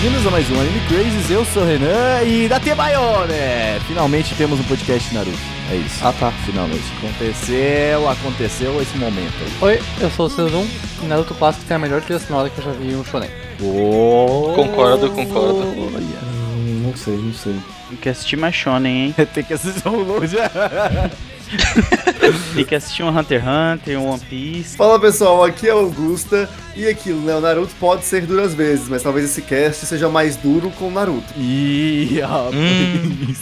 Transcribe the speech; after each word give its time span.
Bem-vindos 0.00 0.24
a 0.28 0.30
mais 0.30 0.48
um 0.48 0.60
Anime 0.60 0.80
Crazes. 0.86 1.28
Eu 1.28 1.44
sou 1.46 1.64
o 1.64 1.66
Renan 1.66 2.22
e 2.22 2.48
da 2.48 2.60
né? 2.60 3.80
Finalmente 3.88 4.32
temos 4.36 4.60
um 4.60 4.62
podcast 4.62 5.12
Naruto. 5.12 5.36
É 5.72 5.74
isso. 5.74 5.98
Ah 6.06 6.12
tá. 6.12 6.30
Finalmente. 6.46 6.84
Aconteceu, 6.98 8.08
aconteceu 8.08 8.80
esse 8.80 8.96
momento 8.96 9.34
aí. 9.40 9.52
Oi, 9.60 9.82
eu 10.00 10.08
sou 10.10 10.26
o 10.26 10.30
Cezum 10.30 10.68
e 11.02 11.06
Naruto 11.06 11.34
Clássico 11.34 11.64
tem 11.66 11.74
a 11.74 11.80
melhor 11.80 12.00
trilha 12.00 12.20
sonora 12.20 12.48
que 12.48 12.60
eu 12.60 12.64
já 12.64 12.70
vi 12.70 12.92
em 12.92 12.96
um 12.96 13.04
shonen. 13.04 13.28
Oh, 13.60 14.52
Concordo, 14.54 15.10
concordo. 15.10 15.66
Olha. 15.66 16.18
Hum, 16.22 16.82
Não 16.86 16.96
sei, 16.96 17.16
não 17.16 17.34
sei. 17.34 17.56
Tem 17.88 17.98
que 17.98 18.08
assistir 18.08 18.36
mais 18.36 18.54
Shonen, 18.54 19.06
hein? 19.06 19.14
Tem 19.34 19.42
que 19.42 19.54
assistir 19.54 19.88
um 19.88 19.96
load. 19.96 20.28
Tem 22.54 22.64
que 22.64 22.74
assistir 22.74 23.02
um 23.02 23.16
Hunter 23.16 23.42
x 23.42 23.48
Hunter, 23.48 24.00
um 24.00 24.10
One 24.10 24.20
Piece. 24.20 24.76
Fala 24.76 25.00
pessoal, 25.00 25.44
aqui 25.44 25.68
é 25.68 25.74
o 25.74 25.78
Augusta 25.78 26.48
e 26.76 26.86
aquilo, 26.86 27.20
né? 27.20 27.34
O 27.34 27.40
Naruto 27.40 27.74
pode 27.80 28.04
ser 28.04 28.26
duro 28.26 28.42
às 28.42 28.54
vezes, 28.54 28.88
mas 28.88 29.02
talvez 29.02 29.24
esse 29.24 29.42
cast 29.42 29.86
seja 29.86 30.08
mais 30.08 30.36
duro 30.36 30.70
com 30.70 30.88
o 30.88 30.90
Naruto. 30.90 31.32
Ih, 31.36 32.20
rapaz. 32.20 33.38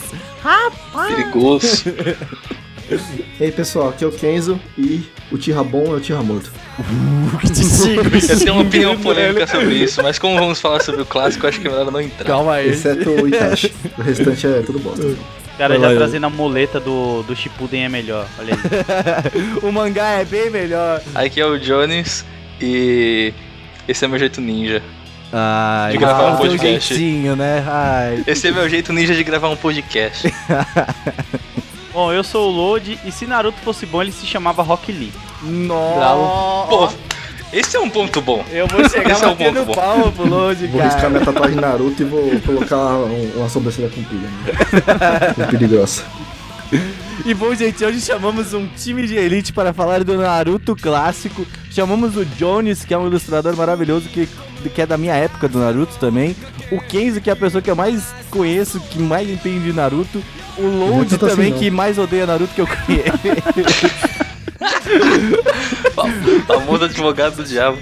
Perigoso. 1.09 1.84
E 3.41 3.42
aí 3.42 3.51
pessoal, 3.51 3.88
aqui 3.88 4.05
é 4.05 4.07
o 4.07 4.12
Kenzo 4.12 4.60
e 4.79 5.02
o 5.32 5.37
Tira 5.37 5.65
bom 5.65 5.87
é 5.87 5.96
o 5.96 6.01
Tira 6.01 6.23
morto. 6.23 6.52
que 7.40 7.54
sigo, 7.57 8.02
Eu 8.02 8.38
tenho 8.38 8.52
uma 8.52 8.62
opinião 8.62 8.96
polêmica 8.96 9.45
sobre 9.45 9.74
isso, 9.74 10.01
mas 10.04 10.21
como 10.21 10.38
vamos 10.38 10.60
falar 10.60 10.80
sobre 10.82 11.02
o 11.02 11.07
clássico, 11.07 11.49
acho 11.49 11.60
que 11.60 11.66
é 11.66 11.71
melhor 11.71 11.90
não 11.90 12.01
entrar. 12.01 12.24
Calma 12.24 12.54
aí. 12.54 12.68
Exceto 12.68 13.10
o 13.10 13.27
Itachi. 13.27 13.74
o 13.99 14.02
restante 14.02 14.46
é 14.46 14.62
tudo 14.62 14.79
bosta. 14.79 15.04
Cara, 15.59 15.79
já 15.80 15.95
trazendo 15.95 16.26
a 16.26 16.30
muleta 16.30 16.79
do, 16.79 17.23
do 17.23 17.35
Shippuden 17.35 17.85
é 17.85 17.88
melhor. 17.88 18.26
Olha 18.38 18.54
aí. 18.54 19.59
o 19.62 19.73
mangá 19.73 20.21
é 20.21 20.24
bem 20.24 20.51
melhor. 20.51 21.02
Aqui 21.15 21.40
é 21.40 21.46
o 21.46 21.59
Jones 21.59 22.24
e 22.60 23.32
esse 23.88 24.04
é 24.04 24.09
meu 24.09 24.18
jeito 24.18 24.40
ninja. 24.40 24.82
Ai, 25.32 25.93
De 25.93 25.99
gravar 25.99 26.24
um 26.24 26.34
ah, 26.34 26.37
teu 26.37 26.51
podcast. 26.51 26.95
jeitinho, 26.95 27.34
né? 27.34 27.65
Ai. 27.66 28.23
Esse 28.27 28.49
é 28.49 28.51
meu 28.51 28.68
jeito 28.68 28.93
ninja 28.93 29.15
de 29.15 29.24
gravar 29.24 29.49
um 29.49 29.57
podcast. 29.57 30.32
Bom, 31.93 32.12
eu 32.12 32.23
sou 32.23 32.51
o 32.51 32.52
Load 32.52 32.99
e 33.07 33.10
se 33.10 33.27
Naruto 33.27 33.57
fosse 33.65 33.87
bom, 33.87 34.02
ele 34.02 34.12
se 34.12 34.27
chamava 34.27 34.62
Rock 34.62 34.93
Lee. 34.93 35.10
Nossa. 35.43 36.95
Esse 37.52 37.77
é 37.77 37.80
um 37.80 37.89
ponto 37.89 38.21
bom. 38.21 38.45
Eu 38.51 38.66
vou 38.66 38.89
chegar 38.89 39.13
Esse 39.13 39.25
é 39.25 39.29
batendo 39.29 39.55
ponto 39.61 39.66
bom. 39.66 39.73
palma 39.75 40.13
pro 40.13 40.29
Load, 40.29 40.66
Vou 40.66 40.80
riscar 40.83 41.09
minha 41.11 41.25
tatuagem 41.25 41.57
Naruto 41.57 42.02
e 42.02 42.05
vou 42.05 42.41
colocar 42.45 42.77
um- 42.77 43.33
uma 43.37 43.49
sobrancelha 43.49 43.89
comprida. 43.89 44.27
Né? 44.27 45.35
comprida 45.35 45.65
e 45.65 45.69
grossa. 45.69 46.05
E 47.24 47.33
bom, 47.33 47.55
gente, 47.55 47.85
hoje 47.85 48.01
chamamos 48.01 48.52
um 48.52 48.67
time 48.77 49.07
de 49.07 49.15
elite 49.15 49.52
para 49.52 49.73
falar 49.73 50.02
do 50.05 50.17
Naruto 50.19 50.74
clássico. 50.77 51.47
Chamamos 51.71 52.17
o 52.17 52.24
Jones, 52.24 52.85
que 52.85 52.93
é 52.93 52.99
um 52.99 53.07
ilustrador 53.07 53.57
maravilhoso, 53.57 54.09
que, 54.09 54.29
que 54.74 54.83
é 54.83 54.87
da 54.87 54.99
minha 54.99 55.15
época 55.15 55.49
do 55.49 55.59
Naruto 55.61 55.95
também. 56.01 56.35
O 56.73 56.80
Kenzo, 56.80 57.21
que 57.21 57.30
é 57.30 57.33
a 57.33 57.37
pessoa 57.37 57.63
que 57.63 57.71
eu 57.71 57.77
mais 57.77 58.02
conheço, 58.30 58.80
que 58.80 58.99
mais 58.99 59.30
entende 59.30 59.67
de 59.67 59.73
Naruto. 59.73 60.23
O 60.59 60.63
Load 60.67 61.15
é 61.15 61.19
tanto 61.19 61.29
também, 61.29 61.51
assim, 61.52 61.61
que 61.61 61.71
mais 61.71 61.97
odeia 61.99 62.27
Naruto 62.27 62.52
que 62.55 62.61
eu 62.61 62.67
conheço. 62.67 63.13
Famoso 66.47 66.84
advogado 66.84 67.37
do 67.37 67.44
diabo. 67.44 67.78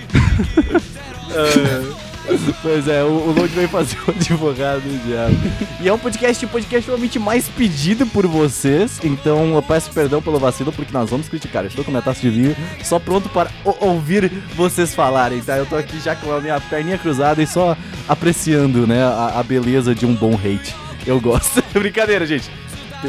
Pois 2.62 2.88
é, 2.88 3.02
o, 3.04 3.08
o 3.28 3.32
veio 3.48 3.68
fazer 3.68 3.98
o 4.06 4.10
advogado 4.10 4.80
do 4.80 5.06
diabo. 5.06 5.36
E 5.80 5.88
é 5.88 5.92
um 5.92 5.98
podcast, 5.98 6.46
um 6.46 6.48
podcast 6.48 6.86
realmente 6.88 7.18
mais 7.18 7.48
pedido 7.48 8.06
por 8.06 8.26
vocês. 8.26 8.98
Então 9.04 9.54
eu 9.54 9.62
peço 9.62 9.90
perdão 9.90 10.22
pelo 10.22 10.38
vacilo, 10.38 10.72
porque 10.72 10.92
nós 10.92 11.10
vamos 11.10 11.28
criticar. 11.28 11.64
Eu 11.64 11.68
estou 11.68 11.84
com 11.84 11.90
minha 11.90 12.02
taça 12.02 12.20
de 12.22 12.30
vinho, 12.30 12.56
só 12.82 12.98
pronto 12.98 13.28
para 13.28 13.50
o- 13.64 13.88
ouvir 13.88 14.30
vocês 14.56 14.94
falarem, 14.94 15.40
tá? 15.42 15.58
Eu 15.58 15.66
tô 15.66 15.76
aqui 15.76 16.00
já 16.00 16.16
com 16.16 16.32
a 16.34 16.40
minha 16.40 16.58
perninha 16.60 16.96
cruzada 16.96 17.42
e 17.42 17.46
só 17.46 17.76
apreciando, 18.08 18.86
né, 18.86 19.02
a, 19.04 19.40
a 19.40 19.42
beleza 19.42 19.94
de 19.94 20.06
um 20.06 20.14
bom 20.14 20.34
hate. 20.34 20.74
Eu 21.06 21.20
gosto. 21.20 21.62
Brincadeira, 21.78 22.24
gente. 22.26 22.48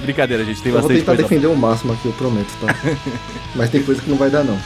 Brincadeira, 0.02 0.44
gente. 0.46 0.62
Tem 0.62 0.72
Eu 0.72 0.80
vou 0.80 0.82
bastante 0.82 1.00
tentar 1.00 1.16
coisa. 1.16 1.24
defender 1.24 1.48
o 1.48 1.56
máximo 1.56 1.94
aqui, 1.94 2.08
eu 2.08 2.14
prometo, 2.14 2.52
tá? 2.62 2.76
Mas 3.56 3.70
tem 3.70 3.82
coisa 3.84 4.02
que 4.02 4.10
não 4.10 4.18
vai 4.18 4.30
dar 4.30 4.44
não. 4.44 4.58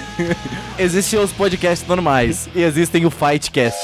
Existem 0.78 1.18
os 1.18 1.32
podcasts 1.32 1.86
normais 1.88 2.48
e 2.54 2.62
existem 2.62 3.04
o 3.06 3.10
Fightcast. 3.10 3.78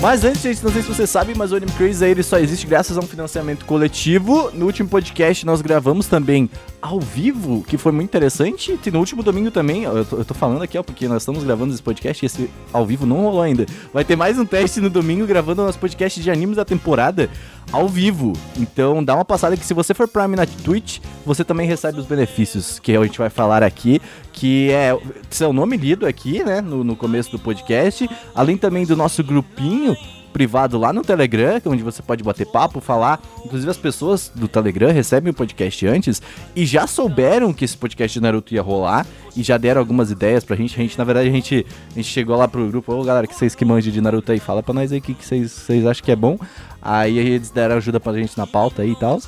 Mas 0.00 0.24
antes, 0.24 0.40
gente, 0.40 0.64
não 0.64 0.72
sei 0.72 0.80
se 0.82 0.88
você 0.88 1.06
sabe, 1.06 1.34
mas 1.36 1.52
o 1.52 1.56
Anime 1.56 1.72
Crazy 1.72 2.06
ele 2.06 2.22
só 2.22 2.38
existe 2.38 2.66
graças 2.66 2.96
a 2.96 3.00
um 3.00 3.06
financiamento 3.06 3.66
coletivo. 3.66 4.50
No 4.54 4.64
último 4.64 4.88
podcast 4.88 5.44
nós 5.44 5.60
gravamos 5.60 6.06
também 6.06 6.48
ao 6.82 6.98
vivo, 6.98 7.62
que 7.62 7.76
foi 7.76 7.92
muito 7.92 8.08
interessante. 8.08 8.78
E 8.84 8.90
no 8.90 8.98
último 8.98 9.22
domingo 9.22 9.50
também, 9.50 9.84
eu 9.84 10.04
tô, 10.04 10.16
eu 10.16 10.24
tô 10.24 10.34
falando 10.34 10.62
aqui, 10.62 10.78
ó, 10.78 10.82
porque 10.82 11.06
nós 11.06 11.22
estamos 11.22 11.44
gravando 11.44 11.72
esse 11.72 11.82
podcast 11.82 12.24
e 12.24 12.26
esse 12.26 12.50
ao 12.72 12.86
vivo 12.86 13.06
não 13.06 13.22
rolou 13.22 13.42
ainda. 13.42 13.66
Vai 13.92 14.04
ter 14.04 14.16
mais 14.16 14.38
um 14.38 14.46
teste 14.46 14.80
no 14.80 14.90
domingo 14.90 15.26
gravando 15.26 15.62
nosso 15.62 15.78
podcast 15.78 16.20
de 16.20 16.30
animes 16.30 16.56
da 16.56 16.64
temporada 16.64 17.28
ao 17.72 17.88
vivo. 17.88 18.32
Então 18.56 19.04
dá 19.04 19.14
uma 19.14 19.24
passada 19.24 19.56
que 19.56 19.64
se 19.64 19.74
você 19.74 19.94
for 19.94 20.08
Prime 20.08 20.36
na 20.36 20.46
Twitch, 20.46 20.98
você 21.24 21.44
também 21.44 21.66
recebe 21.66 22.00
os 22.00 22.06
benefícios 22.06 22.78
que 22.78 22.96
a 22.96 23.02
gente 23.02 23.18
vai 23.18 23.30
falar 23.30 23.62
aqui, 23.62 24.00
que 24.32 24.70
é 24.70 24.96
seu 25.28 25.52
nome 25.52 25.76
lido 25.76 26.06
aqui, 26.06 26.42
né, 26.42 26.60
no, 26.60 26.82
no 26.82 26.96
começo 26.96 27.30
do 27.30 27.38
podcast, 27.38 28.08
além 28.34 28.56
também 28.56 28.86
do 28.86 28.96
nosso 28.96 29.22
grupinho 29.22 29.96
privado 30.32 30.78
lá 30.78 30.92
no 30.92 31.02
Telegram, 31.02 31.60
é 31.64 31.68
onde 31.68 31.82
você 31.82 32.02
pode 32.02 32.22
bater 32.22 32.46
papo, 32.46 32.80
falar. 32.80 33.20
Inclusive 33.44 33.70
as 33.70 33.76
pessoas 33.76 34.30
do 34.34 34.48
Telegram 34.48 34.92
recebem 34.92 35.30
o 35.30 35.34
podcast 35.34 35.86
antes 35.86 36.22
e 36.54 36.64
já 36.64 36.86
souberam 36.86 37.52
que 37.52 37.64
esse 37.64 37.76
podcast 37.76 38.18
de 38.18 38.22
Naruto 38.22 38.54
ia 38.54 38.62
rolar 38.62 39.06
e 39.36 39.42
já 39.42 39.56
deram 39.56 39.80
algumas 39.80 40.10
ideias 40.10 40.44
pra 40.44 40.56
gente. 40.56 40.74
A 40.74 40.82
gente, 40.82 40.98
na 40.98 41.04
verdade, 41.04 41.28
a 41.28 41.32
gente, 41.32 41.66
a 41.90 41.94
gente 41.94 42.08
chegou 42.08 42.36
lá 42.36 42.48
pro 42.48 42.66
grupo, 42.68 42.92
ô 42.92 43.02
galera, 43.04 43.26
que 43.26 43.34
vocês 43.34 43.54
que 43.54 43.64
manjam 43.64 43.92
de 43.92 44.00
Naruto 44.00 44.32
aí, 44.32 44.38
fala 44.38 44.62
pra 44.62 44.74
nós 44.74 44.92
aí 44.92 44.98
o 44.98 45.02
que 45.02 45.14
vocês 45.20 45.86
acham 45.86 46.04
que 46.04 46.12
é 46.12 46.16
bom. 46.16 46.38
Aí 46.82 47.18
eles 47.18 47.50
deram 47.50 47.76
ajuda 47.76 48.00
pra 48.00 48.12
gente 48.14 48.36
na 48.36 48.46
pauta 48.46 48.82
aí 48.82 48.92
e 48.92 48.96
tal. 48.96 49.20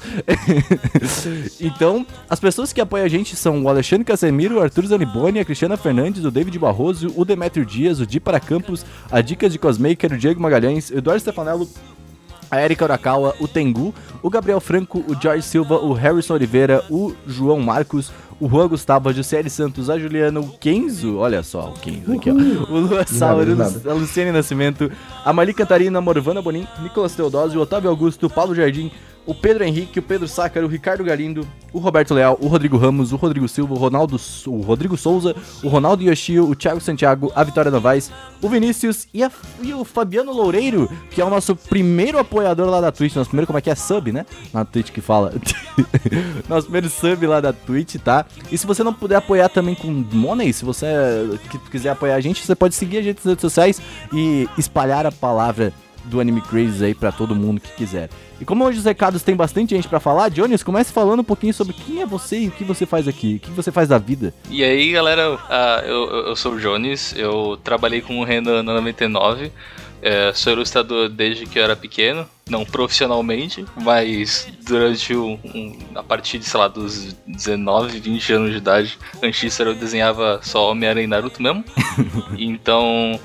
então, 1.61 2.07
as 2.29 2.41
pessoas 2.41 2.73
que 2.73 2.81
apoiam 2.81 3.05
a 3.05 3.09
gente 3.09 3.37
são 3.37 3.63
o 3.63 3.69
Alexandre 3.69 4.05
Casemiro, 4.05 4.57
o 4.57 4.63
Arthur 4.63 4.87
Zaniboni, 4.87 5.41
a 5.41 5.45
Cristiana 5.45 5.77
Fernandes, 5.77 6.25
o 6.25 6.31
David 6.31 6.59
Barroso, 6.59 7.12
o 7.17 7.25
Demetrio 7.25 7.67
Dias, 7.67 8.01
o 8.01 8.07
Di 8.07 8.19
para 8.19 8.41
Campos, 8.41 8.85
a 9.11 9.21
Dicas 9.21 9.53
de 9.53 9.59
Cosmaker, 9.59 10.12
o 10.12 10.19
Diego 10.19 10.41
Magalhães, 10.41 10.91
o 10.91 10.99
Eduardo 10.99 11.21
Stefanello, 11.21 11.69
a 12.53 12.61
Erika 12.61 12.85
Urakawa, 12.85 13.35
o 13.41 13.49
Tengu, 13.49 13.95
o 14.23 14.29
Gabriel 14.29 14.61
Franco, 14.61 15.03
o 15.09 15.19
George 15.19 15.43
Silva, 15.43 15.77
o 15.77 15.95
Harrison 15.95 16.35
Oliveira, 16.35 16.85
o 16.91 17.15
João 17.27 17.59
Marcos, 17.61 18.13
o 18.39 18.47
Juan 18.47 18.69
Gustavo, 18.69 19.09
a 19.09 19.13
Jussiele 19.13 19.49
Santos, 19.49 19.89
a 19.89 19.99
Juliana, 19.99 20.39
o 20.39 20.49
Kenzo, 20.59 21.17
olha 21.17 21.43
só 21.43 21.71
o 21.71 21.73
Kenzo 21.73 22.12
aqui, 22.12 22.31
ó. 22.31 22.35
O 22.71 22.79
Lua 22.79 23.07
Sauer, 23.07 23.49
a 23.89 23.93
Luciane 23.95 24.33
Nascimento, 24.33 24.93
a 25.25 25.33
Mali 25.33 25.55
Catarina, 25.55 25.99
a 25.99 26.03
Morvana 26.03 26.43
Bonin, 26.43 26.67
Nicolas 26.83 27.15
Teodósio, 27.15 27.59
o 27.59 27.62
Otávio 27.62 27.89
Augusto, 27.89 28.27
o 28.27 28.31
Paulo 28.31 28.55
Jardim, 28.55 28.93
o 29.27 29.34
Pedro 29.34 29.65
Henrique, 29.65 29.99
o 29.99 30.03
Pedro 30.03 30.27
Sácaro, 30.27 30.66
o 30.66 30.69
Ricardo 30.69 31.05
Galindo, 31.05 31.47
o 31.72 31.78
Roberto 31.78 32.12
Leal, 32.15 32.37
o 32.41 32.49
Rodrigo 32.49 32.77
Ramos, 32.77 33.12
o 33.12 33.16
Rodrigo 33.16 33.49
Silva, 33.49 33.72
o 33.75 33.78
Ronaldo, 33.78 34.21
o 34.47 34.60
Rodrigo 34.62 34.97
Souza, 34.97 35.34
o 35.62 35.69
Ronaldo 35.69 36.03
Yoshio, 36.03 36.49
o 36.49 36.55
Thiago 36.55 36.81
Santiago, 36.81 37.32
a 37.34 37.43
Vitória 37.44 37.71
Novaes, 37.71 38.11
o 38.43 38.49
Vinícius 38.49 39.06
e, 39.15 39.22
a- 39.22 39.31
e 39.62 39.72
o 39.72 39.84
Fabiano 39.84 40.32
Loureiro, 40.32 40.91
que 41.11 41.21
é 41.21 41.25
o 41.25 41.31
nosso 41.31 41.55
primeiro 41.56 42.19
apoiador 42.19 42.69
lá 42.69 42.81
da 42.81 42.91
Twitch, 42.93 43.14
nosso 43.14 43.31
primeiro, 43.31 43.47
como 43.47 43.58
é 43.58 43.62
que 43.62 43.70
é? 43.70 43.75
Sub, 43.75 44.11
né? 44.12 44.26
Na 44.52 44.64
Twitch 44.64 44.91
que 44.91 45.00
fala. 45.00 45.32
nosso 46.49 46.64
primeiro 46.64 46.88
sub 46.91 47.26
lá 47.26 47.41
da 47.41 47.52
Twitch, 47.52 47.97
tá? 47.97 48.26
E 48.50 48.58
se 48.58 48.67
você 48.67 48.82
não 48.82 48.93
puder 48.93 49.17
apoiar 49.17 49.49
também 49.49 49.75
com 49.75 49.88
Money, 50.12 50.52
se 50.52 50.64
você 50.64 50.87
quiser 51.70 51.91
apoiar 51.91 52.17
a 52.17 52.20
gente, 52.20 52.44
você 52.44 52.55
pode 52.55 52.75
seguir 52.75 52.99
a 52.99 53.02
gente 53.02 53.17
nas 53.19 53.25
redes 53.26 53.41
sociais 53.43 53.81
e 54.12 54.49
espalhar 54.58 55.06
a 55.06 55.12
palavra 55.12 55.73
do 56.04 56.20
Anime 56.20 56.40
Crazy 56.40 56.84
aí 56.84 56.94
pra 56.94 57.10
todo 57.12 57.34
mundo 57.34 57.60
que 57.60 57.72
quiser. 57.72 58.08
E 58.40 58.44
como 58.44 58.64
hoje 58.64 58.78
os 58.78 58.84
recados 58.84 59.22
tem 59.22 59.37
bastante 59.37 59.75
gente 59.75 59.87
pra 59.87 60.00
falar, 60.00 60.28
Jones, 60.28 60.62
comece 60.64 60.93
falando 60.93 61.20
um 61.20 61.25
pouquinho 61.25 61.54
sobre 61.54 61.72
quem 61.75 62.02
é 62.02 62.06
você 62.06 62.40
e 62.40 62.49
o 62.49 62.50
que 62.50 62.64
você 62.64 62.84
faz 62.84 63.06
aqui, 63.06 63.37
o 63.37 63.40
que 63.40 63.50
você 63.52 63.70
faz 63.70 63.88
da 63.88 63.99
vida. 63.99 64.34
E 64.50 64.64
aí, 64.64 64.90
galera, 64.93 65.38
ah, 65.49 65.82
eu, 65.87 66.10
eu- 66.28 66.37
sou 66.37 66.54
o 66.54 66.60
Jones, 66.60 67.14
eu 67.16 67.56
trabalhei 67.62 68.00
com 68.00 68.19
o 68.19 68.25
Renan 68.25 68.62
na 68.64 68.75
99, 68.75 69.52
é, 70.04 70.32
sou 70.34 70.52
ilustrador 70.54 71.08
desde 71.08 71.46
que 71.46 71.56
eu 71.56 71.62
era 71.62 71.76
pequeno, 71.76 72.26
não 72.50 72.64
profissionalmente, 72.64 73.64
mas 73.81 74.49
durante 74.66 75.14
o, 75.14 75.38
um- 75.44 75.78
a 75.94 76.02
partir 76.02 76.38
de, 76.38 76.44
sei 76.44 76.58
lá, 76.58 76.66
dos 76.66 77.14
19, 77.25 78.00
20 78.00 78.32
anos 78.32 78.50
de 78.50 78.56
idade, 78.56 78.99
antes 79.22 79.40
disso 79.40 79.62
eu 79.62 79.72
desenhava 79.75 80.40
só 80.43 80.69
Homem-Aranha 80.72 81.04
e 81.04 81.06
Naruto 81.06 81.40
mesmo. 81.40 81.64
então, 82.37 83.20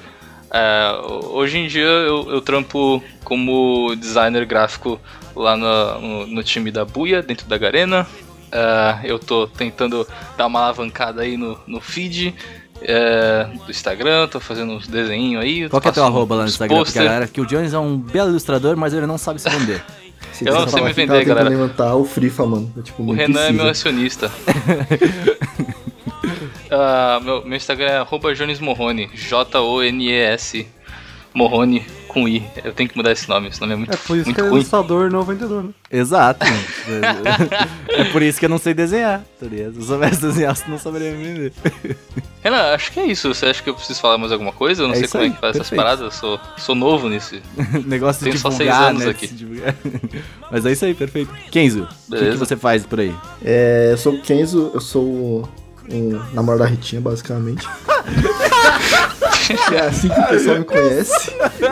é, 0.51 0.91
hoje 1.29 1.57
em 1.57 1.67
dia 1.67 1.83
eu, 1.83 2.29
eu 2.31 2.41
trampo 2.41 3.03
como 3.23 3.93
designer 3.95 4.45
gráfico 4.45 4.99
lá 5.35 5.55
no, 5.57 6.01
no- 6.01 6.27
no 6.27 6.43
time 6.43 6.71
da 6.71 6.83
Buia, 6.85 7.21
dentro 7.21 7.47
da 7.47 7.57
Garena. 7.57 8.07
Ah, 8.51 8.99
eu 9.03 9.19
tô 9.19 9.45
tentando 9.47 10.07
dar 10.37 10.47
uma 10.47 10.59
alavancada 10.61 11.21
aí 11.21 11.35
no, 11.35 11.59
no 11.67 11.81
feed 11.81 12.33
é, 12.81 13.45
do 13.65 13.69
Instagram, 13.69 14.27
tô 14.27 14.39
fazendo 14.39 14.71
uns 14.73 14.87
desenhos 14.87 15.43
aí. 15.43 15.67
Qual 15.69 15.81
que 15.81 15.89
é 15.89 15.91
teu 15.91 16.05
arroba 16.05 16.35
lá 16.35 16.43
no 16.43 16.47
Instagram? 16.49 16.83
Galera, 16.93 17.27
que 17.27 17.41
o 17.41 17.45
Jones 17.45 17.73
é 17.73 17.79
um 17.79 17.97
belo 17.97 18.29
ilustrador, 18.29 18.77
mas 18.77 18.93
ele 18.93 19.05
não 19.05 19.17
sabe 19.17 19.41
se 19.41 19.49
vender. 19.49 19.83
Se 20.31 20.47
Eu 20.47 20.53
não 20.53 20.67
sei 20.67 20.81
me 20.81 20.93
vender, 20.93 21.25
galera. 21.25 21.49
levantar 21.49 21.95
o 21.95 22.05
Frifa, 22.05 22.45
mano. 22.45 22.71
É, 22.77 22.81
tipo, 22.81 23.03
O 23.03 23.11
Renan 23.11 23.41
é 23.47 23.51
meu 23.51 23.67
acionista. 23.67 24.31
Ah, 26.69 27.19
meu, 27.23 27.45
meu 27.45 27.55
Instagram 27.57 27.87
é 27.87 27.97
arroba 27.97 28.33
Jones 28.35 28.59
Morrone, 28.59 29.09
J-O-N-E-S, 29.13 30.67
Morrone 31.33 31.85
com 32.07 32.27
I. 32.27 32.43
Eu 32.63 32.73
tenho 32.73 32.89
que 32.89 32.97
mudar 32.97 33.11
esse 33.11 33.29
nome, 33.29 33.47
esse 33.49 33.61
nome 33.61 33.73
é 33.73 33.75
muito, 33.75 33.93
É 33.93 33.97
por 33.97 34.17
isso 34.17 34.25
muito 34.25 34.35
que 34.35 34.41
é 34.41 34.43
ruim. 34.43 34.55
ilustrador, 34.55 35.11
não 35.11 35.23
vendedor, 35.23 35.63
né? 35.63 35.69
Exato. 35.91 36.45
é 37.89 38.03
por 38.05 38.21
isso 38.21 38.39
que 38.39 38.45
eu 38.45 38.49
não 38.49 38.57
sei 38.57 38.73
desenhar, 38.73 39.19
tá? 39.39 39.47
Se 39.47 39.55
eu 39.63 39.81
soubesse 39.81 40.21
desenhar, 40.21 40.55
você 40.55 40.69
não 40.69 40.79
saberia 40.79 41.11
me 41.11 41.23
vender. 41.23 41.53
Renan, 42.43 42.73
acho 42.73 42.91
que 42.91 42.99
é 42.99 43.05
isso. 43.05 43.27
Você 43.33 43.45
acha 43.45 43.61
que 43.61 43.69
eu 43.69 43.73
preciso 43.75 43.99
falar 43.99 44.17
mais 44.17 44.31
alguma 44.31 44.51
coisa? 44.51 44.83
Eu 44.83 44.87
não 44.87 44.95
É 44.95 44.99
sei 44.99 45.07
como 45.07 45.23
aí, 45.23 45.29
é 45.29 45.33
que 45.33 45.39
faz 45.39 45.55
essas 45.55 45.69
perfeito. 45.69 45.83
paradas, 45.83 46.05
eu 46.05 46.11
sou, 46.11 46.39
sou 46.57 46.75
novo 46.75 47.07
nesse. 47.09 47.41
Negócio 47.85 48.23
de 48.23 48.31
Tenho 48.31 48.39
só 48.41 48.49
divulgar, 48.49 48.77
seis 48.77 48.89
anos 48.89 49.03
né? 49.05 49.09
aqui. 49.11 50.21
Mas 50.51 50.65
é 50.65 50.71
isso 50.71 50.85
aí, 50.85 50.93
perfeito. 50.93 51.31
Kenzo, 51.51 51.87
o 52.09 52.15
que, 52.15 52.31
que 52.31 52.37
você 52.37 52.55
faz 52.55 52.85
por 52.85 52.99
aí? 52.99 53.13
É, 53.43 53.89
eu 53.91 53.97
sou 53.97 54.13
o 54.13 54.21
Kenzo, 54.21 54.71
eu 54.73 54.81
sou 54.81 55.47
um 55.91 56.19
namorado 56.33 56.63
da 56.63 56.69
Ritinha, 56.69 57.01
basicamente. 57.01 57.67
Que 59.67 59.75
é 59.75 59.81
assim 59.81 60.09
que 60.09 60.19
o 60.19 60.27
pessoal 60.27 60.59
me 60.59 60.65
conhece. 60.65 61.31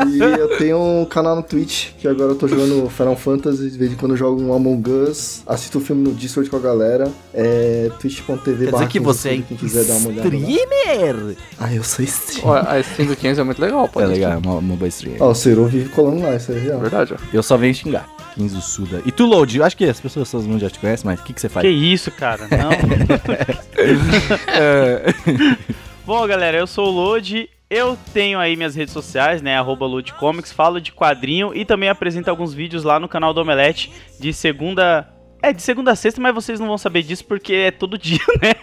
E 0.09 0.19
eu 0.19 0.57
tenho 0.57 0.77
um 0.79 1.05
canal 1.05 1.35
no 1.35 1.43
Twitch, 1.43 1.89
que 1.99 2.07
agora 2.07 2.31
eu 2.31 2.35
tô 2.35 2.47
jogando 2.47 2.89
Final 2.89 3.15
Fantasy, 3.17 3.69
de 3.69 3.77
vez 3.77 3.91
em 3.91 3.95
quando 3.95 4.11
eu 4.11 4.17
jogo 4.17 4.41
um 4.41 4.53
Among 4.53 4.89
Us, 4.89 5.41
assisto 5.45 5.77
o 5.77 5.81
filme 5.81 6.03
no 6.03 6.13
Discord 6.13 6.49
com 6.49 6.57
a 6.57 6.59
galera. 6.59 7.11
É 7.33 7.89
twitch.tv 7.99 8.65
Quer 8.65 8.71
dizer 8.71 8.87
que 8.87 8.99
você 8.99 9.29
é 9.29 9.41
quem 9.41 9.57
quiser 9.57 9.83
dar 9.85 9.95
uma 9.95 10.09
olhada 10.09 10.27
streamer! 10.27 11.35
Ah, 11.59 11.73
eu 11.73 11.83
sou 11.83 12.03
streamer. 12.05 12.65
A 12.69 12.79
stream 12.79 13.07
do 13.09 13.15
500 13.15 13.39
é 13.39 13.43
muito 13.43 13.61
legal, 13.61 13.87
pô. 13.89 13.99
É 14.01 14.05
legal, 14.05 14.31
é 14.33 14.37
uma, 14.37 14.55
uma 14.55 14.75
boa 14.75 14.87
stream. 14.87 15.17
Ó, 15.19 15.31
o 15.31 15.35
Ciro 15.35 15.65
vive 15.65 15.89
colando 15.89 16.21
lá, 16.21 16.35
isso 16.35 16.51
é 16.51 16.55
É 16.55 16.59
real. 16.59 16.79
verdade, 16.79 17.13
ó. 17.13 17.17
Eu 17.33 17.43
só 17.43 17.57
venho 17.57 17.73
xingar. 17.73 18.07
Kenzo 18.35 18.61
Suda. 18.61 19.01
E 19.05 19.11
tu, 19.13 19.25
Load, 19.25 19.57
eu 19.57 19.63
acho 19.63 19.77
que 19.77 19.85
as 19.85 19.99
pessoas 19.99 20.29
todo 20.29 20.43
mundo 20.43 20.59
já 20.59 20.69
te 20.69 20.77
conhecem, 20.77 21.05
mas 21.09 21.19
o 21.21 21.23
que, 21.23 21.31
que 21.33 21.39
você 21.39 21.47
faz? 21.47 21.65
Que 21.65 21.71
isso, 21.71 22.11
cara? 22.11 22.47
Não. 22.51 22.69
Bom, 26.05 26.27
galera, 26.27 26.57
eu 26.57 26.67
sou 26.67 26.87
o 26.87 26.91
Lodi. 26.91 27.49
Eu 27.69 27.97
tenho 28.13 28.39
aí 28.39 28.55
minhas 28.55 28.75
redes 28.75 28.93
sociais, 28.93 29.41
né? 29.41 29.57
Arroba 29.57 29.87
Comics, 30.19 30.51
falo 30.51 30.79
de 30.79 30.91
quadrinho 30.91 31.53
e 31.53 31.65
também 31.65 31.89
apresento 31.89 32.29
alguns 32.29 32.53
vídeos 32.53 32.83
lá 32.83 32.99
no 32.99 33.07
canal 33.07 33.33
do 33.33 33.41
Omelete 33.41 33.91
de 34.19 34.31
segunda. 34.31 35.07
É, 35.45 35.53
de 35.53 35.61
segunda 35.61 35.91
a 35.91 35.95
sexta, 35.95 36.19
mas 36.19 36.33
vocês 36.33 36.59
não 36.59 36.67
vão 36.67 36.77
saber 36.77 37.03
disso 37.03 37.23
porque 37.25 37.53
é 37.53 37.71
todo 37.71 37.97
dia, 37.97 38.19
né? 38.41 38.53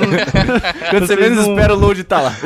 Não- 0.00 0.90
Quando 0.90 1.06
você 1.06 1.16
menos 1.16 1.44
não- 1.46 1.54
espera, 1.54 1.74
o 1.74 1.78
Load 1.78 2.04
tá 2.04 2.20
lá. 2.20 2.32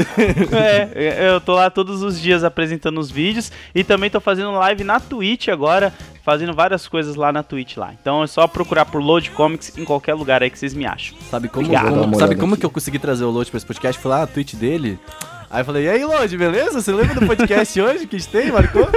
É, 0.95 1.29
eu 1.31 1.41
tô 1.41 1.55
lá 1.55 1.69
todos 1.71 2.03
os 2.03 2.21
dias 2.21 2.45
apresentando 2.45 2.99
os 2.99 3.11
vídeos 3.11 3.53
e 3.75 3.85
também 3.85 4.09
tô 4.11 4.21
fazendo 4.21 4.51
live 4.53 4.85
na 4.85 4.99
Twitch 5.01 5.49
agora, 5.49 5.93
fazendo 6.25 6.55
várias 6.55 6.89
coisas 6.89 7.15
lá 7.15 7.33
na 7.33 7.43
Twitch 7.43 7.77
lá. 7.77 7.93
Então 8.01 8.23
é 8.23 8.27
só 8.27 8.47
procurar 8.47 8.85
por 8.87 9.03
Load 9.03 9.31
Comics 9.33 9.77
em 9.77 9.85
qualquer 9.85 10.15
lugar 10.15 10.43
aí 10.43 10.51
que 10.51 10.59
vocês 10.59 10.75
me 10.75 10.87
acham. 10.87 11.17
Sabe 11.31 11.49
como, 11.49 11.69
como- 11.69 12.19
sabe 12.19 12.37
como 12.37 12.57
que 12.57 12.65
eu 12.65 12.71
consegui 12.71 12.99
trazer 12.99 13.25
o 13.25 13.31
Load 13.31 13.51
pra 13.51 13.59
esse 13.59 13.67
podcast? 13.67 14.01
Fui 14.01 14.11
lá 14.11 14.21
na 14.21 14.27
Twitch 14.27 14.55
dele. 14.55 14.99
Aí 15.51 15.63
eu 15.63 15.65
falei, 15.65 15.85
e 15.85 15.89
aí, 15.89 16.05
Load, 16.05 16.37
beleza? 16.37 16.83
Você 16.83 16.93
lembra 16.93 17.15
do 17.15 17.27
podcast 17.27 17.81
hoje 17.81 18.07
que 18.07 18.17
a 18.17 18.19
gente 18.19 18.31
tem, 18.31 18.53
marcou? 18.53 18.87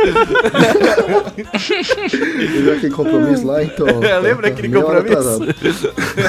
Teve 2.09 2.71
aquele 2.71 2.93
compromisso 2.93 3.47
lá, 3.47 3.63
então. 3.63 3.87
É, 4.03 4.19
lembra 4.19 4.49
tá 4.49 4.53
aquele 4.59 4.73
compromisso? 4.73 5.39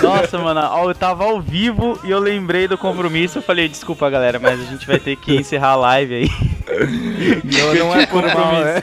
Nossa, 0.00 0.38
mano, 0.38 0.60
ó, 0.60 0.88
eu 0.88 0.94
tava 0.94 1.24
ao 1.24 1.40
vivo 1.40 1.98
e 2.04 2.10
eu 2.10 2.20
lembrei 2.20 2.68
do 2.68 2.78
compromisso. 2.78 3.38
Eu 3.38 3.42
falei, 3.42 3.68
desculpa, 3.68 4.08
galera, 4.08 4.38
mas 4.38 4.60
a 4.60 4.64
gente 4.64 4.86
vai 4.86 5.00
ter 5.00 5.16
que 5.16 5.34
encerrar 5.34 5.70
a 5.70 5.76
live 5.76 6.14
aí. 6.14 6.30
Não, 7.42 7.74
não 7.74 7.94
é 7.96 8.06
por 8.06 8.22
mal, 8.22 8.52
né? 8.60 8.82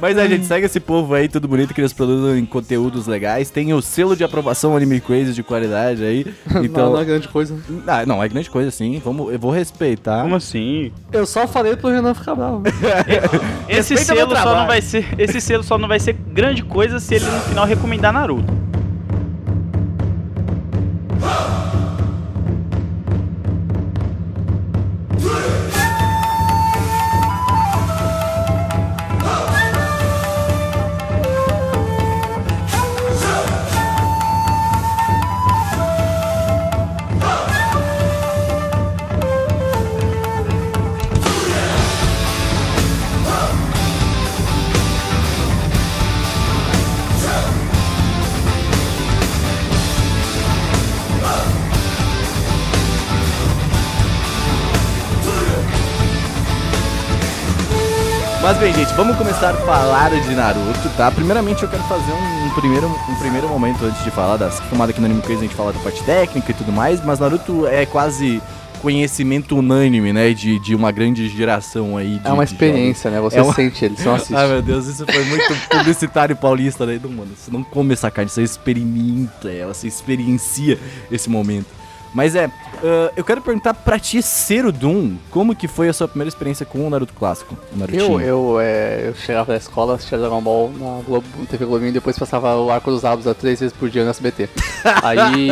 Mas 0.00 0.16
a 0.18 0.26
gente 0.26 0.44
segue 0.46 0.66
esse 0.66 0.80
povo 0.80 1.14
aí, 1.14 1.28
tudo 1.28 1.46
bonito, 1.48 1.72
que 1.74 1.80
eles 1.80 1.92
produzem 1.92 2.44
conteúdos 2.46 3.06
legais. 3.06 3.50
Tem 3.50 3.72
o 3.72 3.80
selo 3.82 4.16
de 4.16 4.24
aprovação 4.24 4.76
Anime 4.76 5.00
Crazy 5.00 5.32
de 5.32 5.42
qualidade 5.42 6.04
aí. 6.04 6.26
Não, 6.50 6.64
Então. 6.64 6.92
não 6.92 7.00
é 7.00 7.04
grande 7.04 7.28
coisa. 7.28 7.56
Ah, 7.86 8.04
não, 8.06 8.22
é 8.22 8.28
grande 8.28 8.50
coisa, 8.50 8.70
sim. 8.70 9.00
Vamos, 9.04 9.32
eu 9.32 9.38
vou 9.38 9.50
respeitar. 9.50 10.22
Como 10.22 10.34
assim? 10.36 10.92
Eu 11.12 11.26
só 11.26 11.46
falei 11.46 11.76
pro 11.76 11.90
Renan 11.90 12.14
ficar 12.14 12.34
bravo. 12.34 12.62
Esse 13.68 13.94
Respeita 13.94 14.14
selo 14.26 14.36
só 14.36 14.56
não 14.56 14.66
vai 14.66 14.80
ser, 14.82 15.06
esse 15.18 15.40
selo 15.40 15.62
só 15.62 15.78
não 15.78 15.88
vai 15.88 15.98
ser 16.00 16.12
grande 16.12 16.62
coisa 16.62 17.00
se 17.00 17.14
ele 17.14 17.24
no 17.24 17.40
final 17.40 17.64
recomendar 17.66 18.12
Naruto. 18.12 18.52
Mas 58.54 58.58
bem, 58.60 58.72
gente, 58.74 58.94
vamos 58.94 59.16
começar 59.16 59.50
a 59.50 59.54
falar 59.54 60.10
de 60.10 60.32
Naruto, 60.34 60.88
tá? 60.96 61.10
Primeiramente 61.10 61.62
eu 61.64 61.68
quero 61.68 61.82
fazer 61.84 62.12
um, 62.12 62.46
um 62.46 62.50
primeiro, 62.50 62.86
um 62.86 63.14
primeiro 63.16 63.48
momento 63.48 63.84
antes 63.84 64.02
de 64.04 64.10
falar 64.12 64.36
das 64.36 64.60
filmadas 64.60 64.90
aqui 64.94 65.00
no 65.00 65.06
Anime 65.06 65.22
Crazy, 65.22 65.40
a 65.40 65.42
gente 65.42 65.54
fala 65.56 65.72
da 65.72 65.78
parte 65.80 66.02
técnica 66.04 66.52
e 66.52 66.54
tudo 66.54 66.70
mais, 66.70 67.04
mas 67.04 67.18
Naruto 67.18 67.66
é 67.66 67.84
quase 67.84 68.40
conhecimento 68.80 69.56
unânime, 69.58 70.12
né? 70.12 70.32
De, 70.32 70.58
de 70.60 70.74
uma 70.74 70.92
grande 70.92 71.28
geração 71.28 71.96
aí. 71.96 72.18
de- 72.20 72.28
É 72.28 72.32
uma 72.32 72.44
experiência, 72.44 73.10
né? 73.10 73.20
Você 73.20 73.38
É 73.38 73.42
uma- 73.42 73.52
sente 73.54 73.84
ele, 73.84 73.96
você 73.96 74.04
não 74.04 74.14
assiste. 74.14 74.34
Ai 74.36 74.46
meu 74.46 74.62
Deus, 74.62 74.86
isso 74.86 75.04
foi 75.04 75.24
muito 75.24 75.54
publicitário 75.70 76.36
paulista 76.36 76.86
daí 76.86 76.98
do 76.98 77.10
mundo. 77.10 77.30
Você 77.36 77.50
não 77.50 77.64
come 77.64 77.92
essa 77.92 78.10
carne, 78.10 78.30
você 78.30 78.42
experimenta 78.42 79.50
ela, 79.50 79.74
você 79.74 79.88
experiencia 79.88 80.78
esse 81.10 81.28
momento. 81.28 81.66
Mas 82.14 82.36
é, 82.36 82.48
ah, 82.84 83.12
eu 83.16 83.24
quero 83.24 83.40
perguntar 83.40 83.72
pra 83.72 83.98
ti, 83.98 84.22
Cero 84.22 84.70
Doom, 84.70 85.16
como 85.30 85.54
que 85.56 85.66
foi 85.66 85.88
a 85.88 85.92
sua 85.92 86.06
primeira 86.06 86.28
experiência 86.28 86.66
com 86.66 86.86
o 86.86 86.90
Naruto 86.90 87.14
clássico? 87.14 87.56
O? 87.72 87.90
Eu, 87.94 88.20
eu, 88.20 88.60
é, 88.60 89.08
eu 89.08 89.14
chegava 89.14 89.52
da 89.52 89.56
escola, 89.56 89.94
assistia 89.94 90.18
Dragon 90.18 90.40
Ball 90.42 90.70
na 90.78 91.02
Globo, 91.02 91.26
na 91.38 91.46
TV 91.46 91.64
Globinho 91.64 91.88
e 91.88 91.92
depois 91.92 92.18
passava 92.18 92.54
o 92.56 92.70
Arco 92.70 92.90
dos 92.90 93.04
Abos 93.04 93.24
três 93.36 93.60
vezes 93.60 93.74
por 93.74 93.88
dia 93.88 94.04
no 94.04 94.10
SBT. 94.10 94.48
Aí. 95.02 95.50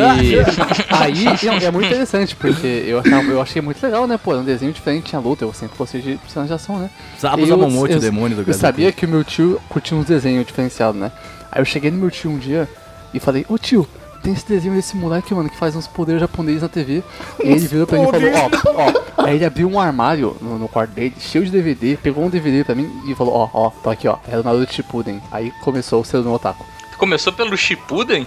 aí 0.91 1.25
não, 1.43 1.53
é 1.55 1.71
muito 1.71 1.87
interessante, 1.87 2.35
porque 2.35 2.67
eu, 2.85 2.99
achava, 2.99 3.23
eu 3.23 3.41
achei 3.41 3.61
muito 3.61 3.81
legal, 3.83 4.05
né? 4.05 4.17
Pô, 4.17 4.31
era 4.31 4.41
um 4.41 4.45
desenho 4.45 4.71
diferente, 4.71 5.05
tinha 5.05 5.19
luta, 5.19 5.43
eu 5.43 5.53
sempre 5.53 5.77
gostei 5.77 6.01
de 6.01 6.17
personagens 6.17 6.47
de 6.49 6.53
ação, 6.53 6.77
né? 6.79 6.89
Sabos 7.17 7.49
Eu- 7.49 7.55
Amomote, 7.55 7.93
o 7.93 7.97
eu- 7.97 7.99
demônio 7.99 8.37
do 8.37 8.49
Eu 8.49 8.53
sabia 8.53 8.91
que 8.91 9.05
o 9.05 9.09
meu 9.09 9.23
tio 9.23 9.59
curtia 9.69 9.97
uns 9.97 10.05
desenhos 10.05 10.45
diferenciados, 10.45 10.99
né? 10.99 11.11
Aí 11.51 11.61
eu 11.61 11.65
cheguei 11.65 11.89
no 11.89 11.97
meu 11.97 12.11
tio 12.11 12.29
um 12.29 12.37
dia 12.37 12.67
e 13.13 13.19
falei, 13.19 13.45
ô 13.49 13.57
tio, 13.57 13.87
tem 14.23 14.33
esse 14.33 14.47
desenho 14.47 14.73
desse 14.73 14.95
moleque, 14.95 15.33
mano, 15.33 15.49
que 15.49 15.57
faz 15.57 15.75
uns 15.75 15.85
poderes 15.85 16.21
japoneses 16.21 16.61
na 16.61 16.69
TV. 16.69 17.03
E 17.43 17.49
ele 17.49 17.67
virou 17.67 17.85
pra 17.85 17.99
mim 17.99 18.07
e 18.07 18.11
falou, 18.11 18.31
ó, 18.35 18.93
ó. 19.17 19.25
Aí 19.25 19.35
ele 19.35 19.45
abriu 19.45 19.69
um 19.69 19.79
armário 19.79 20.35
no, 20.41 20.57
no 20.57 20.67
quarto 20.67 20.91
dele, 20.91 21.13
cheio 21.19 21.45
de 21.45 21.51
DVD, 21.51 21.97
pegou 21.97 22.23
um 22.23 22.29
DVD 22.29 22.63
pra 22.63 22.73
mim 22.73 22.89
e 23.05 23.13
falou, 23.13 23.33
ó, 23.33 23.49
ó, 23.53 23.69
tô 23.69 23.89
aqui, 23.89 24.07
ó. 24.07 24.17
Era 24.27 24.39
o 24.39 24.43
Naruto 24.43 24.73
Shippuden. 24.73 25.21
Aí 25.31 25.51
começou 25.61 26.01
o 26.01 26.05
selo 26.05 26.23
no 26.23 26.33
otaku. 26.33 26.65
Tu 26.91 26.97
começou 26.97 27.33
pelo 27.33 27.55
Shippuden? 27.57 28.25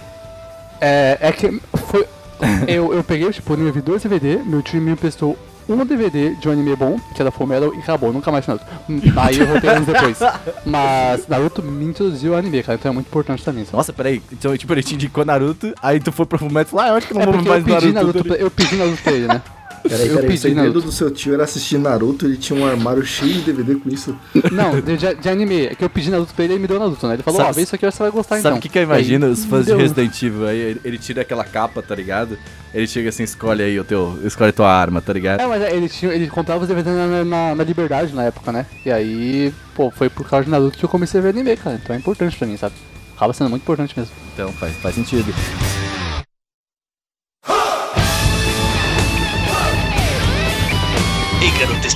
É, 0.79 1.17
é 1.19 1.31
que 1.31 1.59
foi... 1.87 2.07
eu, 2.67 2.93
eu 2.93 3.03
peguei 3.03 3.27
o 3.27 3.33
Shippuden, 3.33 3.65
eu 3.65 3.73
vi 3.73 3.81
dois 3.81 4.03
DVD, 4.03 4.37
meu 4.45 4.61
tio 4.61 4.79
me 4.79 4.91
emprestou 4.91 5.35
um 5.67 5.85
DVD 5.85 6.35
de 6.35 6.47
um 6.47 6.51
anime 6.51 6.75
bom, 6.75 6.99
que 7.13 7.21
era 7.21 7.31
Full 7.31 7.47
Metal, 7.47 7.73
e 7.73 7.79
acabou, 7.79 8.13
nunca 8.13 8.31
mais 8.31 8.47
Naruto. 8.47 8.65
Aí 9.17 9.39
eu 9.39 9.47
voltei 9.47 9.69
anos 9.69 9.85
depois. 9.85 10.19
Mas 10.65 11.27
Naruto 11.27 11.61
me 11.61 11.85
introduziu 11.85 12.33
ao 12.33 12.39
anime, 12.39 12.63
cara, 12.63 12.77
então 12.77 12.91
é 12.91 12.93
muito 12.93 13.07
importante 13.07 13.43
também. 13.43 13.65
sabe? 13.65 13.77
Nossa, 13.77 13.93
peraí. 13.93 14.21
Então, 14.31 14.55
tipo, 14.57 14.73
ele 14.73 14.83
te 14.83 14.95
indicou 14.95 15.25
Naruto, 15.25 15.73
aí 15.81 15.99
tu 15.99 16.11
foi 16.11 16.25
pro 16.25 16.39
Fullmetal 16.39 16.61
e 16.63 16.65
falou, 16.65 16.85
ah, 16.85 16.89
eu 16.89 16.95
acho 16.95 17.07
que 17.07 17.13
não 17.13 17.21
É 17.21 17.25
vou 17.25 17.35
mais 17.35 17.67
eu 17.67 17.75
pedi 17.75 17.93
Naruto. 17.93 17.93
Naruto, 17.93 18.23
pra, 18.23 18.35
eu 18.37 18.51
pedi 18.51 18.75
Naruto 18.75 19.03
pra 19.03 19.11
ele, 19.11 19.27
né? 19.27 19.41
Peraí, 19.83 20.07
Eu 20.07 20.15
peraí, 20.15 20.25
o 20.25 20.27
pedi 20.27 20.37
segredo 20.39 20.61
Naruto. 20.67 20.81
do 20.81 20.91
seu 20.91 21.09
tio 21.11 21.33
era 21.33 21.43
assistir 21.43 21.77
Naruto, 21.77 22.25
ele 22.25 22.37
tinha 22.37 22.59
um 22.59 22.65
armário 22.65 23.05
cheio 23.05 23.33
de 23.33 23.41
DVD 23.41 23.75
com 23.75 23.89
isso. 23.89 24.15
Não, 24.51 24.79
de, 24.81 24.97
de- 24.97 25.29
anime. 25.29 25.67
É 25.67 25.75
que 25.75 25.83
eu 25.83 25.89
pedi 25.89 26.09
Naruto 26.11 26.33
pra 26.33 26.43
ele 26.43 26.53
e 26.53 26.55
ele 26.55 26.61
me 26.61 26.67
deu 26.67 26.79
Naruto, 26.79 27.07
né? 27.07 27.13
Ele 27.15 27.23
falou, 27.23 27.37
Sabe- 27.39 27.49
ó, 27.51 27.53
vê 27.53 27.61
isso 27.61 27.75
aqui, 27.75 27.85
você 27.89 27.99
vai 27.99 28.11
gostar 28.11 28.35
Sabe 28.37 28.47
então. 28.47 28.57
o 28.57 28.61
que, 28.61 28.69
que 28.69 28.77
eu 28.79 28.83
imagino? 28.83 29.25
Aí, 29.25 29.31
Os 29.31 29.45
fãs 29.45 29.65
de. 29.65 29.73
Resident 29.75 30.21
Evil 30.23 30.47
aí, 30.47 30.57
ele, 30.59 30.81
ele 30.83 30.97
tira 30.97 31.21
aquela 31.21 31.43
capa, 31.43 31.81
tá 31.81 31.95
ligado? 31.95 32.37
Ele 32.73 32.85
chega 32.87 33.09
assim, 33.09 33.23
escolhe 33.23 33.63
aí 33.63 33.79
o 33.79 33.83
teu. 33.83 34.19
Escolhe 34.23 34.49
a 34.49 34.53
tua 34.53 34.69
arma, 34.71 35.01
tá 35.01 35.13
ligado? 35.13 35.39
É, 35.41 35.45
mas 35.47 35.61
ele, 35.73 35.87
tinha, 35.89 36.11
ele 36.13 36.27
comprava 36.27 36.61
os 36.61 36.67
DVDs 36.67 36.93
na, 36.95 37.23
na, 37.23 37.55
na 37.55 37.63
Liberdade 37.63 38.13
na 38.13 38.23
época, 38.23 38.51
né? 38.51 38.65
E 38.85 38.91
aí, 38.91 39.53
pô, 39.75 39.89
foi 39.89 40.09
por 40.09 40.27
causa 40.29 40.45
de 40.45 40.51
Naruto 40.51 40.77
que 40.77 40.83
eu 40.85 40.89
comecei 40.89 41.19
a 41.19 41.23
ver 41.23 41.29
anime, 41.29 41.55
cara. 41.55 41.79
Então 41.81 41.95
é 41.95 41.99
importante 41.99 42.35
pra 42.37 42.47
mim, 42.47 42.57
sabe? 42.57 42.75
acaba 43.15 43.33
sendo 43.33 43.49
muito 43.49 43.63
importante 43.63 43.97
mesmo. 43.97 44.13
Então 44.33 44.51
faz, 44.53 44.75
faz 44.75 44.93
sentido. 44.93 45.33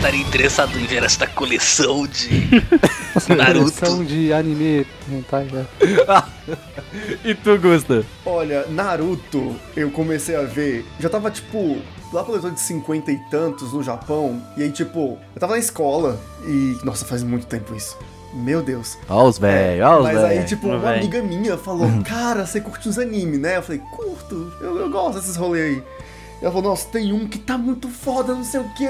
Estaria 0.01 0.21
interessado 0.21 0.79
em 0.79 0.85
ver 0.85 1.03
esta 1.03 1.27
coleção 1.27 2.07
de. 2.07 2.49
Naruto. 3.37 3.71
coleção 3.71 4.03
de 4.03 4.33
anime 4.33 4.87
hentai, 5.09 5.45
né? 5.45 5.65
E 7.23 7.33
tu, 7.35 7.57
Gusta? 7.57 8.03
Olha, 8.25 8.65
Naruto, 8.67 9.55
eu 9.77 9.89
comecei 9.91 10.35
a 10.35 10.41
ver. 10.41 10.85
Já 10.99 11.07
tava 11.07 11.29
tipo. 11.29 11.77
Lá 12.11 12.23
pelo 12.23 12.35
episódio 12.35 12.55
de 12.57 12.63
50 12.63 13.11
e 13.11 13.17
tantos 13.29 13.71
no 13.71 13.81
Japão. 13.81 14.41
E 14.57 14.63
aí, 14.63 14.71
tipo, 14.71 15.17
eu 15.33 15.39
tava 15.39 15.53
na 15.53 15.59
escola. 15.59 16.19
E. 16.45 16.77
Nossa, 16.83 17.05
faz 17.05 17.23
muito 17.23 17.45
tempo 17.45 17.73
isso. 17.75 17.97
Meu 18.33 18.61
Deus. 18.63 18.97
Ó 19.07 19.25
os 19.27 19.37
velhos, 19.37 19.85
ó 19.85 19.99
os 19.99 20.03
Mas 20.03 20.17
aí, 20.17 20.29
velhos. 20.35 20.49
tipo, 20.49 20.67
uma 20.67 20.93
amiga 20.95 21.21
minha 21.21 21.57
falou: 21.57 21.87
Cara, 22.03 22.45
você 22.45 22.59
curte 22.59 22.89
uns 22.89 22.97
animes, 22.97 23.39
né? 23.39 23.57
Eu 23.57 23.61
falei: 23.61 23.81
Curto, 23.91 24.51
eu, 24.59 24.79
eu 24.79 24.89
gosto 24.89 25.19
desses 25.19 25.35
rolês 25.35 25.77
aí. 25.77 25.83
E 26.41 26.45
ela 26.45 26.53
falou: 26.53 26.69
Nossa, 26.71 26.87
tem 26.87 27.13
um 27.13 27.27
que 27.27 27.37
tá 27.37 27.57
muito 27.57 27.87
foda, 27.89 28.33
não 28.33 28.43
sei 28.43 28.59
o 28.61 28.69
que. 28.73 28.87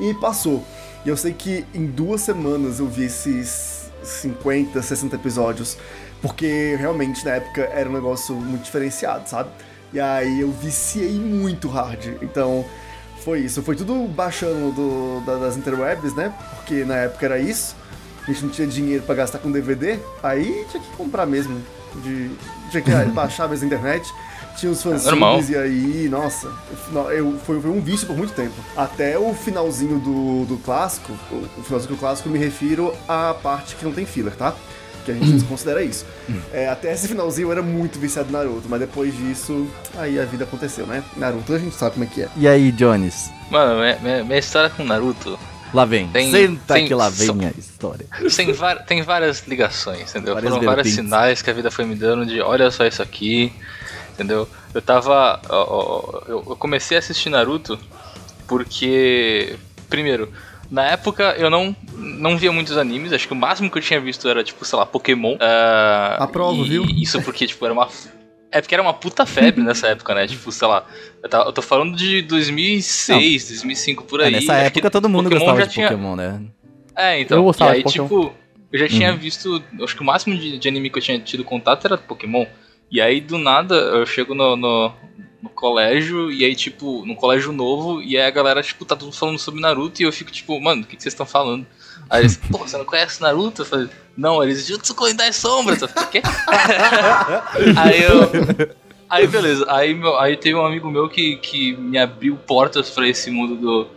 E 0.00 0.14
passou. 0.14 0.62
E 1.04 1.08
eu 1.08 1.16
sei 1.16 1.32
que 1.32 1.64
em 1.74 1.86
duas 1.86 2.20
semanas 2.22 2.78
eu 2.80 2.86
vi 2.86 3.04
esses 3.04 3.90
50, 4.02 4.80
60 4.82 5.16
episódios. 5.16 5.76
Porque 6.20 6.76
realmente 6.78 7.24
na 7.24 7.32
época 7.32 7.62
era 7.62 7.88
um 7.88 7.92
negócio 7.92 8.34
muito 8.34 8.62
diferenciado, 8.64 9.28
sabe? 9.28 9.50
E 9.92 9.98
aí 10.00 10.40
eu 10.40 10.50
viciei 10.52 11.12
muito 11.18 11.68
hard. 11.68 12.06
Então. 12.22 12.64
Foi 13.24 13.38
isso, 13.38 13.62
foi 13.62 13.76
tudo 13.76 14.08
baixando 14.08 14.72
do- 14.72 15.20
da- 15.24 15.36
das 15.36 15.56
interwebs, 15.56 16.12
né? 16.16 16.34
Porque 16.56 16.84
na 16.84 16.96
época 16.96 17.24
era 17.24 17.38
isso 17.38 17.76
a 18.24 18.32
gente 18.32 18.42
não 18.44 18.50
tinha 18.50 18.66
dinheiro 18.66 19.04
pra 19.04 19.14
gastar 19.14 19.38
com 19.38 19.48
DVD, 19.50 19.96
aí 20.24 20.64
tinha 20.72 20.82
que 20.82 20.90
comprar 20.96 21.24
mesmo. 21.24 21.60
De, 22.02 22.30
tinha 22.72 22.82
que 22.82 22.90
baixar 23.14 23.48
mesmo 23.48 23.68
na 23.68 23.76
internet. 23.76 24.12
Tinha 24.56 24.70
os 24.72 24.84
normal. 24.84 25.36
fansubs 25.38 25.50
e 25.50 25.56
aí, 25.56 26.08
nossa, 26.10 26.48
eu, 27.10 27.38
foi, 27.44 27.60
foi 27.60 27.70
um 27.70 27.80
vício 27.80 28.06
por 28.06 28.16
muito 28.16 28.32
tempo. 28.34 28.54
Até 28.76 29.18
o 29.18 29.34
finalzinho 29.34 29.98
do, 29.98 30.44
do 30.46 30.56
clássico, 30.58 31.12
o, 31.30 31.48
o 31.58 31.62
finalzinho 31.64 31.94
do 31.94 31.98
clássico 31.98 32.28
eu 32.28 32.32
me 32.32 32.38
refiro 32.38 32.94
à 33.08 33.34
parte 33.34 33.74
que 33.76 33.84
não 33.84 33.92
tem 33.92 34.04
filler, 34.06 34.34
tá? 34.34 34.54
Que 35.04 35.10
a 35.10 35.14
gente 35.14 35.44
considera 35.46 35.82
isso. 35.82 36.06
É, 36.52 36.68
até 36.68 36.92
esse 36.92 37.08
finalzinho 37.08 37.48
eu 37.48 37.52
era 37.52 37.62
muito 37.62 37.98
viciado 37.98 38.28
em 38.28 38.32
Naruto, 38.32 38.68
mas 38.68 38.78
depois 38.78 39.16
disso, 39.16 39.66
aí 39.96 40.20
a 40.20 40.24
vida 40.24 40.44
aconteceu, 40.44 40.86
né? 40.86 41.02
Naruto 41.16 41.52
a 41.54 41.58
gente 41.58 41.74
sabe 41.74 41.92
como 41.94 42.04
é 42.04 42.06
que 42.06 42.22
é. 42.22 42.28
E 42.36 42.46
aí, 42.46 42.70
Jones? 42.70 43.30
Mano, 43.50 43.80
minha, 43.80 43.98
minha- 44.00 44.24
minha 44.24 44.38
história 44.38 44.70
com 44.70 44.84
Naruto 44.84 45.36
Lá 45.74 45.86
vem. 45.86 46.06
Tem- 46.08 46.30
Senta 46.30 46.74
tem- 46.74 46.86
que 46.86 46.94
lá 46.94 47.08
vem 47.08 47.26
só- 47.26 47.32
a 47.32 47.58
história. 47.58 48.06
tem, 48.36 48.54
tem 48.86 49.02
várias 49.02 49.42
ligações, 49.48 50.10
entendeu? 50.10 50.34
Várias 50.34 50.52
Foram 50.52 50.66
vários 50.66 50.84
vertentes. 50.86 51.04
sinais 51.10 51.40
que 51.42 51.48
a 51.50 51.52
vida 51.54 51.70
foi 51.70 51.86
me 51.86 51.94
dando 51.94 52.26
de 52.26 52.42
olha 52.42 52.70
só 52.70 52.84
isso 52.86 53.00
aqui, 53.02 53.50
entendeu? 54.12 54.48
Eu 54.74 54.80
tava. 54.82 55.40
ó, 55.48 55.64
ó, 55.68 56.22
eu 56.28 56.56
comecei 56.56 56.96
a 56.96 57.00
assistir 57.00 57.30
Naruto 57.30 57.78
porque. 58.46 59.56
Primeiro, 59.88 60.32
na 60.70 60.86
época 60.86 61.34
eu 61.36 61.50
não, 61.50 61.76
não 61.94 62.38
via 62.38 62.50
muitos 62.50 62.78
animes, 62.78 63.12
acho 63.12 63.26
que 63.26 63.34
o 63.34 63.36
máximo 63.36 63.70
que 63.70 63.76
eu 63.76 63.82
tinha 63.82 64.00
visto 64.00 64.26
era, 64.28 64.42
tipo, 64.42 64.64
sei 64.64 64.78
lá, 64.78 64.86
Pokémon. 64.86 65.36
ah, 65.38 66.16
Aprovo, 66.20 66.64
viu? 66.64 66.84
Isso 66.84 67.20
porque, 67.22 67.46
tipo, 67.46 67.64
era 67.64 67.74
uma. 67.74 67.88
É 68.50 68.60
porque 68.60 68.74
era 68.74 68.82
uma 68.82 68.92
puta 68.94 69.24
febre 69.26 69.62
nessa 69.62 69.88
época, 69.92 70.14
né? 70.14 70.26
Tipo, 70.26 70.50
sei 70.50 70.66
lá. 70.68 70.84
Eu, 71.22 71.28
tava- 71.28 71.44
eu 71.48 71.52
tô 71.52 71.60
falando 71.62 71.94
de 71.96 72.22
2006, 72.22 73.48
2005 73.48 74.04
por 74.04 74.20
É, 74.20 74.26
aí. 74.26 74.32
nessa 74.32 74.54
acho 74.54 74.66
época 74.66 74.90
todo 74.90 75.08
mundo 75.08 75.24
Pokémon 75.24 75.40
gostava 75.44 75.66
de 75.66 75.72
tinha- 75.72 75.88
Pokémon, 75.88 76.16
né? 76.16 76.40
é, 76.96 77.20
então. 77.20 77.36
Eu 77.38 77.44
gostava 77.44 77.70
e 77.72 77.74
aí, 77.74 77.78
de 77.78 77.84
Pokémon. 77.84 78.04
tipo, 78.08 78.32
eu 78.72 78.78
já 78.78 78.88
tinha 78.88 79.12
visto. 79.14 79.62
Acho 79.82 79.94
que 79.94 80.02
o 80.02 80.04
máximo 80.06 80.36
de, 80.36 80.58
de 80.58 80.68
anime 80.68 80.88
que 80.88 80.98
eu 80.98 81.02
tinha 81.02 81.18
tido 81.18 81.44
contato 81.44 81.84
era 81.86 81.98
Pokémon. 81.98 82.46
E 82.92 83.00
aí, 83.00 83.22
do 83.22 83.38
nada, 83.38 83.74
eu 83.74 84.04
chego 84.04 84.34
no, 84.34 84.54
no, 84.54 84.92
no 85.42 85.48
colégio, 85.48 86.30
e 86.30 86.44
aí, 86.44 86.54
tipo, 86.54 87.06
no 87.06 87.16
colégio 87.16 87.50
novo, 87.50 88.02
e 88.02 88.18
aí 88.18 88.26
a 88.26 88.30
galera, 88.30 88.62
tipo, 88.62 88.84
tá 88.84 88.94
tudo 88.94 89.12
falando 89.12 89.38
sobre 89.38 89.62
Naruto, 89.62 90.02
e 90.02 90.04
eu 90.04 90.12
fico, 90.12 90.30
tipo, 90.30 90.60
mano, 90.60 90.82
o 90.82 90.84
que, 90.84 90.96
que 90.96 91.02
vocês 91.02 91.14
estão 91.14 91.24
falando? 91.24 91.66
Aí 92.10 92.20
eles, 92.20 92.36
pô, 92.52 92.58
você 92.58 92.76
não 92.76 92.84
conhece 92.84 93.22
Naruto? 93.22 93.62
Eu 93.62 93.66
falei, 93.66 93.88
não, 94.14 94.44
eles, 94.44 94.66
Jutsu 94.66 94.94
Koen 94.94 95.16
das 95.16 95.36
Sombras. 95.36 95.80
Eu 95.80 95.88
falei, 95.88 96.10
quê? 96.10 96.22
aí 97.80 98.02
eu. 98.02 98.76
Aí 99.08 99.26
beleza, 99.26 99.64
aí, 99.68 99.94
meu, 99.94 100.18
aí 100.18 100.36
teve 100.36 100.54
um 100.54 100.64
amigo 100.64 100.90
meu 100.90 101.08
que, 101.08 101.36
que 101.36 101.74
me 101.76 101.98
abriu 101.98 102.36
portas 102.36 102.90
pra 102.90 103.08
esse 103.08 103.30
mundo 103.30 103.56
do, 103.56 103.88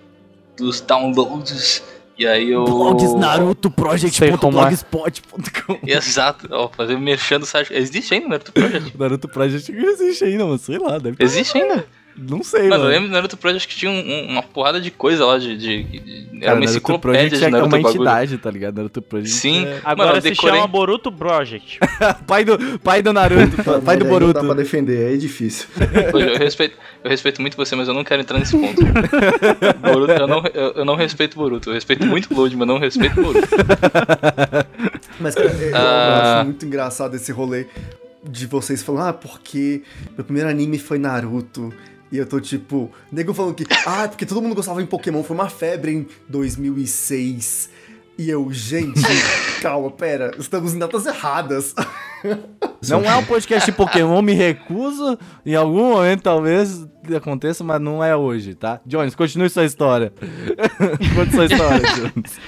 dos 0.58 0.80
downloads. 0.80 1.84
E 2.18 2.26
aí 2.26 2.50
eu. 2.50 2.64
Blogs 2.64 3.14
Naruto 3.14 3.70
como 3.70 3.88
é. 3.88 3.90
Project.blogspot.com 3.90 5.80
Exato, 5.86 6.48
ó, 6.52 6.70
fazer 6.70 6.98
mexendo 6.98 7.44
o 7.44 7.46
site. 7.46 7.74
Existe 7.74 8.14
ainda 8.14 8.30
Naruto 8.30 8.52
Project? 8.54 8.98
Naruto 8.98 9.28
Project 9.28 9.72
não 9.72 9.90
existe 9.90 10.24
ainda, 10.24 10.46
mano. 10.46 10.58
Sei 10.58 10.78
lá, 10.78 10.98
deve 10.98 11.18
ter. 11.18 11.24
Existe 11.24 11.58
ainda? 11.58 11.86
Não 12.18 12.42
sei, 12.44 12.64
Mano, 12.70 12.74
eu 12.76 12.80
mano. 12.80 12.90
lembro 12.92 13.08
do 13.10 13.12
Naruto 13.14 13.36
Project 13.38 13.68
que 13.68 13.76
tinha 13.76 13.92
um- 13.92 13.96
um- 14.00 14.28
uma 14.30 14.42
porrada 14.42 14.80
de 14.80 14.90
coisa 14.90 15.26
lá 15.26 15.38
de. 15.38 15.58
de, 15.58 15.84
de- 15.84 16.00
era 16.38 16.40
Cara, 16.40 16.54
uma 16.54 16.60
Naruto 16.60 16.64
enciclopédia 16.64 17.02
Project 17.20 17.38
de 17.38 17.44
é 17.46 17.50
Naruto 17.50 17.68
uma 17.68 17.78
bagulho. 17.78 17.96
entidade, 17.96 18.38
tá 18.38 18.52
ligado? 18.52 18.76
Naruto 18.78 19.02
Project 19.02 19.34
Sim. 19.34 19.66
é... 19.66 19.82
Agora 19.84 20.08
Mano, 20.08 20.18
eu 20.18 20.22
se 20.22 20.30
decorei- 20.30 20.56
chama 20.56 20.68
Boruto 20.68 21.12
Project. 21.12 21.80
pai, 22.26 22.46
do, 22.46 22.80
pai 22.80 23.02
do 23.02 23.12
Naruto, 23.12 23.64
pai 23.84 23.98
do 23.98 24.06
aí 24.06 24.10
Não 24.10 24.28
dá 24.28 24.34
pra 24.34 24.42
Boruto. 24.42 24.56
defender, 24.56 25.14
é 25.14 25.18
difícil. 25.18 25.68
Eu, 26.14 26.38
respeito, 26.40 26.78
eu 27.04 27.10
respeito 27.10 27.42
muito 27.42 27.58
você, 27.58 27.76
mas 27.76 27.88
eu 27.88 27.94
não 27.94 28.04
quero 28.04 28.22
entrar 28.22 28.40
nesse 28.40 28.58
ponto. 28.58 28.82
Boruto, 29.84 30.12
eu, 30.14 30.28
não, 30.28 30.44
eu, 30.54 30.72
eu 30.74 30.86
não 30.86 30.96
respeito 30.96 31.36
Boruto. 31.36 31.70
Eu 31.70 31.74
respeito 31.74 32.06
muito 32.06 32.34
o 32.34 32.38
Load, 32.38 32.56
mas 32.56 32.68
não 32.68 32.80
respeito 32.80 33.16
Boruto. 33.22 33.48
Mas, 35.20 35.34
cara, 35.36 35.48
eu, 35.50 35.70
eu 35.70 35.76
Ah. 35.76 36.36
acho 36.40 36.46
muito 36.46 36.66
engraçado 36.66 37.16
esse 37.16 37.32
rolê 37.32 37.68
de 38.28 38.46
vocês 38.48 38.82
falando, 38.84 39.08
ah, 39.10 39.14
porque 39.14 39.82
meu 40.16 40.24
primeiro 40.26 40.50
anime 40.50 40.78
foi 40.80 40.98
Naruto. 40.98 41.74
E 42.12 42.18
eu 42.18 42.26
tô 42.26 42.40
tipo, 42.40 42.92
nego 43.12 43.34
falando 43.34 43.56
que, 43.56 43.66
ah, 43.86 44.08
porque 44.08 44.26
todo 44.26 44.42
mundo 44.42 44.56
gostava 44.56 44.82
em 44.82 44.86
Pokémon, 44.86 45.24
foi 45.24 45.36
uma 45.36 45.50
febre 45.50 45.92
em 45.92 46.08
2006. 46.30 47.70
E 48.18 48.30
eu, 48.30 48.50
gente, 48.52 49.02
calma, 49.62 49.92
pera, 49.92 50.32
estamos 50.40 50.74
em 50.74 50.80
datas 50.80 51.06
erradas. 51.06 51.74
Não 52.88 53.04
é 53.04 53.16
um 53.18 53.26
podcast 53.26 53.70
de 53.70 53.76
Pokémon, 53.76 54.22
me 54.22 54.34
recuso. 54.34 55.18
Em 55.46 55.56
algum 55.56 55.90
momento 55.94 56.22
talvez 56.22 56.88
aconteça, 57.16 57.64
mas 57.64 57.82
não 57.82 58.02
é 58.04 58.16
hoje, 58.16 58.56
tá? 58.56 58.80
Jones, 58.86 59.16
continue 59.16 59.50
sua 59.50 59.66
história. 59.66 60.14
Conte 61.16 61.32
sua 61.36 61.46
história, 61.46 61.82
Jones. 61.96 62.40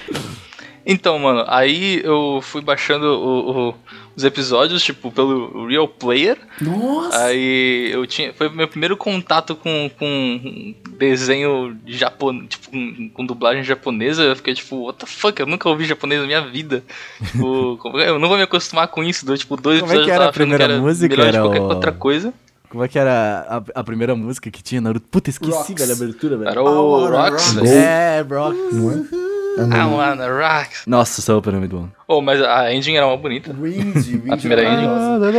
Então, 0.86 1.18
mano, 1.18 1.44
aí 1.48 2.00
eu 2.02 2.40
fui 2.42 2.62
baixando 2.62 3.04
o- 3.04 3.68
o- 3.68 3.74
os 4.18 4.24
episódios, 4.24 4.82
tipo, 4.82 5.10
pelo 5.12 5.66
Real 5.66 5.86
Player. 5.88 6.36
Nossa! 6.60 7.24
Aí 7.24 7.90
eu 7.92 8.06
tinha. 8.06 8.34
Foi 8.34 8.48
meu 8.48 8.66
primeiro 8.68 8.96
contato 8.96 9.54
com, 9.56 9.88
com 9.98 10.74
desenho 10.98 11.76
japonês, 11.86 12.48
tipo, 12.48 12.70
com, 12.70 13.10
com 13.14 13.24
dublagem 13.24 13.62
japonesa. 13.62 14.22
Eu 14.24 14.36
fiquei 14.36 14.54
tipo, 14.54 14.86
what 14.86 14.98
the 14.98 15.06
fuck? 15.06 15.38
Eu 15.40 15.46
nunca 15.46 15.68
ouvi 15.68 15.84
japonês 15.84 16.20
na 16.20 16.26
minha 16.26 16.40
vida. 16.40 16.82
tipo, 17.24 17.76
como- 17.80 17.98
eu 18.00 18.18
não 18.18 18.28
vou 18.28 18.36
me 18.36 18.42
acostumar 18.42 18.88
com 18.88 19.02
isso. 19.04 19.24
Deu, 19.24 19.38
tipo, 19.38 19.56
dois 19.56 19.80
Como 19.80 19.92
é 19.92 19.94
que 19.94 20.00
episódios 20.02 20.08
eu 20.08 20.14
era 20.22 20.24
a 20.24 20.32
que 20.32 20.34
primeira 20.38 20.64
era 20.64 20.78
música? 20.78 21.16
melhor 21.16 21.30
de 21.30 21.36
Era 21.36 21.44
qualquer 21.46 21.60
o- 21.60 21.64
outra 21.68 21.92
coisa. 21.92 22.34
Como 22.68 22.84
é 22.84 22.88
que 22.88 22.98
era 22.98 23.46
a, 23.74 23.80
a 23.80 23.84
primeira 23.84 24.14
música 24.14 24.50
que 24.50 24.62
tinha 24.62 24.78
Naruto? 24.80 25.06
Puta, 25.10 25.30
esqueci, 25.30 25.52
Rocks. 25.52 25.74
velho, 25.74 25.90
a 25.92 25.94
abertura, 25.94 26.36
velho. 26.36 26.50
Era 26.50 26.62
o 26.62 26.90
wanna 27.00 27.28
Rocks, 27.30 27.54
rock. 27.54 27.66
velho. 27.66 27.78
É, 27.78 28.20
Rocks. 28.20 28.74
Não 28.74 29.27
Ah, 29.58 29.64
I 29.64 29.78
não. 29.80 29.96
wanna 29.96 30.28
rock. 30.28 30.70
Nossa, 30.86 31.20
essa 31.20 31.36
opening 31.36 31.56
é 31.56 31.60
muito 31.60 31.76
bom. 31.76 31.88
Oh, 32.06 32.20
mas 32.20 32.40
a 32.42 32.72
engine 32.72 32.96
era 32.96 33.06
uma 33.06 33.16
bonita. 33.16 33.52
Wind, 33.52 33.94
Wind 33.96 34.32
A 34.32 34.36
primeira 34.36 34.64
ending. 34.64 34.86
maravilhosa. 34.86 35.30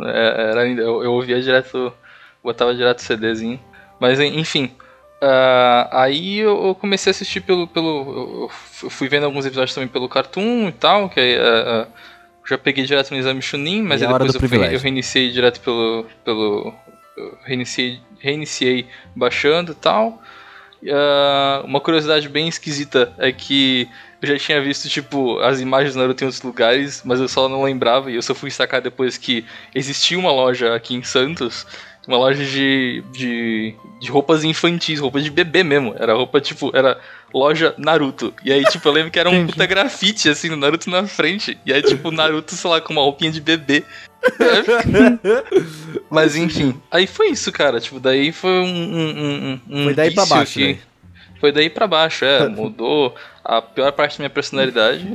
É, 0.00 0.50
Era, 0.50 0.60
ainda- 0.62 0.82
eu, 0.82 1.02
eu 1.04 1.12
ouvia 1.12 1.40
direto, 1.40 1.92
botava 2.42 2.74
direto 2.74 3.00
CDzinho. 3.00 3.60
Mas 4.00 4.18
en- 4.20 4.38
enfim. 4.38 4.70
ah, 5.22 5.88
aí 6.02 6.38
eu 6.40 6.66
eu 6.66 6.74
comecei 6.74 7.10
a 7.10 7.12
assistir 7.12 7.40
pelo. 7.40 7.66
pelo 7.68 8.50
eu- 8.82 8.90
fui 8.90 9.08
vendo 9.08 9.24
alguns 9.24 9.46
episódios 9.46 9.74
também 9.74 9.88
pelo 9.88 10.08
Cartoon 10.08 10.68
e 10.68 10.72
tal, 10.72 11.08
que 11.08 11.20
aí. 11.20 11.36
ah, 11.38 11.86
ah, 11.88 11.98
já 12.46 12.58
peguei 12.58 12.84
direto 12.84 13.10
no 13.12 13.16
exame 13.16 13.40
Chunin, 13.40 13.82
mas 13.82 14.00
depois 14.00 14.34
eu, 14.34 14.40
fui- 14.40 14.74
eu 14.74 14.78
reiniciei 14.80 15.30
direto 15.30 15.60
pelo. 15.60 16.06
pelo 16.24 16.74
eu 17.16 17.38
reiniciei, 17.44 18.00
reiniciei 18.18 18.86
baixando 19.14 19.72
e 19.72 19.74
tal. 19.76 20.20
Ah, 20.90 21.62
uma 21.64 21.80
curiosidade 21.80 22.28
bem 22.28 22.48
esquisita 22.48 23.12
é 23.18 23.32
que 23.32 23.88
eu 24.20 24.28
já 24.28 24.38
tinha 24.38 24.62
visto, 24.62 24.88
tipo, 24.88 25.38
as 25.40 25.60
imagens 25.60 25.94
do 25.94 26.00
Naruto 26.00 26.24
em 26.24 26.26
outros 26.26 26.42
lugares, 26.42 27.02
mas 27.04 27.20
eu 27.20 27.28
só 27.28 27.48
não 27.48 27.62
lembrava 27.62 28.10
e 28.10 28.14
eu 28.14 28.22
só 28.22 28.34
fui 28.34 28.50
sacar 28.50 28.80
depois 28.80 29.18
que 29.18 29.44
existia 29.74 30.18
uma 30.18 30.32
loja 30.32 30.74
aqui 30.74 30.94
em 30.94 31.02
Santos, 31.02 31.66
uma 32.06 32.16
loja 32.16 32.44
de, 32.44 33.02
de, 33.12 33.74
de 34.00 34.10
roupas 34.10 34.44
infantis, 34.44 35.00
roupas 35.00 35.24
de 35.24 35.30
bebê 35.30 35.62
mesmo. 35.62 35.94
Era 35.98 36.14
roupa, 36.14 36.40
tipo, 36.40 36.74
era 36.74 36.98
loja 37.32 37.74
Naruto. 37.76 38.32
E 38.44 38.52
aí, 38.52 38.64
tipo, 38.64 38.86
eu 38.88 38.92
lembro 38.92 39.10
que 39.10 39.18
era 39.18 39.30
um 39.30 39.46
puta 39.46 39.66
grafite, 39.66 40.28
assim, 40.28 40.48
no 40.48 40.56
Naruto 40.56 40.90
na 40.90 41.06
frente. 41.06 41.58
E 41.64 41.72
aí, 41.72 41.82
tipo, 41.82 42.10
Naruto, 42.10 42.54
sei 42.54 42.70
lá, 42.70 42.80
com 42.80 42.92
uma 42.92 43.02
roupinha 43.02 43.30
de 43.30 43.40
bebê. 43.40 43.84
Mas 46.10 46.36
enfim, 46.36 46.74
aí 46.90 47.06
foi 47.06 47.28
isso, 47.28 47.50
cara. 47.52 47.80
Tipo, 47.80 47.98
daí 48.00 48.32
foi 48.32 48.50
um. 48.50 48.64
um, 48.64 49.08
um, 49.08 49.60
um 49.80 49.84
Foi 49.84 49.94
daí 49.94 50.10
pra 50.14 50.26
baixo, 50.26 50.54
que- 50.58 50.72
né? 50.74 50.78
foi 51.40 51.52
daí 51.52 51.68
pra 51.68 51.86
baixo, 51.86 52.24
é. 52.24 52.48
Mudou 52.48 53.14
a 53.44 53.60
pior 53.60 53.92
parte 53.92 54.16
da 54.16 54.22
minha 54.22 54.30
personalidade. 54.30 55.06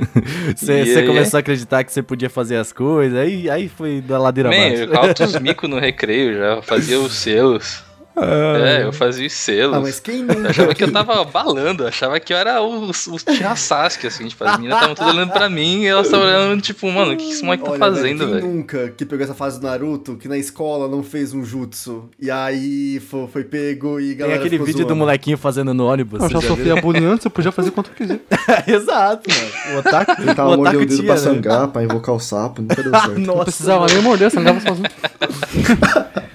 Você 0.56 1.02
começou 1.06 1.36
a 1.36 1.40
acreditar 1.40 1.84
que 1.84 1.92
você 1.92 2.02
podia 2.02 2.30
fazer 2.30 2.56
as 2.56 2.72
coisas, 2.72 3.18
aí, 3.18 3.50
aí 3.50 3.68
foi 3.68 4.00
da 4.00 4.18
ladeira 4.18 4.48
Man, 4.48 4.56
abaixo. 4.56 4.82
eu 4.84 4.98
altos 4.98 5.38
mico 5.40 5.68
no 5.68 5.78
recreio 5.78 6.38
já, 6.38 6.62
fazia 6.62 6.98
os 6.98 7.14
selos. 7.14 7.84
É, 8.18 8.82
eu 8.84 8.92
fazia 8.92 9.26
os 9.26 9.32
selos. 9.32 9.76
Ah, 9.76 9.80
mas 9.80 10.00
quem 10.00 10.20
Eu 10.20 10.26
nunca. 10.26 10.48
achava 10.50 10.74
que 10.74 10.84
eu 10.84 10.90
tava 10.92 11.22
balando, 11.24 11.86
achava 11.86 12.18
que 12.18 12.32
eu 12.32 12.36
era 12.36 12.62
o, 12.62 12.88
o, 12.90 13.18
Tia 13.18 13.54
Sasuke, 13.54 14.06
assim, 14.06 14.26
tipo, 14.28 14.42
as 14.44 14.56
meninas 14.56 14.76
estavam 14.76 14.94
todas 14.94 15.14
olhando 15.14 15.32
pra 15.32 15.48
mim 15.50 15.82
e 15.82 15.86
elas 15.86 16.06
estavam 16.06 16.26
olhando, 16.26 16.60
tipo, 16.62 16.90
mano, 16.90 17.12
o 17.12 17.16
que 17.16 17.24
que 17.26 17.32
esse 17.32 17.44
moleque 17.44 17.64
tá 17.64 17.70
Olha, 17.72 17.78
fazendo, 17.78 18.24
quem 18.24 18.34
velho? 18.34 18.46
nunca 18.46 18.88
que 18.96 19.04
pegou 19.04 19.22
essa 19.24 19.34
fase 19.34 19.60
do 19.60 19.66
Naruto, 19.66 20.16
que 20.16 20.28
na 20.28 20.38
escola 20.38 20.88
não 20.88 21.02
fez 21.02 21.34
um 21.34 21.44
jutsu, 21.44 22.08
e 22.18 22.30
aí 22.30 23.00
foi, 23.00 23.26
foi 23.28 23.44
pego 23.44 24.00
e 24.00 24.04
a 24.04 24.08
Tem 24.08 24.16
galera 24.16 24.36
aquele 24.38 24.50
ficou 24.50 24.66
vídeo 24.66 24.78
do 24.78 24.88
zoando. 24.88 24.96
molequinho 24.96 25.36
fazendo 25.38 25.74
no 25.74 25.86
ônibus. 25.86 26.22
Eu 26.22 26.30
já 26.30 26.40
sofria 26.40 26.76
bullying 26.80 27.04
antes, 27.04 27.24
eu 27.24 27.30
podia 27.30 27.52
fazer 27.52 27.70
quanto 27.70 27.90
eu 27.90 27.94
quiser. 27.94 28.20
viu? 28.66 28.76
Exato, 28.76 29.28
mano. 29.30 29.76
O 29.76 29.78
otaku, 29.80 30.22
Ele 30.22 30.34
tava 30.34 30.56
mordendo 30.56 30.76
o 30.82 30.86
dedo 30.86 30.94
tinha, 30.96 31.06
pra 31.06 31.14
né? 31.14 31.20
sangrar, 31.20 31.68
pra 31.68 31.82
invocar 31.84 32.14
o 32.14 32.20
sapo, 32.20 32.62
nunca 32.62 32.82
deu 32.82 32.92
certo. 32.98 33.18
Não 33.18 33.26
Nossa, 33.34 33.44
precisava 33.44 33.86
nem 33.86 34.00
morder, 34.02 34.30
sangrava 34.30 34.60
sozinho. 34.60 34.88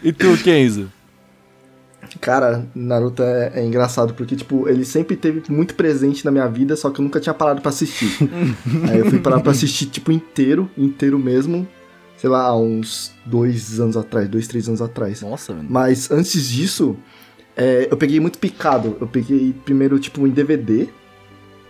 E 0.04 0.12
tu, 0.12 0.36
Kenzo? 0.44 0.90
Cara, 2.22 2.68
Naruto 2.76 3.24
é, 3.24 3.52
é 3.56 3.66
engraçado 3.66 4.14
porque, 4.14 4.36
tipo, 4.36 4.70
ele 4.70 4.86
sempre 4.86 5.16
teve 5.16 5.42
muito 5.50 5.74
presente 5.74 6.24
na 6.24 6.30
minha 6.30 6.48
vida, 6.48 6.76
só 6.76 6.92
que 6.92 7.02
eu 7.02 7.04
nunca 7.04 7.20
tinha 7.20 7.34
parado 7.34 7.62
pra 7.62 7.70
assistir. 7.70 8.16
Aí 8.88 9.00
eu 9.00 9.10
fui 9.10 9.20
parar 9.20 9.40
pra 9.40 9.52
assistir, 9.52 9.88
tipo, 9.88 10.12
inteiro, 10.12 10.70
inteiro 10.78 11.18
mesmo, 11.18 11.68
sei 12.16 12.30
lá, 12.30 12.56
uns 12.56 13.12
dois 13.26 13.80
anos 13.80 13.98
atrás, 13.98 14.30
dois, 14.30 14.48
três 14.48 14.68
anos 14.68 14.84
atrás. 14.84 15.24
Nossa, 15.24 15.52
mano. 15.52 15.68
Mas 15.68 16.12
antes 16.12 16.48
disso, 16.48 16.96
é, 17.58 17.88
eu 17.90 17.98
peguei 17.98 18.20
muito 18.20 18.38
picado. 18.38 18.96
Eu 19.02 19.08
peguei 19.08 19.56
primeiro, 19.66 19.98
tipo, 19.98 20.28
em 20.28 20.30
DVD. 20.30 20.88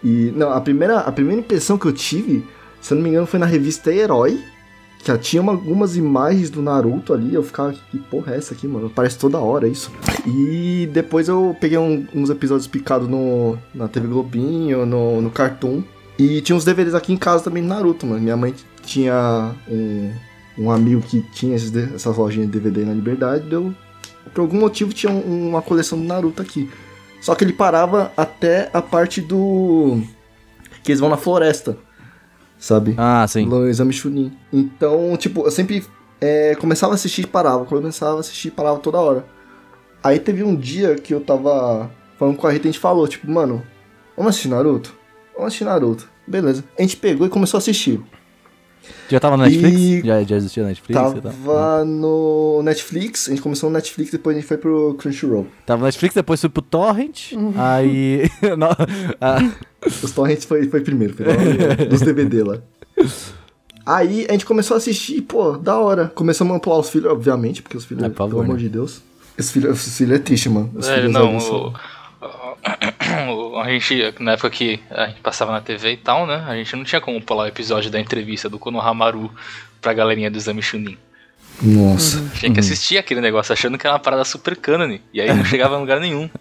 E, 0.03 0.33
não, 0.35 0.51
a 0.51 0.59
primeira, 0.59 0.99
a 0.99 1.11
primeira 1.13 1.39
impressão 1.39 1.77
que 1.77 1.85
eu 1.85 1.93
tive, 1.93 2.45
se 2.81 2.93
eu 2.93 2.97
não 2.97 3.03
me 3.03 3.09
engano, 3.09 3.25
foi 3.25 3.39
na 3.39 3.45
revista 3.45 3.89
Herói. 3.89 4.37
Já 5.03 5.17
tinha 5.17 5.41
uma- 5.41 5.53
algumas 5.53 5.95
imagens 5.97 6.49
do 6.49 6.61
Naruto 6.61 7.13
ali. 7.13 7.33
Eu 7.33 7.41
ficava, 7.43 7.73
que 7.73 7.97
porra 7.97 8.33
é 8.33 8.37
essa 8.37 8.53
aqui, 8.53 8.67
mano? 8.67 8.89
Parece 8.89 9.17
toda 9.17 9.39
hora 9.39 9.67
isso. 9.67 9.91
E 10.27 10.87
depois 10.93 11.27
eu 11.27 11.55
peguei 11.59 11.77
um- 11.77 12.05
uns 12.13 12.29
episódios 12.29 12.67
picados 12.67 13.07
no, 13.07 13.57
na 13.73 13.87
TV 13.87 14.07
Globinho, 14.07 14.85
no, 14.85 15.19
no 15.21 15.29
Cartoon. 15.31 15.81
E 16.19 16.39
tinha 16.41 16.55
uns 16.55 16.63
DVDs 16.63 16.93
aqui 16.93 17.11
em 17.13 17.17
casa 17.17 17.43
também 17.43 17.63
do 17.63 17.69
Naruto, 17.69 18.05
mano. 18.05 18.21
Minha 18.21 18.37
mãe 18.37 18.53
tinha 18.83 19.55
um, 19.67 20.11
um 20.57 20.71
amigo 20.71 21.01
que 21.01 21.21
tinha 21.33 21.55
esses 21.55 21.71
de- 21.71 21.95
essas 21.95 22.15
lojinhas 22.15 22.51
de 22.51 22.59
DVD 22.59 22.85
na 22.85 22.93
Liberdade. 22.93 23.49
Deu, 23.49 23.73
por 24.35 24.41
algum 24.41 24.59
motivo 24.59 24.93
tinha 24.93 25.11
um- 25.11 25.49
uma 25.49 25.61
coleção 25.63 25.97
do 25.97 26.03
Naruto 26.05 26.41
aqui. 26.43 26.69
Só 27.21 27.33
que 27.33 27.43
ele 27.43 27.53
parava 27.53 28.11
até 28.15 28.69
a 28.73 28.81
parte 28.81 29.19
do. 29.21 29.99
que 30.83 30.91
eles 30.91 30.99
vão 30.99 31.09
na 31.09 31.17
floresta. 31.17 31.77
Sabe? 32.61 32.93
Ah, 32.95 33.25
sim. 33.27 33.47
No 33.47 33.67
exame 33.67 33.91
Chunin. 33.91 34.31
Então, 34.53 35.17
tipo, 35.17 35.41
eu 35.41 35.49
sempre 35.51 35.83
é, 36.21 36.53
começava 36.55 36.93
a 36.93 36.95
assistir 36.95 37.23
e 37.23 37.27
parava. 37.27 37.65
Começava 37.65 38.17
a 38.17 38.19
assistir 38.19 38.49
e 38.49 38.51
parava 38.51 38.77
toda 38.77 38.99
hora. 38.99 39.25
Aí 40.03 40.19
teve 40.19 40.43
um 40.43 40.55
dia 40.55 40.93
que 40.93 41.11
eu 41.11 41.19
tava 41.21 41.89
falando 42.19 42.37
com 42.37 42.45
a 42.45 42.51
Rita 42.51 42.67
e 42.67 42.69
a 42.69 42.71
gente 42.71 42.79
falou, 42.79 43.07
tipo, 43.07 43.29
mano, 43.29 43.63
vamos 44.15 44.29
assistir 44.29 44.47
Naruto? 44.49 44.93
Vamos 45.33 45.47
assistir 45.47 45.63
Naruto. 45.63 46.07
Beleza. 46.27 46.63
A 46.77 46.81
gente 46.83 46.97
pegou 46.97 47.25
e 47.25 47.29
começou 47.31 47.57
a 47.57 47.59
assistir. 47.59 47.99
Já 49.09 49.19
tava 49.19 49.37
no 49.37 49.43
Netflix? 49.43 49.77
E- 49.79 50.01
Já, 50.05 50.23
já 50.23 50.35
existia 50.37 50.63
Netflix? 50.63 51.01
Tava 51.01 51.83
no 51.85 52.61
Netflix, 52.63 53.27
a 53.27 53.31
gente 53.31 53.41
começou 53.41 53.69
no 53.69 53.75
Netflix, 53.75 54.11
depois 54.11 54.35
a 54.35 54.39
gente 54.39 54.47
foi 54.47 54.57
pro 54.57 54.95
Crunchyroll. 54.99 55.47
Tava 55.65 55.79
no 55.79 55.85
Netflix, 55.85 56.13
depois 56.15 56.39
fui 56.39 56.49
pro 56.49 56.61
Torrent. 56.61 57.31
Uhum. 57.33 57.53
Aí. 57.57 58.29
Os 60.03 60.11
torrents 60.11 60.45
foi, 60.45 60.67
foi 60.67 60.81
primeiro, 60.81 61.13
foi 61.13 61.25
lá 61.25 61.33
dos 61.89 62.01
DVD 62.01 62.43
lá. 62.43 62.57
Aí 63.85 64.25
a 64.29 64.33
gente 64.33 64.45
começou 64.45 64.75
a 64.75 64.77
assistir, 64.77 65.21
pô, 65.21 65.53
da 65.57 65.77
hora. 65.79 66.11
Começamos 66.13 66.53
a 66.53 66.57
ampular 66.57 66.79
os 66.79 66.89
filhos, 66.89 67.11
obviamente, 67.11 67.61
porque 67.63 67.75
os 67.75 67.85
filhos, 67.85 68.03
É, 68.03 68.09
por 68.09 68.15
favor, 68.17 68.29
pelo 68.29 68.41
amor 68.43 68.53
né? 68.57 68.59
de 68.63 68.69
Deus. 68.69 69.01
Os 69.37 69.49
filhos, 69.51 69.87
os 69.87 69.97
filhos 69.97 70.19
é 70.19 70.21
triste, 70.21 70.49
mano. 70.49 70.71
Os 70.75 70.87
É, 70.87 70.95
filhos 70.97 71.11
não, 71.11 71.35
o, 71.37 71.73
o- 73.53 73.57
a 73.59 73.67
gente, 73.69 74.13
na 74.19 74.33
época 74.33 74.49
que 74.51 74.79
a 74.91 75.07
gente 75.07 75.21
passava 75.21 75.51
na 75.51 75.61
TV 75.61 75.93
e 75.93 75.97
tal, 75.97 76.27
né? 76.27 76.43
A 76.47 76.55
gente 76.55 76.75
não 76.75 76.83
tinha 76.83 77.01
como 77.01 77.19
pular 77.21 77.45
o 77.45 77.47
episódio 77.47 77.89
da 77.89 77.99
entrevista 77.99 78.47
do 78.47 78.59
Konohamaru 78.59 79.31
pra 79.81 79.93
galerinha 79.93 80.29
do 80.29 80.37
Exame 80.37 80.61
Chunin. 80.61 80.97
Nossa. 81.61 82.23
Tinha 82.35 82.51
que 82.51 82.59
assistir 82.59 82.97
aquele 82.97 83.21
negócio 83.21 83.53
achando 83.53 83.77
que 83.77 83.85
era 83.85 83.93
uma 83.95 83.99
parada 83.99 84.23
super 84.25 84.55
canon. 84.55 84.97
E 85.13 85.21
aí 85.21 85.33
não 85.33 85.45
chegava 85.45 85.75
em 85.75 85.79
lugar 85.79 85.99
nenhum. 85.99 86.29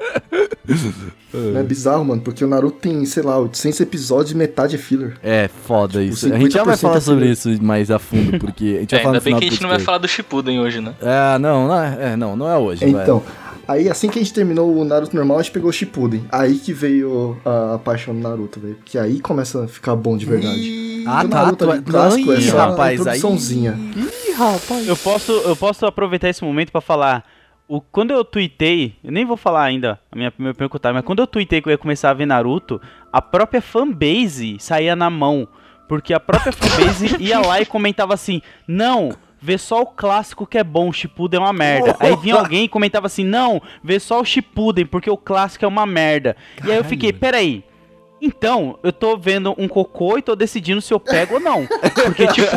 É 1.56 1.62
bizarro, 1.62 2.04
mano, 2.04 2.20
porque 2.20 2.44
o 2.44 2.48
Naruto 2.48 2.78
tem, 2.80 3.04
sei 3.04 3.22
lá, 3.22 3.38
800 3.38 3.78
episódios 3.80 4.32
e 4.32 4.36
metade 4.36 4.74
é 4.74 4.78
filler. 4.78 5.16
é 5.22 5.48
foda 5.48 6.00
Tipo, 6.00 6.12
isso. 6.12 6.32
A 6.34 6.36
gente 6.36 6.52
já 6.52 6.64
vai 6.64 6.74
50% 6.74 6.78
falar 6.80 6.96
é 6.96 7.00
sobre 7.00 7.30
isso 7.30 7.62
mais 7.62 7.88
a 7.88 8.00
fundo, 8.00 8.36
porque 8.40 8.64
a 8.78 8.80
gente 8.80 8.94
É, 8.94 8.96
vai 8.96 9.04
falar 9.04 9.14
ainda 9.14 9.24
bem 9.24 9.38
que 9.38 9.44
a 9.44 9.50
gente 9.50 9.62
não 9.62 9.68
vai 9.68 9.78
falar 9.78 9.98
do 9.98 10.08
Shippuden 10.08 10.58
hoje, 10.58 10.80
né? 10.80 10.92
É, 11.00 11.38
não, 11.38 11.68
não 11.68 11.80
é, 11.80 11.98
é, 12.12 12.16
não, 12.16 12.34
não 12.36 12.48
é 12.50 12.58
hoje. 12.58 12.84
vai. 12.84 13.02
Então, 13.04 13.22
aí 13.68 13.88
assim 13.88 14.08
que 14.08 14.18
a 14.18 14.22
gente 14.22 14.34
terminou 14.34 14.76
o 14.76 14.84
Naruto 14.84 15.14
normal, 15.14 15.38
a 15.38 15.42
gente 15.42 15.52
pegou 15.52 15.70
o 15.70 15.72
Shippuden. 15.72 16.24
Aí 16.32 16.56
que 16.58 16.72
veio 16.72 17.40
a, 17.44 17.74
a 17.74 17.78
paixão 17.78 18.12
do 18.12 18.20
Naruto, 18.20 18.58
velho. 18.58 18.74
Porque 18.74 18.98
aí 18.98 19.20
começa 19.20 19.64
a 19.64 19.68
ficar 19.68 19.94
bom 19.94 20.16
de 20.16 20.26
verdade. 20.26 20.60
Ah, 21.06 21.22
tá. 21.22 21.42
Naruto 21.42 21.64
Tu, 21.64 21.70
ali 21.70 21.82
clássico 21.82 22.32
é 22.32 22.36
Ih, 22.38 22.42
só 22.42 22.56
rapaz, 22.56 23.06
aí. 23.06 23.20
Ih, 23.96 24.32
rapaz. 24.32 24.88
Eu 24.88 24.96
posso, 24.96 25.32
eu 25.32 25.56
posso 25.56 25.86
aproveitar 25.86 26.28
esse 26.28 26.44
momento 26.44 26.70
pra 26.72 26.80
falar. 26.80 27.24
O, 27.68 27.80
quando 27.80 28.10
eu 28.10 28.24
tuitei, 28.24 28.96
eu 29.04 29.12
nem 29.12 29.24
vou 29.24 29.36
falar 29.36 29.62
ainda 29.62 30.00
a 30.10 30.16
minha 30.16 30.30
primeira 30.30 30.56
pergunta, 30.56 30.92
mas 30.92 31.04
quando 31.04 31.20
eu 31.20 31.26
tuitei 31.26 31.62
que 31.62 31.68
eu 31.68 31.70
ia 31.70 31.78
começar 31.78 32.10
a 32.10 32.14
ver 32.14 32.26
Naruto, 32.26 32.80
a 33.12 33.22
própria 33.22 33.62
fanbase 33.62 34.56
saía 34.58 34.96
na 34.96 35.08
mão. 35.08 35.46
Porque 35.88 36.12
a 36.12 36.20
própria 36.20 36.52
fanbase 36.52 37.16
ia 37.22 37.40
lá 37.40 37.60
e 37.60 37.66
comentava 37.66 38.14
assim: 38.14 38.40
Não, 38.66 39.10
vê 39.40 39.56
só 39.58 39.82
o 39.82 39.86
clássico 39.86 40.46
que 40.46 40.58
é 40.58 40.64
bom, 40.64 40.88
o 40.88 40.92
Shippuden 40.92 41.40
é 41.40 41.42
uma 41.42 41.52
merda. 41.52 41.96
Aí 41.98 42.14
vinha 42.16 42.36
alguém 42.36 42.64
e 42.64 42.68
comentava 42.68 43.06
assim: 43.06 43.24
Não, 43.24 43.60
vê 43.82 43.98
só 43.98 44.20
o 44.20 44.24
Shippuden, 44.24 44.86
porque 44.86 45.10
o 45.10 45.16
clássico 45.16 45.64
é 45.64 45.68
uma 45.68 45.86
merda. 45.86 46.36
E 46.64 46.70
aí 46.70 46.76
eu 46.76 46.84
fiquei: 46.84 47.12
Peraí. 47.12 47.64
Então, 48.20 48.78
eu 48.82 48.92
tô 48.92 49.16
vendo 49.16 49.54
um 49.56 49.66
cocô 49.66 50.18
e 50.18 50.22
tô 50.22 50.36
decidindo 50.36 50.80
se 50.80 50.92
eu 50.92 51.00
pego 51.00 51.34
ou 51.34 51.40
não. 51.40 51.66
Porque, 52.04 52.26
tipo, 52.26 52.56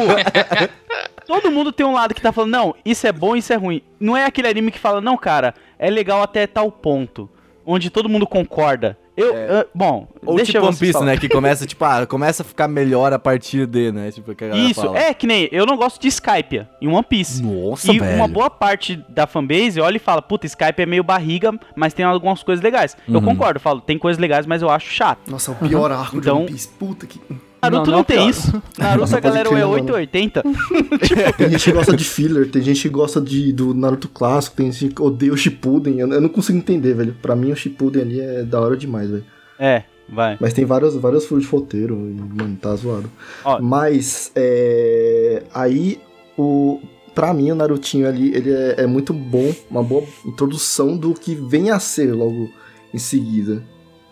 todo 1.25 1.51
mundo 1.51 1.71
tem 1.71 1.85
um 1.85 1.93
lado 1.93 2.13
que 2.13 2.21
tá 2.21 2.31
falando, 2.31 2.51
não, 2.51 2.75
isso 2.83 3.07
é 3.07 3.11
bom, 3.11 3.35
isso 3.35 3.53
é 3.53 3.55
ruim. 3.55 3.81
Não 3.99 4.15
é 4.15 4.25
aquele 4.25 4.47
anime 4.47 4.71
que 4.71 4.79
fala, 4.79 4.99
não, 4.99 5.17
cara, 5.17 5.53
é 5.79 5.89
legal 5.89 6.21
até 6.21 6.45
tal 6.45 6.71
ponto. 6.71 7.29
Onde 7.65 7.89
todo 7.89 8.09
mundo 8.09 8.27
concorda. 8.27 8.97
Eu, 9.15 9.35
eu- 9.35 9.65
bom, 9.75 10.07
Ou 10.25 10.35
deixa 10.37 10.53
tipo 10.53 10.63
eu 10.65 10.69
One 10.69 10.75
Piece, 10.77 11.03
né? 11.03 11.15
Que 11.17 11.29
começa, 11.29 11.67
tipo, 11.67 11.85
ah, 11.85 12.03
começa 12.07 12.41
a 12.41 12.45
ficar 12.45 12.67
melhor 12.67 13.13
a 13.13 13.19
partir 13.19 13.67
de, 13.67 13.91
né? 13.91 14.11
Tipo, 14.11 14.33
que 14.33 14.43
a 14.43 14.47
galera 14.47 14.67
Isso, 14.67 14.81
fala. 14.81 14.97
é 14.97 15.13
que 15.13 15.27
nem, 15.27 15.47
eu 15.51 15.65
não 15.67 15.77
gosto 15.77 16.01
de 16.01 16.07
Skype 16.07 16.65
em 16.81 16.87
One 16.87 17.03
Piece. 17.07 17.43
Nossa, 17.43 17.91
e 17.91 17.99
velho. 17.99 18.15
uma 18.17 18.27
boa 18.27 18.49
parte 18.49 18.95
da 19.09 19.27
fanbase 19.27 19.79
olha 19.79 19.97
e 19.97 19.99
fala, 19.99 20.19
puta, 20.21 20.47
Skype 20.47 20.81
é 20.81 20.85
meio 20.87 21.03
barriga, 21.03 21.51
mas 21.75 21.93
tem 21.93 22.03
algumas 22.03 22.41
coisas 22.41 22.63
legais. 22.63 22.97
Eu 23.07 23.15
Uhum. 23.15 23.21
concordo, 23.25 23.57
eu 23.57 23.61
falo, 23.61 23.81
tem 23.81 23.99
coisas 23.99 24.19
legais, 24.19 24.47
mas 24.47 24.61
eu 24.63 24.69
acho 24.69 24.89
chato. 24.91 25.29
Nossa, 25.29 25.51
o 25.51 25.55
pior 25.55 25.91
arco 25.91 26.17
Então- 26.17 26.37
de 26.37 26.41
One 26.43 26.51
Piece. 26.51 26.67
Puta 26.69 27.05
que. 27.05 27.21
Naruto 27.63 27.91
não 27.91 27.97
não, 27.97 28.01
é 28.01 28.03
tem 28.03 28.29
isso. 28.29 28.51
Naruto 28.77 28.99
Nossa, 28.99 29.17
a 29.17 29.19
galera 29.19 29.47
é 29.47 29.51
crer, 29.51 29.65
mano. 29.65 29.73
880. 29.73 30.43
Tem 31.37 31.49
gente 31.49 31.63
que 31.63 31.71
gosta 31.71 31.95
de 31.95 32.03
filler, 32.03 32.51
tem 32.51 32.61
gente 32.61 32.81
que 32.81 32.89
gosta 32.89 33.21
de, 33.21 33.53
do 33.53 33.73
Naruto 33.73 34.07
clássico, 34.09 34.55
tem 34.55 34.71
gente 34.71 34.93
que 34.93 35.01
odeia 35.01 35.33
o 35.33 35.37
Shippuden. 35.37 35.99
Eu, 35.99 36.11
eu 36.11 36.21
não 36.21 36.29
consigo 36.29 36.57
entender, 36.57 36.93
velho. 36.93 37.15
Pra 37.21 37.35
mim 37.35 37.51
o 37.51 37.55
Shippuden 37.55 38.01
ali 38.01 38.19
é 38.19 38.43
da 38.43 38.59
hora 38.59 38.75
demais, 38.75 39.09
velho. 39.09 39.25
É, 39.57 39.83
vai. 40.09 40.37
Mas 40.39 40.53
tem 40.53 40.65
vários, 40.65 40.95
vários 40.95 41.25
furos 41.25 41.45
de 41.45 41.49
roteiro 41.49 41.95
e, 41.95 42.13
mano, 42.13 42.57
tá 42.61 42.75
zoado. 42.75 43.09
Ó. 43.43 43.61
Mas, 43.61 44.31
é... 44.35 45.43
Aí, 45.53 45.99
o... 46.37 46.79
Pra 47.15 47.33
mim, 47.33 47.51
o 47.51 47.55
Narutinho 47.55 48.07
ali, 48.07 48.33
ele 48.35 48.51
é, 48.51 48.75
é 48.79 48.87
muito 48.87 49.13
bom, 49.13 49.53
uma 49.69 49.83
boa 49.83 50.03
introdução 50.25 50.97
do 50.97 51.13
que 51.13 51.35
vem 51.35 51.69
a 51.69 51.79
ser 51.79 52.11
logo 52.11 52.49
em 52.91 52.97
seguida. 52.97 53.63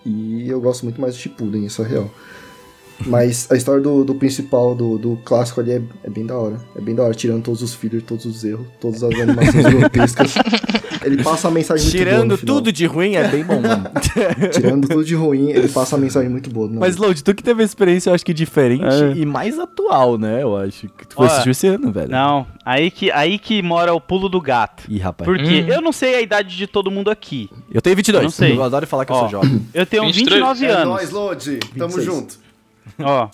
E 0.06 0.48
eu 0.48 0.62
gosto 0.62 0.84
muito 0.84 1.02
mais 1.02 1.16
do 1.16 1.20
Shippuden, 1.20 1.66
isso 1.66 1.82
é 1.82 1.88
real. 1.88 2.12
Mas 3.06 3.48
a 3.52 3.56
história 3.56 3.82
do, 3.82 4.04
do 4.04 4.16
principal, 4.16 4.76
do, 4.76 4.98
do 4.98 5.16
clássico 5.26 5.60
ali, 5.62 5.72
é, 5.72 5.82
é 6.04 6.10
bem 6.10 6.26
da 6.26 6.38
hora. 6.38 6.58
É 6.76 6.82
bem 6.82 6.94
da 6.96 7.04
hora, 7.04 7.14
tirando 7.14 7.44
todos 7.44 7.62
os 7.62 7.74
fillers, 7.74 8.04
todos 8.04 8.26
os 8.26 8.44
erros, 8.44 8.66
todas 8.80 9.04
as 9.04 9.14
animações 9.20 9.66
grotescas. 9.74 10.34
Ele 11.04 11.24
passa 11.24 11.48
a 11.48 11.52
mensagem 11.52 11.84
muito 11.84 11.98
boa 11.98 12.06
Tirando 12.06 12.38
tudo 12.38 12.72
de 12.72 12.86
ruim 12.86 13.16
é 13.16 13.28
bem 13.28 13.44
bom, 13.44 13.60
mano. 13.60 13.90
Tirando 14.54 14.88
tudo 14.88 15.04
de 15.04 15.16
ruim, 15.16 15.50
ele 15.50 15.68
passa 15.68 15.96
a 15.96 16.00
mensagem 16.00 16.30
muito 16.30 16.50
boa. 16.50 16.68
no 16.68 16.80
Mas. 16.80 16.96
Load, 16.98 17.24
tu 17.24 17.34
que 17.34 17.42
teve 17.44 17.62
a 17.64 17.66
experiência, 17.66 18.10
eu 18.10 18.14
acho 18.14 18.26
que 18.26 18.34
diferente 18.34 18.84
É. 18.86 19.14
e 19.16 19.26
mais 19.26 19.58
atual, 19.58 20.18
né? 20.18 20.44
Eu 20.44 20.56
acho. 20.56 20.88
Que 20.90 21.08
tu 21.08 21.16
foi 21.16 21.26
Olha, 21.26 21.32
assistir 21.34 21.50
esse 21.50 21.68
ano, 21.68 21.92
velho. 21.92 22.12
Não, 22.12 22.46
aí 22.64 22.92
que, 22.92 23.10
aí 23.12 23.40
que 23.40 23.62
mora 23.64 23.94
o 23.94 24.00
pulo 24.02 24.30
do 24.30 24.40
gato. 24.40 24.84
Ih, 24.88 25.00
rapaz. 25.00 25.26
Porque 25.30 25.62
Hum. 25.62 25.68
eu 25.68 25.82
não 25.82 25.92
sei 25.92 26.16
a 26.16 26.22
idade 26.22 26.56
de 26.56 26.68
todo 26.68 26.92
mundo 26.92 27.10
aqui. 27.10 27.50
Eu 27.74 27.82
tenho 27.82 27.96
22. 27.96 28.22
Eu 28.22 28.24
não 28.26 28.32
sei. 28.32 28.56
Eu 28.56 28.64
adoro 28.64 28.86
falar 28.86 29.06
que 29.06 29.12
eu 29.12 29.16
Ó. 29.16 29.20
sou 29.22 29.30
jovem. 29.30 29.62
Eu 29.74 29.86
tenho 29.86 30.04
23. 30.04 30.30
29 30.40 30.66
É 30.66 30.72
anos. 30.72 30.86
nóis, 30.88 31.10
Lodi. 31.10 31.58
Tamo 31.78 31.96
26. 31.96 32.06
junto. 32.06 32.36
Ó, 33.00 33.30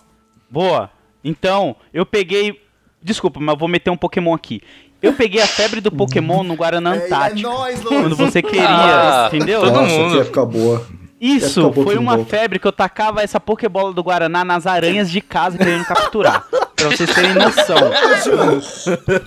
boa. 0.49 0.89
Então, 1.23 1.75
eu 1.93 2.05
peguei. 2.05 2.61
Desculpa, 3.01 3.39
mas 3.39 3.53
eu 3.53 3.59
vou 3.59 3.67
meter 3.67 3.89
um 3.89 3.97
Pokémon 3.97 4.33
aqui. 4.33 4.61
Eu 5.01 5.13
peguei 5.13 5.41
a 5.41 5.47
febre 5.47 5.79
do 5.79 5.91
Pokémon 5.91 6.43
no 6.43 6.55
Guaraná 6.55 6.93
É, 6.95 6.99
é 6.99 7.05
Antártico. 7.05 7.49
nóis, 7.49 7.83
Quando 7.83 8.15
você 8.15 8.41
queria, 8.41 8.67
Ah, 8.67 9.29
entendeu? 9.31 9.61
todo 9.61 9.73
Nossa, 9.73 9.97
mundo. 9.97 10.13
que 10.15 10.21
época 10.21 10.45
boa. 10.45 10.87
Ia 11.19 11.37
Isso, 11.37 11.69
ficar 11.71 11.83
foi 11.83 11.97
uma 11.97 12.23
febre 12.25 12.59
que 12.59 12.67
eu 12.67 12.71
tacava 12.71 13.23
essa 13.23 13.39
Pokébola 13.39 13.91
do 13.91 14.03
Guaraná 14.03 14.45
nas 14.45 14.67
aranhas 14.67 15.09
de 15.09 15.19
casa 15.19 15.57
querendo 15.57 15.83
capturar. 15.85 16.45
pra 16.75 16.89
vocês 16.89 17.13
terem 17.13 17.33
noção. 17.33 17.77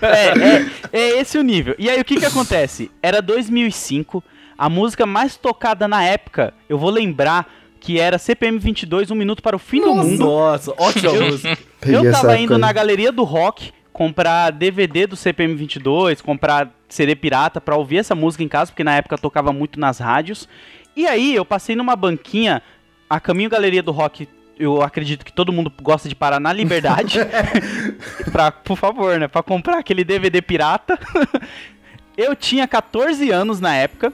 É, 0.00 0.28
é, 0.28 0.66
é 0.92 1.20
esse 1.20 1.38
o 1.38 1.42
nível. 1.42 1.74
E 1.78 1.88
aí, 1.90 2.00
o 2.00 2.04
que 2.04 2.16
que 2.16 2.26
acontece? 2.26 2.90
Era 3.02 3.20
2005, 3.20 4.22
a 4.56 4.68
música 4.68 5.06
mais 5.06 5.36
tocada 5.36 5.86
na 5.86 6.02
época, 6.02 6.54
eu 6.68 6.78
vou 6.78 6.90
lembrar 6.90 7.46
que 7.86 8.00
era 8.00 8.18
CPM 8.18 8.58
22, 8.58 9.12
Um 9.12 9.14
Minuto 9.14 9.40
para 9.40 9.54
o 9.54 9.60
Fim 9.60 9.80
do 9.80 9.94
Mundo. 9.94 10.18
Nossa, 10.18 10.74
ótima 10.76 11.12
música. 11.12 11.56
Eu 11.86 12.10
tava 12.10 12.36
indo 12.36 12.54
aí. 12.54 12.60
na 12.60 12.72
galeria 12.72 13.12
do 13.12 13.22
rock 13.22 13.72
comprar 13.92 14.50
DVD 14.50 15.06
do 15.06 15.14
CPM 15.14 15.54
22, 15.54 16.20
comprar 16.20 16.74
CD 16.88 17.14
pirata 17.14 17.60
pra 17.60 17.76
ouvir 17.76 17.98
essa 17.98 18.12
música 18.12 18.42
em 18.42 18.48
casa, 18.48 18.72
porque 18.72 18.82
na 18.82 18.96
época 18.96 19.16
tocava 19.16 19.52
muito 19.52 19.78
nas 19.78 20.00
rádios. 20.00 20.48
E 20.96 21.06
aí 21.06 21.32
eu 21.32 21.44
passei 21.44 21.76
numa 21.76 21.94
banquinha, 21.94 22.60
a 23.08 23.20
caminho 23.20 23.48
galeria 23.48 23.84
do 23.84 23.92
rock. 23.92 24.28
Eu 24.58 24.82
acredito 24.82 25.24
que 25.24 25.32
todo 25.32 25.52
mundo 25.52 25.72
gosta 25.80 26.08
de 26.08 26.16
parar 26.16 26.40
na 26.40 26.52
Liberdade. 26.52 27.20
pra, 28.32 28.50
por 28.50 28.76
favor, 28.76 29.16
né? 29.16 29.28
Pra 29.28 29.44
comprar 29.44 29.78
aquele 29.78 30.02
DVD 30.02 30.42
pirata. 30.42 30.98
eu 32.18 32.34
tinha 32.34 32.66
14 32.66 33.30
anos 33.30 33.60
na 33.60 33.76
época. 33.76 34.12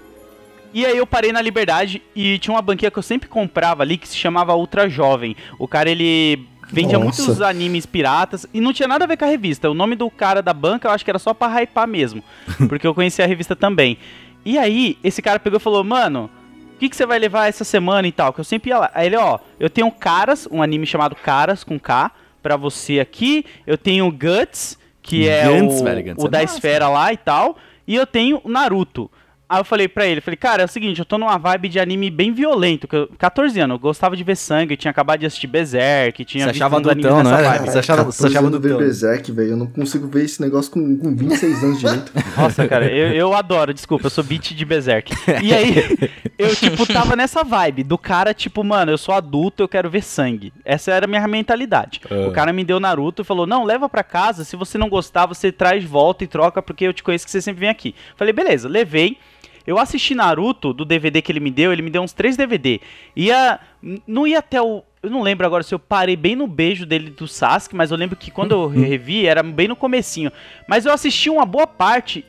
E 0.73 0.87
aí 0.87 0.97
eu 0.97 1.07
parei 1.07 1.33
na 1.33 1.43
Liberdade 1.43 2.03
e 2.17 2.39
tinha 2.39 2.55
uma 2.55 2.63
banquinha 2.63 2.91
que 2.91 2.99
eu 2.99 3.03
sempre 3.03 3.29
comprava 3.29 3.83
ali 3.83 3.99
que 3.99 4.09
se 4.09 4.17
chamava 4.17 4.55
Ultra 4.55 4.89
Jovem. 4.89 5.37
O 5.59 5.69
cara 5.69 5.91
ele 5.91 6.47
vendia 6.71 6.99
Nossa. 6.99 7.23
muitos 7.23 7.43
animes 7.43 7.85
piratas 7.85 8.47
e 8.55 8.61
não 8.61 8.73
tinha 8.73 8.89
nada 8.89 9.05
a 9.05 9.07
ver 9.09 9.19
com 9.19 9.25
a 9.25 9.29
revista. 9.29 9.71
O 9.71 9.75
nome 9.75 9.95
do 9.95 10.11
cara 10.11 10.41
da 10.41 10.55
banca 10.55 10.89
eu 10.89 10.93
acho 10.93 11.05
que 11.05 11.11
era 11.11 11.19
só 11.19 11.35
pra 11.35 11.49
hypar 11.61 11.87
mesmo, 11.87 12.25
porque 12.69 12.87
eu 12.87 12.95
conhecia 12.95 13.25
a 13.25 13.29
revista 13.29 13.55
também. 13.55 13.99
E 14.45 14.59
aí 14.59 14.99
esse 15.05 15.21
cara 15.21 15.39
pegou 15.39 15.59
e 15.59 15.63
falou: 15.63 15.85
"Mano, 15.85 16.31
o 16.75 16.79
que, 16.79 16.89
que 16.89 16.97
você 16.97 17.05
vai 17.05 17.19
levar 17.19 17.49
essa 17.49 17.65
semana 17.65 18.09
e 18.09 18.13
tal?" 18.13 18.33
Que 18.33 18.41
eu 18.41 18.45
sempre 18.45 18.71
ia 18.71 18.79
lá. 18.79 18.91
Aí 18.95 19.07
ele, 19.07 19.17
ó, 19.17 19.39
eu 19.61 19.69
tenho 19.69 19.91
Caras, 19.91 20.49
um 20.51 20.63
anime 20.63 20.87
chamado 20.87 21.15
Caras 21.15 21.63
com 21.63 21.79
K 21.79 22.11
pra 22.43 22.57
você 22.57 22.99
aqui. 22.99 23.45
Eu 23.67 23.77
tenho 23.77 24.11
Guts, 24.11 24.79
que 25.03 25.29
é 25.29 25.49
o, 25.49 25.85
velho, 25.85 26.15
o 26.19 26.27
é 26.27 26.31
da 26.31 26.41
massa. 26.41 26.55
esfera 26.55 26.89
lá 26.89 27.13
e 27.13 27.17
tal. 27.19 27.59
E 27.87 27.95
eu 27.95 28.07
tenho 28.07 28.41
Naruto. 28.45 29.11
Aí 29.53 29.61
eu 29.61 29.67
falei 29.67 29.87
pra 29.87 30.07
ele, 30.07 30.23
falei, 30.23 30.39
cara, 30.39 30.63
é 30.63 30.65
o 30.65 30.69
seguinte, 30.69 30.99
eu 30.99 31.05
tô 31.05 31.19
numa 31.19 31.37
vibe 31.37 31.69
de 31.69 31.79
anime 31.79 32.11
bem 32.11 32.33
violento, 32.33 32.89
que 32.89 32.97
eu, 32.97 33.07
14 33.19 33.61
anos, 33.61 33.75
eu 33.75 33.79
gostava 33.79 34.17
de 34.17 34.25
ver 34.25 34.35
sangue, 34.35 34.73
eu 34.73 34.79
tinha 34.79 34.91
acabado 34.91 35.21
de 35.21 35.27
assistir 35.27 35.47
Berserk, 35.47 36.25
tinha 36.25 36.45
Você 36.47 36.53
visto 36.53 36.63
achava 36.63 36.81
uns 36.81 36.87
animes 36.89 37.05
adultão, 37.05 37.31
nessa 37.31 37.43
não 37.43 37.51
é? 37.51 37.59
vibe. 37.59 37.71
Você 37.71 37.79
achava, 37.79 38.03
você 38.05 38.23
14 38.23 38.35
achava 38.35 38.47
anos 38.47 38.61
ver. 38.63 38.79
Berserk, 38.79 39.31
velho. 39.31 39.51
Eu 39.51 39.57
não 39.59 39.67
consigo 39.67 40.09
ver 40.09 40.25
esse 40.25 40.41
negócio 40.41 40.73
com, 40.73 40.97
com 40.97 41.15
26 41.15 41.65
anos 41.65 41.81
direito. 41.81 42.13
Nossa, 42.35 42.67
cara, 42.67 42.91
eu, 42.91 43.13
eu 43.13 43.35
adoro, 43.35 43.75
desculpa, 43.75 44.07
eu 44.07 44.11
sou 44.11 44.25
beat 44.25 44.55
de 44.55 44.65
Berserk. 44.65 45.13
E 45.43 45.53
aí, 45.53 45.99
eu, 46.39 46.57
tipo, 46.57 46.87
tava 46.87 47.15
nessa 47.15 47.45
vibe 47.45 47.83
do 47.83 47.99
cara, 47.99 48.33
tipo, 48.33 48.65
mano, 48.65 48.91
eu 48.91 48.97
sou 48.97 49.15
adulto, 49.15 49.63
eu 49.63 49.69
quero 49.69 49.91
ver 49.91 50.03
sangue. 50.03 50.51
Essa 50.65 50.93
era 50.93 51.05
a 51.05 51.09
minha 51.09 51.29
mentalidade. 51.29 52.01
Ah. 52.11 52.27
O 52.27 52.33
cara 52.33 52.55
me 52.55 52.65
deu 52.65 52.81
Naruto 52.81 53.21
e 53.21 53.25
falou, 53.27 53.47
não, 53.47 53.65
leva 53.65 53.87
pra 53.87 54.03
casa, 54.03 54.45
se 54.45 54.57
você 54.57 54.79
não 54.79 54.89
gostar, 54.89 55.27
você 55.27 55.53
traz 55.53 55.83
de 55.83 55.87
volta 55.87 56.25
e 56.25 56.27
troca, 56.27 56.63
porque 56.63 56.87
eu 56.87 56.95
te 56.95 57.03
conheço 57.03 57.27
que 57.27 57.31
você 57.31 57.43
sempre 57.43 57.61
vem 57.61 57.69
aqui. 57.69 57.95
Falei, 58.17 58.33
beleza, 58.33 58.67
levei. 58.67 59.19
Eu 59.67 59.79
assisti 59.79 60.15
Naruto 60.15 60.73
do 60.73 60.85
DVD 60.85 61.23
que 61.23 61.31
ele 61.31 61.41
me 61.41 61.51
deu, 61.51 61.73
ele 61.73 61.83
me 61.83 61.91
deu 61.91 62.03
uns 62.03 62.13
três 62.13 62.37
DVD. 62.37 62.81
Ia. 63.17 63.61
Não 64.07 64.27
ia 64.27 64.39
até 64.39 64.61
o. 64.61 64.83
Eu 65.03 65.11
não 65.11 65.23
lembro 65.23 65.45
agora 65.45 65.65
se 65.65 65.75
eu 65.75 65.79
parei 65.79 66.15
bem 66.15 66.37
no 66.37 66.47
beijo 66.47 66.87
dele 66.87 67.11
do 67.11 67.27
Sasuke, 67.27 67.75
mas 67.75 67.91
eu 67.91 67.97
lembro 67.97 68.17
que 68.17 68.31
quando 68.31 68.53
eu 68.53 68.69
revi 68.69 69.27
era 69.27 69.43
bem 69.43 69.67
no 69.67 69.75
comecinho. 69.75 70.31
Mas 70.69 70.87
eu 70.87 70.93
assisti 70.93 71.29
uma 71.29 71.45
boa 71.45 71.67
parte, 71.67 72.25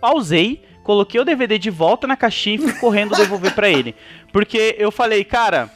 pausei, 0.00 0.62
coloquei 0.84 1.20
o 1.20 1.24
DVD 1.24 1.58
de 1.58 1.70
volta 1.70 2.06
na 2.06 2.16
caixinha 2.16 2.54
e 2.54 2.58
fui 2.58 2.72
correndo 2.74 3.16
devolver 3.16 3.52
pra 3.52 3.68
ele. 3.68 3.96
Porque 4.32 4.76
eu 4.78 4.92
falei, 4.92 5.24
cara, 5.24 5.68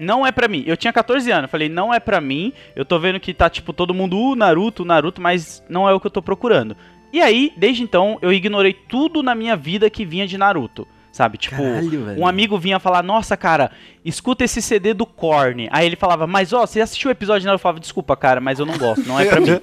não 0.00 0.26
é 0.26 0.32
pra 0.32 0.48
mim. 0.48 0.64
Eu 0.66 0.76
tinha 0.76 0.92
14 0.92 1.30
anos, 1.30 1.50
falei, 1.50 1.68
não 1.68 1.92
é 1.92 2.00
pra 2.00 2.20
mim. 2.20 2.52
Eu 2.74 2.84
tô 2.86 2.98
vendo 2.98 3.20
que 3.20 3.34
tá 3.34 3.50
tipo 3.50 3.72
todo 3.72 3.92
mundo, 3.92 4.16
uh, 4.16 4.34
Naruto, 4.34 4.84
Naruto, 4.84 5.20
mas 5.20 5.62
não 5.68 5.86
é 5.88 5.92
o 5.92 6.00
que 6.00 6.06
eu 6.06 6.10
tô 6.10 6.22
procurando. 6.22 6.74
E 7.12 7.20
aí, 7.20 7.52
desde 7.56 7.82
então, 7.82 8.18
eu 8.22 8.32
ignorei 8.32 8.72
tudo 8.72 9.22
na 9.22 9.34
minha 9.34 9.56
vida 9.56 9.90
que 9.90 10.04
vinha 10.04 10.26
de 10.26 10.38
Naruto. 10.38 10.86
Sabe? 11.12 11.38
Tipo, 11.38 11.56
Caralho, 11.56 12.18
um 12.18 12.26
amigo 12.26 12.56
vinha 12.56 12.78
falar, 12.78 13.02
nossa, 13.02 13.36
cara, 13.36 13.72
escuta 14.04 14.44
esse 14.44 14.62
CD 14.62 14.94
do 14.94 15.04
Korn. 15.04 15.68
Aí 15.72 15.84
ele 15.84 15.96
falava, 15.96 16.24
mas 16.24 16.52
ó, 16.52 16.64
você 16.64 16.80
assistiu 16.80 17.08
o 17.08 17.12
episódio 17.12 17.44
Naruto? 17.46 17.60
Eu 17.60 17.62
falava, 17.62 17.80
desculpa, 17.80 18.16
cara, 18.16 18.40
mas 18.40 18.60
eu 18.60 18.66
não 18.66 18.78
gosto, 18.78 19.06
não 19.08 19.18
é 19.18 19.24
pra 19.24 19.40
mim. 19.40 19.60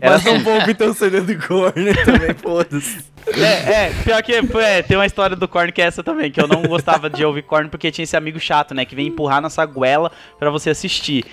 Era 0.00 0.14
Mas 0.14 0.24
não 0.24 0.40
vou 0.40 0.54
ouvir 0.54 0.74
teu 0.74 0.92
CD 0.92 1.20
do 1.20 1.38
Corner 1.46 1.94
também, 2.04 2.34
foda-se. 2.34 3.04
é, 3.28 3.72
é, 3.86 3.92
pior 4.02 4.22
que 4.24 4.32
é, 4.34 4.82
tem 4.82 4.96
uma 4.96 5.06
história 5.06 5.36
do 5.36 5.46
Korn 5.46 5.70
que 5.70 5.80
é 5.80 5.84
essa 5.84 6.02
também, 6.02 6.32
que 6.32 6.40
eu 6.40 6.48
não 6.48 6.62
gostava 6.62 7.08
de 7.08 7.24
ouvir 7.24 7.42
Korn 7.42 7.68
porque 7.68 7.92
tinha 7.92 8.02
esse 8.02 8.16
amigo 8.16 8.40
chato, 8.40 8.74
né, 8.74 8.84
que 8.84 8.96
vem 8.96 9.06
empurrar 9.06 9.40
na 9.40 9.48
saguela 9.50 10.10
pra 10.36 10.50
você 10.50 10.70
assistir. 10.70 11.24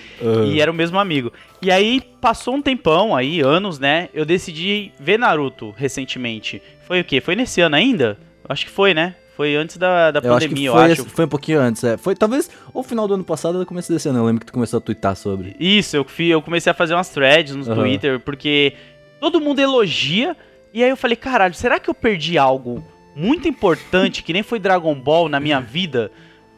E 0.45 0.61
era 0.61 0.69
o 0.69 0.75
mesmo 0.75 0.99
amigo. 0.99 1.33
E 1.59 1.71
aí 1.71 2.01
passou 2.21 2.53
um 2.53 2.61
tempão 2.61 3.15
aí, 3.15 3.41
anos, 3.41 3.79
né? 3.79 4.09
Eu 4.13 4.25
decidi 4.25 4.91
ver 4.99 5.17
Naruto 5.17 5.73
recentemente. 5.75 6.61
Foi 6.87 7.01
o 7.01 7.03
quê? 7.03 7.19
Foi 7.19 7.35
nesse 7.35 7.61
ano 7.61 7.75
ainda? 7.75 8.17
Acho 8.47 8.65
que 8.65 8.71
foi, 8.71 8.93
né? 8.93 9.15
Foi 9.35 9.55
antes 9.55 9.77
da, 9.77 10.11
da 10.11 10.19
Eu 10.19 10.33
acho 10.33 10.47
pandemia, 10.47 10.71
foi, 10.71 10.79
eu 10.79 10.91
acho. 10.93 11.05
foi 11.05 11.25
um 11.25 11.27
pouquinho 11.27 11.59
antes, 11.59 11.83
é. 11.83 11.97
Foi 11.97 12.15
talvez 12.15 12.49
ou 12.73 12.81
final 12.83 13.07
do 13.07 13.15
ano 13.15 13.23
passado 13.23 13.59
ou 13.59 13.65
começo 13.65 13.91
desse 13.91 14.07
ano. 14.07 14.19
Eu 14.19 14.25
lembro 14.25 14.39
que 14.39 14.45
tu 14.45 14.53
começou 14.53 14.77
a 14.77 14.81
twittar 14.81 15.15
sobre. 15.15 15.55
Isso, 15.59 15.95
eu, 15.97 16.05
fi- 16.05 16.29
eu 16.29 16.41
comecei 16.41 16.71
a 16.71 16.73
fazer 16.73 16.93
umas 16.93 17.09
threads 17.09 17.55
no 17.55 17.63
Aham. 17.63 17.75
Twitter, 17.81 18.19
porque 18.19 18.73
todo 19.19 19.41
mundo 19.41 19.59
elogia. 19.59 20.35
E 20.73 20.83
aí 20.83 20.89
eu 20.89 20.97
falei, 20.97 21.15
caralho, 21.15 21.53
será 21.53 21.79
que 21.79 21.89
eu 21.89 21.93
perdi 21.93 22.37
algo 22.37 22.83
muito 23.15 23.47
importante 23.47 24.21
que 24.23 24.33
nem 24.33 24.43
foi 24.43 24.59
Dragon 24.59 24.93
Ball 24.95 25.27
na 25.29 25.39
minha 25.39 25.59
vida? 25.61 26.11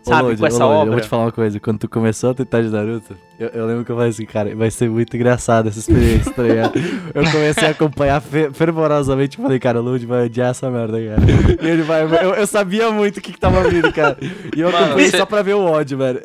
Sabe, 0.08 0.30
Lodi, 0.30 0.40
com 0.40 0.46
essa 0.48 0.66
Lodi, 0.66 0.74
Eu 0.76 0.80
obra? 0.82 0.92
vou 0.94 1.02
te 1.02 1.08
falar 1.08 1.24
uma 1.26 1.32
coisa. 1.32 1.60
Quando 1.60 1.80
tu 1.80 1.90
começou 1.90 2.32
a 2.32 2.34
twittar 2.34 2.64
de 2.64 2.70
Naruto, 2.70 3.16
eu, 3.40 3.48
eu 3.50 3.66
lembro 3.68 3.86
que 3.86 3.92
eu 3.92 3.96
falei 3.96 4.10
assim, 4.12 4.26
cara, 4.26 4.56
vai 4.56 4.72
ser 4.72 4.90
muito 4.90 5.16
engraçado 5.16 5.70
essa 5.70 5.80
experiência, 5.80 6.32
tá 6.34 6.44
ligado? 6.44 6.74
Eu 7.14 7.24
comecei 7.32 7.68
a 7.68 7.72
acompanhar 7.72 8.22
fe- 8.22 8.50
fervorosamente 8.52 9.38
e 9.40 9.42
falei, 9.42 9.60
cara, 9.60 9.80
o 9.80 9.84
Lodi 9.84 10.06
vai 10.06 10.26
odiar 10.26 10.50
essa 10.52 10.70
merda, 10.72 10.94
cara. 11.00 11.22
E 11.64 11.68
ele 11.68 11.82
vai. 11.84 12.04
Eu, 12.04 12.34
eu 12.36 12.48
sabia 12.48 12.90
muito 12.92 13.18
o 13.18 13.22
que, 13.22 13.32
que 13.34 13.40
tava 13.40 13.64
vindo, 13.70 13.92
cara. 13.94 14.18
E 14.56 14.60
eu 14.62 14.72
Mano, 14.72 14.86
acompanhei 14.86 15.10
você- 15.12 15.18
só 15.18 15.26
pra 15.26 15.42
ver 15.42 15.54
o 15.56 15.62
ódio, 15.64 15.98
velho. 15.98 16.22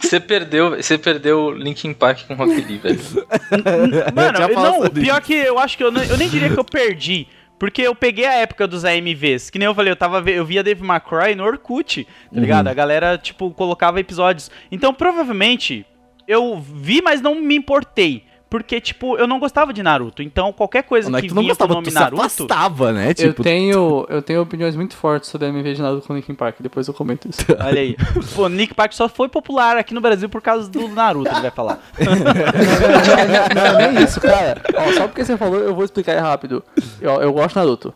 Você 0.00 0.20
perdeu, 0.20 0.76
você 0.76 0.96
perdeu 0.98 1.50
Linkin 1.50 1.92
Park 1.92 2.26
com 2.26 2.34
Rock 2.34 2.54
Lee, 2.54 2.78
velho. 2.78 2.98
Mano, 4.14 4.38
eu- 4.38 4.54
não, 4.54 4.80
o 4.84 4.90
pior 4.90 5.20
que 5.20 5.34
eu 5.34 5.58
acho 5.58 5.76
que 5.76 5.84
eu, 5.84 5.90
não- 5.90 6.02
eu 6.04 6.16
nem 6.16 6.28
diria 6.28 6.50
que 6.50 6.58
eu 6.58 6.64
perdi. 6.64 7.26
Porque 7.62 7.82
eu 7.82 7.94
peguei 7.94 8.26
a 8.26 8.34
época 8.34 8.66
dos 8.66 8.84
AMVs, 8.84 9.48
que 9.48 9.56
nem 9.56 9.66
eu 9.66 9.74
falei, 9.74 9.92
eu 9.92 9.96
tava 9.96 10.28
eu 10.28 10.44
via 10.44 10.64
Dave 10.64 10.84
McCroy 10.84 11.36
no 11.36 11.44
Orkut, 11.44 12.04
tá 12.04 12.40
ligado? 12.40 12.66
A 12.66 12.74
galera, 12.74 13.16
tipo, 13.16 13.52
colocava 13.52 14.00
episódios. 14.00 14.50
Então, 14.68 14.92
provavelmente, 14.92 15.86
eu 16.26 16.58
vi, 16.58 17.00
mas 17.00 17.20
não 17.20 17.36
me 17.36 17.54
importei. 17.54 18.24
Porque, 18.52 18.82
tipo, 18.82 19.16
eu 19.16 19.26
não 19.26 19.38
gostava 19.38 19.72
de 19.72 19.82
Naruto. 19.82 20.22
Então, 20.22 20.52
qualquer 20.52 20.82
coisa 20.82 21.08
Não 21.08 21.16
é 21.18 21.22
que 21.22 21.28
que 21.28 21.32
tu 21.32 21.36
não 21.36 21.42
vinha 21.42 21.56
com 21.56 21.64
o 21.64 21.66
gostava, 21.68 21.72
nome 21.72 21.86
tu 21.86 21.90
se 21.90 21.98
Naruto... 21.98 22.20
afastava, 22.20 22.92
né? 22.92 23.08
Eu 23.08 23.14
Tipo, 23.14 23.42
tenho, 23.42 24.06
eu 24.10 24.20
tenho 24.20 24.42
opiniões 24.42 24.76
muito 24.76 24.94
fortes 24.94 25.30
sobre 25.30 25.46
a 25.46 25.48
MV 25.48 25.72
de 25.72 25.80
Naruto 25.80 26.06
com 26.06 26.14
Linkin 26.14 26.34
Park, 26.34 26.56
depois 26.60 26.86
eu 26.86 26.92
comento 26.92 27.26
isso. 27.30 27.46
Olha 27.58 27.80
aí. 27.80 27.96
Pô, 28.34 28.50
Nick 28.50 28.74
Park 28.74 28.92
só 28.92 29.08
foi 29.08 29.30
popular 29.30 29.78
aqui 29.78 29.94
no 29.94 30.02
Brasil 30.02 30.28
por 30.28 30.42
causa 30.42 30.68
do 30.68 30.86
Naruto, 30.86 31.30
ele 31.30 31.40
vai 31.40 31.50
falar. 31.50 31.78
não, 31.98 32.14
não, 32.14 33.72
não, 33.72 33.90
nem 33.90 34.04
isso, 34.04 34.20
cara. 34.20 34.60
Ó, 34.76 34.92
só 34.92 35.08
porque 35.08 35.24
você 35.24 35.34
falou, 35.38 35.58
eu 35.58 35.74
vou 35.74 35.86
explicar 35.86 36.12
aí 36.12 36.20
rápido. 36.20 36.62
Eu, 37.00 37.22
eu 37.22 37.32
gosto 37.32 37.54
de 37.54 37.56
Naruto. 37.56 37.94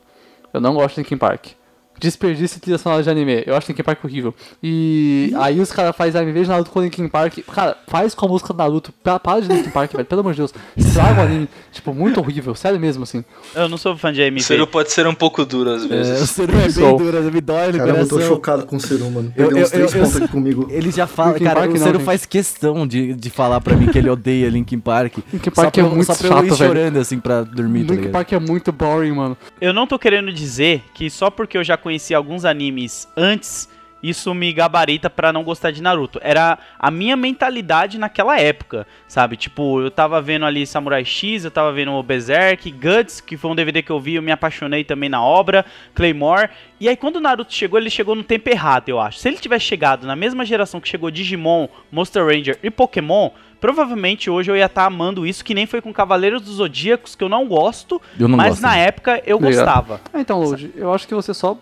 Eu 0.55 0.61
não 0.63 0.73
gosto 0.73 0.95
de 0.95 1.03
Linkin 1.03 1.19
Park. 1.19 1.49
Desperdício 1.99 2.57
de 2.57 2.63
trilha 2.63 2.79
sonora 2.79 3.03
de 3.03 3.11
anime. 3.11 3.43
Eu 3.47 3.57
acho 3.57 3.69
Linkin 3.69 3.83
Park 3.83 4.05
horrível. 4.05 4.35
E 4.63 5.33
aí 5.39 5.61
os 5.61 5.71
caras 5.73 5.95
fazem 5.97 6.21
AMV 6.21 6.43
de 6.43 6.49
Naruto 6.49 6.71
com 6.71 6.81
Linkin 6.83 7.09
Park. 7.09 7.39
Cara, 7.53 7.77
faz 7.87 8.15
com 8.15 8.27
a 8.27 8.29
música 8.29 8.53
do 8.53 8.57
Naruto. 8.59 8.93
Pa- 9.03 9.19
Para 9.19 9.41
de 9.41 9.49
Linkin 9.49 9.71
Park, 9.71 9.93
velho. 9.97 10.05
Pelo 10.05 10.21
amor 10.21 10.33
de 10.33 10.39
Deus. 10.39 10.55
Estraga 10.77 11.21
o 11.23 11.25
anime. 11.25 11.49
Tipo, 11.73 11.95
muito 11.95 12.21
horrível. 12.21 12.55
Sério 12.55 12.79
mesmo, 12.79 13.03
assim. 13.05 13.25
Eu 13.55 13.69
não 13.69 13.77
sou 13.79 13.97
fã 13.97 14.13
de 14.13 14.21
O 14.21 14.25
AMV. 14.27 14.41
Ciro 14.41 14.67
pode 14.67 14.91
ser 14.93 15.07
um 15.07 15.15
pouco 15.15 15.45
duro 15.45 15.71
às 15.71 15.83
é, 15.83 15.87
o 15.87 15.89
vezes. 15.89 16.39
é 16.39 16.47
bem 16.47 16.71
Sou. 16.71 16.99
duro, 16.99 17.23
me 17.33 17.41
dói 17.41 17.73
no 17.73 17.79
Caramba, 17.79 17.99
eu 18.01 18.05
tô 18.09 18.15
coração. 18.17 18.35
chocado 18.35 18.67
com 18.67 18.77
o 18.77 18.81
Serum, 18.81 19.11
mano. 19.11 19.33
Eu- 19.37 19.45
Perdeu 19.49 19.59
eu- 19.59 19.65
uns 19.65 19.71
três 19.71 19.93
eu- 19.93 19.99
eu- 20.01 20.05
pontos 20.07 20.23
aqui 20.23 20.29
comigo. 20.33 20.67
Ele 20.71 20.91
já 20.91 21.07
fala, 21.07 21.33
Linkin 21.33 21.45
cara, 21.45 21.61
Park 21.61 21.73
o 21.75 21.79
gente. 21.79 21.99
faz 22.05 22.27
questão 22.27 22.87
de, 22.87 23.15
de 23.15 23.31
falar 23.31 23.61
pra 23.61 23.77
mim 23.77 23.87
que 23.89 23.99
ele 23.99 24.11
odeia 24.11 24.49
Linkin 24.49 24.79
Park. 24.79 25.19
Linkin 25.33 25.51
Só 25.55 25.63
Park 25.63 25.75
pra, 25.75 25.83
é 25.83 25.87
muito 25.89 26.05
só 26.07 26.15
pra 26.15 26.27
eu 26.27 26.31
ir 26.31 26.49
chato, 26.49 26.59
velho. 26.59 26.71
chorando, 26.75 26.97
assim, 26.99 27.19
pra 27.19 27.43
dormir, 27.43 27.81
tá 27.85 27.93
Linkin 27.93 27.95
ligado? 28.07 28.13
Park 28.13 28.33
é 28.33 28.39
muito 28.39 28.73
boring, 28.73 29.13
mano. 29.13 29.37
Eu 29.61 29.73
não 29.73 29.87
tô 29.87 29.99
querendo 29.99 30.33
dizer 30.33 30.83
que 30.95 31.09
só 31.11 31.31
porque 31.31 31.57
eu 31.57 31.65
já 31.65 31.77
conheci 31.87 32.13
alguns 32.13 32.45
animes 32.45 33.09
antes, 33.17 33.69
isso 34.03 34.35
me 34.35 34.53
gabarita 34.53 35.09
pra 35.09 35.33
não 35.33 35.45
gostar 35.45 35.71
de 35.71 35.81
Naruto. 35.81 36.19
Era 36.21 36.59
a 36.77 36.91
minha 36.91 37.17
mentalidade 37.17 37.97
naquela 37.97 38.41
época, 38.41 38.85
sabe? 39.07 39.37
Tipo, 39.37 39.81
eu 39.81 39.91
tava 39.91 40.21
vendo 40.21 40.45
ali 40.45 40.67
Samurai 40.67 41.05
X, 41.05 41.45
eu 41.45 41.51
tava 41.51 41.73
vendo 41.73 41.93
o 41.93 42.03
Berserk, 42.03 42.73
Guts, 42.73 43.21
que 43.21 43.37
foi 43.37 43.53
um 43.53 43.55
DVD 43.55 43.83
que 43.83 43.91
eu 43.91 44.01
vi, 44.01 44.17
eu 44.17 44.23
me 44.23 44.33
apaixonei 44.33 44.83
também 44.83 45.09
na 45.09 45.23
obra, 45.23 45.65
Claymore. 45.95 46.51
E 46.81 46.89
aí 46.89 46.97
quando 46.97 47.17
o 47.17 47.21
Naruto 47.21 47.55
chegou, 47.55 47.79
ele 47.79 47.89
chegou 47.89 48.17
no 48.17 48.25
tempo 48.25 48.51
errado, 48.51 48.89
eu 48.89 48.99
acho. 49.01 49.21
Se 49.21 49.29
ele 49.29 49.39
tivesse 49.39 49.65
chegado 49.65 50.09
na 50.09 50.17
mesma 50.17 50.45
geração 50.45 50.81
que 50.81 50.89
chegou 50.89 51.09
Digimon, 51.09 51.69
Monster 51.93 52.27
Ranger 52.27 52.59
e 52.65 52.71
Pokémon, 52.71 53.31
provavelmente 53.61 54.29
hoje 54.29 54.51
eu 54.51 54.57
ia 54.57 54.67
estar 54.67 54.85
amando 54.85 55.27
isso, 55.27 55.45
que 55.45 55.55
nem 55.55 55.67
foi 55.67 55.81
com 55.81 55.93
Cavaleiros 55.93 56.43
dos 56.43 56.57
Zodíacos, 56.57 57.15
que 57.15 57.25
eu 57.25 57.29
não 57.29 57.47
gosto, 57.47 58.01
Eu 58.19 58.29
não 58.29 58.37
mas 58.37 58.51
gosto. 58.51 58.63
na 58.63 58.77
época 58.77 59.23
eu 59.27 59.39
gostava. 59.39 60.01
Ah, 60.13 60.21
então, 60.21 60.41
Load, 60.41 60.73
eu 60.77 60.93
acho 60.93 61.09
que 61.09 61.15
você 61.15 61.33
só 61.35 61.59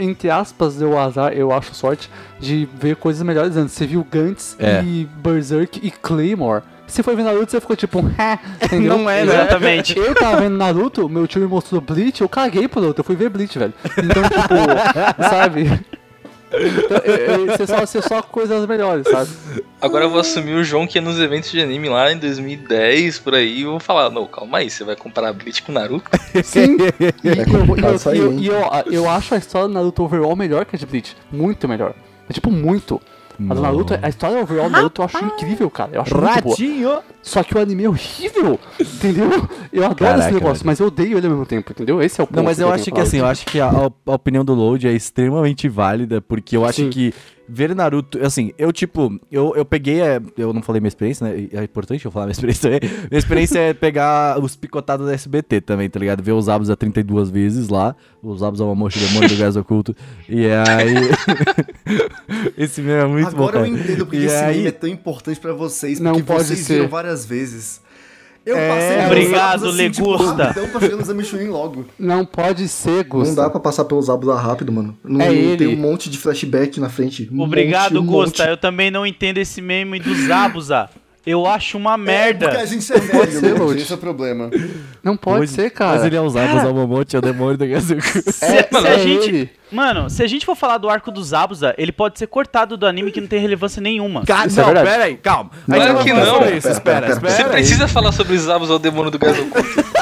entre 0.00 0.30
aspas, 0.30 0.76
deu 0.76 0.98
azar, 0.98 1.32
eu 1.32 1.52
acho 1.52 1.74
sorte, 1.74 2.10
de 2.40 2.68
ver 2.80 2.96
coisas 2.96 3.22
melhores 3.22 3.56
antes. 3.56 3.74
Você 3.74 3.86
viu 3.86 4.06
Gantz 4.10 4.56
É. 4.58 4.82
e 4.82 5.08
Berserk 5.22 5.80
e 5.82 5.90
Claymore. 5.90 6.62
Se 6.86 7.02
foi 7.02 7.16
ver 7.16 7.22
Naruto, 7.22 7.50
você 7.50 7.60
ficou 7.60 7.74
tipo, 7.74 8.00
"Hé", 8.18 8.38
entendeu? 8.64 8.98
Não 8.98 9.08
é, 9.08 9.24
né? 9.24 9.32
Exatamente. 9.34 9.96
Eu 9.98 10.14
tava 10.14 10.40
vendo 10.40 10.56
Naruto, 10.56 11.08
meu 11.08 11.26
tio 11.26 11.40
me 11.40 11.46
mostrou 11.46 11.80
Bleach, 11.80 12.20
eu 12.20 12.28
caguei 12.28 12.68
pro 12.68 12.80
Naruto, 12.80 13.00
eu 13.00 13.04
fui 13.04 13.16
ver 13.16 13.30
Bleach, 13.30 13.58
velho. 13.58 13.72
Então, 13.96 14.22
tipo, 14.24 15.22
sabe? 15.30 15.80
Então, 16.54 16.98
eu- 17.04 17.16
eu- 17.16 17.46
Você 17.46 17.66
só, 17.66 17.80
você 17.80 18.02
só 18.02 18.22
coisas 18.22 18.66
melhores, 18.66 19.06
sabe? 19.08 19.30
Agora 19.80 20.04
eu 20.04 20.10
vou 20.10 20.20
assumir 20.20 20.54
o 20.54 20.62
João 20.64 20.86
que 20.86 20.98
ia 20.98 21.02
nos 21.02 21.18
eventos 21.20 21.50
de 21.50 21.60
anime 21.60 21.88
lá 21.88 22.12
em 22.12 22.18
2010, 22.18 23.18
por 23.18 23.34
aí, 23.34 23.60
e 23.60 23.64
vou 23.64 23.80
falar, 23.80 24.10
não, 24.10 24.26
calma 24.26 24.58
aí, 24.58 24.70
você 24.70 24.84
vai 24.84 24.94
comparar 24.96 25.32
Bleach 25.32 25.62
com 25.62 25.72
Naruto? 25.72 26.08
Sim. 26.44 26.76
E, 27.24 27.28
É 27.28 28.16
eu, 28.16 28.32
eu, 28.32 28.42
eu, 28.42 28.92
eu 28.92 29.08
acho 29.10 29.34
a 29.34 29.38
história 29.38 29.68
do 29.68 29.74
Naruto 29.74 30.02
overall 30.04 30.36
melhor 30.36 30.64
que 30.64 30.76
a 30.76 30.78
de 30.78 30.86
Bleach. 30.86 31.16
Muito 31.30 31.66
melhor. 31.68 31.94
É 32.28 32.32
tipo, 32.32 32.50
muito. 32.50 33.00
A 33.48 33.54
do 33.54 33.60
Naruto, 33.60 33.98
a 34.00 34.08
história 34.08 34.42
overall 34.42 34.68
do 34.68 34.72
Naruto 34.72 35.00
eu 35.00 35.04
acho 35.04 35.24
incrível, 35.24 35.70
cara. 35.70 35.90
Eu 35.94 36.02
acho 36.02 36.14
muito 36.14 36.42
boa. 36.42 36.54
Ratinho! 36.54 36.98
Só 37.22 37.42
que 37.42 37.56
o 37.56 37.60
anime 37.60 37.84
é 37.84 37.88
horrível, 37.88 38.58
entendeu? 38.80 39.48
Eu 39.72 39.84
adoro 39.84 39.96
Caraca, 39.96 40.24
esse 40.24 40.34
negócio, 40.34 40.54
velho. 40.54 40.66
mas 40.66 40.80
eu 40.80 40.86
odeio 40.88 41.16
ele 41.18 41.26
ao 41.26 41.32
mesmo 41.32 41.46
tempo, 41.46 41.70
entendeu? 41.72 42.02
Esse 42.02 42.20
é 42.20 42.24
o 42.24 42.26
ponto. 42.26 42.36
Não, 42.36 42.42
mas 42.42 42.58
eu 42.58 42.66
tenho 42.66 42.74
acho 42.74 42.84
pra 42.86 42.94
que 42.94 43.00
assim, 43.00 43.18
eu 43.18 43.26
acho 43.26 43.46
que 43.46 43.60
a, 43.60 43.70
a 43.70 44.12
opinião 44.12 44.44
do 44.44 44.54
Load 44.54 44.88
é 44.88 44.92
extremamente 44.92 45.68
válida, 45.68 46.20
porque 46.20 46.56
eu 46.56 46.64
acho 46.64 46.82
Sim. 46.82 46.90
que 46.90 47.14
ver 47.48 47.74
Naruto, 47.74 48.18
assim, 48.24 48.52
eu 48.56 48.72
tipo, 48.72 49.18
eu, 49.30 49.52
eu 49.56 49.64
peguei, 49.64 50.00
é, 50.00 50.20
eu 50.38 50.52
não 50.52 50.62
falei 50.62 50.80
minha 50.80 50.88
experiência, 50.88 51.26
né? 51.26 51.48
É 51.52 51.62
importante 51.64 52.04
eu 52.04 52.10
falar 52.10 52.26
minha 52.26 52.32
experiência 52.38 52.70
também. 52.70 52.90
Minha 53.10 53.18
experiência 53.18 53.58
é 53.58 53.74
pegar 53.74 54.38
os 54.42 54.56
picotados 54.56 55.06
da 55.06 55.12
SBT 55.12 55.60
também, 55.60 55.88
tá 55.90 55.98
ligado? 55.98 56.22
Ver 56.22 56.32
os 56.32 56.48
Abos 56.48 56.70
a 56.70 56.76
32 56.76 57.30
vezes 57.30 57.68
lá, 57.68 57.94
os 58.22 58.42
Abos 58.42 58.60
ao 58.60 58.70
Amor 58.70 58.90
Demônio 58.92 59.28
do 59.28 59.36
Gás 59.36 59.56
Oculto. 59.56 59.94
E 60.28 60.46
aí. 60.46 60.94
Esse 62.56 62.80
meme 62.80 63.02
é 63.02 63.06
muito 63.06 63.30
bom. 63.36 63.48
Agora 63.48 63.60
eu 63.60 63.66
entendo 63.66 64.06
porque 64.06 64.16
E 64.18 64.24
esse 64.26 64.34
aí- 64.36 64.56
meme 64.56 64.68
é 64.68 64.72
tão 64.72 64.88
importante 64.88 65.38
pra 65.40 65.52
vocês, 65.52 66.00
Não 66.00 66.12
porque 66.12 66.26
pode 66.26 66.44
vocês 66.44 66.60
ser. 66.60 66.74
viram 66.74 66.88
várias 66.88 67.24
vezes. 67.26 67.80
Eu 68.44 68.56
É, 68.56 68.68
passei 68.68 69.06
obrigado, 69.06 69.68
assim, 69.68 69.76
Legusta. 69.76 70.54
Tipo, 70.54 70.80
chegar 70.80 70.96
no 70.96 71.02
Exame 71.02 71.24
Chunin 71.24 71.48
logo. 71.48 71.86
Não 71.98 72.24
pode 72.24 72.66
ser, 72.68 73.04
Gusta. 73.04 73.28
Não 73.28 73.34
dá 73.44 73.50
pra 73.50 73.60
passar 73.60 73.84
pelos 73.84 74.10
Abusa 74.10 74.34
rápido, 74.34 74.72
mano. 74.72 74.96
Não, 75.04 75.20
É 75.20 75.32
ele. 75.32 75.56
Tem 75.56 75.68
um 75.68 75.76
monte 75.76 76.10
de 76.10 76.18
flashback 76.18 76.80
na 76.80 76.88
frente. 76.88 77.28
Um 77.32 77.40
Obrigado, 77.42 77.94
monte, 77.94 78.02
um 78.02 78.06
Gusta. 78.06 78.42
monte. 78.42 78.50
Eu 78.50 78.56
também 78.56 78.90
não 78.90 79.06
entendo 79.06 79.38
esse 79.38 79.60
meme 79.62 80.00
do 80.00 80.12
Zabuza. 80.26 80.88
Eu 81.24 81.46
acho 81.46 81.78
uma 81.78 81.92
É, 81.92 81.96
porque 82.32 82.44
a 82.44 82.48
merda. 82.48 82.66
gente 82.66 82.92
é 82.92 82.98
velho, 82.98 83.72
esse 83.78 83.92
é 83.92 83.94
o 83.94 83.98
problema. 83.98 84.50
Não 85.04 85.16
pode 85.16 85.42
Hoje- 85.42 85.52
ser, 85.52 85.70
cara. 85.70 85.92
Mas 85.96 86.04
ele 86.04 86.16
é 86.16 86.20
os 86.20 86.34
Abos 86.34 86.64
ao 86.64 86.74
Mamote, 86.74 87.14
é 87.14 87.18
o 87.20 87.22
demônio 87.22 87.56
do 87.56 87.64
Gás 87.66 87.88
Oculto. 87.90 88.32
Se, 88.32 88.44
É, 88.44 88.68
se 88.68 88.76
a 88.76 88.90
é 88.90 88.98
gente, 88.98 89.28
ele. 89.28 89.50
mano, 89.70 90.10
se 90.10 90.20
a 90.22 90.26
gente 90.26 90.44
for 90.44 90.56
falar 90.56 90.78
do 90.78 90.90
arco 90.90 91.12
do 91.12 91.22
Zabuza, 91.22 91.74
ele 91.78 91.92
pode 91.92 92.18
ser 92.18 92.26
cortado 92.26 92.76
do 92.76 92.86
anime 92.86 93.12
que 93.12 93.20
não 93.20 93.28
tem 93.28 93.38
relevância 93.40 93.80
nenhuma. 93.80 94.24
Cara, 94.24 94.48
é 94.48 94.52
não, 94.52 94.64
verdade. 94.64 94.90
pera 94.90 95.04
aí, 95.04 95.16
calma. 95.16 95.50
Claro 95.64 95.98
que 96.02 96.12
não. 96.12 96.22
isso, 96.22 96.38
Pera, 96.38 96.56
espera, 96.56 96.72
pera, 96.72 97.00
pera. 97.00 97.12
espera 97.12 97.30
Você 97.30 97.44
precisa 97.44 97.86
falar 97.88 98.10
sobre 98.10 98.34
os 98.34 98.42
Zabos 98.42 98.68
ao 98.70 98.80
demônio 98.80 99.10
do 99.12 99.16
oculto. 99.16 99.92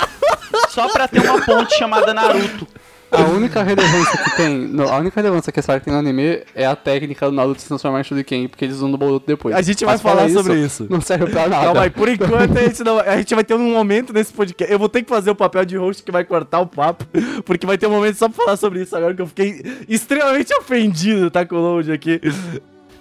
Só 0.71 0.89
pra 0.89 1.07
ter 1.07 1.21
uma 1.21 1.41
ponte 1.45 1.75
chamada 1.77 2.15
Naruto. 2.15 2.67
A 3.13 3.23
única 3.25 3.63
relevância 3.63 4.19
que 4.23 4.37
tem. 4.37 4.59
no- 4.69 4.89
a 4.89 4.99
única 4.99 5.21
relevância 5.21 5.51
que 5.53 5.59
essa 5.61 5.73
arca 5.73 5.85
tem 5.85 5.93
no 5.93 5.99
anime 6.01 6.43
é 6.55 6.65
a 6.67 6.77
técnica 6.77 7.27
do 7.27 7.33
Naruto 7.33 7.61
se 7.61 7.69
transformar 7.69 8.01
em 8.01 8.05
Shuriken, 8.05 8.49
porque 8.49 8.65
eles 8.65 8.77
usam 8.77 8.89
no 8.89 8.97
Boruto 8.97 9.27
depois. 9.27 9.55
A 9.55 9.63
gente 9.63 9.85
vai 9.85 9.95
Mas 9.95 10.03
falar 10.03 10.29
sobre 10.31 10.59
isso. 10.61 10.87
Não 10.89 11.01
serve 11.01 11.27
pra 11.27 11.49
nada. 11.49 11.65
Calma 11.67 11.83
aí, 11.83 11.91
por 11.91 12.09
enquanto 12.09 12.57
a 12.57 12.63
gente, 12.63 12.83
não, 12.85 12.99
a 13.01 13.17
gente 13.17 13.35
vai 13.35 13.45
ter 13.45 13.55
um 13.55 13.71
momento 13.73 14.13
nesse 14.13 14.33
podcast. 14.33 14.73
Eu 14.73 14.79
vou 14.79 14.89
ter 14.89 15.03
que 15.03 15.09
fazer 15.09 15.31
o 15.31 15.35
papel 15.35 15.65
de 15.65 15.77
host 15.77 16.03
que 16.03 16.13
vai 16.13 16.25
cortar 16.25 16.61
o 16.61 16.67
papo, 16.67 17.05
porque 17.45 17.67
vai 17.67 17.77
ter 17.77 17.87
um 17.87 17.91
momento 17.91 18.17
só 18.17 18.29
pra 18.29 18.37
falar 18.45 18.57
sobre 18.57 18.83
isso 18.83 18.95
agora 18.97 19.15
que 19.15 19.23
eu 19.23 19.27
fiquei 19.27 19.63
extremamente 19.89 20.55
ofendido, 20.55 21.31
tá 21.31 21.45
com 21.45 21.57
o 21.57 21.61
load 21.61 21.91
aqui. 21.93 22.21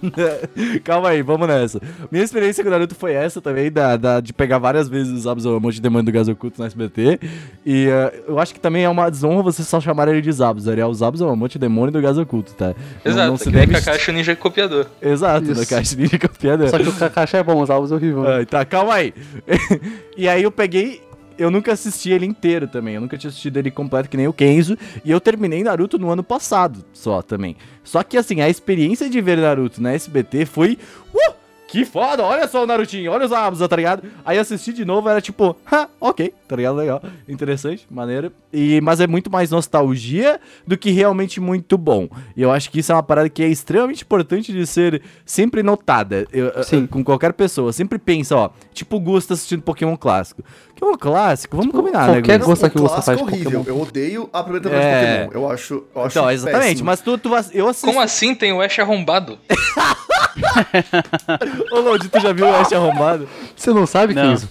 Calma 0.84 1.10
aí, 1.10 1.22
vamos 1.22 1.46
nessa. 1.48 1.80
Minha 2.10 2.24
experiência 2.24 2.62
com 2.64 2.68
o 2.68 2.72
Naruto 2.72 2.94
foi 2.94 3.12
essa 3.12 3.40
também, 3.40 3.70
da, 3.70 3.96
da- 3.96 4.20
de 4.20 4.32
pegar 4.32 4.58
várias 4.58 4.88
vezes 4.88 5.12
os 5.12 5.22
Zabos 5.22 5.44
ao 5.46 5.60
monte 5.60 5.74
de 5.74 5.80
demônio 5.82 6.04
do 6.06 6.12
gás 6.12 6.28
oculto 6.28 6.60
no 6.60 6.66
SBT. 6.66 7.18
E 7.64 7.86
eh, 7.88 8.22
eu 8.28 8.38
acho 8.38 8.54
que 8.54 8.60
também 8.60 8.84
é 8.84 8.88
uma 8.88 9.10
desonra 9.10 9.42
você 9.42 9.62
só 9.62 9.80
chamar 9.80 10.08
ele 10.08 10.20
de 10.20 10.32
Zabos. 10.32 10.66
Ele 10.66 10.80
é 10.80 10.86
o 10.86 10.94
Zabos 10.94 11.20
ao 11.22 11.34
monte 11.36 11.52
de 11.52 11.58
demônio 11.60 11.92
do 11.92 12.00
gás 12.00 12.16
oculto, 12.18 12.52
tá? 12.54 12.74
Não- 13.04 13.12
Exato, 13.12 13.28
não 13.30 13.36
se 13.36 13.44
que 13.44 13.50
nem 13.50 13.66
deve- 13.66 13.80
Kakashi 13.84 14.10
o 14.10 14.14
Ninja 14.14 14.36
copiador. 14.36 14.86
Exato, 15.02 15.52
Isso. 15.52 15.68
caixa 15.68 15.96
de 15.96 16.18
campeão. 16.18 16.68
Só 16.68 16.78
que 16.78 16.88
o 16.88 16.92
Kakashi 16.92 17.36
é 17.36 17.42
bom, 17.42 17.60
os 17.62 17.70
álbuns 17.70 17.92
é 17.92 17.94
horrível. 17.94 18.26
Ai, 18.28 18.46
tá, 18.46 18.64
calma 18.64 18.94
aí. 18.94 19.12
e 20.16 20.28
aí 20.28 20.42
eu 20.42 20.50
peguei. 20.50 21.02
Eu 21.40 21.50
nunca 21.50 21.72
assisti 21.72 22.10
ele 22.10 22.26
inteiro 22.26 22.68
também. 22.68 22.94
Eu 22.94 23.00
nunca 23.00 23.16
tinha 23.16 23.28
assistido 23.30 23.56
ele 23.56 23.70
completo 23.70 24.08
que 24.08 24.16
nem 24.16 24.28
o 24.28 24.32
Kenzo. 24.32 24.76
E 25.04 25.10
eu 25.10 25.20
terminei 25.20 25.62
Naruto 25.62 25.98
no 25.98 26.10
ano 26.10 26.22
passado 26.22 26.84
só 26.92 27.22
também. 27.22 27.56
Só 27.82 28.02
que 28.02 28.16
assim, 28.16 28.40
a 28.40 28.48
experiência 28.48 29.08
de 29.08 29.20
ver 29.20 29.38
Naruto 29.38 29.82
na 29.82 29.92
SBT 29.92 30.44
foi. 30.46 30.78
Uh, 31.14 31.40
que 31.66 31.84
foda! 31.84 32.24
Olha 32.24 32.48
só 32.48 32.64
o 32.64 32.66
Narutinho, 32.66 33.12
olha 33.12 33.24
os 33.26 33.30
Abusa, 33.32 33.68
tá 33.68 33.76
ligado? 33.76 34.02
Aí 34.24 34.36
eu 34.36 34.40
assisti 34.42 34.72
de 34.72 34.84
novo, 34.84 35.08
era 35.08 35.20
tipo, 35.20 35.54
ha, 35.70 35.88
ok, 36.00 36.34
tá 36.48 36.56
ligado? 36.56 36.74
Legal, 36.74 37.00
interessante, 37.28 37.86
maneiro. 37.88 38.32
E, 38.52 38.80
mas 38.80 38.98
é 38.98 39.06
muito 39.06 39.30
mais 39.30 39.52
nostalgia 39.52 40.40
do 40.66 40.76
que 40.76 40.90
realmente 40.90 41.38
muito 41.40 41.78
bom. 41.78 42.08
E 42.36 42.42
eu 42.42 42.50
acho 42.50 42.72
que 42.72 42.80
isso 42.80 42.90
é 42.90 42.94
uma 42.96 43.04
parada 43.04 43.28
que 43.28 43.40
é 43.40 43.46
extremamente 43.46 44.02
importante 44.02 44.52
de 44.52 44.66
ser 44.66 45.00
sempre 45.24 45.62
notada. 45.62 46.26
Eu- 46.32 46.60
Sim. 46.64 46.88
com 46.88 47.04
qualquer 47.04 47.32
pessoa. 47.34 47.72
Sempre 47.72 48.00
pensa, 48.00 48.34
ó, 48.36 48.50
tipo 48.74 48.96
o 48.96 49.00
Gusta 49.00 49.34
assistindo 49.34 49.62
Pokémon 49.62 49.96
clássico. 49.96 50.42
Pokémon 50.80 50.98
clássico, 50.98 51.56
vamos 51.56 51.72
combinar, 51.72 52.08
né, 52.08 52.14
qualquer? 52.14 52.38
Gosta 52.40 52.66
o 52.66 52.70
que 52.70 52.78
você 52.78 52.88
clássico 52.88 53.04
faz 53.06 53.20
é 53.20 53.22
horrível. 53.22 53.60
Pokémon. 53.60 53.76
Eu 53.76 53.82
odeio 53.82 54.30
a 54.32 54.42
primeira 54.42 54.64
temporada 54.68 54.88
É. 54.88 55.18
de 55.18 55.24
Pokémon. 55.26 55.44
Eu 55.44 55.50
acho, 55.52 55.84
eu 55.94 56.02
acho 56.02 56.18
Então, 56.18 56.30
exatamente, 56.30 56.66
péssimo. 56.68 56.86
mas 56.86 57.00
tu, 57.00 57.18
tu 57.18 57.28
eu 57.52 57.68
assisto. 57.68 57.86
Como 57.86 58.00
assim 58.00 58.34
tem 58.34 58.52
o 58.52 58.60
Ash 58.60 58.78
arrombado? 58.78 59.38
Ô, 61.72 61.80
Lodi, 61.80 62.08
tu 62.08 62.20
já 62.20 62.32
viu 62.32 62.46
o 62.46 62.54
Ash 62.54 62.72
arrombado? 62.72 63.28
Você 63.56 63.72
não 63.72 63.86
sabe, 63.86 64.14
Não. 64.14 64.22
Kenzo? 64.30 64.48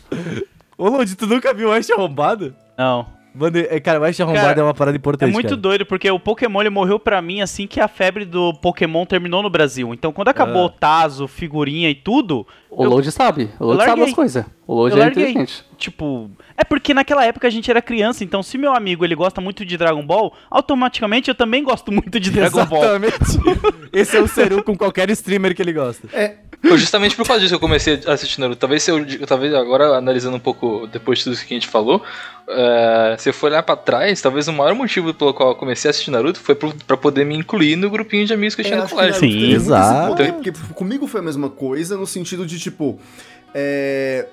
Ô, 0.78 0.90
Lodi, 0.90 1.16
tu 1.16 1.26
nunca 1.28 1.54
viu 1.54 1.70
o 1.70 1.72
Ash 1.72 1.90
arrombado? 1.90 2.54
Não. 2.78 3.06
Mano, 3.40 3.58
é, 3.58 3.80
cara, 3.80 4.00
o 4.00 4.04
Ash 4.04 4.20
arrombado 4.20 4.46
Cara, 4.46 4.60
é 4.60 4.64
uma 4.64 4.74
parada 4.74 4.96
É 4.96 5.00
importante, 5.00 5.32
muito 5.34 5.46
cara. 5.50 5.58
doido, 5.58 5.86
porque 5.86 6.10
o 6.12 6.20
Pokémon 6.20 6.60
ele 6.62 6.70
morreu 6.70 7.00
pra 7.00 7.22
mim 7.22 7.42
assim 7.42 7.66
que 7.66 7.80
a 7.80 7.88
febre 7.88 8.26
do 8.26 8.54
Pokémon 8.56 9.06
terminou 9.06 9.42
no 9.42 9.50
Brasil. 9.50 9.94
Então, 9.94 10.12
quando 10.12 10.28
acabou 10.28 10.64
Ah. 10.64 10.66
o 10.66 10.70
Tazo, 10.70 11.28
figurinha 11.28 11.90
e 11.90 11.96
tudo, 11.96 12.46
O 12.70 12.84
eu- 12.84 12.90
Load 12.90 13.12
sabe. 13.12 13.50
O 13.60 13.66
Load 13.68 13.86
sabe 13.86 14.02
as 14.04 14.14
coisas. 14.14 14.46
O 14.68 14.76
Load 14.76 15.00
é 15.00 15.08
inteligente. 15.08 15.64
tipo. 15.78 16.30
É 16.58 16.64
porque 16.64 16.94
naquela 16.94 17.26
época 17.26 17.48
a 17.48 17.50
gente 17.50 17.72
era 17.72 17.82
criança, 17.82 18.24
então 18.24 18.44
se 18.44 18.58
meu 18.58 18.74
amigo 18.76 19.06
ele 19.06 19.16
gosta 19.16 19.40
muito 19.40 19.66
de 19.66 19.78
Dragon 19.78 20.06
Ball, 20.06 20.34
automaticamente 20.52 21.30
eu 21.30 21.36
também 21.36 21.64
gosto 21.64 21.92
muito 21.92 22.20
de 22.20 22.30
Dragon 22.30 22.66
Ball. 22.66 22.84
Exatamente. 22.84 23.18
Esse 23.94 24.18
é 24.18 24.22
o 24.22 24.28
Seru 24.28 24.64
com 24.64 24.78
qualquer 24.78 25.10
streamer 25.12 25.56
que 25.56 25.62
ele 25.62 25.74
gosta. 25.74 26.08
Foi 26.62 26.78
justamente 26.78 27.16
por 27.16 27.26
causa 27.26 27.40
disso 27.40 27.52
que 27.52 27.56
eu 27.56 27.60
comecei 27.60 28.02
a 28.06 28.14
assistir 28.14 28.42
Naruto. 28.42 28.60
Talvez 28.60 28.84
se 28.84 28.92
eu, 28.92 29.26
talvez 29.26 29.54
agora 29.54 29.98
analisando 29.98 30.36
um 30.36 30.40
pouco 30.42 30.88
depois 30.88 31.20
de 31.20 31.24
tudo 31.24 31.34
isso 31.34 31.46
que 31.46 31.54
a 31.54 31.58
gente 31.58 31.68
falou, 31.70 32.04
é, 32.50 33.16
se 33.18 33.30
eu 33.30 33.34
for 33.34 33.48
olhar 33.48 33.64
pra 33.64 33.78
trás, 33.78 34.22
talvez 34.22 34.48
o 34.48 34.54
maior 34.54 34.76
motivo 34.76 35.14
pelo 35.14 35.34
qual 35.34 35.50
eu 35.50 35.56
comecei 35.56 35.88
a 35.88 35.92
assistir 35.92 36.12
Naruto 36.12 36.40
foi 36.40 36.56
pra 36.56 36.98
poder 36.98 37.26
me 37.26 37.36
incluir 37.36 37.76
no 37.78 37.90
grupinho 37.90 38.26
de 38.26 38.34
amigos 38.34 38.56
que 38.56 38.62
eu 38.62 38.66
tinha 38.66 38.78
É, 38.78 38.82
no 38.82 38.90
colégio. 38.90 39.20
Sim. 39.20 39.54
Exato. 39.54 40.10
poder, 40.10 40.34
Porque 40.34 40.52
comigo 40.74 41.08
foi 41.08 41.22
a 41.22 41.24
mesma 41.24 41.50
coisa, 41.50 41.96
no 41.96 42.06
sentido 42.06 42.46
de, 42.46 42.60
tipo, 42.60 43.00
é, 43.54 44.28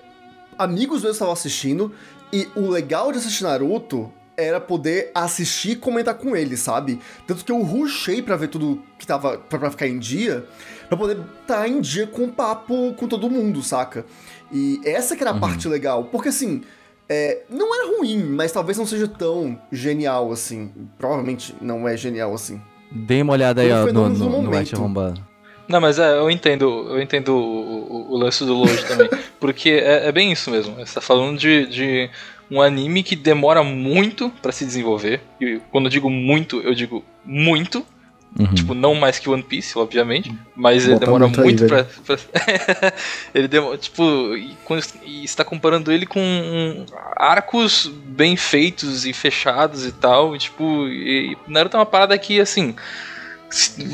amigos 0.58 1.02
meus 1.02 1.14
estavam 1.14 1.32
assistindo, 1.32 1.92
e 2.32 2.48
o 2.56 2.68
legal 2.70 3.12
de 3.12 3.18
assistir 3.18 3.44
Naruto 3.44 4.12
era 4.36 4.60
poder 4.60 5.10
assistir 5.14 5.70
e 5.72 5.76
comentar 5.76 6.14
com 6.14 6.36
eles, 6.36 6.60
sabe? 6.60 7.00
Tanto 7.26 7.44
que 7.44 7.50
eu 7.52 7.62
rushei 7.62 8.20
pra 8.20 8.36
ver 8.36 8.48
tudo 8.48 8.82
que 8.98 9.06
tava 9.06 9.38
pra, 9.38 9.58
pra 9.58 9.70
ficar 9.70 9.86
em 9.86 9.98
dia, 9.98 10.44
pra 10.88 10.96
poder 10.96 11.18
estar 11.40 11.66
em 11.68 11.80
dia 11.80 12.06
com 12.06 12.24
o 12.24 12.32
papo 12.32 12.92
com 12.94 13.08
todo 13.08 13.30
mundo, 13.30 13.62
saca? 13.62 14.04
E 14.52 14.80
essa 14.84 15.16
que 15.16 15.22
era 15.22 15.30
a 15.30 15.38
parte 15.38 15.66
legal, 15.68 16.04
porque 16.04 16.28
assim, 16.28 16.62
é, 17.08 17.42
não 17.48 17.74
era 17.74 17.96
ruim, 17.96 18.22
mas 18.24 18.52
talvez 18.52 18.76
não 18.78 18.86
seja 18.86 19.08
tão 19.08 19.58
genial 19.72 20.30
assim. 20.30 20.70
Provavelmente 20.98 21.54
não 21.60 21.88
é 21.88 21.96
genial 21.96 22.34
assim. 22.34 22.60
Dê 22.92 23.22
uma 23.22 23.32
olhada 23.32 23.62
aí, 23.62 23.72
ó, 23.72 23.86
no, 23.86 24.08
no, 24.08 24.08
no 24.10 24.30
momento. 24.30 24.56
Ash 24.62 24.74
arrombado. 24.74 25.26
Não, 25.68 25.80
mas 25.80 25.98
é, 25.98 26.16
eu 26.16 26.30
entendo, 26.30 26.64
eu 26.90 27.02
entendo 27.02 27.30
o, 27.34 27.40
o- 27.40 28.12
o 28.12 28.16
lance 28.16 28.44
do 28.44 28.54
Load 28.54 28.84
também. 28.86 29.08
Porque 29.40 29.70
é, 29.70 30.06
é 30.06 30.12
bem 30.12 30.30
isso 30.30 30.48
mesmo. 30.48 30.76
Você 30.76 30.94
tá 30.94 31.00
falando 31.00 31.36
de, 31.36 31.66
de 31.66 32.10
um 32.50 32.60
anime 32.60 33.02
que 33.02 33.16
demora 33.16 33.62
muito 33.62 34.30
pra 34.42 34.52
se 34.52 34.64
desenvolver. 34.64 35.20
E 35.40 35.60
quando 35.70 35.86
eu 35.86 35.90
digo 35.90 36.08
muito, 36.10 36.60
eu 36.60 36.74
digo 36.74 37.04
muito. 37.24 37.84
Uhum. 38.38 38.52
Tipo, 38.52 38.74
não 38.74 38.94
mais 38.94 39.18
que 39.18 39.30
One 39.30 39.42
Piece, 39.42 39.78
obviamente. 39.78 40.30
Mas 40.54 40.84
ele 40.84 40.92
Bota 40.94 41.06
demora 41.06 41.24
muito 41.26 41.40
muito, 41.40 41.62
aí, 41.64 41.68
pra. 41.68 41.84
pra- 42.04 42.92
ele 43.34 43.48
demora. 43.48 43.78
Tipo, 43.78 44.36
e, 44.36 44.54
e 45.04 45.24
está 45.24 45.42
comparando 45.42 45.90
ele 45.90 46.04
com 46.04 46.84
arcos 47.16 47.86
bem 47.86 48.36
feitos 48.36 49.06
e 49.06 49.12
fechados 49.14 49.86
e 49.86 49.92
tal. 49.92 50.36
E, 50.36 50.38
tipo, 50.38 50.86
e 50.86 51.36
Naruto 51.48 51.76
é 51.76 51.80
uma 51.80 51.86
parada 51.86 52.16
que, 52.18 52.38
assim. 52.38 52.74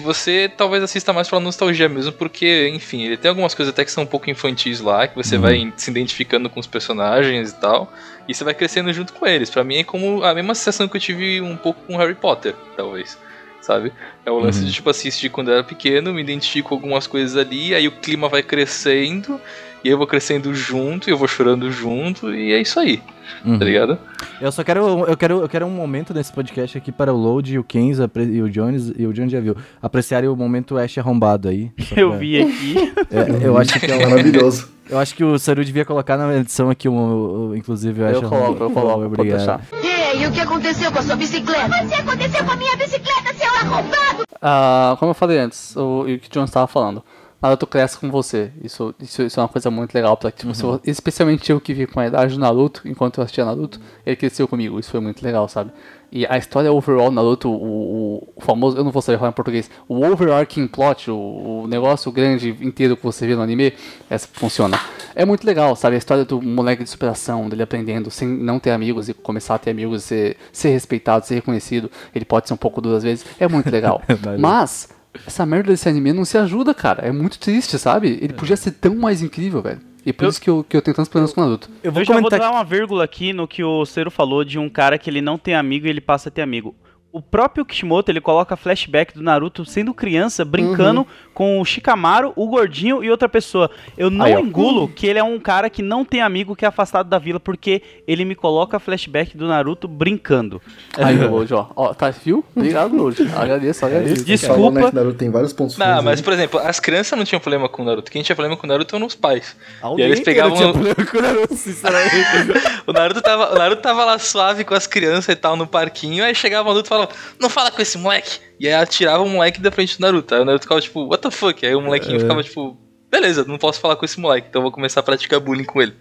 Você 0.02 0.50
talvez 0.56 0.82
assista 0.82 1.12
mais 1.12 1.28
pela 1.28 1.40
nostalgia 1.40 1.88
mesmo, 1.88 2.12
porque, 2.12 2.68
enfim, 2.74 3.04
ele 3.04 3.16
tem 3.16 3.28
algumas 3.28 3.54
coisas 3.54 3.72
até 3.72 3.84
que 3.84 3.90
são 3.92 4.04
um 4.04 4.06
pouco 4.06 4.28
infantis 4.30 4.80
lá, 4.80 5.06
que 5.06 5.14
você 5.16 5.36
Uhum. 5.36 5.42
vai 5.42 5.72
se 5.76 5.90
identificando 5.90 6.48
com 6.50 6.58
os 6.60 6.66
personagens 6.66 7.50
e 7.50 7.54
tal, 7.54 7.92
e 8.28 8.34
você 8.34 8.44
vai 8.44 8.54
crescendo 8.54 8.92
junto 8.92 9.12
com 9.12 9.26
eles. 9.26 9.50
Pra 9.50 9.62
mim 9.64 9.76
é 9.78 9.84
como 9.84 10.22
a 10.24 10.34
mesma 10.34 10.54
sensação 10.54 10.88
que 10.88 10.96
eu 10.96 11.00
tive 11.00 11.40
um 11.40 11.56
pouco 11.56 11.80
com 11.86 11.96
Harry 11.96 12.14
Potter, 12.14 12.54
talvez. 12.76 13.16
sabe? 13.60 13.92
É 14.26 14.30
o 14.32 14.40
lance 14.40 14.64
de, 14.64 14.72
tipo, 14.72 14.90
assistir 14.90 15.28
quando 15.28 15.46
eu 15.48 15.54
era 15.54 15.62
pequeno, 15.62 16.12
me 16.12 16.20
identifico 16.20 16.70
com 16.70 16.74
algumas 16.74 17.06
coisas 17.06 17.36
ali, 17.36 17.72
aí 17.72 17.86
o 17.86 17.92
clima 17.92 18.28
vai 18.28 18.42
crescendo, 18.42 19.40
e 19.84 19.88
eu 19.88 19.98
vou 19.98 20.06
crescendo 20.06 20.54
junto, 20.54 21.08
e 21.08 21.12
eu 21.12 21.16
vou 21.18 21.26
chorando 21.28 21.70
junto, 21.70 22.32
e 22.34 22.52
é 22.52 22.60
isso 22.60 22.78
aí, 22.78 23.02
Uhum. 23.44 23.58
tá 23.58 23.64
ligado? 23.64 23.98
Eu 24.40 24.50
só 24.52 24.62
quero, 24.62 25.04
eu 25.06 25.16
quero, 25.16 25.40
eu 25.40 25.48
quero 25.48 25.66
um 25.66 25.70
momento 25.70 26.12
nesse 26.14 26.32
podcast 26.32 26.76
aqui 26.78 26.90
para 26.92 27.12
o 27.12 27.16
Load 27.16 27.54
e 27.54 27.58
o 27.58 27.64
Kenz 27.64 27.98
e 27.98 28.40
o 28.42 28.48
Jones 28.50 28.92
e 28.96 29.06
o 29.06 29.12
Jones 29.12 29.32
já 29.32 29.40
viu 29.40 29.56
apreciarem 29.80 30.28
o 30.28 30.36
momento 30.36 30.76
Ash 30.78 30.98
arrombado 30.98 31.48
aí. 31.48 31.70
Eu 31.96 32.10
pra- 32.10 32.18
vi 32.18 32.40
aqui. 32.42 32.92
É, 33.10 33.46
eu 33.46 33.56
acho 33.58 33.78
que 33.80 33.86
é 33.90 33.96
um- 34.06 34.10
Maravilhoso. 34.10 34.68
eu 34.90 34.98
acho 34.98 35.14
que 35.14 35.24
o 35.24 35.38
Saru 35.38 35.64
devia 35.64 35.84
colocar 35.84 36.16
na 36.16 36.36
edição 36.38 36.68
aqui 36.70 36.88
um, 36.88 37.50
um- 37.50 37.56
inclusive 37.56 38.02
o 38.02 38.06
Ash 38.06 38.14
Eu 38.22 38.28
coloco, 38.28 38.62
eu 38.64 38.70
coloco, 38.70 39.04
Obrigado. 39.06 39.36
deixar. 39.38 39.60
Ei, 39.82 40.26
o 40.26 40.32
que 40.32 40.40
aconteceu 40.40 40.92
com 40.92 40.98
a 40.98 41.02
sua 41.02 41.16
bicicleta? 41.16 41.68
Mas 41.68 41.86
o 41.86 41.88
que 41.88 41.94
aconteceu 42.00 42.44
com 42.44 42.50
a 42.52 42.56
minha 42.56 42.76
bicicleta, 42.76 43.34
seu 43.34 43.48
arrombado? 43.48 44.24
Ah, 44.40 44.96
como 44.98 45.10
eu 45.10 45.14
falei 45.14 45.38
antes, 45.38 45.74
o, 45.76 46.04
e 46.08 46.14
o 46.16 46.18
que 46.18 46.28
o 46.28 46.30
John 46.32 46.44
estava 46.44 46.66
falando, 46.66 47.02
Naruto 47.42 47.66
cresce 47.66 47.98
com 47.98 48.08
você. 48.10 48.52
Isso, 48.62 48.94
isso, 49.00 49.22
isso 49.22 49.40
é 49.40 49.42
uma 49.42 49.48
coisa 49.48 49.70
muito 49.70 49.92
legal. 49.92 50.16
Pra, 50.16 50.30
tipo, 50.30 50.54
se 50.54 50.62
eu- 50.62 50.80
especialmente 50.84 51.50
eu 51.50 51.60
que 51.60 51.74
vi 51.74 51.86
com 51.86 51.98
a 51.98 52.06
idade 52.06 52.34
do 52.34 52.40
Naruto, 52.40 52.82
enquanto 52.86 53.18
eu 53.18 53.24
assistia 53.24 53.44
Naruto, 53.44 53.80
ele 54.06 54.14
cresceu 54.16 54.46
comigo. 54.46 54.78
Isso 54.78 54.90
foi 54.90 55.00
muito 55.00 55.22
legal, 55.24 55.48
sabe? 55.48 55.72
E 56.14 56.26
a 56.26 56.36
história 56.36 56.70
overall 56.70 57.08
do 57.08 57.14
Naruto, 57.16 57.50
o, 57.50 58.28
o, 58.36 58.40
famoso, 58.42 58.76
eu 58.76 58.84
não 58.84 58.90
vou 58.92 59.00
saber 59.00 59.16
falar 59.18 59.30
em 59.30 59.34
português, 59.34 59.70
o 59.88 60.04
overarching 60.06 60.66
plot, 60.66 61.10
o, 61.10 61.62
o 61.62 61.66
negócio 61.66 62.12
grande 62.12 62.50
inteiro 62.60 62.96
que 62.98 63.02
você 63.02 63.26
vê 63.26 63.34
no 63.34 63.40
anime, 63.40 63.72
essa 64.10 64.28
funciona. 64.30 64.78
É 65.14 65.24
muito 65.24 65.44
legal, 65.46 65.74
sabe? 65.74 65.94
A 65.94 65.98
história 65.98 66.24
do 66.24 66.40
moleque 66.40 66.84
de 66.84 66.90
superação, 66.90 67.48
dele 67.48 67.62
aprendendo 67.62 68.10
sem 68.10 68.28
não 68.28 68.58
ter 68.60 68.72
amigos 68.72 69.08
e 69.08 69.14
começar 69.14 69.54
a 69.54 69.58
ter 69.58 69.70
amigos, 69.70 70.04
ser, 70.04 70.36
ser 70.52 70.68
respeitado, 70.68 71.26
ser 71.26 71.36
reconhecido. 71.36 71.90
Ele 72.14 72.26
pode 72.26 72.46
ser 72.46 72.52
um 72.54 72.58
pouco 72.58 72.80
duro 72.82 72.96
às 72.96 73.02
vezes. 73.02 73.24
É 73.40 73.48
muito 73.48 73.70
legal. 73.70 74.02
Valeu. 74.20 74.38
Mas, 74.38 74.90
essa 75.26 75.44
merda 75.46 75.70
desse 75.70 75.88
anime 75.88 76.12
não 76.12 76.24
se 76.24 76.36
ajuda, 76.38 76.72
cara. 76.74 77.06
É 77.06 77.12
muito 77.12 77.38
triste, 77.38 77.78
sabe? 77.78 78.18
Ele 78.20 78.32
podia 78.32 78.56
ser 78.56 78.72
tão 78.72 78.94
mais 78.96 79.22
incrível, 79.22 79.60
velho. 79.62 79.80
E 80.04 80.12
por 80.12 80.24
Eu- 80.24 80.30
isso 80.30 80.40
que 80.40 80.50
eu, 80.50 80.64
que 80.68 80.76
eu 80.76 80.82
tenho 80.82 80.94
tantos 80.96 81.08
problemas 81.08 81.32
com 81.32 81.40
o 81.40 81.44
Naruto. 81.44 81.70
Eu 81.82 81.92
vou 81.92 82.02
Eu 82.02 82.06
já 82.06 82.20
vou 82.20 82.28
dar 82.28 82.50
uma 82.50 82.64
vírgula 82.64 83.04
aqui 83.04 83.32
no 83.32 83.46
que 83.46 83.62
o 83.62 83.86
Cero 83.86 84.10
falou 84.10 84.44
de 84.44 84.58
um 84.58 84.68
cara 84.68 84.98
que 84.98 85.08
ele 85.08 85.20
não 85.20 85.38
tem 85.38 85.54
amigo 85.54 85.86
e 85.86 85.90
ele 85.90 86.00
passa 86.00 86.28
a 86.28 86.32
ter 86.32 86.42
amigo. 86.42 86.74
O 87.12 87.20
próprio 87.20 87.62
Kishimoto, 87.64 88.10
ele 88.10 88.22
coloca 88.22 88.56
flashback 88.56 89.12
do 89.14 89.22
Naruto 89.22 89.66
sendo 89.66 89.92
criança, 89.92 90.44
brincando 90.46 91.00
Uhum. 91.00 91.06
com 91.34 91.60
o 91.60 91.64
Shikamaru, 91.64 92.32
o 92.34 92.46
gordinho 92.46 93.04
e 93.04 93.10
outra 93.10 93.28
pessoa. 93.28 93.70
Eu 93.98 94.08
não 94.10 94.24
Aí, 94.24 94.32
engulo 94.32 94.88
que 94.88 95.06
ele 95.06 95.18
é 95.18 95.22
um 95.22 95.38
cara 95.38 95.68
que 95.68 95.82
não 95.82 96.04
tem 96.06 96.22
amigo, 96.22 96.56
que 96.56 96.64
é 96.64 96.68
afastado 96.68 97.08
da 97.10 97.18
vila, 97.18 97.38
porque 97.38 97.82
ele 98.08 98.24
me 98.24 98.34
coloca 98.34 98.80
flashback 98.80 99.36
do 99.36 99.46
Naruto 99.46 99.86
brincando. 99.86 100.60
Aí, 100.96 101.16
Lodi, 101.18 101.52
ó. 101.52 101.66
ó. 101.76 101.92
Tá, 101.92 102.08
viu? 102.10 102.42
Obrigado, 102.56 102.96
Lodi. 102.96 103.28
Agradeço, 103.36 103.84
agradeço. 103.84 104.24
Desculpa. 104.24 104.54
Falou, 104.54 104.70
né, 104.72 104.88
que 104.88 104.94
Naruto 104.94 105.18
tem 105.18 105.30
vários 105.30 105.52
pontos 105.52 105.76
Não, 105.76 106.02
mas, 106.02 106.20
né? 106.20 106.24
por 106.24 106.32
exemplo, 106.32 106.60
as 106.60 106.80
crianças 106.80 107.18
não 107.18 107.26
tinham 107.26 107.40
problema 107.40 107.68
com 107.68 107.82
o 107.82 107.84
Naruto. 107.84 108.10
Quem 108.10 108.22
tinha 108.22 108.34
problema 108.34 108.56
com 108.56 108.66
o 108.66 108.68
Naruto 108.68 108.96
eram 108.96 109.06
os 109.06 109.14
pais. 109.14 109.54
Alguém 109.82 110.02
e 110.02 110.06
aí 110.06 110.12
eles 110.12 110.24
pegavam. 110.24 110.56
tinha 110.56 110.72
problema 110.72 110.94
com 110.94 111.18
o 111.18 111.20
Naruto, 111.22 111.54
sinceramente. 111.56 112.12
O 112.86 112.92
Naruto, 112.92 113.20
tava, 113.22 113.52
o 113.54 113.58
Naruto 113.58 113.82
tava 113.82 114.04
lá 114.04 114.18
suave 114.18 114.64
com 114.64 114.74
as 114.74 114.86
crianças 114.86 115.28
e 115.28 115.36
tal 115.36 115.56
no 115.56 115.66
parquinho, 115.66 116.24
aí 116.24 116.34
chegava 116.34 116.68
o 116.68 116.72
Naruto 116.72 116.86
e 116.86 116.88
falava, 116.88 117.01
não 117.38 117.48
fala 117.48 117.70
com 117.70 117.80
esse 117.82 117.96
moleque. 117.98 118.38
E 118.58 118.66
aí 118.68 118.74
atirava 118.74 119.22
o 119.22 119.28
moleque 119.28 119.60
da 119.60 119.70
frente 119.70 119.96
do 119.98 120.00
Naruto. 120.02 120.34
Aí 120.34 120.40
o 120.40 120.44
Naruto 120.44 120.64
ficava 120.64 120.80
tipo, 120.80 121.06
what 121.06 121.22
the 121.22 121.30
fuck? 121.30 121.64
Aí 121.66 121.74
o 121.74 121.80
molequinho 121.80 122.18
ficava 122.20 122.42
tipo, 122.42 122.76
beleza, 123.10 123.44
não 123.44 123.58
posso 123.58 123.80
falar 123.80 123.96
com 123.96 124.04
esse 124.04 124.18
moleque, 124.20 124.46
então 124.50 124.60
eu 124.60 124.64
vou 124.64 124.72
começar 124.72 125.00
a 125.00 125.02
praticar 125.02 125.38
bullying 125.40 125.64
com 125.64 125.80
ele. 125.82 125.94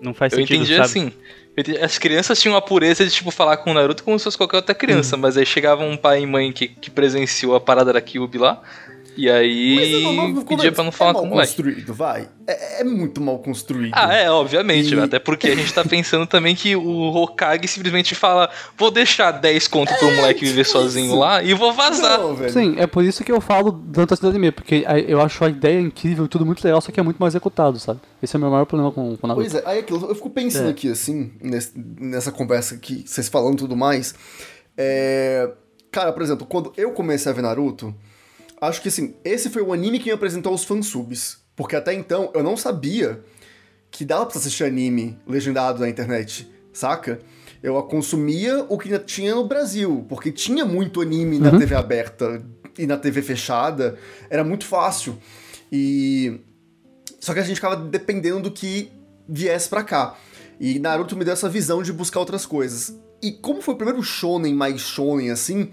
Não 0.00 0.12
faz 0.14 0.32
Eu 0.32 0.38
sentido, 0.40 0.56
entendi 0.56 0.72
sabe? 0.74 0.84
assim. 0.84 1.12
entendi- 1.56 1.78
As 1.78 1.96
crianças 1.98 2.40
tinham 2.40 2.56
a 2.56 2.62
pureza 2.62 3.04
de, 3.04 3.10
tipo, 3.12 3.30
falar 3.30 3.56
com 3.58 3.70
o 3.70 3.74
Naruto 3.74 4.02
como 4.02 4.18
se 4.18 4.24
fosse 4.24 4.36
qualquer 4.36 4.56
outra 4.56 4.74
criança, 4.74 5.16
mas 5.16 5.36
aí 5.36 5.46
chegava 5.46 5.84
um 5.84 5.96
pai 5.96 6.22
e 6.22 6.26
mãe 6.26 6.50
que, 6.52 6.68
que 6.68 6.90
presenciou 6.90 7.54
a 7.54 7.60
parada 7.60 7.92
da 7.92 8.00
Kyuubi 8.00 8.38
lá, 8.38 8.60
e 9.16 9.28
aí 9.30 10.02
não- 10.02 10.28
não- 10.28 10.44
pedia 10.44 10.72
pra 10.72 10.82
não 10.84 10.88
é 10.88 10.92
falar 10.92 11.12
mal 11.12 11.22
com 11.22 11.28
o 11.28 11.30
moleque. 11.32 11.52
construído, 11.54 11.92
vai. 11.94 12.28
É, 12.46 12.80
é 12.80 12.84
muito 12.84 13.20
mal 13.20 13.38
construído. 13.38 13.92
Ah, 13.94 14.12
é, 14.14 14.30
obviamente, 14.30 14.94
E- 14.94 14.98
até 15.00 15.18
porque 15.18 15.48
a 15.48 15.54
gente 15.54 15.72
tá 15.72 15.84
pensando 15.84 16.26
também 16.26 16.54
que 16.56 16.74
o 16.74 17.08
Hokage 17.14 17.68
simplesmente 17.68 18.14
fala: 18.14 18.50
vou 18.76 18.90
deixar 18.90 19.30
10 19.32 19.68
conto 19.68 19.94
pro 19.98 20.10
moleque 20.10 20.44
viver 20.44 20.64
sozinho 20.64 21.14
lá 21.16 21.42
e 21.42 21.54
vou 21.54 21.72
vazar. 21.72 22.18
Não. 22.18 22.48
Sim, 22.48 22.74
é 22.78 22.86
por 22.86 23.04
isso 23.04 23.22
que 23.22 23.30
eu 23.30 23.40
falo 23.40 23.72
tanto 23.92 24.14
assim 24.14 24.22
do 24.22 24.28
anime, 24.30 24.50
porque 24.50 24.84
eu 25.06 25.20
acho 25.20 25.44
a 25.44 25.48
ideia 25.48 25.80
incrível, 25.80 26.26
tudo 26.26 26.44
muito 26.46 26.64
legal, 26.64 26.80
só 26.80 26.90
que 26.90 26.98
é 26.98 27.02
muito 27.02 27.18
mal 27.18 27.28
executado, 27.28 27.78
sabe? 27.78 28.00
Esse 28.22 28.34
é 28.34 28.38
o 28.38 28.40
meu 28.40 28.50
maior 28.50 28.64
problema 28.66 28.90
com, 28.92 29.16
com 29.16 29.26
o 29.26 29.28
Naruto. 29.28 29.48
Pois 29.50 29.62
é, 29.62 29.68
aí 29.68 29.80
aquilo, 29.80 30.06
eu 30.08 30.14
fico 30.14 30.30
pensando 30.30 30.68
É. 30.68 30.70
aqui, 30.70 30.90
assim, 30.90 31.32
nesse- 31.40 31.72
nessa 31.76 32.32
conversa 32.32 32.76
que 32.78 33.04
vocês 33.06 33.28
falando 33.28 33.54
e 33.54 33.58
tudo 33.58 33.76
mais. 33.76 34.14
É, 34.76 35.50
Cara, 35.90 36.10
por 36.10 36.22
exemplo, 36.22 36.46
quando 36.46 36.72
eu 36.78 36.92
comecei 36.92 37.30
a 37.30 37.34
ver 37.34 37.42
Naruto, 37.42 37.94
acho 38.62 38.80
que 38.80 38.88
assim, 38.88 39.16
esse 39.24 39.50
foi 39.50 39.60
o 39.60 39.72
anime 39.72 39.98
que 39.98 40.06
me 40.06 40.12
apresentou 40.12 40.54
os 40.54 40.64
fansubs. 40.64 41.38
Porque 41.56 41.76
até 41.76 41.92
então 41.92 42.30
eu 42.34 42.42
não 42.42 42.56
sabia 42.56 43.22
que 43.90 44.04
dava 44.04 44.24
pra 44.24 44.38
assistir 44.38 44.64
anime 44.64 45.18
legendado 45.26 45.80
na 45.80 45.88
internet, 45.88 46.50
saca? 46.72 47.18
Eu 47.62 47.80
consumia 47.82 48.64
o 48.68 48.78
que 48.78 48.98
tinha 49.00 49.34
no 49.34 49.46
Brasil, 49.46 50.06
porque 50.08 50.32
tinha 50.32 50.64
muito 50.64 51.00
anime 51.00 51.38
na 51.38 51.50
TV 51.58 51.74
aberta 51.74 52.42
e 52.78 52.86
na 52.86 52.96
TV 52.96 53.20
fechada, 53.20 53.98
era 54.30 54.42
muito 54.42 54.64
fácil. 54.64 55.18
E 55.70 56.40
só 57.20 57.34
que 57.34 57.40
a 57.40 57.42
gente 57.42 57.56
ficava 57.56 57.76
dependendo 57.76 58.40
do 58.40 58.50
que 58.50 58.90
viesse 59.28 59.68
pra 59.68 59.84
cá. 59.84 60.16
E 60.58 60.78
Naruto 60.78 61.16
me 61.16 61.24
deu 61.24 61.34
essa 61.34 61.48
visão 61.48 61.82
de 61.82 61.92
buscar 61.92 62.20
outras 62.20 62.46
coisas. 62.46 62.96
E 63.22 63.30
como 63.30 63.62
foi 63.62 63.74
o 63.74 63.76
primeiro 63.76 64.02
shonen 64.02 64.54
mais 64.54 64.80
shonen 64.80 65.30
assim, 65.30 65.70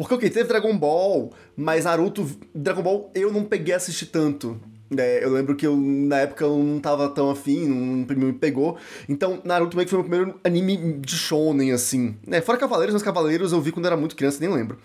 porque 0.00 0.14
ok, 0.14 0.30
teve 0.30 0.48
Dragon 0.48 0.78
Ball, 0.78 1.30
mas 1.54 1.84
Naruto, 1.84 2.26
Dragon 2.54 2.82
Ball 2.82 3.10
eu 3.14 3.30
não 3.30 3.44
peguei 3.44 3.74
a 3.74 3.76
assistir 3.76 4.06
tanto. 4.06 4.58
É, 4.96 5.22
eu 5.22 5.30
lembro 5.30 5.54
que 5.54 5.66
eu, 5.66 5.76
na 5.76 6.20
época 6.20 6.42
eu 6.42 6.56
não 6.56 6.80
tava 6.80 7.06
tão 7.10 7.30
afim, 7.30 7.66
não, 7.66 7.76
não 7.76 8.26
me 8.28 8.32
pegou. 8.32 8.78
Então, 9.06 9.42
Naruto 9.44 9.76
meio 9.76 9.84
que 9.84 9.90
foi 9.90 9.98
o 9.98 10.02
meu 10.02 10.10
primeiro 10.10 10.40
anime 10.42 10.94
de 11.00 11.14
shonen, 11.14 11.72
assim. 11.72 12.16
É, 12.28 12.40
fora 12.40 12.56
Cavaleiros, 12.56 12.94
mas 12.94 13.02
Cavaleiros 13.02 13.52
eu 13.52 13.60
vi 13.60 13.72
quando 13.72 13.84
era 13.84 13.96
muito 13.96 14.16
criança, 14.16 14.40
nem 14.40 14.50
lembro. 14.50 14.78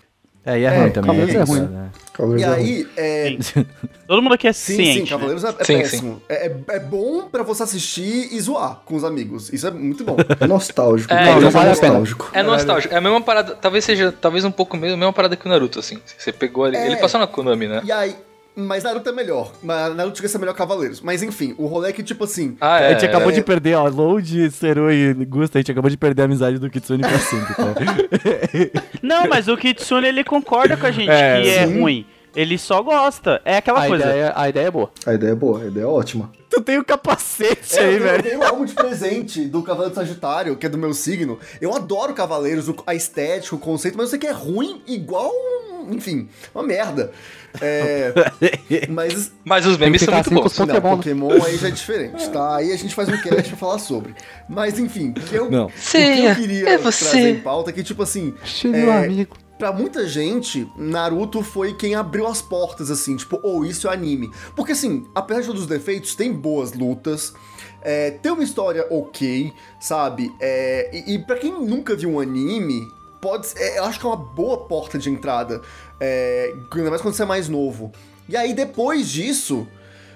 É, 0.46 0.58
e 0.60 0.64
é, 0.64 0.66
É, 0.68 0.78
ruim 0.80 0.90
também. 0.90 1.10
Cavaleiros 1.10 1.34
é 1.34 1.42
isso, 1.42 1.52
ruim. 1.52 1.68
né? 1.68 1.88
Cavaleiros 2.12 2.42
E 2.42 2.44
é 2.44 2.54
ruim. 2.54 2.64
aí, 2.64 2.88
é, 2.96 3.38
Todo 4.06 4.22
mundo 4.22 4.34
aqui 4.34 4.46
é 4.46 4.52
Sim, 4.52 4.76
ciente. 4.76 5.00
sim? 5.00 5.06
Cavaleiros 5.06 5.42
é, 5.44 5.48
é 5.58 5.64
Sim, 5.64 5.78
péssimo. 5.78 6.22
É, 6.28 6.46
é- 6.46 6.56
é 6.68 6.78
bom 6.78 7.28
pra 7.28 7.42
você 7.42 7.64
assistir 7.64 8.28
e 8.32 8.40
zoar 8.40 8.80
com 8.84 8.94
os 8.94 9.02
amigos. 9.02 9.52
Isso 9.52 9.66
é 9.66 9.70
muito 9.72 10.04
bom. 10.04 10.16
É 10.40 10.46
nostálgico. 10.46 11.12
É, 11.12 11.24
não 11.40 11.50
vale 11.50 11.70
a 11.70 11.74
pena. 11.74 11.94
nostálgico. 11.94 12.30
É 12.32 12.42
nostálgico. 12.42 12.94
É 12.94 12.96
a 12.96 13.00
mesma 13.00 13.20
parada, 13.20 13.54
talvez 13.56 13.84
seja, 13.84 14.12
talvez 14.12 14.44
um 14.44 14.50
pouco 14.52 14.76
mesmo, 14.76 14.94
a 14.94 14.98
mesma 14.98 15.12
parada 15.12 15.34
que 15.36 15.44
o 15.46 15.48
Naruto, 15.48 15.80
assim. 15.80 15.98
Você 16.16 16.32
pegou 16.32 16.64
ali. 16.64 16.76
É. 16.76 16.86
Ele 16.86 16.96
passou 16.96 17.18
na 17.18 17.26
Konami, 17.26 17.66
né? 17.66 17.82
e 17.84 17.90
aí, 17.90 18.14
mas 18.56 18.82
Naruto 18.84 19.08
é 19.08 19.12
melhor. 19.12 19.52
Mas 19.62 19.94
Naruto 19.94 20.16
chega 20.16 20.26
a 20.28 20.30
ser 20.30 20.38
melhor 20.38 20.54
Cavaleiros. 20.54 21.00
Mas 21.02 21.22
enfim, 21.22 21.54
o 21.58 21.66
rolê 21.66 21.90
é 21.90 21.92
que, 21.92 22.02
tipo 22.02 22.24
assim. 22.24 22.56
Ah, 22.60 22.76
A 22.76 22.80
é. 22.82 22.90
gente 22.92 23.04
acabou 23.06 23.30
é. 23.30 23.32
de 23.32 23.42
perder, 23.42 23.74
ó, 23.74 23.86
Load, 23.88 24.50
Seru 24.50 24.90
e 24.90 25.12
Gusta, 25.26 25.58
a 25.58 25.60
gente 25.60 25.70
acabou 25.72 25.90
de 25.90 25.96
perder 25.96 26.22
a 26.22 26.24
amizade 26.24 26.58
do 26.58 26.70
Kitsune 26.70 27.02
pra 27.02 27.18
sempre, 27.18 27.54
tá? 27.54 27.74
Não, 29.02 29.26
mas 29.28 29.48
o 29.48 29.56
Kitsune 29.56 30.06
ele 30.08 30.24
concorda 30.24 30.76
com 30.76 30.86
a 30.86 30.90
gente 30.90 31.10
É, 31.10 31.42
que 31.42 31.48
é 31.48 31.66
sim. 31.66 31.80
ruim. 31.80 32.06
Ele 32.34 32.58
só 32.58 32.82
gosta. 32.82 33.40
É 33.46 33.56
aquela 33.56 33.84
A 33.84 33.88
coisa. 33.88 34.04
ideia, 34.04 34.32
a 34.36 34.48
ideia 34.48 34.66
é 34.66 34.70
boa. 34.70 34.90
A 35.06 35.14
ideia 35.14 35.30
é 35.30 35.34
boa, 35.34 35.62
a 35.62 35.66
ideia 35.66 35.84
é 35.84 35.86
ótima. 35.86 36.30
tu 36.50 36.60
tem 36.60 36.78
o 36.78 36.84
capacete 36.84 37.78
É, 37.78 37.80
aí, 37.80 37.94
eu, 37.94 37.98
tenho- 38.00 38.06
eu 38.06 38.10
velho. 38.12 38.22
tenho 38.22 38.40
um 38.40 38.44
álbum 38.44 38.64
de 38.66 38.74
presente 38.74 39.44
do 39.46 39.62
Cavaleiro 39.62 39.94
Sagitário, 39.94 40.54
que 40.56 40.66
é 40.66 40.68
do 40.68 40.76
meu 40.76 40.92
signo. 40.92 41.38
Eu 41.62 41.74
adoro 41.74 42.12
Cavaleiros, 42.12 42.70
a 42.86 42.94
estética, 42.94 43.56
o 43.56 43.58
conceito, 43.58 43.96
mas 43.96 44.04
eu 44.06 44.10
sei 44.10 44.18
que 44.18 44.26
é 44.26 44.32
ruim 44.32 44.82
igual. 44.86 45.32
Enfim, 45.88 46.28
uma 46.54 46.62
merda. 46.64 47.10
É, 47.60 48.12
mas 48.88 49.32
Mas 49.44 49.66
os 49.66 49.76
memes 49.78 50.02
são 50.02 50.14
ficar 50.14 50.30
muito 50.30 50.46
assim 50.46 50.64
bons. 50.64 50.72
os 50.74 50.82
Não, 50.82 50.96
Pokémon, 50.96 51.28
né? 51.28 51.34
Pokémon 51.34 51.44
aí 51.46 51.56
já 51.56 51.68
é 51.68 51.70
diferente, 51.70 52.28
tá? 52.30 52.56
Aí 52.56 52.72
a 52.72 52.76
gente 52.76 52.94
faz 52.94 53.08
um 53.08 53.16
cast 53.20 53.48
pra 53.48 53.56
falar 53.56 53.78
sobre. 53.78 54.14
Mas 54.48 54.78
enfim, 54.78 55.10
o 55.10 55.14
que 55.20 55.34
eu, 55.34 55.50
Não. 55.50 55.66
o 55.66 55.70
que 55.70 55.96
eu 56.26 56.34
queria 56.34 56.68
é 56.70 56.78
você. 56.78 57.04
trazer 57.04 57.30
em 57.30 57.40
pauta 57.40 57.70
é 57.70 57.72
que, 57.72 57.82
tipo 57.82 58.02
assim, 58.02 58.34
Cheio 58.44 58.74
É, 58.74 59.04
amigo. 59.04 59.36
pra 59.58 59.72
muita 59.72 60.06
gente, 60.06 60.66
Naruto 60.76 61.42
foi 61.42 61.74
quem 61.74 61.94
abriu 61.94 62.26
as 62.26 62.42
portas, 62.42 62.90
assim, 62.90 63.16
tipo, 63.16 63.38
ou 63.42 63.64
isso 63.64 63.88
é 63.88 63.92
anime. 63.92 64.30
Porque 64.54 64.72
assim, 64.72 65.06
apesar 65.14 65.40
de 65.40 65.46
todos 65.46 65.62
os 65.62 65.68
defeitos, 65.68 66.14
tem 66.14 66.32
boas 66.32 66.72
lutas. 66.72 67.32
é, 67.82 68.10
tem 68.10 68.32
uma 68.32 68.42
história 68.42 68.84
ok, 68.90 69.52
sabe? 69.80 70.32
É, 70.40 70.90
e, 70.92 71.14
e 71.14 71.18
pra 71.20 71.36
quem 71.36 71.52
nunca 71.52 71.94
viu 71.94 72.10
um 72.10 72.20
anime, 72.20 72.82
pode 73.26 73.48
é, 73.56 73.78
eu 73.80 73.84
acho 73.84 73.98
que 73.98 74.06
é 74.06 74.08
uma 74.08 74.16
boa 74.16 74.58
porta 74.58 74.96
de 74.96 75.10
entrada. 75.10 75.60
É, 75.98 76.54
ainda 76.72 76.90
mais 76.90 77.02
quando 77.02 77.14
você 77.14 77.24
é 77.24 77.26
mais 77.26 77.48
novo. 77.48 77.90
E 78.28 78.36
aí, 78.36 78.54
depois 78.54 79.08
disso, 79.08 79.66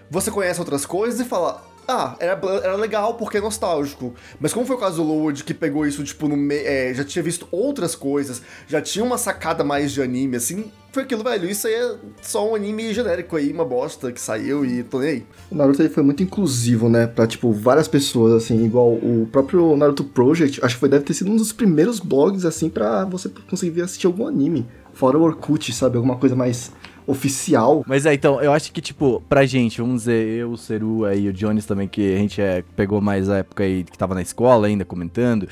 você 0.08 0.30
conhece 0.30 0.60
outras 0.60 0.86
coisas 0.86 1.18
e 1.20 1.24
fala. 1.24 1.69
Ah, 1.92 2.14
era, 2.20 2.40
era 2.62 2.76
legal 2.76 3.14
porque 3.14 3.38
é 3.38 3.40
nostálgico. 3.40 4.14
Mas 4.38 4.52
como 4.52 4.64
foi 4.64 4.76
o 4.76 4.78
caso 4.78 5.02
do 5.02 5.02
Lord, 5.02 5.42
que 5.42 5.52
pegou 5.52 5.84
isso, 5.84 6.04
tipo, 6.04 6.28
no 6.28 6.36
meio. 6.36 6.94
já 6.94 7.02
tinha 7.02 7.20
visto 7.20 7.48
outras 7.50 7.96
coisas, 7.96 8.40
já 8.68 8.80
tinha 8.80 9.04
uma 9.04 9.18
sacada 9.18 9.64
mais 9.64 9.90
de 9.90 10.00
anime, 10.00 10.36
assim, 10.36 10.70
foi 10.92 11.02
aquilo, 11.02 11.24
velho. 11.24 11.50
Isso 11.50 11.66
aí 11.66 11.74
é 11.74 11.96
só 12.22 12.48
um 12.48 12.54
anime 12.54 12.94
genérico 12.94 13.36
aí, 13.36 13.52
uma 13.52 13.64
bosta 13.64 14.12
que 14.12 14.20
saiu 14.20 14.64
e 14.64 14.84
tô 14.84 15.00
nem 15.00 15.08
aí. 15.08 15.26
O 15.50 15.56
Naruto 15.56 15.88
foi 15.90 16.02
muito 16.04 16.22
inclusivo, 16.22 16.88
né? 16.88 17.08
Pra, 17.08 17.26
tipo, 17.26 17.50
várias 17.52 17.88
pessoas, 17.88 18.34
assim, 18.34 18.64
igual 18.64 18.92
o 18.92 19.28
próprio 19.32 19.76
Naruto 19.76 20.04
Project, 20.04 20.64
acho 20.64 20.76
que 20.76 20.80
foi, 20.80 20.88
deve 20.88 21.04
ter 21.04 21.14
sido 21.14 21.30
um 21.30 21.36
dos 21.36 21.52
primeiros 21.52 21.98
blogs, 21.98 22.44
assim, 22.44 22.68
pra 22.68 23.04
você 23.04 23.28
conseguir 23.48 23.82
assistir 23.82 24.06
algum 24.06 24.28
anime. 24.28 24.64
fora 24.92 25.18
o 25.18 25.22
Orkut, 25.22 25.72
sabe? 25.72 25.96
Alguma 25.96 26.16
coisa 26.16 26.36
mais 26.36 26.70
oficial. 27.06 27.84
Mas 27.86 28.06
é, 28.06 28.14
então, 28.14 28.40
eu 28.40 28.52
acho 28.52 28.72
que, 28.72 28.80
tipo, 28.80 29.22
pra 29.28 29.46
gente, 29.46 29.80
vamos 29.80 30.02
dizer, 30.02 30.26
eu, 30.28 30.52
o 30.52 30.56
Seru 30.56 31.04
aí, 31.04 31.28
o 31.28 31.32
Jones 31.32 31.66
também, 31.66 31.88
que 31.88 32.14
a 32.14 32.18
gente 32.18 32.40
é, 32.40 32.62
pegou 32.76 33.00
mais 33.00 33.28
a 33.28 33.38
época 33.38 33.64
aí 33.64 33.84
que 33.84 33.98
tava 33.98 34.14
na 34.14 34.22
escola 34.22 34.66
ainda 34.66 34.84
comentando. 34.84 35.48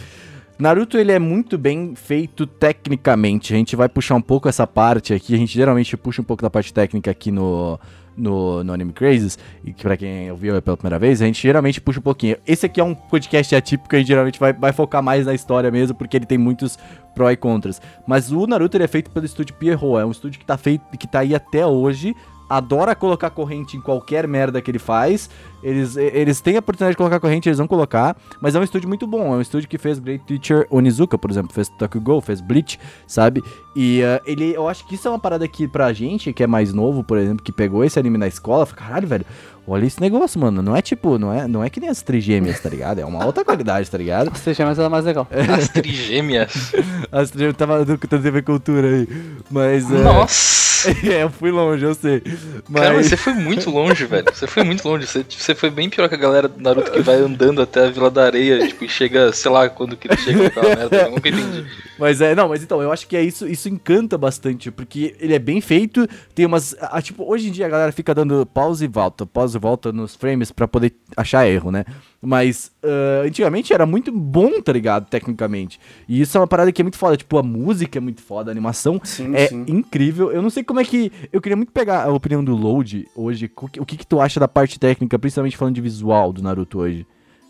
Naruto, 0.59 0.99
ele 0.99 1.13
é 1.13 1.21
muito 1.21 1.57
bem 1.57 1.95
feito 1.95 2.45
tecnicamente. 2.45 3.55
A 3.55 3.57
gente 3.57 3.77
vai 3.77 3.89
puxar 3.89 4.17
um 4.17 4.21
pouco 4.21 4.49
essa 4.49 4.67
parte 4.67 5.15
aqui. 5.15 5.33
A 5.33 5.39
gente 5.39 5.55
geralmente 5.55 5.97
puxa 5.97 6.21
um 6.21 6.25
pouco 6.25 6.43
da 6.43 6.51
parte 6.51 6.75
técnica 6.75 7.11
aqui 7.13 7.31
no, 7.31 7.79
no, 8.19 8.63
no 8.65 8.73
Anime 8.73 8.93
Crazes. 8.93 9.39
E 9.65 9.73
que 9.73 9.83
pra 9.83 9.97
quem 9.97 10.31
ouviu 10.31 10.61
pela 10.61 10.77
primeira 10.77 10.99
vez, 10.99 11.23
a 11.23 11.27
gente 11.27 11.41
geralmente 11.41 11.81
puxa 11.81 12.01
um 12.01 12.03
pouquinho. 12.03 12.37
Esse 12.47 12.67
aqui 12.67 12.81
é 12.81 12.85
um 12.85 12.95
podcast 12.95 13.55
atípico, 13.55 13.95
a 13.95 13.99
gente 13.99 14.09
geralmente 14.09 14.39
vai, 14.39 14.53
vai 14.53 14.73
focar 14.73 15.03
mais 15.03 15.27
na 15.27 15.35
história 15.35 15.71
mesmo, 15.71 15.97
porque 15.97 16.17
ele 16.17 16.27
tem 16.27 16.37
muitos 16.37 16.79
pró 17.15 17.31
e 17.31 17.37
contras. 17.37 17.81
Mas 18.07 18.31
o 18.31 18.47
Naruto, 18.47 18.77
é 18.77 18.87
feito 18.87 19.11
pelo 19.11 19.25
estúdio 19.25 19.55
Pierrot. 19.57 20.01
É 20.01 20.05
um 20.05 20.11
estúdio 20.11 20.39
que 20.39 20.47
tá, 20.47 20.57
feito, 20.59 20.85
que 20.99 21.07
tá 21.07 21.21
aí 21.21 21.35
até 21.35 21.67
hoje 21.67 22.15
adora 22.49 22.95
colocar 22.95 23.31
corrente 23.31 23.77
em 23.77 23.81
qualquer 23.81 24.27
merda 24.27 24.63
que 24.63 24.71
ele 24.71 24.79
faz. 24.79 25.29
Eles, 25.63 25.97
eles 25.97 26.41
têm 26.41 26.57
a 26.57 26.61
oportunidade 26.61 26.93
de 26.93 26.97
colocar 26.97 27.21
corrente, 27.21 27.49
eles 27.49 27.59
vão 27.59 27.67
colocar. 27.67 28.17
Mas 28.41 28.55
é 28.55 28.61
um 28.61 28.63
estúdio 28.63 28.89
muito 28.89 29.07
bom. 29.07 29.35
É 29.35 29.37
um 29.37 29.41
estúdio 29.41 29.69
que 29.69 29.77
fez 29.77 29.99
Great 29.99 30.25
Teacher 30.25 30.67
Onizuka, 30.71 31.19
por 31.19 31.31
exemplo. 31.31 31.53
Fez 31.53 31.69
Tokyo 31.69 32.21
fez 32.21 32.41
Bleach, 32.41 32.79
sabe? 33.07 33.43
E 33.75 34.01
uh, 34.03 34.21
ele, 34.25 34.55
eu 34.55 34.69
acho 34.69 34.87
que 34.87 34.95
isso 34.95 35.07
é 35.07 35.11
uma 35.11 35.19
parada 35.19 35.45
aqui 35.45 35.69
pra 35.69 35.93
gente, 35.93 36.33
que 36.33 36.43
é 36.43 36.47
mais 36.47 36.73
novo, 36.73 37.05
por 37.05 37.19
exemplo, 37.19 37.45
que 37.45 37.53
pegou 37.53 37.85
esse 37.85 37.99
anime 37.99 38.19
na 38.19 38.27
escola. 38.27 38.67
Fala, 38.67 38.79
Caralho, 38.79 39.09
velho, 39.09 39.27
olha 39.69 39.87
esse 39.87 40.01
negócio, 40.01 40.41
mano. 40.41 40.63
Não 40.63 40.77
é 40.77 40.83
tipo, 40.83 41.19
não 41.19 41.33
é, 41.33 41.47
não 41.47 41.63
é 41.63 41.71
que 41.71 41.81
nem 41.81 41.89
as 41.89 42.03
trigêmeas, 42.03 42.61
tá 42.61 42.69
ligado? 42.69 43.01
É 43.01 43.05
uma 43.05 43.25
outra 43.25 43.45
qualidade, 43.45 43.91
tá 43.91 43.99
ligado? 43.99 44.31
As 44.33 44.41
trigêmeas 44.41 44.79
era 44.79 44.89
mais 44.89 45.05
legal. 45.05 45.27
As 45.59 45.69
trigêmeas. 45.69 46.73
As 47.11 47.31
trigêmeas, 47.31 47.57
tava 47.57 47.85
do 47.85 47.99
TV 47.99 48.43
Cultura 48.43 48.89
aí. 48.89 49.09
Mas. 49.51 49.85
Uh, 49.91 49.99
Nossa! 49.99 50.59
é, 51.11 51.23
eu 51.23 51.31
fui 51.31 51.51
longe, 51.51 51.85
eu 51.85 51.95
sei. 51.95 52.23
Mas... 52.69 52.83
Caramba, 52.83 53.03
você 53.03 53.17
foi 53.17 53.35
muito 53.35 53.71
longe, 53.71 54.05
velho. 54.05 54.25
Você 54.33 54.47
foi 54.47 54.63
muito 54.63 54.87
longe. 54.87 55.07
Você, 55.07 55.25
você 55.29 55.55
foi 55.55 55.71
bem 55.71 55.91
pior 55.91 56.09
que 56.09 56.15
a 56.15 56.19
galera 56.19 56.49
do 56.49 56.61
Naruto 56.63 56.91
que 56.91 57.01
vai 57.01 57.17
andando 57.17 57.61
até 57.61 57.87
a 57.87 57.91
Vila 57.91 58.11
da 58.11 58.25
Areia, 58.25 58.67
tipo, 58.67 58.85
e 58.85 58.89
chega, 58.89 59.33
sei 59.33 59.51
lá, 59.51 59.69
quando 59.69 59.97
que 59.97 60.09
ele 60.09 60.17
chega 60.17 60.45
naquela 60.45 60.77
merda. 60.77 60.97
Eu 60.97 61.11
nunca 61.11 61.29
entendi. 61.29 61.67
Mas 61.99 62.21
é, 62.21 62.35
não, 62.35 62.49
mas 62.49 62.63
então, 62.63 62.81
eu 62.81 62.93
acho 62.93 63.09
que 63.09 63.17
é 63.17 63.23
isso, 63.23 63.47
isso 63.47 63.69
encanta 63.69 64.17
bastante, 64.17 64.71
porque 64.71 65.17
ele 65.19 65.35
é 65.35 65.39
bem 65.39 65.61
feito, 65.61 66.07
tem 66.33 66.47
umas, 66.47 66.77
a, 66.81 67.03
tipo, 67.03 67.29
hoje 67.29 67.49
em 67.49 67.51
dia 67.51 67.67
a 67.67 67.69
galera 67.69 67.91
fica 67.91 68.15
dando 68.15 68.47
pause 68.47 68.85
e 68.85 68.89
volta, 68.89 69.27
pause 69.27 69.58
e 69.59 69.61
volta 69.61 69.93
nos 69.93 70.17
frames 70.17 70.51
pra 70.51 70.67
poder 70.67 70.95
achar 71.17 71.47
erro, 71.47 71.71
né? 71.71 71.85
Mas 72.21 72.73
uh, 72.83 73.27
antigamente 73.27 73.73
era 73.73 73.85
muito 73.85 74.11
bom, 74.11 74.61
tá 74.63 74.73
ligado? 74.73 75.07
Tecnicamente. 75.07 75.79
E 76.09 76.21
isso 76.21 76.37
é 76.37 76.41
uma 76.41 76.47
parada 76.47 76.73
que 76.73 76.81
é 76.81 76.85
muito 76.85 76.97
foda. 76.97 77.17
Tipo, 77.17 77.39
a 77.39 77.43
música 77.43 77.99
é 77.99 78.01
muito 78.01 78.23
foda, 78.23 78.51
a 78.51 78.53
animação 78.53 79.01
Sim, 79.05 79.35
é 79.35 79.49
sim. 79.49 79.65
incrível. 79.69 80.33
Eu 80.33 80.41
não 80.41 80.51
sei 80.51 80.65
como 80.65 80.81
é 80.81 80.85
que. 80.85 81.13
Eu 81.33 81.41
queria 81.41 81.57
muito 81.57 81.73
pegar 81.73 82.05
a 82.05 82.13
opinião 82.13 82.43
do 82.43 82.57
Load 82.57 83.07
hoje. 83.15 83.51
O 83.57 83.85
que, 83.85 83.97
que, 83.97 84.07
tu 84.07 84.21
acha 84.21 84.41
da 84.41 84.49
parte 84.49 84.79
técnica, 84.79 85.19
principalmente 85.19 85.57
falando 85.57 85.75
de 85.75 85.81
visual 85.81 86.33
do 86.33 86.43
Naruto 86.43 86.79
hoje? 86.79 87.07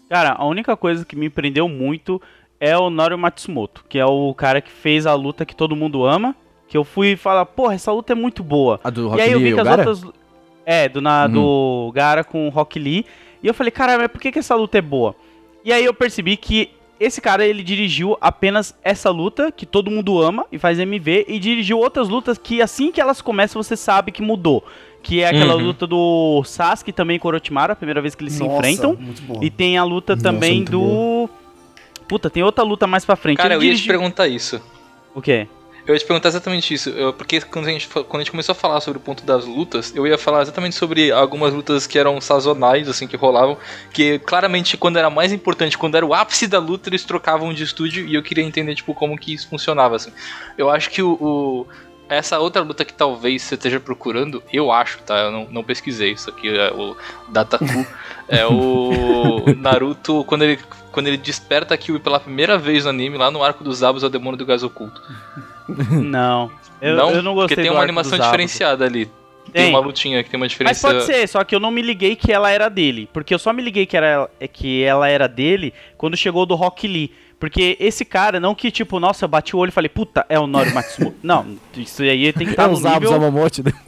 Cara, 0.09 0.33
a 0.33 0.47
única 0.47 0.77
coisa 0.77 1.05
que 1.05 1.15
me 1.15 1.31
prendeu 1.31 1.69
muito 1.69 2.21
é 2.61 2.77
o 2.77 2.91
Norio 2.91 3.19
Matsumoto, 3.19 3.85
que 3.89 3.99
é 3.99 4.07
o 4.07 4.35
cara 4.35 4.61
que 4.61 4.71
fez 4.71 5.07
a 5.07 5.15
luta 5.15 5.47
que 5.47 5.55
todo 5.55 5.77
mundo 5.77 6.05
ama. 6.05 6.35
Que 6.67 6.77
eu 6.77 6.85
fui 6.85 7.17
falar, 7.17 7.47
porra, 7.47 7.73
essa 7.73 7.91
luta 7.91 8.13
é 8.13 8.15
muito 8.15 8.45
boa. 8.45 8.79
A 8.85 8.91
do 8.91 9.07
e 9.07 9.09
Rock 9.09 9.23
aí 9.23 9.33
eu 9.33 9.41
vi 9.41 9.55
que 9.55 9.61
as 9.61 9.67
outras. 9.67 10.05
É, 10.71 10.87
do, 10.87 11.01
na, 11.01 11.27
do 11.27 11.91
Gara 11.95 12.23
com 12.23 12.47
o 12.47 12.51
Rock 12.51 12.79
Lee. 12.79 13.07
E 13.43 13.47
eu 13.47 13.55
falei, 13.55 13.71
cara, 13.71 13.97
mas 13.97 14.09
por 14.09 14.21
que, 14.21 14.31
que 14.31 14.39
essa 14.39 14.55
luta 14.55 14.77
é 14.77 14.83
boa? 14.83 15.14
E 15.64 15.73
aí 15.73 15.83
eu 15.85 15.95
percebi 15.95 16.37
que 16.37 16.71
esse 17.01 17.21
cara, 17.23 17.47
ele 17.47 17.62
dirigiu 17.62 18.19
apenas 18.21 18.77
essa 18.83 19.09
luta, 19.11 19.51
que 19.51 19.64
todo 19.64 19.91
mundo 19.91 20.21
ama 20.21 20.45
e 20.53 20.59
faz 20.59 20.79
MV, 20.79 21.25
e 21.29 21.39
dirigiu 21.39 21.79
outras 21.79 22.09
lutas 22.09 22.37
que 22.37 22.61
assim 22.61 22.91
que 22.93 23.01
elas 23.01 23.23
começam, 23.23 23.62
você 23.62 23.77
sabe 23.77 24.12
que 24.12 24.21
mudou. 24.21 24.62
Que 25.03 25.23
é 25.23 25.29
aquela 25.29 25.55
Uhum. 25.55 25.62
luta 25.62 25.87
do 25.87 26.43
Sasuke 26.45 26.93
também 26.93 27.19
com 27.19 27.29
o 27.29 27.31
Orochimaru, 27.31 27.73
a 27.73 27.77
primeira 27.77 28.03
vez 28.03 28.14
que 28.14 28.23
eles 28.25 28.35
se 28.35 28.41
Nossa, 28.41 28.57
enfrentam. 28.57 28.95
muito 29.01 29.23
bom. 29.23 29.39
E 29.43 29.49
tem 29.49 29.79
a 29.79 29.85
luta 29.85 30.16
Nossa, 30.16 30.23
também 30.25 30.64
do. 30.64 31.31
Puta, 32.09 32.29
tem 32.29 32.43
outra 32.43 32.64
luta 32.64 32.87
mais 32.87 33.05
pra 33.05 33.16
frente. 33.16 33.39
Cara, 33.39 33.55
eu 33.55 33.59
Ele 33.61 33.69
ia 33.69 33.73
te 33.75 33.77
dirigiu- 33.77 33.93
perguntar 33.99 34.27
isso. 34.29 34.61
O 35.14 35.23
quê? 35.23 35.47
Eu 35.89 35.95
ia 35.95 35.99
te 35.99 36.05
perguntar 36.05 36.28
exatamente 36.28 36.74
isso, 36.74 36.91
eu- 36.91 37.14
porque 37.14 37.41
quando 37.41 37.66
a, 37.66 37.70
gente, 37.70 37.89
quando 37.89 38.16
a 38.16 38.18
gente 38.18 38.30
começou 38.30 38.53
a 38.53 38.55
falar 38.55 38.78
sobre 38.82 38.99
o 38.99 39.01
ponto 39.01 39.24
das 39.24 39.47
lutas, 39.47 39.91
eu 39.97 40.07
ia 40.07 40.18
falar 40.18 40.43
exatamente 40.43 40.76
sobre 40.76 41.11
algumas 41.11 41.55
lutas 41.55 41.86
que 41.86 41.99
eram 41.99 42.20
sazonais, 42.20 42.86
assim, 42.91 43.07
que 43.07 43.16
rolavam, 43.16 43.57
que 43.91 44.18
claramente 44.18 44.76
quando 44.76 44.99
era 44.99 45.09
mais 45.09 45.32
importante, 45.32 45.78
quando 45.78 45.95
era 45.97 46.05
o 46.05 46.12
ápice 46.12 46.47
da 46.47 46.59
luta, 46.59 46.91
eles 46.91 47.05
trocavam 47.05 47.55
de 47.55 47.62
estúdio 47.64 48.07
e 48.07 48.14
eu 48.14 48.22
queria 48.22 48.45
entender, 48.45 48.74
tipo, 48.74 48.93
como 48.93 49.16
que 49.18 49.32
isso 49.32 49.49
funcionava, 49.49 49.97
assim. 49.97 50.12
Eu 50.59 50.68
acho 50.68 50.91
que 50.91 51.03
o... 51.03 51.12
o- 51.14 51.66
essa 52.11 52.39
outra 52.39 52.62
luta 52.62 52.86
que 52.86 52.93
talvez 52.95 53.43
você 53.43 53.55
esteja 53.55 53.78
procurando, 53.78 54.43
eu 54.51 54.72
acho, 54.72 54.99
tá? 55.03 55.14
Eu 55.18 55.30
não, 55.30 55.47
não 55.51 55.62
pesquisei, 55.62 56.12
isso 56.12 56.30
aqui 56.30 56.49
é 56.49 56.72
o 56.72 56.97
Dataku. 57.28 57.64
é 58.26 58.47
o 58.47 59.45
Naruto, 59.59 60.24
quando 60.24 60.43
ele, 60.43 60.59
quando 60.93 61.09
ele 61.09 61.16
desperta 61.16 61.74
a 61.74 61.78
Kyuubi 61.78 62.03
pela 62.03 62.20
primeira 62.20 62.59
vez 62.59 62.84
no 62.84 62.91
anime, 62.91 63.16
lá 63.16 63.30
no 63.30 63.43
arco 63.43 63.62
dos 63.62 63.78
Zabos, 63.78 64.03
é 64.03 64.07
o 64.07 64.11
demônio 64.11 64.36
do 64.36 64.47
gás 64.47 64.62
oculto. 64.62 65.03
Não. 65.91 66.51
Eu 66.80 66.97
não, 66.97 67.11
eu 67.11 67.22
não 67.22 67.34
gostei 67.34 67.57
Porque 67.57 67.68
tem 67.68 67.76
uma 67.76 67.82
animação 67.82 68.18
diferenciada 68.18 68.84
ali. 68.84 69.07
Tem. 69.53 69.64
Tem. 69.64 69.70
uma 69.70 69.80
lutinha 69.80 70.22
que 70.22 70.30
tem 70.30 70.39
uma 70.39 70.45
Mas 70.45 70.53
diferença. 70.53 70.86
pode 70.86 71.05
ser, 71.05 71.26
só 71.26 71.43
que 71.43 71.55
eu 71.55 71.61
não 71.61 71.70
me 71.70 71.82
liguei 71.82 72.14
que 72.14 72.32
ela 72.32 72.51
era 72.51 72.68
dele. 72.68 73.09
Porque 73.12 73.34
eu 73.34 73.39
só 73.39 73.53
me 73.53 73.62
liguei 73.62 73.86
que, 73.86 73.97
era, 73.97 74.28
que 74.53 74.82
ela 74.82 75.09
era 75.09 75.26
dele 75.26 75.72
quando 75.97 76.16
chegou 76.16 76.47
do 76.47 76.55
Rock 76.55 76.86
Lee. 76.86 77.12
Porque 77.39 77.76
esse 77.78 78.05
cara, 78.05 78.41
não 78.41 78.55
que 78.55 78.70
tipo, 78.70 78.99
nossa, 78.99 79.24
eu 79.24 79.28
bati 79.28 79.55
o 79.55 79.59
olho 79.61 79.68
e 79.68 79.72
falei, 79.72 79.89
puta, 79.89 80.26
é 80.28 80.39
o 80.39 80.47
Nori 80.47 80.72
Matsumoto. 80.72 81.16
não, 81.22 81.57
isso 81.76 82.03
aí 82.03 82.32
tem 82.32 82.47
que 82.47 82.53
estar 82.53 82.64
é 82.64 82.66
no 82.66 82.80
nível... 82.80 83.14
Amamote. 83.14 83.62
né? 83.62 83.72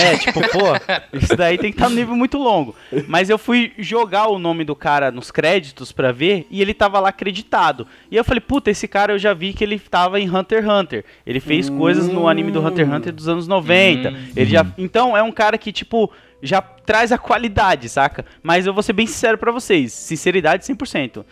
É, 0.00 0.16
tipo, 0.18 0.40
pô, 0.40 1.16
isso 1.16 1.34
daí 1.36 1.56
tem 1.56 1.70
que 1.70 1.78
estar 1.78 1.88
no 1.88 1.96
nível 1.96 2.14
muito 2.14 2.36
longo. 2.36 2.74
Mas 3.08 3.30
eu 3.30 3.38
fui 3.38 3.72
jogar 3.78 4.28
o 4.28 4.38
nome 4.38 4.64
do 4.64 4.76
cara 4.76 5.10
nos 5.10 5.30
créditos 5.30 5.90
pra 5.92 6.12
ver 6.12 6.46
e 6.50 6.60
ele 6.60 6.74
tava 6.74 7.00
lá 7.00 7.08
acreditado. 7.08 7.86
E 8.10 8.16
eu 8.16 8.24
falei, 8.24 8.40
puta, 8.40 8.70
esse 8.70 8.86
cara 8.86 9.14
eu 9.14 9.18
já 9.18 9.32
vi 9.32 9.52
que 9.52 9.64
ele 9.64 9.78
tava 9.78 10.20
em 10.20 10.28
Hunter 10.28 10.58
x 10.58 10.68
Hunter. 10.68 11.04
Ele 11.26 11.40
fez 11.40 11.70
coisas 11.70 12.08
no 12.08 12.28
anime 12.28 12.50
do 12.50 12.60
Hunter 12.60 12.86
x 12.86 12.94
Hunter 12.94 13.12
dos 13.12 13.28
anos 13.28 13.48
90. 13.48 14.12
Ele 14.36 14.50
já, 14.50 14.66
então 14.76 15.16
é 15.16 15.22
um 15.22 15.32
cara 15.32 15.56
que 15.56 15.72
tipo 15.72 16.10
já 16.42 16.60
traz 16.60 17.12
a 17.12 17.18
qualidade, 17.18 17.88
saca? 17.88 18.24
Mas 18.42 18.66
eu 18.66 18.74
vou 18.74 18.82
ser 18.82 18.92
bem 18.92 19.06
sincero 19.06 19.38
pra 19.38 19.52
vocês, 19.52 19.92
sinceridade 19.92 20.64
100%. 20.64 21.24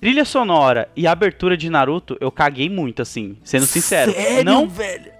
Trilha 0.00 0.24
sonora 0.24 0.88
e 0.94 1.06
abertura 1.06 1.56
de 1.56 1.68
Naruto, 1.68 2.16
eu 2.20 2.30
caguei 2.30 2.68
muito 2.70 3.02
assim, 3.02 3.36
sendo 3.42 3.66
sincero. 3.66 4.12
Sério, 4.12 4.44
não, 4.44 4.68
velho? 4.68 5.10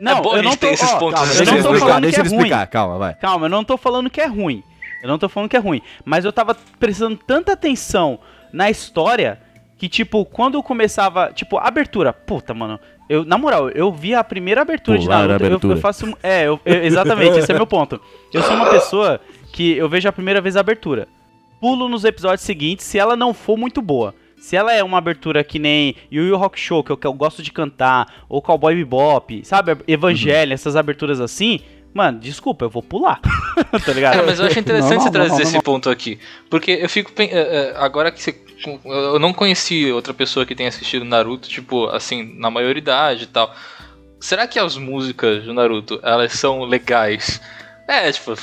não, 0.00 0.18
É 0.18 0.22
bom 0.22 0.36
eu 0.36 0.42
não 0.42 0.56
tô, 0.56 0.66
esses 0.68 0.90
ó, 0.90 0.98
pontos 0.98 1.20
calma, 1.20 1.34
eu 1.34 1.46
não 1.62 1.62
tô 1.62 1.78
falando 1.78 2.02
deixa 2.04 2.22
que 2.22 2.26
é 2.26 2.30
ruim. 2.30 2.36
explicar, 2.38 2.66
calma, 2.68 2.98
vai. 2.98 3.14
Calma, 3.16 3.46
eu 3.46 3.50
não 3.50 3.62
tô 3.62 3.76
falando 3.76 4.08
que 4.08 4.20
é 4.20 4.26
ruim. 4.26 4.62
Eu 5.02 5.08
não 5.08 5.18
tô 5.18 5.28
falando 5.28 5.50
que 5.50 5.56
é 5.56 5.60
ruim. 5.60 5.82
Mas 6.04 6.24
eu 6.24 6.32
tava 6.32 6.56
prestando 6.78 7.16
tanta 7.26 7.52
atenção 7.52 8.18
na 8.52 8.70
história 8.70 9.38
que, 9.76 9.88
tipo, 9.88 10.24
quando 10.26 10.56
eu 10.58 10.62
começava. 10.62 11.30
Tipo, 11.32 11.56
a 11.58 11.66
abertura. 11.68 12.12
Puta, 12.12 12.52
mano. 12.54 12.78
Eu, 13.08 13.24
na 13.24 13.36
moral, 13.38 13.70
eu 13.70 13.90
vi 13.92 14.14
a 14.14 14.22
primeira 14.22 14.60
abertura 14.62 14.98
Pular 14.98 15.22
de 15.22 15.26
Naruto. 15.28 15.32
eu- 15.44 15.48
Eu, 15.50 15.56
abertura. 15.56 15.76
faço. 15.78 16.16
É, 16.22 16.46
eu- 16.46 16.60
eu- 16.64 16.84
exatamente, 16.84 17.38
esse 17.38 17.50
é 17.50 17.54
meu 17.54 17.66
ponto. 17.66 18.00
Eu 18.32 18.42
sou 18.42 18.54
uma 18.54 18.68
pessoa 18.70 19.20
que 19.52 19.76
eu 19.76 19.88
vejo 19.88 20.06
a 20.08 20.12
primeira 20.12 20.40
vez 20.40 20.56
a 20.56 20.60
abertura. 20.60 21.08
Pulo 21.60 21.88
nos 21.88 22.04
episódios 22.04 22.42
seguintes 22.42 22.86
se 22.86 22.98
ela 22.98 23.14
não 23.16 23.34
for 23.34 23.56
muito 23.56 23.82
boa. 23.82 24.14
Se 24.38 24.56
ela 24.56 24.72
é 24.72 24.82
uma 24.82 24.96
abertura 24.96 25.44
que 25.44 25.58
nem 25.58 25.94
Yu 26.10 26.24
Yu 26.24 26.36
Rock 26.36 26.58
Show, 26.58 26.82
que 26.82 26.90
eu, 26.90 26.96
que 26.96 27.06
eu 27.06 27.12
gosto 27.12 27.42
de 27.42 27.52
cantar, 27.52 28.24
ou 28.28 28.40
Cowboy 28.40 28.74
Bebop, 28.74 29.44
sabe? 29.44 29.76
Evangelho, 29.86 30.54
essas 30.54 30.76
aberturas 30.76 31.20
assim, 31.20 31.60
mano, 31.92 32.18
desculpa, 32.18 32.64
eu 32.64 32.70
vou 32.70 32.82
pular. 32.82 33.20
tá 33.84 33.92
ligado? 33.92 34.14
Cara, 34.14 34.26
mas 34.26 34.40
eu 34.40 34.46
acho 34.46 34.58
interessante 34.58 34.92
Normal, 34.94 35.06
você 35.06 35.10
trazer 35.10 35.28
normal, 35.32 35.48
esse 35.50 35.62
ponto 35.62 35.90
aqui. 35.90 36.18
Porque 36.48 36.70
eu 36.70 36.88
fico. 36.88 37.12
pen- 37.12 37.28
é, 37.30 37.38
é, 37.38 37.74
Agora 37.76 38.10
que 38.10 38.22
você. 38.22 38.34
Eu 38.84 39.18
não 39.18 39.32
conheci 39.34 39.90
outra 39.92 40.14
pessoa 40.14 40.46
que 40.46 40.54
tenha 40.54 40.68
assistido 40.70 41.04
Naruto, 41.04 41.46
tipo, 41.48 41.86
assim, 41.88 42.34
na 42.38 42.50
maioridade 42.50 43.24
e 43.24 43.26
tal. 43.26 43.54
Será 44.18 44.46
que 44.46 44.58
as 44.58 44.76
músicas 44.78 45.44
do 45.44 45.52
Naruto, 45.52 46.00
elas 46.02 46.32
são 46.32 46.62
legais? 46.64 47.40
É, 47.86 48.10
tipo. 48.10 48.34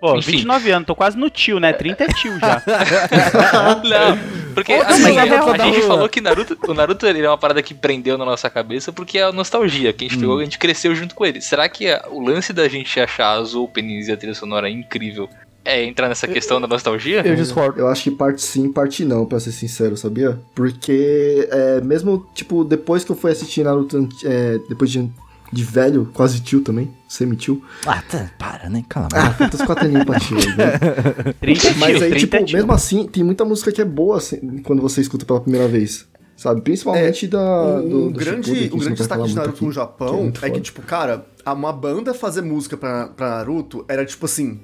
Pô, 0.00 0.16
Enfim. 0.16 0.32
29 0.32 0.70
anos, 0.70 0.86
tô 0.86 0.94
quase 0.96 1.16
no 1.18 1.28
tio, 1.28 1.60
né? 1.60 1.72
30 1.74 2.04
é 2.04 2.06
tio 2.08 2.38
já. 2.40 2.62
Não, 3.84 4.18
porque 4.54 4.74
Pô, 4.74 4.82
assim, 4.82 5.16
é 5.16 5.20
a, 5.20 5.44
a 5.52 5.58
gente 5.58 5.82
falou 5.82 6.08
que 6.08 6.20
Naruto, 6.20 6.56
o 6.68 6.74
Naruto 6.74 7.06
ele 7.06 7.20
é 7.22 7.28
uma 7.28 7.38
parada 7.38 7.62
que 7.62 7.74
prendeu 7.74 8.16
na 8.16 8.24
nossa 8.24 8.48
cabeça 8.48 8.92
porque 8.92 9.18
é 9.18 9.24
a 9.24 9.32
nostalgia, 9.32 9.92
que 9.92 10.04
a 10.04 10.08
gente 10.08 10.16
Hum. 10.18 10.20
pegou, 10.22 10.38
a 10.38 10.44
gente 10.44 10.58
cresceu 10.58 10.94
junto 10.94 11.14
com 11.14 11.24
ele. 11.26 11.40
Será 11.40 11.68
que 11.68 11.88
a- 11.88 12.04
o 12.10 12.20
lance 12.20 12.52
da 12.52 12.66
gente 12.68 12.98
achar 12.98 13.38
as 13.38 13.54
openings 13.54 14.08
e 14.08 14.12
a 14.12 14.16
trilha 14.16 14.34
sonora 14.34 14.68
incrível 14.70 15.28
é 15.64 15.84
entrar 15.84 16.08
nessa 16.08 16.26
questão 16.26 16.60
da 16.60 16.66
nostalgia? 16.66 17.20
Eu 17.24 17.36
discordo. 17.36 17.78
Eu 17.78 17.88
acho 17.88 18.04
que 18.04 18.10
parte 18.10 18.40
sim, 18.42 18.72
parte 18.72 19.04
não, 19.04 19.26
pra 19.26 19.38
ser 19.38 19.52
sincero, 19.52 19.96
sabia? 19.96 20.38
Porque, 20.54 21.46
é, 21.50 21.80
mesmo, 21.82 22.26
tipo, 22.34 22.64
depois 22.64 23.04
que 23.04 23.12
eu 23.12 23.16
fui 23.16 23.30
assistir 23.30 23.62
Naruto, 23.62 24.08
é, 24.24 24.58
depois 24.68 24.90
de, 24.90 25.08
de 25.52 25.64
velho, 25.64 26.10
quase 26.14 26.40
tio 26.40 26.62
também, 26.62 26.90
semi-tio. 27.14 27.62
Ah, 27.86 28.02
tá, 28.08 28.30
para, 28.38 28.68
né? 28.70 28.84
Cala 28.88 29.06
a 29.06 29.08
boca. 29.08 29.20
Ah, 29.30 29.34
quantas 29.34 29.62
quatro 29.62 29.84
aninhos 29.84 30.04
pra 30.04 30.16
aí, 30.16 30.56
né? 30.56 31.32
30 31.40 31.66
é 31.66 31.70
tio, 31.70 31.78
Mas 31.78 32.02
aí, 32.02 32.10
30 32.10 32.16
tipo, 32.18 32.36
é 32.36 32.44
tio. 32.44 32.56
mesmo 32.56 32.72
assim, 32.72 33.06
tem 33.06 33.24
muita 33.24 33.44
música 33.44 33.72
que 33.72 33.80
é 33.80 33.84
boa 33.84 34.18
assim, 34.18 34.58
quando 34.62 34.80
você 34.80 35.00
escuta 35.00 35.26
pela 35.26 35.40
primeira 35.40 35.66
vez. 35.66 36.06
sabe? 36.36 36.60
Principalmente 36.62 37.26
da. 37.26 37.38
O, 37.78 37.82
do, 37.82 38.06
o 38.06 38.10
do 38.12 38.18
grande, 38.18 38.46
Shippuden, 38.46 38.62
gente 38.70 38.78
grande 38.80 38.94
destaque 38.98 39.24
de 39.24 39.34
Naruto 39.34 39.50
aqui, 39.56 39.64
no 39.64 39.70
que 39.72 39.78
é 39.78 39.82
Japão 39.82 40.32
é, 40.42 40.50
que, 40.50 40.60
tipo, 40.60 40.82
cara, 40.82 41.26
a- 41.44 41.52
uma 41.52 41.72
banda 41.72 42.14
fazer 42.14 42.42
música 42.42 42.76
pra, 42.76 43.08
pra 43.08 43.28
Naruto 43.30 43.84
era 43.88 44.04
tipo 44.06 44.24
assim. 44.26 44.60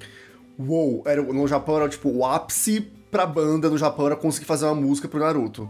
Uou, 0.58 1.02
era, 1.04 1.20
no 1.22 1.46
Japão 1.46 1.76
era 1.76 1.88
tipo 1.88 2.08
o 2.08 2.24
ápice 2.24 2.80
pra 3.10 3.26
banda 3.26 3.68
no 3.68 3.76
Japão 3.76 4.06
era 4.06 4.16
conseguir 4.16 4.46
fazer 4.46 4.64
uma 4.66 4.74
música 4.74 5.06
pro 5.08 5.18
Naruto. 5.20 5.68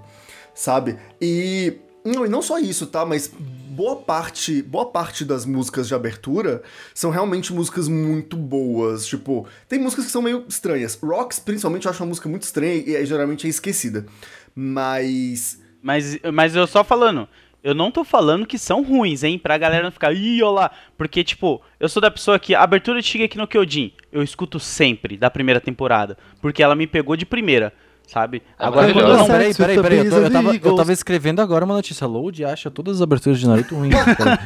Sabe? 0.54 0.96
E. 1.20 1.74
Não, 2.04 2.24
e 2.24 2.28
não 2.28 2.40
só 2.40 2.56
isso, 2.60 2.86
tá? 2.86 3.04
Mas 3.04 3.32
boa 3.76 3.96
parte, 3.96 4.62
boa 4.62 4.86
parte 4.86 5.22
das 5.22 5.44
músicas 5.44 5.86
de 5.86 5.94
abertura 5.94 6.62
são 6.94 7.10
realmente 7.10 7.52
músicas 7.52 7.88
muito 7.88 8.34
boas. 8.34 9.06
Tipo, 9.06 9.46
tem 9.68 9.78
músicas 9.78 10.06
que 10.06 10.10
são 10.10 10.22
meio 10.22 10.46
estranhas. 10.48 10.98
Rocks, 11.00 11.38
principalmente, 11.38 11.84
eu 11.84 11.90
acho 11.90 12.02
uma 12.02 12.08
música 12.08 12.28
muito 12.28 12.44
estranha 12.44 12.74
e 12.74 13.04
geralmente 13.04 13.46
é 13.46 13.50
esquecida. 13.50 14.06
Mas. 14.54 15.62
Mas, 15.82 16.18
mas 16.32 16.56
eu 16.56 16.66
só 16.66 16.82
falando, 16.82 17.28
eu 17.62 17.74
não 17.74 17.90
tô 17.90 18.02
falando 18.02 18.46
que 18.46 18.58
são 18.58 18.82
ruins, 18.82 19.22
hein? 19.22 19.38
Pra 19.38 19.58
galera 19.58 19.84
não 19.84 19.90
ficar, 19.90 20.12
ih, 20.12 20.42
olha 20.42 20.52
lá. 20.52 20.70
Porque, 20.96 21.22
tipo, 21.22 21.60
eu 21.78 21.88
sou 21.88 22.00
da 22.00 22.10
pessoa 22.10 22.38
que 22.38 22.54
a 22.54 22.62
abertura 22.62 23.00
de 23.00 23.06
Shigeki 23.06 23.36
no 23.36 23.46
Kyojin, 23.46 23.92
eu 24.10 24.22
escuto 24.22 24.58
sempre, 24.58 25.18
da 25.18 25.28
primeira 25.28 25.60
temporada. 25.60 26.16
Porque 26.40 26.62
ela 26.62 26.74
me 26.74 26.86
pegou 26.86 27.14
de 27.14 27.26
primeira, 27.26 27.74
sabe? 28.06 28.42
É 28.58 28.64
Agora, 28.64 28.92
quando 28.92 29.16
não... 29.16 29.26
Peraí, 29.26 29.54
peraí, 29.54 29.82
peraí. 29.82 29.98
Eu, 29.98 30.10
tô- 30.10 30.16
eu 30.18 30.30
tava, 30.30 30.54
eu 30.56 30.76
tava 30.76 30.92
escrevendo 30.92 31.40
agora 31.42 31.64
uma 31.64 31.74
notícia. 31.74 32.06
Load 32.06 32.44
acha 32.44 32.70
todas 32.70 32.96
as 32.96 33.02
aberturas 33.02 33.38
de 33.40 33.46
Naruto 33.48 33.74
ruins. 33.74 33.94
cara. 34.16 34.38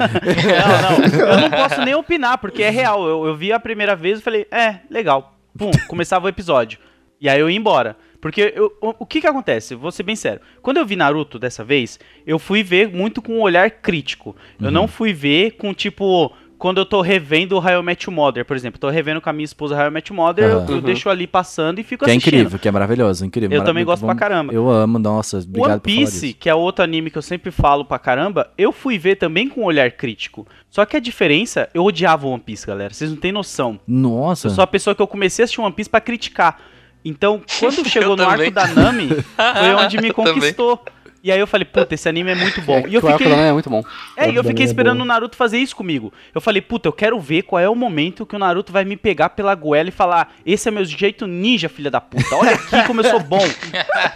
Não, 0.91 0.99
não, 1.19 1.29
eu 1.29 1.41
não 1.41 1.51
posso 1.51 1.81
nem 1.83 1.95
opinar, 1.95 2.39
porque 2.39 2.63
é 2.63 2.71
real. 2.71 3.07
Eu, 3.07 3.27
eu 3.27 3.37
vi 3.37 3.53
a 3.53 3.61
primeira 3.61 3.95
vez 3.95 4.19
e 4.19 4.23
falei, 4.23 4.47
é, 4.51 4.77
legal. 4.91 5.35
Pum, 5.57 5.71
começava 5.89 6.27
o 6.27 6.29
episódio. 6.29 6.79
E 7.21 7.29
aí 7.29 7.39
eu 7.39 7.51
ia 7.51 7.57
embora. 7.57 7.97
Porque 8.21 8.53
eu- 8.55 8.73
o, 8.81 8.95
o 9.01 9.07
que 9.07 9.21
que 9.21 9.27
acontece? 9.27 9.75
Vou 9.75 9.91
ser 9.91 10.03
bem 10.03 10.17
sério. 10.17 10.41
Quando 10.63 10.77
eu 10.79 10.87
vi 10.87 10.95
Naruto 10.97 11.39
dessa 11.39 11.65
vez, 11.65 11.99
eu 12.27 12.39
fui 12.39 12.63
ver 12.63 12.89
muito 12.89 13.21
com 13.23 13.33
um 13.39 13.41
olhar 13.41 13.71
crítico. 13.71 14.37
Eu 14.61 14.71
não 14.71 14.87
fui 14.87 15.13
ver 15.13 15.53
com, 15.53 15.73
tipo, 15.75 16.31
quando 16.61 16.79
eu 16.79 16.85
tô 16.87 17.01
revendo 17.01 17.57
o 17.57 17.59
How 17.59 17.81
I 17.81 17.83
Met 17.83 18.07
Your 18.09 18.15
Mother, 18.15 18.45
por 18.45 18.55
exemplo. 18.55 18.79
Tô 18.79 18.89
revendo 18.91 19.21
com 19.21 19.29
a 19.29 19.33
minha 19.33 19.45
esposa 19.45 19.75
How 19.77 19.89
I 19.89 19.91
Met 19.91 20.13
Your 20.13 20.17
Mother, 20.17 20.45
eu- 20.45 20.59
Aham. 20.59 20.67
eu, 20.77 20.81
deixo 20.83 21.09
ali 21.11 21.27
passando 21.27 21.81
e 21.81 21.83
fico 21.83 22.05
que 22.05 22.11
é 22.11 22.15
assistindo. 22.15 22.35
incrível, 22.35 22.59
que 22.59 22.69
é 22.69 22.71
maravilhoso, 22.71 23.25
incrível. 23.27 23.59
Eu 23.59 23.65
também 23.65 23.85
gosto 23.85 24.05
pra 24.07 24.15
caramba. 24.15 24.53
Eu 24.53 24.71
amo, 24.71 24.99
nossa, 24.99 25.39
obrigado 25.39 25.71
One 25.73 25.81
Piece, 25.81 26.35
que 26.35 26.49
é 26.49 26.55
outro 26.55 26.85
anime 26.85 27.11
que 27.11 27.19
eu 27.19 27.23
sempre 27.23 27.51
falo 27.51 27.85
pra 27.85 27.99
caramba, 27.99 28.51
eu 28.57 28.71
fui 28.71 28.99
ver 28.99 29.17
também 29.17 29.49
com 29.49 29.63
um 29.63 29.65
olhar 29.65 29.91
crítico. 29.91 30.47
Só 30.69 30.85
que 30.85 30.97
a 30.97 31.01
diferença, 31.01 31.69
eu 31.75 31.83
odiava 31.83 32.29
One 32.29 32.41
Piece, 32.41 32.67
galera. 32.67 32.93
Vocês 32.95 33.11
não 33.11 33.17
têm 33.17 33.33
noção. 33.33 33.81
Nossa. 33.89 34.47
Eu 34.47 34.51
sou 34.53 34.63
a 34.63 34.67
pessoa 34.67 34.95
que 34.95 35.01
eu 35.03 35.07
comecei 35.07 35.43
a 35.43 35.45
assistir 35.45 35.61
One 35.63 35.73
Piece 35.73 35.89
pra 35.91 36.01
criticar. 36.01 36.59
Então, 37.03 37.41
quando 37.59 37.83
chegou 37.89 38.15
no 38.15 38.23
também. 38.25 38.49
arco 38.49 38.51
da 38.55 38.67
Nami, 38.67 39.09
foi 39.35 39.75
onde 39.83 39.97
me 39.99 40.09
Eu 40.09 40.15
conquistou. 40.15 40.79
E 41.23 41.31
aí 41.31 41.39
eu 41.39 41.47
falei, 41.47 41.67
puta, 41.67 41.95
esse 41.95 42.09
anime 42.09 42.31
é 42.31 42.35
muito 42.35 42.63
bom. 42.63 42.79
É, 42.79 42.89
e 42.89 42.95
eu 42.95 43.01
que 43.01 43.07
o 43.07 43.11
arco 43.11 43.23
fiquei, 43.23 43.39
é 43.39 43.53
muito 43.53 43.69
bom. 43.69 43.85
é, 44.17 44.31
e 44.31 44.35
eu 44.35 44.43
fiquei 44.43 44.65
é 44.65 44.67
esperando 44.67 44.99
bom. 44.99 45.05
o 45.05 45.07
Naruto 45.07 45.37
fazer 45.37 45.59
isso 45.59 45.77
comigo. 45.77 46.13
Eu 46.35 46.41
falei, 46.41 46.63
puta, 46.63 46.89
eu 46.89 46.93
quero 46.93 47.21
ver 47.21 47.43
qual 47.43 47.61
é 47.61 47.69
o 47.69 47.75
momento 47.75 48.25
que 48.25 48.35
o 48.35 48.39
Naruto 48.39 48.73
vai 48.73 48.85
me 48.85 48.97
pegar 48.97 49.31
pela 49.31 49.55
goela 49.55 49.91
e 49.91 49.93
falar: 49.93 50.35
esse 50.47 50.69
é 50.69 50.71
meu 50.71 50.85
jeito 50.85 51.27
ninja, 51.27 51.69
filha 51.69 51.91
da 51.91 52.01
puta. 52.01 52.35
Olha 52.35 52.53
aqui 52.55 52.83
como 52.87 53.01
eu 53.01 53.05
sou 53.05 53.21
bom. 53.21 53.41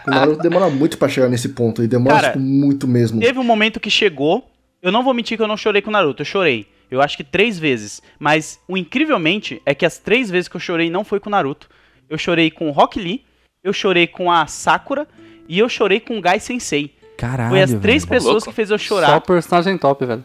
O 0.07 0.11
Naruto 0.11 0.43
demora 0.43 0.69
muito 0.69 0.99
pra 0.99 1.09
chegar 1.09 1.29
nesse 1.29 1.51
ponto, 1.51 1.83
e 1.83 1.89
demora 1.89 2.15
Cara, 2.15 2.33
tipo, 2.33 2.41
muito 2.41 2.87
mesmo. 2.87 3.21
Teve 3.21 3.39
um 3.39 3.45
momento 3.45 3.81
que 3.81 3.91
chegou. 3.91 4.51
Eu 4.83 4.93
não 4.93 5.03
vou 5.03 5.15
mentir 5.15 5.37
que 5.39 5.43
eu 5.43 5.49
não 5.49 5.57
chorei 5.57 5.81
com 5.81 5.89
o 5.89 5.93
Naruto, 5.93 6.23
eu 6.23 6.27
chorei. 6.27 6.67
Eu 6.91 7.01
acho 7.01 7.17
que 7.17 7.25
três 7.25 7.59
vezes. 7.59 8.03
Mas 8.19 8.61
o 8.69 8.77
incrivelmente 8.77 9.63
é 9.65 9.75
que 9.75 9.87
as 9.87 9.99
três 9.99 10.31
vezes 10.31 10.49
que 10.49 10.57
eu 10.57 10.61
chorei 10.61 10.91
não 10.91 11.05
foi 11.05 11.21
com 11.21 11.29
o 11.29 11.33
Naruto. 11.33 11.69
Eu 12.09 12.19
chorei 12.19 12.51
com 12.51 12.69
o 12.69 12.71
Rock 12.71 13.01
Lee, 13.01 13.25
eu 13.63 13.73
chorei 13.73 14.07
com 14.07 14.31
a 14.31 14.47
Sakura 14.47 15.09
e 15.49 15.59
eu 15.59 15.69
chorei 15.69 16.01
com 16.01 16.19
o 16.19 16.21
Gai 16.21 16.41
Sensei. 16.41 16.95
Caralho. 17.17 17.51
Foi 17.51 17.63
as 17.63 17.73
três 17.75 18.05
velho. 18.05 18.09
pessoas 18.09 18.35
louco. 18.35 18.49
que 18.49 18.55
fez 18.55 18.71
eu 18.71 18.79
Só 18.79 18.85
chorar. 18.85 19.21
personagem 19.21 19.79
top, 19.79 20.05
velho. 20.05 20.25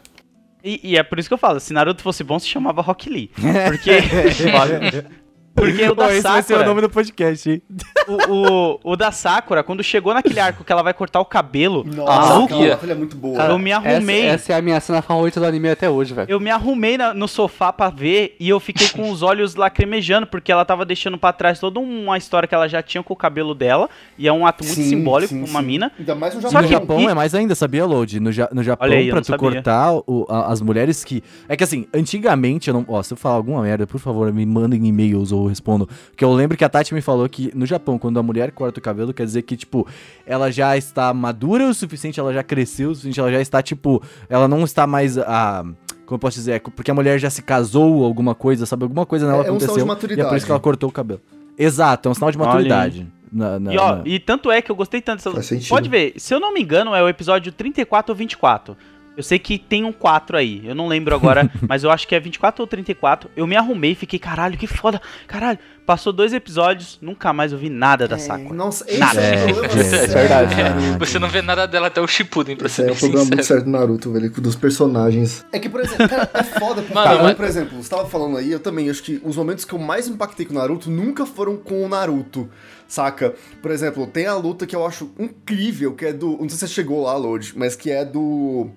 E, 0.62 0.80
e 0.82 0.96
é 0.96 1.02
por 1.02 1.18
isso 1.18 1.28
que 1.28 1.32
eu 1.34 1.38
falo, 1.38 1.58
se 1.58 1.72
Naruto 1.72 2.02
fosse 2.02 2.22
bom, 2.22 2.38
se 2.38 2.46
chamava 2.46 2.82
Rock 2.82 3.08
Lee. 3.08 3.30
Porque. 3.68 3.90
Porque 5.54 5.82
o 5.88 5.94
da 5.94 6.12
esse 6.12 6.22
vai 6.22 6.42
ser 6.42 6.54
o 6.54 6.56
Sakura. 6.56 6.68
nome 6.68 6.80
do 6.80 6.88
podcast, 6.88 7.50
hein? 7.50 7.62
O, 8.08 8.32
o, 8.32 8.80
o 8.92 8.96
da 8.96 9.12
Sakura, 9.12 9.62
quando 9.62 9.82
chegou 9.82 10.14
naquele 10.14 10.40
arco 10.40 10.64
que 10.64 10.72
ela 10.72 10.82
vai 10.82 10.94
cortar 10.94 11.20
o 11.20 11.24
cabelo, 11.24 11.84
Nossa, 11.84 12.28
maluco, 12.28 12.54
aquela 12.72 12.92
é 12.92 12.94
muito 12.94 13.16
boa. 13.16 13.42
eu 13.42 13.58
me 13.58 13.70
arrumei. 13.72 14.22
Essa, 14.26 14.34
essa 14.34 14.52
é 14.54 14.56
a 14.56 14.62
minha 14.62 14.80
cena 14.80 15.02
favorita 15.02 15.38
do 15.40 15.44
anime 15.46 15.68
até 15.68 15.90
hoje, 15.90 16.14
velho. 16.14 16.30
Eu 16.30 16.40
me 16.40 16.50
arrumei 16.50 16.96
na- 16.96 17.12
no 17.12 17.28
sofá 17.28 17.72
pra 17.72 17.90
ver 17.90 18.36
e 18.40 18.48
eu 18.48 18.58
fiquei 18.58 18.88
com 18.88 19.10
os 19.10 19.22
olhos 19.22 19.54
lacrimejando, 19.54 20.26
porque 20.26 20.50
ela 20.50 20.64
tava 20.64 20.84
deixando 20.86 21.18
pra 21.18 21.32
trás 21.32 21.58
toda 21.60 21.78
uma 21.78 22.16
história 22.16 22.48
que 22.48 22.54
ela 22.54 22.68
já 22.68 22.82
tinha 22.82 23.02
com 23.02 23.12
o 23.12 23.16
cabelo 23.16 23.54
dela, 23.54 23.88
e 24.16 24.26
é 24.28 24.32
um 24.32 24.46
ato 24.46 24.64
muito 24.64 24.76
Sim, 24.76 24.88
simbólico 24.88 25.34
sim, 25.34 25.44
uma 25.44 25.60
sim. 25.60 25.66
mina. 25.66 25.92
Ainda 25.98 26.14
mais 26.14 26.34
no 26.34 26.40
Só 26.42 26.48
Japão. 26.48 26.62
no 26.62 26.68
Japão 26.68 27.00
e- 27.02 27.06
é 27.06 27.14
mais 27.14 27.34
ainda, 27.34 27.54
sabia, 27.54 27.84
Load? 27.84 28.18
No, 28.20 28.32
ja 28.32 28.48
no 28.52 28.62
Japão, 28.62 28.88
Olha 28.88 28.98
aí, 28.98 29.10
pra 29.10 29.20
tu 29.20 29.26
sabia. 29.26 29.38
cortar 29.38 29.92
o- 30.06 30.26
a- 30.28 30.50
as 30.52 30.60
mulheres 30.62 31.04
que. 31.04 31.22
É 31.48 31.56
que 31.56 31.64
assim, 31.64 31.86
antigamente, 31.92 32.68
eu 32.68 32.74
não. 32.74 32.84
Ó, 32.88 33.02
se 33.02 33.12
eu 33.12 33.16
falar 33.16 33.34
alguma 33.36 33.62
merda, 33.62 33.86
por 33.86 33.98
favor, 34.00 34.32
me 34.32 34.46
mandem 34.46 34.86
e-mails 34.86 35.32
ou 35.32 35.39
eu 35.44 35.48
respondo. 35.48 35.88
Porque 36.10 36.24
eu 36.24 36.32
lembro 36.32 36.56
que 36.56 36.64
a 36.64 36.68
Tati 36.68 36.92
me 36.94 37.00
falou 37.00 37.28
que 37.28 37.50
no 37.54 37.66
Japão, 37.66 37.98
quando 37.98 38.18
a 38.18 38.22
mulher 38.22 38.50
corta 38.52 38.78
o 38.78 38.82
cabelo, 38.82 39.12
quer 39.14 39.24
dizer 39.24 39.42
que, 39.42 39.56
tipo, 39.56 39.86
ela 40.26 40.50
já 40.50 40.76
está 40.76 41.12
madura 41.14 41.66
o 41.68 41.74
suficiente, 41.74 42.18
ela 42.20 42.32
já 42.32 42.42
cresceu 42.42 42.90
o 42.90 42.94
suficiente, 42.94 43.20
ela 43.20 43.30
já 43.32 43.40
está, 43.40 43.62
tipo. 43.62 44.02
Ela 44.28 44.46
não 44.48 44.64
está 44.64 44.86
mais. 44.86 45.16
a 45.18 45.64
como 46.06 46.16
eu 46.16 46.18
posso 46.20 46.38
dizer? 46.38 46.52
É 46.54 46.58
porque 46.58 46.90
a 46.90 46.94
mulher 46.94 47.20
já 47.20 47.30
se 47.30 47.40
casou 47.40 47.98
ou 47.98 48.04
alguma 48.04 48.34
coisa, 48.34 48.66
sabe? 48.66 48.82
Alguma 48.82 49.06
coisa 49.06 49.26
nela 49.30 49.44
É- 49.44 49.48
é 49.48 49.52
um 49.52 49.60
sinal 49.60 49.74
aconteceu. 49.74 49.74
de 49.76 49.80
e 49.80 49.82
é 49.82 49.86
maturidade. 49.86 50.28
por 50.28 50.36
isso 50.36 50.46
que 50.46 50.50
ela 50.52 50.60
cortou 50.60 50.88
o 50.88 50.92
cabelo. 50.92 51.20
Exato, 51.56 52.08
é 52.08 52.10
um 52.10 52.14
sinal 52.14 52.32
de 52.32 52.38
maturidade. 52.38 53.06
Na- 53.32 53.60
na- 53.60 53.72
E, 53.72 53.78
ó, 53.78 53.96
na- 53.96 54.02
e 54.04 54.18
tanto 54.18 54.50
é 54.50 54.60
que 54.60 54.72
eu 54.72 54.74
gostei 54.74 55.00
tanto 55.00 55.22
dessa. 55.32 55.56
Pode 55.68 55.88
ver, 55.88 56.14
se 56.16 56.34
eu 56.34 56.40
não 56.40 56.52
me 56.52 56.60
engano, 56.62 56.92
é 56.96 57.00
o 57.02 57.08
episódio 57.08 57.52
34 57.52 58.10
ou 58.12 58.16
24. 58.16 58.76
Eu 59.16 59.22
sei 59.22 59.38
que 59.38 59.58
tem 59.58 59.84
um 59.84 59.92
4 59.92 60.36
aí, 60.36 60.62
eu 60.64 60.74
não 60.74 60.86
lembro 60.86 61.14
agora, 61.14 61.50
mas 61.68 61.84
eu 61.84 61.90
acho 61.90 62.06
que 62.08 62.14
é 62.14 62.20
24 62.20 62.62
ou 62.62 62.66
34. 62.66 63.28
Eu 63.36 63.46
me 63.46 63.56
arrumei 63.56 63.92
e 63.92 63.94
fiquei, 63.94 64.18
caralho, 64.18 64.56
que 64.56 64.66
foda, 64.66 65.00
caralho. 65.26 65.58
Passou 65.84 66.12
dois 66.12 66.32
episódios, 66.32 66.98
nunca 67.02 67.32
mais 67.32 67.52
ouvi 67.52 67.68
nada 67.68 68.06
da 68.06 68.14
É, 68.14 68.18
Sakura. 68.20 68.54
Nossa, 68.54 68.84
esse 68.88 68.98
Nada. 69.00 69.20
é, 69.20 69.34
É, 69.34 69.52
problema. 69.52 69.66
é, 69.82 70.06
verdade. 70.06 70.54
é. 70.60 70.98
Você 70.98 71.18
não 71.18 71.28
vê 71.28 71.42
nada 71.42 71.66
dela 71.66 71.88
até 71.88 72.00
o 72.00 72.06
Shippuden, 72.06 72.54
pra 72.56 72.66
Esse 72.66 72.76
ser 72.76 72.88
é 72.88 72.92
o 72.92 72.96
problema 72.96 73.24
muito 73.24 73.42
certo 73.44 73.64
do 73.64 73.70
Naruto, 73.70 74.12
velho, 74.12 74.30
dos 74.30 74.54
personagens. 74.54 75.44
É 75.52 75.58
que, 75.58 75.68
por 75.68 75.80
exemplo, 75.80 76.08
cara, 76.08 76.30
é 76.32 76.42
foda 76.44 76.80
porque, 76.82 76.94
Mano, 76.94 77.22
mas- 77.24 77.34
por 77.36 77.44
exemplo, 77.44 77.82
você 77.82 77.90
tava 77.90 78.06
falando 78.06 78.36
aí, 78.36 78.52
eu 78.52 78.60
também 78.60 78.88
acho 78.88 79.02
que 79.02 79.20
os 79.24 79.36
momentos 79.36 79.64
que 79.64 79.72
eu 79.74 79.78
mais 79.80 80.06
impactei 80.06 80.46
com 80.46 80.54
o 80.54 80.58
Naruto 80.58 80.88
nunca 80.88 81.26
foram 81.26 81.56
com 81.56 81.84
o 81.84 81.88
Naruto, 81.88 82.48
saca? 82.90 83.34
Por 83.62 83.70
exemplo, 83.70 84.06
tem 84.06 84.26
a 84.26 84.34
luta 84.34 84.66
que 84.66 84.76
eu 84.76 84.84
acho 84.84 85.10
incrível, 85.18 85.94
que 85.94 86.04
é 86.04 86.12
do. 86.12 86.32
Não 86.32 86.48
sei 86.48 86.50
se 86.50 86.58
você 86.58 86.68
chegou 86.68 87.02
lá, 87.04 87.16
Lodi, 87.16 87.52
mas 87.56 87.74
que 87.76 87.90
é 87.90 88.04
do. 88.04 88.68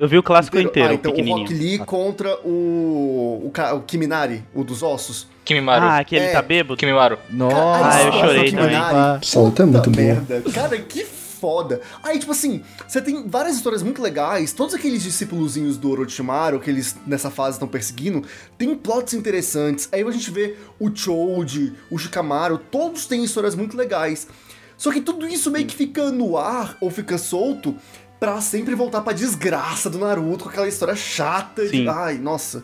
Eu 0.00 0.08
vi 0.08 0.18
o 0.18 0.22
clássico 0.22 0.58
inteiro, 0.58 0.88
ah, 0.90 0.94
então 0.94 1.12
o 1.12 1.14
pequenininho. 1.14 1.46
Rock 1.46 1.54
Lee 1.54 1.78
contra 1.78 2.34
o. 2.44 3.42
O, 3.46 3.50
Ka- 3.52 3.74
o 3.74 3.82
Kiminari, 3.82 4.42
o 4.52 4.64
dos 4.64 4.82
ossos. 4.82 5.28
Kimimaru. 5.44 5.84
Ah, 5.86 6.02
que 6.02 6.16
ele 6.16 6.24
É. 6.26 6.32
tá 6.32 6.42
bêbado? 6.42 6.76
Kimimaru. 6.76 7.18
Nossa, 7.30 7.88
Ah, 7.98 8.02
eu 8.04 8.12
chorei 8.12 8.50
também. 8.50 8.68
Kiminari, 8.70 9.18
Essa 9.22 9.38
luta 9.40 9.62
é 9.62 9.66
muito 9.66 9.90
boa. 9.90 10.02
merda. 10.04 10.42
Cara, 10.52 10.78
que 10.78 11.04
foda. 11.42 11.80
Aí, 12.04 12.20
tipo 12.20 12.30
assim, 12.30 12.62
você 12.86 13.02
tem 13.02 13.26
várias 13.26 13.56
histórias 13.56 13.82
muito 13.82 14.00
legais, 14.00 14.52
todos 14.52 14.76
aqueles 14.76 15.02
discípulozinhos 15.02 15.76
do 15.76 15.90
Orochimaru, 15.90 16.60
que 16.60 16.70
eles 16.70 16.94
nessa 17.04 17.32
fase 17.32 17.56
estão 17.56 17.66
perseguindo, 17.66 18.22
tem 18.56 18.72
plots 18.76 19.12
interessantes. 19.12 19.88
Aí 19.90 20.02
a 20.02 20.10
gente 20.12 20.30
vê 20.30 20.56
o 20.78 20.88
Choji, 20.94 21.74
o 21.90 21.98
Shikamaru, 21.98 22.58
todos 22.58 23.06
têm 23.06 23.24
histórias 23.24 23.56
muito 23.56 23.76
legais. 23.76 24.28
Só 24.76 24.92
que 24.92 25.00
tudo 25.00 25.26
isso 25.26 25.50
meio 25.50 25.66
que 25.66 25.74
fica 25.74 26.12
no 26.12 26.36
ar, 26.38 26.76
ou 26.80 26.90
fica 26.90 27.18
solto, 27.18 27.74
pra 28.20 28.40
sempre 28.40 28.76
voltar 28.76 29.00
pra 29.00 29.12
desgraça 29.12 29.90
do 29.90 29.98
Naruto, 29.98 30.44
com 30.44 30.50
aquela 30.50 30.68
história 30.68 30.94
chata 30.94 31.66
Sim. 31.66 31.82
de... 31.82 31.88
Ai, 31.88 32.18
nossa. 32.18 32.62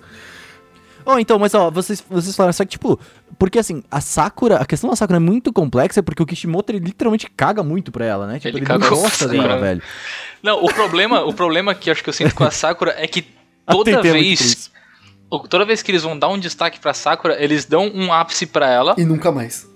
Oh, 1.05 1.19
então, 1.19 1.39
mas 1.39 1.55
ó, 1.55 1.71
vocês, 1.71 2.05
vocês 2.09 2.35
falaram, 2.37 2.53
só 2.53 2.65
que, 2.65 2.71
tipo, 2.73 2.99
porque 3.39 3.59
assim, 3.59 3.83
a 3.91 4.01
Sakura, 4.01 4.57
a 4.57 4.67
questão 4.67 4.91
da 4.91 4.97
Sakura 4.97 5.17
é 5.17 5.21
muito 5.21 5.53
complexa 5.53 6.03
porque 6.03 6.23
o 6.23 6.27
Kishimoto 6.27 6.71
ele 6.73 6.81
literalmente 6.81 7.31
caga 7.35 7.63
muito 7.63 7.91
pra 7.91 8.05
ela, 8.05 8.27
né? 8.27 8.35
Tipo, 8.35 8.49
Ele 8.49 8.59
ele, 8.59 8.67
caga 8.67 8.85
não 8.89 8.97
com 8.97 9.03
gosta 9.03 9.27
dela, 9.29 9.43
Sakura. 9.45 9.61
velho. 9.61 9.83
Não, 10.43 10.63
o 10.65 10.73
problema, 10.73 11.25
o 11.25 11.33
problema 11.33 11.75
que 11.75 11.89
eu 11.89 11.93
acho 11.93 12.03
que 12.05 12.09
eu 12.11 12.15
sinto 12.15 12.35
com 12.35 12.45
a 12.45 12.51
Sakura 12.51 12.95
é 12.99 13.07
que 13.07 13.25
toda 13.67 14.03
vez. 14.03 14.71
o- 15.31 15.41
Toda 15.41 15.65
vez 15.65 15.83
que 15.83 15.91
eles 15.91 16.03
vão 16.03 16.19
dar 16.19 16.29
um 16.29 16.39
destaque 16.39 16.79
pra 16.81 16.93
Sakura, 16.95 17.43
eles 17.43 17.65
dão 17.65 17.91
um 17.95 18.13
ápice 18.13 18.47
pra 18.47 18.69
ela 18.71 18.95
E 18.99 19.05
nunca 19.05 19.31
mais. 19.33 19.67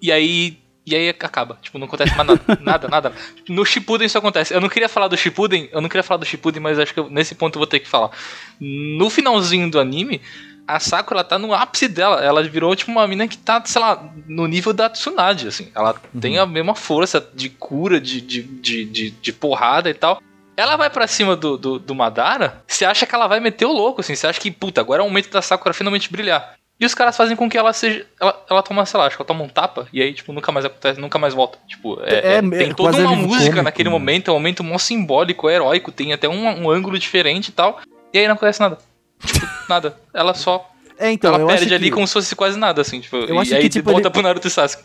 e 0.00 0.10
aí. 0.12 0.58
E 0.86 0.94
aí 0.94 1.10
acaba. 1.10 1.58
Tipo, 1.60 1.78
não 1.78 1.86
acontece 1.86 2.16
mais 2.16 2.26
nada. 2.26 2.40
nada, 2.64 2.88
nada. 2.88 3.12
No 3.46 3.62
Shippuden 3.62 4.06
isso 4.06 4.16
acontece. 4.16 4.54
Eu 4.54 4.60
não 4.62 4.70
queria 4.70 4.88
falar 4.88 5.06
do 5.08 5.18
Shippuden, 5.18 5.68
eu 5.70 5.82
não 5.82 5.88
queria 5.90 6.02
falar 6.02 6.16
do 6.16 6.24
Shippuden, 6.24 6.62
mas 6.62 6.78
acho 6.78 6.94
que 6.94 7.00
eu- 7.00 7.10
nesse 7.10 7.34
ponto 7.34 7.56
eu 7.56 7.60
vou 7.60 7.66
ter 7.66 7.78
que 7.80 7.86
falar. 7.86 8.10
No 8.58 9.10
finalzinho 9.10 9.70
do 9.70 9.78
anime, 9.78 10.20
a 10.68 10.78
Sakura 10.78 11.24
tá 11.24 11.38
no 11.38 11.54
ápice 11.54 11.88
dela. 11.88 12.22
Ela 12.22 12.42
virou 12.42 12.76
tipo 12.76 12.90
uma 12.90 13.08
mina 13.08 13.26
que 13.26 13.38
tá, 13.38 13.60
sei 13.64 13.80
lá, 13.80 14.04
no 14.26 14.46
nível 14.46 14.72
da 14.74 14.88
Tsunade, 14.90 15.48
assim. 15.48 15.70
Ela 15.74 15.94
tem 16.20 16.38
a 16.38 16.44
mesma 16.46 16.74
força 16.74 17.26
de 17.34 17.48
cura, 17.48 17.98
de, 18.00 18.20
de, 18.20 18.42
de, 18.42 18.84
de, 18.84 19.10
de 19.10 19.32
porrada 19.32 19.88
e 19.88 19.94
tal. 19.94 20.20
Ela 20.56 20.76
vai 20.76 20.90
pra 20.90 21.06
cima 21.06 21.34
do, 21.34 21.56
do, 21.56 21.78
do 21.78 21.94
Madara, 21.94 22.62
você 22.66 22.84
acha 22.84 23.06
que 23.06 23.14
ela 23.14 23.26
vai 23.28 23.40
meter 23.40 23.64
o 23.64 23.72
louco, 23.72 24.00
assim. 24.00 24.14
Você 24.14 24.26
acha 24.26 24.40
que, 24.40 24.50
puta, 24.50 24.80
agora 24.80 25.02
é 25.02 25.04
o 25.04 25.08
momento 25.08 25.30
da 25.30 25.40
Sakura 25.40 25.72
finalmente 25.72 26.10
brilhar. 26.12 26.54
E 26.80 26.86
os 26.86 26.94
caras 26.94 27.16
fazem 27.16 27.34
com 27.34 27.48
que 27.48 27.58
ela 27.58 27.72
seja. 27.72 28.06
Ela, 28.20 28.44
ela 28.48 28.62
toma, 28.62 28.86
sei 28.86 29.00
lá, 29.00 29.06
acho 29.06 29.16
que 29.16 29.22
ela 29.22 29.26
toma 29.26 29.42
um 29.42 29.48
tapa 29.48 29.88
e 29.92 30.00
aí, 30.00 30.12
tipo, 30.14 30.32
nunca 30.32 30.52
mais 30.52 30.64
acontece, 30.64 31.00
nunca 31.00 31.18
mais 31.18 31.34
volta. 31.34 31.58
Tipo, 31.66 32.00
é, 32.02 32.14
É, 32.14 32.34
é- 32.34 32.38
é 32.38 32.42
tem 32.42 32.72
toda 32.74 32.96
uma 32.98 33.16
música 33.16 33.44
cômico, 33.46 33.62
naquele 33.62 33.88
né? 33.88 33.92
momento, 33.92 34.28
é 34.28 34.32
um 34.32 34.36
momento 34.36 34.62
mó 34.62 34.78
simbólico, 34.78 35.48
heróico, 35.50 35.90
tem 35.90 36.12
até 36.12 36.28
um, 36.28 36.46
um 36.46 36.70
ângulo 36.70 36.98
diferente 36.98 37.48
e 37.48 37.52
tal. 37.52 37.80
E 38.12 38.18
aí 38.18 38.26
não 38.28 38.34
acontece 38.34 38.60
nada. 38.60 38.78
Tipo, 39.24 39.46
nada. 39.68 39.96
Ela 40.12 40.34
só. 40.34 40.68
É, 40.98 41.10
então, 41.12 41.32
ela 41.34 41.42
eu 41.42 41.46
perde 41.46 41.74
ali 41.74 41.84
que... 41.86 41.90
como 41.92 42.06
se 42.06 42.12
fosse 42.12 42.34
quase 42.34 42.58
nada, 42.58 42.80
assim, 42.80 43.00
tipo. 43.00 43.16
Eu 43.16 43.36
e 43.36 43.38
acho 43.38 43.54
aí 43.54 43.62
que, 43.62 43.68
tipo, 43.68 43.90
volta 43.90 44.08
ele- 44.08 44.12
pro 44.12 44.22
Naruto 44.22 44.48
e 44.48 44.50
Sasuke. 44.50 44.82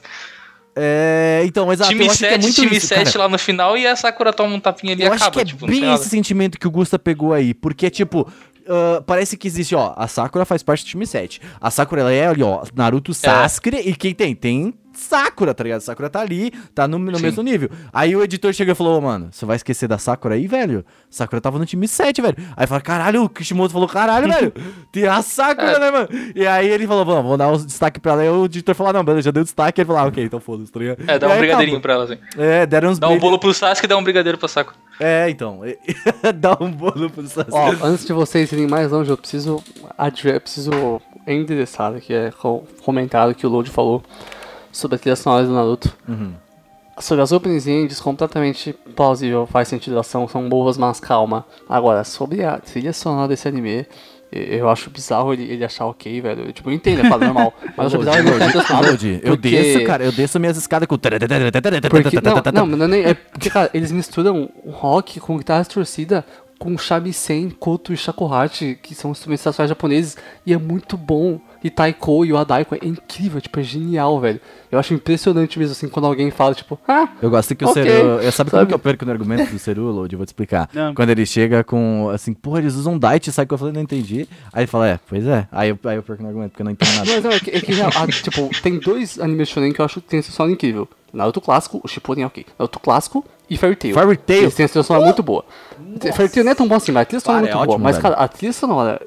É, 0.75 1.43
então, 1.45 1.71
exato. 1.71 1.89
time 1.91 2.05
eu 2.05 2.09
acho 2.11 2.19
que 2.19 2.25
é 2.25 2.29
7, 2.31 2.41
muito 2.41 2.55
time 2.55 2.77
isso, 2.77 2.88
7 2.88 3.05
cara. 3.05 3.19
lá 3.19 3.29
no 3.29 3.38
final 3.38 3.77
e 3.77 3.86
a 3.86 3.95
Sakura 3.95 4.34
toma 4.34 4.55
um 4.55 4.59
tapinha 4.59 4.93
ali 4.93 5.03
e 5.03 5.05
Eu 5.05 5.13
acaba, 5.13 5.25
acho 5.25 5.31
que 5.31 5.39
é 5.39 5.45
tipo, 5.45 5.67
bem 5.67 5.93
esse 5.93 6.09
sentimento 6.09 6.59
que 6.59 6.67
o 6.67 6.71
Gusta 6.71 6.97
pegou 6.97 7.31
aí, 7.31 7.53
porque, 7.53 7.91
tipo, 7.91 8.27
ah, 8.67 9.03
parece 9.05 9.38
que 9.38 9.47
existe, 9.47 9.75
ó, 9.75 9.93
a 9.95 10.07
Sakura 10.07 10.45
faz 10.45 10.63
parte 10.63 10.84
do 10.84 10.88
time 10.88 11.05
7. 11.05 11.41
A 11.59 11.69
Sakura, 11.69 12.01
ela 12.01 12.11
é 12.11 12.27
ali, 12.27 12.43
ó, 12.43 12.63
Naruto 12.75 13.13
Sasuke, 13.13 13.69
e 13.69 13.95
quem 13.95 14.13
tem? 14.13 14.36
Tem 14.36 14.73
Sakura, 15.04 15.54
tá 15.54 15.64
ligado? 15.64 15.82
Sakura 15.82 16.10
tá 16.10 16.22
ali, 16.22 16.51
tá 16.74 16.88
no, 16.88 16.97
no 16.97 17.20
mesmo 17.20 17.43
nível. 17.43 17.70
Aí 17.91 18.16
o 18.16 18.24
editor 18.24 18.54
chega 18.54 18.72
e 18.72 18.76
falou, 18.76 18.97
ô, 18.97 19.01
mano, 19.01 19.30
você 19.32 19.45
vai 19.45 19.56
esquecer 19.58 19.88
da 19.88 19.97
Sakura 19.97 20.36
aí, 20.36 20.47
velho? 20.47 20.86
Sakura 21.10 21.41
tava 21.41 21.60
no 21.60 21.66
time 21.66 21.88
7, 21.88 22.22
velho. 22.22 22.36
Aí 22.56 22.66
fala, 22.66 22.82
caralho, 22.82 23.24
o 23.24 23.30
Kishimoto 23.30 23.74
falou, 23.74 23.88
caralho, 23.88 24.28
velho, 24.32 24.54
tem 24.91 25.06
a 25.08 25.22
Sakura, 25.22 25.72
É. 25.74 25.80
né, 25.80 25.91
mano? 25.91 26.10
E 26.36 26.47
aí 26.47 26.68
ele 26.70 26.88
falou, 26.88 27.06
vamos, 27.06 27.24
vou 27.26 27.38
dar 27.38 27.49
um 27.51 27.58
destaque 27.58 27.99
pra 27.99 28.14
ela. 28.14 28.22
Aí 28.22 28.30
o 28.30 28.45
editor 28.45 28.74
falou, 28.76 28.89
ah, 28.91 28.93
não, 28.93 29.04
beleza, 29.04 29.26
já 29.26 29.32
deu 29.32 29.43
destaque. 29.43 29.82
Ele 29.82 29.86
falou, 29.88 30.01
ah, 30.01 30.06
ok, 30.06 30.24
então 30.24 30.39
foda-se, 30.39 30.72
tá 30.72 30.80
ligado? 30.80 31.04
É, 31.08 31.20
dá 31.20 31.28
E 31.28 31.30
um 31.30 31.34
aí 31.34 31.39
brigadeirinho 31.39 31.78
acabou. 31.78 31.82
pra 31.82 31.93
ela, 31.93 32.04
assim. 32.06 32.18
É, 32.38 32.66
deram 32.66 32.89
uns 32.91 32.99
Dá 32.99 33.10
um 33.10 33.20
bolo 33.20 33.38
pro 33.38 33.54
Sasuke 33.54 33.86
e 33.86 33.89
dá 33.89 33.97
um 33.97 34.04
brigadeiro 34.04 34.38
pra 34.38 34.47
Sakura. 34.47 34.76
É, 34.99 35.30
então. 35.30 35.62
Dá 36.36 36.56
um 36.62 36.72
bolo 36.72 37.10
pro 37.10 37.28
Sasuke. 37.28 37.51
Ó, 37.51 37.74
antes 37.84 38.06
de 38.06 38.14
vocês 38.14 38.51
irem 38.51 38.68
mais 38.68 38.91
longe, 38.91 39.10
eu 39.10 39.18
preciso, 39.18 39.64
eu 40.24 40.39
preciso 40.41 41.01
endereçar 41.26 41.93
aqui, 41.95 42.14
é 42.14 42.32
co- 42.32 42.64
comentário 42.84 43.34
que 43.34 43.45
o 43.45 43.49
Load 43.49 43.70
falou 43.70 44.04
sobre 44.74 44.95
a 44.95 44.99
trilha 44.99 45.15
sonora 45.15 45.45
do 45.45 45.53
Naruto. 45.53 45.95
Sobre 46.99 47.24
as 47.24 47.32
openings 47.32 47.65
indies, 47.65 47.99
completamente 48.01 48.74
plausível, 48.95 49.47
faz 49.47 49.67
sentido, 49.67 49.93
elas 49.93 50.05
são, 50.07 50.28
são 50.28 50.47
boas, 50.49 50.78
mas 50.78 50.99
calma. 50.99 51.43
Agora, 51.67 52.03
sobre 52.03 52.43
a 52.43 52.59
trilha 52.59 52.93
sonora 52.93 53.28
desse 53.30 53.47
anime, 53.47 53.88
eu 54.32 54.69
acho 54.69 54.91
bizarro 54.91 55.34
ele, 55.34 55.43
ele 55.43 55.65
achar 55.65 55.86
ok, 55.88 56.21
velho. 56.21 56.51
Tipo, 56.53 56.69
eu 56.69 56.74
entendo, 56.74 57.03
é 57.03 57.09
padrão 57.09 57.34
normal. 57.34 57.53
Mas 57.76 57.78
eu 57.78 57.84
acho 57.86 57.97
bizarro 57.99 58.17
ele 58.19 58.53
não 58.53 58.61
sonora. 58.63 58.91
Lodi, 58.91 59.19
eu 59.24 59.36
porque- 59.38 59.49
desço, 59.49 59.84
cara, 59.86 60.03
eu 60.03 60.11
desço 60.11 60.39
minhas 60.39 60.57
escadas 60.57 60.88
com. 60.88 60.95
Porque, 60.97 62.19
não, 62.51 62.65
não, 62.67 62.78
não 62.78 62.88
nem- 62.88 63.03
é 63.05 63.13
porque, 63.15 63.49
cara, 63.49 63.69
eles 63.74 63.91
misturam 63.91 64.49
rock 64.67 65.19
com 65.19 65.38
guitarra 65.38 65.61
distorcida 65.61 66.24
com 66.59 66.78
shamisen, 66.78 67.49
koto 67.49 67.91
e 67.91 67.97
shakuhachi, 67.97 68.78
que 68.82 68.95
são 68.95 69.11
instrumentos 69.11 69.41
tradicionais 69.43 69.69
japoneses, 69.69 70.15
e 70.45 70.53
é 70.53 70.57
muito 70.57 70.95
bom. 70.95 71.39
E 71.64 71.70
taiko 71.70 72.26
e 72.26 72.34
o 72.34 72.38
adaiko 72.38 72.76
é 72.76 72.80
incrível, 72.82 73.39
tipo, 73.39 73.57
é 73.59 73.64
genial, 73.64 74.20
velho. 74.20 74.39
Eu 74.70 74.78
acho 74.78 74.93
impressionante 74.93 75.57
mesmo, 75.57 75.72
assim, 75.72 75.88
quando 75.88 76.05
alguém 76.07 76.30
fala, 76.30 76.53
tipo, 76.53 76.78
ah, 76.88 77.07
Eu 77.22 77.30
gosto 77.30 77.55
que 77.55 77.64
o 77.64 77.70
Ok, 77.70 77.82
Seru. 77.84 78.07
Eu 78.20 78.32
sabe, 78.34 78.51
como 78.51 78.66
que 78.66 78.74
eu 78.74 78.80
perco 78.80 79.05
no 79.05 79.11
argumento 79.11 79.49
do 79.51 79.57
Seru, 79.59 79.84
Lodi? 79.84 80.14
Eu 80.16 80.18
vou 80.18 80.26
te 80.26 80.30
explicar. 80.30 80.70
Não. 80.74 80.93
Quando 80.93 81.09
ele 81.11 81.26
chega 81.26 81.64
com. 81.64 82.09
Assim, 82.14 82.34
pô, 82.34 82.57
eles 82.57 82.76
usam 82.76 82.99
Dite, 82.99 83.32
sabe 83.32 83.47
que 83.47 83.53
eu 83.53 83.57
falei, 83.57 83.74
não 83.74 83.82
entendi. 83.82 84.28
Aí 84.51 84.61
ele 84.64 84.68
fala, 84.68 84.89
é, 84.89 84.99
pois 85.07 85.26
é. 85.26 85.47
Aí 85.51 85.70
eu, 85.70 85.80
aí 85.86 85.95
eu 85.95 86.03
perco 86.03 86.22
no 86.22 86.28
argumento, 86.30 86.49
porque 86.51 86.61
eu 86.61 86.66
não 86.66 86.72
entendo 86.72 86.95
nada. 86.95 87.11
Mas 87.11 87.24
não, 87.24 87.32
é 87.32 87.39
que, 87.39 87.49
é 87.51 87.61
que 87.61 87.72
real, 87.74 87.91
ah, 87.95 88.07
tipo, 88.07 88.49
tem 88.61 88.78
dois 88.80 89.18
animes 89.20 89.47
shonen 89.47 89.72
que 89.72 89.80
eu 89.80 89.86
acho 89.86 90.01
que 90.01 90.07
tem 90.07 90.20
essa 90.20 90.32
sonora 90.32 90.51
incrível. 90.53 90.88
Naruto 91.14 91.39
clássico, 91.39 91.80
o 91.84 91.88
Shippuden 91.88 92.24
é 92.24 92.28
ok. 92.28 92.45
Naruto 92.59 92.80
clássico 92.80 93.24
e 93.49 93.55
Fairy 93.55 93.76
Tail. 93.76 93.93
Fairy 93.93 94.18
Tail? 94.18 94.41
Eles 94.41 94.55
têm 94.55 94.66
a 94.66 94.70
trilha 94.70 94.84
sonora 94.84 95.05
muito 95.05 95.22
boa. 95.24 95.45
Fairy 96.14 96.32
Tail 96.32 96.43
não 96.43 96.51
é 96.51 96.55
tão 96.55 96.68
bom 96.68 96.76
assim, 96.76 96.91
mas 96.91 97.03
a 97.03 97.05
trilha 97.05 97.20
sonora 97.20 97.39
é 97.39 97.41
muito 97.43 97.51
é 97.51 97.55
boa. 97.55 97.68
ótimo, 97.76 97.84
Mas, 97.84 97.95
velho. 97.97 98.01
cara, 98.01 98.16
a 98.16 98.28
trilha 98.28 98.51
sonora... 98.53 99.01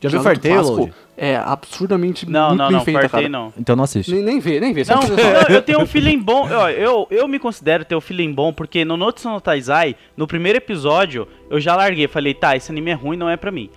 Já 0.00 0.08
viu 0.08 0.22
Lodi? 0.22 0.92
É 1.18 1.36
absurdamente 1.36 2.28
Não, 2.28 2.48
muito 2.48 2.58
não, 2.58 2.68
bem 2.68 2.76
não, 2.76 2.84
feita, 2.84 3.00
fartei 3.00 3.20
cara. 3.22 3.28
não. 3.28 3.52
Então 3.58 3.74
não 3.74 3.84
assiste. 3.84 4.12
Nem, 4.12 4.22
nem 4.22 4.38
vê, 4.40 4.60
nem 4.60 4.72
vê. 4.74 4.82
Não, 4.84 5.00
não, 5.00 5.54
eu 5.56 5.62
tenho 5.62 5.80
um 5.80 5.86
feeling 5.86 6.18
bom. 6.18 6.46
ó, 6.52 6.68
Eu, 6.68 7.06
eu 7.10 7.26
me 7.26 7.38
considero 7.38 7.84
ter 7.84 7.96
um 7.96 8.00
feeling 8.00 8.32
bom, 8.32 8.52
porque 8.52 8.84
no 8.84 8.96
Notsu 8.98 9.30
no 9.30 9.40
Taizai, 9.40 9.96
no 10.16 10.26
primeiro 10.26 10.58
episódio, 10.58 11.26
eu 11.48 11.58
já 11.58 11.74
larguei. 11.74 12.06
Falei, 12.06 12.34
tá, 12.34 12.54
esse 12.54 12.70
anime 12.70 12.90
é 12.90 12.94
ruim, 12.94 13.16
não 13.16 13.30
é 13.30 13.36
pra 13.36 13.50
mim. 13.50 13.70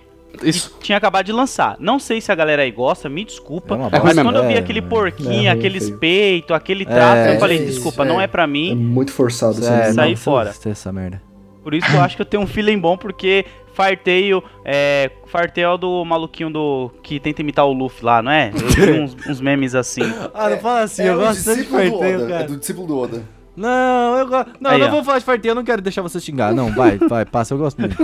Isso. 0.44 0.76
Tinha 0.80 0.96
acabado 0.98 1.24
de 1.26 1.32
lançar. 1.32 1.76
Não 1.80 1.98
sei 1.98 2.20
se 2.20 2.30
a 2.30 2.34
galera 2.34 2.62
aí 2.62 2.70
gosta, 2.70 3.08
me 3.08 3.24
desculpa. 3.24 3.74
É 3.74 3.78
mas 3.78 3.90
bosta. 4.02 4.22
quando 4.22 4.36
eu 4.36 4.46
vi 4.46 4.54
É, 4.54 4.58
aquele 4.58 4.78
é. 4.78 4.82
porquinho, 4.82 5.48
É 5.48 5.50
aqueles 5.50 5.86
feio. 5.86 5.98
peitos, 5.98 6.54
aquele 6.54 6.84
traço, 6.84 7.16
É, 7.30 7.34
eu 7.36 7.40
falei, 7.40 7.58
é 7.58 7.64
desculpa, 7.64 8.04
não 8.04 8.20
é. 8.20 8.24
é 8.24 8.26
pra 8.26 8.44
É 8.44 8.46
mim. 8.46 8.74
muito 8.76 9.12
forçado 9.12 9.56
É. 9.64 9.92
Saí 9.92 10.10
não, 10.10 10.16
fora. 10.16 10.50
isso- 10.50 10.68
Essa 10.68 10.92
merda. 10.92 11.20
Por 11.64 11.74
isso 11.74 11.86
que 11.90 11.94
eu 11.96 12.00
acho 12.00 12.16
que 12.16 12.22
eu 12.22 12.26
tenho 12.26 12.42
um 12.42 12.46
feeling 12.46 12.78
bom, 12.78 12.96
porque 12.96 13.44
Farteio, 13.72 14.42
é. 14.64 15.10
Farteio 15.26 15.64
é 15.66 15.68
o 15.70 15.76
do 15.76 16.04
maluquinho 16.04 16.50
do. 16.50 16.90
que 17.02 17.20
tenta 17.20 17.40
imitar 17.40 17.66
o 17.66 17.72
Luffy 17.72 18.04
lá, 18.04 18.22
não 18.22 18.30
é? 18.30 18.50
Eu 18.54 18.68
vi 18.68 18.92
uns, 19.00 19.16
uns 19.26 19.40
memes 19.40 19.74
assim. 19.74 20.02
Ah, 20.34 20.50
não 20.50 20.58
fala 20.58 20.82
assim, 20.82 21.02
é 21.02 21.08
eu 21.08 21.14
o 21.14 21.18
gosto 21.18 21.44
tanto 21.44 21.62
de 21.62 21.68
farteio, 21.68 21.94
Oda. 21.94 22.24
É 22.24 22.28
cara. 22.28 22.46
do 22.46 22.56
discípulo 22.56 22.86
do 22.86 22.98
Oda. 22.98 23.39
Não, 23.56 24.16
eu 24.18 24.26
gosto. 24.26 24.52
Não, 24.60 24.70
Aí, 24.70 24.78
não 24.80 24.86
ó. 24.88 24.90
vou 24.90 25.04
falar 25.04 25.18
de 25.18 25.24
farteio, 25.24 25.50
eu 25.50 25.54
não 25.56 25.64
quero 25.64 25.82
deixar 25.82 26.02
você 26.02 26.20
xingar. 26.20 26.54
Não, 26.54 26.70
vai, 26.72 26.96
vai, 27.08 27.24
passa, 27.24 27.52
eu 27.54 27.58
gosto 27.58 27.78
muito. 27.80 27.96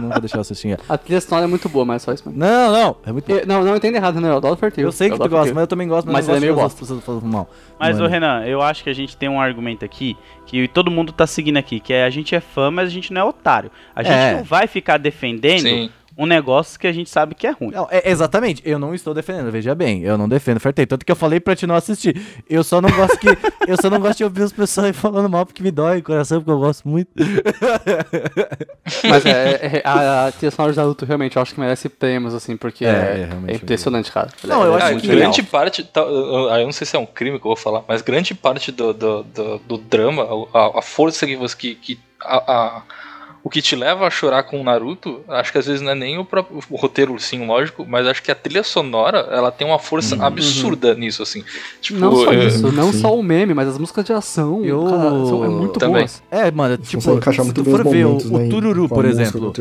não 0.00 0.10
vou 0.10 0.20
deixar 0.20 0.38
você 0.38 0.54
xingar. 0.54 0.78
A 0.88 0.96
trilha 0.98 1.20
sonora 1.20 1.46
é 1.46 1.48
muito 1.48 1.68
boa, 1.68 1.84
mas 1.84 2.02
só 2.02 2.12
isso 2.12 2.22
mesmo. 2.28 2.38
Não, 2.38 2.72
não, 2.72 2.96
é 3.06 3.12
muito 3.12 3.28
Eu- 3.30 3.46
Não, 3.46 3.64
não 3.64 3.76
entenda 3.76 3.96
errado, 3.96 4.20
não. 4.20 4.28
Eu 4.28 4.36
adoro 4.36 4.56
Fertil. 4.56 4.84
Eu 4.84 4.92
sei 4.92 5.10
que 5.10 5.18
tu 5.18 5.28
gosta, 5.28 5.52
mas 5.54 5.62
eu 5.62 5.66
também 5.66 5.88
gosto, 5.88 6.06
mas, 6.10 6.28
Mas 6.28 6.42
eu 6.42 6.50
é 6.50 6.54
gosto 6.54 6.74
as 6.74 6.80
pessoas 6.80 7.04
falando 7.04 7.26
mal. 7.26 7.48
Mas, 7.78 8.00
ô 8.00 8.06
Renan, 8.06 8.44
eu 8.44 8.62
acho 8.62 8.84
que 8.84 8.90
a 8.90 8.94
gente 8.94 9.16
tem 9.16 9.28
um 9.28 9.40
argumento 9.40 9.84
aqui 9.84 10.16
que 10.46 10.68
todo 10.68 10.90
mundo 10.90 11.12
tá 11.12 11.26
seguindo 11.26 11.56
aqui, 11.56 11.80
que 11.80 11.92
é 11.92 12.04
a 12.04 12.10
gente 12.10 12.34
é 12.34 12.40
fã, 12.40 12.70
mas 12.70 12.86
a 12.88 12.90
gente 12.92 13.12
não 13.12 13.20
é 13.22 13.24
otário. 13.24 13.70
A 13.96 14.02
gente 14.02 14.14
É. 14.14 14.36
não 14.36 14.44
vai 14.44 14.66
ficar 14.66 14.98
defendendo 14.98 15.62
Sim. 15.62 15.90
Um 16.16 16.26
negócio 16.26 16.78
que 16.78 16.86
a 16.86 16.92
gente 16.92 17.10
sabe 17.10 17.34
que 17.34 17.46
é 17.46 17.50
ruim. 17.50 17.70
Não, 17.72 17.88
é- 17.90 18.08
exatamente, 18.10 18.62
eu 18.64 18.78
não 18.78 18.94
estou 18.94 19.12
defendendo, 19.14 19.50
veja 19.50 19.74
bem, 19.74 20.02
eu 20.02 20.16
não 20.16 20.28
defendo 20.28 20.60
Fartei, 20.60 20.86
tanto 20.86 21.04
que 21.04 21.10
eu 21.12 21.16
falei 21.16 21.40
pra 21.40 21.56
te 21.56 21.66
não 21.66 21.74
assistir. 21.74 22.20
Eu 22.48 22.62
só 22.62 22.80
não 22.80 22.90
gosto 22.90 23.18
que 23.18 23.26
eu 23.66 23.76
só 23.80 23.90
não 23.90 23.98
gosto 24.00 24.18
de 24.18 24.24
ouvir 24.24 24.42
as 24.42 24.52
pessoas 24.52 24.86
aí 24.86 24.92
falando 24.92 25.28
mal 25.28 25.44
porque 25.44 25.62
me 25.62 25.70
dói 25.70 25.98
o 25.98 26.02
coração, 26.02 26.38
porque 26.38 26.50
eu 26.50 26.58
gosto 26.58 26.88
muito. 26.88 27.10
Mas 29.08 29.24
é, 29.26 29.78
é- 29.78 29.82
a, 29.84 30.26
a 30.26 30.32
trilha 30.32 30.50
sonora 30.50 30.72
de 30.72 30.78
Naruto 30.78 31.04
realmente 31.04 31.36
eu 31.36 31.42
acho 31.42 31.54
que 31.54 31.60
merece 31.60 31.88
prêmios, 31.88 32.34
assim, 32.34 32.56
porque 32.56 32.84
É, 32.84 32.88
é, 32.88 33.28
é, 33.48 33.52
é, 33.52 33.56
impressionante, 33.56 34.10
cara. 34.12 34.28
Não, 34.44 34.62
eu 34.64 34.78
É 34.78 34.82
acho 34.82 35.00
que- 35.00 35.06
legal. 35.08 35.22
grande 35.32 35.42
parte, 35.42 35.84
tá, 35.84 36.00
eu, 36.00 36.48
eu 36.50 36.64
não 36.64 36.72
sei 36.72 36.86
se 36.86 36.96
é 36.96 36.98
um 36.98 37.06
crime 37.06 37.38
que 37.38 37.46
eu 37.46 37.50
vou 37.50 37.56
falar, 37.56 37.82
mas 37.88 38.02
grande 38.02 38.34
parte 38.34 38.70
do, 38.72 38.92
do, 38.92 39.22
do, 39.24 39.58
do 39.58 39.78
drama, 39.78 40.26
a, 40.52 40.78
a 40.78 40.82
força 40.82 41.26
que 41.26 41.36
você. 41.36 41.56
Que, 41.56 41.74
que, 41.74 41.98
a, 42.20 42.36
a- 42.52 42.82
o 43.44 43.50
que 43.50 43.60
te 43.60 43.76
leva 43.76 44.06
a 44.06 44.10
chorar 44.10 44.42
com 44.44 44.58
o 44.58 44.64
Naruto, 44.64 45.20
acho 45.28 45.52
que 45.52 45.58
às 45.58 45.66
vezes 45.66 45.82
não 45.82 45.90
é 45.90 45.94
nem 45.94 46.18
o 46.18 46.24
próprio 46.24 46.58
o 46.70 46.76
roteiro, 46.76 47.14
sim, 47.20 47.46
lógico, 47.46 47.84
mas 47.86 48.06
acho 48.06 48.22
que 48.22 48.30
a 48.30 48.34
trilha 48.34 48.62
sonora, 48.64 49.28
ela 49.30 49.52
tem 49.52 49.66
uma 49.66 49.78
força 49.78 50.16
absurda 50.24 50.94
nisso, 50.94 51.22
assim. 51.22 51.44
Tipo, 51.78 52.00
Não 52.00 52.16
só 52.16 52.32
eu- 52.32 52.48
isso, 52.48 52.72
não 52.72 52.90
sim. 52.90 53.00
só 53.00 53.14
o 53.14 53.22
meme, 53.22 53.52
mas 53.52 53.68
as 53.68 53.76
músicas 53.76 54.02
de 54.06 54.14
ação, 54.14 54.64
Eu- 54.64 54.84
cara, 54.86 55.10
são 55.26 55.44
é 55.44 55.48
muito 55.48 55.78
Também. 55.78 55.98
boas. 55.98 56.22
É, 56.30 56.50
mano, 56.50 56.78
Tipo, 56.78 57.02
se 57.02 57.52
tu 57.52 57.64
for 57.64 57.84
ver 57.84 58.06
o, 58.06 58.14
né, 58.16 58.24
o 58.30 58.40
em- 58.40 58.48
Tururu, 58.48 58.88
por 58.88 59.04
exemplo. 59.04 59.52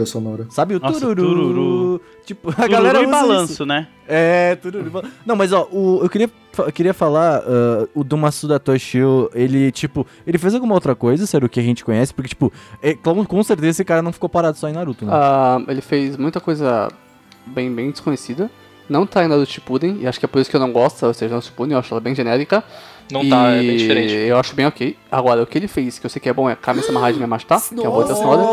Sabe 0.50 0.76
o 0.76 0.80
Nossa, 0.80 1.00
Tururu? 1.02 1.22
Tururu. 1.22 2.02
Tipo, 2.26 2.50
a 2.50 2.54
Tururu 2.54 2.72
galera 2.72 3.00
usa 3.00 3.12
balanço, 3.12 3.54
isso. 3.54 3.66
né? 3.66 3.88
É, 4.08 4.56
Tururu. 4.56 4.88
e 4.88 4.90
balanço. 4.90 5.14
Não, 5.26 5.36
mas 5.36 5.52
ó, 5.52 5.68
o, 5.72 6.00
eu 6.02 6.10
queria, 6.10 6.30
eu 6.58 6.72
queria 6.72 6.94
falar 6.94 7.44
ah, 7.46 7.88
o 7.94 8.04
do 8.04 8.18
Masuda 8.18 8.60
Toshio, 8.60 9.30
ele, 9.34 9.72
tipo, 9.72 10.08
ele 10.26 10.38
fez 10.38 10.54
alguma 10.54 10.74
outra 10.74 10.96
coisa, 10.96 11.26
sério, 11.26 11.50
que 11.50 11.60
a 11.60 11.64
gente 11.64 11.84
conhece, 11.84 12.14
porque, 12.14 12.30
tipo, 12.30 12.52
é, 12.82 12.94
com, 12.94 13.26
com 13.26 13.44
certeza 13.44 13.70
esse 13.70 13.86
cara 13.86 14.02
não 14.02 14.14
ficou 14.14 14.30
parado 14.30 14.58
só 14.58 14.70
em 14.70 14.74
Naruto, 14.74 15.06
né? 15.06 15.12
Ah, 15.14 15.62
ele 15.68 15.82
fez 15.82 16.16
muita 16.18 16.40
coisa 16.40 16.90
bem, 17.46 17.74
bem 17.74 17.92
desconhecida. 17.92 18.50
Não 18.90 19.06
tá 19.06 19.24
em 19.24 19.28
Naruto 19.28 19.52
Shippuden, 19.52 19.98
e 20.02 20.08
acho 20.08 20.20
que 20.20 20.26
é 20.26 20.28
por 20.28 20.40
isso 20.40 20.50
que 20.50 20.56
eu 20.56 20.60
não 20.60 20.72
gosto, 20.72 21.06
ou 21.06 21.14
seja, 21.14 21.30
Naruto 21.30 21.48
Shippuden, 21.48 21.74
eu 21.74 21.80
acho 21.80 21.94
ela 21.94 22.02
bem 22.02 22.16
genérica. 22.16 22.64
Não 23.12 23.28
tá, 23.28 23.52
é 23.52 23.60
bem 23.60 23.70
E 23.72 23.78
diferente. 23.78 24.14
Eu 24.14 24.38
acho 24.38 24.56
bem 24.56 24.66
ok. 24.66 24.96
Agora, 25.12 25.44
o 25.44 25.46
que 25.48 25.58
ele 25.58 25.68
fez, 25.68 26.00
que 26.00 26.06
eu 26.06 26.10
sei 26.10 26.20
que 26.22 26.30
é 26.30 26.34
bom, 26.34 26.50
é 26.50 26.56
Kami-sama 26.56 27.06
Hajime 27.06 27.26
Mashita, 27.28 27.60
que 27.76 27.82
é 27.82 27.86
a 27.86 27.90
outra 27.90 28.16
sonora. 28.16 28.44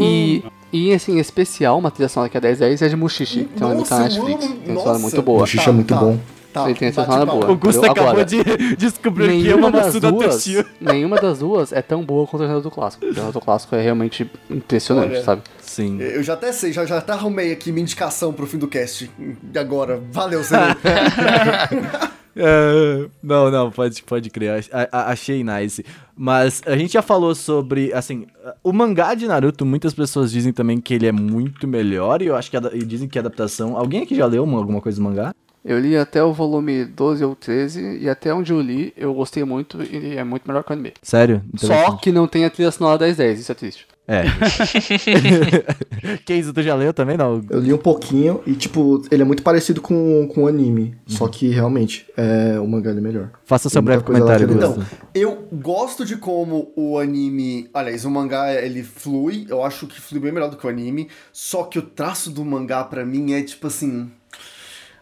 E, 0.00 0.42
e 0.72 0.92
assim, 0.92 1.16
em 1.16 1.20
especial, 1.20 1.78
uma 1.78 1.90
trilha 1.90 2.08
sonora 2.08 2.28
que 2.30 2.36
é 2.36 2.40
1010 2.40 2.82
é 2.82 2.88
de 2.88 2.96
Mushishi, 2.96 3.44
que 3.56 3.62
é 3.62 3.66
um 3.66 3.82
tá 3.82 3.98
na 3.98 4.04
Netflix. 4.04 4.46
Tem 4.46 4.72
uma 4.74 4.80
sonora 4.80 4.98
muito 4.98 5.22
boa. 5.22 5.42
O 5.42 5.46
Xixi 5.46 5.68
é 5.68 5.72
muito 5.72 5.94
bom. 5.94 6.18
Tá, 6.52 6.66
Ele 6.68 6.78
tem 6.78 6.88
essa 6.88 7.02
sonora 7.06 7.24
boa. 7.24 7.50
o 7.50 7.56
Gusta 7.56 7.86
acabou 7.86 8.10
Agora, 8.10 8.26
de 8.26 8.44
descobrir 8.76 9.28
que 9.28 9.42
Nenhuma 9.44 9.68
ama 9.68 9.70
das, 9.78 9.86
Masuda 9.86 10.12
duas, 10.12 10.34
Toshio. 10.34 10.66
nenhuma 10.78 11.16
das 11.18 11.38
duas 11.38 11.72
é 11.72 11.80
tão 11.80 12.04
boa 12.04 12.26
quanto 12.26 12.44
o 12.44 12.46
Naruto 12.46 12.70
Clássico. 12.70 13.06
O 13.06 13.12
Naruto 13.14 13.40
Clássico 13.40 13.74
é 13.74 13.80
realmente 13.80 14.30
impressionante, 14.50 15.14
Olha. 15.14 15.24
sabe? 15.24 15.42
Sim. 15.62 15.98
Eu 15.98 16.22
já 16.22 16.34
até 16.34 16.52
sei, 16.52 16.70
já, 16.70 16.84
já 16.84 16.98
até 16.98 17.12
arrumei 17.12 17.52
aqui 17.52 17.72
minha 17.72 17.80
indicação 17.82 18.34
pro 18.34 18.46
fim 18.46 18.58
do 18.58 18.68
cast. 18.68 19.10
E 19.18 19.58
agora, 19.58 19.98
valeu, 20.12 20.42
Zé. 20.42 20.58
É, 22.34 23.06
não, 23.22 23.50
não, 23.50 23.70
pode, 23.70 24.02
pode 24.02 24.30
crer. 24.30 24.64
a- 24.72 24.88
a- 24.90 25.10
achei 25.12 25.44
nice. 25.44 25.84
Mas 26.16 26.62
a 26.66 26.76
gente 26.76 26.92
já 26.92 27.02
falou 27.02 27.34
sobre, 27.34 27.92
assim, 27.92 28.26
o 28.62 28.72
mangá 28.72 29.14
de 29.14 29.26
Naruto, 29.26 29.64
muitas 29.66 29.92
pessoas 29.94 30.30
dizem 30.32 30.52
também 30.52 30.80
que 30.80 30.94
ele 30.94 31.06
é 31.06 31.12
muito 31.12 31.66
melhor, 31.68 32.22
e 32.22 32.26
eu 32.26 32.36
acho 32.36 32.50
que 32.50 32.56
e 32.56 32.84
dizem 32.84 33.08
que 33.08 33.18
a 33.18 33.20
adaptação. 33.22 33.76
Alguém 33.76 34.02
aqui 34.02 34.14
já 34.14 34.26
leu 34.26 34.44
uma- 34.44 34.58
alguma 34.58 34.80
coisa 34.80 34.98
do 34.98 35.04
mangá? 35.04 35.34
Eu 35.64 35.78
li 35.78 35.96
até 35.96 36.22
o 36.24 36.32
volume 36.32 36.84
12 36.84 37.24
ou 37.24 37.36
13, 37.36 37.98
e 37.98 38.08
até 38.08 38.34
onde 38.34 38.52
eu 38.52 38.60
li, 38.60 38.92
eu 38.96 39.14
gostei 39.14 39.44
muito, 39.44 39.80
e 39.82 40.16
é 40.16 40.24
muito 40.24 40.42
melhor 40.46 40.64
que 40.64 40.70
o 40.70 40.72
anime. 40.72 40.92
Sério? 41.00 41.40
Só 41.56 41.92
que 41.98 42.10
não 42.10 42.26
tem 42.26 42.44
a 42.44 42.50
trilha 42.50 42.72
sonora 42.72 42.98
1010, 42.98 43.38
isso 43.40 43.52
é 43.52 43.54
triste. 43.54 43.86
É. 44.06 44.24
que 46.24 46.34
isso, 46.34 46.52
tu 46.52 46.62
já 46.62 46.74
leu 46.74 46.92
também, 46.92 47.16
não? 47.16 47.42
Eu 47.48 47.60
li 47.60 47.72
um 47.72 47.78
pouquinho 47.78 48.42
e, 48.46 48.54
tipo, 48.54 49.02
ele 49.10 49.22
é 49.22 49.24
muito 49.24 49.42
parecido 49.42 49.80
com, 49.80 50.28
com 50.34 50.44
o 50.44 50.48
anime. 50.48 50.96
Só 51.06 51.28
que, 51.28 51.48
realmente, 51.48 52.06
é, 52.16 52.58
o 52.58 52.66
mangá 52.66 52.90
ele 52.90 52.98
é 52.98 53.02
melhor. 53.02 53.30
Faça 53.44 53.68
seu 53.68 53.80
breve 53.80 54.02
comentário, 54.02 54.46
Gusto. 54.48 54.60
Então, 54.80 54.84
eu 55.14 55.48
gosto 55.52 56.04
de 56.04 56.16
como 56.16 56.72
o 56.76 56.98
anime. 56.98 57.68
Aliás, 57.72 58.04
o 58.04 58.10
mangá 58.10 58.52
ele 58.52 58.82
flui. 58.82 59.46
Eu 59.48 59.62
acho 59.64 59.86
que 59.86 60.00
flui 60.00 60.20
bem 60.20 60.32
melhor 60.32 60.50
do 60.50 60.56
que 60.56 60.66
o 60.66 60.70
anime. 60.70 61.08
Só 61.32 61.64
que 61.64 61.78
o 61.78 61.82
traço 61.82 62.30
do 62.30 62.44
mangá, 62.44 62.82
pra 62.84 63.04
mim, 63.04 63.32
é 63.34 63.42
tipo 63.42 63.68
assim. 63.68 64.10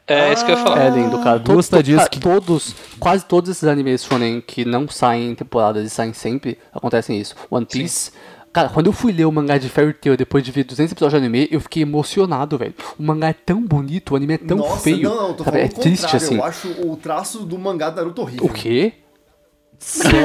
É 0.06 0.32
isso 0.32 0.44
que 0.44 0.50
eu 0.50 0.56
ia 0.56 0.62
falar. 0.64 0.86
É 0.86 0.90
lindo, 0.90 1.22
cara. 1.22 1.38
Todo- 1.38 1.62
cara, 1.68 2.08
que- 2.08 2.18
Todos, 2.18 2.74
quase 2.98 3.24
todos 3.24 3.48
esses 3.48 3.62
animes 3.64 4.04
shonen 4.04 4.40
que 4.44 4.64
não 4.64 4.88
saem 4.88 5.30
em 5.30 5.34
temporadas 5.36 5.86
e 5.86 5.90
saem 5.90 6.12
sempre, 6.12 6.58
acontecem 6.72 7.20
isso. 7.20 7.36
One 7.48 7.64
Piece. 7.64 8.10
Cara, 8.52 8.68
quando 8.68 8.86
eu 8.86 8.92
fui 8.92 9.12
ler 9.12 9.26
o 9.26 9.30
mangá 9.32 9.58
de 9.58 9.68
Fairy 9.68 9.92
Tail 9.94 10.16
depois 10.16 10.42
de 10.42 10.50
ver 10.50 10.64
200 10.64 10.90
episódios 10.92 11.20
de 11.20 11.26
anime, 11.26 11.48
eu 11.52 11.60
fiquei 11.60 11.82
emocionado, 11.84 12.58
velho. 12.58 12.74
O 12.98 13.02
mangá 13.02 13.28
é 13.28 13.32
tão 13.32 13.62
bonito, 13.64 14.12
o 14.12 14.16
anime 14.16 14.34
é 14.34 14.38
tão 14.38 14.56
Nossa, 14.58 14.78
feio. 14.82 15.08
não, 15.08 15.28
não, 15.28 15.34
tô 15.34 15.44
sabe? 15.44 15.58
falando 15.58 15.72
É 15.72 15.78
o 15.78 15.80
triste 15.80 16.02
contrário. 16.02 16.26
assim. 16.26 16.36
Eu 16.36 16.44
acho 16.44 16.68
o 16.88 16.96
traço 16.96 17.38
do 17.44 17.56
mangá 17.58 17.90
do 17.90 17.96
Naruto 17.96 18.22
horrível. 18.22 18.46
O 18.46 18.52
quê? 18.52 18.92
Sério? 19.78 20.18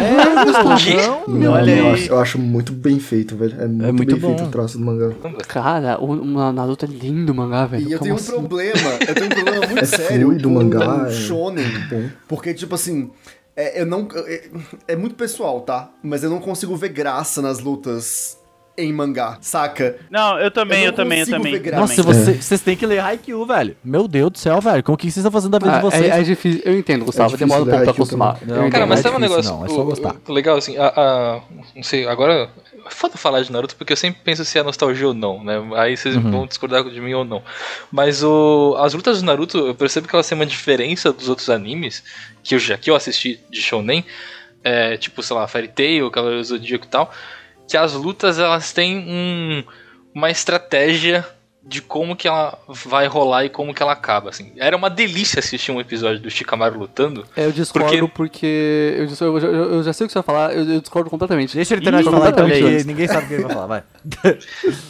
Não, 1.27 1.53
Olha 1.53 1.71
eu, 1.71 1.85
aí. 1.87 1.93
acho, 1.93 2.09
eu 2.11 2.19
acho 2.19 2.37
muito 2.39 2.73
bem 2.73 2.99
feito, 2.99 3.35
velho. 3.37 3.55
É 3.61 3.67
muito, 3.67 3.93
muito 3.93 4.11
bem 4.17 4.19
feito 4.19 4.41
bom. 4.41 4.47
o 4.47 4.51
traço 4.51 4.77
do 4.77 4.83
mangá. 4.85 5.11
Cara, 5.47 5.97
o, 6.01 6.11
o 6.11 6.51
Naruto 6.51 6.85
é 6.85 6.87
lindo 6.87 7.31
o 7.31 7.35
mangá, 7.35 7.65
velho. 7.65 7.87
E 7.87 7.91
eu 7.93 7.99
tenho 7.99 8.15
um 8.15 8.17
assim? 8.17 8.31
problema, 8.31 8.89
eu 9.07 9.13
tenho 9.15 9.27
um 9.27 9.29
problema 9.29 9.65
muito 9.67 9.79
É 9.83 9.85
sério 9.85 10.27
fluido 10.27 10.49
o 10.49 10.53
com 10.53 10.57
mangá, 10.63 11.07
é 11.07 11.11
shonen. 11.11 11.65
bom. 11.89 12.09
Porque, 12.27 12.53
tipo 12.53 12.75
assim, 12.75 13.11
é, 13.55 13.81
eu 13.81 13.85
não. 13.85 14.07
É, 14.27 14.49
é 14.89 14.95
muito 14.95 15.15
pessoal, 15.15 15.61
tá? 15.61 15.91
Mas 16.03 16.23
eu 16.23 16.29
não 16.29 16.39
consigo 16.39 16.75
ver 16.75 16.89
graça 16.89 17.41
nas 17.41 17.59
lutas 17.59 18.37
em 18.77 18.91
mangá, 18.91 19.37
saca? 19.41 19.97
Não, 20.09 20.37
eu 20.39 20.51
também, 20.51 20.81
Eu 20.81 20.87
eu, 20.87 20.93
também, 20.93 21.19
eu 21.19 21.25
também. 21.27 21.61
Nossa, 21.71 22.03
você- 22.03 22.33
vocês 22.33 22.61
têm 22.61 22.75
que 22.75 22.85
ler 22.85 22.99
Haikyuu, 22.99 23.45
velho. 23.45 23.75
Meu 23.83 24.07
Deus 24.07 24.31
do 24.31 24.37
céu, 24.37 24.59
velho. 24.59 24.83
Como 24.83 24.97
que 24.97 25.03
vocês 25.05 25.17
estão 25.17 25.31
fazendo 25.31 25.51
da 25.51 25.59
vida 25.59 25.71
Ah, 25.73 25.77
de 25.77 25.81
vocês? 25.83 26.03
é, 26.11 26.19
é 26.19 26.23
difícil, 26.23 26.61
eu 26.65 26.77
entendo, 26.77 27.05
Gustavo. 27.05 27.29
difícil 27.29 27.47
demora 27.47 27.61
um 27.63 27.65
pouco 27.65 27.83
pra 27.83 27.91
acostumar. 27.91 28.37
Não, 28.45 28.57
entendo. 28.57 28.71
Cara, 28.71 28.85
mas 28.85 28.99
é 28.99 29.03
sabe 29.03 29.15
um 29.15 29.19
negócio 29.19 29.51
não, 29.51 29.65
é 29.65 29.69
só 29.69 29.81
o- 29.81 29.85
gostar. 29.85 30.15
o 30.27 30.31
legal, 30.33 30.57
assim, 30.57 30.77
a, 30.77 30.87
a- 30.87 31.41
não 31.75 31.83
sei, 31.83 32.05
agora 32.07 32.49
é 32.85 32.89
foda 32.89 33.17
falar 33.17 33.41
de 33.41 33.51
Naruto 33.51 33.75
porque 33.77 33.93
eu 33.93 33.97
sempre 33.97 34.19
penso 34.23 34.43
se 34.43 34.59
é 34.59 34.63
nostalgia 34.63 35.07
ou 35.07 35.13
não, 35.13 35.43
né? 35.43 35.55
Aí 35.77 35.95
vocês 35.95 36.15
Uhum. 36.15 36.29
vão 36.31 36.45
discordar 36.47 36.83
de 36.83 36.99
mim 37.01 37.13
ou 37.13 37.23
não. 37.25 37.41
Mas 37.91 38.23
o, 38.23 38.75
as 38.79 38.93
lutas 38.93 39.21
do 39.21 39.25
Naruto, 39.25 39.57
eu 39.57 39.73
percebo 39.75 40.07
que 40.07 40.15
elas 40.15 40.27
têm 40.27 40.37
uma 40.37 40.45
diferença 40.45 41.11
dos 41.13 41.29
outros 41.29 41.49
animes 41.49 42.03
que 42.43 42.53
eu 42.55 42.59
já 42.59 42.77
que 42.77 42.91
eu 42.91 42.95
assisti 42.95 43.39
de 43.49 43.61
Shonen, 43.61 44.05
é, 44.63 44.97
tipo, 44.97 45.23
sei 45.23 45.35
lá, 45.35 45.47
Fairy 45.47 45.67
Tail, 45.69 46.11
Cavaleiro 46.11 46.43
Zodíaco 46.43 46.85
e 46.85 46.89
tal, 46.89 47.11
que 47.67 47.77
as 47.77 47.93
lutas 47.93 48.37
elas 48.39 48.71
têm 48.73 48.97
um, 48.97 49.63
uma 50.13 50.29
estratégia 50.29 51.25
de 51.67 51.81
como 51.81 52.15
que 52.15 52.27
ela 52.27 52.59
vai 52.67 53.07
rolar 53.07 53.43
e 53.43 53.49
como 53.49 53.73
que 53.73 53.81
ela 53.81 53.91
acaba, 53.93 54.29
assim. 54.29 54.51
Era 54.55 54.77
uma 54.77 54.87
delícia 54.87 55.39
assistir 55.39 55.71
um 55.71 55.79
episódio 55.81 56.19
do 56.21 56.29
Shikamaru 56.29 56.77
lutando, 56.77 57.25
É, 57.35 57.43
Eu 57.47 57.51
discordo 57.51 58.07
porque. 58.07 58.93
eu, 58.99 59.07
dis- 59.07 59.19
eu, 59.19 59.39
já- 59.39 59.47
eu 59.47 59.81
já 59.83 59.91
sei 59.91 60.05
o 60.05 60.07
que 60.07 60.13
você 60.13 60.19
vai 60.19 60.23
falar, 60.23 60.53
eu, 60.55 60.63
eu 60.63 60.79
discordo 60.79 61.09
completamente. 61.09 61.55
Deixa 61.55 61.73
ele 61.73 61.81
terminar 61.81 62.03
de 62.03 62.11
falar 62.11 62.29
então, 62.29 62.47
porque 62.47 62.83
ninguém 62.83 63.07
sabe 63.07 63.25
o 63.25 63.27
que 63.29 63.33
ele 63.33 63.43
vai 63.45 63.53
falar, 63.53 63.65
vai. 63.65 63.83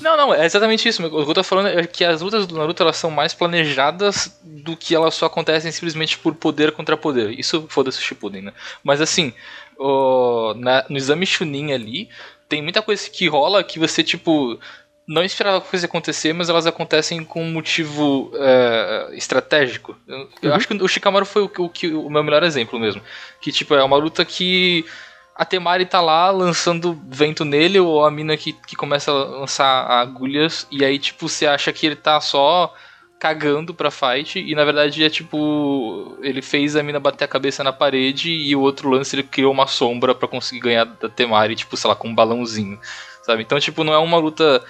Não, 0.02 0.18
não, 0.18 0.34
é 0.34 0.46
exatamente 0.46 0.86
isso. 0.90 1.02
O 1.06 1.24
que 1.24 1.30
eu 1.32 1.34
tô 1.34 1.44
falando 1.46 1.70
é 1.70 1.88
que 1.88 2.04
as 2.04 2.20
lutas 2.22 2.46
do 2.46 2.58
Naruto 2.58 2.84
elas 2.84 2.98
são 2.98 3.10
mais 3.10 3.34
planejadas 3.34 4.38
do 4.44 4.76
que 4.76 4.94
elas 4.94 5.16
só 5.16 5.28
acontecem 5.28 5.72
simplesmente 5.72 6.18
por 6.18 6.36
poder 6.36 6.74
contra 6.74 6.98
poder. 6.98 7.40
Isso 7.40 7.66
foda-se 7.70 8.00
o 8.00 8.02
Shippuden, 8.02 8.42
né? 8.42 8.54
Mas 8.84 9.00
assim, 9.00 9.32
o- 9.80 10.54
na- 10.58 10.84
no 10.90 10.98
exame 10.98 11.26
Chunin 11.26 11.72
ali, 11.72 12.10
tem 12.50 12.62
muita 12.62 12.82
coisa 12.82 13.10
que 13.10 13.28
rola 13.28 13.64
que 13.64 13.80
você, 13.80 14.04
tipo, 14.04 14.60
não 15.08 15.24
esperava 15.24 15.62
que 15.62 15.68
fosse 15.68 15.86
acontecer, 15.86 16.34
mas 16.34 16.50
elas 16.50 16.66
acontecem 16.68 17.24
com 17.24 17.44
um 17.44 17.52
motivo 17.52 18.32
é, 18.36 19.10
estratégico. 19.14 19.96
Eu, 20.08 20.30
eu 20.42 20.54
acho 20.54 20.68
que 20.68 20.74
o 20.74 20.88
Shikamaru 20.88 21.26
foi 21.26 21.44
o, 21.44 21.70
que- 21.70 21.88
o, 21.94 22.06
o 22.06 22.10
meu 22.10 22.24
melhor 22.24 22.44
exemplo 22.44 22.80
mesmo. 22.80 23.02
Que, 23.42 23.52
tipo, 23.52 23.74
é 23.76 23.84
uma 23.84 23.98
luta 23.98 24.26
que 24.26 24.86
a 25.36 25.44
Temari 25.46 25.86
tá 25.86 26.02
lá 26.02 26.30
lançando 26.32 27.00
vento 27.10 27.44
nele, 27.46 27.80
ou 27.80 28.06
a 28.06 28.10
mina 28.10 28.38
que, 28.38 28.54
que 28.54 28.76
começa 28.76 29.12
a 29.12 29.14
lançar 29.14 29.86
agulhas, 29.86 30.66
e 30.72 30.84
aí, 30.84 30.98
tipo, 30.98 31.28
você 31.28 31.46
acha 31.46 31.72
que 31.74 31.86
ele 31.86 31.96
tá 31.96 32.20
só 32.22 32.74
cagando 33.20 33.74
pra 33.74 33.90
fight, 33.90 34.40
e 34.40 34.54
na 34.54 34.64
verdade 34.66 35.04
é 35.04 35.10
tipo. 35.10 36.18
Ele 36.22 36.42
fez 36.42 36.76
a 36.76 36.84
mina 36.84 37.00
bater 37.00 37.24
a 37.24 37.28
cabeça 37.28 37.64
na 37.64 37.72
parede, 37.74 38.30
e 38.30 38.56
o 38.56 38.62
outro 38.62 38.90
lance 38.90 39.16
ele 39.16 39.24
criou 39.24 39.52
uma 39.52 39.68
sombra 39.68 40.14
pra 40.14 40.28
conseguir 40.28 40.62
ganhar 40.62 40.84
da 40.86 41.10
Temari, 41.10 41.56
tipo, 41.56 41.76
sei 41.78 41.90
lá, 41.90 41.96
com 41.96 42.10
um 42.10 42.16
balãozinho, 42.16 42.80
sabe? 43.24 43.42
Então, 43.44 43.60
tipo, 43.60 43.84
não 43.84 43.94
é 43.94 43.98
uma 43.98 44.18
luta 44.18 44.64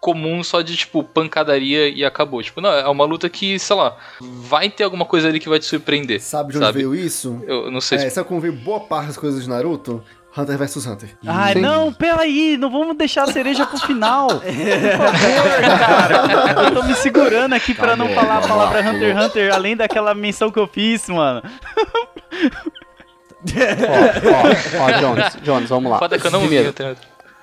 comum 0.00 0.42
só 0.42 0.62
de, 0.62 0.76
tipo, 0.76 1.04
pancadaria 1.04 1.88
e 1.88 2.02
acabou. 2.04 2.42
Tipo, 2.42 2.60
não, 2.62 2.70
é 2.70 2.88
uma 2.88 3.04
luta 3.04 3.28
que, 3.28 3.58
sei 3.58 3.76
lá, 3.76 3.98
vai 4.20 4.70
ter 4.70 4.84
alguma 4.84 5.04
coisa 5.04 5.28
ali 5.28 5.38
que 5.38 5.48
vai 5.48 5.58
te 5.58 5.66
surpreender. 5.66 6.22
Sabe 6.22 6.52
de 6.52 6.56
onde 6.56 6.66
Sabe? 6.66 6.78
veio 6.78 6.94
isso? 6.94 7.42
Eu 7.46 7.70
não 7.70 7.82
sei 7.82 7.98
É, 7.98 8.00
se 8.08 8.10
sabe 8.14 8.26
como 8.26 8.40
veio 8.40 8.54
boa 8.54 8.80
parte 8.80 9.08
das 9.08 9.18
coisas 9.18 9.42
de 9.42 9.48
Naruto? 9.50 10.02
Hunter 10.36 10.56
vs 10.56 10.86
Hunter. 10.86 11.16
Ai, 11.26 11.54
Sim. 11.54 11.60
não, 11.60 11.92
peraí, 11.92 12.56
não 12.56 12.70
vamos 12.70 12.96
deixar 12.96 13.24
a 13.24 13.32
cereja 13.32 13.66
pro 13.66 13.78
final. 13.78 14.28
Por 14.38 14.40
favor, 14.40 15.60
cara. 15.78 16.62
Eu 16.64 16.74
tô 16.74 16.82
me 16.84 16.94
segurando 16.94 17.54
aqui 17.54 17.74
pra 17.74 17.96
não 17.96 18.08
falar 18.10 18.38
a 18.38 18.48
palavra 18.48 18.80
Hunter 18.80 19.16
x 19.16 19.26
Hunter, 19.26 19.54
além 19.54 19.76
daquela 19.76 20.14
menção 20.14 20.50
que 20.50 20.58
eu 20.58 20.68
fiz, 20.68 21.08
mano. 21.08 21.42
Ó, 23.42 24.78
ó, 24.78 24.84
ó, 24.84 25.00
Jones, 25.00 25.36
Jones, 25.42 25.68
vamos 25.68 25.90
lá. 25.90 25.98
Foda 25.98 26.18
que 26.18 26.26
eu 26.26 26.30
não 26.30 26.40
vi 26.40 26.62
Primeiro, 26.62 26.96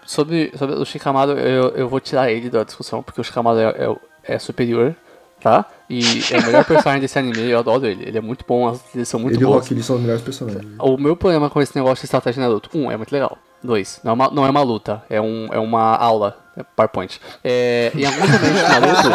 sobre, 0.05 0.53
sobre 0.57 0.75
o 0.75 0.85
Shikamaru, 0.85 1.33
eu, 1.33 1.69
eu 1.69 1.89
vou 1.89 1.99
tirar 1.99 2.31
ele 2.31 2.49
da 2.49 2.63
discussão, 2.63 3.03
porque 3.03 3.19
o 3.19 3.23
Shikamaru 3.23 3.59
é, 3.59 3.65
é, 3.67 4.35
é 4.35 4.39
superior, 4.39 4.95
tá? 5.41 5.65
E 5.89 6.01
é 6.31 6.39
o 6.39 6.45
melhor 6.45 6.65
personagem 6.65 7.01
desse 7.01 7.17
anime, 7.17 7.49
eu 7.49 7.59
adoro 7.59 7.85
ele. 7.85 8.03
Ele 8.03 8.17
é 8.17 8.21
muito 8.21 8.43
bom, 8.47 8.67
as 8.67 8.81
trilhas 8.81 9.07
são 9.07 9.19
muito 9.19 9.35
Ele 9.35 9.43
e 9.43 9.45
o 9.45 9.49
boas. 9.49 9.67
Rock 9.67 9.83
são 9.83 9.95
os 9.95 10.01
melhores 10.01 10.21
personagens. 10.21 10.65
O 10.79 10.97
meu 10.97 11.15
problema 11.15 11.49
com 11.49 11.61
esse 11.61 11.75
negócio 11.75 12.01
de 12.01 12.05
estratégia 12.05 12.41
Naruto, 12.41 12.69
um, 12.77 12.91
é 12.91 12.97
muito 12.97 13.11
legal. 13.11 13.37
Dois, 13.63 13.99
não 14.03 14.11
é 14.11 14.13
uma, 14.13 14.29
não 14.29 14.45
é 14.45 14.49
uma 14.51 14.61
luta, 14.61 15.03
é, 15.09 15.19
um, 15.19 15.47
é 15.51 15.57
uma 15.57 15.95
aula, 15.95 16.37
é 16.55 16.63
PowerPoint. 16.75 17.19
É, 17.43 17.91
em 17.95 18.05
alguns 18.05 18.29
momentos 18.29 18.61
Naruto, 18.69 19.07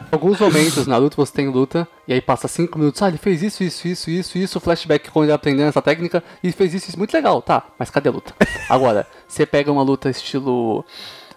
em 0.00 0.12
alguns 0.12 0.38
momentos 0.38 0.86
Naruto 0.86 1.16
você 1.16 1.32
tem 1.32 1.48
luta, 1.48 1.88
e 2.06 2.12
aí 2.12 2.20
passa 2.20 2.46
cinco 2.46 2.78
minutos, 2.78 3.02
ah, 3.02 3.08
ele 3.08 3.18
fez 3.18 3.42
isso, 3.42 3.64
isso, 3.64 3.88
isso, 3.88 4.08
isso, 4.08 4.38
isso, 4.38 4.60
flashback 4.60 5.10
quando 5.10 5.24
ele 5.24 5.32
aprendendo 5.32 5.68
essa 5.68 5.82
técnica, 5.82 6.22
e 6.40 6.52
fez 6.52 6.74
isso, 6.74 6.88
isso, 6.90 6.98
muito 6.98 7.12
legal, 7.12 7.42
tá, 7.42 7.64
mas 7.76 7.90
cadê 7.90 8.08
a 8.08 8.12
luta? 8.12 8.32
Agora, 8.70 9.06
você 9.26 9.44
pega 9.44 9.72
uma 9.72 9.82
luta 9.82 10.08
estilo... 10.08 10.84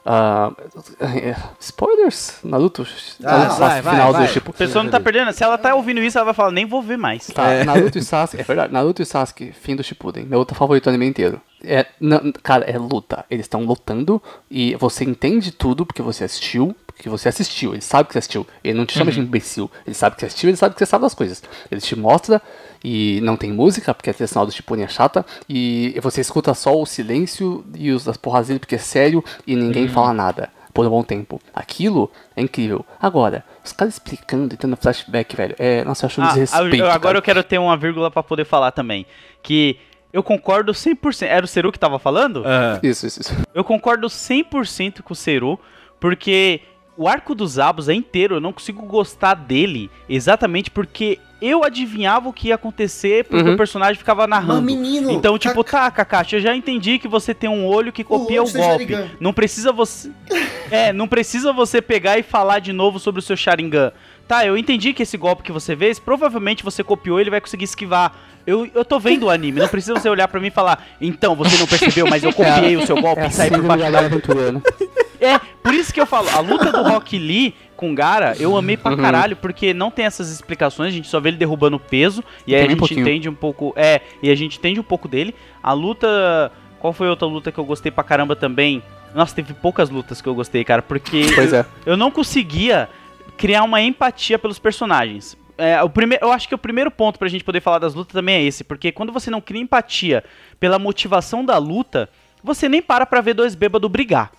ah, 0.06 0.52
é, 1.00 1.36
spoilers? 1.60 2.40
Naruto? 2.44 2.86
Ah, 3.24 3.38
Naruto 3.38 3.56
vai, 3.60 3.82
vai, 3.82 3.94
final 3.94 4.12
vai. 4.14 4.28
do 4.28 4.34
tipo. 4.34 4.50
A 4.52 4.54
pessoa 4.54 4.84
não 4.84 4.92
tá 4.92 5.00
perdendo. 5.00 5.32
Se 5.32 5.44
ela 5.44 5.58
tá 5.58 5.76
ouvindo 5.76 6.00
isso, 6.02 6.18
ela 6.18 6.26
vai 6.26 6.34
falar, 6.34 6.52
nem 6.52 6.66
vou 6.66 6.82
ver 6.82 6.98
mais. 6.98 7.28
Tá, 7.28 7.64
Naruto 7.64 7.98
e 7.98 8.04
Sasuke, 8.04 8.42
é 8.42 8.44
verdade, 8.44 8.74
Naruto 8.74 9.02
e 9.02 9.06
Sasuke, 9.06 9.52
fim 9.52 9.76
do 9.76 9.84
Shippuden, 9.84 10.26
meu 10.26 10.40
outro 10.40 10.56
favorito 10.56 10.86
do 10.86 10.90
anime 10.90 11.08
inteiro. 11.08 11.40
É, 11.64 11.86
não, 12.00 12.32
cara, 12.42 12.66
é 12.66 12.78
luta. 12.78 13.24
Eles 13.30 13.46
estão 13.46 13.64
lutando 13.64 14.22
e 14.50 14.76
você 14.76 15.04
entende 15.04 15.52
tudo 15.52 15.86
porque 15.86 16.02
você 16.02 16.24
assistiu, 16.24 16.76
porque 17.02 17.10
você 17.10 17.30
assistiu, 17.30 17.74
ele 17.74 17.82
sabe 17.82 18.06
que 18.08 18.14
você 18.14 18.20
assistiu. 18.20 18.46
Ele 18.64 18.78
não 18.78 18.86
te 18.86 18.96
chama 18.96 19.12
de 19.12 19.20
imbecil, 19.20 19.72
ele 19.88 19.96
sabe 19.96 20.14
que 20.16 20.20
você 20.20 20.28
assistiu, 20.28 20.50
ele 20.52 20.56
sabe 20.56 20.76
que 20.76 20.80
você 20.80 20.86
sabe 20.86 21.02
das 21.02 21.16
coisas. 21.16 21.42
Ele 21.72 21.82
te 21.82 21.96
mostra 21.96 22.40
e 22.84 23.20
não 23.24 23.36
tem 23.36 23.52
música, 23.52 23.92
porque 23.92 24.12
a 24.12 24.14
trilha 24.14 24.28
sonora 24.28 24.52
do 24.52 24.54
Shippuden 24.54 24.86
é 24.86 24.88
chata, 24.88 25.26
e 25.50 26.00
você 26.00 26.22
escuta 26.22 26.54
só 26.54 26.80
o 26.80 26.86
silêncio 26.86 27.66
e 27.76 27.92
os, 27.92 28.08
as 28.08 28.18
porras 28.18 28.50
dele 28.50 28.60
porque 28.60 28.76
é 28.76 28.78
sério 28.78 29.26
e 29.48 29.56
ninguém 29.56 29.88
fala 29.88 30.14
nada. 30.14 30.52
Por 30.72 30.86
um 30.86 30.90
bom 30.92 31.02
tempo. 31.04 31.42
Aquilo 31.56 32.10
é 32.36 32.42
incrível. 32.44 32.86
Agora, 33.02 33.44
os 33.66 33.74
caras 33.74 33.96
explicando 33.96 34.54
e 34.54 34.58
tendo 34.58 34.78
flashback, 34.78 35.36
velho. 35.36 35.56
É, 35.58 35.84
nossa, 35.84 36.06
eu 36.06 36.08
acho 36.08 36.22
um 36.22 36.24
Ah, 36.24 36.28
desrespeito. 36.28 36.84
agora 36.86 37.00
cara. 37.00 37.18
eu 37.18 37.22
quero 37.24 37.44
ter 37.44 37.58
uma 37.58 37.76
vírgula 37.76 38.12
pra 38.12 38.22
poder 38.22 38.46
falar 38.46 38.72
também. 38.72 39.08
Que 39.42 39.78
eu 40.14 40.22
concordo 40.22 40.72
100%. 40.72 41.26
Era 41.26 41.44
o 41.44 41.48
Seru 41.48 41.72
que 41.72 41.80
tava 41.80 41.98
falando? 41.98 42.44
Isso, 42.84 43.08
isso, 43.08 43.22
isso. 43.22 43.36
Eu 43.56 43.64
concordo 43.66 44.08
100% 44.08 45.02
com 45.02 45.12
o 45.14 45.16
Seru, 45.16 45.60
porque 46.00 46.62
o 47.02 47.08
arco 47.08 47.34
dos 47.34 47.58
Abos 47.58 47.90
é 47.90 47.94
inteiro, 47.96 48.36
eu 48.36 48.40
não 48.40 48.54
consigo 48.54 48.86
gostar 48.86 49.34
dele 49.34 49.90
exatamente 50.08 50.70
porque 50.70 51.18
eu 51.42 51.64
adivinhava 51.64 52.30
o 52.30 52.34
que 52.34 52.50
ia 52.50 52.56
acontecer 52.56 53.26
porque 53.26 53.48
Uhum. 53.50 53.56
o 53.56 53.58
personagem 53.58 53.96
ficava 53.96 54.28
narrando. 54.28 54.62
Mas, 54.62 54.76
menino, 54.76 55.10
então, 55.10 55.36
tipo, 55.40 55.64
tá, 55.64 55.90
Kakashi, 55.90 56.36
eu 56.36 56.42
já 56.42 56.56
entendi 56.56 57.00
que 57.00 57.08
você 57.08 57.34
tem 57.34 57.50
um 57.50 57.66
olho 57.66 57.92
que 57.92 58.04
copia 58.04 58.44
o, 58.44 58.46
do 58.46 58.54
golpe. 58.54 58.96
Não 59.20 59.34
precisa 59.34 59.72
você. 59.72 60.12
É, 60.70 60.94
não 60.94 61.06
precisa 61.06 61.52
você 61.52 61.82
pegar 61.82 62.18
e 62.18 62.24
falar 62.24 62.60
de 62.60 62.72
novo 62.72 62.98
sobre 62.98 63.20
o 63.20 63.22
seu 63.22 63.36
Sharingan. 63.36 63.92
Tá, 64.26 64.46
eu 64.46 64.56
entendi 64.56 64.94
que 64.94 65.04
esse 65.04 65.18
golpe 65.18 65.44
que 65.44 65.52
você 65.52 65.76
fez, 65.76 66.00
provavelmente 66.00 66.64
você 66.64 66.82
copiou 66.82 67.20
e 67.20 67.24
ele 67.24 67.30
vai 67.30 67.42
conseguir 67.42 67.66
esquivar. 67.66 68.16
Eu, 68.48 68.66
eu 68.74 68.86
tô 68.86 68.98
vendo 68.98 69.24
o 69.26 69.30
anime, 69.30 69.60
não 69.60 69.68
precisa 69.68 69.94
você 69.96 70.08
olhar 70.08 70.30
pra 70.30 70.40
mim 70.40 70.48
e 70.48 70.52
falar, 70.52 70.88
então, 71.02 71.36
você 71.36 71.58
não 71.58 71.68
percebeu, 71.68 72.08
mas 72.08 72.24
eu 72.24 72.32
copiei 72.34 72.78
o 72.78 72.86
seu 72.86 72.96
golpe 73.02 73.22
É 73.22 73.28
e 73.28 73.32
saí 73.32 73.48
assim 73.48 73.56
por 73.56 73.62
do 73.64 73.68
baixo 73.68 73.92
da 73.92 74.00
aventura, 74.00 74.52
né? 74.54 74.62
é, 75.22 75.40
por 75.64 75.74
isso 75.74 75.94
que 75.94 76.02
eu 76.02 76.06
falo, 76.06 76.28
a 76.30 76.40
luta 76.40 76.72
do 76.72 76.82
Rock 76.84 77.18
Lee 77.18 77.54
com 77.78 77.92
o 77.92 77.96
Gara, 77.96 78.36
eu 78.40 78.56
amei 78.58 78.76
pra 78.78 78.92
Uhum. 78.92 78.98
caralho, 78.98 79.36
porque 79.36 79.74
não 79.74 79.90
tem 79.90 80.06
essas 80.06 80.30
explicações, 80.32 80.90
a 80.90 80.96
gente 80.96 81.08
só 81.08 81.20
vê 81.20 81.30
ele 81.30 81.38
derrubando 81.38 81.80
peso, 81.80 82.24
e 82.46 82.54
aí 82.56 82.62
a 82.66 82.68
gente 82.68 82.78
pouquinho. 82.80 83.02
entende 83.02 83.30
um 83.30 83.34
pouco. 83.34 83.74
É, 83.76 84.02
e 84.22 84.30
a 84.30 84.36
gente 84.36 84.58
entende 84.58 84.80
um 84.80 84.84
pouco 84.84 85.08
dele. 85.08 85.34
A 85.64 85.74
luta 85.74 86.52
Qual 86.80 86.94
foi 86.94 87.08
outra 87.10 87.28
luta 87.28 87.52
que 87.52 87.60
eu 87.60 87.64
gostei 87.66 87.92
pra 87.92 88.04
caramba 88.04 88.36
também? 88.36 88.82
Nossa, 89.14 89.36
teve 89.36 89.54
poucas 89.54 89.90
lutas 89.92 90.20
que 90.20 90.28
eu 90.28 90.34
gostei, 90.34 90.64
cara, 90.64 90.82
porque 90.82 91.28
Pois 91.36 91.54
é. 91.54 91.64
eu 91.86 91.96
não 91.96 92.10
conseguia 92.10 92.90
criar 93.38 93.62
uma 93.64 93.80
empatia 93.82 94.40
pelos 94.40 94.58
personagens. 94.58 95.38
É, 95.58 95.82
o 95.84 95.90
primeiro, 95.90 96.26
eu 96.26 96.32
acho 96.32 96.48
que 96.48 96.56
o 96.56 96.58
primeiro 96.58 96.90
ponto 96.90 97.20
pra 97.20 97.28
gente 97.28 97.44
poder 97.44 97.62
falar 97.62 97.78
das 97.78 97.94
lutas 97.94 98.14
também 98.14 98.36
é 98.36 98.44
esse, 98.44 98.64
porque 98.64 98.92
quando 98.92 99.12
você 99.14 99.30
não 99.30 99.40
cria 99.42 99.62
empatia 99.62 100.24
pela 100.60 100.80
motivação 100.80 101.46
da 101.46 101.58
luta, 101.60 102.10
você 102.44 102.68
nem 102.68 102.82
para 102.82 103.06
pra 103.06 103.22
ver 103.22 103.36
dois 103.36 103.54
bêbados 103.54 103.90
brigar. 103.92 104.32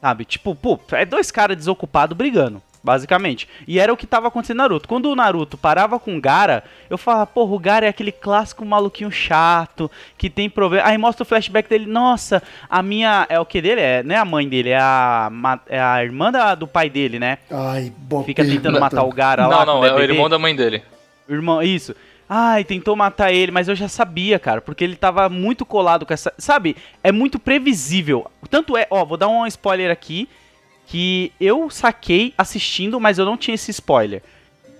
Sabe? 0.00 0.24
Tipo, 0.24 0.54
pô, 0.54 0.78
é 0.92 1.04
dois 1.04 1.30
caras 1.30 1.56
desocupados 1.56 2.16
brigando, 2.16 2.62
basicamente. 2.84 3.48
E 3.66 3.80
era 3.80 3.92
o 3.92 3.96
que 3.96 4.06
tava 4.06 4.28
acontecendo 4.28 4.58
no 4.58 4.62
Naruto. 4.62 4.88
Quando 4.88 5.06
o 5.10 5.16
Naruto 5.16 5.58
parava 5.58 5.98
com 5.98 6.16
o 6.16 6.20
Gara, 6.20 6.62
eu 6.88 6.96
falava, 6.96 7.26
porra, 7.26 7.52
o 7.52 7.58
Gara 7.58 7.86
é 7.86 7.88
aquele 7.88 8.12
clássico 8.12 8.64
maluquinho 8.64 9.10
chato, 9.10 9.90
que 10.16 10.30
tem 10.30 10.48
problema. 10.48 10.86
Aí 10.86 10.96
mostra 10.96 11.24
o 11.24 11.26
flashback 11.26 11.68
dele, 11.68 11.86
nossa, 11.86 12.40
a 12.70 12.80
minha. 12.80 13.26
É 13.28 13.40
o 13.40 13.44
que 13.44 13.60
dele? 13.60 13.80
É, 13.80 14.02
não 14.04 14.14
é 14.14 14.18
a 14.18 14.24
mãe 14.24 14.48
dele, 14.48 14.70
é 14.70 14.78
a, 14.78 15.30
é 15.68 15.80
a 15.80 16.04
irmã 16.04 16.30
da- 16.30 16.54
do 16.54 16.68
pai 16.68 16.88
dele, 16.88 17.18
né? 17.18 17.38
Ai, 17.50 17.92
boa 17.98 18.22
Fica 18.22 18.44
tentando 18.44 18.78
matar 18.80 19.02
o 19.02 19.10
Gara 19.12 19.48
lá. 19.48 19.64
Não, 19.66 19.74
não, 19.74 19.80
quando 19.80 19.90
é 19.90 19.94
o 20.00 20.02
irmão 20.02 20.28
da 20.28 20.38
mãe 20.38 20.54
dele. 20.54 20.82
Irmão, 21.28 21.60
isso. 21.60 21.94
Ai, 22.28 22.62
tentou 22.62 22.94
matar 22.94 23.32
ele, 23.32 23.50
mas 23.50 23.68
eu 23.68 23.74
já 23.74 23.88
sabia, 23.88 24.38
cara, 24.38 24.60
porque 24.60 24.84
ele 24.84 24.96
tava 24.96 25.28
muito 25.30 25.64
colado 25.64 26.04
com 26.04 26.12
essa. 26.12 26.32
Sabe? 26.36 26.76
É 27.02 27.10
muito 27.10 27.38
previsível. 27.38 28.30
Tanto 28.50 28.76
é, 28.76 28.86
ó, 28.90 29.04
vou 29.04 29.16
dar 29.16 29.28
um 29.28 29.46
spoiler 29.46 29.90
aqui. 29.90 30.28
Que 30.86 31.32
eu 31.38 31.68
saquei 31.68 32.32
assistindo, 32.36 32.98
mas 32.98 33.18
eu 33.18 33.26
não 33.26 33.36
tinha 33.36 33.54
esse 33.54 33.70
spoiler. 33.70 34.22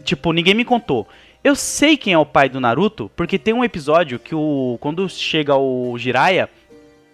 Tipo, 0.04 0.32
ninguém 0.32 0.54
me 0.54 0.64
contou. 0.64 1.06
Eu 1.44 1.54
sei 1.54 1.96
quem 1.96 2.14
é 2.14 2.18
o 2.18 2.26
pai 2.26 2.48
do 2.48 2.60
Naruto, 2.60 3.10
porque 3.14 3.38
tem 3.38 3.54
um 3.54 3.64
episódio 3.64 4.18
que 4.18 4.34
o. 4.34 4.78
Quando 4.80 5.08
chega 5.08 5.56
o 5.56 5.96
Jiraiya. 5.98 6.48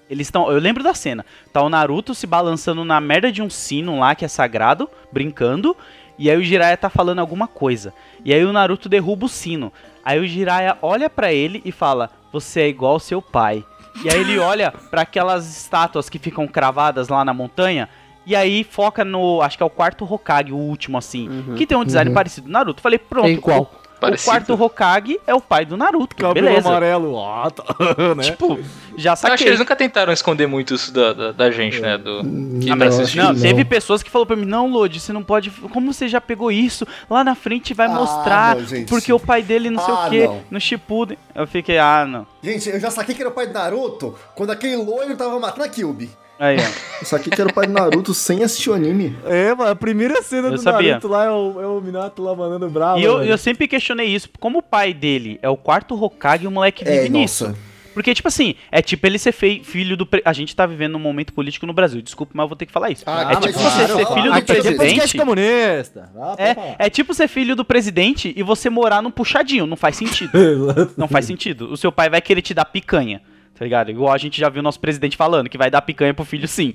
Eles 0.09 0.27
estão. 0.27 0.51
Eu 0.51 0.59
lembro 0.59 0.83
da 0.83 0.95
cena. 0.95 1.25
Tá 1.53 1.63
o 1.63 1.69
Naruto 1.69 2.15
se 2.15 2.27
balançando 2.27 2.85
na 2.85 3.01
merda 3.01 3.33
de 3.33 3.43
um 3.43 3.51
sino 3.51 3.99
lá 3.99 4.15
que 4.15 4.25
é 4.25 4.29
sagrado, 4.29 4.89
brincando. 5.11 5.77
E 6.19 6.31
aí 6.31 6.37
o 6.37 6.45
Jiraiya 6.45 6.77
tá 6.77 6.89
falando 6.89 7.19
alguma 7.19 7.49
coisa. 7.49 7.93
E 8.25 8.33
aí 8.33 8.45
o 8.45 8.53
Naruto 8.53 8.89
derruba 8.89 9.27
o 9.27 9.29
sino. 9.29 9.73
Aí 10.05 10.21
o 10.21 10.27
Jiraiya 10.27 10.77
olha 10.83 11.09
pra 11.09 11.33
ele 11.33 11.63
e 11.65 11.73
fala: 11.73 12.11
Você 12.33 12.61
é 12.63 12.69
igual 12.69 12.93
ao 12.93 13.01
seu 13.01 13.23
pai. 13.23 13.65
E 14.05 14.09
aí 14.11 14.21
ele 14.21 14.39
olha 14.39 14.73
pra 14.91 15.03
aquelas 15.03 15.47
estátuas 15.57 16.09
que 16.09 16.19
ficam 16.19 16.47
cravadas 16.47 17.09
lá 17.09 17.25
na 17.25 17.33
montanha. 17.33 17.89
E 18.27 18.35
aí 18.35 18.65
foca 18.65 19.05
no. 19.05 19.41
Acho 19.43 19.57
que 19.57 19.63
é 19.63 19.67
o 19.67 19.71
quarto 19.71 20.05
Hokage, 20.11 20.53
o 20.53 20.57
último, 20.57 20.97
assim. 20.99 21.55
Que 21.57 21.67
tem 21.67 21.77
um 21.77 21.85
design 21.85 22.11
parecido 22.13 22.47
do 22.47 22.53
Naruto. 22.53 22.81
Falei, 22.81 22.99
pronto. 22.99 23.29
Em 23.29 23.37
qual? 23.37 23.71
O, 24.05 24.07
o 24.07 24.11
Parecido. 24.11 24.31
quarto 24.31 24.63
Hokage 24.63 25.21
é 25.27 25.35
o 25.35 25.41
pai 25.41 25.65
do 25.65 25.77
Naruto. 25.77 26.15
Cabelo 26.17 26.47
beleza. 26.47 26.69
amarelo, 26.69 27.15
ó, 27.15 27.51
tá, 27.51 27.65
né? 28.17 28.23
Tipo, 28.25 28.59
já 28.97 29.11
Eu 29.11 29.13
acho 29.13 29.23
que 29.23 29.29
saquei. 29.31 29.47
eles 29.49 29.59
nunca 29.59 29.75
tentaram 29.77 30.13
esconder 30.13 30.47
muito 30.47 30.75
isso 30.75 30.93
da, 30.93 31.13
da, 31.13 31.33
da 31.33 31.51
gente, 31.51 31.81
né? 31.81 31.99
Do, 31.99 32.23
que 32.61 32.71
Ah, 32.71 32.77
não, 32.77 33.33
não. 33.33 33.41
teve 33.41 33.65
pessoas 33.65 34.03
que 34.03 34.11
falaram 34.11 34.27
pra 34.27 34.37
mim, 34.37 34.45
não, 34.47 34.69
Lodi, 34.71 35.01
você 35.01 35.13
não 35.13 35.23
pode. 35.23 35.51
Como 35.51 35.93
você 35.93 36.07
já 36.09 36.21
pegou 36.21 36.51
isso? 36.53 36.87
Lá 37.09 37.25
na 37.25 37.35
frente 37.35 37.75
vai 37.75 37.87
Ah, 37.87 37.91
mostrar. 37.91 38.57
não, 38.57 38.65
gente. 38.67 38.89
porque 38.89 39.13
o 39.13 39.19
pai 39.21 39.43
dele 39.43 39.71
não 39.71 39.85
sei 39.85 39.95
Ah, 39.95 40.07
o 40.07 40.11
que, 40.11 40.27
não. 40.27 40.43
no 40.51 40.61
Shippuden. 40.61 41.19
Eu 41.35 41.47
fiquei, 41.47 41.79
ah, 41.79 42.05
não. 42.07 42.27
Gente, 42.43 42.69
eu 42.69 42.79
já 42.81 42.91
saquei 42.91 43.15
que 43.15 43.23
era 43.23 43.31
o 43.31 43.33
pai 43.35 43.47
do 43.47 43.53
Naruto 43.53 44.15
quando 44.35 44.51
aquele 44.51 44.77
loiro 44.77 45.17
tava 45.17 45.39
matando 45.41 45.65
a 45.65 45.69
Kyubi. 45.69 46.11
Aí, 46.39 46.57
ó. 46.59 47.03
Isso 47.03 47.15
aqui 47.15 47.31
que 47.31 47.41
era 47.41 47.49
o 47.49 47.53
pai 47.55 47.67
do 47.67 47.73
Naruto 47.73 48.13
sem 48.13 48.43
assistir 48.43 48.71
o 48.71 48.75
anime. 48.75 49.17
É, 49.25 49.55
mano, 49.55 49.71
a 49.71 49.77
primeira 49.77 50.21
cena 50.23 50.49
Eu 50.49 50.53
do 50.53 50.59
sabia. 50.59 50.91
Naruto 50.91 51.09
lá 51.09 51.25
é 51.25 51.31
o, 51.31 51.61
é 51.63 51.67
o 51.67 51.81
Minato 51.81 52.23
lá 52.23 52.35
mandando 52.35 52.69
bravo. 52.69 52.99
E 52.99 53.05
eu, 53.05 53.23
eu 53.23 53.39
sempre 53.39 53.69
questionei 53.69 54.09
isso. 54.09 54.29
Como 54.41 54.59
o 54.59 54.63
pai 54.63 54.93
dele 54.93 55.39
é 55.43 55.49
o 55.49 55.57
quarto 55.57 55.95
Hokage, 56.03 56.47
o 56.47 56.51
moleque 56.51 56.85
vive 56.85 57.07
É, 57.07 57.09
nisso. 57.09 57.47
nossa. 57.49 57.75
Porque, 57.95 58.13
tipo 58.13 58.27
assim, 58.27 58.57
é 58.73 58.83
tipo 58.83 59.07
ele 59.07 59.21
ser 59.21 59.31
fei- 59.31 59.63
filho 59.63 59.97
do. 59.97 60.05
pre- 60.05 60.23
A 60.25 60.33
gente 60.33 60.57
tá 60.57 60.67
vivendo 60.67 60.97
um 60.97 60.99
momento 60.99 61.33
político 61.33 61.65
no 61.65 61.73
Brasil. 61.73 62.03
Desculpa, 62.03 62.33
mas 62.35 62.43
eu 62.43 62.49
vou 62.49 62.57
ter 62.57 62.67
que 62.67 62.73
falar 62.73 62.91
isso. 62.91 63.05
Ah, 63.07 63.23
é 63.23 63.25
mas 63.27 63.39
tipo 63.39 63.53
claro, 63.53 63.71
você 63.71 63.87
ser 63.87 63.93
claro. 64.05 64.15
filho 64.21 64.33
do 64.33 64.39
Aqui 64.39 64.51
é 64.51 64.55
podcast 64.57 64.77
presidente. 64.77 65.17
comunista. 65.17 66.11
Ah. 66.19 66.35
É, 66.37 66.87
é 66.87 66.91
tipo 66.91 67.15
ser 67.15 67.29
filho 67.29 67.55
do 67.55 67.65
presidente 67.65 68.35
e 68.37 68.43
você 68.43 68.69
morar 68.69 69.01
num 69.01 69.13
puxadinho. 69.13 69.65
Não 69.65 69.77
faz 69.77 69.95
sentido. 69.95 70.33
Não 70.99 71.07
faz 71.07 71.27
sentido. 71.27 71.71
O 71.71 71.77
seu 71.77 71.93
pai 71.93 72.11
vai 72.11 72.21
querer 72.21 72.43
te 72.43 72.53
dar 72.53 72.65
picanha. 72.65 73.23
Tá 73.57 73.65
ligado? 73.65 73.89
Igual 73.91 74.13
a 74.13 74.19
gente 74.19 74.41
já 74.41 74.49
viu 74.49 74.63
nosso 74.65 74.81
presidente 74.81 75.17
falando, 75.17 75.49
que 75.49 75.57
vai 75.57 75.71
dar 75.71 75.81
picanha 75.81 76.13
pro 76.13 76.25
filho 76.25 76.49
sim. 76.49 76.75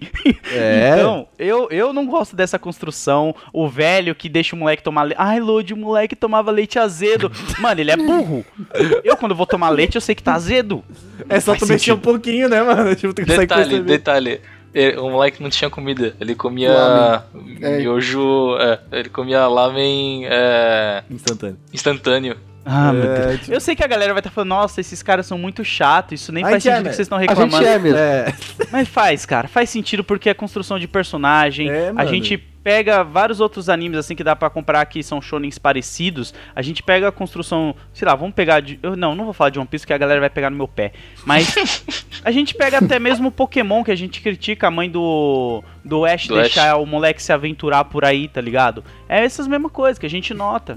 É. 0.51 0.91
Então, 0.99 1.27
eu, 1.37 1.67
eu 1.69 1.91
não 1.91 2.05
gosto 2.05 2.35
dessa 2.35 2.57
construção. 2.57 3.35
O 3.51 3.67
velho 3.67 4.15
que 4.15 4.29
deixa 4.29 4.55
o 4.55 4.59
moleque 4.59 4.81
tomar 4.81 5.03
leite. 5.03 5.17
Ai, 5.19 5.39
Lodi, 5.41 5.73
o 5.73 5.77
moleque 5.77 6.15
tomava 6.15 6.51
leite 6.51 6.79
azedo. 6.79 7.29
Mano, 7.59 7.81
ele 7.81 7.91
é 7.91 7.97
burro. 7.97 8.45
Eu, 9.03 9.17
quando 9.17 9.35
vou 9.35 9.45
tomar 9.45 9.69
leite, 9.69 9.95
eu 9.95 10.01
sei 10.01 10.15
que 10.15 10.23
tá 10.23 10.33
azedo. 10.35 10.81
É 11.27 11.39
só 11.41 11.53
tu 11.53 11.67
mexer 11.67 11.91
um 11.91 11.99
pouquinho, 11.99 12.47
né, 12.47 12.61
mano? 12.63 12.95
Tipo, 12.95 13.13
tu 13.13 13.21
consegue 13.23 13.39
Detalhe, 13.41 13.63
perceber. 13.69 13.83
detalhe. 13.91 14.41
Ele- 14.73 14.97
O 14.99 15.09
moleque 15.09 15.43
não 15.43 15.49
tinha 15.49 15.69
comida. 15.69 16.15
Ele 16.19 16.33
comia 16.33 16.71
Lamen. 16.71 17.57
É. 17.61 17.77
miojo. 17.79 18.55
É, 18.57 18.79
ele 18.93 19.09
comia 19.09 19.47
lamen 19.47 20.25
é, 20.27 21.03
Instantâneo. 21.11 21.57
instantâneo. 21.73 22.37
Ah, 22.71 22.93
meu 22.93 23.03
É, 23.11 23.25
Deus. 23.27 23.39
tipo- 23.41 23.53
Eu 23.53 23.59
sei 23.59 23.75
que 23.75 23.83
a 23.83 23.87
galera 23.87 24.13
vai 24.13 24.19
estar 24.19 24.29
falando, 24.29 24.49
nossa, 24.49 24.79
esses 24.79 25.01
caras 25.01 25.25
são 25.25 25.37
muito 25.37 25.63
chatos, 25.65 26.21
isso 26.21 26.31
nem 26.31 26.43
A 26.43 26.49
faz 26.49 26.65
é, 26.65 26.69
sentido 26.69 26.83
né? 26.83 26.89
que 26.89 26.95
vocês 26.95 27.05
estão 27.05 27.17
A 27.17 27.21
gente 27.21 27.29
reclamando. 27.29 27.65
é 27.67 27.79
mesmo. 27.79 27.97
É. 27.97 28.33
Mas 28.71 28.87
faz, 28.87 29.25
cara. 29.25 29.47
Faz 29.47 29.69
sentido 29.69 30.03
porque 30.03 30.29
é 30.29 30.33
construção 30.33 30.77
de 30.77 30.87
personagem. 30.87 31.69
É, 31.69 31.91
a 31.95 32.05
gente 32.05 32.37
pega 32.61 33.03
vários 33.05 33.39
outros 33.39 33.69
animes 33.69 33.97
assim 33.97 34.13
que 34.15 34.23
dá 34.23 34.35
pra 34.35 34.49
comparar 34.49 34.85
que 34.85 35.01
são 35.01 35.21
shonens 35.21 35.57
parecidos. 35.57 36.33
A 36.53 36.61
gente 36.61 36.83
pega 36.83 37.07
a 37.07 37.11
construção, 37.11 37.73
sei 37.93 38.05
lá, 38.05 38.13
vamos 38.13 38.35
pegar 38.35 38.59
de, 38.59 38.77
eu 38.83 38.95
não, 38.97 39.15
não 39.15 39.23
vou 39.23 39.33
falar 39.33 39.49
de 39.49 39.57
One 39.57 39.67
Piece 39.67 39.87
que 39.87 39.93
a 39.93 39.97
galera 39.97 40.19
vai 40.19 40.29
pegar 40.29 40.49
no 40.49 40.57
meu 40.57 40.67
pé. 40.67 40.91
Mas 41.25 41.55
a 42.23 42.29
gente 42.31 42.53
pega 42.53 42.77
até 42.77 42.99
mesmo 42.99 43.29
o 43.29 43.31
Pokémon 43.31 43.83
que 43.83 43.91
a 43.91 43.95
gente 43.95 44.19
critica 44.21 44.67
a 44.67 44.71
mãe 44.71 44.89
do 44.91 45.63
do 45.83 46.05
Ash 46.05 46.27
Do 46.27 46.35
deixar 46.35 46.75
o 46.75 46.85
moleque 46.85 47.23
se 47.23 47.31
aventurar 47.31 47.85
por 47.85 48.03
aí, 48.05 48.27
tá 48.27 48.41
ligado? 48.41 48.83
É 49.07 49.23
essas 49.23 49.47
mesmas 49.47 49.71
coisas 49.71 49.97
que 49.97 50.05
a 50.05 50.09
gente 50.09 50.33
nota. 50.33 50.75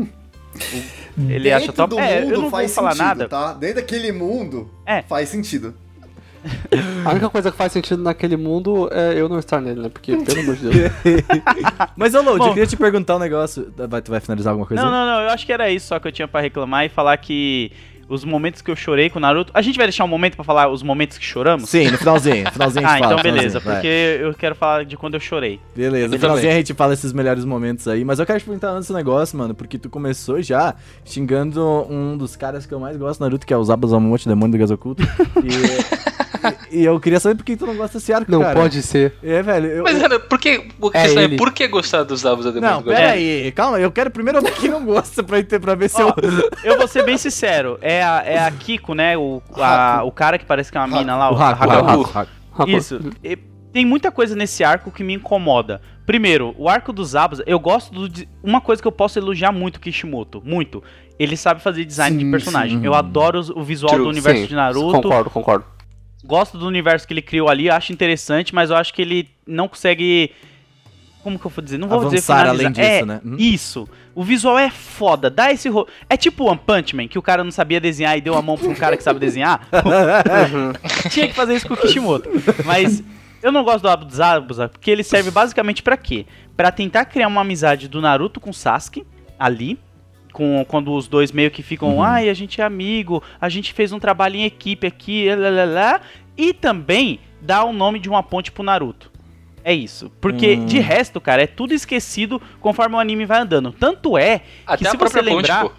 Ele 1.19 1.39
Dentro 1.45 1.57
acha 1.57 1.73
top. 1.73 1.91
do 1.95 2.01
É, 2.01 2.21
mundo 2.21 2.31
eu 2.31 2.35
não 2.37 2.41
vou 2.43 2.51
faz 2.51 2.75
falar 2.75 2.93
sentido, 2.93 3.07
nada. 3.07 3.29
tá? 3.29 3.53
Dentro 3.55 3.77
daquele 3.77 4.13
mundo 4.13 4.71
É. 4.87 5.03
faz 5.03 5.29
sentido. 5.29 5.75
A 7.05 7.11
única 7.11 7.31
coisa 7.31 7.53
que 7.53 7.57
faz 7.57 7.71
sentido 7.73 8.03
naquele 8.03 8.37
mundo 8.37 8.89
é 8.93 9.15
eu 9.15 9.29
não 9.29 9.39
estar 9.39 9.61
nele, 9.61 9.81
né? 9.83 9.89
Porque, 9.89 10.17
pelo 10.17 10.41
amor 10.41 10.57
de 10.57 10.69
Deus. 10.71 10.93
Mas, 11.97 12.15
ô, 12.17 12.23
Lodi, 12.23 12.39
Bom. 12.39 12.47
eu 12.47 12.53
queria 12.55 12.67
te 12.67 12.77
perguntar 12.77 13.15
um 13.17 13.21
negócio. 13.21 13.73
Vai, 13.89 14.03
tu 14.03 14.11
vai 14.11 14.19
finalizar 14.21 14.51
alguma 14.51 14.67
coisa 14.67 14.83
Não, 14.83 14.93
aí? 14.93 14.95
não, 14.99 15.07
não, 15.15 15.23
eu 15.23 15.29
acho 15.31 15.47
que 15.47 15.53
era 15.53 15.71
isso 15.71 15.87
só 15.87 16.01
que 16.01 16.09
eu 16.09 16.13
tinha 16.13 16.27
pra 16.27 16.41
reclamar 16.41 16.85
e 16.85 16.89
falar 16.89 17.17
que 17.19 17.71
os 18.15 18.25
momentos 18.25 18.61
que 18.63 18.71
eu 18.71 18.77
chorei 18.77 19.09
com 19.11 19.19
o 19.19 19.23
Naruto. 19.23 19.51
A 19.55 19.63
gente 19.63 19.77
vai 19.77 19.87
deixar 19.87 20.05
um 20.05 20.09
momento 20.09 20.35
pra 20.37 20.45
falar 20.45 20.69
os 20.69 20.83
momentos 20.83 21.19
que 21.19 21.25
choramos? 21.25 21.69
Sim, 21.69 21.91
no 21.91 21.99
finalzinho. 21.99 22.45
No 22.45 22.53
finalzinho 22.53 22.87
a 22.87 22.89
Ah, 22.89 22.93
gente 22.95 23.03
fala, 23.03 23.13
então 23.15 23.23
beleza, 23.23 23.61
finalzinho, 23.61 23.65
vai. 23.65 23.75
porque 23.77 24.19
eu 24.23 24.35
quero 24.35 24.55
falar 24.55 24.85
de 24.85 24.97
quando 24.97 25.15
eu 25.15 25.21
chorei. 25.21 25.61
Beleza, 25.75 26.09
no 26.09 26.19
finalzinho 26.19 26.43
também. 26.43 26.51
a 26.51 26.57
gente 26.59 26.75
fala 26.75 26.93
esses 26.93 27.13
melhores 27.13 27.45
momentos 27.45 27.89
aí, 27.89 28.05
mas 28.05 28.19
eu 28.19 28.27
quero 28.27 28.39
te 28.39 28.45
perguntar 28.45 28.71
antes 28.71 28.91
um 28.91 28.95
negócio, 28.95 29.37
mano, 29.39 29.55
porque 29.55 29.79
tu 29.79 29.89
começou 29.91 30.41
já 30.43 30.75
xingando 31.05 31.63
um 31.91 32.17
dos 32.17 32.37
caras 32.37 32.67
que 32.67 32.73
eu 32.73 32.81
mais 32.81 32.97
gosto 32.97 33.21
Naruto, 33.21 33.47
que 33.47 33.53
é 33.55 33.57
o 33.57 33.65
Zabuzamote, 33.65 34.29
demônio 34.29 34.53
do 34.53 34.59
gás 34.59 34.71
oculto. 34.71 35.03
E, 35.43 36.32
e 36.71 36.85
eu 36.85 36.99
queria 37.01 37.19
saber 37.21 37.35
por 37.37 37.45
que 37.45 37.57
tu 37.57 37.67
não 37.67 37.77
gosta 37.77 37.99
desse 37.99 38.13
arco, 38.13 38.31
Não 38.31 38.41
cara. 38.41 38.59
pode 38.61 38.83
ser. 38.83 39.15
É, 39.23 39.43
velho. 39.43 39.67
Eu, 39.67 39.83
Mas, 39.85 40.03
Ana, 40.03 40.19
por 40.19 40.39
que. 40.39 40.69
O 40.81 40.91
que 40.91 40.97
É 40.99 41.03
questão 41.03 41.23
é, 41.23 41.25
ele. 41.25 41.37
por 41.37 41.53
que 41.53 41.69
gostar 41.69 42.03
dos 42.05 42.23
Davos 42.23 42.45
da 42.45 42.51
Demônio 42.51 42.75
Não, 42.75 42.83
do 42.83 42.85
Gosto? 42.87 42.97
pera 42.97 43.13
aí, 43.13 43.53
calma, 43.53 43.79
eu 43.81 43.91
quero 43.91 44.11
primeiro 44.11 44.39
ouvir 44.39 44.53
quem 44.55 44.71
não 44.71 44.85
gosta 44.85 45.23
pra, 45.23 45.39
pra 45.61 45.75
ver 45.75 45.89
se 45.89 46.01
eu... 46.01 46.15
Eu 46.65 46.77
vou 46.79 46.89
ser 46.89 47.05
bem 47.05 47.17
sincero, 47.19 47.79
é 47.81 48.03
a, 48.03 48.23
é 48.25 48.39
a 48.39 48.51
Kiko, 48.51 48.95
né? 48.95 49.17
O, 49.17 49.43
a- 49.57 50.03
o 50.05 50.11
cara 50.13 50.39
que 50.39 50.45
parece 50.45 50.71
que 50.71 50.79
é 50.79 50.81
uma 50.81 50.99
mina 50.99 51.17
lá, 51.17 51.31
o, 51.31 51.35
O 51.35 52.03
Haku. 52.03 52.31
Isso. 52.69 53.01
E 53.23 53.37
tem 53.73 53.85
muita 53.87 54.11
coisa 54.11 54.37
nesse 54.37 54.63
arco 54.63 54.91
que 54.91 55.03
me 55.03 55.15
incomoda. 55.15 55.81
Primeiro, 56.05 56.55
o 56.59 56.69
arco 56.69 56.93
dos 56.93 57.11
Zabos, 57.11 57.41
eu 57.47 57.59
gosto 57.59 57.93
do. 57.93 58.09
de- 58.09 58.29
Uma 58.43 58.61
coisa 58.61 58.83
que 58.83 58.89
eu 58.89 58.93
posso 58.93 59.19
elogiar 59.19 59.53
muito 59.53 59.77
o 59.77 59.81
Kishimoto, 59.81 60.43
muito. 60.45 60.83
Ele 61.19 61.37
sabe 61.37 61.63
fazer 61.63 61.85
design 61.85 62.19
de 62.19 62.25
Sim, 62.25 62.31
personagem. 62.31 62.79
sim. 62.81 62.85
Eu 62.87 62.93
adoro 62.95 63.41
o 63.55 63.63
visual 63.63 63.93
True, 63.93 64.05
do 64.05 64.11
universo 64.11 64.43
Sim, 64.43 64.49
de 64.49 64.55
Naruto. 64.55 65.01
Concordo, 65.03 65.31
concordo. 65.31 65.65
Gosto 66.25 66.57
do 66.57 66.67
universo 66.67 67.07
que 67.07 67.13
ele 67.13 67.23
criou 67.23 67.49
ali, 67.49 67.69
acho 67.69 67.93
interessante, 67.93 68.55
mas 68.55 68.71
eu 68.71 68.77
acho 68.77 68.95
que 68.95 69.03
ele 69.03 69.29
não 69.47 69.69
consegue. 69.69 70.33
Como 71.23 71.39
que 71.39 71.47
eu 71.47 71.51
vou 71.51 71.63
dizer? 71.63 71.79
Não 71.79 71.89
vou 71.89 72.05
dizer 72.05 72.19
Avançar 72.19 72.41
finalizar. 72.41 72.67
além 72.67 72.73
disso, 72.73 72.89
é, 72.89 73.05
né? 73.05 73.21
Hum. 73.25 73.37
Isso. 73.39 73.89
O 74.15 74.25
visual 74.25 74.59
é 74.59 74.71
foda. 74.71 75.31
Dá 75.31 75.53
esse. 75.53 75.69
Ro... 75.69 75.87
É 76.09 76.17
tipo 76.17 76.45
One 76.45 76.61
Punch 76.65 76.97
Man, 76.97 77.09
que 77.09 77.19
o 77.19 77.23
cara 77.23 77.45
não 77.45 77.51
sabia 77.51 77.81
desenhar 77.81 78.17
e 78.19 78.21
deu 78.21 78.35
a 78.35 78.43
mão 78.43 78.57
pra 78.57 78.69
um 78.69 78.75
cara 78.75 78.97
que 78.97 79.03
sabe 79.03 79.21
desenhar. 79.21 79.67
Tinha 81.11 81.29
que 81.29 81.35
fazer 81.35 81.55
isso 81.55 81.67
com 81.69 81.75
o 81.75 81.77
Kishimoto. 81.77 82.29
Mas 82.65 83.03
eu 83.43 83.51
não 83.51 83.65
gosto 83.65 83.83
do 83.83 83.89
Abu 83.89 84.09
Zabuza, 84.11 84.69
porque 84.69 84.91
ele 84.91 85.03
serve 85.03 85.31
basicamente 85.31 85.83
pra 85.83 85.97
quê? 85.97 86.27
Pra 86.57 86.71
tentar 86.71 87.05
criar 87.05 87.29
uma 87.29 87.41
amizade 87.41 87.89
do 87.89 88.01
Naruto 88.01 88.41
com 88.41 88.51
o 88.51 88.55
Sasuke, 88.55 89.05
ali. 89.39 89.79
Com, 90.33 90.65
quando 90.67 90.93
os 90.95 91.07
dois 91.07 91.31
meio 91.31 91.51
que 91.51 91.63
ficam, 91.63 91.97
Uhum. 91.97 92.03
ai, 92.03 92.29
a 92.29 92.35
gente 92.35 92.61
é 92.61 92.65
amigo, 92.65 93.23
a 93.41 93.49
gente 93.49 93.73
fez 93.73 93.93
um 93.93 93.99
trabalho 93.99 94.37
em 94.37 94.45
equipe 94.45 94.87
aqui, 94.87 95.29
lá, 95.35 95.51
lá, 95.51 95.65
lá", 95.65 96.01
e 96.37 96.55
também 96.55 97.21
dá 97.41 97.63
o 97.65 97.73
nome 97.73 97.99
de 97.99 98.09
uma 98.09 98.23
ponte 98.23 98.51
pro 98.51 98.63
Naruto. 98.63 99.11
É 99.65 99.73
isso. 99.73 100.11
Porque, 100.21 100.55
Hum. 100.57 100.67
de 100.67 100.79
resto, 100.81 101.21
cara, 101.21 101.43
é 101.43 101.47
tudo 101.47 101.73
esquecido 101.75 102.41
conforme 102.61 102.97
o 102.97 102.99
anime 102.99 103.25
vai 103.25 103.41
andando. 103.41 103.71
Tanto 103.73 104.17
é 104.19 104.41
Até 104.67 104.79
que 104.79 104.87
a 104.89 104.91
se 104.91 104.97
você 104.97 105.23
ponte, 105.23 105.35
lembrar... 105.37 105.65
pô. 105.65 105.73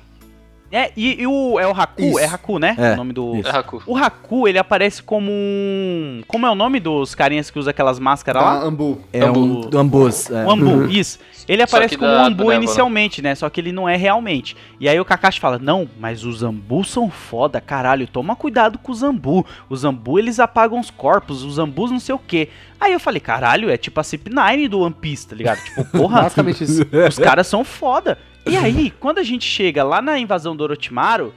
É, 0.75 0.91
e, 0.97 1.21
e 1.21 1.27
o, 1.27 1.59
é 1.59 1.67
o 1.67 1.71
Haku, 1.71 2.01
Isso. 2.01 2.17
é 2.17 2.25
Haku, 2.25 2.57
né? 2.57 2.75
É, 2.79 2.93
o 2.93 2.95
nome 2.95 3.13
do... 3.13 3.35
isso. 3.35 3.47
É 3.47 3.55
Haku. 3.55 3.83
O 3.85 3.95
Haku, 3.95 4.47
ele 4.47 4.57
aparece 4.57 5.03
como 5.03 5.29
um... 5.31 6.23
Como 6.27 6.47
é 6.47 6.49
o 6.49 6.55
nome 6.55 6.79
dos 6.79 7.13
carinhas 7.13 7.51
que 7.51 7.59
usa 7.59 7.69
aquelas 7.69 7.99
máscaras 7.99 8.41
lá? 8.41 8.59
Da 8.59 8.65
Ambu. 8.65 8.99
É 9.13 9.23
um 9.23 9.29
Ambu. 9.29 9.69
do 9.69 9.77
Ambos. 9.77 10.31
é. 10.31 10.43
O 10.43 10.49
Ambu, 10.49 10.85
isso. 10.89 11.19
Ele 11.47 11.61
aparece 11.61 11.95
como 11.95 12.09
um 12.09 12.25
Ambu 12.25 12.51
inicialmente, 12.51 13.21
né? 13.21 13.35
Só 13.35 13.49
que 13.51 13.61
ele 13.61 13.71
não 13.71 13.87
é 13.87 13.95
realmente. 13.95 14.55
E 14.79 14.87
aí 14.89 14.99
o 14.99 15.05
Kakashi 15.05 15.39
fala: 15.39 15.59
Não, 15.59 15.87
mas 15.99 16.23
os 16.23 16.41
Ambus 16.41 16.89
são 16.89 17.09
foda, 17.09 17.59
caralho. 17.59 18.07
Toma 18.07 18.35
cuidado 18.35 18.79
com 18.79 18.91
os 18.91 19.03
Ambu. 19.03 19.45
Os 19.69 19.83
Ambu 19.85 20.17
eles 20.17 20.39
apagam 20.39 20.79
os 20.79 20.89
corpos, 20.89 21.43
os 21.43 21.59
Ambus 21.59 21.91
não 21.91 21.99
sei 21.99 22.15
o 22.15 22.19
quê. 22.19 22.49
Aí 22.79 22.93
eu 22.93 22.99
falei: 22.99 23.19
Caralho, 23.19 23.69
é 23.69 23.77
tipo 23.77 23.99
a 23.99 24.03
CP9 24.03 24.69
do 24.69 24.79
One 24.79 24.95
Piece, 24.99 25.27
tá 25.27 25.35
ligado? 25.35 25.59
Tipo, 25.63 25.85
porra, 25.85 26.23
Basicamente 26.23 26.63
isso. 26.63 26.81
os 27.09 27.19
caras 27.19 27.47
são 27.47 27.63
foda. 27.63 28.17
E 28.45 28.57
aí, 28.57 28.91
quando 28.99 29.19
a 29.19 29.23
gente 29.23 29.45
chega 29.45 29.83
lá 29.83 30.01
na 30.01 30.19
invasão 30.19 30.55
do 30.55 30.63
Orochimaru, 30.63 31.33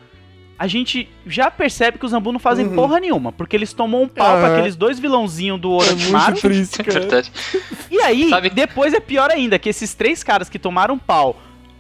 a 0.58 0.66
gente 0.66 1.08
já 1.26 1.50
percebe 1.50 1.98
que 1.98 2.04
os 2.04 2.10
Zambu 2.12 2.32
não 2.32 2.38
fazem 2.40 2.66
Uhum. 2.66 2.74
porra 2.74 2.98
nenhuma. 2.98 3.30
Porque 3.30 3.54
eles 3.54 3.72
tomam 3.72 4.02
um 4.02 4.08
pau 4.08 4.38
pra 4.38 4.46
Aham. 4.48 4.54
aqueles 4.56 4.74
dois 4.74 4.98
vilãozinhos 4.98 5.60
do 5.60 5.70
É 5.72 5.84
Orochimaru. 5.86 6.24
muito 6.32 6.40
triste, 6.40 6.80
É 6.80 6.84
cara. 6.84 7.00
verdade. 7.00 7.32
E 7.90 8.00
aí, 8.00 8.28
Sabe- 8.30 8.50
depois 8.50 8.92
é 8.94 9.00
pior 9.00 9.30
ainda, 9.30 9.58
que 9.58 9.68
esses 9.68 9.94
três 9.94 10.22
caras 10.24 10.48
que 10.48 10.58
tomaram 10.58 10.98
pau 10.98 11.36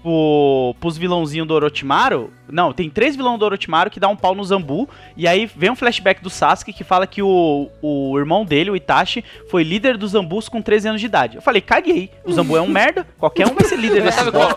pro, 0.06 0.76
pros 0.78 0.96
vilãozinhos 0.96 1.48
do 1.48 1.54
Orochimaru. 1.54 2.32
Não, 2.48 2.72
tem 2.72 2.88
três 2.88 3.16
vilões 3.16 3.40
do 3.40 3.44
Orochimaru 3.44 3.90
que 3.90 3.98
dá 3.98 4.06
um 4.06 4.14
pau 4.14 4.36
no 4.36 4.44
Zambu. 4.44 4.88
E 5.16 5.26
aí 5.26 5.46
vem 5.46 5.70
um 5.70 5.74
flashback 5.74 6.22
do 6.22 6.30
Sasuke 6.30 6.72
que 6.72 6.84
fala 6.84 7.08
que 7.08 7.20
o, 7.20 7.68
o 7.82 8.16
irmão 8.16 8.44
dele, 8.44 8.70
o 8.70 8.76
Itachi, 8.76 9.24
foi 9.50 9.64
líder 9.64 9.96
dos 9.96 10.12
Zambus 10.12 10.48
com 10.48 10.62
13 10.62 10.90
anos 10.90 11.00
de 11.00 11.08
idade. 11.08 11.36
Eu 11.36 11.42
falei, 11.42 11.60
caguei. 11.60 12.08
O 12.24 12.32
Zambu 12.32 12.56
é 12.56 12.60
um 12.60 12.68
merda, 12.68 13.04
qualquer 13.18 13.48
um 13.48 13.54
vai 13.54 13.64
ser 13.64 13.76
líder 13.76 14.02
dessa 14.04 14.30
qual, 14.30 14.56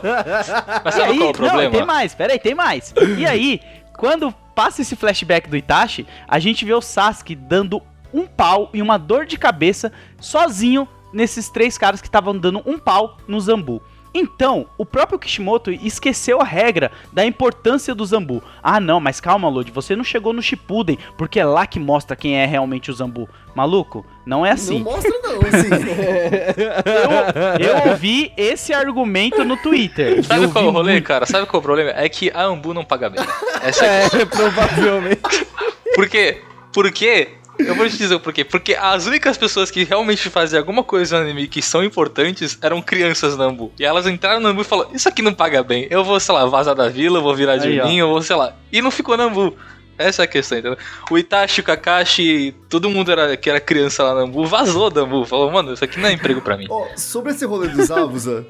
mas 0.85 0.93
sabe 0.93 1.11
aí, 1.11 1.17
qual 1.17 1.29
é 1.29 1.31
o 1.31 1.33
problema? 1.33 1.63
Não, 1.63 1.71
tem 1.71 1.85
mais, 1.85 2.13
peraí, 2.13 2.37
tem 2.37 2.53
mais. 2.53 2.93
E 3.17 3.25
aí, 3.25 3.59
quando 3.97 4.31
passa 4.53 4.83
esse 4.83 4.95
flashback 4.95 5.49
do 5.49 5.57
Itachi, 5.57 6.05
a 6.27 6.37
gente 6.37 6.63
vê 6.63 6.73
o 6.73 6.81
Sasuke 6.81 7.33
dando 7.33 7.81
um 8.13 8.27
pau 8.27 8.69
e 8.71 8.83
uma 8.83 8.99
dor 8.99 9.25
de 9.25 9.37
cabeça 9.37 9.91
sozinho 10.19 10.87
nesses 11.11 11.49
três 11.49 11.75
caras 11.75 12.01
que 12.01 12.07
estavam 12.07 12.37
dando 12.37 12.61
um 12.67 12.77
pau 12.77 13.17
no 13.27 13.39
Zambu. 13.39 13.81
Então, 14.13 14.67
o 14.77 14.85
próprio 14.85 15.19
Kishimoto 15.19 15.71
esqueceu 15.71 16.41
a 16.41 16.43
regra 16.43 16.91
da 17.13 17.25
importância 17.25 17.93
do 17.93 18.05
Zambu. 18.05 18.43
Ah, 18.63 18.79
não, 18.79 18.99
mas 18.99 19.19
calma, 19.19 19.47
Lodi, 19.49 19.71
você 19.71 19.95
não 19.95 20.03
chegou 20.03 20.33
no 20.33 20.41
Shippuden, 20.41 20.97
porque 21.17 21.39
é 21.39 21.45
lá 21.45 21.67
que 21.67 21.79
mostra 21.79 22.15
quem 22.15 22.37
é 22.37 22.45
realmente 22.45 22.89
o 22.89 22.93
Zambu. 22.93 23.29
Maluco, 23.55 24.05
não 24.25 24.45
é 24.45 24.51
assim. 24.51 24.79
Não 24.79 24.91
mostra 24.91 25.11
não, 25.21 25.39
assim. 25.39 25.69
Eu, 27.59 27.67
eu 27.67 27.89
ouvi 27.89 28.31
esse 28.37 28.73
argumento 28.73 29.43
no 29.43 29.57
Twitter. 29.57 30.23
Sabe 30.23 30.45
Eu 30.45 30.51
qual 30.51 30.65
é 30.65 30.67
o 30.67 30.71
rolê, 30.71 31.01
cara? 31.01 31.25
Sabe 31.25 31.45
qual 31.45 31.59
é 31.59 31.61
o 31.61 31.63
problema? 31.63 31.91
É 31.91 32.07
que 32.07 32.31
a 32.33 32.43
Ambu 32.43 32.73
não 32.73 32.85
paga 32.85 33.09
bem. 33.09 33.23
Essa 33.61 33.85
é. 33.85 34.05
É, 34.05 34.25
provavelmente. 34.25 35.47
Por 35.95 36.07
quê? 36.07 36.41
Porque. 36.71 37.38
Eu 37.59 37.75
vou 37.75 37.87
te 37.89 37.97
dizer 37.97 38.15
o 38.15 38.19
porquê. 38.19 38.43
Porque 38.43 38.73
as 38.73 39.05
únicas 39.05 39.37
pessoas 39.37 39.69
que 39.69 39.83
realmente 39.83 40.29
faziam 40.29 40.59
alguma 40.59 40.83
coisa 40.83 41.17
no 41.17 41.23
anime 41.23 41.47
que 41.47 41.61
são 41.61 41.83
importantes 41.83 42.57
eram 42.61 42.81
crianças 42.81 43.37
na 43.37 43.45
Ambu. 43.45 43.71
E 43.77 43.85
elas 43.85 44.07
entraram 44.07 44.39
na 44.39 44.49
Ambu 44.49 44.61
e 44.61 44.65
falaram: 44.65 44.91
Isso 44.93 45.09
aqui 45.09 45.21
não 45.21 45.33
paga 45.33 45.61
bem. 45.61 45.87
Eu 45.89 46.03
vou, 46.03 46.19
sei 46.19 46.33
lá, 46.33 46.45
vazar 46.45 46.75
da 46.75 46.87
vila, 46.89 47.19
eu 47.19 47.23
vou 47.23 47.35
virar 47.35 47.57
ó. 47.57 47.59
Juninho, 47.59 48.03
eu 48.03 48.09
vou, 48.09 48.21
sei 48.21 48.35
lá. 48.35 48.55
E 48.71 48.81
não 48.81 48.91
ficou 48.91 49.17
na 49.17 49.25
Ambu. 49.25 49.55
Essa 49.97 50.23
é 50.23 50.25
a 50.25 50.27
questão, 50.27 50.57
entendeu? 50.57 50.77
O 51.11 51.17
Itachi, 51.17 51.59
o 51.59 51.63
Kakashi, 51.63 52.55
todo 52.69 52.89
mundo 52.89 53.11
era, 53.11 53.35
que 53.35 53.49
era 53.49 53.59
criança 53.59 54.01
lá 54.01 54.15
na 54.15 54.21
Ambu, 54.21 54.45
vazou 54.45 54.89
da 54.89 55.01
Ambu. 55.01 55.25
Falou, 55.25 55.51
mano, 55.51 55.73
isso 55.73 55.83
aqui 55.83 55.99
não 55.99 56.07
é 56.07 56.13
emprego 56.13 56.39
pra 56.39 56.55
mim. 56.55 56.67
Ó, 56.69 56.87
sobre 56.95 57.33
esse 57.33 57.45
rolê 57.45 57.67
dos 57.67 57.91
Abusa, 57.91 58.45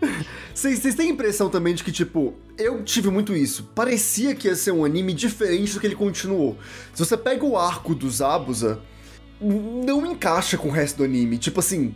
vocês 0.54 0.94
têm 0.94 1.08
a 1.08 1.12
impressão 1.12 1.48
também 1.48 1.74
de 1.74 1.82
que, 1.82 1.92
tipo, 1.92 2.34
eu 2.58 2.82
tive 2.82 3.10
muito 3.10 3.34
isso. 3.34 3.70
Parecia 3.74 4.34
que 4.34 4.48
ia 4.48 4.56
ser 4.56 4.72
um 4.72 4.84
anime 4.84 5.12
diferente 5.12 5.74
do 5.74 5.80
que 5.80 5.86
ele 5.86 5.94
continuou. 5.96 6.56
Se 6.94 7.04
você 7.04 7.16
pega 7.16 7.44
o 7.44 7.56
arco 7.56 7.94
dos 7.94 8.20
Abusa, 8.20 8.80
não 9.40 10.06
encaixa 10.06 10.56
com 10.56 10.68
o 10.68 10.70
resto 10.70 10.98
do 10.98 11.04
anime. 11.04 11.38
Tipo 11.38 11.60
assim, 11.60 11.94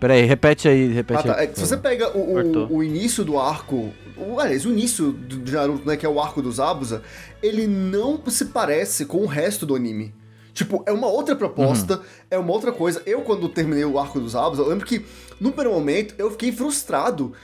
Peraí, 0.00 0.24
repete 0.24 0.66
aí, 0.66 0.88
repete 0.88 1.28
Ah, 1.28 1.34
tá. 1.34 1.40
aí. 1.40 1.46
É 1.48 1.54
se 1.54 1.60
você 1.60 1.76
pega 1.76 2.16
o, 2.16 2.38
o, 2.38 2.76
o 2.76 2.82
início 2.82 3.22
do 3.22 3.38
arco, 3.38 3.92
o, 4.16 4.40
aliás, 4.40 4.64
o 4.64 4.70
início 4.70 5.12
do 5.12 5.52
Naruto, 5.52 5.86
né, 5.86 5.94
que 5.94 6.06
é 6.06 6.08
o 6.08 6.18
arco 6.18 6.40
dos 6.40 6.58
Abusa, 6.58 7.02
ele 7.42 7.66
não 7.66 8.18
se 8.28 8.46
parece 8.46 9.04
com 9.04 9.18
o 9.18 9.26
resto 9.26 9.66
do 9.66 9.76
anime. 9.76 10.14
Tipo, 10.54 10.82
é 10.86 10.92
uma 10.92 11.06
outra 11.06 11.36
proposta, 11.36 12.00
é 12.30 12.38
uma 12.38 12.50
outra 12.50 12.72
coisa. 12.72 13.02
Eu, 13.04 13.20
quando 13.20 13.46
terminei 13.50 13.84
o 13.84 13.98
arco 13.98 14.18
dos 14.18 14.34
Abusa, 14.34 14.62
eu 14.62 14.68
lembro 14.68 14.86
que, 14.86 15.04
no 15.38 15.52
primeiro 15.52 15.78
momento, 15.78 16.14
eu 16.16 16.30
fiquei 16.30 16.50
frustrado 16.50 17.34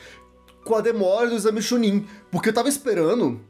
com 0.66 0.74
a 0.74 0.80
demora 0.80 1.30
do 1.30 1.36
exame 1.36 1.62
Chunin, 1.62 2.04
porque 2.30 2.48
eu 2.50 2.52
tava 2.52 2.68
esperando 2.68 3.40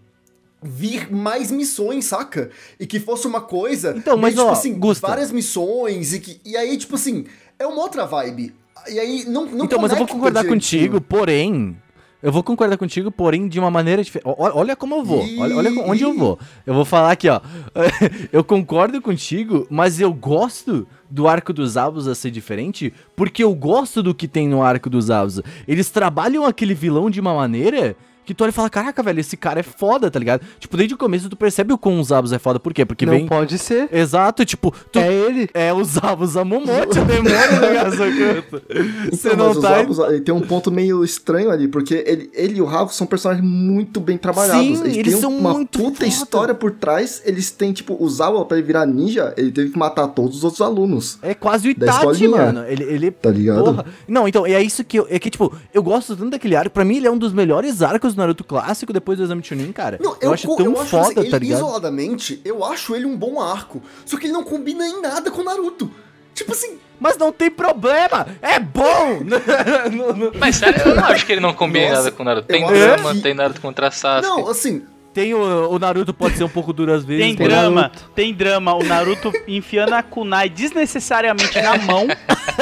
vir 0.62 1.10
mais 1.10 1.50
missões, 1.50 2.04
saca? 2.04 2.50
E 2.78 2.86
que 2.86 3.00
fosse 3.00 3.26
uma 3.26 3.40
coisa, 3.40 3.94
Então, 3.96 4.16
mas, 4.16 4.34
meio, 4.34 4.46
ó, 4.46 4.50
tipo 4.50 4.58
assim, 4.60 4.78
Gusta. 4.78 5.06
várias 5.06 5.32
missões, 5.32 6.12
e, 6.12 6.20
que, 6.20 6.40
e 6.44 6.56
aí, 6.56 6.76
tipo 6.76 6.94
assim, 6.94 7.24
é 7.58 7.66
uma 7.66 7.80
outra 7.82 8.04
vibe. 8.06 8.54
E 8.88 8.98
aí, 9.00 9.24
não, 9.26 9.46
não 9.46 9.64
então, 9.64 9.80
mas 9.80 9.90
eu 9.90 9.98
vou 9.98 10.06
concordar 10.06 10.42
direitinho. 10.42 10.92
contigo, 10.92 11.00
porém. 11.00 11.76
Eu 12.22 12.32
vou 12.32 12.42
concordar 12.42 12.76
contigo, 12.76 13.10
porém, 13.10 13.46
de 13.46 13.58
uma 13.60 13.70
maneira 13.70 14.02
diferente. 14.02 14.26
Olha, 14.38 14.54
olha 14.54 14.76
como 14.76 14.96
eu 14.96 15.04
vou. 15.04 15.20
Olha, 15.38 15.56
olha 15.56 15.70
onde 15.82 16.02
eu 16.02 16.14
vou. 16.14 16.38
Eu 16.64 16.74
vou 16.74 16.84
falar 16.84 17.12
aqui, 17.12 17.28
ó. 17.28 17.40
eu 18.32 18.42
concordo 18.42 19.00
contigo, 19.00 19.66
mas 19.70 20.00
eu 20.00 20.12
gosto 20.12 20.88
do 21.10 21.28
arco 21.28 21.52
dos 21.52 21.76
Abusa 21.76 22.14
ser 22.14 22.30
diferente, 22.30 22.92
porque 23.14 23.42
eu 23.42 23.54
gosto 23.54 24.02
do 24.02 24.14
que 24.14 24.28
tem 24.28 24.48
no 24.48 24.62
arco 24.62 24.90
dos 24.90 25.10
Abusa. 25.10 25.44
Eles 25.66 25.90
trabalham 25.90 26.44
aquele 26.44 26.74
vilão 26.74 27.10
de 27.10 27.20
uma 27.20 27.34
maneira 27.34 27.96
que 28.26 28.34
tu 28.34 28.42
olha 28.42 28.50
e 28.50 28.52
fala, 28.52 28.68
caraca, 28.68 29.02
velho, 29.02 29.20
esse 29.20 29.36
cara 29.36 29.60
é 29.60 29.62
foda, 29.62 30.10
tá 30.10 30.18
ligado? 30.18 30.42
Tipo, 30.58 30.76
desde 30.76 30.94
o 30.94 30.98
começo 30.98 31.28
tu 31.30 31.36
percebe 31.36 31.72
o 31.72 31.78
quão 31.78 32.00
os 32.00 32.10
Abusa 32.12 32.36
é 32.36 32.38
foda. 32.38 32.58
Por 32.60 32.74
quê? 32.74 32.84
Porque 32.84 33.06
não 33.06 33.12
vem... 33.14 33.26
pode 33.26 33.58
ser. 33.58 33.88
Exato, 33.92 34.44
tipo, 34.44 34.74
tu... 34.92 34.98
É 34.98 35.12
ele. 35.12 35.48
É 35.54 35.72
os 35.72 35.96
Abusa 35.96 36.44
Momote, 36.44 36.98
o 36.98 37.04
demônio 37.06 37.30
Gazocanto. 37.74 38.62
Você 39.10 39.28
Então, 39.28 39.36
não 39.36 39.46
mas 39.48 39.56
os 39.56 39.62
tá... 39.62 39.80
Abus, 39.80 39.98
ele 39.98 40.20
tem 40.20 40.34
um 40.34 40.40
ponto 40.40 40.70
meio 40.70 41.04
estranho 41.04 41.50
ali, 41.50 41.68
porque 41.68 42.02
ele, 42.06 42.30
ele 42.34 42.58
e 42.58 42.62
o 42.62 42.64
Ravo 42.64 42.92
são 42.92 43.06
personagens 43.06 43.46
muito 43.46 44.00
bem 44.00 44.18
trabalhados. 44.18 44.78
Sim, 44.78 44.84
eles 44.88 45.12
têm 45.12 45.20
são 45.20 45.36
uma 45.36 45.52
muito 45.52 45.78
puta 45.78 45.98
foda. 45.98 46.06
história 46.06 46.54
por 46.54 46.72
trás. 46.72 47.22
Eles 47.24 47.50
têm, 47.50 47.72
tipo, 47.72 47.96
o 48.02 48.08
Zawa, 48.08 48.44
pra 48.44 48.56
ele 48.56 48.66
virar 48.66 48.86
ninja, 48.86 49.32
ele 49.36 49.52
teve 49.52 49.70
que 49.70 49.78
matar 49.78 50.08
todos 50.08 50.38
os 50.38 50.44
outros 50.44 50.60
alunos. 50.60 51.18
É 51.22 51.34
quase 51.34 51.68
o 51.68 51.70
Itachi, 51.70 52.26
mano. 52.28 52.64
Ele, 52.66 52.82
ele 52.84 53.10
Tá 53.10 53.30
ligado? 53.30 53.64
Porra. 53.64 53.86
Não, 54.08 54.26
então, 54.26 54.44
é 54.46 54.60
isso 54.62 54.82
que 54.84 54.98
eu. 54.98 55.06
É 55.08 55.18
que, 55.18 55.30
tipo, 55.30 55.52
eu 55.72 55.82
gosto 55.82 56.16
tanto 56.16 56.30
daquele 56.30 56.56
arco. 56.56 56.70
Pra 56.70 56.84
mim, 56.84 56.96
ele 56.96 57.06
é 57.06 57.10
um 57.10 57.18
dos 57.18 57.32
melhores 57.32 57.82
arcos 57.82 58.15
do 58.16 58.20
Naruto 58.20 58.42
clássico 58.44 58.92
depois 58.92 59.18
do 59.18 59.24
Exame 59.24 59.42
Chunin, 59.44 59.70
cara. 59.72 59.98
Não, 60.02 60.16
eu, 60.20 60.32
acho 60.32 60.46
co- 60.48 60.56
tão 60.56 60.72
acho, 60.80 60.90
foda, 60.90 61.20
assim, 61.20 61.30
tá 61.30 61.36
ele, 61.36 61.46
ligado? 61.46 61.58
Isoladamente, 61.58 62.40
eu 62.44 62.64
acho 62.64 62.94
ele 62.96 63.06
um 63.06 63.16
bom 63.16 63.40
arco. 63.40 63.80
Só 64.04 64.16
que 64.18 64.26
ele 64.26 64.32
não 64.32 64.42
combina 64.42 64.86
em 64.86 65.00
nada 65.00 65.30
com 65.30 65.42
Naruto. 65.44 65.90
Tipo 66.34 66.52
assim, 66.52 66.78
Mas 67.00 67.16
não 67.16 67.32
tem 67.32 67.50
problema! 67.50 68.26
É 68.42 68.58
bom! 68.58 69.20
Não, 69.92 70.12
não- 70.12 70.32
Mas 70.38 70.56
sério, 70.56 70.82
eu 70.86 70.94
não 70.96 71.04
acho 71.04 71.24
que 71.24 71.32
ele 71.32 71.40
não 71.40 71.52
combina 71.54 71.88
Nossa, 71.90 72.02
nada 72.02 72.10
com 72.12 72.22
o 72.22 72.26
Naruto. 72.26 72.48
Tem 72.48 72.62
eu 72.62 72.68
drama, 72.68 73.10
acho 73.10 73.14
que- 73.18 73.22
tem 73.22 73.34
Naruto 73.34 73.60
contra 73.60 73.90
Sasuke. 73.90 74.26
não, 74.28 74.48
assim, 74.48 74.82
tem 75.16 75.32
o, 75.32 75.70
o 75.70 75.78
Naruto 75.78 76.12
pode 76.12 76.36
ser 76.36 76.44
um 76.44 76.48
pouco 76.48 76.74
duro 76.74 76.92
às 76.92 77.02
vezes. 77.02 77.24
Tem 77.24 77.34
drama, 77.48 77.90
tem 78.14 78.34
drama. 78.34 78.74
O 78.74 78.84
Naruto 78.84 79.32
enfiando 79.48 79.94
a 79.94 80.02
kunai 80.02 80.50
desnecessariamente 80.50 81.58
na 81.62 81.78
mão 81.78 82.06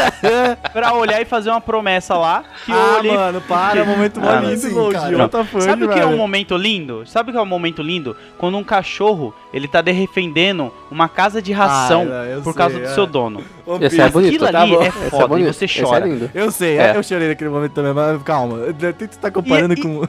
pra 0.73 0.95
olhar 0.95 1.21
e 1.21 1.25
fazer 1.25 1.51
uma 1.51 1.61
promessa 1.61 2.15
lá. 2.15 2.45
Que 2.65 2.71
eu 2.71 2.77
Ah, 2.79 2.97
olhei. 2.99 3.13
mano, 3.13 3.41
para, 3.41 3.81
é 3.81 3.83
um 3.83 3.87
momento 3.87 4.21
Ah, 4.23 4.41
mó 4.41 4.49
lindo, 4.49 4.61
sim, 4.61 4.71
Load. 4.73 4.95
cara. 4.95 5.17
What 5.19 5.31
the 5.37 5.45
fuck, 5.45 5.65
Sabe 5.65 5.85
o 5.85 5.89
que 5.89 5.99
é 5.99 6.07
um 6.07 6.17
momento 6.17 6.57
lindo? 6.57 7.03
Sabe 7.07 7.31
o 7.31 7.33
que 7.33 7.39
é 7.39 7.43
um 7.43 7.47
momento 7.47 7.83
lindo? 7.83 8.17
Quando 8.39 8.57
um 8.57 8.63
cachorro, 8.65 9.35
ele 9.53 9.67
tá 9.67 9.81
defendendo 9.83 10.73
uma 10.91 11.09
casa 11.09 11.43
de 11.43 11.53
ração 11.53 12.07
Ah, 12.09 12.37
por 12.43 12.53
sei, 12.53 12.59
causa 12.59 12.79
do 12.79 12.85
é. 12.85 12.89
seu 12.95 13.07
dono. 13.07 13.43
One 13.67 13.85
Esse 13.85 14.01
é 14.01 14.09
bonito. 14.09 14.45
Aquilo 14.45 14.59
ali 14.59 14.73
tá 14.73 14.77
bom. 14.79 14.83
é 14.85 14.89
Esse 14.89 15.11
foda, 15.11 15.27
bonito. 15.29 15.53
você 15.53 15.67
chora. 15.67 16.05
é 16.05 16.09
lindo. 16.09 16.31
Eu 16.35 16.51
sei, 16.51 16.79
É. 16.79 16.97
eu 16.97 17.03
chorei 17.03 17.29
naquele 17.29 17.51
momento 17.51 17.73
também, 17.73 17.93
mas 17.93 18.23
calma. 18.23 18.59
Tem 18.97 19.09
que 19.09 19.19
tá 19.19 19.31
comparando 19.31 19.75
E- 19.75 19.79
e- 19.79 19.83
com. 19.83 20.07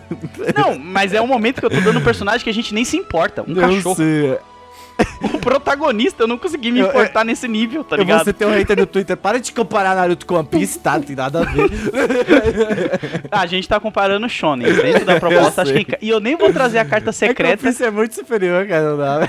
Não, 0.55 0.77
mas 0.77 1.13
é 1.13 1.21
um 1.21 1.27
momento 1.27 1.59
que 1.59 1.65
eu 1.65 1.69
tô 1.69 1.79
dando 1.81 1.99
um 1.99 2.03
personagem 2.03 2.34
que 2.43 2.49
a 2.49 2.53
gente 2.53 2.73
nem 2.73 2.83
se 2.85 2.97
importa. 2.97 3.43
Um 3.47 3.51
eu 3.53 3.61
cachorro. 3.61 3.95
sei. 3.95 4.37
O 5.33 5.39
protagonista, 5.39 6.23
eu 6.23 6.27
não 6.27 6.37
consegui 6.37 6.71
me 6.71 6.79
Eu- 6.79 6.87
importar 6.87 7.25
nesse 7.25 7.49
nível, 7.49 7.83
tá 7.83 7.97
Eu 7.97 7.99
ligado? 8.03 8.23
ser 8.23 8.31
teu 8.31 8.49
hater 8.49 8.77
no 8.77 8.85
Twitter. 8.85 9.17
Para 9.17 9.41
de 9.41 9.51
comparar 9.51 9.93
Naruto 9.93 10.25
com 10.25 10.35
One 10.35 10.47
Piece, 10.47 10.79
tá? 10.79 10.93
Não 10.93 11.01
tem 11.03 11.17
nada 11.17 11.41
a 11.41 11.43
ver. 11.43 11.69
Ah, 13.29 13.41
a 13.43 13.45
gente 13.45 13.67
tá 13.67 13.77
comparando 13.77 14.29
Shonen. 14.29 14.71
Dentro 14.73 15.03
da 15.03 15.19
proposta, 15.19 15.63
acho 15.63 15.73
que. 15.73 15.97
E 16.01 16.07
eu 16.07 16.21
nem 16.21 16.37
vou 16.37 16.53
trazer 16.53 16.79
a 16.79 16.85
carta 16.85 17.09
É 17.09 17.13
que 17.13 17.25
One 17.25 17.27
secreta. 17.33 17.63
Piece 17.63 17.83
é 17.83 17.91
muito 17.91 18.15
superior, 18.15 18.65
cara. 18.67 18.89
Não 18.91 18.97
dá. 18.97 19.27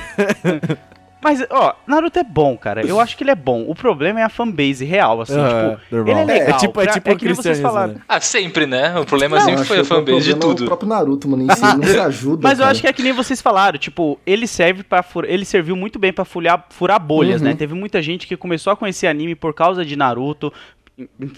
Mas, 1.22 1.44
ó, 1.50 1.74
Naruto 1.86 2.18
é 2.18 2.24
bom, 2.24 2.56
cara. 2.56 2.86
Eu 2.86 3.00
acho 3.00 3.16
que 3.16 3.24
ele 3.24 3.30
é 3.30 3.34
bom. 3.34 3.64
O 3.66 3.74
problema 3.74 4.20
é 4.20 4.22
a 4.22 4.28
fanbase 4.28 4.84
real, 4.84 5.22
assim. 5.22 5.34
Ah, 5.40 5.76
tipo, 5.80 5.96
normal. 5.96 6.12
ele 6.12 6.20
é 6.20 6.34
legal. 6.34 6.48
É 6.48 6.58
tipo, 6.58 6.80
é 6.80 6.86
tipo 6.86 7.08
é 7.10 7.12
o 7.12 7.16
que 7.16 7.24
nem 7.24 7.34
vocês 7.34 7.56
cristianismo, 7.58 7.68
falaram. 7.68 7.94
né? 7.94 8.00
Ah, 8.08 8.20
sempre, 8.20 8.66
né? 8.66 8.98
O 8.98 9.04
problema 9.04 9.38
Não, 9.38 9.44
sempre 9.44 9.64
foi 9.64 9.78
a 9.80 9.84
fanbase 9.84 10.24
de 10.24 10.30
problema 10.30 10.52
é 10.52 10.54
tudo. 10.54 10.62
O 10.62 10.66
próprio 10.66 10.88
Naruto, 10.88 11.28
mano, 11.28 11.42
em 11.42 11.54
si, 11.54 11.64
ele 11.66 11.76
não 11.78 11.82
se 11.84 11.98
ajuda. 12.00 12.40
Mas 12.42 12.58
eu 12.58 12.62
cara. 12.64 12.70
acho 12.70 12.80
que 12.82 12.86
é 12.86 12.92
que 12.92 13.02
nem 13.02 13.12
vocês 13.12 13.40
falaram, 13.42 13.78
tipo, 13.78 14.18
ele 14.26 14.46
serve 14.46 14.82
para 14.82 15.04
ele 15.24 15.44
serviu 15.44 15.74
muito 15.74 15.98
bem 15.98 16.12
pra 16.12 16.24
furar, 16.24 16.66
furar 16.70 17.00
bolhas, 17.00 17.40
Uhum. 17.40 17.48
né? 17.48 17.54
Teve 17.54 17.74
muita 17.74 18.00
gente 18.02 18.26
que 18.26 18.36
começou 18.36 18.72
a 18.72 18.76
conhecer 18.76 19.06
anime 19.06 19.34
por 19.34 19.52
causa 19.54 19.84
de 19.84 19.96
Naruto. 19.96 20.52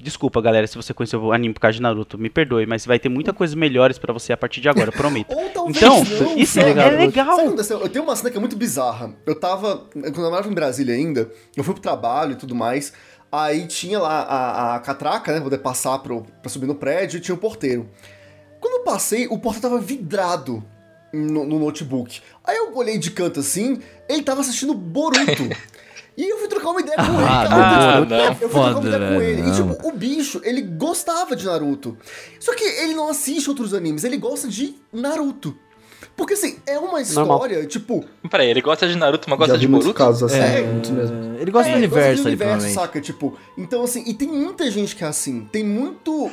Desculpa, 0.02 0.40
galera, 0.40 0.66
se 0.68 0.76
você 0.76 0.94
conheceu 0.94 1.20
o 1.20 1.32
anime 1.32 1.52
por 1.52 1.60
causa 1.60 1.74
de 1.74 1.82
Naruto, 1.82 2.16
me 2.16 2.30
perdoe, 2.30 2.64
mas 2.64 2.86
vai 2.86 2.96
ter 2.98 3.08
muita 3.08 3.32
coisa 3.32 3.56
melhores 3.56 3.98
pra 3.98 4.12
você 4.12 4.32
a 4.32 4.36
partir 4.36 4.60
de 4.60 4.68
agora, 4.68 4.92
prometo. 4.92 5.32
Ou 5.36 5.48
talvez 5.50 5.76
Então, 5.76 6.04
não, 6.04 6.38
isso 6.38 6.60
é, 6.60 6.62
sabe? 6.62 6.78
é 6.78 6.82
Sabe 6.84 6.94
o 6.94 6.98
legal. 7.00 7.36
que 7.36 7.42
aconteceu? 7.42 7.80
Eu 7.80 7.88
tenho 7.88 8.04
uma 8.04 8.14
cena 8.14 8.30
que 8.30 8.36
é 8.36 8.40
muito 8.40 8.56
bizarra. 8.56 9.12
Eu 9.26 9.34
tava. 9.34 9.88
Quando 9.92 10.16
eu 10.22 10.30
morava 10.30 10.48
em 10.48 10.54
Brasília 10.54 10.94
ainda, 10.94 11.28
eu 11.56 11.64
fui 11.64 11.74
pro 11.74 11.82
trabalho 11.82 12.32
e 12.32 12.36
tudo 12.36 12.54
mais. 12.54 12.92
Aí 13.32 13.66
tinha 13.66 13.98
lá 13.98 14.22
a, 14.22 14.76
a 14.76 14.78
catraca, 14.78 15.32
né? 15.32 15.40
Poder 15.40 15.58
passar 15.58 15.98
pro, 15.98 16.22
pra 16.40 16.48
subir 16.48 16.66
no 16.66 16.76
prédio 16.76 17.18
e 17.18 17.20
tinha 17.20 17.34
o 17.34 17.38
porteiro. 17.38 17.88
Quando 18.60 18.74
eu 18.74 18.84
passei, 18.84 19.26
o 19.26 19.38
porteiro 19.38 19.68
tava 19.70 19.80
vidrado 19.80 20.64
no, 21.12 21.44
no 21.44 21.58
notebook. 21.58 22.20
Aí 22.44 22.56
eu 22.56 22.74
olhei 22.76 22.96
de 22.96 23.10
canto 23.10 23.40
assim, 23.40 23.80
ele 24.08 24.22
tava 24.22 24.40
assistindo 24.40 24.72
Boruto. 24.72 25.48
E 26.18 26.28
eu 26.32 26.36
fui 26.38 26.48
trocar 26.48 26.70
uma 26.70 26.80
ideia 26.80 26.96
com 26.96 27.02
ele, 27.04 27.22
Ah, 27.22 27.46
cara. 27.48 28.00
não, 28.00 28.04
não. 28.06 28.16
Eu 28.18 28.34
fui 28.34 28.48
trocar 28.48 28.58
uma 28.60 28.74
Foda, 28.74 28.88
ideia 28.88 29.12
com 29.12 29.18
velho, 29.20 29.22
ele. 29.22 29.40
E, 29.40 29.44
não. 29.44 29.54
tipo, 29.74 29.88
o 29.88 29.92
bicho, 29.92 30.40
ele 30.42 30.62
gostava 30.62 31.36
de 31.36 31.46
Naruto. 31.46 31.96
Só 32.40 32.54
que 32.56 32.64
ele 32.64 32.92
não 32.94 33.08
assiste 33.08 33.48
outros 33.48 33.72
animes, 33.72 34.02
ele 34.02 34.16
gosta 34.16 34.48
de 34.48 34.74
Naruto. 34.92 35.56
Porque, 36.16 36.34
assim, 36.34 36.56
é 36.66 36.76
uma 36.78 37.00
história, 37.00 37.64
tipo... 37.66 38.04
Peraí, 38.28 38.50
ele 38.50 38.60
gosta 38.60 38.88
de 38.88 38.96
Naruto, 38.96 39.30
mas 39.30 39.38
gosta 39.38 39.56
de 39.56 39.68
Boruto? 39.68 39.94
casos 39.94 40.24
assim, 40.24 40.40
É. 40.40 40.62
muitos 40.62 40.90
mesmo. 40.90 41.36
Ele 41.38 41.50
gosta 41.52 41.68
é, 41.68 41.72
do 41.74 41.78
ele 41.78 41.86
gosta 41.86 42.04
universo, 42.04 42.22
do 42.24 42.26
ali, 42.28 42.36
universo, 42.36 42.74
saca? 42.74 43.00
Tipo, 43.00 43.38
então, 43.56 43.84
assim, 43.84 44.02
e 44.04 44.12
tem 44.12 44.26
muita 44.26 44.68
gente 44.72 44.96
que 44.96 45.04
é 45.04 45.06
assim. 45.06 45.48
Tem 45.52 45.62
muito... 45.64 46.28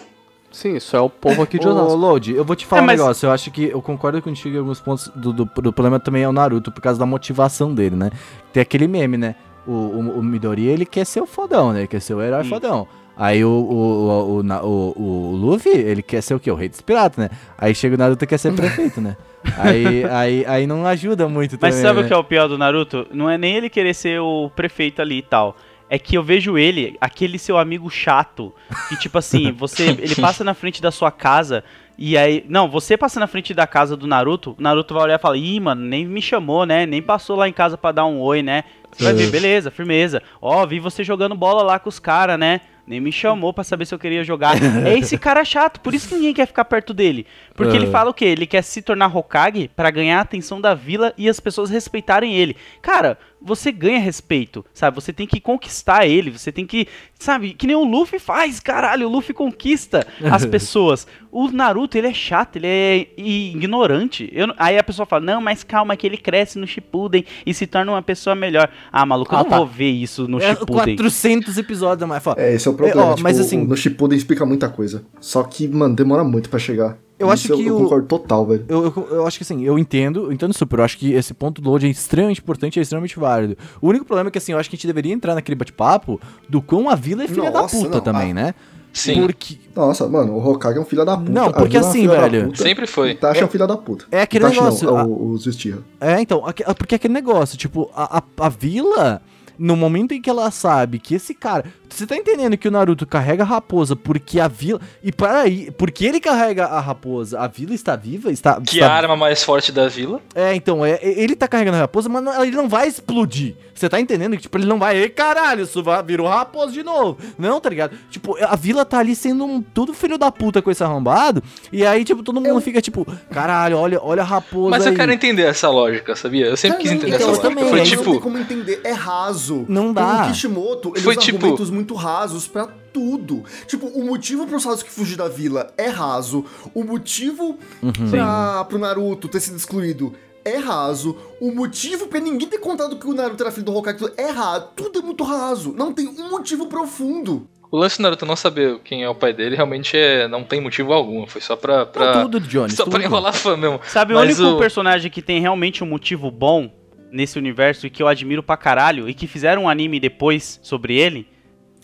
Sim, 0.51 0.77
isso 0.77 0.95
é 0.95 0.99
o 1.01 1.09
povo 1.09 1.41
aqui 1.43 1.59
de 1.59 1.67
Ô, 1.67 1.71
Osasco. 1.71 1.95
Lodi, 1.95 2.33
eu 2.33 2.45
vou 2.45 2.55
te 2.55 2.65
falar 2.65 2.81
É, 2.81 2.83
um 2.83 2.85
mas- 2.87 2.99
negócio. 2.99 3.27
Eu 3.27 3.31
acho 3.31 3.51
que 3.51 3.65
eu 3.65 3.81
concordo 3.81 4.19
contigo 4.21 4.55
em 4.55 4.59
alguns 4.59 4.79
pontos 4.79 5.09
do, 5.13 5.33
do, 5.33 5.45
do 5.45 5.73
problema 5.73 5.99
também 5.99 6.23
é 6.23 6.29
o 6.29 6.31
Naruto, 6.31 6.71
por 6.71 6.81
causa 6.81 6.97
da 6.97 7.05
motivação 7.05 7.73
dele, 7.73 7.95
né? 7.95 8.09
Tem 8.53 8.61
aquele 8.61 8.87
meme, 8.87 9.17
né? 9.17 9.35
O, 9.67 9.71
o, 9.71 10.19
o 10.19 10.23
Midori, 10.23 10.67
ele 10.67 10.85
quer 10.85 11.05
ser 11.05 11.21
o 11.21 11.25
fodão, 11.25 11.73
né? 11.73 11.79
Ele 11.79 11.87
quer 11.87 12.01
ser 12.01 12.13
o 12.13 12.21
herói 12.21 12.43
Sim. 12.43 12.49
fodão. 12.49 12.87
Aí 13.17 13.45
o, 13.45 13.49
o, 13.49 14.41
o, 14.41 15.01
o, 15.01 15.35
Luffy, 15.35 15.71
ele 15.71 16.03
quer 16.03 16.21
ser 16.21 16.35
o 16.35 16.39
quê? 16.39 16.51
O 16.51 16.55
rei 16.55 16.67
dos 16.67 16.81
piratas, 16.81 17.17
né? 17.17 17.29
Aí 17.57 17.73
chega 17.73 17.95
o 17.95 17.97
Naruto 17.97 18.25
e 18.25 18.27
quer 18.27 18.37
ser 18.37 18.53
prefeito, 18.53 18.99
né? 18.99 19.15
Aí, 19.59 20.03
aí, 20.05 20.45
aí 20.47 20.67
não 20.67 20.87
ajuda 20.87 21.29
muito 21.29 21.55
Mas 21.61 21.75
também, 21.75 21.81
sabe 21.83 21.99
né? 21.99 22.05
o 22.05 22.07
que 22.07 22.13
é 22.15 22.17
o 22.17 22.23
pior 22.23 22.47
do 22.47 22.57
Naruto? 22.57 23.05
Não 23.13 23.29
é 23.29 23.37
nem 23.37 23.55
ele 23.55 23.69
querer 23.69 23.93
ser 23.93 24.19
o 24.19 24.49
prefeito 24.49 25.03
ali 25.03 25.19
e 25.19 25.21
tal. 25.21 25.55
É 25.87 25.99
que 25.99 26.17
eu 26.17 26.23
vejo 26.23 26.57
ele, 26.57 26.97
aquele 26.99 27.37
seu 27.37 27.55
amigo 27.59 27.87
chato, 27.87 28.51
que 28.89 28.97
tipo 28.97 29.19
assim, 29.19 29.51
você, 29.53 29.89
ele 29.99 30.15
passa 30.15 30.43
na 30.43 30.55
frente 30.55 30.81
da 30.81 30.89
sua 30.89 31.11
casa 31.11 31.63
e 31.97 32.17
aí, 32.17 32.45
não, 32.49 32.69
você 32.69 32.97
passa 32.97 33.19
na 33.19 33.27
frente 33.27 33.53
da 33.53 33.65
casa 33.65 33.95
do 33.95 34.05
Naruto, 34.07 34.55
o 34.57 34.61
Naruto 34.61 34.93
vai 34.93 35.03
olhar 35.03 35.15
e 35.15 35.21
fala: 35.21 35.37
"Ih, 35.37 35.59
mano, 35.59 35.81
nem 35.81 36.05
me 36.05 36.21
chamou, 36.21 36.65
né? 36.65 36.85
Nem 36.85 37.01
passou 37.01 37.35
lá 37.35 37.47
em 37.47 37.53
casa 37.53 37.77
pra 37.77 37.91
dar 37.91 38.05
um 38.05 38.19
oi, 38.19 38.41
né?" 38.41 38.63
Você 38.91 39.03
vai 39.03 39.13
ver, 39.13 39.29
beleza, 39.29 39.69
firmeza. 39.69 40.23
Ó, 40.41 40.65
vi 40.65 40.79
você 40.79 41.03
jogando 41.03 41.35
bola 41.35 41.61
lá 41.63 41.77
com 41.79 41.89
os 41.89 41.99
caras, 41.99 42.39
né? 42.39 42.61
Nem 42.87 43.01
me 43.01 43.11
chamou 43.11 43.51
pra 43.51 43.61
saber 43.63 43.85
se 43.85 43.93
eu 43.93 43.99
queria 43.99 44.23
jogar. 44.23 44.53
É 44.87 44.97
esse 44.97 45.17
cara 45.17 45.43
chato, 45.43 45.81
por 45.81 45.93
isso 45.93 46.07
que 46.07 46.15
ninguém 46.15 46.33
quer 46.33 46.45
ficar 46.45 46.63
perto 46.63 46.93
dele. 46.93 47.25
Porque 47.55 47.75
ele 47.75 47.87
É. 47.87 47.89
fala 47.89 48.11
o 48.11 48.13
quê? 48.13 48.23
Ele 48.25 48.45
quer 48.45 48.61
se 48.61 48.81
tornar 48.81 49.13
Hokage 49.13 49.69
pra 49.75 49.91
ganhar 49.91 50.19
a 50.19 50.21
atenção 50.21 50.61
da 50.61 50.73
vila 50.73 51.13
e 51.17 51.27
as 51.27 51.39
pessoas 51.41 51.69
respeitarem 51.69 52.35
ele. 52.35 52.55
Cara, 52.81 53.17
você 53.45 53.71
ganha 53.71 53.99
respeito, 53.99 54.65
sabe? 54.73 54.95
Você 54.95 55.13
tem 55.13 55.27
que 55.27 55.39
conquistar 55.39 56.05
ele, 56.07 56.31
você 56.31 56.51
tem 56.51 56.65
que, 56.65 56.87
sabe? 57.19 57.53
Que 57.53 57.67
nem 57.67 57.75
o 57.75 57.83
Luffy 57.83 58.17
faz, 58.19 58.59
caralho, 58.59 59.07
o 59.07 59.11
Luffy 59.11 59.33
conquista 59.33 60.05
as 60.31 60.43
pessoas. 60.47 61.07
O 61.31 61.49
Naruto, 61.51 61.97
ele 61.97 62.07
é 62.07 62.13
chato, 62.13 62.55
ele 62.55 62.67
é 62.67 63.07
ignorante. 63.17 64.29
Eu 64.33 64.47
aí 64.57 64.77
a 64.77 64.83
pessoa 64.83 65.05
fala, 65.05 65.23
não, 65.25 65.41
mas 65.41 65.63
calma 65.63 65.95
que 65.95 66.05
ele 66.07 66.17
cresce 66.17 66.57
no 66.57 66.65
Shippuden 66.67 67.25
e 67.45 67.53
se 67.53 67.67
torna 67.67 67.91
uma 67.91 68.01
pessoa 68.01 68.35
melhor. 68.35 68.69
Ah, 68.91 69.05
maluco, 69.05 69.33
eu 69.33 69.39
Ah, 69.39 69.43
não 69.43 69.49
tá. 69.49 69.57
vou 69.57 69.67
ver 69.67 69.89
isso 69.91 70.27
no 70.27 70.41
É 70.41 70.55
Shippuden. 70.55 70.95
400 70.95 71.57
episódios 71.57 72.03
a 72.03 72.07
mais. 72.07 72.23
Fala, 72.23 72.37
É, 72.41 72.53
esse 72.55 72.67
é 72.67 72.71
o 72.71 72.73
problema. 72.73 73.03
ó, 73.03 73.09
tipo, 73.11 73.23
mas 73.23 73.39
assim- 73.39 73.65
No 73.65 73.75
Shippuden 73.77 74.17
explica 74.17 74.45
muita 74.45 74.69
coisa. 74.69 75.05
Só 75.19 75.43
que, 75.43 75.67
mano, 75.67 75.95
demora 75.95 76.23
muito 76.23 76.49
pra 76.49 76.57
chegar. 76.59 76.97
Eu 77.17 77.31
acho 77.31 77.45
Isso 77.45 77.55
que 77.55 77.65
eu, 77.65 77.75
o- 77.75 77.79
eu 77.79 77.83
concordo 77.83 78.07
total, 78.07 78.45
velho. 78.45 78.65
Eu, 78.67 78.83
eu, 78.85 79.07
eu 79.11 79.27
acho 79.27 79.37
que 79.37 79.43
assim, 79.43 79.63
eu 79.63 79.79
entendo, 79.79 80.25
eu 80.25 80.31
entendo 80.33 80.53
super. 80.53 80.79
Eu 80.79 80.83
acho 80.85 80.97
que 80.97 81.13
esse 81.13 81.33
ponto 81.33 81.61
do 81.61 81.69
load 81.69 81.85
é 81.85 81.89
extremamente 81.89 82.41
importante 82.41 82.75
e 82.75 82.79
é 82.79 82.81
extremamente 82.81 83.17
válido. 83.17 83.57
O 83.81 83.87
único 83.87 84.03
problema 84.05 84.27
é 84.27 84.31
que 84.31 84.37
assim, 84.37 84.51
eu 84.51 84.57
acho 84.59 84.69
que 84.69 84.75
a 84.75 84.77
gente 84.77 84.87
deveria 84.87 85.13
entrar 85.13 85.33
naquele 85.33 85.55
bate-papo 85.55 86.19
do 86.49 86.61
quão 86.61 86.89
a 86.89 86.95
vila 86.95 87.23
é 87.23 87.27
filha 87.27 87.49
da 87.51 87.61
Nossa, 87.61 87.77
puta 87.77 87.89
não, 87.89 88.01
também, 88.01 88.31
ah. 88.31 88.33
né? 88.33 88.53
Sim. 88.91 89.21
Porque. 89.21 89.57
Nossa, 89.75 90.07
mano, 90.07 90.33
o 90.33 90.45
Hokage 90.49 90.77
é 90.77 90.81
um 90.81 90.85
filho 90.85 91.03
da 91.05 91.17
puta. 91.17 91.31
Não, 91.31 91.51
porque 91.51 91.75
é 91.77 91.79
assim, 91.81 92.07
da 92.07 92.19
velho, 92.21 92.45
puta, 92.47 92.63
Sempre 92.63 92.87
foi. 92.87 93.09
O 93.09 93.11
Itachi 93.11 93.41
é 93.41 93.45
um 93.45 93.49
filho 93.49 93.67
da 93.67 93.77
puta. 93.77 94.05
é 94.11 94.21
aquele 94.21 94.45
Itachi 94.45 94.59
negócio, 94.61 94.87
Não, 94.89 94.97
a- 94.97 95.03
o, 95.05 95.31
os 95.31 95.45
Uchiha. 95.45 95.79
É, 95.99 96.21
então, 96.21 96.41
porque 96.77 96.95
é 96.95 96.97
aquele 96.97 97.13
negócio, 97.13 97.57
tipo, 97.57 97.89
a, 97.95 98.19
a, 98.19 98.23
a 98.45 98.49
vila, 98.49 99.21
no 99.59 99.75
momento 99.75 100.13
em 100.13 100.21
que 100.21 100.29
ela 100.29 100.49
sabe 100.51 100.99
que 100.99 101.15
esse 101.15 101.33
cara. 101.33 101.65
Você 101.95 102.05
tá 102.05 102.15
entendendo 102.17 102.57
que 102.57 102.67
o 102.67 102.71
Naruto 102.71 103.05
carrega 103.07 103.43
a 103.43 103.45
raposa 103.45 103.95
porque 103.95 104.39
a 104.39 104.47
vila. 104.49 104.81
E 105.01 105.11
para 105.11 105.39
aí, 105.41 105.71
porque 105.71 106.05
ele 106.05 106.19
carrega 106.19 106.65
a 106.65 106.79
raposa, 106.81 107.39
a 107.39 107.47
vila 107.47 107.73
está 107.73 107.95
viva? 107.95 108.31
Está, 108.31 108.59
Que 108.59 108.75
está- 108.79 108.91
a 108.91 108.95
arma 108.95 109.15
mais 109.15 109.43
forte 109.43 109.71
da 109.71 109.87
vila. 109.87 110.19
É, 110.35 110.53
então, 110.53 110.85
é, 110.85 110.99
ele 111.01 111.35
tá 111.35 111.47
carregando 111.47 111.77
a 111.77 111.81
raposa, 111.81 112.09
mas 112.09 112.21
não- 112.23 112.43
ele 112.43 112.55
não 112.55 112.67
vai 112.67 112.87
explodir. 112.87 113.55
Você 113.73 113.89
tá 113.89 113.99
entendendo 113.99 114.35
que, 114.37 114.43
tipo, 114.43 114.57
ele 114.57 114.65
não 114.65 114.79
vai, 114.79 114.95
ei, 114.97 115.09
caralho, 115.09 115.63
isso 115.63 115.83
vai, 115.83 116.01
virou 116.01 116.27
raposa 116.27 116.71
de 116.71 116.81
novo. 116.83 117.17
Não, 117.37 117.59
tá 117.59 117.69
ligado? 117.69 117.95
Tipo, 118.09 118.37
a 118.41 118.55
vila 118.55 118.85
tá 118.85 118.99
ali 118.99 119.13
sendo 119.15 119.43
um 119.45 119.61
tudo 119.61 119.93
filho 119.93 120.17
da 120.17 120.31
puta 120.31 120.61
com 120.61 120.71
esse 120.71 120.81
arrombado, 120.83 121.43
e 121.73 121.85
aí, 121.85 122.05
tipo, 122.05 122.23
todo 122.23 122.39
mundo 122.39 122.61
fica, 122.61 122.81
tipo, 122.81 123.05
caralho, 123.31 123.77
olha, 123.77 123.99
olha 124.01 124.21
a 124.21 124.25
raposa 124.25 124.69
Mas 124.69 124.85
eu 124.85 124.91
aí. 124.91 124.97
quero 124.97 125.11
entender 125.11 125.43
essa 125.43 125.69
lógica, 125.69 126.15
sabia? 126.15 126.45
Eu 126.45 126.55
sempre 126.55 126.77
quis 126.79 126.87
Cara, 126.87 126.97
entender 126.97 127.15
então, 127.17 127.29
essa 127.31 127.37
eu 127.39 127.43
lógica. 127.43 127.49
também, 127.49 127.69
Foi 127.69 127.79
aí 127.81 127.89
não 127.89 128.03
tem 128.03 128.13
tipo. 128.13 128.21
como 128.21 128.37
entender, 128.37 128.81
é 128.83 128.91
raso. 128.93 129.65
Não 129.67 129.91
dá. 129.91 130.23
O 130.23 130.27
Kishimoto, 130.29 130.89
ele 130.95 131.01
Foi 131.01 131.13
usa 131.13 131.21
tipo- 131.21 131.37
argumentos 131.37 131.69
muito 131.69 131.84
rasos 131.93 132.47
pra 132.47 132.67
tudo. 132.91 133.43
Tipo, 133.67 133.87
o 133.87 134.05
motivo 134.05 134.47
pro 134.47 134.59
Sasuke 134.59 134.89
fugir 134.89 135.17
da 135.17 135.27
vila 135.27 135.71
é 135.77 135.87
raso. 135.89 136.45
O 136.73 136.83
motivo 136.83 137.59
Uhum. 137.83 138.09
pra, 138.09 138.63
pro 138.65 138.79
Naruto 138.79 139.27
ter 139.27 139.39
sido 139.41 139.57
excluído 139.57 140.13
é 140.43 140.57
raso. 140.57 141.17
O 141.41 141.51
motivo 141.53 142.07
pra 142.07 142.19
ninguém 142.19 142.47
ter 142.47 142.59
contado 142.59 142.97
que 142.97 143.07
o 143.07 143.13
Naruto 143.13 143.43
era 143.43 143.51
filho 143.51 143.65
do 143.65 143.75
Hokage 143.75 144.05
é 144.17 144.29
raso. 144.29 144.69
Tudo 144.75 144.99
é 144.99 145.01
muito 145.01 145.23
raso. 145.23 145.73
Não 145.77 145.91
tem 145.93 146.07
um 146.07 146.29
motivo 146.29 146.67
profundo. 146.67 147.47
O 147.71 147.77
lance 147.77 147.97
do 147.97 148.03
Naruto 148.03 148.25
não 148.25 148.35
saber 148.35 148.79
quem 148.85 149.03
é 149.03 149.09
o 149.09 149.15
pai 149.15 149.33
dele 149.33 149.55
realmente 149.55 149.97
é, 149.97 150.27
não 150.29 150.43
tem 150.43 150.61
motivo 150.61 150.93
algum. 150.93 151.27
Foi 151.27 151.41
só 151.41 151.55
pra. 151.55 151.85
pra 151.85 152.15
Não, 152.17 152.21
tudo, 152.29 152.39
Johnny, 152.47 152.71
só 152.71 152.83
pra 152.85 152.93
tudo. 152.93 153.03
enrolar 153.03 153.33
fã 153.33 153.57
mesmo. 153.57 153.79
Sabe 153.87 154.13
o 154.13 154.17
Mas 154.17 154.39
único 154.39 154.55
o- 154.55 154.59
personagem 154.59 155.11
que 155.11 155.21
tem 155.21 155.41
realmente 155.41 155.83
um 155.83 155.87
motivo 155.87 156.31
bom 156.31 156.71
nesse 157.11 157.37
universo 157.39 157.85
e 157.87 157.89
que 157.89 158.01
eu 158.03 158.07
admiro 158.07 158.43
pra 158.43 158.55
caralho 158.55 159.09
e 159.09 159.13
que 159.13 159.25
fizeram 159.27 159.63
um 159.63 159.69
anime 159.69 159.99
depois 159.99 160.59
sobre 160.61 160.95
ele 160.97 161.27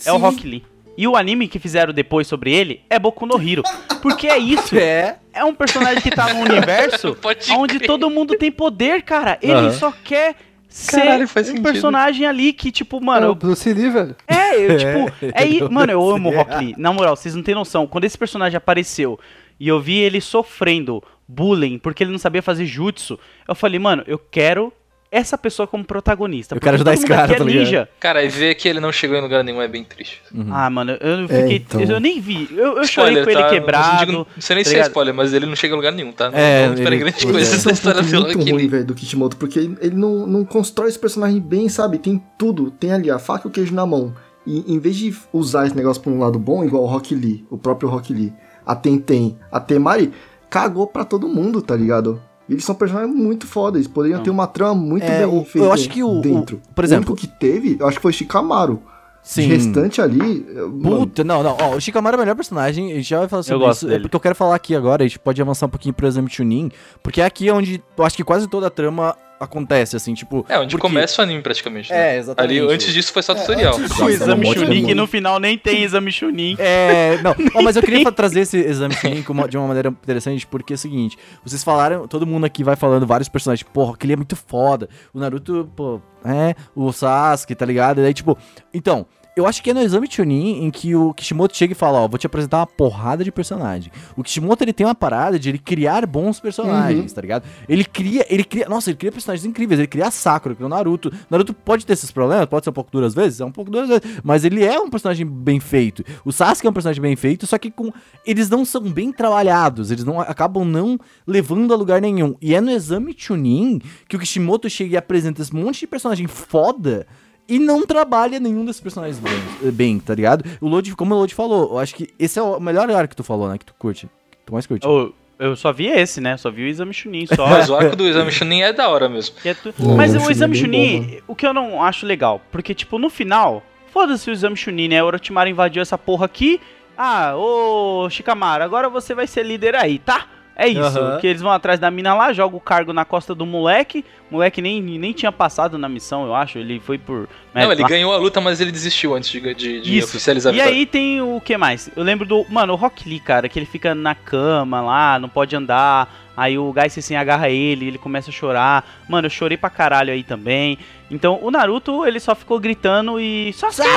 é 0.05 0.11
o 0.11 0.15
Sim. 0.15 0.21
Rock 0.21 0.47
Lee. 0.47 0.63
E 0.97 1.07
o 1.07 1.15
anime 1.15 1.47
que 1.47 1.57
fizeram 1.57 1.93
depois 1.93 2.27
sobre 2.27 2.53
ele 2.53 2.81
é 2.89 2.99
Boku 2.99 3.25
no 3.25 3.41
Hero. 3.41 3.63
Porque 4.01 4.27
é 4.27 4.37
isso. 4.37 4.75
É. 4.79 5.17
É 5.33 5.45
um 5.45 5.55
personagem 5.55 6.01
que 6.01 6.11
tá 6.11 6.33
num 6.33 6.41
universo 6.41 7.17
onde 7.57 7.77
crer. 7.77 7.87
todo 7.87 8.09
mundo 8.09 8.35
tem 8.37 8.51
poder, 8.51 9.01
cara. 9.03 9.39
Ele 9.41 9.53
Aham. 9.53 9.71
só 9.71 9.91
quer 10.03 10.35
ser 10.67 10.97
Caralho, 11.01 11.27
faz 11.27 11.47
um 11.47 11.51
sentido. 11.51 11.63
personagem 11.63 12.25
ali 12.27 12.51
que, 12.51 12.69
tipo, 12.71 12.97
Mano, 12.99 13.21
mano, 13.21 13.31
o 13.31 13.35
Bruce 13.35 13.71
Lee, 13.73 13.89
velho. 13.89 14.15
é, 14.27 14.55
eu, 14.59 14.77
tipo, 14.77 15.27
é, 15.33 15.43
ele 15.45 15.57
i- 15.59 15.67
Mano, 15.71 15.91
eu 15.91 16.09
amo 16.09 16.29
o. 16.29 16.35
Rock 16.35 16.55
Lee. 16.57 16.75
Na 16.77 16.91
moral, 16.91 17.15
vocês 17.15 17.33
não 17.33 17.41
têm 17.43 17.55
noção. 17.55 17.87
Quando 17.87 18.03
esse 18.03 18.17
personagem 18.17 18.57
apareceu 18.57 19.17
e 19.57 19.67
eu 19.69 19.79
vi 19.79 19.97
ele 19.97 20.19
sofrendo 20.19 21.01
bullying 21.27 21.77
porque 21.77 22.03
ele 22.03 22.11
não 22.11 22.19
sabia 22.19 22.41
fazer 22.41 22.65
jutsu, 22.65 23.17
eu 23.47 23.55
falei, 23.55 23.79
mano, 23.79 24.03
eu 24.05 24.19
quero 24.19 24.73
essa 25.11 25.37
pessoa 25.37 25.67
como 25.67 25.83
protagonista. 25.83 26.55
Eu 26.55 26.61
quero 26.61 26.75
ajudar 26.75 26.93
esse 26.93 27.05
cara, 27.05 27.33
é 27.33 27.35
tá 27.37 27.43
ligado? 27.43 27.63
ninja. 27.65 27.89
Cara, 27.99 28.23
e 28.23 28.29
ver 28.29 28.55
que 28.55 28.67
ele 28.67 28.79
não 28.79 28.91
chegou 28.93 29.17
em 29.17 29.21
lugar 29.21 29.43
nenhum 29.43 29.61
é 29.61 29.67
bem 29.67 29.83
triste. 29.83 30.21
Ah, 30.49 30.69
mano, 30.69 30.93
eu 31.01 31.25
É, 31.25 31.27
fiquei. 31.27 31.57
então. 31.57 31.81
Eu 31.81 31.99
nem 31.99 32.21
vi. 32.21 32.47
Eu, 32.51 32.77
eu 32.77 32.85
chorei 32.87 33.21
com 33.23 33.29
ele 33.29 33.41
tá? 33.41 33.49
quebrado. 33.49 33.91
Não, 33.91 33.99
digo- 33.99 34.11
não 34.35 34.41
sei 34.41 34.55
nem 34.55 34.63
tá 34.63 34.69
se 34.69 34.75
é 34.77 34.81
spoiler, 34.83 35.13
mas 35.13 35.33
ele 35.33 35.45
não 35.45 35.55
chega 35.55 35.73
em 35.73 35.77
lugar 35.77 35.91
nenhum, 35.91 36.11
tá? 36.13 36.31
Não, 36.31 36.37
É, 36.39 36.67
não 36.67 36.73
espera 36.75 36.95
ele- 36.95 37.03
grande 37.03 37.17
Pois 37.23 37.31
coisa 37.33 37.51
é. 37.51 37.55
Esse 37.55 37.55
é 37.55 37.55
essa 37.59 37.69
um 37.69 37.73
história 37.73 38.01
do 38.01 38.35
muito 38.37 38.51
ruim, 38.51 38.67
velho, 38.69 38.85
do 38.85 38.95
Kishimoto, 38.95 39.35
porque 39.35 39.59
ele, 39.59 39.77
ele 39.81 39.95
não, 39.95 40.25
não 40.25 40.45
constrói 40.45 40.87
esse 40.87 40.97
personagem 40.99 41.41
bem, 41.41 41.67
sabe? 41.67 41.97
Tem 41.97 42.21
tudo, 42.37 42.71
tem 42.71 42.93
ali 42.93 43.11
a 43.11 43.19
faca 43.19 43.47
e 43.47 43.49
o 43.49 43.51
queijo 43.51 43.73
na 43.75 43.85
mão. 43.85 44.15
E 44.47 44.73
em 44.73 44.79
vez 44.79 44.95
de 44.95 45.13
usar 45.33 45.67
esse 45.67 45.75
negócio 45.75 46.01
pra 46.01 46.11
um 46.11 46.19
lado 46.19 46.39
bom, 46.39 46.63
igual 46.63 46.83
o 46.83 46.87
Rock 46.87 47.13
Lee, 47.13 47.45
o 47.49 47.57
próprio 47.57 47.89
Rock 47.89 48.13
Lee, 48.13 48.33
a 48.65 48.75
Tenten, 48.75 49.37
a 49.51 49.59
Temari, 49.59 50.11
cagou 50.49 50.87
pra 50.87 51.03
todo 51.05 51.27
mundo, 51.27 51.61
tá 51.61 51.75
ligado? 51.75 52.19
Eles 52.49 52.63
são 52.65 52.75
personagens 52.75 53.15
muito 53.15 53.47
foda, 53.47 53.77
eles 53.77 53.87
poderiam 53.87 54.21
ter 54.21 54.29
uma 54.29 54.45
trama 54.47 54.75
muito 54.75 55.03
É, 55.03 55.19
bem 55.19 55.25
o- 55.25 55.45
feita 55.45 55.67
eu 55.67 55.71
acho 55.71 55.89
que 55.89 56.03
o- 56.03 56.19
dentro. 56.21 56.57
o- 56.69 56.73
por 56.73 56.83
exemplo- 56.83 57.09
o 57.09 57.13
único 57.13 57.27
que 57.27 57.39
teve, 57.39 57.77
eu 57.79 57.87
acho 57.87 57.97
que 57.97 58.01
foi 58.01 58.11
Shikamaru. 58.11 58.81
Sim. 59.23 59.43
De 59.43 59.47
restante 59.49 60.01
ali, 60.01 60.45
eu- 60.49 60.67
mano, 60.69 61.01
Puta, 61.01 61.23
não, 61.23 61.43
não. 61.43 61.55
Ó, 61.61 61.75
o 61.75 61.79
Shikamaru 61.79 62.15
é 62.15 62.17
o 62.17 62.19
melhor 62.21 62.35
personagem. 62.35 62.91
A 62.91 62.95
gente 62.95 63.07
já 63.07 63.19
vai 63.19 63.27
falar 63.29 63.43
sobre 63.43 63.59
gosto 63.65 63.77
isso. 63.81 63.85
É 63.85 63.89
dele. 63.89 64.01
porque 64.01 64.15
eu 64.15 64.19
quero 64.19 64.33
falar 64.35 64.55
aqui 64.55 64.75
agora. 64.75 65.03
A 65.03 65.07
gente 65.07 65.19
pode 65.19 65.39
avançar 65.39 65.67
um 65.67 65.69
pouquinho 65.69 65.93
pro 65.93 66.07
exame 66.07 66.27
Chunin. 66.27 66.71
Porque 67.03 67.21
é 67.21 67.25
aqui 67.25 67.49
onde 67.51 67.83
eu 67.95 68.03
acho 68.03 68.17
que 68.17 68.23
quase 68.23 68.47
toda 68.47 68.65
a 68.65 68.69
trama 68.71 69.15
acontece, 69.41 69.95
assim, 69.95 70.13
tipo. 70.13 70.45
É, 70.47 70.57
onde 70.59 70.75
porque- 70.75 70.81
começa 70.87 71.21
o 71.21 71.23
anime 71.25 71.41
praticamente. 71.41 71.91
né? 71.91 72.15
É, 72.15 72.17
exatamente. 72.19 72.59
Ali, 72.59 72.73
antes 72.73 72.93
disso 72.93 73.11
foi 73.11 73.23
só 73.23 73.33
tutorial. 73.35 73.75
antes 73.77 73.97
O 73.99 74.09
exame 74.09 74.47
é 74.47 74.49
um 74.49 74.53
Chunin, 74.53 74.85
que 74.85 74.95
no 74.95 75.07
final 75.07 75.39
nem 75.39 75.57
tem 75.57 75.83
exame 75.83 76.11
Chunin. 76.11 76.55
É, 76.59 77.17
não, 77.21 77.35
ó, 77.55 77.61
mas 77.61 77.75
eu 77.75 77.81
queria 77.81 78.11
trazer 78.11 78.41
esse 78.41 78.57
exame 78.57 78.93
Chunin 78.93 79.23
de 79.49 79.57
uma 79.57 79.67
maneira 79.67 79.89
interessante, 79.89 80.45
porque 80.47 80.73
é 80.73 80.75
o 80.75 80.77
seguinte, 80.79 81.17
vocês 81.43 81.63
falaram, 81.63 82.07
todo 82.07 82.25
mundo 82.25 82.45
aqui 82.45 82.63
vai 82.63 82.75
falando 82.75 83.05
vários 83.05 83.27
personagens, 83.27 83.67
porra, 83.73 83.93
aquele 83.95 84.13
é 84.13 84.15
muito 84.15 84.35
foda, 84.35 84.87
o 85.13 85.19
Naruto, 85.19 85.69
pô, 85.75 85.99
é, 86.23 86.55
o 86.75 86.91
Sasuke, 86.91 87.55
tá 87.55 87.65
ligado? 87.65 87.99
E 87.99 88.03
daí, 88.03 88.13
tipo, 88.13 88.37
então, 88.73 89.05
Eu 89.33 89.47
acho 89.47 89.63
que 89.63 89.69
é 89.69 89.73
no 89.73 89.81
exame 89.81 90.11
Chunin 90.11 90.65
em 90.65 90.69
que 90.69 90.93
o 90.93 91.13
Kishimoto 91.13 91.55
chega 91.55 91.71
e 91.71 91.75
fala, 91.75 91.99
ó, 92.01 92.07
vou 92.07 92.17
te 92.17 92.25
apresentar 92.25 92.57
uma 92.57 92.67
porrada 92.67 93.23
de 93.23 93.31
personagem. 93.31 93.89
O 94.17 94.23
Kishimoto, 94.23 94.61
ele 94.61 94.73
tem 94.73 94.85
uma 94.85 94.93
parada 94.93 95.39
de 95.39 95.47
ele 95.47 95.57
criar 95.57 96.05
bons 96.05 96.37
personagens, 96.41 97.13
tá 97.13 97.21
ligado? 97.21 97.45
Ele 97.67 97.85
cria, 97.85 98.25
ele 98.29 98.43
cria, 98.43 98.67
nossa, 98.67 98.89
ele 98.89 98.97
cria 98.97 99.09
personagens 99.09 99.45
incríveis, 99.45 99.79
ele 99.79 99.87
cria 99.87 100.07
a 100.07 100.11
Sakura, 100.11 100.53
cria 100.53 100.65
o 100.65 100.69
Naruto. 100.69 101.09
Naruto 101.29 101.53
pode 101.53 101.85
ter 101.85 101.93
esses 101.93 102.11
problemas, 102.11 102.45
pode 102.47 102.65
ser 102.65 102.71
um 102.71 102.73
pouco 102.73 102.91
duro 102.91 103.05
às 103.05 103.13
vezes, 103.13 103.39
é 103.39 103.45
um 103.45 103.51
pouco 103.53 103.71
duro 103.71 103.83
às 103.83 103.89
vezes, 103.89 104.19
mas 104.21 104.43
ele 104.43 104.65
é 104.65 104.77
um 104.77 104.89
personagem 104.89 105.25
bem 105.25 105.61
feito. 105.61 106.03
O 106.25 106.33
Sasuke 106.33 106.67
é 106.67 106.69
um 106.69 106.73
personagem 106.73 107.01
bem 107.01 107.15
feito, 107.15 107.47
só 107.47 107.57
que 107.57 107.71
com 107.71 107.89
eles 108.25 108.49
não 108.49 108.65
são 108.65 108.81
bem 108.81 109.13
trabalhados, 109.13 109.91
eles 109.91 110.03
não 110.03 110.19
acabam 110.19 110.65
não 110.65 110.99
levando 111.25 111.73
a 111.73 111.77
lugar 111.77 112.01
nenhum. 112.01 112.35
E 112.41 112.53
é 112.53 112.59
no 112.59 112.69
exame 112.69 113.15
Chunin 113.17 113.79
que 114.09 114.17
o 114.17 114.19
Kishimoto 114.19 114.69
chega 114.69 114.95
e 114.95 114.97
apresenta 114.97 115.41
esse 115.41 115.55
monte 115.55 115.79
de 115.79 115.87
personagem 115.87 116.27
foda 116.27 117.07
e 117.55 117.59
não 117.59 117.85
trabalha 117.85 118.39
nenhum 118.39 118.63
desses 118.65 118.81
personagens 118.81 119.19
bem, 119.19 119.71
bem, 119.71 119.99
tá 119.99 120.15
ligado? 120.15 120.43
O 120.59 120.67
Lodi, 120.67 120.95
como 120.95 121.13
o 121.13 121.17
Lodi 121.19 121.35
falou, 121.35 121.71
eu 121.73 121.79
acho 121.79 121.93
que 121.95 122.09
esse 122.17 122.39
é 122.39 122.41
o 122.41 122.59
melhor 122.59 122.89
arco 122.91 123.09
que 123.09 123.15
tu 123.15 123.23
falou, 123.23 123.49
né? 123.49 123.57
Que 123.57 123.65
tu 123.65 123.73
curte. 123.77 124.07
Que 124.31 124.37
tu 124.45 124.53
mais 124.53 124.65
curte. 124.65 124.85
Eu, 124.87 125.13
eu 125.37 125.55
só 125.55 125.71
vi 125.73 125.87
esse, 125.87 126.21
né? 126.21 126.37
Só 126.37 126.49
vi 126.49 126.63
o 126.63 126.67
Exame 126.67 126.93
Chunin, 126.93 127.25
só. 127.27 127.47
Mas 127.47 127.69
o 127.69 127.75
arco 127.75 127.95
do 127.95 128.07
exame 128.07 128.31
Chunin 128.31 128.61
é 128.61 128.71
da 128.73 128.89
hora 128.89 129.09
mesmo. 129.09 129.35
é 129.43 129.53
tu- 129.53 129.73
Mas 129.97 130.15
o 130.15 130.31
Exame 130.31 130.57
é 130.57 130.61
bem 130.61 130.61
Chunin, 130.61 131.01
bom, 131.01 131.17
o 131.27 131.35
que 131.35 131.45
eu 131.45 131.53
não 131.53 131.81
acho 131.83 132.05
legal, 132.05 132.41
porque, 132.51 132.73
tipo, 132.73 132.97
no 132.99 133.09
final, 133.09 133.63
foda-se 133.91 134.29
o 134.29 134.33
Exame 134.33 134.55
Chunin, 134.55 134.87
né? 134.87 135.03
O 135.03 135.07
Orochimaru 135.07 135.49
invadiu 135.49 135.81
essa 135.81 135.97
porra 135.97 136.25
aqui. 136.25 136.59
Ah, 136.97 137.35
ô 137.35 138.07
Shikamaru, 138.09 138.63
agora 138.63 138.87
você 138.89 139.15
vai 139.15 139.25
ser 139.25 139.43
líder 139.43 139.75
aí, 139.75 139.97
tá? 139.97 140.27
É 140.55 140.67
isso, 140.67 140.99
Aham. 140.99 141.17
que 141.19 141.27
eles 141.27 141.41
vão 141.41 141.51
atrás 141.51 141.79
da 141.79 141.89
mina 141.89 142.13
lá, 142.13 142.33
joga 142.33 142.55
o 142.55 142.59
cargo 142.59 142.93
na 142.93 143.05
costa 143.05 143.33
do 143.33 143.45
moleque. 143.45 144.03
O 144.29 144.35
moleque 144.35 144.61
nem, 144.61 144.81
nem 144.81 145.13
tinha 145.13 145.31
passado 145.31 145.77
na 145.77 145.87
missão, 145.89 146.25
eu 146.25 146.35
acho. 146.35 146.57
Ele 146.57 146.79
foi 146.79 146.97
por. 146.97 147.27
Não, 147.53 147.71
ele 147.71 147.81
lá. 147.81 147.87
ganhou 147.87 148.13
a 148.13 148.17
luta, 148.17 148.39
mas 148.41 148.61
ele 148.61 148.71
desistiu 148.71 149.15
antes 149.15 149.29
de, 149.29 149.39
de, 149.53 149.81
de 149.81 150.03
oficializar 150.03 150.53
a 150.53 150.55
E 150.55 150.61
aí 150.61 150.85
tem 150.85 151.21
o 151.21 151.41
que 151.41 151.57
mais? 151.57 151.89
Eu 151.95 152.03
lembro 152.03 152.25
do. 152.25 152.45
Mano, 152.49 152.73
o 152.73 152.75
Rock 152.75 153.07
Lee, 153.07 153.19
cara, 153.19 153.49
que 153.49 153.57
ele 153.57 153.65
fica 153.65 153.95
na 153.95 154.13
cama 154.13 154.81
lá, 154.81 155.17
não 155.19 155.29
pode 155.29 155.55
andar. 155.55 156.13
Aí 156.35 156.57
o 156.57 156.71
Gai 156.71 156.87
assim 156.87 157.15
agarra 157.15 157.49
ele, 157.49 157.87
ele 157.87 157.97
começa 157.97 158.29
a 158.29 158.33
chorar. 158.33 158.85
Mano, 159.07 159.27
eu 159.27 159.29
chorei 159.29 159.57
pra 159.57 159.69
caralho 159.69 160.13
aí 160.13 160.23
também. 160.23 160.77
Então 161.11 161.37
o 161.43 161.51
Naruto, 161.51 162.05
ele 162.05 162.19
só 162.19 162.33
ficou 162.33 162.57
gritando 162.59 163.19
e. 163.19 163.51
Sasuke! 163.53 163.87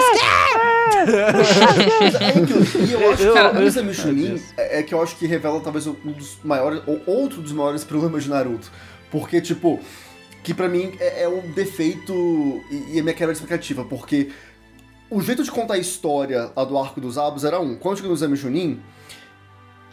Mas 0.97 2.15
é 2.17 2.29
aquilo. 2.29 2.87
E 2.89 2.93
eu 2.93 3.11
acho 3.13 3.17
que 3.17 3.23
Eu- 3.29 3.35
o 3.35 3.39
eu- 3.61 3.67
Exame 3.67 3.87
Meu 3.87 3.95
Chunin 3.95 4.27
Deus. 4.31 4.43
é, 4.57 4.81
é 4.81 4.83
que 4.83 4.93
eu 4.95 5.03
acho 5.03 5.17
que 5.17 5.27
revela 5.27 5.61
talvez 5.61 5.87
um 5.87 5.95
dos 6.05 6.39
maiores, 6.45 6.83
ou 6.87 7.01
outro 7.07 7.41
dos 7.41 7.53
maiores 7.53 7.85
problemas 7.85 8.25
de 8.25 8.31
Naruto. 8.31 8.71
Porque, 9.11 9.41
tipo, 9.41 9.81
que 10.43 10.53
pra 10.53 10.69
mim 10.69 10.93
é, 11.01 11.23
é 11.23 11.29
um 11.29 11.41
defeito 11.53 12.13
e, 12.71 12.97
e 12.97 13.01
a 13.01 13.03
minha 13.03 13.15
quebra 13.15 13.33
de 13.33 13.39
expectativa, 13.39 13.85
porque 13.85 14.31
o 15.09 15.21
jeito 15.21 15.43
de 15.45 15.51
contar 15.51 15.75
a 15.75 15.79
história 15.79 16.51
lá 16.57 16.65
do 16.65 16.77
arco 16.77 17.01
dos 17.01 17.17
Abos 17.17 17.45
era 17.45 17.61
um. 17.61 17.77
Quando 17.77 17.97
chega 17.97 18.09
no 18.09 18.15
Exame 18.15 18.37
Chunin, 18.37 18.81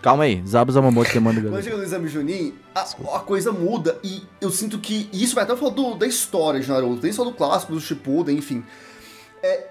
Calma 0.01 0.23
aí, 0.23 0.41
Zabu 0.47 0.71
Zamamoto 0.71 1.11
queimando 1.11 1.39
o 1.39 1.49
Quando 1.51 1.63
chega 1.63 1.77
no 1.77 1.83
exame 1.83 2.07
Junin, 2.07 2.55
a, 2.73 2.81
a 2.81 3.19
coisa 3.19 3.51
muda 3.51 3.99
e 4.03 4.23
eu 4.39 4.49
sinto 4.49 4.79
que. 4.79 5.07
Isso 5.13 5.35
vai 5.35 5.43
até 5.43 5.55
falar 5.55 5.71
do, 5.71 5.93
da 5.95 6.07
história 6.07 6.59
de 6.59 6.67
Naruto, 6.67 7.03
nem 7.03 7.11
só 7.11 7.23
do 7.23 7.31
clássico, 7.31 7.73
do 7.73 7.79
Shippuden, 7.79 8.35
enfim. 8.37 8.63
É, 9.43 9.67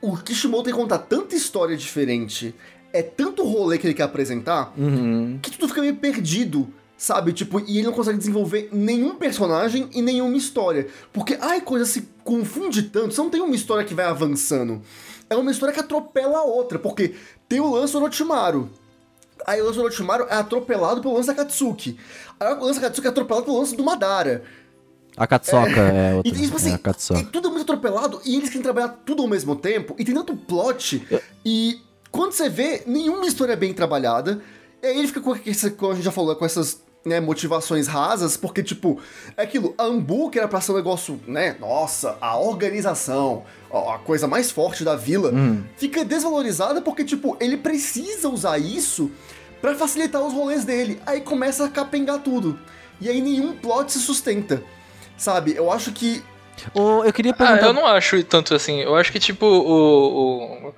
o 0.00 0.16
Kishimoto 0.16 0.64
tem 0.64 0.72
que 0.72 0.78
contar 0.80 0.98
tanta 0.98 1.34
história 1.34 1.76
diferente, 1.76 2.54
é 2.92 3.02
tanto 3.02 3.44
rolê 3.44 3.76
que 3.76 3.86
ele 3.86 3.94
quer 3.94 4.04
apresentar, 4.04 4.72
Uhum. 4.78 5.38
que 5.42 5.50
tudo 5.50 5.68
fica 5.68 5.82
meio 5.82 5.96
perdido, 5.96 6.66
sabe? 6.96 7.32
Tipo, 7.34 7.60
e 7.60 7.76
ele 7.78 7.86
não 7.86 7.92
consegue 7.92 8.16
desenvolver 8.16 8.70
nenhum 8.72 9.14
personagem 9.16 9.90
e 9.92 10.00
nenhuma 10.00 10.36
história. 10.38 10.86
Porque, 11.12 11.36
ai, 11.38 11.60
coisa 11.60 11.84
se 11.84 12.08
confunde 12.24 12.84
tanto, 12.84 13.14
você 13.14 13.20
não 13.20 13.28
tem 13.30 13.42
uma 13.42 13.54
história 13.54 13.84
que 13.84 13.92
vai 13.94 14.06
avançando. 14.06 14.80
É 15.28 15.36
uma 15.36 15.50
história 15.50 15.72
que 15.74 15.80
atropela 15.80 16.38
a 16.38 16.42
outra, 16.44 16.78
porque 16.78 17.14
tem 17.48 17.60
o 17.60 17.70
lance 17.70 17.92
do 17.92 18.02
Orochimaru. 18.02 18.70
Aí 19.46 19.60
o 19.60 19.64
lance 19.66 19.78
do 19.78 19.84
Orochimaru 19.84 20.26
é 20.28 20.34
atropelado 20.34 21.00
pelo 21.00 21.14
lance 21.14 21.26
da 21.28 21.34
Katsuki. 21.34 21.98
Aí 22.38 22.54
o 22.54 22.64
lance 22.64 22.80
da 22.80 22.86
Katsuki 22.88 23.06
é 23.06 23.10
atropelado 23.10 23.46
pelo 23.46 23.58
lance 23.58 23.76
do 23.76 23.84
Madara. 23.84 24.42
A 25.16 25.26
Katsoka 25.26 25.80
é, 25.80 26.14
outra. 26.14 26.30
E 26.30 26.34
tipo 26.34 26.56
é 26.56 26.90
assim, 26.90 27.20
e 27.20 27.24
tudo 27.24 27.48
é 27.48 27.50
muito 27.50 27.62
atropelado 27.62 28.20
e 28.24 28.36
eles 28.36 28.48
querem 28.48 28.62
trabalhar 28.62 28.88
tudo 29.04 29.22
ao 29.22 29.28
mesmo 29.28 29.56
tempo 29.56 29.94
e 29.98 30.04
tem 30.04 30.14
tanto 30.14 30.36
plot. 30.36 31.06
E 31.44 31.80
quando 32.10 32.32
você 32.32 32.48
vê, 32.48 32.82
nenhuma 32.86 33.26
história 33.26 33.52
é 33.52 33.56
bem 33.56 33.72
trabalhada. 33.74 34.40
E 34.82 34.86
aí 34.86 34.98
ele 34.98 35.08
fica 35.08 35.20
com 35.20 35.36
essa, 35.46 35.70
como 35.70 35.92
a 35.92 35.94
gente 35.94 36.04
já 36.04 36.10
falou, 36.12 36.34
com 36.36 36.44
essas 36.44 36.82
né, 37.04 37.20
motivações 37.20 37.86
rasas, 37.86 38.36
porque, 38.36 38.62
tipo, 38.62 39.00
é 39.36 39.42
aquilo, 39.42 39.74
a 39.78 39.84
Ambu, 39.84 40.30
que 40.30 40.38
era 40.38 40.46
pra 40.48 40.60
ser 40.60 40.72
um 40.72 40.76
negócio, 40.76 41.20
né, 41.26 41.56
nossa, 41.58 42.16
a 42.20 42.38
organização, 42.38 43.44
a 43.72 43.98
coisa 43.98 44.26
mais 44.26 44.50
forte 44.50 44.84
da 44.84 44.96
vila, 44.96 45.30
Hum. 45.32 45.62
fica 45.76 46.04
desvalorizada 46.04 46.82
porque, 46.82 47.04
tipo, 47.04 47.36
ele 47.40 47.56
precisa 47.56 48.28
usar 48.28 48.58
isso 48.58 49.10
pra 49.60 49.74
facilitar 49.74 50.22
os 50.22 50.32
rolês 50.32 50.64
dele. 50.64 51.00
Aí 51.06 51.20
começa 51.20 51.64
a 51.64 51.68
capengar 51.68 52.18
tudo. 52.20 52.58
E 53.00 53.08
aí 53.08 53.20
nenhum 53.20 53.52
plot 53.56 53.92
se 53.92 53.98
sustenta. 54.00 54.62
Sabe? 55.16 55.54
Eu 55.56 55.70
acho 55.70 55.92
que 55.92 56.22
Ô, 56.74 57.04
eu 57.04 57.12
queria 57.12 57.32
Ah, 57.32 57.34
perguntar. 57.34 57.66
eu 57.66 57.72
não 57.72 57.86
acho 57.86 58.22
tanto 58.24 58.54
assim. 58.54 58.80
Eu 58.80 58.94
acho 58.96 59.10
que, 59.10 59.18
tipo, 59.18 59.46
o, 59.46 60.68
o, 60.68 60.74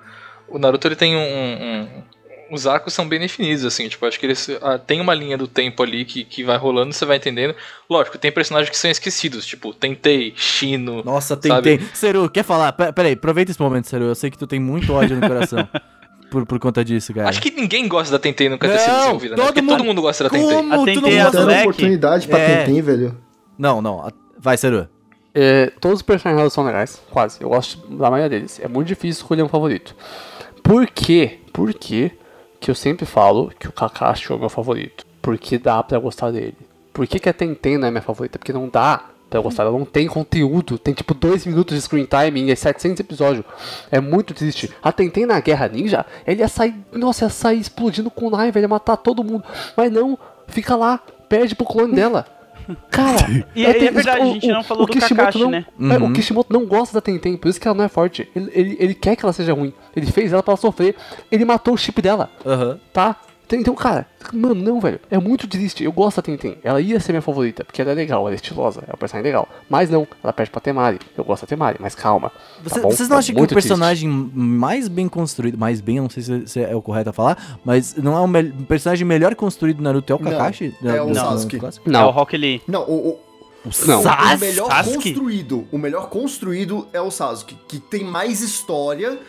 o 0.55 0.59
Naruto 0.59 0.87
ele 0.87 0.95
tem 0.95 1.15
um, 1.15 1.19
um- 1.19 2.03
Os 2.51 2.67
arcos 2.67 2.93
são 2.93 3.07
bem 3.07 3.19
definidos, 3.19 3.65
assim. 3.65 3.89
Tipo, 3.89 4.05
acho 4.05 4.17
que 4.19 4.25
eles. 4.25 4.47
ah, 4.61 4.77
tem 4.77 5.01
uma 5.01 5.13
linha 5.13 5.37
do 5.37 5.47
tempo 5.47 5.81
ali 5.83 6.05
que, 6.05 6.23
que 6.23 6.43
vai 6.43 6.55
rolando, 6.57 6.93
você 6.93 7.03
vai 7.05 7.17
entendendo. 7.17 7.55
Lógico, 7.89 8.17
tem 8.17 8.31
personagens 8.31 8.69
que 8.69 8.77
são 8.77 8.89
esquecidos, 8.91 9.45
tipo, 9.45 9.73
Tentei, 9.73 10.33
Shino. 10.37 11.03
Nossa, 11.03 11.35
Sabe? 11.41 11.49
tentei. 11.77 11.87
Seru, 11.93 12.29
quer 12.29 12.43
falar? 12.43 12.71
Pe- 12.73 12.93
Peraí, 12.93 13.13
aproveita 13.13 13.51
esse 13.51 13.59
momento, 13.61 13.87
Seru. 13.89 14.05
Eu 14.05 14.15
sei 14.15 14.29
que 14.31 14.37
tu 14.37 14.45
tem 14.47 14.59
muito 14.59 14.93
ódio 14.93 15.15
no 15.17 15.27
coração. 15.27 15.67
por, 16.33 16.45
por 16.47 16.59
conta 16.59 16.83
disso, 16.83 17.13
cara. 17.13 17.29
Acho 17.29 17.41
que 17.41 17.51
ninguém 17.51 17.87
gosta 17.87 18.11
da 18.11 18.19
Tentei 18.19 18.49
nunca 18.49 18.67
ter 18.67 18.79
sido 18.79 18.95
desenvolvida, 18.95 19.35
né? 19.35 19.37
todo 19.37 19.45
Porque 19.47 19.61
mundo- 19.61 19.77
todo 19.77 19.85
mundo 19.85 20.01
gosta 20.01 20.23
da 20.23 20.29
Tentei. 20.31 20.47
Como 20.55 20.73
a 20.73 20.77
gosta 20.77 20.91
Dando 21.31 21.41
moleque. 21.41 21.61
oportunidade 21.61 22.27
pra 22.27 22.39
É. 22.39 22.57
Tentem, 22.65 22.81
velho. 22.81 23.17
Não, 23.57 23.81
não. 23.81 24.11
Vai, 24.37 24.57
Seru. 24.57 24.87
É, 25.35 25.71
todos 25.79 25.97
os 25.99 26.01
personagens 26.01 26.51
são 26.53 26.63
legais, 26.65 27.01
quase. 27.11 27.41
Eu 27.41 27.49
gosto 27.49 27.77
da 27.95 28.09
maioria 28.09 28.29
deles. 28.29 28.59
É 28.61 28.67
muito 28.67 28.87
difícil 28.87 29.21
escolher 29.21 29.43
um 29.43 29.47
favorito. 29.47 29.95
Por 30.61 30.87
quê? 30.87 31.39
Por 31.51 31.73
quê 31.73 32.11
que 32.59 32.69
eu 32.71 32.75
sempre 32.75 33.05
falo 33.05 33.51
que 33.59 33.67
o 33.67 33.71
Kakashi 33.71 34.31
é 34.31 34.35
o 34.35 34.39
meu 34.39 34.49
favorito? 34.49 35.05
Porque 35.21 35.57
dá 35.57 35.81
pra 35.83 35.97
gostar 35.99 36.31
dele. 36.31 36.55
Por 36.91 37.07
que, 37.07 37.19
que 37.19 37.29
a 37.29 37.33
Tenten 37.33 37.77
não 37.77 37.87
é 37.87 37.91
minha 37.91 38.01
favorita? 38.01 38.37
Porque 38.37 38.53
não 38.53 38.69
dá 38.69 39.05
pra 39.33 39.39
eu 39.39 39.43
gostar. 39.43 39.63
Ela 39.63 39.71
não 39.77 39.85
tem 39.85 40.07
conteúdo. 40.07 40.77
Tem 40.77 40.93
tipo 40.93 41.13
2 41.13 41.45
minutos 41.45 41.75
de 41.75 41.81
screen 41.81 42.05
time 42.07 42.51
e 42.51 42.55
700 42.55 42.99
episódios. 42.99 43.45
É 43.91 43.99
muito 43.99 44.33
triste. 44.33 44.69
A 44.81 44.91
Tenten 44.91 45.25
na 45.25 45.39
Guerra 45.39 45.67
Ninja, 45.67 46.05
ele 46.27 46.41
ia 46.41 46.47
sair. 46.47 46.75
Nossa, 46.91 47.25
ia 47.25 47.29
sair 47.29 47.59
explodindo 47.59 48.09
com 48.11 48.29
naiva, 48.29 48.57
ele 48.59 48.65
ia 48.65 48.69
matar 48.69 48.97
todo 48.97 49.23
mundo. 49.23 49.43
Mas 49.75 49.91
não, 49.91 50.17
fica 50.47 50.75
lá, 50.75 50.99
perde 51.27 51.55
pro 51.55 51.65
clone 51.65 51.93
dela. 51.95 52.25
Cara, 52.89 53.17
E- 53.55 53.65
ela 53.65 53.77
e 53.77 53.87
é 53.87 53.91
verdade, 53.91 54.21
a 54.21 54.25
gente 54.25 54.47
não 54.47 54.63
falou 54.63 54.85
do 54.85 54.91
Kishimoto 54.93 55.15
Kakashi, 55.15 55.39
não- 55.39 55.49
né? 55.51 55.65
é, 55.77 55.97
Uhum. 55.97 56.09
o 56.09 56.13
Kishimoto 56.13 56.53
não 56.53 56.65
gosta 56.65 56.93
da 56.93 57.01
Tenten, 57.01 57.35
por 57.35 57.49
isso 57.49 57.59
que 57.59 57.67
ela 57.67 57.75
não 57.75 57.83
é 57.83 57.89
forte. 57.89 58.29
Ele, 58.33 58.51
ele, 58.53 58.77
ele 58.79 58.93
quer 58.93 59.15
que 59.17 59.25
ela 59.25 59.33
seja 59.33 59.53
ruim. 59.53 59.73
Ele 59.95 60.05
fez 60.05 60.31
ela 60.31 60.41
pra 60.41 60.51
ela 60.53 60.57
sofrer. 60.61 60.95
Ele 61.29 61.43
matou 61.43 61.73
o 61.73 61.77
chip 61.77 62.01
dela, 62.01 62.29
Aham. 62.45 62.79
tá? 62.93 63.17
Então, 63.57 63.73
Então, 63.73 63.75
cara, 63.75 64.05
mano, 64.33 64.55
não, 64.55 64.79
velho. 64.79 64.99
É 65.09 65.17
muito 65.17 65.47
triste. 65.47 65.83
Eu 65.83 65.91
gosto 65.91 66.17
da 66.17 66.21
Tenten. 66.23 66.57
Ela 66.63 66.79
ia 66.81 66.99
ser 66.99 67.11
minha 67.11 67.21
favorita, 67.21 67.63
porque 67.63 67.81
ela 67.81 67.91
é 67.91 67.93
legal, 67.93 68.21
ela 68.21 68.31
é 68.31 68.35
estilosa, 68.35 68.83
é 68.87 68.93
um 68.93 68.97
personagem 68.97 69.23
legal. 69.31 69.47
Mas 69.69 69.89
não, 69.89 70.07
ela 70.23 70.33
perde 70.33 70.51
pra 70.51 70.59
Temari. 70.61 70.99
Eu 71.17 71.23
gosto 71.23 71.43
da 71.43 71.47
Temari, 71.47 71.77
mas 71.79 71.95
calma. 71.95 72.31
Você- 72.63 72.81
tá 72.81 72.87
vocês 72.87 73.09
não 73.09 73.17
É 73.17 73.19
acham 73.19 73.33
que 73.33 73.39
o 73.39 73.41
muito 73.41 73.49
triste. 73.51 73.67
personagem 73.67 74.09
mais 74.09 74.87
bem 74.87 75.07
construído, 75.07 75.57
mais 75.57 75.81
bem, 75.81 75.97
eu 75.97 76.03
não 76.03 76.09
sei 76.09 76.23
se, 76.23 76.47
se 76.47 76.59
é 76.61 76.75
o 76.75 76.81
correto 76.81 77.09
a 77.09 77.13
falar, 77.13 77.59
mas 77.63 77.95
não 77.95 78.15
é 78.17 78.19
o 78.21 78.33
o 78.63 78.65
personagem 78.65 79.05
melhor 79.05 79.33
construído 79.35 79.77
do 79.77 79.83
Naruto 79.83 80.11
é 80.11 80.15
o 80.15 80.19
Não, 80.19 80.31
Kakashi? 80.31 80.75
é 80.83 81.01
o 81.01 81.13
Sasuke. 81.13 81.59
clássico? 81.59 81.87
É 81.87 81.89
o 81.89 81.93
Não, 81.93 82.09
Rock 82.11 82.35
Lee. 82.37 82.61
Não, 82.67 82.81
o, 82.83 83.09
o- 83.09 83.19
não. 83.87 84.01
o 84.01 84.37
melhor 84.39 84.69
Sasuke? 84.69 85.13
construído, 85.13 85.67
o 85.71 85.77
melhor 85.77 86.09
construído 86.09 86.87
é 86.91 86.99
o 87.01 87.09
Sasuke, 87.11 87.57
que 87.67 87.79
tem 87.79 88.03
mais 88.03 88.41
história 88.41 89.19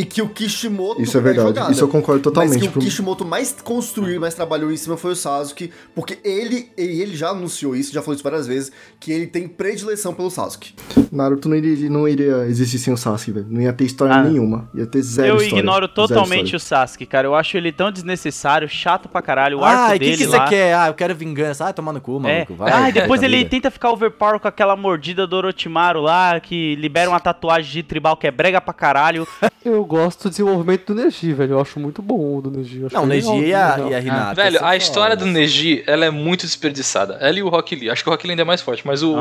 e 0.00 0.04
que 0.04 0.22
o 0.22 0.28
Kishimoto 0.28 1.00
Isso 1.02 1.16
é 1.16 1.20
verdade. 1.20 1.48
jogada. 1.48 1.72
Isso 1.72 1.82
eu 1.84 1.88
concordo 1.88 2.22
totalmente. 2.22 2.60
Mas 2.60 2.72
que 2.72 2.78
o 2.78 2.80
Kishimoto 2.80 3.24
mais 3.24 3.52
construiu, 3.62 4.20
mais 4.20 4.34
trabalhou 4.34 4.70
em 4.70 4.76
cima 4.76 4.96
foi 4.96 5.12
o 5.12 5.16
Sasuke, 5.16 5.70
porque 5.94 6.18
ele, 6.24 6.70
e 6.76 7.00
ele 7.02 7.16
já 7.16 7.30
anunciou 7.30 7.74
isso, 7.74 7.92
já 7.92 8.00
falou 8.00 8.14
isso 8.14 8.22
várias 8.22 8.46
vezes, 8.46 8.70
que 9.00 9.10
ele 9.12 9.26
tem 9.26 9.48
predileção 9.48 10.14
pelo 10.14 10.30
Sasuke. 10.30 10.74
Naruto 11.10 11.48
não 11.48 11.56
iria, 11.56 11.90
não 11.90 12.06
iria 12.08 12.46
existir 12.46 12.78
sem 12.78 12.92
o 12.92 12.96
Sasuke, 12.96 13.32
velho. 13.32 13.46
Não 13.48 13.60
ia 13.60 13.72
ter 13.72 13.84
história 13.84 14.14
Ah. 14.14 14.22
nenhuma. 14.22 14.70
Ia 14.74 14.86
ter 14.86 15.02
zero 15.02 15.28
eu 15.28 15.36
história. 15.36 15.60
ignoro 15.60 15.88
totalmente 15.88 16.54
o 16.54 16.60
Sasuke, 16.60 17.06
cara. 17.06 17.26
Eu 17.26 17.34
acho 17.34 17.56
ele 17.56 17.72
tão 17.72 17.90
desnecessário, 17.90 18.68
chato 18.68 19.08
pra 19.08 19.20
caralho. 19.22 19.58
O 19.58 19.64
Ah, 19.64 19.70
arco 19.70 19.94
e 19.94 19.96
o 19.96 19.98
que, 20.00 20.04
dele 20.04 20.16
que 20.18 20.26
você 20.26 20.40
quer? 20.44 20.74
Ah, 20.74 20.88
eu 20.88 20.94
quero 20.94 21.14
vingança. 21.14 21.66
Ah, 21.66 21.72
tomar 21.72 21.92
no 21.92 22.00
cu, 22.00 22.18
É. 22.24 22.34
maluco. 22.34 22.54
Vai, 22.54 22.72
ah, 22.72 22.88
e 22.88 22.92
depois 22.92 23.22
ele 23.22 23.38
vida. 23.38 23.50
tenta 23.50 23.70
ficar 23.70 23.90
overpower 23.90 24.38
com 24.38 24.46
aquela 24.48 24.76
mordida 24.76 25.26
do 25.26 25.36
Orochimaru 25.36 26.00
lá, 26.00 26.38
que 26.40 26.76
libera 26.76 27.08
uma 27.10 27.20
tatuagem 27.20 27.72
de 27.72 27.82
tribal 27.82 28.16
que 28.16 28.26
é 28.26 28.30
brega 28.30 28.60
pra 28.60 28.72
caralho. 28.74 29.26
Eu 29.64 29.84
gosto 29.88 30.24
do 30.24 30.30
desenvolvimento 30.30 30.92
do 30.92 31.02
Neji, 31.02 31.32
velho. 31.32 31.54
Eu 31.54 31.60
acho 31.60 31.80
muito 31.80 32.00
bom 32.00 32.36
o 32.36 32.42
do 32.42 32.50
Neji. 32.50 32.86
Não, 32.92 33.02
o 33.02 33.06
Neji 33.06 33.28
e 33.46 33.54
a, 33.54 33.76
e 33.90 33.94
a. 33.94 34.00
Hinata. 34.00 34.34
Velho, 34.34 34.58
são 34.58 34.68
a 34.68 34.76
história 34.76 35.16
do 35.16 35.20
fodas. 35.20 35.34
Neji, 35.34 35.82
ela 35.86 36.04
é 36.04 36.10
muito 36.10 36.42
desperdiçada. 36.46 37.14
Ela 37.20 37.38
e 37.38 37.42
o 37.42 37.48
Rock 37.48 37.74
Lee. 37.74 37.90
Acho 37.90 38.02
que 38.04 38.08
o 38.08 38.12
Rock 38.12 38.24
Lee 38.26 38.32
ainda 38.32 38.42
é 38.42 38.44
mais 38.44 38.60
forte, 38.60 38.86
mas 38.86 39.02
o, 39.02 39.14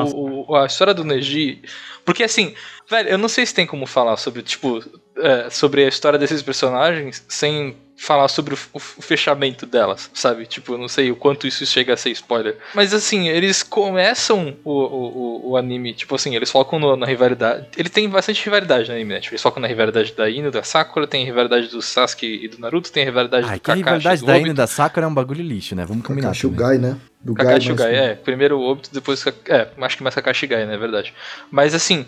o- 0.48 0.56
a 0.56 0.66
história 0.66 0.94
do 0.94 1.04
Neji. 1.04 1.62
Porque 2.06 2.24
assim, 2.24 2.54
velho, 2.90 3.10
eu 3.10 3.18
não 3.18 3.28
sei 3.30 3.46
se 3.46 3.54
tem 3.54 3.66
como 3.66 3.86
falar 3.88 4.18
sobre, 4.18 4.42
tipo. 4.44 4.84
é, 5.18 5.50
sobre 5.50 5.84
a 5.86 5.88
história 5.88 6.20
desses 6.20 6.42
personagens 6.44 7.24
sem 7.28 7.76
falar 7.98 8.28
sobre 8.28 8.54
o, 8.54 8.58
o 8.76 8.80
fechamento 8.80 9.66
delas, 9.66 10.10
sabe? 10.14 10.46
Tipo, 10.46 10.74
eu 10.74 10.78
não 10.78 10.88
sei 10.88 11.10
o 11.12 11.16
quanto 11.16 11.48
isso 11.48 11.66
chega 11.66 11.94
a 11.94 11.98
ser 11.98 12.12
spoiler. 12.12 12.56
Mas 12.76 12.94
assim, 12.94 13.28
eles 13.28 13.64
começam 13.64 14.56
o, 14.64 14.72
o, 14.72 15.50
o 15.52 15.58
anime, 15.58 15.94
tipo 15.94 16.14
assim, 16.16 16.36
eles 16.36 16.52
focam 16.52 16.78
no, 16.80 16.96
na 16.96 17.08
rivalidade. 17.08 17.68
Ele 17.76 17.90
tem 17.90 18.08
bastante 18.08 18.44
rivalidade 18.46 18.88
no 18.88 18.96
anime, 18.96 19.16
né? 19.16 19.20
Tipo, 19.20 19.34
eles 19.34 19.42
focam 19.42 19.60
na 19.62 19.68
rivalidade 19.68 20.14
da 20.14 20.30
Ino, 20.30 20.52
da 20.52 20.62
Sakura, 20.62 21.08
tem 21.08 21.24
a 21.24 21.26
rivalidade 21.26 21.70
do 21.70 21.82
Sasuke 21.82 22.28
e 22.44 22.48
do 22.48 22.60
Naruto, 22.60 22.92
tem 22.92 23.04
a 23.04 23.06
rivalidade 23.08 23.48
Ai, 23.50 23.58
do 23.58 23.62
que 23.62 23.72
a 23.72 23.74
Kakashi. 23.74 23.88
rivalidade 23.88 24.22
do 24.22 24.28
da 24.28 24.34
Ino 24.34 24.42
e 24.42 24.50
Obito. 24.52 24.58
da 24.58 24.68
Sakura 24.68 25.06
é 25.06 25.10
um 25.10 25.14
bagulho 25.14 25.44
lixo, 25.44 25.76
né? 25.76 25.84
Vamos 25.86 26.06
combinar. 26.06 26.28
Kakashi. 26.30 26.48
Gai, 26.50 26.78
né? 26.78 26.98
Do 27.20 27.34
Kakashi 27.34 27.74
Gai, 27.74 27.96
é. 27.96 28.14
Primeiro 28.16 28.60
o 28.60 28.70
Obito, 28.70 28.90
depois 28.94 29.26
É, 29.48 29.68
acho 29.82 29.98
que 29.98 30.04
mais 30.04 30.14
Kakashi 30.14 30.46
Gai, 30.46 30.66
né? 30.68 30.76
É 30.76 30.78
verdade. 30.78 31.14
Mas 31.50 31.74
assim, 31.74 32.06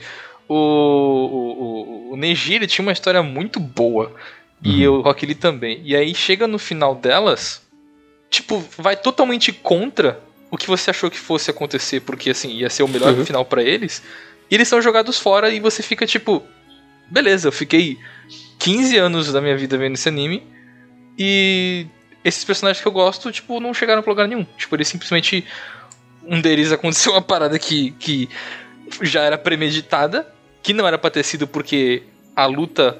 o, 0.48 0.56
o, 0.56 2.10
o, 2.10 2.14
o 2.14 2.18
Neji, 2.18 2.54
ele 2.56 2.68
tinha 2.68 2.84
uma 2.84 2.92
história 2.92 3.22
muito 3.24 3.60
boa. 3.60 4.12
E 4.64 4.86
o 4.88 5.02
Rock 5.02 5.26
Lee 5.26 5.36
também. 5.36 5.82
E 5.86 5.96
aí 5.96 6.14
chega 6.14 6.46
no 6.48 6.60
final 6.60 6.94
delas, 6.96 7.62
tipo, 8.30 8.64
vai 8.78 8.96
totalmente 8.98 9.52
contra 9.54 10.20
o 10.52 10.58
que 10.58 10.68
você 10.68 10.90
achou 10.90 11.10
que 11.10 11.18
fosse 11.18 11.50
acontecer, 11.50 12.02
porque 12.02 12.32
assim, 12.32 12.50
ia 12.54 12.70
ser 12.70 12.84
o 12.84 12.88
melhor 12.88 13.14
Uhum. 13.14 13.26
final 13.26 13.46
pra 13.46 13.64
eles. 13.64 14.02
E 14.52 14.56
eles 14.56 14.68
são 14.68 14.82
jogados 14.82 15.18
fora 15.20 15.50
e 15.50 15.60
você 15.60 15.82
fica 15.84 16.06
tipo, 16.06 16.44
beleza, 17.10 17.48
eu 17.48 17.52
fiquei 17.52 17.98
15 18.58 18.98
anos 18.98 19.32
da 19.32 19.40
minha 19.40 19.56
vida 19.56 19.78
vendo 19.78 19.94
esse 19.96 20.10
anime 20.10 20.44
e 21.18 21.86
esses 22.24 22.44
personagens 22.44 22.82
que 22.82 22.88
eu 22.88 22.92
gosto, 22.92 23.32
tipo, 23.32 23.60
não 23.60 23.74
chegaram 23.74 24.02
pra 24.02 24.12
lugar 24.12 24.28
nenhum. 24.28 24.46
Tipo, 24.58 24.76
eles 24.76 24.88
simplesmente 24.88 25.46
um 26.26 26.42
deles 26.42 26.72
aconteceu 26.74 27.14
uma 27.14 27.22
parada 27.22 27.58
que, 27.58 27.92
que 27.92 28.28
já 29.02 29.22
era 29.24 29.38
premeditada, 29.38 30.28
que 30.62 30.74
não 30.74 30.88
era 30.88 30.98
pra 30.98 31.10
ter 31.10 31.24
sido 31.24 31.48
porque 31.48 32.04
a 32.36 32.46
luta 32.46 33.00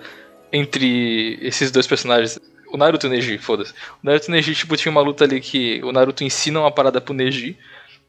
entre 0.52 1.38
esses 1.42 1.72
dois 1.72 1.88
personagens, 1.88 2.40
o 2.72 2.78
Naruto 2.78 3.08
e 3.08 3.10
o 3.10 3.12
Neji, 3.12 3.38
foda-se. 3.38 3.74
O 4.04 4.06
Naruto 4.06 4.28
e 4.28 4.30
o 4.30 4.32
Neji, 4.32 4.56
tipo, 4.56 4.76
tinha 4.78 4.92
uma 4.92 5.02
luta 5.02 5.24
ali 5.24 5.42
que 5.42 5.82
o 5.84 5.92
Naruto 5.92 6.24
ensina 6.24 6.60
uma 6.60 6.72
parada 6.72 7.02
pro 7.02 7.14
Neji, 7.14 7.58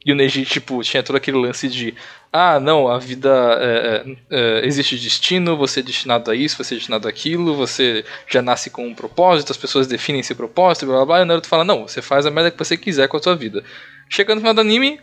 e 0.05 0.13
o 0.13 0.15
Neji, 0.15 0.45
tipo, 0.47 0.83
tinha 0.83 1.03
todo 1.03 1.17
aquele 1.17 1.37
lance 1.37 1.69
de 1.69 1.95
ah, 2.33 2.59
não, 2.59 2.89
a 2.89 2.99
vida 2.99 3.29
é, 3.61 3.67
é, 3.71 4.17
é, 4.31 4.67
existe 4.67 4.97
destino, 4.97 5.57
você 5.57 5.81
é 5.81 5.83
destinado 5.83 6.31
a 6.31 6.35
isso, 6.35 6.57
você 6.57 6.75
é 6.75 6.77
destinado 6.77 7.07
àquilo, 7.07 7.55
você 7.55 8.05
já 8.27 8.41
nasce 8.41 8.71
com 8.71 8.87
um 8.87 8.95
propósito, 8.95 9.51
as 9.51 9.59
pessoas 9.59 9.87
definem 9.87 10.21
esse 10.21 10.35
propósito, 10.35 10.87
blá 10.87 10.97
blá 10.97 11.07
blá, 11.07 11.19
e 11.19 11.23
o 11.23 11.27
Naruto 11.27 11.49
fala, 11.49 11.65
não, 11.65 11.87
você 11.87 12.01
faz 12.01 12.25
a 12.25 12.31
merda 12.31 12.51
que 12.51 12.59
você 12.59 12.77
quiser 12.77 13.09
com 13.09 13.17
a 13.17 13.23
sua 13.23 13.35
vida. 13.37 13.63
Chega 14.09 14.35
no 14.35 14.41
final 14.41 14.55
do 14.55 14.61
anime, 14.61 15.01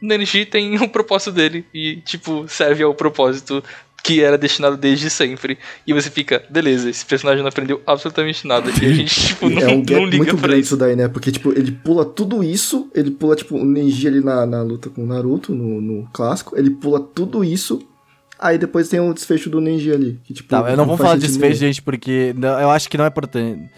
o 0.00 0.06
Neji 0.06 0.44
tem 0.44 0.76
o 0.78 0.88
propósito 0.88 1.32
dele 1.32 1.64
e, 1.74 1.96
tipo, 2.02 2.46
serve 2.46 2.84
ao 2.84 2.94
propósito 2.94 3.64
que 4.02 4.22
era 4.22 4.38
destinado 4.38 4.76
desde 4.76 5.10
sempre. 5.10 5.58
E 5.86 5.92
você 5.92 6.08
fica, 6.10 6.44
beleza, 6.48 6.88
esse 6.88 7.04
personagem 7.04 7.42
não 7.42 7.48
aprendeu 7.48 7.82
absolutamente 7.86 8.46
nada. 8.46 8.70
E 8.70 8.86
a 8.86 8.92
gente, 8.92 9.20
tipo, 9.28 9.48
não, 9.50 9.60
é 9.62 9.66
um 9.66 9.82
não 9.84 10.04
liga 10.04 10.16
muito 10.18 10.36
pra 10.36 10.42
grande 10.48 10.60
isso. 10.60 10.68
isso 10.74 10.76
daí, 10.76 10.94
né? 10.94 11.08
Porque, 11.08 11.32
tipo, 11.32 11.50
ele 11.52 11.72
pula 11.72 12.04
tudo 12.04 12.44
isso, 12.44 12.88
ele 12.94 13.10
pula, 13.10 13.34
tipo, 13.34 13.56
o 13.56 13.64
Neji 13.64 14.06
ali 14.06 14.20
na, 14.22 14.46
na 14.46 14.62
luta 14.62 14.88
com 14.90 15.02
o 15.02 15.06
Naruto, 15.06 15.52
no, 15.54 15.80
no 15.80 16.08
clássico, 16.12 16.56
ele 16.56 16.70
pula 16.70 17.00
tudo 17.00 17.42
isso, 17.42 17.80
aí 18.38 18.58
depois 18.58 18.88
tem 18.88 19.00
o 19.00 19.12
desfecho 19.12 19.50
do 19.50 19.60
Neji 19.60 19.90
ali. 19.92 20.20
Que, 20.24 20.32
tipo, 20.34 20.48
Tá, 20.48 20.58
eu 20.70 20.76
não 20.76 20.86
vou 20.86 20.96
faz 20.96 21.08
falar 21.08 21.18
de 21.20 21.26
desfecho, 21.26 21.40
nenhum. 21.60 21.72
gente, 21.72 21.82
porque 21.82 22.32
não- 22.36 22.60
eu 22.60 22.70
acho 22.70 22.88
que 22.88 22.96
não 22.96 23.04
é 23.04 23.08
importante. 23.08 23.68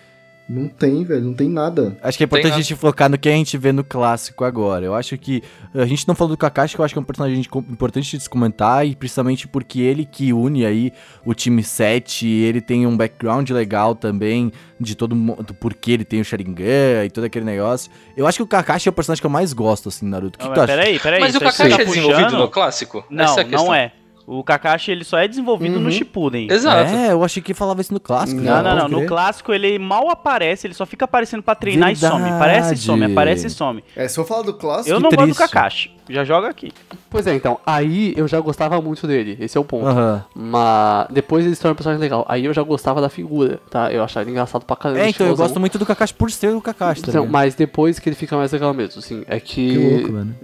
Não 0.48 0.66
tem, 0.66 1.04
velho, 1.04 1.24
não 1.24 1.34
tem 1.34 1.46
nada. 1.46 1.94
Acho 2.02 2.16
que 2.16 2.24
é 2.24 2.26
importante 2.26 2.54
a 2.54 2.56
gente 2.56 2.74
focar 2.74 3.10
no 3.10 3.18
que 3.18 3.28
a 3.28 3.32
gente 3.32 3.58
vê 3.58 3.70
no 3.70 3.84
clássico 3.84 4.44
agora. 4.44 4.84
Eu 4.84 4.94
acho 4.94 5.18
que. 5.18 5.42
A 5.74 5.84
gente 5.84 6.08
não 6.08 6.14
falou 6.14 6.34
do 6.34 6.38
Kakashi, 6.38 6.74
que 6.74 6.80
eu 6.80 6.84
acho 6.84 6.94
que 6.94 6.98
é 6.98 7.02
um 7.02 7.04
personagem 7.04 7.38
importante 7.38 8.16
de 8.16 8.22
se 8.22 8.30
comentar, 8.30 8.86
e 8.86 8.96
principalmente 8.96 9.46
porque 9.46 9.80
ele 9.80 10.06
que 10.06 10.32
une 10.32 10.64
aí 10.64 10.90
o 11.24 11.34
time 11.34 11.62
7, 11.62 12.26
ele 12.26 12.62
tem 12.62 12.86
um 12.86 12.96
background 12.96 13.50
legal 13.50 13.94
também, 13.94 14.50
de 14.80 14.94
todo 14.94 15.14
mundo, 15.14 15.42
do 15.42 15.52
porquê 15.52 15.92
ele 15.92 16.04
tem 16.04 16.20
o 16.20 16.24
Sharingan 16.24 17.04
e 17.04 17.10
todo 17.10 17.24
aquele 17.24 17.44
negócio. 17.44 17.90
Eu 18.16 18.26
acho 18.26 18.38
que 18.38 18.42
o 18.42 18.46
Kakashi 18.46 18.88
é 18.88 18.90
o 18.90 18.94
personagem 18.94 19.20
que 19.20 19.26
eu 19.26 19.30
mais 19.30 19.52
gosto, 19.52 19.90
assim, 19.90 20.06
Naruto. 20.06 20.36
O 20.36 20.38
que, 20.38 20.44
Não, 20.44 20.54
que 20.54 20.54
tu 20.54 20.60
mas 20.60 20.70
acha? 20.70 20.78
peraí, 20.78 20.98
peraí. 20.98 21.20
Mas 21.20 21.34
o 21.34 21.40
Kakashi 21.40 21.68
tá 21.76 21.82
é 21.82 21.84
desenvolvido 21.84 22.36
no 22.38 22.48
clássico? 22.48 23.04
Não, 23.10 23.24
Essa 23.24 23.40
é 23.42 23.44
questão. 23.44 23.66
não 23.66 23.74
é. 23.74 23.92
O 24.30 24.44
Kakashi 24.44 24.90
ele 24.90 25.04
só 25.04 25.16
é 25.16 25.26
desenvolvido 25.26 25.80
no 25.80 25.86
Uhum. 25.86 25.90
Shippuden. 25.90 26.48
Exato. 26.50 26.92
É, 26.94 27.12
eu 27.12 27.24
achei 27.24 27.42
que 27.42 27.54
falava 27.54 27.80
isso 27.80 27.94
no 27.94 27.98
clássico. 28.00 28.38
Não, 28.40 28.62
não, 28.62 28.74
não. 28.74 28.80
pode 28.82 28.92
No 28.92 29.06
clássico 29.06 29.54
ele 29.54 29.78
mal 29.78 30.10
aparece, 30.10 30.66
ele 30.66 30.74
só 30.74 30.84
fica 30.84 31.06
aparecendo 31.06 31.42
pra 31.42 31.54
treinar 31.54 31.90
e 31.92 31.96
some. 31.96 32.12
Verdade. 32.22 32.34
Aparece 32.36 32.74
e 32.74 32.76
some, 32.76 33.04
aparece 33.06 33.46
e 33.46 33.50
some. 33.50 33.82
É, 33.96 34.06
se 34.06 34.20
eu 34.20 34.26
falar 34.26 34.42
do 34.42 34.52
clássico, 34.52 34.90
Eu 34.94 35.00
não 35.00 35.08
gosto 35.10 35.28
do. 35.28 35.34
Kakashi. 35.34 35.96
Já 36.10 36.24
joga 36.24 36.48
aqui. 36.48 36.72
Pois 37.10 37.26
é, 37.26 37.34
então, 37.34 37.58
aí 37.66 38.14
eu 38.16 38.26
já 38.28 38.38
gostava 38.40 38.80
muito 38.82 39.06
dele, 39.06 39.36
esse 39.40 39.56
é 39.56 39.60
o 39.60 39.64
ponto. 39.64 39.86
Aham. 39.86 40.24
Mas 40.34 41.06
depois 41.10 41.44
ele 41.44 41.54
se 41.54 41.60
torna 41.62 41.72
um 41.72 41.76
personagem 41.76 42.00
legal. 42.00 42.24
Aí 42.28 42.44
eu 42.44 42.52
já 42.54 42.62
gostava 42.62 43.00
da 43.00 43.08
figura, 43.08 43.60
tá? 43.70 43.90
Eu 43.92 44.02
achava 44.02 44.24
ele 44.24 44.30
engraçado 44.32 44.64
pra 44.64 44.74
caramba. 44.76 45.00
É, 45.00 45.08
então 45.10 45.26
eu 45.26 45.36
gosto 45.36 45.58
muito 45.60 45.78
do 45.78 45.84
Kakashi 45.86 46.14
por 46.14 46.30
ser 46.30 46.54
o 46.54 46.60
Kakashi, 46.60 47.02
tá 47.02 47.08
Então, 47.10 47.22
ligado? 47.22 47.32
mas 47.32 47.54
depois 47.54 47.98
que 47.98 48.08
ele 48.08 48.16
fica 48.16 48.36
mais 48.36 48.52
legal 48.52 48.72
mesmo, 48.74 48.98
assim, 49.00 49.22
é 49.26 49.38
que... 49.38 49.68
Que 49.70 49.78
louco, 49.78 50.12
mano. 50.12 50.34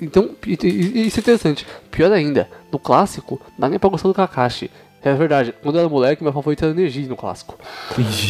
Então, 0.00 0.30
isso 0.46 1.18
é 1.18 1.20
interessante. 1.20 1.66
Pior 1.90 2.12
ainda, 2.12 2.48
no 2.70 2.78
clássico, 2.78 3.40
dá 3.58 3.68
nem 3.68 3.78
pra 3.78 3.90
gostar 3.90 4.08
do 4.08 4.14
Kakashi. 4.14 4.70
É 5.02 5.12
verdade, 5.12 5.52
quando 5.62 5.74
eu 5.74 5.80
era 5.80 5.88
moleque, 5.88 6.22
meu 6.22 6.32
favorito 6.32 6.64
era 6.64 6.72
o 6.72 6.74
Neji 6.74 7.06
no 7.06 7.14
clássico. 7.14 7.58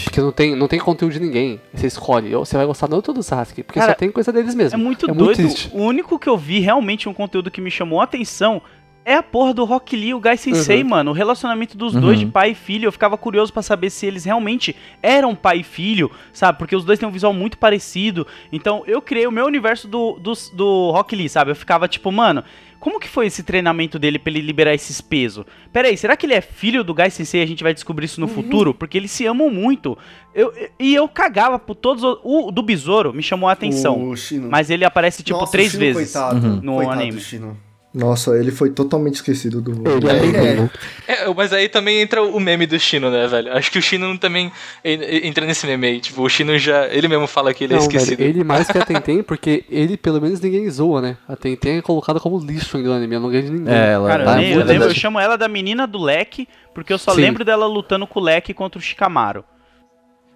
Porque 0.02 0.20
não 0.20 0.32
tem, 0.32 0.56
não 0.56 0.66
tem 0.66 0.80
conteúdo 0.80 1.12
de 1.12 1.20
ninguém. 1.20 1.60
Você 1.72 1.86
escolhe, 1.86 2.34
ou 2.34 2.44
você 2.44 2.56
vai 2.56 2.66
gostar 2.66 2.88
do 2.88 2.96
outro 2.96 3.12
ou 3.12 3.14
do 3.14 3.22
Sasuke. 3.22 3.62
Porque 3.62 3.78
Cara, 3.78 3.92
só 3.92 3.98
tem 3.98 4.10
coisa 4.10 4.32
deles 4.32 4.56
mesmo. 4.56 4.80
É 4.80 4.82
muito 4.82 5.06
doido. 5.06 5.36
triste. 5.36 5.70
o 5.72 5.78
único 5.78 6.18
que 6.18 6.28
eu 6.28 6.36
vi 6.36 6.58
realmente 6.58 7.08
um 7.08 7.14
conteúdo 7.14 7.48
que 7.48 7.60
me 7.60 7.70
chamou 7.70 8.00
a 8.00 8.04
atenção 8.04 8.60
é 9.04 9.14
a 9.16 9.22
porra 9.22 9.52
do 9.52 9.64
Rock 9.64 9.94
Lee 9.96 10.08
e 10.08 10.14
o 10.14 10.20
Gai 10.20 10.36
Sensei, 10.36 10.82
Uhum. 10.82 10.88
mano. 10.88 11.10
O 11.10 11.14
relacionamento 11.14 11.76
dos 11.76 11.94
Uhum. 11.94 12.00
dois 12.00 12.18
de 12.18 12.26
pai 12.26 12.50
e 12.52 12.54
filho. 12.54 12.86
Eu 12.86 12.92
ficava 12.92 13.16
curioso 13.18 13.52
pra 13.52 13.62
saber 13.62 13.90
se 13.90 14.06
eles 14.06 14.24
realmente 14.24 14.74
eram 15.02 15.34
pai 15.34 15.58
e 15.60 15.62
filho, 15.62 16.10
sabe? 16.32 16.58
Porque 16.58 16.74
os 16.74 16.84
dois 16.84 16.98
têm 16.98 17.08
um 17.08 17.12
visual 17.12 17.32
muito 17.32 17.58
parecido. 17.58 18.26
Então 18.52 18.82
eu 18.86 19.02
criei 19.02 19.26
o 19.26 19.30
meu 19.32 19.46
universo 19.46 19.86
do, 19.86 20.18
do, 20.18 20.32
do 20.54 20.90
Rock 20.92 21.14
Lee, 21.14 21.28
sabe? 21.28 21.50
Eu 21.50 21.56
ficava 21.56 21.86
tipo, 21.88 22.10
mano. 22.10 22.42
Como 22.80 23.00
que 23.00 23.08
foi 23.08 23.28
esse 23.28 23.42
treinamento 23.42 23.98
dele 23.98 24.18
pra 24.18 24.30
ele 24.30 24.42
liberar 24.42 24.74
esses 24.74 25.00
pesos? 25.00 25.46
Pera 25.72 25.88
aí, 25.88 25.96
será 25.96 26.18
que 26.18 26.26
ele 26.26 26.34
é 26.34 26.42
filho 26.42 26.84
do 26.84 26.92
Gai 26.92 27.08
Sensei 27.08 27.40
e 27.40 27.42
a 27.42 27.46
gente 27.46 27.62
vai 27.62 27.72
descobrir 27.72 28.04
isso 28.04 28.20
no 28.20 28.28
futuro? 28.28 28.74
Porque 28.74 28.98
eles 28.98 29.10
se 29.10 29.24
amam 29.24 29.48
muito. 29.48 29.96
Eu, 30.34 30.52
e 30.78 30.94
eu 30.94 31.08
cagava 31.08 31.58
por 31.58 31.74
todos 31.76 32.04
os... 32.04 32.18
O 32.22 32.50
do 32.50 32.62
Besouro 32.62 33.14
me 33.14 33.22
chamou 33.22 33.48
a 33.48 33.52
atenção. 33.52 34.12
Mas 34.50 34.68
ele 34.68 34.84
aparece, 34.84 35.22
tipo, 35.22 35.38
Nossa, 35.38 35.52
três 35.52 35.70
Shino, 35.70 35.80
vezes. 35.80 36.12
Coitado, 36.12 36.60
No 36.62 36.74
coitado 36.74 37.00
anime. 37.00 37.20
do. 37.20 37.56
Nossa, 37.94 38.36
ele 38.36 38.50
foi 38.50 38.70
totalmente 38.70 39.14
esquecido 39.14 39.60
do. 39.60 39.70
Ele 39.88 40.08
é, 40.10 40.20
bem 40.20 40.68
É. 41.06 41.22
É, 41.26 41.32
mas 41.34 41.52
aí 41.52 41.68
também 41.68 42.00
entra 42.00 42.20
o 42.22 42.40
meme 42.40 42.66
do 42.66 42.76
Shino, 42.78 43.08
né, 43.08 43.28
velho? 43.28 43.52
Acho 43.56 43.70
que 43.70 43.78
o 43.78 43.82
Shino 43.82 44.18
também 44.18 44.50
en- 44.84 45.26
entra 45.28 45.46
nesse 45.46 45.64
meme 45.64 45.86
aí. 45.86 46.00
Tipo, 46.00 46.22
o 46.22 46.28
Shino 46.28 46.58
já. 46.58 46.86
Ele 46.88 47.06
mesmo 47.06 47.28
fala 47.28 47.54
que 47.54 47.62
ele 47.62 47.74
é 47.74 47.76
Não, 47.76 47.82
esquecido. 47.84 48.18
velho, 48.18 48.30
ele 48.30 48.42
mais 48.42 48.66
que 48.66 48.76
a 48.76 48.84
Tenten, 48.84 49.22
porque 49.22 49.64
ele 49.70 49.96
pelo 49.96 50.20
menos 50.20 50.40
ninguém 50.40 50.68
zoa, 50.68 51.00
né? 51.00 51.16
A 51.28 51.36
Tenten 51.36 51.78
é 51.78 51.82
colocada 51.82 52.18
como 52.18 52.38
lixo 52.44 52.76
ainda 52.76 52.88
no 52.88 52.96
anime, 52.96 53.14
eu 53.14 53.20
não 53.20 53.30
ganho 53.30 53.44
de 53.44 53.50
ninguém. 53.52 53.72
É, 53.72 53.92
ela 53.92 54.08
Cara, 54.08 54.24
eu, 54.24 54.34
nem- 54.36 54.52
eu 54.54 54.64
lembro- 54.64 54.88
eu 54.88 54.94
chamo 54.94 55.20
ela 55.20 55.36
da 55.38 55.46
menina 55.46 55.86
do 55.86 56.02
leque, 56.02 56.48
porque 56.74 56.92
eu 56.92 56.98
só 56.98 57.12
Sim. 57.14 57.20
lembro 57.20 57.44
dela 57.44 57.66
lutando 57.66 58.08
com 58.08 58.18
o 58.18 58.22
leque 58.24 58.52
contra 58.52 58.76
o 58.76 58.82
Shikamaru. 58.82 59.44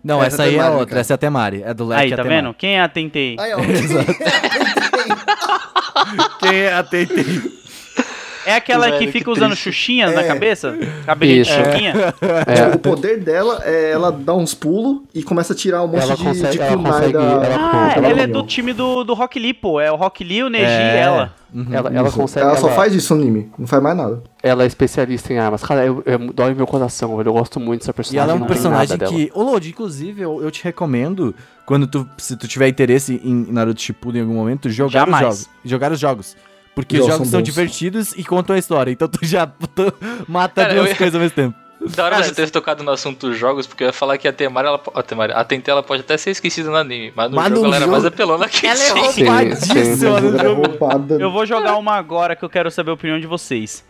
Não, 0.03 0.23
Essa 0.23 0.37
essa 0.37 0.43
aí 0.45 0.51
é 0.51 0.53
Temari, 0.59 0.73
outra, 0.75 0.87
cara. 0.87 1.01
essa 1.01 1.13
é 1.13 1.15
a 1.15 1.19
Temari. 1.19 1.63
É 1.65 1.75
do 1.75 1.85
Leque 1.87 2.03
Aí, 2.03 2.15
tá 2.17 2.23
vendo? 2.23 2.55
Quem 2.55 2.77
é 2.77 2.81
a 2.83 2.89
Tentei? 2.89 3.37
Aí, 3.39 3.53
ó. 3.53 3.59
Quem 6.41 6.55
é 6.57 6.73
a 6.73 6.83
Tentei? 6.83 7.25
É 8.49 8.55
aquela 8.57 8.87
Velho, 8.87 8.99
que 8.99 9.07
que 9.07 9.13
fica 9.13 9.31
usando 9.31 9.51
triste. 9.53 9.65
xuxinhas 9.65 10.15
na 10.15 10.23
É. 10.23 10.27
cabeça? 10.27 10.77
Cabelinho 11.05 11.45
de 11.45 11.51
xuxinha? 11.51 11.95
É, 12.47 12.75
O 12.75 12.79
poder 12.79 13.19
dela 13.21 13.61
é 13.65 13.91
ela 13.93 14.11
dar 14.11 14.35
uns 14.35 14.55
pulos 14.55 15.03
e 15.15 15.23
começa 15.23 15.53
a 15.53 15.57
tirar 15.57 15.83
um 15.83 15.89
monte 15.89 16.03
Ela 16.03 16.17
de, 16.17 16.25
consegue- 16.25 16.57
de 16.57 16.63
ela 16.63 16.77
consegue- 16.83 17.13
da. 17.13 17.21
ela- 17.23 17.71
Ah, 17.73 17.93
ela- 17.97 18.09
ela 18.09 18.23
é 18.23 18.27
do 18.27 18.43
time 18.45 18.73
do, 18.73 19.05
do 19.05 19.15
Rock 19.15 19.39
Lee, 19.39 19.53
pô. 19.55 19.81
É 19.81 19.91
o 19.93 19.97
Rock 19.97 20.25
Lee, 20.25 20.43
o 20.43 20.49
Neji 20.49 20.65
e 20.65 20.97
ela. 20.97 21.35
ela, 21.73 21.91
ela 21.95 22.09
Isso. 22.09 22.17
consegue. 22.17 22.47
Ela 22.47 22.57
só 22.57 22.67
ela- 22.69 22.77
faz 22.77 22.95
isso 22.95 23.15
no 23.15 23.23
anime, 23.23 23.51
não 23.59 23.67
faz 23.67 23.83
mais 23.83 23.97
nada. 23.97 24.23
Ela 24.43 24.63
é 24.65 24.67
especialista 24.67 25.33
em 25.33 25.39
armas. 25.39 25.63
Cara, 25.63 25.85
eu, 25.85 26.03
eu, 26.07 26.19
dói 26.33 26.55
meu 26.55 26.67
coração, 26.67 27.17
velho. 27.17 27.29
Eu 27.29 27.33
gosto 27.35 27.59
muito 27.61 27.81
dessa 27.81 27.91
E 27.91 27.95
personagem. 27.95 28.31
ela 28.31 28.41
é 28.41 28.43
um 28.43 28.47
personagem 28.47 28.99
que. 28.99 29.31
Ô, 29.35 29.43
Lodi, 29.43 29.71
inclusive, 29.71 30.23
eu, 30.23 30.43
eu 30.43 30.51
te 30.51 30.63
recomendo, 30.65 31.35
quando 31.67 31.87
tu, 31.87 32.09
se 32.17 32.37
tu 32.37 32.47
tiver 32.49 32.69
interesse 32.69 33.21
em 33.25 33.47
Naruto 33.53 33.81
Shippuden 33.83 34.21
em 34.21 34.25
algum 34.25 34.35
momento, 34.37 34.71
jogar 34.71 35.01
Jamais. 35.07 35.23
os 35.23 35.39
jogos. 35.45 35.51
Jogar 35.65 35.93
os 35.93 36.01
jogos. 36.01 36.37
Porque 36.81 36.99
os 37.01 37.07
jogos 37.07 37.29
são 37.29 37.43
divertidos 37.43 38.13
e 38.17 38.23
contam 38.25 38.55
a 38.55 38.59
história. 38.59 38.91
Então 38.93 39.09
tu 39.09 39.19
já 39.27 39.47
tu 39.75 39.93
mata 40.29 40.63
Cara, 40.63 40.75
duas 40.75 40.91
eu- 40.91 40.97
coisas 40.97 41.15
ao 41.15 41.21
mesmo 41.21 41.35
tempo. 41.35 41.57
Da 41.95 42.05
hora 42.05 42.23
você 42.25 42.35
ter 42.35 42.51
tocado 42.51 42.83
no 42.83 42.91
assunto 42.91 43.29
dos 43.29 43.39
jogos, 43.39 43.65
porque 43.65 43.85
eu 43.85 43.87
ia 43.87 43.93
falar 43.93 44.19
que 44.19 44.27
a 44.27 44.33
Temari, 44.33 44.67
ela, 44.67 44.81
a 44.95 45.01
Temari, 45.03 45.33
a 45.33 45.45
Tentei, 45.45 45.71
ela 45.71 45.81
pode 45.83 46.01
até 46.03 46.17
ser 46.17 46.31
esquecida 46.33 46.69
no 46.69 46.75
anime, 46.77 47.13
mas 47.15 47.31
no 47.31 47.37
Mas 47.37 47.49
jogo 47.51 47.61
no 47.61 47.67
ela 47.67 47.77
era 47.77 47.85
jogo- 47.85 47.93
mais 47.93 48.05
apelona 48.05 48.49
que 48.49 48.67
Ela 48.67 48.75
é 48.75 48.77
sim. 48.85 49.13
Sim, 49.13 49.25
roubadíssima 49.27 50.21
no 50.21 50.37
é 50.37 50.43
jogo. 50.43 50.63
Eu 51.21 51.31
vou 51.31 51.47
jogar 51.47 51.77
uma 51.77 51.93
agora 51.95 52.35
que 52.35 52.45
eu 52.45 52.51
quero 52.51 52.69
saber 52.69 52.91
a 52.91 52.95
opinião 52.95 53.21
de 53.21 53.29
vocês. 53.29 53.85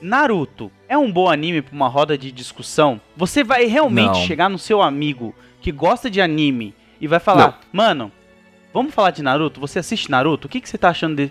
Naruto 0.00 0.70
é 0.88 0.96
um 0.96 1.12
bom 1.12 1.28
anime 1.30 1.60
pra 1.62 1.74
uma 1.74 1.86
roda 1.88 2.16
de 2.16 2.32
discussão? 2.32 2.98
Você 3.16 3.44
vai 3.44 3.66
realmente 3.66 4.18
Não. 4.18 4.26
chegar 4.26 4.48
no 4.48 4.58
seu 4.58 4.80
amigo 4.82 5.34
que 5.60 5.70
gosta 5.70 6.10
de 6.10 6.20
anime 6.22 6.74
e 7.00 7.06
vai 7.06 7.20
falar: 7.20 7.60
Mano, 7.72 8.10
vamos 8.72 8.94
falar 8.94 9.10
de 9.10 9.22
Naruto? 9.22 9.60
Você 9.60 9.78
assiste 9.78 10.10
Naruto? 10.10 10.46
O 10.46 10.50
que, 10.50 10.60
que 10.62 10.68
você 10.68 10.78
tá 10.78 10.88
achando 10.88 11.16
de. 11.16 11.30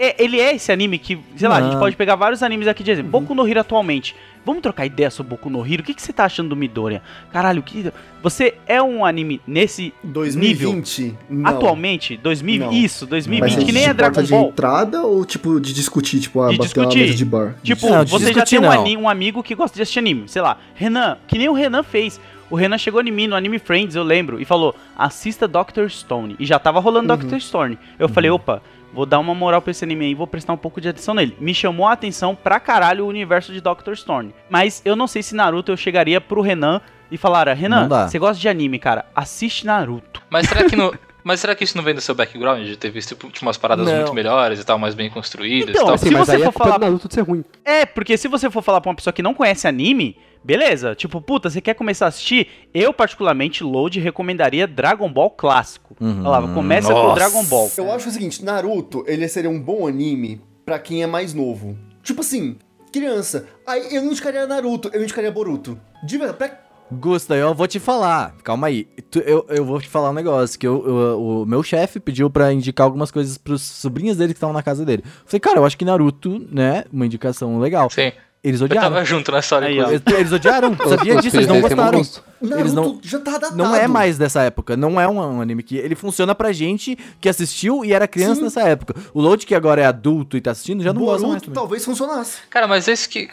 É- 0.00 0.16
ele 0.18 0.40
é 0.40 0.54
esse 0.54 0.72
anime 0.72 0.98
que, 0.98 1.18
sei 1.36 1.46
lá, 1.48 1.56
a 1.58 1.62
gente 1.62 1.72
Não. 1.74 1.80
pode 1.80 1.94
pegar 1.96 2.16
vários 2.16 2.42
animes 2.42 2.66
aqui 2.66 2.82
de 2.82 2.90
Uhum. 2.90 2.94
exemplo. 2.94 3.10
Boku 3.12 3.34
no 3.34 3.46
Hero 3.46 3.60
atualmente. 3.60 4.16
Vamos 4.44 4.62
trocar 4.62 4.86
ideia 4.86 5.10
sobre 5.10 5.30
Boku 5.30 5.50
no 5.50 5.64
Hero? 5.66 5.82
O 5.82 5.84
que, 5.84 5.92
que 5.92 6.00
você 6.00 6.12
tá 6.14 6.24
achando 6.24 6.48
do 6.48 6.56
Midoriya? 6.56 7.02
Caralho, 7.30 7.62
que... 7.62 7.92
você 8.22 8.54
é 8.66 8.82
um 8.82 9.04
anime 9.04 9.38
nesse 9.46 9.92
2020? 10.02 11.14
Não. 11.28 11.50
atualmente? 11.50 12.16
2000, 12.16 12.60
Não. 12.66 12.72
isso, 12.72 13.04
Mas 13.04 13.10
2020, 13.26 13.54
você 13.54 13.64
que 13.66 13.72
nem 13.72 13.84
é 13.84 13.92
Dragon 13.94 14.12
importa 14.12 14.22
de 14.26 14.30
Ball. 14.32 14.48
entrada 14.48 15.02
ou 15.02 15.24
tipo 15.24 15.60
de 15.60 15.72
discutir, 15.74 16.20
tipo, 16.20 16.40
ah, 16.40 16.48
De 16.50 16.58
discutir. 16.58 16.98
mesa 17.00 17.14
de 17.14 17.24
bar? 17.24 17.54
Tipo, 17.62 17.88
Não, 17.90 18.04
de 18.04 18.10
você 18.10 18.32
já 18.32 18.44
tem 18.44 18.58
um, 18.58 18.62
não. 18.62 18.70
ani- 18.72 18.96
um 18.96 19.08
amigo 19.08 19.42
que 19.42 19.54
gosta 19.54 19.76
de 19.76 19.82
assistir 19.82 19.98
anime. 19.98 20.28
Sei 20.28 20.40
lá, 20.40 20.56
Renan, 20.74 21.18
que 21.28 21.36
nem 21.38 21.48
o 21.48 21.52
Renan 21.52 21.82
fez. 21.82 22.20
O 22.48 22.56
Renan 22.56 22.78
chegou 22.78 23.00
em 23.00 23.12
mim 23.12 23.28
no 23.28 23.36
Anime 23.36 23.60
Friends, 23.60 23.94
eu 23.94 24.02
lembro, 24.02 24.40
e 24.40 24.44
falou: 24.44 24.74
assista 24.98 25.46
Doctor 25.46 25.88
Stone. 25.88 26.34
E 26.38 26.44
já 26.44 26.58
tava 26.58 26.80
rolando 26.80 27.12
Uhum. 27.12 27.18
Doctor 27.18 27.40
Stone. 27.40 27.78
Eu 27.98 28.08
falei: 28.08 28.28
opa, 28.30 28.60
vou 28.92 29.06
dar 29.06 29.18
uma 29.18 29.34
moral 29.34 29.60
pra 29.62 29.70
esse 29.70 29.84
anime 29.84 30.06
aí, 30.06 30.14
vou 30.14 30.26
prestar 30.26 30.52
um 30.52 30.56
pouco 30.56 30.80
de 30.80 30.88
atenção 30.88 31.14
nele. 31.14 31.36
Me 31.40 31.54
chamou 31.54 31.86
a 31.86 31.92
atenção 31.92 32.34
pra 32.34 32.58
caralho 32.60 33.04
o 33.04 33.08
universo 33.08 33.52
de 33.52 33.60
Doctor 33.60 33.96
Stone. 33.96 34.34
Mas 34.48 34.82
eu 34.84 34.94
não 34.96 35.06
sei 35.06 35.22
se 35.22 35.34
Naruto 35.34 35.72
eu 35.72 35.76
chegaria 35.76 36.20
pro 36.20 36.40
Renan 36.40 36.80
e 37.10 37.16
falar: 37.16 37.48
Renan, 37.48 37.88
você 37.88 38.18
gosta 38.18 38.40
de 38.40 38.48
anime, 38.48 38.78
cara? 38.78 39.06
Assiste 39.14 39.66
Naruto. 39.66 40.22
Mas 40.30 40.48
será 40.48 40.64
que 40.68 40.76
no. 40.76 40.94
Mas 41.22 41.38
será 41.40 41.54
que 41.54 41.62
isso 41.62 41.76
não 41.76 41.84
vem 41.84 41.94
do 41.94 42.00
seu 42.00 42.14
background? 42.14 42.64
De 42.64 42.78
ter 42.78 42.88
visto 42.90 43.14
tipo, 43.14 43.30
umas 43.42 43.58
paradas 43.58 43.86
Não. 43.86 43.94
muito 43.94 44.14
melhores 44.14 44.58
e 44.58 44.64
tal, 44.64 44.78
mais 44.78 44.94
bem 44.94 45.10
construídas 45.10 45.68
Então, 45.68 45.82
e 45.82 45.86
tal? 45.88 45.98
se 45.98 46.06
Assim, 46.06 46.14
mas 46.16 46.26
você 46.26 46.36
aí 46.36 46.38
for 46.38 46.48
é 46.48 46.52
culpa 46.52 46.64
falar- 46.64 46.78
Naruto 46.78 47.08
de 47.08 47.12
ser 47.14 47.20
ruim. 47.20 47.44
É, 47.62 47.84
porque 47.84 48.16
se 48.16 48.26
você 48.26 48.48
for 48.50 48.62
falar 48.62 48.80
pra 48.80 48.88
uma 48.88 48.94
pessoa 48.96 49.12
que 49.12 49.20
não 49.22 49.34
conhece 49.34 49.68
anime, 49.68 50.16
beleza. 50.44 50.94
Tipo, 50.94 51.20
puta, 51.20 51.48
você 51.50 51.60
quer 51.60 51.74
começar 51.74 52.06
a 52.06 52.08
assistir? 52.08 52.48
Eu, 52.74 52.92
particularmente, 52.92 53.62
Load, 53.64 53.98
recomendaria 54.00 54.66
Dragon 54.66 55.10
Ball 55.12 55.30
clássico. 55.30 55.96
Uhum. 56.00 56.20
Olha 56.20 56.28
lá, 56.46 56.54
começa 56.54 56.88
com 56.88 56.94
Nossa. 56.94 57.14
Dragon 57.14 57.44
Ball. 57.44 57.70
Eu 57.76 57.92
acho 57.92 58.08
o 58.08 58.12
seguinte, 58.12 58.44
Naruto, 58.44 59.04
ele 59.06 59.26
seria 59.28 59.50
um 59.50 59.60
bom 59.60 59.86
anime 59.86 60.40
pra 60.64 60.78
quem 60.78 61.02
é 61.02 61.06
mais 61.06 61.34
novo. 61.34 61.76
Tipo 62.02 62.20
assim, 62.22 62.56
criança. 62.92 63.46
Aí 63.66 63.94
eu 63.94 64.02
não 64.02 64.10
indicaria 64.12 64.46
Naruto, 64.46 64.90
eu 64.92 65.02
indicaria 65.02 65.30
Boruto. 65.30 65.78
De 66.04 66.16
verdade, 66.16 66.38
pra... 66.38 66.70
Gusta, 66.92 67.36
eu 67.36 67.54
vou 67.54 67.68
te 67.68 67.78
falar. 67.78 68.34
Calma 68.42 68.66
aí. 68.66 68.82
Tu- 69.12 69.20
eu, 69.20 69.46
eu 69.48 69.64
vou 69.64 69.80
te 69.80 69.86
falar 69.86 70.10
um 70.10 70.12
negócio. 70.12 70.58
Que 70.58 70.66
eu, 70.66 70.84
eu- 70.84 71.22
o 71.22 71.46
meu 71.46 71.62
chefe 71.62 72.00
pediu 72.00 72.28
pra 72.28 72.52
indicar 72.52 72.84
algumas 72.84 73.12
coisas 73.12 73.38
pros 73.38 73.62
sobrinhos 73.62 74.16
dele 74.16 74.32
que 74.32 74.38
estavam 74.38 74.52
na 74.52 74.60
casa 74.62 74.84
dele. 74.84 75.04
Falei, 75.24 75.38
cara, 75.38 75.58
eu 75.60 75.64
acho 75.64 75.78
que 75.78 75.84
Naruto, 75.84 76.44
né? 76.50 76.82
Uma 76.92 77.06
indicação 77.06 77.60
legal. 77.60 77.88
Sim. 77.90 78.10
Eles 78.42 78.60
Eu 78.60 78.64
odiaram. 78.64 78.88
tava 78.90 79.04
junto 79.04 79.30
nessa 79.32 79.56
hora, 79.56 79.66
Aí. 79.66 79.78
Eles, 79.78 80.02
eles 80.06 80.32
odiaram. 80.32 80.74
Sabia 80.88 81.16
disso? 81.16 81.36
Eles 81.36 81.46
não 81.46 81.60
gostaram. 81.60 81.84
Naruto 81.92 82.22
Eles 82.58 82.72
não- 82.72 82.98
já 83.02 83.18
tá 83.18 83.32
datado. 83.32 83.56
Não 83.56 83.74
é 83.76 83.86
mais 83.86 84.16
dessa 84.16 84.42
época. 84.42 84.76
Não 84.78 84.98
é 84.98 85.06
um, 85.06 85.18
um 85.20 85.40
anime 85.42 85.62
que. 85.62 85.76
Ele 85.76 85.94
funciona 85.94 86.34
pra 86.34 86.50
gente 86.52 86.96
que 87.20 87.28
assistiu 87.28 87.84
e 87.84 87.92
era 87.92 88.08
criança 88.08 88.36
Sim. 88.36 88.42
nessa 88.44 88.62
época. 88.62 88.94
O 89.12 89.20
Load, 89.20 89.44
que 89.44 89.54
agora 89.54 89.82
é 89.82 89.86
adulto 89.86 90.36
e 90.36 90.40
tá 90.40 90.52
assistindo, 90.52 90.82
já 90.82 90.92
não 90.92 91.02
gosta 91.02 91.20
mais. 91.20 91.28
Boruto 91.32 91.44
também. 91.46 91.54
talvez 91.54 91.84
funcionasse. 91.84 92.38
Cara, 92.48 92.66
mas 92.66 92.88
esse 92.88 93.06
que. 93.08 93.28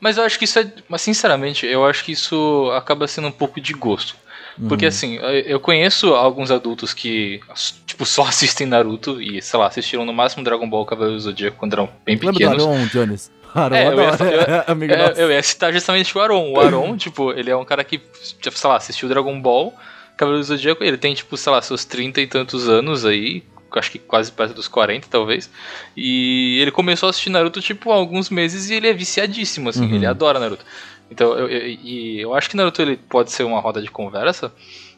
Mas 0.00 0.16
eu 0.16 0.24
acho 0.24 0.36
que 0.38 0.46
isso 0.46 0.58
é. 0.58 0.72
Mas 0.88 1.02
sinceramente, 1.02 1.64
eu 1.64 1.84
acho 1.86 2.04
que 2.04 2.10
isso 2.12 2.70
acaba 2.76 3.06
sendo 3.06 3.28
um 3.28 3.32
pouco 3.32 3.60
de 3.60 3.72
gosto. 3.72 4.16
Uhum. 4.58 4.68
Porque 4.68 4.86
assim, 4.86 5.16
eu 5.46 5.58
conheço 5.58 6.14
alguns 6.14 6.50
adultos 6.50 6.92
que, 6.94 7.40
tipo, 7.86 8.06
só 8.06 8.22
assistem 8.22 8.66
Naruto 8.68 9.20
e, 9.20 9.42
sei 9.42 9.58
lá, 9.58 9.66
assistiram 9.66 10.04
no 10.04 10.12
máximo 10.12 10.44
Dragon 10.44 10.68
Ball 10.68 10.86
Cavaleiro 10.86 11.16
do 11.16 11.22
Zodíaco 11.22 11.56
quando 11.56 11.72
eram 11.72 11.88
bem 12.04 12.14
Lembra 12.16 12.32
do 12.32 12.38
pequenos. 12.38 12.62
Aron, 12.64 12.86
Jones? 12.86 13.32
Aron, 13.54 13.76
É, 13.76 13.86
eu 13.88 13.98
ia- 14.00 14.08
eu- 14.66 14.72
Amigo 14.72 14.92
É, 14.92 15.14
eu 15.16 15.30
ia 15.30 15.42
citar 15.42 15.72
justamente 15.72 16.16
o 16.16 16.20
Aron. 16.20 16.50
O 16.52 16.60
Aron, 16.60 16.96
tipo, 16.98 17.32
ele 17.32 17.50
é 17.50 17.56
um 17.56 17.64
cara 17.64 17.84
que, 17.84 17.98
tipo, 18.40 18.58
sei 18.58 18.68
lá, 18.70 18.76
assistiu 18.76 19.08
Dragon 19.08 19.40
Ball, 19.40 19.72
Cavaleiro 20.16 20.44
do 20.44 20.46
Zodíaco, 20.48 20.82
ele 20.84 20.96
tem, 20.96 21.14
tipo, 21.14 21.36
sei 21.36 21.52
lá, 21.52 21.60
seus 21.62 21.84
30 21.84 22.20
e 22.20 22.26
tantos 22.26 22.68
anos 22.68 23.04
aí, 23.04 23.42
acho 23.76 23.90
que 23.90 23.98
quase 23.98 24.30
perto 24.30 24.54
dos 24.54 24.68
40, 24.68 25.08
talvez. 25.10 25.50
E 25.96 26.58
ele 26.62 26.70
começou 26.70 27.08
a 27.08 27.10
assistir 27.10 27.30
Naruto, 27.30 27.60
tipo, 27.60 27.90
há 27.90 27.94
alguns 27.96 28.30
meses 28.30 28.70
e 28.70 28.74
ele 28.74 28.86
é 28.88 28.92
viciadíssimo, 28.92 29.68
assim, 29.70 29.86
Uhum. 29.88 29.94
ele 29.96 30.06
adora 30.06 30.38
Naruto. 30.38 30.64
Então, 31.10 31.36
eu, 31.36 31.48
eu, 31.48 31.78
eu 32.20 32.34
acho 32.34 32.48
que 32.48 32.56
Naruto 32.56 32.80
ele 32.82 32.96
pode 32.96 33.30
ser 33.32 33.42
uma 33.44 33.60
roda 33.60 33.82
de 33.82 33.90
conversa, 33.90 34.52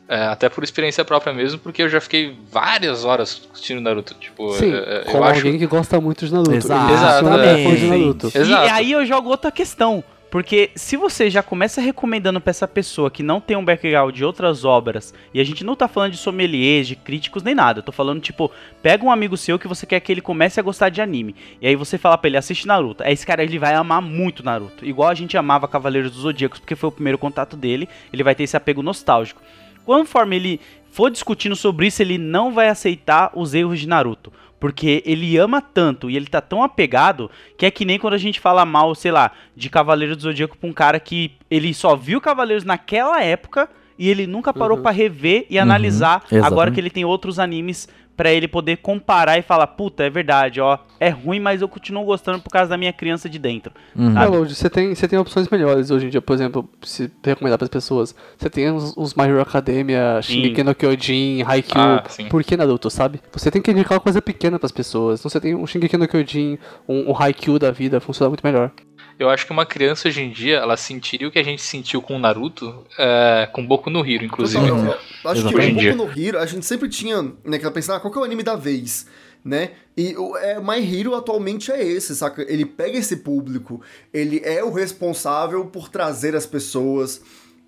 é, 0.08 0.26
até 0.26 0.48
por 0.48 0.62
experiência 0.62 1.04
própria 1.04 1.32
mesmo, 1.32 1.58
porque 1.58 1.82
eu 1.82 1.88
já 1.88 2.00
fiquei 2.00 2.36
várias 2.50 3.04
horas 3.04 3.48
assistindo 3.52 3.80
Naruto. 3.80 4.14
Tipo, 4.14 4.52
Sim, 4.52 4.72
é, 4.72 4.98
é, 4.98 5.04
como 5.04 5.18
eu 5.18 5.24
acho. 5.24 5.38
alguém 5.38 5.58
que 5.58 5.66
gosta 5.66 6.00
muito 6.00 6.26
de 6.26 6.32
Naruto. 6.32 6.54
Exato. 6.54 7.28
É. 7.28 7.64
fã 7.64 7.74
de. 7.74 7.86
Naruto. 7.86 8.26
Exato. 8.26 8.66
E 8.66 8.70
aí 8.70 8.92
eu 8.92 9.04
jogo 9.04 9.28
outra 9.28 9.50
questão. 9.50 10.04
Porque 10.30 10.70
se 10.74 10.96
você 10.96 11.30
já 11.30 11.42
começa 11.42 11.80
recomendando 11.80 12.40
pra 12.40 12.50
essa 12.50 12.66
pessoa 12.66 13.10
que 13.10 13.22
não 13.22 13.40
tem 13.40 13.56
um 13.56 13.64
background 13.64 14.14
de 14.14 14.24
outras 14.24 14.64
obras, 14.64 15.14
e 15.32 15.40
a 15.40 15.44
gente 15.44 15.64
não 15.64 15.76
tá 15.76 15.86
falando 15.86 16.12
de 16.12 16.18
sommeliers, 16.18 16.88
de 16.88 16.96
críticos 16.96 17.44
nem 17.44 17.54
nada, 17.54 17.78
eu 17.78 17.82
tô 17.82 17.92
falando 17.92 18.20
tipo, 18.20 18.50
pega 18.82 19.04
um 19.04 19.10
amigo 19.10 19.36
seu 19.36 19.58
que 19.58 19.68
você 19.68 19.86
quer 19.86 20.00
que 20.00 20.10
ele 20.10 20.20
comece 20.20 20.58
a 20.58 20.62
gostar 20.62 20.88
de 20.88 21.00
anime, 21.00 21.34
e 21.60 21.66
aí 21.66 21.76
você 21.76 21.96
fala 21.96 22.18
pra 22.18 22.28
ele, 22.28 22.36
assiste 22.36 22.66
Naruto. 22.66 23.04
Aí 23.04 23.12
esse 23.12 23.24
cara 23.24 23.42
ele 23.42 23.58
vai 23.58 23.74
amar 23.74 24.02
muito 24.02 24.44
Naruto, 24.44 24.84
igual 24.84 25.08
a 25.08 25.14
gente 25.14 25.38
amava 25.38 25.68
Cavaleiros 25.68 26.10
dos 26.10 26.22
Zodíacos, 26.22 26.58
porque 26.58 26.74
foi 26.74 26.88
o 26.88 26.92
primeiro 26.92 27.18
contato 27.18 27.56
dele, 27.56 27.88
ele 28.12 28.24
vai 28.24 28.34
ter 28.34 28.42
esse 28.42 28.56
apego 28.56 28.82
nostálgico. 28.82 29.40
Conforme 29.86 30.36
ele 30.36 30.60
for 30.90 31.10
discutindo 31.10 31.56
sobre 31.56 31.86
isso, 31.86 32.02
ele 32.02 32.18
não 32.18 32.52
vai 32.52 32.68
aceitar 32.68 33.30
os 33.34 33.54
erros 33.54 33.80
de 33.80 33.86
Naruto. 33.88 34.32
Porque 34.58 35.02
ele 35.06 35.36
ama 35.36 35.60
tanto 35.60 36.10
e 36.10 36.16
ele 36.16 36.26
tá 36.26 36.40
tão 36.40 36.62
apegado 36.62 37.30
que 37.58 37.64
é 37.66 37.70
que 37.70 37.84
nem 37.84 37.98
quando 37.98 38.14
a 38.14 38.18
gente 38.18 38.40
fala 38.40 38.64
mal, 38.64 38.94
sei 38.94 39.12
lá, 39.12 39.30
de 39.54 39.68
Cavaleiros 39.70 40.16
do 40.16 40.22
Zodíaco 40.24 40.56
pra 40.56 40.68
um 40.68 40.72
cara 40.72 40.98
que 40.98 41.32
ele 41.50 41.72
só 41.74 41.94
viu 41.94 42.20
Cavaleiros 42.20 42.64
naquela 42.64 43.22
época 43.22 43.68
e 43.98 44.08
ele 44.08 44.26
nunca 44.26 44.52
parou 44.54 44.78
Uhum. 44.78 44.82
pra 44.82 44.90
rever 44.92 45.46
e 45.50 45.58
analisar 45.58 46.22
agora 46.26 46.36
exatamente. 46.38 46.74
que 46.74 46.80
ele 46.80 46.90
tem 46.90 47.04
outros 47.04 47.38
animes 47.38 47.86
pra 48.16 48.32
ele 48.32 48.48
poder 48.48 48.78
comparar 48.78 49.38
e 49.38 49.42
falar, 49.42 49.66
puta, 49.66 50.04
é 50.04 50.10
verdade, 50.10 50.60
ó, 50.60 50.78
é 50.98 51.10
ruim, 51.10 51.38
mas 51.38 51.60
eu 51.60 51.68
continuo 51.68 52.04
gostando 52.04 52.40
por 52.40 52.50
causa 52.50 52.70
da 52.70 52.76
minha 52.76 52.92
criança 52.92 53.28
de 53.28 53.38
dentro. 53.38 53.72
Uhum. 53.94 54.18
É, 54.18 54.26
Lodi, 54.26 54.54
você 54.54 54.70
tem, 54.70 54.94
você 54.94 55.06
tem 55.06 55.18
opções 55.18 55.48
melhores 55.48 55.90
hoje 55.90 56.06
em 56.06 56.08
dia, 56.08 56.22
por 56.22 56.32
exemplo, 56.32 56.68
se 56.82 57.10
recomendar 57.22 57.58
para 57.58 57.66
as 57.66 57.70
pessoas. 57.70 58.14
Você 58.38 58.48
tem 58.48 58.70
os, 58.70 58.96
os 58.96 59.14
My 59.14 59.24
Hero 59.24 59.40
Academia, 59.40 60.20
Shingeki 60.22 60.62
no 60.62 60.74
Kyojin, 60.74 61.42
Haikyuu. 61.42 61.82
Ah, 61.82 62.04
sim. 62.08 62.26
Por 62.28 62.42
que 62.42 62.56
Naruto, 62.56 62.88
sabe? 62.88 63.20
Você 63.32 63.50
tem 63.50 63.60
que 63.60 63.70
indicar 63.70 63.92
uma 63.92 64.00
coisa 64.00 64.22
pequena 64.22 64.58
para 64.58 64.66
as 64.66 64.72
pessoas. 64.72 65.20
Então 65.20 65.30
você 65.30 65.40
tem 65.40 65.54
um 65.54 65.66
Shingeki 65.66 65.96
no 65.96 66.08
Kyojin, 66.08 66.58
um, 66.88 67.10
um 67.10 67.16
Haikyuu 67.16 67.58
da 67.58 67.70
vida, 67.70 68.00
funciona 68.00 68.30
muito 68.30 68.44
melhor. 68.44 68.72
Eu 69.18 69.30
acho 69.30 69.46
que 69.46 69.52
uma 69.52 69.64
criança 69.64 70.08
hoje 70.08 70.20
em 70.22 70.30
dia, 70.30 70.56
ela 70.58 70.76
sentiria 70.76 71.26
o 71.26 71.30
que 71.30 71.38
a 71.38 71.42
gente 71.42 71.62
sentiu 71.62 72.02
com 72.02 72.16
o 72.16 72.18
Naruto, 72.18 72.84
é, 72.98 73.48
com 73.52 73.66
Boku 73.66 73.88
no 73.88 74.00
Hero, 74.06 74.24
inclusive. 74.24 74.60
Total, 74.60 74.78
eu- 74.78 74.84
eu 75.24 75.30
acho 75.30 75.48
que 75.48 75.54
Hoje 75.56 75.70
em 75.70 75.74
o 75.74 75.78
dia. 75.78 75.94
Boku 75.96 76.12
no 76.14 76.20
Hero, 76.22 76.38
a 76.38 76.44
gente 76.46 76.66
sempre 76.66 76.88
tinha, 76.88 77.22
né, 77.22 77.56
aquela 77.56 77.72
pensar, 77.72 77.96
ah, 77.96 78.00
qual 78.00 78.12
que 78.12 78.18
é 78.18 78.20
o 78.20 78.24
anime 78.24 78.42
da 78.42 78.54
vez, 78.56 79.06
né? 79.42 79.70
E 79.96 80.14
o 80.16 80.36
é, 80.36 80.60
My 80.60 80.78
Hero 80.98 81.14
atualmente 81.14 81.72
é 81.72 81.82
esse, 81.82 82.14
saca? 82.14 82.42
Ele 82.46 82.66
pega 82.66 82.98
esse 82.98 83.16
público, 83.18 83.80
ele 84.12 84.40
é 84.44 84.62
o 84.62 84.70
responsável 84.72 85.64
por 85.66 85.88
trazer 85.88 86.36
as 86.36 86.44
pessoas 86.44 87.22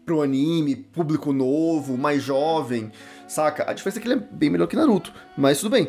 pro 0.04 0.20
anime, 0.22 0.76
público 0.76 1.32
novo, 1.32 1.96
mais 1.96 2.22
jovem, 2.22 2.90
saca? 3.26 3.64
A 3.70 3.72
diferença 3.72 3.98
é 3.98 4.02
que 4.02 4.08
ele 4.08 4.20
é 4.20 4.24
bem 4.32 4.50
melhor 4.50 4.66
que 4.66 4.76
Naruto, 4.76 5.12
mas 5.36 5.60
tudo 5.60 5.70
bem. 5.70 5.88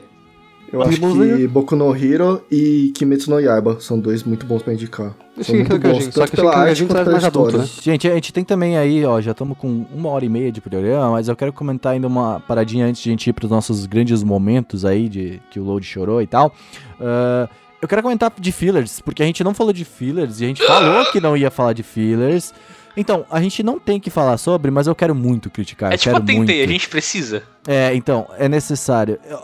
Eu 0.72 0.82
acho 0.82 1.00
que. 1.00 1.48
Boku 1.48 1.76
no 1.76 1.96
Hero 1.96 2.44
e 2.52 2.92
Kimetsu 2.96 3.30
no 3.30 3.40
Yaiba 3.40 3.78
são 3.80 4.00
dois 4.00 4.24
muito 4.24 4.46
bons 4.46 4.62
pra 4.62 4.74
indicar. 4.74 5.16
Eu 5.38 5.44
São 5.44 5.56
Shingeki 5.56 5.70
muito 5.72 5.74
no 5.74 5.80
Kyojin, 5.80 6.06
bons, 6.06 6.14
só 6.14 6.20
tanto 6.22 6.30
que 6.32 6.36
pela 6.36 6.56
arte 6.58 6.84
quanto 6.86 6.94
pela 6.98 7.12
mais 7.12 7.24
adulto, 7.24 7.58
né? 7.58 7.70
Gente, 7.82 8.08
a 8.08 8.14
gente 8.16 8.34
tem 8.34 8.44
também 8.44 8.78
aí, 8.78 9.06
ó, 9.06 9.20
já 9.22 9.32
estamos 9.32 9.58
com 9.58 9.86
uma 9.94 10.10
hora 10.10 10.26
e 10.26 10.30
meia 10.30 10.52
de 10.52 10.62
programa, 10.62 11.12
mas 11.12 11.28
eu 11.28 11.36
quero 11.36 11.52
comentar 11.54 11.94
ainda 11.94 12.08
uma 12.08 12.40
paradinha 12.42 12.86
antes 12.86 13.02
de 13.02 13.10
a 13.10 13.12
gente 13.12 13.30
ir 13.30 13.34
pros 13.34 13.50
nossos 13.50 13.86
grandes 13.86 14.24
momentos 14.24 14.86
aí, 14.86 15.10
de 15.10 15.42
que 15.50 15.60
o 15.60 15.64
Load 15.64 15.86
chorou 15.86 16.22
e 16.22 16.28
tal. 16.28 16.54
Ah, 17.00 17.48
eu 17.82 17.88
quero 17.88 18.04
comentar 18.04 18.32
de 18.38 18.52
fillers, 18.52 19.00
porque 19.00 19.24
a 19.24 19.26
gente 19.26 19.44
não 19.44 19.54
falou 19.54 19.72
de 19.72 19.86
fillers 19.86 20.42
e 20.42 20.46
a 20.46 20.48
gente 20.48 20.66
falou 20.66 21.06
que 21.12 21.22
não 21.22 21.36
ia 21.38 21.50
falar 21.50 21.74
de 21.74 21.82
fillers. 21.84 22.54
Então, 22.98 23.26
a 23.32 23.42
gente 23.42 23.64
não 23.64 23.80
tem 23.80 24.00
que 24.00 24.10
falar 24.10 24.38
sobre, 24.38 24.70
mas 24.70 24.86
eu 24.88 24.94
quero 24.96 25.16
muito 25.16 25.50
criticar. 25.50 25.92
É 25.92 25.94
eu 25.94 25.98
tipo, 25.98 26.10
eu 26.10 26.14
quero 26.16 26.26
tentei, 26.26 26.58
muito. 26.58 26.70
a 26.70 26.72
gente 26.74 26.90
precisa. 26.90 27.44
É, 27.66 27.96
então, 27.96 28.28
é 28.38 28.50
necessário. 28.50 29.18
Eu- 29.30 29.40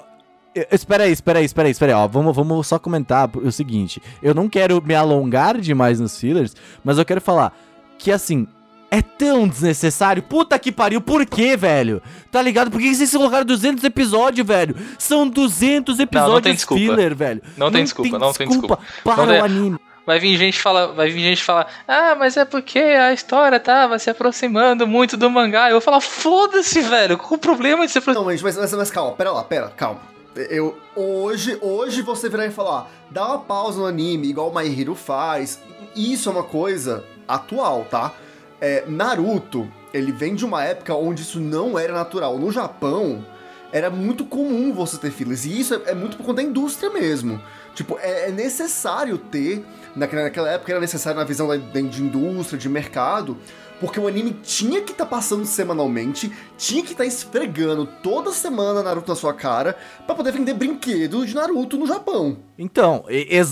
espera 0.71 1.03
aí, 1.03 1.11
espera 1.11 1.39
aí, 1.39 1.45
espera 1.45 1.67
aí, 1.67 1.71
espera 1.71 1.91
aí. 1.93 2.03
Ó, 2.03 2.07
vamos, 2.07 2.35
vamos 2.35 2.65
só 2.67 2.79
comentar 2.79 3.29
o 3.35 3.51
seguinte. 3.51 4.01
Eu 4.21 4.33
não 4.33 4.47
quero 4.49 4.81
me 4.81 4.95
alongar 4.95 5.59
demais 5.59 5.99
nos 5.99 6.17
fillers, 6.19 6.55
mas 6.83 6.97
eu 6.97 7.05
quero 7.05 7.21
falar 7.21 7.55
que, 7.97 8.11
assim, 8.11 8.47
é 8.91 9.01
tão 9.01 9.47
desnecessário. 9.47 10.23
Puta 10.23 10.57
que 10.57 10.71
pariu, 10.71 11.01
por 11.01 11.25
quê, 11.25 11.57
velho? 11.57 12.01
Tá 12.31 12.41
ligado? 12.41 12.71
Por 12.71 12.79
que 12.79 12.93
vocês 12.93 13.11
colocaram 13.11 13.45
200 13.45 13.83
episódios, 13.83 14.47
velho? 14.47 14.75
São 14.97 15.27
200 15.27 15.99
episódios 15.99 16.41
tem 16.43 16.53
desculpa. 16.53 16.81
filler, 16.83 17.15
velho. 17.15 17.41
Não 17.57 17.71
tem 17.71 17.83
desculpa, 17.83 18.17
não 18.17 18.31
tem 18.33 18.47
desculpa. 18.47 18.79
Para 19.03 19.17
Não 19.17 19.27
tem- 19.27 19.41
o 19.41 19.43
anime. 19.45 19.79
Vai 20.05 20.19
vir 20.19 20.37
gente 20.37 20.61
falar, 20.61 20.85
vai 20.87 21.09
vir 21.09 21.21
gente 21.21 21.43
falar, 21.43 21.65
ah, 21.87 22.15
mas 22.15 22.37
é 22.37 22.45
porque 22.45 22.77
a 22.77 23.11
história 23.11 23.59
tava 23.59 23.97
se 23.97 24.07
aproximando 24.07 24.85
muito 24.85 25.17
do 25.17 25.31
mangá. 25.31 25.67
Eu 25.69 25.73
vou 25.73 25.81
falar, 25.81 25.99
foda-se, 25.99 26.79
velho, 26.79 27.17
qual 27.17 27.33
o 27.33 27.37
problema 27.39 27.87
de 27.87 27.91
se 27.91 27.97
aproximar? 27.97 28.23
Não, 28.23 28.31
mas, 28.31 28.55
mas, 28.55 28.71
mas 28.73 28.91
calma, 28.91 29.13
pera 29.13 29.31
lá, 29.31 29.43
pera, 29.43 29.69
calma. 29.75 29.99
Eu, 30.35 30.77
hoje, 30.95 31.57
hoje 31.61 32.01
você 32.01 32.27
virar 32.27 32.45
e 32.45 32.51
falar, 32.51 32.91
dá 33.09 33.25
uma 33.27 33.39
pausa 33.39 33.79
no 33.79 33.85
anime, 33.85 34.27
igual 34.29 34.49
o 34.51 34.55
My 34.55 34.67
Hero 34.81 34.93
faz. 34.93 35.59
Isso 35.95 36.27
é 36.27 36.31
uma 36.31 36.43
coisa 36.43 37.05
atual, 37.27 37.85
tá? 37.89 38.13
É, 38.59 38.83
Naruto, 38.87 39.67
ele 39.93 40.11
vem 40.11 40.35
de 40.35 40.43
uma 40.43 40.63
época 40.63 40.93
onde 40.93 41.21
isso 41.21 41.39
não 41.39 41.79
era 41.79 41.93
natural. 41.93 42.37
No 42.37 42.51
Japão, 42.51 43.25
era 43.71 43.89
muito 43.89 44.25
comum 44.25 44.73
você 44.73 44.97
ter 44.97 45.11
fillers. 45.11 45.45
E 45.45 45.59
isso 45.59 45.73
é, 45.73 45.91
é 45.91 45.95
muito 45.95 46.17
por 46.17 46.25
conta 46.25 46.41
da 46.41 46.43
indústria 46.47 46.89
mesmo. 46.89 47.41
Tipo, 47.73 47.97
é, 48.01 48.27
é 48.27 48.31
necessário 48.31 49.17
ter, 49.17 49.65
naquela, 49.95 50.23
naquela 50.23 50.49
época 50.49 50.71
era 50.71 50.81
necessário 50.81 51.17
na 51.19 51.25
visão 51.25 51.47
da- 51.47 51.55
de 51.57 52.01
indústria, 52.03 52.59
de 52.59 52.67
mercado, 52.67 53.37
porque 53.79 53.99
o 53.99 54.07
anime 54.07 54.35
tinha 54.43 54.81
que 54.81 54.91
estar 54.91 55.05
passando 55.05 55.45
semanalmente, 55.45 56.31
tinha 56.57 56.83
que 56.83 56.91
estar 56.91 57.05
esfregando 57.05 57.85
toda 58.01 58.31
semana 58.31 58.81
Naruto 58.81 59.09
na 59.09 59.15
sua 59.15 59.33
cara, 59.33 59.77
pra 60.05 60.15
poder 60.15 60.31
vender 60.31 60.53
brinquedo 60.53 61.25
de 61.25 61.35
Naruto 61.35 61.77
no 61.77 61.85
Japão. 61.87 62.37
Então, 62.57 63.05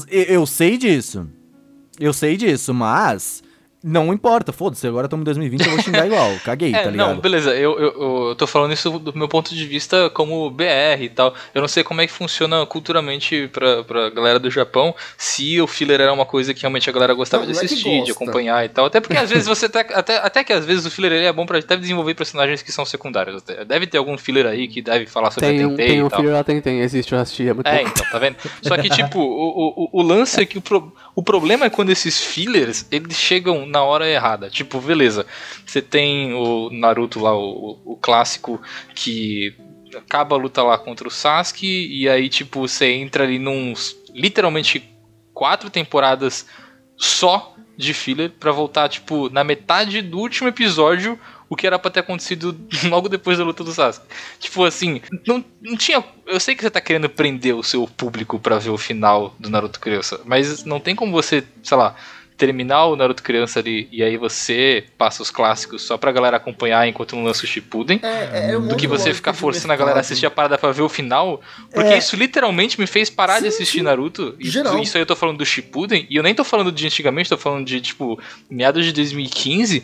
eu 0.10 0.46
sei 0.46 0.78
disso. 0.78 1.28
Eu 2.00 2.14
sei 2.14 2.38
disso, 2.38 2.74
mas. 2.74 3.44
Não 3.84 4.14
importa, 4.14 4.54
foda-se, 4.54 4.88
agora 4.88 5.08
estamos 5.08 5.24
em 5.24 5.26
2020, 5.26 5.66
eu 5.66 5.72
vou 5.72 5.82
xingar 5.82 6.06
igual. 6.08 6.32
Caguei, 6.46 6.74
É, 6.74 6.84
tá 6.84 6.90
ligado? 6.90 7.10
não, 7.16 7.20
beleza, 7.20 7.54
eu, 7.54 7.78
eu, 7.78 8.28
eu 8.30 8.36
tô 8.36 8.48
falando 8.48 8.72
isso 8.72 8.98
do 8.98 9.12
meu 9.18 9.28
ponto 9.28 9.54
de 9.54 9.66
vista 9.66 10.10
como 10.12 10.50
BR 10.50 11.02
e 11.02 11.10
tal. 11.10 11.34
Eu 11.54 11.60
não 11.60 11.68
sei 11.68 11.84
como 11.84 12.00
é 12.00 12.08
que 12.08 12.14
funciona 12.14 12.66
culturalmente 12.66 13.50
pra, 13.52 13.84
pra 13.84 14.10
galera 14.10 14.40
do 14.40 14.50
Japão, 14.50 14.96
se 15.18 15.60
o 15.60 15.68
filler 15.68 16.00
era 16.00 16.14
uma 16.14 16.26
coisa 16.26 16.54
que 16.54 16.62
realmente 16.62 16.90
a 16.90 16.94
galera 16.94 17.14
gostava 17.14 17.46
Não, 17.46 17.52
de 17.52 17.58
é 17.58 17.62
assistir, 17.66 17.84
de 17.84 17.98
gosta. 18.12 18.24
acompanhar 18.24 18.64
e 18.64 18.70
tal. 18.70 18.86
Até 18.86 19.02
porque 19.02 19.18
às 19.18 19.30
vezes 19.30 19.48
você 19.48 19.66
até, 19.66 19.80
até, 19.94 20.18
até 20.18 20.44
que 20.46 20.54
às 20.54 20.64
vezes 20.66 20.86
o 20.86 20.90
filler 20.92 21.12
ele 21.12 21.26
é 21.26 21.34
bom 21.34 21.46
pra 21.46 21.58
até 21.60 21.76
desenvolver 21.76 22.14
personagens 22.14 22.62
que 22.62 22.72
são 22.72 22.86
secundários. 22.86 23.44
até. 23.44 23.66
Deve 23.66 23.86
ter 23.86 23.98
algum 23.98 24.18
filler 24.18 24.46
aí 24.46 24.68
que 24.70 24.82
deve 24.82 25.08
falar 25.08 25.30
sobre 25.32 25.50
Tem 25.50 25.64
a 25.66 25.68
Tentei 25.68 25.88
tem 25.88 25.98
e 25.98 26.04
um 26.04 26.08
tal. 26.08 26.22
filho 26.22 26.32
lá, 26.32 26.42
tem, 26.44 26.62
tem. 26.62 26.80
Existe, 26.80 27.12
eu 27.14 27.20
assisti, 27.20 27.50
é 27.50 27.54
muito 27.54 27.68
É, 27.68 27.84
bom. 27.84 27.90
então, 27.90 28.06
tá 28.10 28.18
vendo? 28.18 28.38
Só 28.62 28.78
que, 28.78 28.90
tipo, 28.90 29.20
o, 29.20 29.90
o, 29.94 30.00
o 30.00 30.02
lance 30.02 30.42
é 30.42 30.46
que 30.46 30.58
o, 30.58 30.62
pro- 30.62 30.94
o 31.16 31.22
problema 31.22 31.66
é 31.66 31.70
quando 31.70 31.90
esses 31.90 32.22
fillers, 32.24 32.86
eles 32.90 33.18
chegam 33.18 33.66
na 33.74 33.84
hora 33.84 34.08
errada. 34.08 34.52
Tipo, 34.52 34.80
beleza, 34.80 35.26
você 35.66 35.82
tem 35.82 36.32
o 36.34 36.70
Naruto 36.70 37.20
lá, 37.20 37.36
o, 37.36 37.82
o 37.84 37.98
clássico, 37.98 38.62
que 38.94 39.56
acaba 39.98 40.36
a 40.36 40.40
luta 40.40 40.62
lá 40.62 40.78
contra 40.78 41.08
o 41.08 41.12
Sasuke, 41.12 41.88
e 41.92 42.08
aí, 42.08 42.30
tipo, 42.30 42.62
você 42.68 42.94
entra 42.94 43.24
ali 43.24 43.40
num, 43.40 43.74
literalmente, 44.14 44.88
quatro 45.34 45.72
temporadas 45.72 46.46
só 46.96 47.56
de 47.76 47.94
filler 47.94 48.30
pra 48.30 48.52
voltar, 48.52 48.88
tipo, 48.88 49.28
na 49.30 49.44
metade 49.44 50.04
do 50.04 50.20
último 50.20 50.48
episódio, 50.48 51.20
o 51.50 51.56
que 51.56 51.66
era 51.66 51.80
pra 51.80 51.90
ter 51.90 52.02
acontecido 52.02 52.56
logo 52.86 53.10
depois 53.10 53.40
da 53.40 53.44
luta 53.44 53.64
do 53.64 53.72
Sasuke. 53.72 54.06
Tipo 54.40 54.64
assim, 54.66 55.02
não, 55.26 55.44
não 55.60 55.76
tinha. 55.76 56.04
Eu 56.28 56.40
sei 56.40 56.56
que 56.56 56.62
você 56.62 56.70
tá 56.70 56.80
querendo 56.80 57.10
prender 57.10 57.56
o 57.56 57.64
seu 57.64 57.88
público 57.88 58.40
pra 58.40 58.60
ver 58.60 58.70
o 58.70 58.78
final 58.78 59.36
do 59.40 59.50
Naruto 59.50 59.80
Criança, 59.80 60.22
mas 60.26 60.64
não 60.64 60.80
tem 60.80 60.96
como 60.96 61.12
você, 61.12 61.44
sei 61.64 61.78
lá, 61.78 61.96
terminar 62.38 62.86
o 62.86 62.96
Naruto 62.96 63.22
Criança 63.22 63.60
ali 63.60 63.88
e 63.92 64.02
aí 64.04 64.18
você 64.18 64.86
passa 64.98 65.22
os 65.22 65.30
clássicos 65.30 65.82
só 65.84 65.98
pra 65.98 66.12
galera 66.12 66.38
acompanhar 66.38 66.88
enquanto 66.88 67.16
não 67.16 67.24
lança 67.24 67.44
o 67.44 67.48
Shippuden. 67.48 68.00
É, 68.02 68.52
é 68.52 68.58
uma 68.58 68.68
Do 68.70 68.76
que 68.76 68.88
você 68.88 69.14
ficar 69.14 69.32
de 69.32 69.38
forçando 69.38 69.72
a 69.72 69.76
galera 69.76 69.98
a 69.98 70.02
assistir 70.02 70.26
a 70.26 70.32
parada 70.32 70.58
pra 70.58 70.72
ver 70.72 70.82
o 70.82 70.90
final. 70.90 71.42
Porque 71.74 71.94
É. 71.94 71.98
isso 71.98 72.16
literalmente 72.16 72.80
me 72.80 72.88
fez 72.88 73.10
parar 73.10 73.36
de 73.36 73.44
Sim, 73.44 73.48
assistir 73.50 73.78
sim. 73.80 73.84
Naruto. 73.84 74.36
E 74.40 74.50
Geral. 74.50 74.80
Isso 74.80 74.98
aí 74.98 75.02
eu 75.04 75.08
tô 75.08 75.16
falando 75.16 75.38
do 75.38 75.46
Shippuden. 75.46 76.08
E 76.10 76.16
eu 76.16 76.24
nem 76.24 76.34
tô 76.34 76.44
falando 76.44 76.72
de 76.72 76.86
antigamente, 76.86 77.30
tô 77.30 77.38
falando 77.38 77.66
de, 77.66 77.80
tipo, 77.82 78.20
meados 78.50 78.86
de 78.86 78.92
2015. 78.94 79.84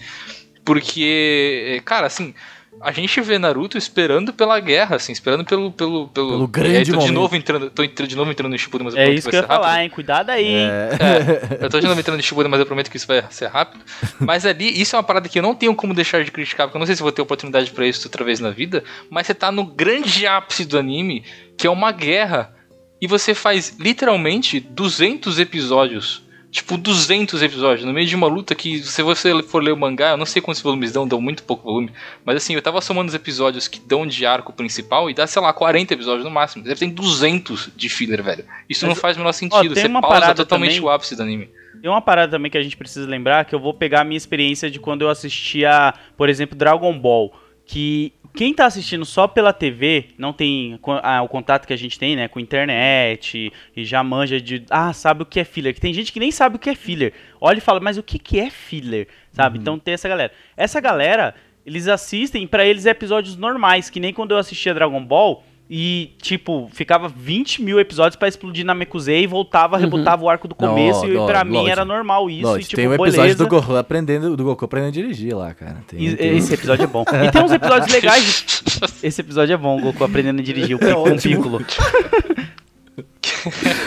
Porque, 0.66 1.82
cara, 1.86 2.08
assim, 2.08 2.34
a 2.82 2.92
gente 2.92 3.20
vê 3.22 3.38
Naruto 3.38 3.78
esperando 3.78 4.32
pela 4.34 4.60
guerra, 4.60 4.96
assim, 4.96 5.12
esperando 5.12 5.44
pelo. 5.44 5.72
Pelo, 5.72 6.08
pelo, 6.08 6.30
Pelo 6.32 6.48
grande 6.48 6.74
E 6.74 6.78
aí, 6.78 6.86
tô 6.86 6.92
de 6.92 6.98
momento. 6.98 7.14
novo 7.14 7.36
entrando. 7.36 7.70
Tô 7.70 7.84
entrando- 7.84 8.08
de 8.10 8.16
novo 8.16 8.32
entrando 8.32 8.52
no 8.52 8.58
Shippuden, 8.58 8.86
mas 8.86 8.94
eu 8.96 9.00
É 9.00 9.04
prometo 9.06 9.20
isso 9.20 9.26
vai 9.26 9.32
que 9.32 9.36
eu 9.38 9.40
ia 9.42 9.48
ser 9.48 9.52
rápido. 9.54 9.66
falar, 9.66 9.84
hein? 9.84 9.90
Cuidado 9.90 10.30
aí, 10.30 10.46
hein? 10.46 10.68
É. 10.70 11.58
Eu 11.66 11.70
tô 11.70 11.80
de 11.80 11.88
novo 11.88 12.00
entrando 12.00 12.18
no 12.18 12.24
Shippuden, 12.24 12.50
mas 12.52 12.60
eu 12.60 12.66
prometo 12.66 12.90
que 12.90 12.98
isso 12.98 13.08
vai 13.08 13.24
ser 13.30 13.48
rápido. 13.48 13.84
Mas 14.20 14.46
ali, 14.46 14.82
isso 14.82 14.96
é 14.96 14.98
uma 14.98 15.04
parada 15.04 15.28
que 15.28 15.38
eu 15.40 15.44
não 15.44 15.54
tenho 15.56 15.76
como 15.76 15.94
deixar 15.94 16.24
de 16.24 16.32
criticar, 16.32 16.68
porque 16.68 16.78
eu 16.78 16.80
não 16.80 16.86
sei 16.86 16.96
se 16.96 17.02
vou 17.02 17.12
ter 17.12 17.22
oportunidade 17.22 17.70
pra 17.72 17.86
isso 17.88 18.08
outra 18.08 18.24
vez 18.24 18.40
na 18.40 18.50
vida, 18.50 18.84
mas 19.10 19.28
você 19.28 19.34
tá 19.34 19.52
no 19.52 19.66
grande 19.66 20.26
ápice 20.28 20.66
do 20.66 20.78
anime, 20.78 21.24
que 21.58 21.68
é 21.68 21.70
uma 21.70 21.92
guerra, 21.92 22.54
e 23.02 23.08
você 23.08 23.34
faz 23.34 23.76
literalmente 23.80 24.60
200 24.60 25.40
episódios. 25.40 26.24
Tipo, 26.52 26.78
200 26.78 27.44
episódios, 27.44 27.86
no 27.86 27.94
meio 27.94 28.08
de 28.08 28.16
uma 28.16 28.26
luta 28.26 28.56
que, 28.56 28.80
se 28.80 29.04
você 29.04 29.40
for 29.44 29.62
ler 29.62 29.72
o 29.72 29.78
mangá, 29.78 30.10
eu 30.12 30.18
não 30.18 30.26
sei 30.26 30.42
quantos 30.42 30.62
volumes 30.64 30.92
dão, 30.92 31.08
dão 31.08 31.22
muito 31.22 31.44
pouco 31.44 31.64
volume, 31.64 31.92
mas 32.26 32.38
assim, 32.38 32.56
eu 32.56 32.62
tava 32.62 32.82
somando 32.82 33.08
os 33.10 33.14
episódios 33.14 33.68
que 33.68 33.80
dão 33.80 34.06
de 34.08 34.26
arco 34.26 34.52
principal 34.52 35.12
e 35.12 35.14
dá, 35.14 35.28
sei 35.28 35.40
lá, 35.42 35.54
40 35.54 35.94
episódios 35.94 36.26
no 36.26 36.32
máximo. 36.32 36.64
Deve 36.64 36.80
ter 36.80 36.88
200 36.88 37.70
de 37.76 37.88
filler, 37.88 38.24
velho. 38.24 38.46
Isso 38.68 38.84
Mas, 38.86 38.96
não 38.96 39.00
faz 39.00 39.16
o 39.16 39.20
menor 39.20 39.32
sentido, 39.34 39.76
tem 39.76 39.84
você 39.84 39.88
uma 39.88 40.02
pausa 40.02 40.34
totalmente 40.34 40.72
também- 40.78 40.84
o 40.86 40.90
ápice 40.90 41.16
do 41.16 41.22
anime. 41.22 41.52
Tem 41.80 41.90
uma 41.90 42.02
parada 42.02 42.32
também 42.32 42.50
que 42.50 42.58
a 42.58 42.64
gente 42.64 42.76
precisa 42.76 43.08
lembrar, 43.08 43.46
que 43.46 43.54
eu 43.54 43.60
vou 43.60 43.74
pegar 43.74 44.02
a 44.02 44.04
minha 44.04 44.18
experiência 44.18 44.72
de 44.72 44.80
quando 44.80 45.04
eu 45.04 45.10
assistia, 45.10 45.94
por 46.18 46.30
exemplo, 46.30 46.58
Dragon 46.58 46.98
Ball, 46.98 47.32
que 47.64 48.12
quem 48.34 48.54
tá 48.54 48.66
assistindo 48.66 49.06
só 49.06 49.28
pela 49.28 49.52
TV, 49.52 50.10
não 50.18 50.32
tem 50.32 50.80
ah, 51.04 51.22
o 51.22 51.28
contato 51.28 51.66
que 51.66 51.74
a 51.74 51.78
gente 51.78 51.98
tem, 51.98 52.16
né, 52.16 52.28
com 52.28 52.40
internet, 52.40 53.52
e 53.76 53.86
já 53.86 54.04
manja 54.04 54.40
de, 54.40 54.64
ah, 54.70 54.94
sabe 54.94 55.24
o 55.24 55.26
que 55.26 55.40
é 55.40 55.44
filler, 55.44 55.74
que 55.74 55.82
tem 55.82 55.94
gente 55.94 56.12
que 56.12 56.20
nem 56.20 56.32
sabe 56.32 56.56
o 56.56 56.60
que 56.60 56.70
é 56.70 56.76
filler. 56.76 57.14
Olha 57.42 57.58
e 57.58 57.62
fala, 57.62 57.80
mas 57.80 57.98
o 57.98 58.04
que 58.04 58.20
que 58.20 58.40
é 58.40 58.50
filler, 58.50 59.08
sabe? 59.32 59.58
Então 59.58 59.80
tem 59.80 59.94
essa 59.94 60.08
galera. 60.08 60.32
Essa 60.56 60.80
galera, 60.80 61.36
eles 61.66 61.88
assistem, 61.88 62.48
pra 62.48 62.66
eles 62.66 62.86
é 62.86 62.92
episódios 62.92 63.36
normais, 63.36 63.90
que 63.90 64.00
nem 64.00 64.14
quando 64.14 64.32
eu 64.32 64.38
assistia 64.38 64.74
Dragon 64.74 65.04
Ball, 65.04 65.44
e, 65.72 66.16
tipo, 66.20 66.68
ficava 66.74 67.08
20 67.08 67.62
mil 67.62 67.80
episódios 67.80 68.16
pra 68.16 68.28
explodir 68.28 68.66
na 68.66 68.74
Mekuzei 68.74 69.24
e 69.24 69.28
voltava, 69.28 69.78
rebotava 69.78 70.24
o 70.24 70.30
arco 70.30 70.48
do 70.48 70.56
Não, 70.60 70.70
começo, 70.70 71.06
e 71.06 71.10
não, 71.14 71.28
pra 71.28 71.44
mim 71.44 71.54
Lorde. 71.58 71.70
era 71.72 71.86
normal 71.86 72.28
isso, 72.30 72.48
Lorde, 72.48 72.64
e 72.66 72.68
tipo, 72.68 72.76
tem 72.78 72.88
um 72.88 72.94
episódio 72.96 73.22
beleza. 73.22 73.44
do 73.44 73.48
Goku 73.48 73.76
aprendendo, 73.76 74.36
do 74.36 74.44
Goku 74.44 74.66
aprendendo 74.66 74.90
a 74.90 74.94
dirigir 74.94 75.36
lá, 75.38 75.54
cara. 75.54 75.84
Tem, 75.88 76.04
E- 76.04 76.16
tem- 76.16 76.38
Esse 76.38 76.56
episódio 76.56 76.84
é 76.84 76.88
bom. 76.88 77.04
E 77.04 77.32
tem 77.32 77.44
uns 77.44 77.52
episódios 77.52 77.92
legais. 77.94 78.64
Esse 79.04 79.22
episódio 79.22 79.54
é 79.54 79.58
bom, 79.58 79.78
o 79.78 79.82
Goku 79.82 80.04
aprendendo 80.04 80.40
a 80.40 80.44
dirigir 80.44 80.76
o 80.76 80.84
É 80.84 80.94
com 80.94 81.04
o 81.14 81.22
Piccolo. 81.22 81.60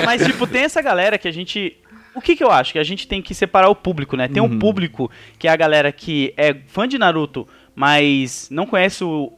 Mas, 0.05 0.25
tipo, 0.25 0.47
tem 0.47 0.63
essa 0.63 0.81
galera 0.81 1.19
que 1.19 1.29
a 1.29 1.33
gente. 1.33 1.77
O 2.15 2.21
que 2.21 2.37
que 2.37 2.45
eu 2.45 2.51
acho? 2.51 2.73
Que 2.73 2.79
a 2.79 2.85
gente 2.85 3.07
tem 3.09 3.23
que 3.23 3.35
separar 3.35 3.69
o 3.71 3.75
público, 3.75 4.17
né? 4.17 4.29
Tem 4.29 4.43
um 4.43 4.59
público 4.59 5.11
que 5.39 5.49
é 5.49 5.51
a 5.51 5.57
galera 5.57 5.91
que 5.91 6.33
é 6.37 6.55
fã 6.67 6.87
de 6.87 6.99
Naruto, 6.99 7.49
mas 7.75 8.49
não 8.51 8.67
conhece 8.67 9.03
o, 9.03 9.33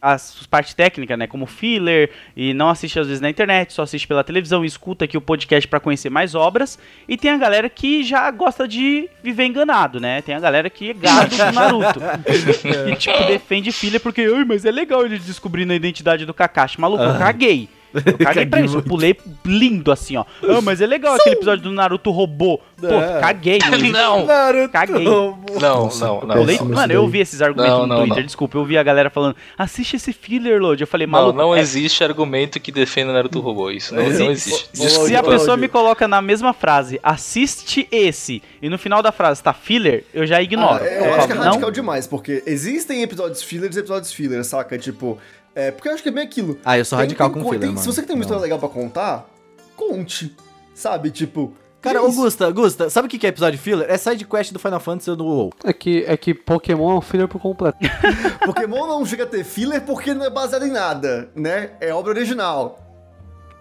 as 0.00 0.46
parte 0.46 0.74
técnica, 0.74 1.16
né? 1.16 1.26
Como 1.26 1.46
filler, 1.46 2.10
e 2.36 2.54
não 2.54 2.68
assiste 2.68 2.98
às 2.98 3.06
vezes 3.06 3.20
na 3.20 3.30
internet, 3.30 3.72
só 3.72 3.82
assiste 3.82 4.06
pela 4.06 4.24
televisão 4.24 4.64
e 4.64 4.66
escuta 4.66 5.04
aqui 5.04 5.16
o 5.16 5.20
podcast 5.20 5.68
pra 5.68 5.80
conhecer 5.80 6.10
mais 6.10 6.34
obras. 6.34 6.78
E 7.08 7.16
tem 7.16 7.30
a 7.30 7.36
galera 7.36 7.68
que 7.68 8.02
já 8.02 8.30
gosta 8.30 8.66
de 8.66 9.08
viver 9.22 9.44
enganado, 9.44 10.00
né? 10.00 10.22
Tem 10.22 10.34
a 10.34 10.40
galera 10.40 10.70
que 10.70 10.90
é 10.90 10.94
gado 10.94 11.36
do 11.36 11.52
Naruto. 11.52 12.00
que, 12.60 12.96
tipo, 12.96 13.24
defende 13.24 13.72
filler 13.72 14.00
porque, 14.00 14.22
ai, 14.22 14.44
mas 14.44 14.64
é 14.64 14.70
legal 14.70 15.04
ele 15.04 15.18
descobrindo 15.18 15.72
a 15.72 15.76
identidade 15.76 16.24
do 16.24 16.34
Kakashi. 16.34 16.80
Maluco, 16.80 17.02
eu 17.02 17.18
caguei. 17.18 17.68
Eu 17.94 18.18
caguei 18.18 18.46
pra 18.46 18.60
isso, 18.60 18.76
eu 18.78 18.82
pulei 18.82 19.16
lindo 19.44 19.90
assim, 19.90 20.16
ó. 20.16 20.24
Ah, 20.42 20.60
mas 20.62 20.80
é 20.80 20.86
legal 20.86 21.14
aquele 21.14 21.36
episódio 21.36 21.64
do 21.64 21.72
Naruto 21.72 22.10
robô. 22.10 22.60
Pô, 22.78 22.86
É. 22.86 23.20
caguei. 23.20 23.58
Não, 23.92 24.20
Não, 24.20 24.26
Naruto. 24.26 24.68
Caguei. 24.70 25.04
não, 25.04 25.38
não, 25.60 25.90
eu 25.90 26.26
não. 26.26 26.36
Pulei- 26.36 26.58
mano, 26.60 26.92
eu 26.92 27.02
ouvi 27.02 27.18
esses 27.20 27.42
argumentos 27.42 27.72
Não, 27.72 27.80
no 27.82 27.86
não, 27.88 27.96
Twitter, 27.98 28.18
não. 28.18 28.26
desculpa. 28.26 28.56
Eu 28.58 28.64
vi 28.64 28.78
a 28.78 28.82
galera 28.82 29.10
falando, 29.10 29.36
assiste 29.58 29.96
esse 29.96 30.12
filler, 30.12 30.60
Lord. 30.60 30.80
Eu 30.82 30.86
falei, 30.86 31.06
Não, 31.06 31.12
maluco. 31.12 31.38
não 31.38 31.54
é- 31.54 31.60
existe 31.60 32.02
argumento 32.04 32.58
que 32.60 32.72
defenda 32.72 33.12
Naruto 33.12 33.40
robô. 33.40 33.70
Isso 33.70 33.94
não, 33.94 34.10
Se- 34.10 34.18
não 34.18 34.30
existe. 34.30 34.68
se- 34.72 34.76
Se 34.76 34.82
a 34.82 34.86
Desculpa. 35.20 35.30
pessoa 35.38 35.56
me 35.56 35.68
coloca 35.68 36.06
na 36.08 36.22
mesma 36.22 36.52
frase, 36.52 36.98
assiste 37.02 37.86
esse, 37.92 38.42
e 38.62 38.68
no 38.68 38.78
final 38.78 39.02
da 39.02 39.12
frase 39.12 39.42
tá 39.42 39.52
filler, 39.52 40.04
eu 40.14 40.26
já 40.26 40.40
ignoro. 40.40 40.82
Ah, 40.82 40.86
eu 40.86 41.04
eu 41.06 41.14
acho 41.14 41.26
que 41.26 41.32
é 41.32 41.36
falo, 41.36 41.44
radical 41.46 41.60
não, 41.68 41.70
demais, 41.72 42.06
porque 42.06 42.42
existem 42.46 43.02
episódios 43.02 43.42
fillers 43.42 43.76
e 43.76 43.80
episódios 43.80 44.12
fillers, 44.12 44.46
saca? 44.46 44.78
Tipo, 44.78 45.18
é, 45.54 45.70
porque 45.70 45.88
eu 45.88 45.92
acho 45.94 46.02
que 46.02 46.08
é 46.08 46.12
bem 46.12 46.24
aquilo. 46.24 46.58
Ah, 46.64 46.78
eu 46.78 46.84
sou 46.84 46.96
Tem- 46.98 47.06
radical 47.06 47.28
tem 47.30 47.34
com 47.38 47.42
co- 47.42 47.50
filler, 47.50 47.60
tem- 47.60 47.68
mano. 47.70 47.80
Se 47.80 47.86
você 47.86 48.02
tem 48.02 48.14
uma 48.14 48.20
Não. 48.20 48.22
história 48.22 48.42
legal 48.42 48.58
pra 48.58 48.68
contar, 48.68 49.28
conte. 49.76 50.34
Sabe, 50.74 51.10
tipo. 51.10 51.52
Cara, 51.80 51.98
é 51.98 52.02
isso. 52.06 52.18
Augusta, 52.18 52.44
Augusta, 52.46 52.90
sabe 52.90 53.06
o 53.06 53.10
que 53.10 53.18
que 53.18 53.26
é 53.26 53.30
episódio 53.30 53.58
filler? 53.58 53.86
É 53.90 53.96
side 53.96 54.26
quest 54.26 54.52
do 54.52 54.58
Final 54.58 54.80
Fantasy 54.80 55.08
ou 55.10 55.16
do 55.16 55.24
WoW. 55.24 55.50
É 55.64 55.72
que, 55.72 56.04
é 56.06 56.14
que 56.16 56.34
Pokémon 56.34 56.90
é 56.90 56.94
um 56.94 57.00
filler 57.00 57.26
por 57.26 57.40
completo. 57.40 57.78
Pokémon 58.44 58.86
não 58.86 59.04
chega 59.06 59.24
a 59.24 59.26
ter 59.26 59.44
filler 59.44 59.80
porque 59.82 60.12
não 60.12 60.24
é 60.24 60.30
baseado 60.30 60.66
em 60.66 60.70
nada, 60.70 61.30
né? 61.34 61.70
É 61.80 61.92
obra 61.94 62.10
original. 62.12 62.78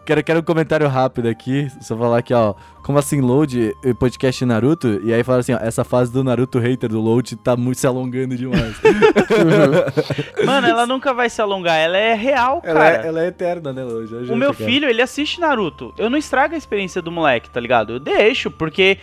Quero, 0.10 0.24
quero 0.24 0.40
um 0.40 0.44
comentário 0.44 0.88
rápido 0.88 1.28
aqui, 1.30 1.72
só 1.80 1.96
falar 1.96 2.18
aqui, 2.18 2.34
ó. 2.34 2.56
Como 2.82 2.98
assim, 2.98 3.22
Load, 3.22 3.76
podcast 4.00 4.44
Naruto? 4.44 5.00
E 5.04 5.14
aí 5.14 5.24
fala 5.24 5.38
assim, 5.38 5.54
ó, 5.54 5.60
essa 5.62 5.84
fase 5.84 6.12
do 6.12 6.24
Naruto 6.24 6.58
hater 6.58 6.90
do 6.90 7.00
Load 7.00 7.36
tá 7.36 7.56
muito 7.56 7.80
se 7.80 7.86
alongando 7.86 8.36
demais. 8.36 8.76
mano, 10.44 10.66
ela 10.66 10.88
nunca 10.88 11.14
vai 11.14 11.30
se 11.30 11.40
alongar, 11.40 11.78
ela 11.78 11.96
é 11.96 12.16
real, 12.16 12.60
ela, 12.64 12.80
cara. 12.80 13.04
é, 13.04 13.08
ela 13.08 13.24
é 13.24 13.28
eterna, 13.28 13.72
né, 13.72 13.84
Load? 13.84 14.32
O 14.32 14.36
meu 14.36 14.52
filho, 14.52 14.90
ele 14.90 15.04
assiste 15.04 15.40
Naruto. 15.40 15.94
Eu 15.96 16.10
não 16.10 16.18
estrago 16.18 16.56
a 16.56 16.58
experiência 16.58 17.04
do 17.04 17.12
moleque, 17.12 17.48
tá 17.52 17.60
ligado? 17.60 17.94
Eu 17.94 18.00
deixo, 18.00 18.50
porque 18.50 18.98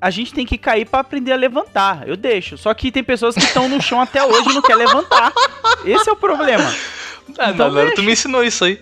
a 0.00 0.10
gente 0.10 0.34
tem 0.34 0.44
que 0.44 0.58
cair 0.58 0.86
pra 0.86 0.98
aprender 0.98 1.30
a 1.30 1.36
levantar. 1.36 2.02
Eu 2.04 2.16
deixo. 2.16 2.58
Só 2.58 2.74
que 2.74 2.90
tem 2.90 3.04
pessoas 3.04 3.36
que 3.36 3.44
estão 3.44 3.68
no 3.68 3.80
chão 3.80 4.00
até 4.00 4.24
hoje 4.24 4.50
e 4.50 4.54
não 4.54 4.62
quer 4.62 4.74
levantar. 4.74 5.32
Esse 5.84 6.10
é 6.10 6.12
o 6.12 6.16
problema. 6.16 6.68
Ah, 7.38 7.52
Então 7.52 7.68
não, 7.68 7.74
Naruto 7.76 8.02
me 8.02 8.10
ensinou 8.10 8.42
isso 8.42 8.64
aí. 8.64 8.80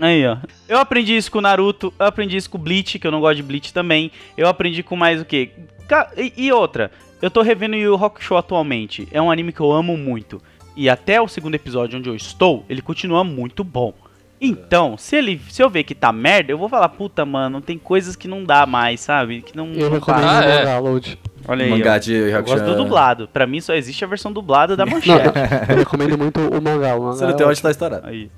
Aí, 0.00 0.26
ó. 0.26 0.36
Eu 0.68 0.78
aprendi 0.78 1.16
isso 1.16 1.30
com 1.30 1.38
o 1.38 1.42
Naruto, 1.42 1.92
eu 1.98 2.06
aprendi 2.06 2.36
isso 2.36 2.50
com 2.50 2.58
o 2.58 2.60
Bleach, 2.60 2.98
que 2.98 3.06
eu 3.06 3.10
não 3.12 3.20
gosto 3.20 3.36
de 3.36 3.42
Bleach 3.42 3.72
também. 3.72 4.10
Eu 4.36 4.48
aprendi 4.48 4.82
com 4.82 4.96
mais 4.96 5.20
o 5.20 5.24
quê? 5.24 5.50
Ca- 5.86 6.10
E, 6.16 6.32
e 6.36 6.52
outra, 6.52 6.90
eu 7.20 7.30
tô 7.30 7.42
revendo 7.42 7.76
Yu 7.76 7.92
Yu 7.94 8.04
Hakusho 8.04 8.36
atualmente. 8.36 9.06
É 9.12 9.20
um 9.22 9.30
anime 9.30 9.52
que 9.52 9.60
eu 9.60 9.70
amo 9.70 9.96
muito. 9.96 10.40
E 10.76 10.88
até 10.88 11.20
o 11.20 11.28
segundo 11.28 11.54
episódio 11.54 11.98
onde 11.98 12.08
eu 12.08 12.16
estou, 12.16 12.64
ele 12.68 12.80
continua 12.82 13.22
muito 13.22 13.62
bom. 13.62 13.92
Então, 14.40 14.96
se 14.98 15.14
ele, 15.14 15.40
se 15.50 15.62
eu 15.62 15.70
ver 15.70 15.84
que 15.84 15.94
tá 15.94 16.10
merda, 16.10 16.50
eu 16.50 16.58
vou 16.58 16.68
falar, 16.68 16.88
puta, 16.88 17.24
mano, 17.24 17.60
tem 17.60 17.78
coisas 17.78 18.16
que 18.16 18.26
não 18.26 18.42
dá 18.42 18.66
mais, 18.66 18.98
sabe? 19.00 19.40
Que 19.40 19.56
não, 19.56 19.72
Eu 19.72 19.88
não 19.88 19.92
recomendo. 20.00 20.24
Ah, 20.24 20.40
o 20.40 20.42
é. 20.42 20.58
mangá, 20.64 20.78
Load. 20.80 21.18
Olha 21.46 21.64
aí, 21.64 21.70
Mangá 21.70 21.98
de 21.98 22.12
Eu 22.12 22.42
gosto 22.42 22.64
do 22.64 22.74
dublado. 22.74 23.28
Pra 23.32 23.46
mim 23.46 23.60
só 23.60 23.72
existe 23.74 24.04
a 24.04 24.08
versão 24.08 24.32
dublada 24.32 24.76
da 24.76 24.84
Não, 24.86 24.92
manchete. 24.94 25.26
eu 25.70 25.76
recomendo 25.76 26.18
muito 26.18 26.40
o 26.40 26.60
mangá. 26.60 26.96
O 26.96 27.02
mangá 27.02 27.12
Você 27.16 27.24
não 27.24 27.30
é 27.30 27.34
tem 27.34 27.46
onde 27.46 27.52
ótimo. 27.52 27.62
tá 27.62 27.70
estourado. 27.70 28.06
Aí. 28.08 28.30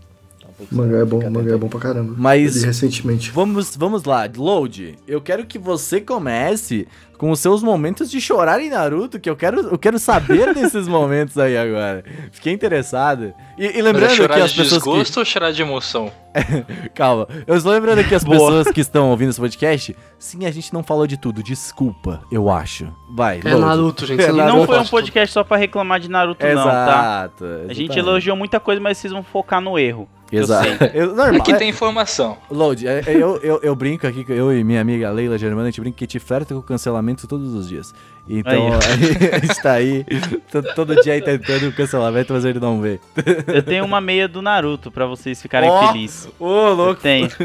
O 0.58 0.74
mangá 0.74 0.98
é 0.98 1.04
bom, 1.04 1.30
mangá 1.30 1.54
é 1.54 1.56
bom 1.56 1.68
pra 1.68 1.80
caramba. 1.80 2.14
Mas- 2.16 2.62
recentemente. 2.62 3.30
Vamos, 3.32 3.74
vamos 3.76 4.04
lá, 4.04 4.28
Load. 4.36 4.96
Eu 5.06 5.20
quero 5.20 5.44
que 5.46 5.58
você 5.58 6.00
comece 6.00 6.86
com 7.18 7.30
os 7.30 7.40
seus 7.40 7.62
momentos 7.62 8.10
de 8.10 8.20
chorar 8.20 8.60
em 8.60 8.70
Naruto, 8.70 9.18
que 9.20 9.28
eu 9.30 9.36
quero, 9.36 9.60
eu 9.60 9.78
quero 9.78 9.98
saber 9.98 10.52
desses 10.54 10.86
momentos 10.88 11.38
aí 11.38 11.56
agora. 11.56 12.04
Fiquei 12.32 12.52
interessado. 12.52 13.32
E, 13.58 13.64
e 13.66 13.78
é 13.78 13.82
lembrando 13.82 14.10
chorar 14.10 14.34
que 14.36 14.40
as 14.40 14.50
de 14.52 14.62
pessoas 14.62 14.82
desgosto 14.82 15.18
ou 15.18 15.24
chorar 15.24 15.52
de 15.52 15.62
emoção? 15.62 16.10
que... 16.34 16.88
Calma. 16.94 17.28
Eu 17.46 17.56
estou 17.56 17.72
lembrando 17.72 18.02
que 18.06 18.14
as 18.14 18.24
Boa. 18.24 18.36
pessoas 18.36 18.68
que 18.74 18.80
estão 18.80 19.10
ouvindo 19.10 19.30
esse 19.30 19.40
podcast, 19.40 19.96
sim, 20.18 20.44
a 20.46 20.50
gente 20.50 20.72
não 20.72 20.82
falou 20.82 21.06
de 21.06 21.16
tudo. 21.16 21.42
Desculpa, 21.42 22.20
eu 22.30 22.50
acho. 22.50 22.86
Vai, 23.14 23.40
É 23.44 23.50
Load. 23.54 23.60
Naruto, 23.66 24.06
gente. 24.06 24.20
É 24.24 24.30
E 24.30 24.32
Naruto. 24.32 24.56
não 24.58 24.66
foi 24.66 24.78
um 24.80 24.84
podcast 24.86 25.32
só 25.32 25.44
pra 25.44 25.56
reclamar 25.56 26.00
de 26.00 26.08
Naruto, 26.10 26.44
não, 26.44 26.64
tá? 26.64 27.30
Exato. 27.30 27.44
A 27.68 27.72
gente 27.72 27.98
elogiou 27.98 28.36
muita 28.36 28.58
coisa, 28.58 28.80
mas 28.80 28.98
vocês 28.98 29.12
vão 29.12 29.22
focar 29.22 29.60
no 29.60 29.78
erro. 29.78 30.08
Eu 30.32 30.42
Exato. 30.42 30.66
sei. 30.78 30.90
Eu, 30.94 31.14
normal, 31.14 31.40
Aqui 31.42 31.52
é- 31.52 31.56
tem 31.56 31.68
informação. 31.68 32.36
Load, 32.50 32.88
é- 32.88 33.04
é- 33.06 33.14
eu, 33.14 33.36
eu, 33.42 33.60
eu 33.62 33.76
brinco 33.76 34.04
aqui, 34.06 34.24
que 34.24 34.32
eu 34.32 34.52
e 34.52 34.64
minha 34.64 34.80
amiga 34.80 35.08
Leila 35.10 35.38
Germana, 35.38 35.68
a 35.68 35.70
gente 35.70 35.80
brinca 35.80 35.96
que 35.98 36.06
te 36.08 36.18
flerta 36.18 36.52
com 36.54 36.62
cancelamento 36.62 37.03
todos 37.28 37.52
os 37.54 37.68
dias. 37.68 37.94
Então, 38.26 38.68
a 38.72 39.36
gente 39.38 39.62
tá 39.62 39.72
aí 39.72 40.04
to- 40.50 40.62
todo 40.74 40.96
dia 41.02 41.12
aí 41.12 41.20
tentando 41.20 41.68
o 41.68 41.72
cancelamento, 41.72 42.32
mas 42.32 42.44
ele 42.46 42.58
não 42.58 42.80
vê. 42.80 42.98
Eu 43.46 43.62
tenho 43.62 43.84
uma 43.84 44.00
meia 44.00 44.26
do 44.26 44.40
Naruto 44.40 44.90
pra 44.90 45.04
vocês 45.04 45.42
ficarem 45.42 45.68
Ó, 45.68 45.88
felizes. 45.92 46.28
Ô, 46.40 46.68
Eu 46.68 46.74
louco. 46.74 47.00
tenho. 47.02 47.28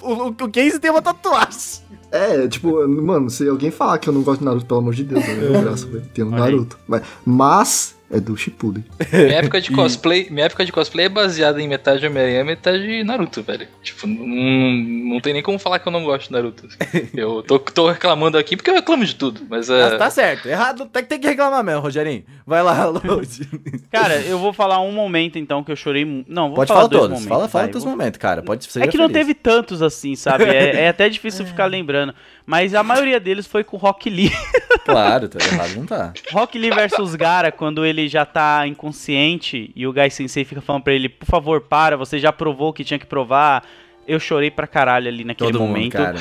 O, 0.00 0.12
o, 0.12 0.26
o 0.28 0.34
Casey 0.52 0.78
tem 0.78 0.90
uma 0.90 1.00
tatuagem. 1.00 1.82
É, 2.12 2.46
tipo, 2.46 2.86
mano, 2.86 3.30
se 3.30 3.48
alguém 3.48 3.70
falar 3.70 3.98
que 3.98 4.08
eu 4.08 4.12
não 4.12 4.22
gosto 4.22 4.40
de 4.40 4.44
Naruto, 4.44 4.66
pelo 4.66 4.80
amor 4.80 4.94
de 4.94 5.02
Deus, 5.02 5.26
eu 5.26 5.52
não 5.54 5.62
graça, 5.62 5.86
velho. 5.86 6.04
Tem 6.12 6.24
um 6.24 6.34
aí. 6.34 6.40
Naruto. 6.40 6.78
Mas, 6.86 7.02
mas 7.24 7.96
é 8.10 8.20
do 8.20 8.36
Shippuden. 8.36 8.84
Minha 9.12 9.38
época 9.38 9.60
de 9.60 9.70
cosplay, 9.72 10.28
minha 10.30 10.46
época 10.46 10.64
de 10.64 10.70
cosplay 10.72 11.06
é 11.06 11.08
baseada 11.08 11.60
em 11.60 11.66
metade 11.66 12.06
Homem-Aranha, 12.06 12.44
metade 12.44 13.02
Naruto, 13.02 13.42
velho. 13.42 13.66
Tipo, 13.82 14.06
não, 14.06 15.14
não 15.14 15.20
tem 15.20 15.32
nem 15.32 15.42
como 15.42 15.58
falar 15.58 15.78
que 15.78 15.88
eu 15.88 15.92
não 15.92 16.04
gosto 16.04 16.26
de 16.28 16.32
Naruto. 16.32 16.68
Eu 17.14 17.42
tô, 17.42 17.58
tô 17.58 17.88
reclamando 17.90 18.36
aqui 18.38 18.56
porque 18.56 18.70
eu 18.70 18.74
reclamo 18.74 19.04
de 19.04 19.14
tudo, 19.14 19.42
mas 19.48 19.68
é. 19.70 19.90
Tá, 19.90 19.98
tá 19.98 20.10
certo, 20.10 20.46
errado, 20.48 20.86
tem, 20.86 21.04
tem 21.04 21.18
que 21.20 21.26
reclamar 21.28 21.62
mesmo, 21.64 21.80
Rogerinho. 21.80 22.24
Vai 22.46 22.62
lá, 22.62 22.84
Load. 22.86 23.48
Cara, 23.90 24.20
eu 24.22 24.38
vou 24.38 24.52
falar 24.52 24.80
um 24.80 24.92
momento 24.92 25.38
então 25.38 25.62
que 25.64 25.72
eu 25.72 25.76
chorei. 25.76 26.04
Não, 26.28 26.48
vou 26.48 26.56
Pode 26.56 26.68
falar 26.68 26.80
falar 26.80 26.88
dois 26.88 27.00
todos, 27.02 27.10
momentos. 27.14 27.28
fala, 27.28 27.48
fala 27.48 27.64
vai, 27.64 27.70
teus 27.72 27.84
vou- 27.84 27.92
momentos, 27.92 28.18
cara, 28.18 28.42
pode 28.42 28.64
ser 28.70 28.82
É 28.82 28.86
que 28.86 28.96
não 28.98 29.08
teve 29.08 29.34
tantos 29.34 29.80
assim, 29.82 30.14
sabe? 30.16 30.44
É, 30.44 30.82
é 30.82 30.88
até 30.88 31.08
difícil 31.08 31.46
ficar 31.46 31.66
lembrando. 31.66 32.14
Mas 32.46 32.74
a 32.74 32.82
maioria 32.82 33.18
deles 33.18 33.46
foi 33.46 33.64
com 33.64 33.76
Rock 33.76 34.08
Lee. 34.10 34.30
Claro, 34.84 35.30
tá 35.30 35.38
errado, 35.42 35.76
não 35.76 35.86
tá. 35.86 36.12
Rock 36.30 36.58
Lee 36.58 36.70
versus 36.70 37.14
Gara, 37.14 37.50
quando 37.50 37.86
ele 37.86 38.06
já 38.06 38.26
tá 38.26 38.66
inconsciente 38.66 39.70
e 39.74 39.86
o 39.86 39.92
Gai 39.94 40.10
Sensei 40.10 40.44
fica 40.44 40.60
falando 40.60 40.82
pra 40.82 40.92
ele, 40.92 41.08
por 41.08 41.24
favor, 41.24 41.62
para, 41.62 41.96
você 41.96 42.18
já 42.18 42.30
provou 42.30 42.68
o 42.68 42.72
que 42.74 42.84
tinha 42.84 42.98
que 42.98 43.06
provar. 43.06 43.64
Eu 44.06 44.20
chorei 44.20 44.50
pra 44.50 44.66
caralho 44.66 45.08
ali 45.08 45.24
naquele 45.24 45.52
Todo 45.52 45.60
mundo, 45.62 45.70
momento. 45.70 45.92
cara. 45.92 46.18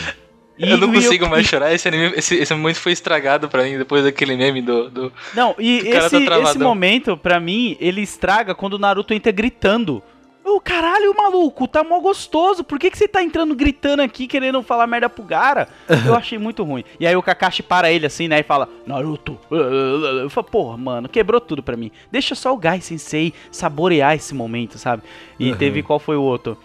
E 0.58 0.70
eu 0.72 0.78
não 0.78 0.94
consigo 0.94 1.26
Yuki- 1.26 1.30
mais 1.30 1.46
chorar, 1.46 1.74
esse, 1.74 1.90
anime, 1.90 2.14
esse, 2.16 2.36
esse 2.36 2.54
momento 2.54 2.78
foi 2.78 2.94
estragado 2.94 3.50
pra 3.50 3.64
mim 3.64 3.78
depois 3.78 4.04
daquele 4.06 4.38
meme 4.38 4.62
do. 4.62 4.90
do... 4.90 5.14
Não, 5.34 5.54
e 5.60 5.82
cara 5.92 6.10
tá 6.10 6.18
esse, 6.18 6.26
esse 6.44 6.60
momento, 6.60 7.18
pra 7.18 7.42
mim, 7.42 7.76
ele 7.82 8.00
estraga 8.00 8.56
quando 8.56 8.76
o 8.76 8.80
Naruto 8.80 9.14
entra 9.14 9.30
gritando. 9.34 10.02
Ô, 10.46 10.60
caralho, 10.60 11.16
maluco, 11.16 11.68
tá 11.68 11.84
mó 11.84 12.00
gostoso. 12.00 12.64
Por 12.66 12.78
que, 12.78 12.92
que 12.92 12.98
você 12.98 13.08
tá 13.08 13.24
entrando 13.24 13.56
gritando 13.56 14.02
aqui, 14.02 14.28
querendo 14.28 14.62
falar 14.62 14.86
merda 14.88 15.10
pro 15.10 15.24
Gara? 15.24 15.70
Eu 16.06 16.14
achei 16.16 16.38
muito 16.38 16.64
ruim. 16.64 16.84
E 17.00 17.08
aí 17.08 17.16
o 17.16 17.22
Kakashi 17.24 17.64
para 17.64 17.90
ele 17.92 18.06
assim, 18.06 18.28
né, 18.28 18.40
e 18.42 18.44
fala, 18.44 18.68
Naruto. 18.86 19.40
Eu 19.50 20.30
falo, 20.30 20.48
porra, 20.48 20.78
mano, 20.78 21.08
quebrou 21.08 21.40
tudo 21.40 21.64
pra 21.64 21.78
mim. 21.78 21.92
Deixa 22.12 22.36
só 22.36 22.54
o 22.54 22.58
Gai 22.58 22.82
Sensei 22.82 23.34
saborear 23.52 24.16
esse 24.16 24.36
momento, 24.36 24.78
sabe? 24.78 25.04
E 25.40 25.52
Uhum. 25.52 25.58
teve 25.58 25.82
qual 25.82 25.98
foi 25.98 26.18
o 26.18 26.22
outro? 26.22 26.58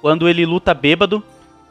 Quando 0.00 0.28
ele 0.28 0.46
luta 0.46 0.72
bêbado. 0.72 1.22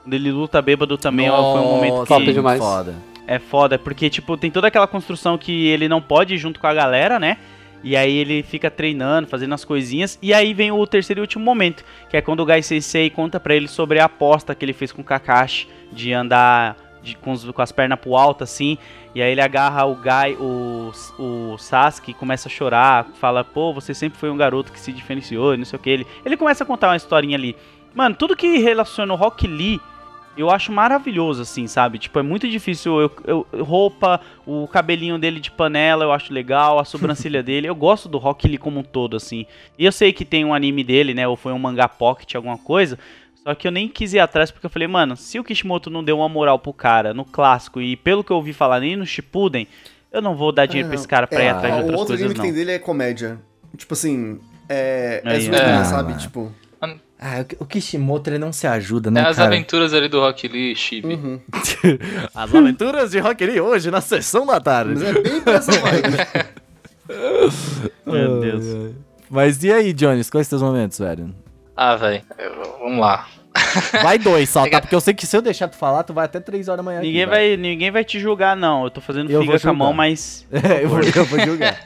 Quando 0.04 0.14
ele 0.14 0.32
luta 0.32 0.62
bêbado 0.62 0.98
também 0.98 1.30
ó, 1.30 1.54
foi 1.54 1.62
um 1.62 1.66
momento 1.76 1.94
Nossa, 1.94 2.04
que... 2.04 2.14
Top 2.14 2.34
demais. 2.34 2.60
Foda. 2.60 2.96
É 3.26 3.40
foda, 3.40 3.80
porque, 3.80 4.10
tipo, 4.10 4.36
tem 4.36 4.52
toda 4.52 4.68
aquela 4.68 4.86
construção 4.86 5.38
que 5.38 5.68
ele 5.68 5.88
não 5.88 6.02
pode 6.02 6.34
ir 6.36 6.38
junto 6.38 6.60
com 6.60 6.68
a 6.68 6.74
galera, 6.74 7.18
né? 7.18 7.38
E 7.84 7.98
aí 7.98 8.16
ele 8.16 8.42
fica 8.44 8.72
treinando, 8.72 9.28
fazendo 9.28 9.54
as 9.54 9.66
coisinhas. 9.66 10.18
E 10.22 10.34
aí 10.34 10.54
vem 10.54 10.72
o 10.72 10.88
terceiro 10.88 11.20
e 11.20 11.24
último 11.24 11.44
momento, 11.44 11.84
que 12.10 12.16
é 12.16 12.22
quando 12.22 12.40
o 12.40 12.46
Gai 12.46 12.62
Sensei 12.62 13.10
conta 13.10 13.40
pra 13.40 13.54
ele 13.56 13.68
sobre 13.68 14.00
a 14.00 14.06
aposta 14.06 14.56
que 14.56 14.64
ele 14.64 14.72
fez 14.74 14.92
com 14.92 15.02
o 15.02 15.06
Kakashi 15.06 15.68
de 15.92 16.14
andar 16.14 16.78
de- 17.04 17.18
com, 17.18 17.34
os- 17.34 17.44
com 17.52 17.62
as 17.62 17.72
pernas 17.74 18.00
pro 18.00 18.16
alto, 18.16 18.44
assim. 18.46 18.78
E 19.14 19.22
aí 19.22 19.32
ele 19.34 19.42
agarra 19.42 19.84
o 19.86 19.94
Gai, 19.96 20.34
o, 20.40 20.92
o 21.20 21.58
Sasuke, 21.58 22.14
começa 22.14 22.48
a 22.48 22.52
chorar, 22.52 23.06
fala, 23.20 23.44
pô, 23.44 23.74
você 23.74 23.94
sempre 23.94 24.18
foi 24.18 24.30
um 24.30 24.38
garoto 24.38 24.72
que 24.72 24.80
se 24.80 24.92
diferenciou, 24.94 25.58
não 25.58 25.66
sei 25.66 25.78
o 25.78 25.82
que. 25.82 25.90
Ele, 25.90 26.08
ele 26.26 26.38
começa 26.38 26.64
a 26.64 26.68
contar 26.68 26.88
uma 26.88 26.96
historinha 26.96 27.38
ali. 27.38 27.56
Mano, 27.94 28.16
tudo 28.16 28.36
que 28.36 28.58
relaciona 28.60 29.14
o 29.14 29.18
Rock 29.18 29.46
Lee 29.46 29.80
eu 30.38 30.50
acho 30.50 30.72
maravilhoso, 30.72 31.42
assim, 31.44 31.68
sabe? 31.68 32.00
Tipo, 32.00 32.20
é 32.20 32.22
muito 32.24 32.48
difícil. 32.50 33.00
Eu, 33.00 33.12
eu- 33.26 33.64
roupa, 33.64 34.20
o 34.46 34.68
cabelinho 34.68 35.18
dele 35.20 35.40
de 35.40 35.52
panela, 35.52 36.04
eu 36.06 36.12
acho 36.12 36.34
legal, 36.34 36.80
a 36.80 36.86
sobrancelha 36.86 37.42
dele. 37.44 37.68
Eu 37.68 37.76
gosto 37.76 38.10
do 38.10 38.18
Rock 38.18 38.48
Lee 38.48 38.58
como 38.58 38.80
um 38.80 38.84
todo, 38.84 39.16
assim. 39.18 39.46
E 39.78 39.86
eu 39.86 39.92
sei 39.92 40.12
que 40.14 40.26
tem 40.26 40.44
um 40.44 40.54
anime 40.54 40.84
dele, 40.84 41.14
né? 41.14 41.28
Ou 41.28 41.36
foi 41.36 41.54
um 41.54 41.60
mangá 41.60 41.88
pocket, 41.88 42.34
alguma 42.36 42.58
coisa. 42.58 42.98
Só 43.44 43.54
que 43.54 43.68
eu 43.68 43.72
nem 43.72 43.88
quis 43.90 44.14
ir 44.14 44.20
atrás 44.20 44.50
porque 44.52 44.66
eu 44.66 44.70
falei, 44.70 44.88
mano, 44.88 45.18
se 45.18 45.38
o 45.38 45.44
Kishimoto 45.44 45.90
não 45.90 46.04
deu 46.04 46.18
uma 46.18 46.30
moral 46.30 46.58
pro 46.58 46.72
cara 46.72 47.14
no 47.14 47.26
clássico 47.26 47.82
e 47.82 47.96
pelo 47.98 48.24
que 48.24 48.32
eu 48.32 48.38
ouvi 48.38 48.54
falar 48.54 48.80
nem 48.80 48.96
no 48.96 49.06
Shippuden, 49.06 49.68
eu 50.12 50.22
não 50.22 50.34
vou 50.36 50.52
dar 50.54 50.66
dinheiro 50.66 50.88
pra 50.88 50.96
esse 50.96 51.08
cara 51.08 51.28
pra 51.28 51.42
ir 51.44 51.48
É, 51.48 51.50
atrás 51.50 51.74
de 51.76 51.82
o 51.82 51.84
outras 51.84 52.00
outro 52.00 52.08
coisas, 52.16 52.22
anime 52.26 52.34
que 52.36 52.38
não. 52.40 52.46
tem 52.46 52.54
dele 52.54 52.72
é 52.72 52.80
comédia. 52.80 53.38
Tipo 53.76 53.94
assim, 53.96 54.40
é. 54.70 55.22
É, 55.26 55.30
Aí, 55.32 55.42
zoeirinha, 55.42 55.82
é. 55.82 55.84
sabe? 55.84 56.14
Ah, 56.14 56.18
Tipo. 56.18 56.52
Ah, 57.26 57.40
o 57.40 57.46
Ki- 57.46 57.58
o 57.62 57.66
Kishimoto, 57.66 58.30
ele 58.30 58.38
não 58.38 58.52
se 58.52 58.68
ajuda, 58.68 59.08
É 59.08 59.12
né, 59.12 59.22
as 59.22 59.38
cara? 59.38 59.48
aventuras 59.48 59.94
ali 59.94 60.10
do 60.10 60.20
Rock 60.20 60.46
Lee 60.50 60.74
e 60.74 60.76
Chibi. 60.76 61.14
Uhum. 61.14 61.40
As 62.36 62.54
aventuras 62.54 63.12
de 63.12 63.20
Rock 63.20 63.46
Lee 63.46 63.62
hoje 63.62 63.90
na 63.90 64.02
sessão 64.02 64.46
da 64.46 64.60
tarde. 64.60 64.96
Mas 64.96 65.04
é 65.04 65.14
bem 65.14 65.42
essa. 65.46 65.72
Meu 68.06 68.40
Deus. 68.42 68.94
Mas 69.30 69.64
e 69.64 69.72
aí, 69.72 69.94
Jones, 69.94 70.30
quais 70.30 70.48
são 70.48 70.58
os 70.58 70.62
teus 70.62 70.72
momentos, 70.72 71.00
velho? 71.00 71.34
Ah, 71.76 71.96
velho. 71.96 72.22
Vamos 72.80 73.00
lá. 73.00 73.28
Vai 74.04 74.18
dois 74.18 74.50
só, 74.50 74.68
tá? 74.68 74.82
Porque 74.82 74.96
eu 74.96 75.00
sei 75.02 75.14
que 75.14 75.26
se 75.28 75.38
eu 75.38 75.42
deixar 75.42 75.68
tu 75.68 75.78
falar, 75.78 76.04
tu 76.04 76.12
vai 76.14 76.26
até 76.26 76.40
três 76.40 76.68
horas 76.68 76.78
da 76.78 76.84
manhã. 76.84 76.98
aqui, 77.00 77.08
Ninguém 77.08 77.26
vai, 77.28 77.56
ninguém 77.56 77.92
vai 77.92 78.04
te 78.04 78.20
julgar, 78.20 78.56
não. 78.58 78.84
Eu 78.84 78.90
tô 78.90 79.00
fazendo 79.00 79.30
Eu 79.30 79.42
figa 79.42 79.60
com 79.60 79.70
a 79.70 79.74
mão, 79.74 79.94
mas. 79.94 80.46
É, 80.52 80.84
eu 80.84 80.90
vou, 80.90 81.00
eu 81.02 81.26
vou 81.26 81.40
julgar. 81.40 81.80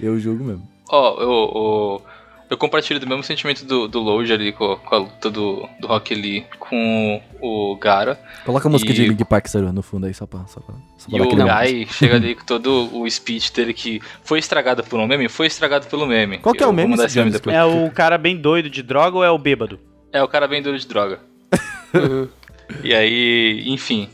Eu 0.00 0.18
julgo 0.18 0.44
mesmo. 0.44 0.68
Ó, 0.90 1.14
eu, 1.20 1.30
eu, 1.30 2.02
eu 2.50 2.56
compartilho 2.58 3.00
do 3.00 3.06
mesmo 3.06 3.22
sentimento 3.22 3.64
do, 3.64 3.88
do 3.88 4.00
Load 4.00 4.32
ali 4.32 4.52
com, 4.52 4.76
com 4.76 4.94
a 4.94 4.98
luta 4.98 5.30
do, 5.30 5.68
do 5.80 5.86
Rock 5.86 6.14
Lee 6.14 6.44
com 6.58 7.20
o 7.40 7.76
Gara. 7.76 8.18
Coloca 8.44 8.68
a 8.68 8.70
música 8.70 8.90
E- 8.92 8.94
de 8.94 9.06
Link 9.06 9.24
Park 9.24 9.46
Saru 9.48 9.72
no 9.72 9.82
fundo 9.82 10.06
aí, 10.06 10.14
só 10.14 10.26
pra, 10.26 10.40
só 10.46 10.60
pra, 10.60 10.74
só 10.98 11.08
pra 11.08 11.18
E 11.26 11.36
dar 11.36 11.44
o 11.44 11.60
Guy 11.72 11.86
chega 11.86 12.16
ali 12.16 12.34
com 12.36 12.44
todo 12.44 12.90
o 12.96 13.08
speech 13.10 13.52
dele 13.52 13.72
que 13.74 14.00
foi 14.22 14.38
estragado 14.38 14.82
por 14.84 14.98
um 15.00 15.06
meme, 15.06 15.28
foi 15.28 15.46
estragado 15.46 15.86
pelo 15.86 16.06
meme. 16.06 16.38
Qual 16.38 16.54
que 16.54 16.62
é 16.62 16.66
o 16.66 16.72
meme, 16.72 16.94
esse 17.02 17.18
meme 17.18 17.30
depois. 17.30 17.54
É 17.56 17.64
o 17.64 17.90
cara 17.90 18.18
bem 18.18 18.36
doido 18.36 18.68
de 18.70 18.82
droga 18.82 19.16
ou 19.16 19.24
é 19.24 19.30
o 19.30 19.38
bêbado? 19.38 19.78
É 20.12 20.22
o 20.22 20.28
cara 20.28 20.46
bem 20.46 20.62
duro 20.62 20.78
de 20.78 20.86
droga. 20.86 21.20
E 22.82 22.94
aí, 22.94 23.62
enfim. 23.66 24.08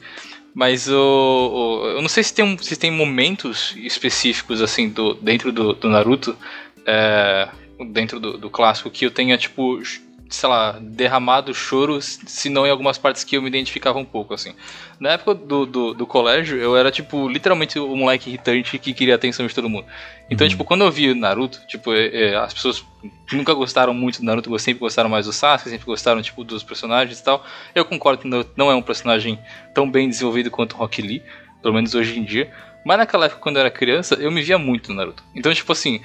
Mas 0.52 0.88
o, 0.88 0.92
o- 0.96 1.86
eu 1.90 2.02
não 2.02 2.08
sei 2.08 2.22
se 2.24 2.34
tem, 2.34 2.58
se 2.58 2.76
tem 2.76 2.90
momentos 2.90 3.74
específicos 3.76 4.60
assim 4.60 4.88
do, 4.88 5.14
dentro 5.14 5.52
do, 5.52 5.72
do 5.72 5.88
Naruto, 5.88 6.36
é, 6.84 7.48
dentro 7.86 8.20
do, 8.20 8.36
do 8.38 8.50
clássico, 8.50 8.90
que 8.90 9.04
eu 9.06 9.10
tenha, 9.10 9.36
tipo, 9.38 9.80
sei 10.28 10.48
lá, 10.48 10.78
derramado 10.80 11.52
choros, 11.52 12.20
se 12.26 12.48
não 12.48 12.64
em 12.64 12.70
algumas 12.70 12.96
partes 12.96 13.24
que 13.24 13.36
eu 13.36 13.42
me 13.42 13.48
identificava 13.48 13.98
um 13.98 14.04
pouco, 14.04 14.32
assim. 14.32 14.54
Na 15.00 15.10
época 15.10 15.34
do, 15.34 15.66
do, 15.66 15.92
do 15.94 16.06
colégio, 16.06 16.56
eu 16.56 16.76
era, 16.76 16.90
tipo, 16.92 17.28
literalmente 17.28 17.78
o 17.80 17.96
moleque 17.96 18.30
irritante 18.30 18.78
que 18.78 18.94
queria 18.94 19.14
a 19.14 19.16
atenção 19.16 19.44
de 19.44 19.54
todo 19.54 19.68
mundo. 19.68 19.86
Então, 20.30 20.48
tipo, 20.48 20.64
quando 20.64 20.84
eu 20.84 20.90
vi 20.92 21.12
Naruto, 21.14 21.60
tipo, 21.66 21.92
é, 21.92 22.06
é, 22.30 22.36
as 22.36 22.54
pessoas 22.54 22.84
nunca 23.32 23.52
gostaram 23.54 23.92
muito 23.92 24.20
do 24.20 24.24
Naruto, 24.24 24.56
sempre 24.60 24.78
gostaram 24.80 25.10
mais 25.10 25.26
do 25.26 25.32
Sasuke, 25.32 25.68
sempre 25.68 25.86
gostaram, 25.86 26.22
tipo, 26.22 26.44
dos 26.44 26.62
personagens 26.62 27.18
e 27.18 27.24
tal. 27.24 27.44
Eu 27.74 27.84
concordo 27.84 28.22
que 28.22 28.28
não- 28.28 28.46
não 28.56 28.70
é 28.70 28.74
um 28.74 28.82
personagem 28.82 29.36
tão 29.74 29.90
bem 29.90 30.08
desenvolvido 30.08 30.48
quanto 30.50 30.74
o 30.74 30.76
Rock 30.76 31.02
Lee, 31.02 31.22
pelo 31.60 31.74
menos 31.74 31.92
hoje 31.94 32.16
em 32.16 32.22
dia. 32.22 32.48
Mas 32.84 32.98
naquela 32.98 33.26
época, 33.26 33.40
quando 33.40 33.56
eu 33.56 33.60
era 33.60 33.70
criança, 33.70 34.14
eu 34.14 34.30
me 34.30 34.40
via 34.42 34.58
muito 34.58 34.90
no 34.90 34.96
Naruto. 34.98 35.24
Então, 35.34 35.52
tipo 35.52 35.72
assim, 35.72 36.00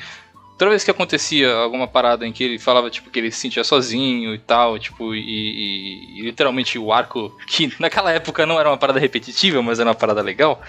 toda 0.58 0.70
vez 0.72 0.84
que 0.84 0.92
acontecia 0.92 1.54
alguma 1.54 1.88
parada 1.88 2.26
em 2.26 2.32
que 2.32 2.44
ele 2.44 2.58
falava, 2.60 2.90
tipo, 2.90 3.10
que 3.10 3.20
ele 3.20 3.32
se 3.32 3.40
sentia 3.40 3.64
sozinho 3.64 4.34
e 4.34 4.38
tal, 4.40 4.80
tipo, 4.80 5.14
e, 5.14 5.20
e- 5.20 6.20
e 6.20 6.22
literalmente 6.24 6.78
o 6.80 6.92
arco, 6.94 7.36
que 7.48 7.74
naquela 7.80 8.12
época 8.12 8.46
não 8.46 8.60
era 8.60 8.70
uma 8.70 8.78
parada 8.78 9.00
repetitiva, 9.00 9.62
mas 9.62 9.80
era 9.80 9.90
uma 9.90 9.96
parada 9.96 10.22
legal, 10.22 10.62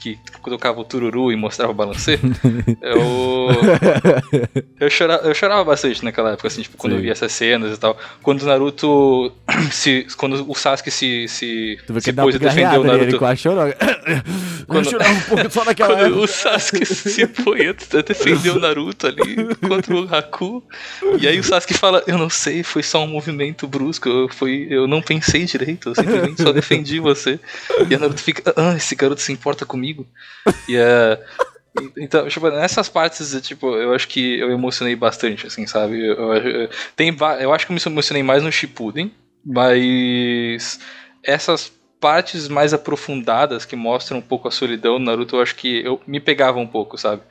que 0.00 0.18
colocava 0.42 0.78
o 0.80 0.84
tururu 0.84 1.32
e 1.32 1.36
mostrava 1.36 1.72
o 1.72 1.74
balancê, 1.74 2.18
eu, 2.82 3.48
eu, 4.80 4.90
chorava, 4.90 5.26
eu 5.26 5.34
chorava 5.34 5.64
bastante 5.64 6.04
naquela 6.04 6.32
época, 6.32 6.48
assim, 6.48 6.62
tipo, 6.62 6.76
quando 6.76 6.92
Sim. 6.92 6.98
eu 6.98 7.02
via 7.02 7.12
essas 7.12 7.32
cenas 7.32 7.76
e 7.76 7.80
tal. 7.80 7.96
Quando 8.22 8.42
o 8.42 8.46
Naruto 8.46 9.32
se. 9.72 10.06
Quando 10.16 10.50
o 10.50 10.54
Sasuke 10.54 10.90
se, 10.90 11.26
se, 11.28 11.78
Tu 11.86 12.00
se 12.00 12.12
pôs 12.12 12.34
uma 12.34 12.36
e 12.36 12.38
defendeu 12.38 12.80
o 12.80 12.84
né? 12.84 12.90
ele 12.94 12.98
Naruto. 13.00 13.18
quase 13.18 13.40
chorou. 13.40 13.64
Quando- 14.66 14.84
Eu 14.86 14.90
chorava 14.90 15.12
um 15.12 15.20
pouco 15.22 15.50
só 15.50 15.64
naquela 15.64 15.94
Quando 15.94 16.06
época. 16.06 16.20
o 16.20 16.26
Sasuke 16.26 16.86
se 16.86 17.26
põe 17.26 17.68
a 17.68 17.72
defender 18.02 18.50
o 18.50 18.58
Naruto 18.60 19.06
ali 19.06 19.54
contra 19.66 19.94
o 19.94 20.14
Haku. 20.14 20.62
E 21.20 21.26
aí 21.28 21.38
o 21.38 21.44
Sasuke 21.44 21.74
fala, 21.74 22.02
eu 22.06 22.18
não 22.18 22.28
sei, 22.30 22.62
foi 22.62 22.82
só 22.82 23.02
um 23.04 23.08
movimento 23.08 23.66
brusco, 23.66 24.08
eu, 24.08 24.28
foi, 24.28 24.66
eu 24.70 24.86
não 24.86 25.00
pensei 25.00 25.44
direito, 25.44 25.90
eu 25.90 25.94
simplesmente 25.94 26.42
só 26.42 26.52
defendi 26.52 26.98
você. 27.00 27.38
E 27.88 27.94
a 27.94 27.98
Naruto 27.98 28.22
fica, 28.22 28.52
ah, 28.56 28.74
esse 28.76 28.94
garoto 28.94 29.20
se 29.20 29.32
importa 29.32 29.64
comigo. 29.64 29.83
E 30.68 30.76
é. 30.76 31.24
Então, 31.98 32.28
tipo, 32.28 32.48
nessas 32.50 32.88
partes, 32.88 33.34
tipo, 33.42 33.74
eu 33.76 33.94
acho 33.94 34.06
que 34.08 34.38
eu 34.38 34.50
emocionei 34.50 34.94
bastante, 34.94 35.46
assim, 35.46 35.66
sabe? 35.66 36.06
Eu, 36.06 36.34
eu- 36.34 36.70
tem, 36.94 37.14
eu 37.40 37.52
acho 37.52 37.66
que 37.66 37.72
eu 37.72 37.76
me 37.76 37.82
emocionei 37.84 38.22
mais 38.22 38.42
no 38.44 38.52
Shippuden, 38.52 39.12
mas 39.44 40.78
essas 41.22 41.72
partes 42.00 42.48
mais 42.48 42.72
aprofundadas 42.74 43.64
que 43.64 43.74
mostram 43.74 44.18
um 44.18 44.22
pouco 44.22 44.46
a 44.46 44.50
solidão 44.52 44.98
do 44.98 45.04
Naruto, 45.04 45.36
eu 45.36 45.42
acho 45.42 45.54
que 45.56 45.84
eu 45.84 46.00
me 46.06 46.20
pegava 46.20 46.58
um 46.58 46.66
pouco, 46.66 46.96
sabe? 46.98 47.22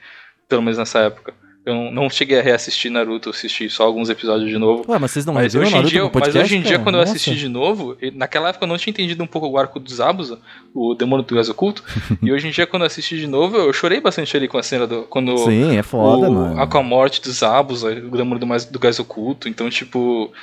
Pelo 0.49 0.61
menos 0.61 0.77
nessa 0.77 0.99
época. 0.99 1.33
Eu 1.65 1.73
não- 1.73 1.91
não 1.91 2.09
cheguei 2.09 2.37
a 2.37 2.41
reassistir 2.41 2.91
Naruto, 2.91 3.29
eu 3.29 3.31
assisti 3.33 3.69
só 3.69 3.83
alguns 3.83 4.09
episódios 4.09 4.49
de 4.49 4.57
novo. 4.57 4.83
Ué, 4.89 4.99
mas 4.99 5.11
vocês 5.11 5.25
não 5.25 5.33
Mas 5.33 5.55
hoje, 5.55 5.73
em 5.75 5.83
dia, 5.83 5.99
no 6.01 6.05
mas 6.07 6.13
podcast, 6.13 6.39
hoje 6.39 6.55
em 6.57 6.61
dia, 6.61 6.71
cara? 6.71 6.83
quando 6.83 6.95
eu 6.95 6.99
Nossa. 6.99 7.11
assisti 7.13 7.35
de 7.35 7.47
novo, 7.47 7.97
naquela 8.15 8.49
época 8.49 8.65
eu 8.65 8.67
não 8.67 8.77
tinha 8.77 8.91
entendido 8.91 9.23
um 9.23 9.27
pouco 9.27 9.47
o 9.47 9.57
arco 9.57 9.79
dos 9.79 9.93
Zabuza, 9.95 10.39
o 10.73 10.93
demônio 10.93 11.25
do 11.25 11.35
gás 11.35 11.47
oculto. 11.47 11.81
e 12.21 12.31
hoje 12.33 12.47
em 12.49 12.51
dia, 12.51 12.67
quando 12.67 12.81
eu 12.81 12.87
assisti 12.87 13.17
de 13.17 13.27
novo, 13.27 13.55
eu 13.55 13.71
chorei 13.71 14.01
bastante 14.01 14.35
ali 14.35 14.47
com 14.49 14.57
a 14.57 14.63
cena 14.63 14.85
do. 14.85 15.03
Quando 15.03 15.37
Sim, 15.37 15.77
é 15.77 15.83
foda, 15.83 16.29
o, 16.29 16.33
mano. 16.33 16.61
a 16.61 16.67
com 16.67 16.77
a 16.79 16.83
morte 16.83 17.21
dos 17.21 17.37
Zabuza, 17.37 17.87
o 17.93 18.17
demônio 18.17 18.39
do, 18.45 18.71
do 18.71 18.79
gás 18.79 18.99
oculto. 18.99 19.47
Então, 19.47 19.69
tipo. 19.69 20.33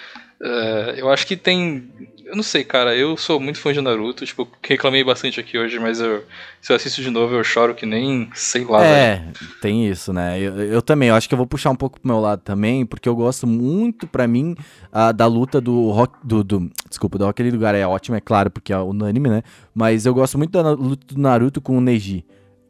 é, 0.42 0.94
eu 0.96 1.10
acho 1.10 1.26
que 1.26 1.36
tem. 1.36 1.86
Eu 2.30 2.36
não 2.36 2.42
sei, 2.44 2.62
cara. 2.64 2.96
Eu 2.96 3.16
sou 3.16 3.40
muito 3.40 3.58
fã 3.58 3.72
de 3.72 3.80
Naruto. 3.80 4.24
Tipo, 4.24 4.46
reclamei 4.62 5.02
bastante 5.02 5.40
aqui 5.40 5.58
hoje, 5.58 5.78
mas 5.80 6.00
eu, 6.00 6.24
se 6.62 6.72
eu 6.72 6.76
assisto 6.76 7.02
de 7.02 7.10
novo, 7.10 7.34
eu 7.34 7.42
choro 7.42 7.74
que 7.74 7.84
nem. 7.84 8.30
Sei 8.34 8.64
lá, 8.64 8.78
velho. 8.80 8.94
É, 8.94 9.24
tem 9.60 9.86
isso, 9.88 10.12
né? 10.12 10.38
Eu, 10.40 10.56
eu 10.60 10.80
também, 10.80 11.08
eu 11.08 11.14
acho 11.16 11.28
que 11.28 11.34
eu 11.34 11.38
vou 11.38 11.46
puxar 11.46 11.70
um 11.70 11.76
pouco 11.76 12.00
pro 12.00 12.08
meu 12.08 12.20
lado 12.20 12.40
também, 12.42 12.86
porque 12.86 13.08
eu 13.08 13.16
gosto 13.16 13.46
muito, 13.46 14.06
pra 14.06 14.28
mim, 14.28 14.54
ah, 14.92 15.10
da 15.12 15.26
luta 15.26 15.60
do 15.60 15.90
rock. 15.90 16.14
Do, 16.22 16.44
do- 16.44 16.70
desculpa, 16.88 17.18
do 17.18 17.24
Rock 17.26 17.42
Lee 17.42 17.50
do 17.52 17.58
Gara 17.58 17.76
é 17.76 17.86
ótimo, 17.86 18.16
é 18.16 18.20
claro, 18.20 18.50
porque 18.50 18.72
é 18.72 18.78
unânime, 18.78 19.28
né? 19.28 19.42
Mas 19.74 20.06
eu 20.06 20.14
gosto 20.14 20.38
muito 20.38 20.50
da 20.52 20.70
luta 20.70 21.14
do 21.14 21.20
Naruto 21.20 21.60
com 21.60 21.76
o 21.76 21.80
Neji. 21.80 22.24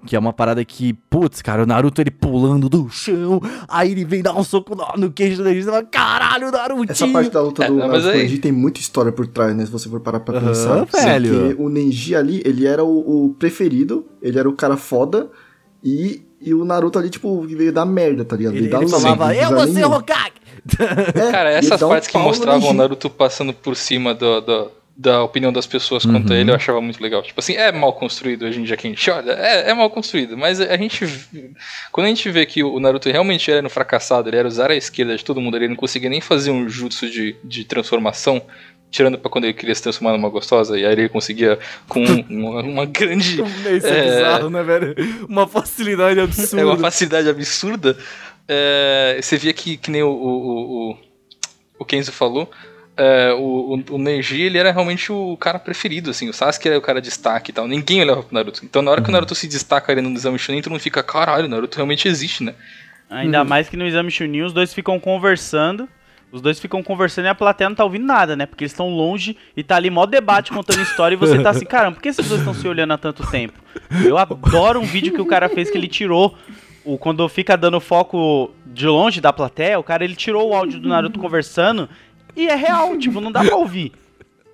Que 0.06 0.16
é 0.16 0.18
uma 0.18 0.32
parada 0.32 0.64
que, 0.64 0.94
putz, 1.10 1.43
cara, 1.43 1.62
o 1.62 1.66
Naruto 1.66 2.01
ele 2.01 2.10
pulando 2.10 2.68
do 2.70 2.89
chão, 2.89 3.40
aí 3.68 3.90
ele 3.93 4.05
vem 4.05 4.22
dar 4.22 4.35
um 4.35 4.43
soco 4.43 4.74
no, 4.74 4.86
no 4.97 5.12
queijo 5.12 5.36
do 5.36 5.44
Neji, 5.44 5.62
você 5.62 5.70
fala, 5.70 5.85
caralho, 5.85 6.51
Naruto! 6.51 6.90
Essa 6.90 7.06
parte 7.09 7.31
da 7.31 7.43
luta 7.43 7.64
É, 7.64 7.68
do 7.68 7.74
mas 7.77 7.89
Naruto 7.89 8.09
aí- 8.09 8.18
Neji 8.22 8.39
tem 8.39 8.51
muita 8.52 8.81
história 8.81 9.12
por 9.12 9.27
trás, 9.27 9.55
né? 9.55 9.66
Se 9.66 9.70
você 9.70 9.89
for 9.90 10.01
parar 10.01 10.20
pra 10.20 10.39
Aham, 10.39 10.47
pensar. 10.47 10.85
velho. 11.05 11.40
Porque 11.48 11.62
o 11.62 11.68
Neji 11.68 12.14
ali, 12.16 12.43
ele 12.47 12.66
era 12.66 12.82
o, 12.82 13.27
o 13.27 13.35
preferido, 13.35 14.06
ele 14.22 14.39
era 14.39 14.48
o 14.48 14.55
cara 14.55 14.77
foda, 14.77 15.31
e, 15.85 16.22
e 16.40 16.55
o 16.55 16.64
Naruto 16.64 16.98
ali, 16.98 17.10
tipo, 17.10 17.43
veio 17.43 17.72
da 17.72 17.85
merda, 17.85 18.24
tá 18.24 18.36
ligado? 18.36 18.55
Ele, 18.56 18.74
ele 18.74 18.85
os 18.85 18.90
falava, 18.90 19.35
eu 19.35 19.51
não 19.51 19.59
vou 19.59 19.66
ser. 19.68 19.85
Hokage! 19.85 20.32
É, 21.14 21.31
Cara, 21.31 21.51
essas 21.51 21.78
dá 21.81 21.86
um 21.86 21.90
partes 21.90 22.09
que 22.09 22.18
mostravam 22.18 22.70
o. 22.70 22.72
Naruto 22.74 23.09
passando 23.09 23.52
por 23.52 23.77
cima 23.77 24.14
do, 24.14 24.40
do- 24.40 24.70
da 25.02 25.22
opinião 25.24 25.51
das 25.51 25.66
pessoas 25.66 26.05
quanto 26.05 26.31
a 26.31 26.35
Uhum. 26.35 26.40
ele, 26.43 26.51
eu 26.51 26.55
achava 26.55 26.78
muito 26.81 27.02
legal. 27.02 27.22
Tipo 27.22 27.40
assim, 27.40 27.55
é 27.55 27.72
mal 27.72 27.93
construído 27.94 28.44
hoje 28.44 28.60
em 28.60 28.64
dia 28.64 28.77
que 28.77 28.86
a 28.86 28.90
gente 28.90 29.10
olha, 29.10 29.32
é, 29.32 29.70
é 29.70 29.74
mal 29.74 29.89
construído, 29.89 30.36
mas 30.36 30.60
a 30.60 30.77
gente. 30.77 31.06
Quando 31.90 32.05
a 32.05 32.09
gente 32.10 32.28
vê 32.31 32.44
que 32.44 32.62
o 32.62 32.78
Naruto 32.78 33.09
realmente 33.10 33.51
era 33.51 33.66
um 33.66 33.70
fracassado, 33.70 34.28
ele 34.28 34.36
era 34.36 34.47
usar 34.47 34.70
a 34.70 34.77
esquerda 34.77 35.16
de 35.16 35.24
todo 35.24 35.40
mundo, 35.40 35.56
ele 35.56 35.68
não 35.68 35.77
conseguia 35.77 36.10
nem 36.10 36.20
fazer 36.20 36.51
um 36.51 36.68
jutsu 36.68 37.09
de, 37.09 37.35
de 37.43 37.64
transformação. 37.64 38.43
Tirando 38.90 39.16
pra 39.18 39.31
quando 39.31 39.44
ele 39.44 39.52
queria 39.55 39.72
se 39.74 39.82
transformar 39.82 40.12
numa 40.16 40.28
gostosa, 40.28 40.77
e 40.77 40.85
aí 40.85 40.90
ele 40.93 41.09
conseguia 41.09 41.59
com 41.89 42.02
uma, 42.28 42.60
uma 42.60 42.85
grande. 42.85 43.40
Isso 43.40 43.86
é, 43.86 43.98
É. 43.98 44.02
bizarro, 44.16 44.51
né, 44.51 44.62
velho? 44.64 44.94
Uma 45.28 45.47
facilidade 45.47 46.18
absurda. 46.20 46.60
É 46.60 46.64
uma 46.64 46.77
facilidade 46.77 47.28
absurda. 47.28 47.97
É, 48.48 49.18
você 49.22 49.36
via 49.36 49.52
que, 49.52 49.77
que 49.77 49.90
nem 49.93 50.02
o, 50.02 50.09
o, 50.10 50.90
o, 50.90 50.97
o 51.78 51.85
Kenzo 51.85 52.10
falou, 52.10 52.51
é, 53.01 53.32
o, 53.32 53.82
o, 53.89 53.94
o 53.94 53.98
Neji 53.98 54.43
ele 54.43 54.59
era 54.59 54.70
realmente 54.70 55.10
o 55.10 55.35
cara 55.39 55.59
preferido, 55.59 56.10
assim, 56.10 56.28
o 56.28 56.35
Sasuke 56.35 56.68
era 56.68 56.77
o 56.77 56.82
cara 56.82 57.01
de 57.01 57.09
destaque 57.09 57.51
e 57.51 57.55
tal, 57.55 57.66
ninguém 57.66 58.02
olhava 58.02 58.22
pro 58.22 58.35
Naruto. 58.35 58.62
Então 58.62 58.82
na 58.82 58.90
hora 58.90 59.01
que 59.01 59.09
o 59.09 59.12
Naruto 59.12 59.35
se 59.35 59.48
destaca 59.48 59.90
ali 59.90 60.02
no 60.02 60.10
exame 60.10 60.39
Chunin, 60.39 60.60
todo 60.60 60.72
mundo 60.72 60.82
fica, 60.82 61.02
caralho, 61.02 61.47
o 61.47 61.48
Naruto 61.48 61.77
realmente 61.77 62.06
existe, 62.06 62.44
né? 62.44 62.55
Ainda 63.09 63.43
mais 63.43 63.70
que 63.70 63.77
no 63.77 63.86
exame 63.86 64.10
Chunin 64.10 64.43
os 64.43 64.52
dois 64.52 64.74
ficam 64.74 65.01
conversando. 65.01 65.89
Os 66.31 66.40
dois 66.40 66.60
ficam 66.60 66.81
conversando 66.81 67.24
e 67.24 67.28
a 67.28 67.35
plateia 67.35 67.68
não 67.68 67.74
tá 67.74 67.82
ouvindo 67.82 68.05
nada, 68.05 68.36
né? 68.36 68.47
Porque 68.47 68.62
eles 68.62 68.70
estão 68.70 68.89
longe 68.89 69.36
e 69.56 69.64
tá 69.64 69.74
ali 69.74 69.90
mó 69.90 70.06
debate 70.06 70.52
contando 70.52 70.81
história 70.81 71.16
e 71.16 71.18
você 71.18 71.43
tá 71.43 71.51
assim, 71.51 71.64
caramba, 71.64 71.97
por 71.97 72.02
que 72.02 72.09
esses 72.09 72.28
dois 72.28 72.40
estão 72.40 72.55
se 72.55 72.68
olhando 72.68 72.93
há 72.93 72.98
tanto 72.98 73.28
tempo? 73.28 73.59
Eu 74.05 74.16
adoro 74.16 74.78
um 74.78 74.85
vídeo 74.85 75.12
que 75.12 75.20
o 75.20 75.27
cara 75.27 75.48
fez 75.48 75.68
que 75.68 75.77
ele 75.77 75.89
tirou 75.89 76.36
o 76.85 76.97
quando 76.97 77.28
fica 77.28 77.56
dando 77.56 77.81
foco 77.81 78.52
de 78.64 78.86
longe 78.86 79.20
da 79.20 79.32
plateia, 79.32 79.78
o 79.78 79.82
cara 79.82 80.05
ele 80.05 80.14
tirou 80.14 80.51
o 80.51 80.55
áudio 80.55 80.78
do 80.78 80.89
Naruto 80.89 81.18
conversando 81.18 81.89
e 82.36 82.48
é 82.48 82.55
real, 82.55 82.97
tipo, 82.98 83.20
não 83.20 83.32
dá 83.32 83.44
pra 83.44 83.57
ouvir. 83.57 83.93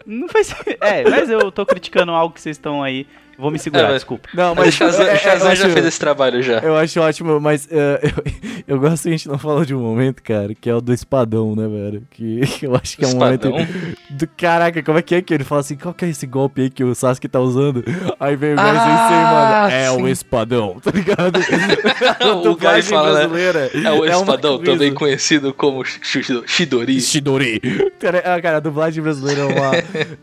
Não 0.04 0.28
faz. 0.28 0.54
É, 0.80 1.08
mas 1.08 1.28
eu 1.28 1.50
tô 1.50 1.66
criticando 1.66 2.12
algo 2.12 2.34
que 2.34 2.40
vocês 2.40 2.56
estão 2.56 2.82
aí. 2.82 3.06
Vou 3.38 3.50
me 3.50 3.58
segurar, 3.58 3.82
É, 3.82 3.86
mas- 3.88 3.94
desculpa. 3.96 4.28
Não, 4.34 4.54
Mas 4.54 4.68
o 4.68 4.72
Shazam, 4.72 5.06
é, 5.06 5.10
é, 5.12 5.16
Shazam 5.18 5.54
já 5.54 5.64
acho- 5.64 5.72
fez 5.74 5.86
esse 5.86 5.98
trabalho 6.00 6.42
já. 6.42 6.58
Eu 6.60 6.76
acho 6.76 7.00
ótimo, 7.00 7.38
mas 7.40 7.68
é, 7.70 8.00
eu, 8.02 8.24
eu 8.76 8.80
gosto 8.80 9.02
que 9.02 9.08
a 9.08 9.12
gente 9.12 9.28
não 9.28 9.38
falou 9.38 9.64
de 9.64 9.74
um 9.74 9.80
momento, 9.80 10.22
cara, 10.22 10.54
que 10.54 10.68
é 10.70 10.74
o 10.74 10.80
do 10.80 10.92
espadão, 10.92 11.54
né, 11.54 11.68
velho? 11.68 12.02
Que, 12.10 12.40
que 12.46 12.66
eu 12.66 12.74
acho 12.74 12.96
que 12.96 13.04
é 13.04 13.08
um 13.08 13.10
Espadão? 13.12 13.50
momento. 13.52 13.96
Do, 14.10 14.26
caraca, 14.36 14.82
como 14.82 14.98
é 14.98 15.02
que 15.02 15.14
é 15.14 15.22
que 15.22 15.34
ele 15.34 15.44
fala 15.44 15.60
assim? 15.60 15.76
Qual 15.76 15.92
que 15.92 16.04
é 16.04 16.08
esse 16.08 16.26
golpe 16.26 16.62
aí 16.62 16.70
que 16.70 16.82
o 16.82 16.94
Sasuke 16.94 17.28
tá 17.28 17.40
usando? 17.40 17.84
Aí 18.18 18.36
vem 18.36 18.52
o 18.54 18.56
Gai 18.56 18.66
Sensei, 18.74 19.16
mano. 19.16 19.72
É 19.72 19.90
o 19.90 20.08
espadão, 20.08 20.80
tá 20.80 20.90
ligado? 20.90 21.38
o 22.48 22.56
Gai 22.56 22.82
fala, 22.82 23.08
né? 23.20 23.26
brasileira. 23.26 23.70
É 23.74 23.90
o 23.92 23.96
uma 23.98 24.06
espadão, 24.08 24.58
também 24.58 24.92
conhecido 24.94 25.52
como 25.52 25.84
Shido- 25.84 26.44
Shidori. 26.46 27.00
Shidori. 27.00 27.60
Cara, 28.00 28.18
ah, 28.24 28.40
cara, 28.40 28.56
a 28.58 28.60
dublagem 28.60 29.02
brasileira 29.02 29.42
é 29.42 29.44
uma, 29.44 29.74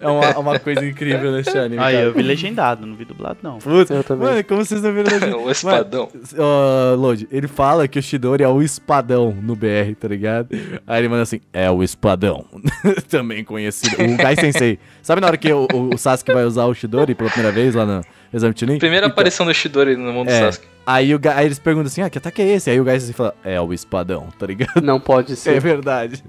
é 0.01 0.07
uma, 0.07 0.39
uma 0.39 0.59
coisa 0.59 0.85
incrível 0.85 1.31
nesse 1.31 1.57
anime. 1.57 1.81
Aí 1.81 1.95
cara. 1.95 2.05
eu 2.07 2.13
vi 2.13 2.21
legendado, 2.23 2.85
não 2.85 2.95
vi 2.95 3.02
dublado, 3.05 3.39
não. 3.43 3.59
Putz, 3.59 3.89
Eu 3.89 4.03
também. 4.03 4.27
mano, 4.27 4.43
como 4.43 4.63
vocês 4.65 4.81
não 4.81 4.93
viram 4.93 5.11
legenda? 5.11 5.37
o 5.39 5.49
espadão. 5.51 6.09
Ó, 6.37 6.95
Lodi, 6.95 7.27
ele 7.31 7.47
fala 7.47 7.87
que 7.87 7.99
o 7.99 8.03
Shidori 8.03 8.43
é 8.43 8.47
o 8.47 8.61
espadão 8.61 9.31
no 9.41 9.55
BR, 9.55 9.95
tá 9.99 10.07
ligado? 10.07 10.49
Aí 10.87 11.01
ele 11.01 11.09
manda 11.09 11.23
assim, 11.23 11.41
é 11.51 11.69
o 11.69 11.83
espadão. 11.83 12.45
Também 13.09 13.43
conhecido. 13.43 13.95
O 14.03 14.17
Gai 14.17 14.35
Sensei. 14.35 14.79
Sabe 15.01 15.21
na 15.21 15.27
hora 15.27 15.37
que 15.37 15.51
o, 15.51 15.67
o 15.93 15.97
Sasuke 15.97 16.33
vai 16.33 16.45
usar 16.45 16.65
o 16.65 16.73
Shidori 16.73 17.15
pela 17.15 17.29
primeira 17.29 17.53
vez 17.53 17.75
lá 17.75 17.85
no 17.85 18.01
Exame 18.33 18.53
Chunin? 18.57 18.79
Primeira 18.79 19.05
Então, 19.05 19.13
aparição 19.13 19.45
do 19.45 19.53
Shidori 19.53 19.95
no 19.95 20.11
mundo 20.11 20.29
É. 20.29 20.39
do 20.39 20.45
Sasuke. 20.45 20.67
Aí, 20.85 21.15
o 21.15 21.19
Gai- 21.19 21.33
aí 21.37 21.45
eles 21.45 21.59
perguntam 21.59 21.87
assim, 21.87 22.01
ah, 22.01 22.09
que 22.09 22.17
ataque 22.17 22.41
é 22.41 22.55
esse? 22.55 22.69
Aí 22.69 22.77
o 22.79 22.83
Gai 22.83 22.99
Sensei 22.99 23.13
fala, 23.13 23.33
é 23.43 23.59
o 23.61 23.71
espadão, 23.73 24.27
tá 24.37 24.45
ligado? 24.45 24.81
Não 24.81 24.99
pode 24.99 25.31
É 25.33 25.35
ser. 25.35 25.61
verdade. 25.61 26.21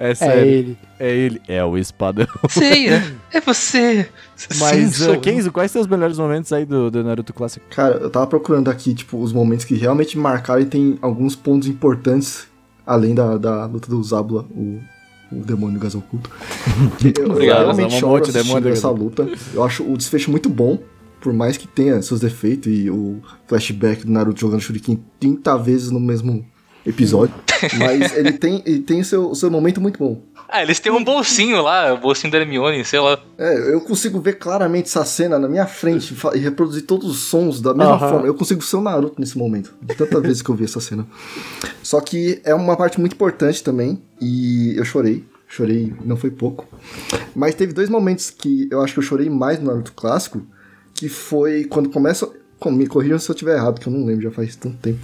É 0.00 0.10
É, 0.10 0.14
sério. 0.14 0.46
ele. 0.50 0.78
É 0.98 1.10
ele. 1.14 1.42
É 1.46 1.62
o 1.62 1.76
espadão. 1.76 2.26
Sei, 2.48 2.88
é, 2.88 3.02
é 3.34 3.40
você. 3.42 4.08
Mas, 4.58 4.94
Sim, 4.96 5.10
uh. 5.10 5.20
Kenzo, 5.20 5.52
quais 5.52 5.70
são 5.70 5.82
os 5.82 5.86
melhores 5.88 6.16
momentos 6.18 6.50
aí 6.54 6.64
do, 6.64 6.90
do 6.90 7.04
Naruto 7.04 7.34
clássico? 7.34 7.66
Cara, 7.68 7.96
eu 7.96 8.08
tava 8.08 8.26
procurando 8.26 8.70
aqui, 8.70 8.94
tipo, 8.94 9.18
os 9.20 9.32
momentos 9.32 9.66
que 9.66 9.74
realmente 9.74 10.16
marcaram 10.16 10.62
e 10.62 10.66
tem 10.66 10.98
alguns 11.02 11.36
pontos 11.36 11.68
importantes, 11.68 12.46
além 12.86 13.14
da, 13.14 13.36
da 13.36 13.66
luta 13.66 13.88
do 13.90 14.02
Zabula, 14.02 14.46
o, 14.50 14.80
o 15.30 15.36
demônio 15.44 15.78
gás 15.78 15.92
oculto. 15.94 16.30
Eu, 17.18 17.30
Obrigado, 17.30 17.58
realmente 17.64 17.94
um 17.96 17.98
choro 18.00 18.12
monte 18.14 18.30
assistindo 18.30 18.46
demônio, 18.54 18.72
essa 18.72 18.88
luta. 18.88 19.28
Eu 19.52 19.62
acho 19.62 19.82
o 19.82 19.98
desfecho 19.98 20.30
muito 20.30 20.48
bom, 20.48 20.78
por 21.20 21.32
mais 21.32 21.56
que 21.56 21.66
tenha 21.66 22.00
seus 22.02 22.20
defeitos 22.20 22.72
e 22.72 22.90
o 22.90 23.20
flashback 23.46 24.04
do 24.04 24.12
Naruto 24.12 24.40
jogando 24.40 24.60
Shuriken 24.60 25.02
30 25.18 25.56
vezes 25.58 25.90
no 25.90 26.00
mesmo 26.00 26.44
episódio. 26.86 27.34
mas 27.78 28.16
ele 28.16 28.32
tem, 28.32 28.62
ele 28.64 28.80
tem 28.80 29.02
seu, 29.02 29.34
seu 29.34 29.50
momento 29.50 29.80
muito 29.80 29.98
bom. 29.98 30.22
Ah, 30.50 30.62
eles 30.62 30.80
têm 30.80 30.90
um 30.90 31.04
bolsinho 31.04 31.60
lá, 31.60 31.92
o 31.92 31.98
bolsinho 31.98 32.32
da 32.32 32.38
Hermione, 32.38 32.82
sei 32.82 32.98
lá. 32.98 33.20
É, 33.36 33.74
eu 33.74 33.82
consigo 33.82 34.18
ver 34.18 34.38
claramente 34.38 34.86
essa 34.86 35.04
cena 35.04 35.38
na 35.38 35.46
minha 35.46 35.66
frente 35.66 36.16
e 36.34 36.38
reproduzir 36.38 36.86
todos 36.86 37.10
os 37.10 37.18
sons 37.18 37.60
da 37.60 37.74
mesma 37.74 37.96
Aham. 37.96 38.08
forma. 38.08 38.26
Eu 38.26 38.34
consigo 38.34 38.62
ser 38.62 38.76
o 38.76 38.80
Naruto 38.80 39.20
nesse 39.20 39.36
momento, 39.36 39.74
de 39.82 39.94
tantas 39.94 40.22
vezes 40.22 40.40
que 40.40 40.48
eu 40.48 40.54
vi 40.54 40.64
essa 40.64 40.80
cena. 40.80 41.06
Só 41.82 42.00
que 42.00 42.40
é 42.44 42.54
uma 42.54 42.76
parte 42.76 42.98
muito 42.98 43.12
importante 43.12 43.62
também, 43.62 44.02
e 44.18 44.74
eu 44.74 44.84
chorei. 44.86 45.22
Chorei, 45.46 45.92
não 46.02 46.16
foi 46.16 46.30
pouco. 46.30 46.66
Mas 47.34 47.54
teve 47.54 47.74
dois 47.74 47.90
momentos 47.90 48.30
que 48.30 48.68
eu 48.70 48.80
acho 48.80 48.94
que 48.94 49.00
eu 49.00 49.04
chorei 49.04 49.28
mais 49.28 49.58
no 49.58 49.66
Naruto 49.66 49.92
clássico, 49.92 50.42
que 50.98 51.08
foi 51.08 51.64
quando 51.64 51.88
começa. 51.90 52.28
com- 52.58 52.70
Me 52.72 52.86
corrijam 52.86 53.18
se 53.18 53.30
eu 53.30 53.34
estiver 53.34 53.56
errado, 53.56 53.80
que 53.80 53.86
eu 53.88 53.92
não 53.92 54.04
lembro, 54.04 54.22
já 54.22 54.30
faz 54.30 54.56
tanto 54.56 54.76
tempo. 54.78 54.98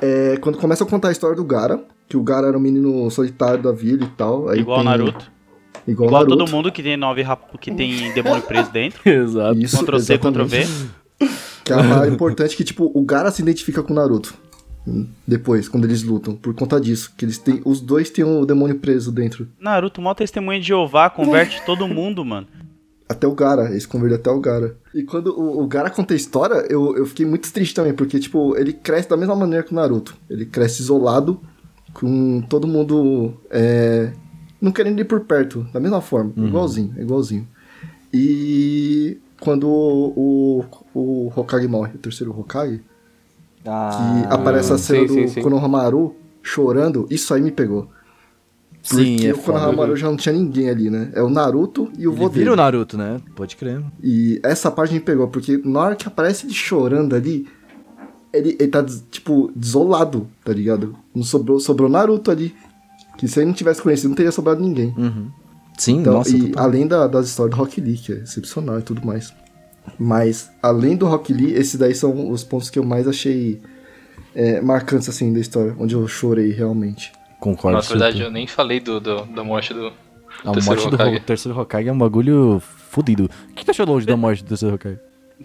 É, 0.00 0.36
quando 0.40 0.58
começa 0.58 0.84
a 0.84 0.86
contar 0.86 1.08
a 1.08 1.12
história 1.12 1.34
do 1.36 1.44
Gara, 1.44 1.82
que 2.08 2.16
o 2.16 2.22
Gara 2.22 2.48
era 2.48 2.56
um 2.56 2.60
menino 2.60 3.08
solitário 3.10 3.62
da 3.62 3.72
vila 3.72 4.04
e 4.04 4.08
tal. 4.08 4.48
aí 4.48 4.60
Igual 4.60 4.78
tem- 4.78 4.84
Naruto. 4.86 5.32
Igual, 5.88 6.08
Igual 6.08 6.22
Naruto. 6.24 6.36
todo 6.38 6.50
mundo 6.50 6.70
que 6.70 6.82
tem 6.82 6.96
nove 6.96 7.22
rap... 7.22 7.40
que 7.58 7.70
tem 7.72 8.12
demônio 8.12 8.42
preso 8.42 8.70
dentro. 8.70 9.00
Exato. 9.08 9.58
Isso, 9.58 9.82
Ctrl 9.84 9.98
C, 9.98 10.18
Ctrl 10.18 10.44
V. 10.44 10.66
Que 11.64 11.72
é 11.72 11.76
a 11.76 11.78
parada 11.78 12.08
importante 12.08 12.56
que, 12.56 12.62
tipo, 12.64 12.90
o 12.94 13.02
Gara 13.04 13.30
se 13.30 13.40
identifica 13.42 13.82
com 13.82 13.92
o 13.92 13.96
Naruto. 13.96 14.34
Hum, 14.86 15.06
Depois, 15.26 15.68
quando 15.68 15.84
eles 15.84 16.02
lutam, 16.02 16.34
por 16.34 16.52
conta 16.54 16.80
disso. 16.80 17.12
Que 17.16 17.24
eles 17.24 17.38
têm. 17.38 17.62
Os 17.64 17.80
dois 17.80 18.10
têm 18.10 18.24
o 18.24 18.44
demônio 18.44 18.78
preso 18.80 19.10
dentro. 19.12 19.48
Naruto, 19.60 20.02
mó 20.02 20.12
testemunha 20.12 20.60
de 20.60 20.66
Jeová, 20.66 21.08
converte 21.08 21.62
todo 21.66 21.86
mundo, 21.88 22.24
mano. 22.24 22.46
Até 23.12 23.26
o 23.26 23.34
Gara, 23.34 23.70
eles 23.70 23.86
convertem 23.86 24.16
até 24.18 24.30
o 24.30 24.40
Gara. 24.40 24.76
E 24.94 25.02
quando 25.02 25.28
o, 25.38 25.62
o 25.62 25.66
Gara 25.66 25.90
conta 25.90 26.14
a 26.14 26.16
história, 26.16 26.66
eu, 26.68 26.96
eu 26.96 27.06
fiquei 27.06 27.26
muito 27.26 27.52
triste 27.52 27.74
também, 27.74 27.92
porque, 27.92 28.18
tipo, 28.18 28.56
ele 28.56 28.72
cresce 28.72 29.08
da 29.08 29.16
mesma 29.16 29.36
maneira 29.36 29.64
que 29.64 29.72
o 29.72 29.74
Naruto. 29.74 30.16
Ele 30.28 30.46
cresce 30.46 30.82
isolado, 30.82 31.40
com 31.94 32.40
todo 32.48 32.66
mundo 32.66 33.34
é, 33.50 34.12
não 34.60 34.72
querendo 34.72 34.98
ir 35.00 35.04
por 35.04 35.20
perto, 35.20 35.66
da 35.72 35.80
mesma 35.80 36.00
forma, 36.00 36.32
igualzinho, 36.36 36.94
igualzinho. 36.98 37.46
E 38.12 39.18
quando 39.40 39.68
o, 39.68 40.64
o, 40.94 41.28
o 41.28 41.32
Hokage 41.34 41.66
morre, 41.68 41.92
o 41.94 41.98
terceiro 41.98 42.30
Hokage, 42.38 42.78
que 42.78 43.68
Ah, 43.68 44.28
aparece 44.30 44.72
a 44.72 44.78
cena 44.78 45.06
sim, 45.06 45.14
sim, 45.14 45.24
do 45.26 45.30
sim. 45.30 45.42
Konohamaru 45.42 46.14
chorando, 46.42 47.06
isso 47.10 47.32
aí 47.32 47.40
me 47.40 47.50
pegou. 47.50 47.88
Sim, 48.82 49.14
Porque 49.14 49.26
é 49.28 49.32
o. 49.32 49.38
Konohamaru 49.38 49.96
já 49.96 50.08
não 50.08 50.16
tinha 50.16 50.32
ninguém 50.34 50.68
ali, 50.68 50.90
né? 50.90 51.10
É 51.14 51.22
o 51.22 51.30
Naruto 51.30 51.90
e 51.96 52.06
o 52.06 52.10
Ele 52.12 52.18
vô 52.20 52.28
dele. 52.28 52.50
o 52.50 52.56
Naruto, 52.56 52.98
né? 52.98 53.20
Pode 53.36 53.54
crer. 53.56 53.82
E 54.02 54.40
essa 54.42 54.70
parte 54.70 54.92
me 54.92 55.00
pegou, 55.00 55.28
porque 55.28 55.60
na 55.64 55.80
hora 55.80 55.94
que 55.96 56.06
aparece 56.06 56.46
ele 56.46 56.52
chorando 56.54 57.14
ali, 57.14 57.46
ele, 58.32 58.56
ele 58.58 58.68
tá, 58.68 58.84
tipo, 59.10 59.52
desolado, 59.54 60.26
tá 60.44 60.52
ligado? 60.52 60.96
Não 61.14 61.22
sobrou, 61.22 61.60
sobrou 61.60 61.88
Naruto 61.88 62.30
ali. 62.30 62.54
Que 63.18 63.28
se 63.28 63.38
ele 63.38 63.46
não 63.46 63.52
tivesse 63.54 63.80
conhecido, 63.80 64.08
não 64.08 64.16
teria 64.16 64.32
sobrado 64.32 64.60
ninguém. 64.60 64.92
Sim, 65.78 66.00
Então, 66.00 66.14
nossa. 66.14 66.36
e 66.36 66.52
além 66.56 66.86
da, 66.86 67.06
das 67.06 67.28
histórias 67.28 67.54
do 67.56 67.58
Rock 67.62 67.80
Lee, 67.80 67.96
que 67.98 68.12
é 68.12 68.16
excepcional 68.16 68.78
e 68.80 68.82
tudo 68.82 69.06
mais. 69.06 69.32
Mas, 69.98 70.50
além 70.62 70.96
do 70.96 71.06
Rock 71.06 71.32
Lee, 71.32 71.52
esses 71.52 71.76
daí 71.76 71.94
são 71.94 72.30
os 72.30 72.42
pontos 72.42 72.68
que 72.70 72.78
eu 72.78 72.84
mais 72.84 73.06
achei 73.06 73.60
é, 74.34 74.60
marcantes, 74.60 75.08
assim, 75.08 75.32
da 75.32 75.38
história. 75.40 75.74
Onde 75.78 75.94
eu 75.94 76.06
chorei, 76.08 76.50
realmente. 76.52 77.12
Concordo. 77.42 77.76
Na 77.76 77.82
verdade, 77.82 78.12
super. 78.18 78.26
eu 78.26 78.30
nem 78.30 78.46
falei 78.46 78.78
do, 78.78 79.00
do- 79.00 79.24
da 79.26 79.42
morte 79.42 79.74
do. 79.74 79.92
A 80.44 80.52
terceiro 80.52 80.64
morte 80.80 80.88
do 80.90 80.94
Hokage. 80.94 81.16
Ho- 81.16 81.20
terceiro 81.20 81.58
Hokage 81.60 81.88
é 81.88 81.92
um 81.92 81.98
bagulho 81.98 82.62
fudido. 82.90 83.28
O 83.50 83.54
que 83.54 83.64
tu 83.64 83.70
achou 83.72 83.84
longe 83.84 84.06
da 84.06 84.16
morte 84.16 84.42
do 84.44 84.48
terceiro 84.48 84.74
Hokage? 84.76 84.98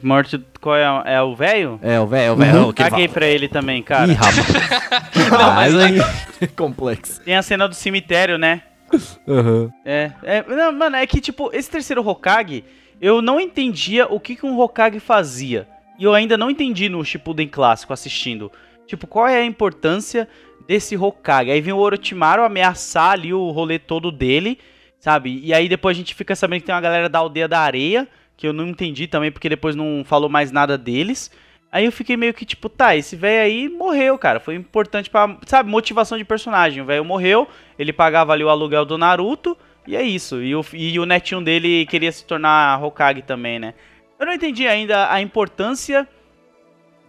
Morte, 0.03 0.39
qual 0.61 0.75
é? 0.75 1.13
É 1.15 1.21
o 1.23 1.35
velho? 1.35 1.79
É, 1.81 1.99
o 1.99 2.05
velho, 2.05 2.27
é 2.27 2.31
o 2.31 2.35
velho. 2.35 2.73
que 2.73 2.83
Caguei 2.83 3.07
pra 3.07 3.25
ele 3.25 3.47
também, 3.47 3.81
cara. 3.81 4.11
Ih, 4.11 4.13
rapaz. 4.13 4.37
Não, 5.31 5.53
mas 5.55 5.75
aí... 5.75 6.47
Complexo. 6.55 7.19
Tem 7.21 7.35
a 7.35 7.41
cena 7.41 7.67
do 7.67 7.73
cemitério, 7.73 8.37
né? 8.37 8.61
Aham. 9.27 9.71
É, 9.83 10.11
é, 10.23 10.43
não, 10.47 10.71
mano, 10.71 10.95
é 10.97 11.05
que 11.07 11.19
tipo, 11.19 11.49
esse 11.51 11.69
terceiro 11.69 12.07
Hokage, 12.07 12.63
eu 13.01 13.21
não 13.23 13.39
entendia 13.39 14.05
o 14.07 14.19
que, 14.19 14.35
que 14.35 14.45
um 14.45 14.59
Hokage 14.59 14.99
fazia. 14.99 15.67
E 15.99 16.03
eu 16.03 16.13
ainda 16.13 16.37
não 16.37 16.49
entendi 16.51 16.87
no 16.89 17.03
Shippuden 17.03 17.47
clássico 17.47 17.91
assistindo. 17.91 18.51
Tipo, 18.85 19.07
qual 19.07 19.27
é 19.27 19.37
a 19.41 19.45
importância 19.45 20.27
desse 20.68 20.98
Hokage? 20.98 21.52
Aí 21.52 21.61
vem 21.61 21.73
o 21.73 21.77
Orochimaru 21.77 22.44
ameaçar 22.44 23.11
ali 23.11 23.34
o 23.34 23.49
rolê 23.52 23.80
todo 23.80 24.11
dele, 24.11 24.60
sabe? 24.99 25.39
E 25.44 25.53
aí 25.53 25.69
depois 25.69 25.95
a 25.95 25.99
gente 25.99 26.14
fica 26.14 26.35
sabendo 26.35 26.60
que 26.60 26.65
tem 26.65 26.76
uma 26.76 26.81
galera 26.81 27.07
da 27.07 27.19
aldeia 27.19 27.48
da 27.48 27.60
areia, 27.60 28.07
que 28.35 28.45
eu 28.45 28.53
não 28.53 28.68
entendi 28.68 29.07
também 29.07 29.31
porque 29.31 29.49
depois 29.49 29.76
não 29.76 30.03
falou 30.06 30.30
mais 30.30 30.52
nada 30.52 30.77
deles. 30.77 31.31
Aí 31.72 31.85
eu 31.85 31.91
fiquei 31.91 32.15
meio 32.15 32.34
que 32.34 32.45
tipo, 32.45 32.69
tá, 32.69 32.95
esse 32.95 33.15
velho 33.15 33.44
aí 33.44 33.69
morreu, 33.69 34.18
cara. 34.18 34.39
Foi 34.39 34.56
importante 34.56 35.10
pra, 35.10 35.38
sabe, 35.45 35.69
motivação 35.69 36.18
de 36.18 36.23
personagem. 36.23 36.81
O 36.81 36.85
velho 36.85 37.03
morreu, 37.03 37.48
ele 37.77 37.91
pagava 37.91 38.34
ali 38.34 38.44
o 38.44 38.49
aluguel 38.49 38.85
do 38.85 38.98
Naruto, 38.98 39.57
e 39.85 39.95
é 39.95 40.02
isso. 40.02 40.41
E 40.41 40.56
o, 40.56 40.65
e 40.73 40.99
o 40.99 41.06
netinho 41.06 41.41
dele 41.41 41.85
queria 41.85 42.11
se 42.11 42.26
tornar 42.26 42.84
Hokage 42.84 43.22
também, 43.22 43.60
né? 43.60 43.73
Eu 44.19 44.26
não 44.26 44.34
entendi 44.34 44.68
ainda 44.68 45.11
a 45.11 45.22
importância 45.22 46.07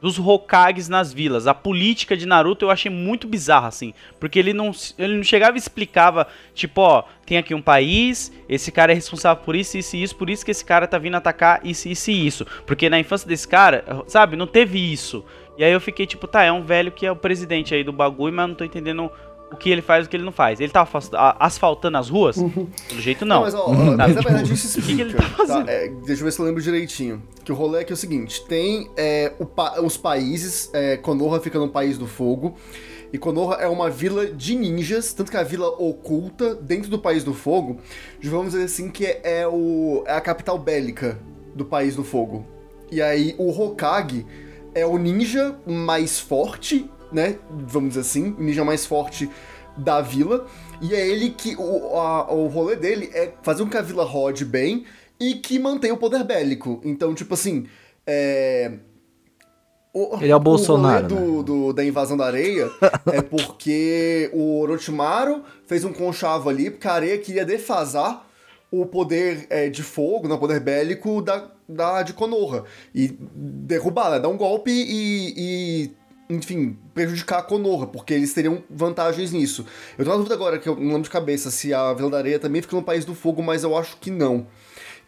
dos 0.01 0.19
Hokages 0.19 0.89
nas 0.89 1.13
vilas. 1.13 1.47
A 1.47 1.55
política 1.55 2.17
de 2.17 2.27
Naruto 2.27 2.65
eu 2.65 2.71
achei 2.71 2.91
muito 2.91 3.27
bizarra, 3.27 3.69
assim. 3.69 3.93
Porque 4.19 4.39
ele 4.39 4.53
não, 4.53 4.71
ele 4.99 5.17
não 5.17 5.23
chegava 5.23 5.57
e 5.57 5.61
explicava, 5.61 6.27
tipo, 6.55 6.81
ó, 6.81 7.05
tem 7.27 7.39
aqui 7.39 7.55
um 7.55 7.63
país, 7.63 8.33
esse 8.49 8.71
cara 8.71 8.93
é 8.93 8.95
responsável 8.95 9.43
por 9.45 9.57
isso, 9.57 9.77
isso 9.77 9.97
e 9.97 10.03
isso, 10.03 10.17
por 10.17 10.31
isso 10.31 10.45
que 10.45 10.51
esse 10.51 10.65
cara 10.65 10.87
tá 10.87 10.99
vindo 10.99 11.17
atacar 11.17 11.61
isso, 11.65 11.89
isso 11.89 12.11
e 12.11 12.27
isso. 12.27 12.47
Porque 12.67 12.89
na 12.89 12.99
infância 12.99 13.29
desse 13.29 13.47
cara, 13.47 13.85
sabe, 14.07 14.37
não 14.37 14.47
teve 14.47 14.79
isso. 14.79 15.25
E 15.59 15.65
aí 15.65 15.73
eu 15.73 15.81
fiquei, 15.81 16.07
tipo, 16.07 16.29
tá, 16.29 16.45
é 16.45 16.53
um 16.53 16.63
velho 16.63 16.93
que 16.93 17.05
é 17.05 17.11
o 17.11 17.17
presidente 17.17 17.75
aí 17.75 17.83
do 17.83 17.93
bagulho, 17.93 18.33
mas 18.33 18.49
não 18.49 18.55
tô 18.55 18.65
entendendo 18.65 19.11
o 19.53 19.57
que 19.57 19.71
ele 19.71 19.81
faz 19.83 20.05
e 20.05 20.07
o 20.07 20.11
que 20.11 20.17
ele 20.17 20.25
não 20.25 20.33
faz. 20.33 20.61
Ele 20.61 20.71
tá 20.71 20.87
asfaltando 21.41 21.97
as 21.99 22.09
ruas? 22.09 22.37
Pelo 22.37 23.01
jeito 23.01 23.25
não. 23.25 23.41
mas, 23.43 23.55
ó, 23.55 23.69
mas 23.69 23.97
na 23.97 24.09
Tipo, 24.09 24.23
verdade 24.23 24.53
isso 24.53 24.79
o 24.79 24.83
que 24.83 24.93
ele 24.93 25.03
explica. 25.05 25.23
tá 25.23 25.37
fazendo? 25.37 25.67
tá? 25.67 25.73
É, 25.73 25.89
deixa 25.89 26.21
eu 26.21 26.25
ver 26.27 26.33
se 26.33 26.39
eu 26.41 26.45
lembro 26.45 26.63
direitinho. 26.63 27.23
Que 27.45 27.53
o 27.53 27.55
rolê 27.55 27.81
é 27.81 27.85
que 27.85 27.93
é 27.93 27.95
o 27.95 27.97
seguinte: 27.97 28.45
tem 28.47 28.91
é, 28.97 29.33
o 29.39 29.47
pa- 29.47 29.81
os 29.81 29.97
países, 29.97 30.71
é, 30.73 30.97
Konoha 30.97 31.41
fica 31.41 31.59
no 31.59 31.69
País 31.69 31.97
do 31.99 32.07
Fogo. 32.07 32.55
E 33.11 33.17
Konoha 33.17 33.55
é 33.55 33.67
uma 33.67 33.89
vila 33.89 34.27
de 34.27 34.55
ninjas, 34.55 35.15
tanto 35.15 35.31
que 35.31 35.37
é 35.39 35.41
a 35.41 35.43
vila 35.45 35.67
oculta 35.69 36.55
dentro 36.55 36.91
do 36.91 36.99
País 36.99 37.25
do 37.25 37.33
Fogo, 37.33 37.79
vamos 38.23 38.53
dizer 38.53 38.65
assim, 38.65 38.91
que 38.91 39.07
é, 39.07 39.21
é 39.41 39.49
o, 39.49 40.05
é 40.07 40.13
a 40.13 40.21
capital 40.21 40.59
bélica 40.59 41.19
do 41.55 41.65
País 41.65 41.97
do 41.97 42.05
Fogo. 42.05 42.45
E 42.93 43.01
aí 43.01 43.35
o 43.39 43.51
Hokage 43.51 44.27
é 44.75 44.85
o 44.85 44.99
ninja 44.99 45.57
mais 45.67 46.21
forte, 46.21 46.91
né? 47.13 47.37
Vamos 47.51 47.91
dizer 47.91 48.01
assim, 48.01 48.35
o 48.39 48.43
ninja 48.43 48.65
mais 48.65 48.85
forte 48.87 49.29
da 49.77 50.01
vila. 50.01 50.47
E 50.81 50.95
é 50.95 51.07
ele 51.07 51.31
que. 51.31 51.55
O, 51.57 51.97
a- 51.99 52.33
o 52.33 52.47
rolê 52.49 52.77
dele 52.77 53.11
é 53.13 53.33
fazer 53.43 53.63
com 53.65 53.71
que 53.71 53.77
a 53.77 53.83
vila 53.83 54.05
rode 54.05 54.45
bem 54.45 54.85
e 55.21 55.35
que 55.35 55.59
mantenha 55.59 55.95
o 55.95 55.99
poder 55.99 56.25
bélico. 56.25 56.81
Então, 56.85 57.15
tipo 57.15 57.35
assim. 57.35 57.67
É. 58.07 58.73
Ele 60.21 60.31
é 60.31 60.37
o 60.37 60.39
Bolsonaro, 60.41 61.13
rolê 61.13 61.27
do, 61.27 61.43
do- 61.43 61.73
da 61.73 61.85
invasão 61.85 62.17
da 62.17 62.27
areia 62.27 62.71
é 63.13 63.21
porque 63.21 64.31
o 64.33 64.61
Orochimaru 64.61 65.43
fez 65.67 65.85
um 65.85 65.93
conchavo 65.93 66.49
ali, 66.49 66.71
porque 66.71 66.87
a 66.87 66.93
areia 66.93 67.19
queria 67.19 67.45
defasar 67.45 68.25
o 68.71 68.87
poder 68.87 69.47
é, 69.51 69.69
de 69.69 69.83
fogo, 69.83 70.29
né, 70.29 70.35
o 70.35 70.39
poder 70.39 70.61
bélico 70.61 71.21
da, 71.23 71.49
da, 71.69 72.03
de 72.03 72.13
Konoha. 72.13 72.65
E 72.95 73.09
derrubar, 73.35 74.11
né, 74.11 74.21
dar 74.21 74.29
um 74.29 74.37
golpe 74.37 74.71
e, 74.71 75.35
e, 75.37 75.91
enfim, 76.29 76.77
prejudicar 76.95 77.39
a 77.39 77.43
Konoha, 77.43 77.87
porque 77.87 78.13
eles 78.13 78.33
teriam 78.35 78.63
vantagens 78.69 79.33
nisso. 79.33 79.65
Eu 79.97 80.05
tô 80.05 80.11
na 80.11 80.17
dúvida 80.17 80.35
agora, 80.35 80.59
que 80.59 80.69
eu 80.69 80.77
não 80.77 80.89
lembro 80.89 81.03
de 81.03 81.11
cabeça, 81.11 81.51
se 81.51 81.73
a 81.73 81.93
Vila 81.95 82.11
da 82.11 82.19
Areia 82.19 82.39
também 82.39 82.61
fica 82.61 82.77
no 82.77 82.83
País 82.83 83.05
do 83.05 83.15
Fogo, 83.15 83.43
mas 83.43 83.65
eu 83.65 83.77
acho 83.77 83.97
que 83.99 84.11
não. 84.11 84.47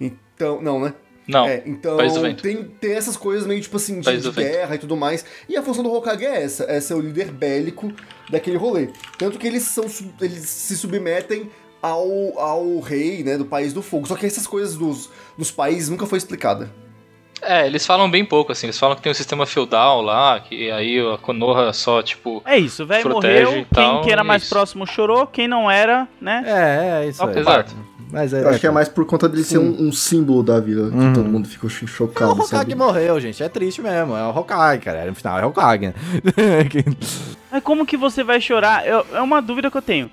Então, 0.00 0.62
não, 0.62 0.80
né? 0.80 0.94
Não, 1.28 1.46
É, 1.46 1.62
então 1.64 1.96
tem, 2.34 2.64
tem 2.64 2.92
essas 2.92 3.16
coisas 3.16 3.46
meio 3.46 3.60
tipo 3.60 3.76
assim, 3.76 4.00
de, 4.00 4.16
de 4.16 4.30
guerra 4.32 4.74
e 4.74 4.78
tudo 4.78 4.96
mais. 4.96 5.24
E 5.48 5.56
a 5.56 5.62
função 5.62 5.84
do 5.84 5.92
Hokage 5.92 6.24
é 6.24 6.42
essa, 6.42 6.64
é 6.64 6.80
ser 6.80 6.94
o 6.94 7.00
líder 7.00 7.30
bélico 7.30 7.92
daquele 8.28 8.56
rolê. 8.56 8.88
Tanto 9.16 9.38
que 9.38 9.46
eles 9.46 9.62
são 9.64 9.84
eles 10.20 10.48
se 10.48 10.76
submetem 10.76 11.48
ao, 11.80 12.38
ao 12.38 12.80
rei, 12.80 13.22
né, 13.22 13.38
do 13.38 13.44
País 13.44 13.72
do 13.72 13.82
Fogo. 13.82 14.08
Só 14.08 14.16
que 14.16 14.26
essas 14.26 14.46
coisas 14.46 14.74
dos, 14.74 15.08
dos 15.36 15.50
países 15.50 15.88
nunca 15.88 16.06
foi 16.06 16.18
explicada. 16.18 16.72
É, 17.42 17.66
eles 17.66 17.86
falam 17.86 18.10
bem 18.10 18.24
pouco, 18.24 18.52
assim. 18.52 18.66
Eles 18.66 18.78
falam 18.78 18.94
que 18.96 19.02
tem 19.02 19.10
um 19.10 19.14
sistema 19.14 19.46
feudal 19.46 20.02
lá, 20.02 20.38
que 20.40 20.70
aí 20.70 20.98
a 21.00 21.16
Konoha 21.18 21.72
só, 21.72 22.02
tipo. 22.02 22.42
É 22.44 22.56
isso, 22.58 22.82
o 22.82 22.86
velho 22.86 23.08
morreu, 23.10 23.58
e 23.58 23.64
tal, 23.66 23.94
quem, 23.96 24.02
quem 24.04 24.12
era 24.12 24.22
mais 24.24 24.42
isso. 24.42 24.54
próximo 24.54 24.86
chorou, 24.86 25.26
quem 25.26 25.48
não 25.48 25.70
era, 25.70 26.06
né? 26.20 26.42
É, 26.46 27.04
é 27.04 27.08
isso 27.08 27.24
aí. 27.24 27.38
Exato. 27.38 27.74
Mas 28.12 28.32
é, 28.34 28.42
Eu 28.42 28.48
acho 28.48 28.58
que 28.58 28.66
é 28.66 28.70
mais 28.72 28.88
por 28.88 29.06
conta 29.06 29.28
dele 29.28 29.44
ser 29.44 29.58
um, 29.58 29.86
um 29.86 29.92
símbolo 29.92 30.42
da 30.42 30.58
vila, 30.58 30.90
que 30.90 31.14
todo 31.14 31.28
mundo 31.28 31.46
ficou 31.46 31.70
cho- 31.70 31.84
É, 31.84 31.86
o 31.86 31.88
chocado, 31.88 32.42
Hokage 32.42 32.74
morreu, 32.74 33.20
gente. 33.20 33.40
É 33.40 33.48
triste 33.48 33.80
mesmo. 33.80 34.16
É 34.16 34.24
o 34.26 34.30
Hokage, 34.36 34.80
cara. 34.82 35.04
No 35.04 35.14
final 35.14 35.38
é 35.38 35.44
o 35.46 35.48
Hokage, 35.50 35.86
né? 35.86 35.94
Mas 37.50 37.62
como 37.62 37.86
que 37.86 37.96
você 37.96 38.22
vai 38.22 38.40
chorar? 38.40 38.86
Eu- 38.86 39.06
é 39.12 39.20
uma 39.20 39.40
dúvida 39.40 39.70
que 39.70 39.76
eu 39.76 39.82
tenho. 39.82 40.10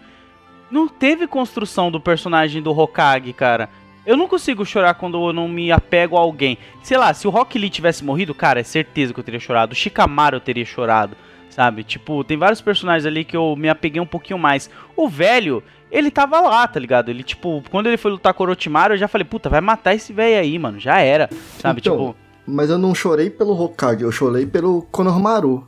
Não 0.70 0.88
teve 0.88 1.28
construção 1.28 1.90
do 1.90 1.99
personagem 1.99 2.62
do 2.62 2.78
Hokage, 2.78 3.34
cara. 3.34 3.70
Eu 4.08 4.16
não 4.16 4.26
consigo 4.26 4.66
chorar 4.66 4.94
quando 4.94 5.22
eu 5.28 5.34
não 5.34 5.50
me 5.50 5.70
apego 5.70 6.16
a 6.16 6.22
alguém. 6.22 6.58
Sei 6.82 6.98
lá, 6.98 7.14
se 7.14 7.28
o 7.28 7.30
Rock 7.30 7.60
Lee 7.60 7.70
tivesse 7.70 8.06
morrido, 8.06 8.34
cara, 8.34 8.62
é 8.62 8.64
certeza 8.64 9.14
que 9.14 9.20
eu 9.20 9.24
teria 9.24 9.38
chorado. 9.38 9.74
O 9.74 9.76
Shikamaru 9.76 10.38
eu 10.38 10.40
teria 10.40 10.64
chorado, 10.64 11.18
sabe? 11.50 11.84
Tipo, 11.84 12.24
tem 12.24 12.38
vários 12.38 12.62
personagens 12.62 13.06
ali 13.06 13.26
que 13.26 13.36
eu 13.36 13.54
me 13.58 13.68
apeguei 13.68 14.02
um 14.02 14.06
pouquinho 14.06 14.40
mais. 14.40 14.70
O 14.96 15.10
velho, 15.10 15.62
ele 15.92 16.10
tava 16.10 16.40
lá, 16.40 16.66
tá 16.66 16.80
ligado? 16.80 17.10
Ele, 17.10 17.22
tipo, 17.22 17.62
quando 17.70 17.88
ele 17.88 17.98
foi 17.98 18.12
lutar 18.12 18.34
com 18.34 18.44
o 18.44 18.48
Orochimaru, 18.48 18.94
eu 18.94 18.98
já 18.98 19.10
falei, 19.10 19.26
puta, 19.26 19.50
vai 19.50 19.60
matar 19.60 19.94
esse 19.94 20.14
velho 20.14 20.40
aí, 20.40 20.58
mano. 20.58 20.80
Já 20.80 21.00
era, 21.02 21.30
sabe? 21.60 21.82
Então, 21.82 21.98
tipo, 21.98 22.16
Mas 22.48 22.70
eu 22.70 22.78
não 22.78 22.96
chorei 22.96 23.30
pelo 23.30 23.62
Hokage, 23.62 24.04
eu 24.04 24.12
chorei 24.12 24.46
pelo 24.46 24.84
Konohamaru. 24.84 25.68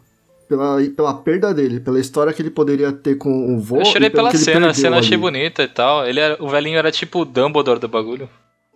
Pela, 0.50 0.78
pela 0.98 1.14
perda 1.14 1.54
dele, 1.54 1.80
pela 1.80 2.00
história 2.00 2.34
que 2.34 2.42
ele 2.42 2.50
poderia 2.50 2.92
ter 2.92 3.16
com 3.16 3.56
o 3.56 3.60
vô. 3.60 3.78
eu 3.78 3.86
chorei 3.86 4.08
e 4.08 4.10
pelo 4.10 4.28
pela 4.30 4.38
cena, 4.44 4.70
a 4.70 4.74
cena 4.74 4.98
achei 4.98 5.14
ali. 5.14 5.22
bonita 5.22 5.62
e 5.64 5.68
tal. 5.68 6.06
Ele 6.08 6.20
era, 6.20 6.44
o 6.44 6.50
velhinho 6.50 6.78
era 6.78 6.92
tipo 6.92 7.20
o 7.22 7.26
Dumbledore 7.26 7.80
do 7.80 7.88
bagulho. 7.88 8.28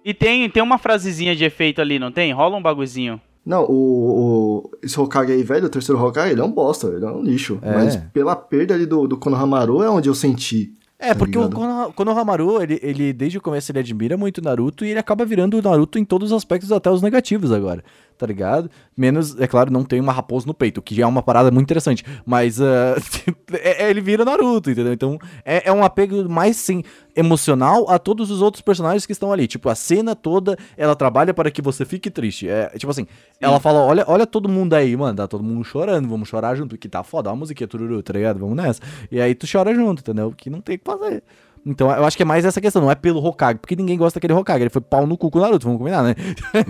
e 0.05 0.13
tem, 0.13 0.47
tem 0.49 0.61
uma 0.61 0.77
frasezinha 0.77 1.35
de 1.35 1.43
efeito 1.43 1.81
ali, 1.81 1.97
não 1.97 2.11
tem? 2.11 2.31
Rola 2.31 2.55
um 2.57 2.61
bagulhozinho. 2.61 3.19
Não, 3.45 3.63
o, 3.65 3.73
o- 3.73 4.71
esse 4.83 4.97
Hokage 4.99 5.31
aí, 5.33 5.43
velho, 5.43 5.65
o 5.65 5.69
terceiro 5.69 5.99
Hokage, 6.01 6.31
ele 6.31 6.41
é 6.41 6.43
um 6.43 6.51
bosta, 6.51 6.87
ele 6.87 7.03
é 7.03 7.09
um 7.09 7.21
lixo. 7.23 7.57
É. 7.61 7.73
Mas 7.73 7.95
pela 8.13 8.35
perda 8.35 8.73
ali 8.75 8.85
do, 8.85 9.07
do 9.07 9.17
Konohamaru 9.17 9.81
é 9.83 9.89
onde 9.89 10.07
eu 10.07 10.15
senti. 10.15 10.71
É, 10.99 11.13
porque 11.13 11.37
o 11.37 11.41
ligado? 11.41 11.55
Kono- 11.59 11.91
Konohamaru, 11.93 12.61
ele, 12.61 12.79
ele 12.81 13.11
desde 13.11 13.37
o 13.37 13.41
começo 13.41 13.69
ele 13.71 13.79
admira 13.79 14.15
muito 14.15 14.37
o 14.37 14.41
Naruto 14.41 14.85
e 14.85 14.89
ele 14.91 14.99
acaba 14.99 15.25
virando 15.25 15.57
o 15.57 15.61
Naruto 15.61 15.99
em 15.99 16.05
todos 16.05 16.31
os 16.31 16.37
aspectos, 16.37 16.71
até 16.71 16.89
os 16.89 17.01
negativos 17.01 17.51
agora. 17.51 17.83
Tá 18.17 18.25
ligado? 18.25 18.69
Menos, 18.95 19.39
é 19.39 19.47
claro, 19.47 19.71
não 19.71 19.83
tem 19.83 19.99
uma 19.99 20.11
raposa 20.13 20.45
no 20.45 20.53
peito, 20.53 20.81
que 20.81 20.95
já 20.95 21.03
é 21.03 21.05
uma 21.05 21.23
parada 21.23 21.51
muito 21.51 21.65
interessante. 21.65 22.03
Mas 22.25 22.59
é- 23.51 23.89
ele 23.89 24.01
vira 24.01 24.23
Naruto, 24.25 24.69
entendeu? 24.69 24.93
Então 24.93 25.19
é, 25.43 25.69
é 25.69 25.71
um 25.71 25.83
apego 25.83 26.27
mais, 26.29 26.57
sim, 26.57 26.83
emocional 27.15 27.89
a 27.89 27.99
todos 27.99 28.31
os 28.31 28.41
outros 28.41 28.61
personagens 28.61 29.05
que 29.05 29.11
estão 29.11 29.31
ali. 29.31 29.47
Tipo, 29.47 29.69
a 29.69 29.75
cena 29.75 30.15
toda, 30.15 30.57
ela 30.77 30.95
trabalha 30.95 31.33
para 31.33 31.51
que 31.51 31.61
você 31.61 31.85
fique 31.85 32.09
triste. 32.09 32.47
É, 32.47 32.69
tipo 32.77 32.91
assim, 32.91 33.07
ela 33.39 33.59
fala, 33.59 33.79
olha, 33.79 34.03
olha 34.07 34.25
todo 34.25 34.49
mundo 34.49 34.73
aí, 34.73 34.95
mano, 34.95 35.15
tá 35.15 35.27
todo 35.27 35.43
mundo 35.43 35.63
chorando, 35.63 36.07
vamos 36.07 36.27
chorar 36.29 36.55
junto, 36.55 36.77
que 36.77 36.89
tá 36.89 37.03
foda, 37.03 37.29
a 37.29 37.35
musiquinha 37.35 37.67
tururu, 37.67 38.01
tá 38.01 38.13
ligado? 38.13 38.39
Vamos 38.39 38.55
nessa. 38.55 38.81
E 39.11 39.19
aí 39.19 39.35
tu 39.35 39.47
chora 39.51 39.73
junto, 39.73 39.99
entendeu? 40.01 40.33
Que 40.35 40.49
não 40.49 40.61
tem 40.61 40.75
o 40.75 40.79
que 40.79 40.85
fazer. 40.85 41.23
Então 41.65 41.89
eu 41.89 42.03
acho 42.05 42.17
que 42.17 42.23
é 42.23 42.25
mais 42.25 42.43
essa 42.43 42.59
questão, 42.59 42.81
não 42.81 42.91
é 42.91 42.95
pelo 42.95 43.23
Hokage, 43.25 43.59
porque 43.59 43.75
ninguém 43.75 43.97
gosta 43.97 44.19
daquele 44.19 44.33
Hokage, 44.33 44.63
ele 44.63 44.69
foi 44.69 44.81
pau 44.81 45.07
no 45.07 45.17
cu 45.17 45.31
com 45.31 45.39
o 45.39 45.41
Naruto, 45.41 45.65
vamos 45.65 45.77
combinar, 45.79 46.03
né? 46.03 46.15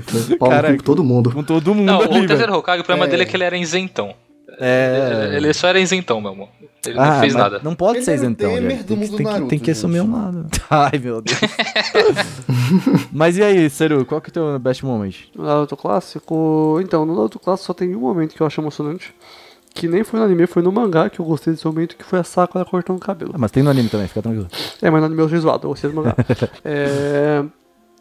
Foi 0.04 0.38
pau 0.38 0.50
no 0.50 0.56
cu 0.56 0.62
Caraca. 0.62 0.78
com 0.78 0.84
todo 0.84 1.04
mundo. 1.04 1.32
Com 1.32 1.44
todo 1.44 1.74
mundo 1.74 1.86
Não, 1.86 2.02
ali, 2.02 2.22
o 2.22 2.28
terceiro 2.28 2.54
Hokage, 2.56 2.82
o 2.82 2.86
problema 2.86 3.10
dele 3.10 3.24
é 3.24 3.26
que 3.26 3.36
ele 3.36 3.44
era 3.44 3.58
isentão. 3.58 4.14
É... 4.60 5.24
Ele, 5.30 5.38
ele 5.38 5.54
só 5.54 5.68
era 5.68 5.80
isentão, 5.80 6.22
meu 6.22 6.32
amor. 6.32 6.48
Ele 6.86 7.00
Ah, 7.00 7.14
não 7.14 7.20
fez 7.22 7.34
nada. 7.34 7.60
Não 7.64 7.74
pode 7.74 8.00
Ele 8.00 8.06
ser 8.06 8.12
o 8.12 8.16
isentão, 8.16 8.52
Tem, 8.52 8.78
tem, 8.84 8.98
que, 9.10 9.24
Naruto, 9.24 9.48
tem 9.48 9.60
que 9.60 9.72
assumir 9.72 10.02
um 10.02 10.12
lado. 10.12 10.46
Ai, 10.70 11.00
meu 11.02 11.22
Deus. 11.22 11.40
Mas 13.12 13.38
e 13.38 13.44
aí, 13.44 13.70
Seru, 13.70 14.06
qual 14.06 14.22
que 14.22 14.30
é 14.30 14.32
o 14.32 14.34
teu 14.34 14.60
best 14.60 14.86
moment? 14.86 15.14
No 15.36 15.44
Naruto 15.44 15.76
clássico. 15.78 16.80
Então, 16.84 17.06
no 17.06 17.16
Naruto 17.16 17.40
clássico 17.40 17.68
só 17.68 17.74
tem 17.74 17.96
um 17.96 18.00
momento 18.02 18.36
que 18.36 18.42
eu 18.42 18.48
acho 18.48 18.60
emocionante. 18.62 19.14
Que 19.74 19.88
nem 19.88 20.04
foi 20.04 20.20
no 20.20 20.26
anime, 20.26 20.46
foi 20.46 20.62
no 20.62 20.72
mangá 20.72 21.10
que 21.10 21.20
eu 21.20 21.26
gostei 21.26 21.52
desse 21.54 21.66
momento, 21.66 21.96
que 21.98 22.04
foi 22.04 22.20
a 22.20 22.24
Sakura 22.24 22.64
cortando 22.64 22.98
o 22.98 23.00
cabelo. 23.00 23.32
Ah, 23.34 23.38
mas 23.40 23.50
tem 23.52 23.64
no 23.64 23.70
anime 23.72 23.90
também, 23.90 24.08
fica 24.08 24.22
tranquilo. 24.22 24.48
É, 24.82 24.90
mas 24.90 25.00
no 25.02 25.08
anime 25.08 25.22
eu 25.22 25.26
achei 25.26 25.40
zoado, 25.40 25.66
eu 25.66 25.70
gostei 25.72 25.90
do 25.90 25.96
mangá. 25.96 26.16
é, 26.64 27.44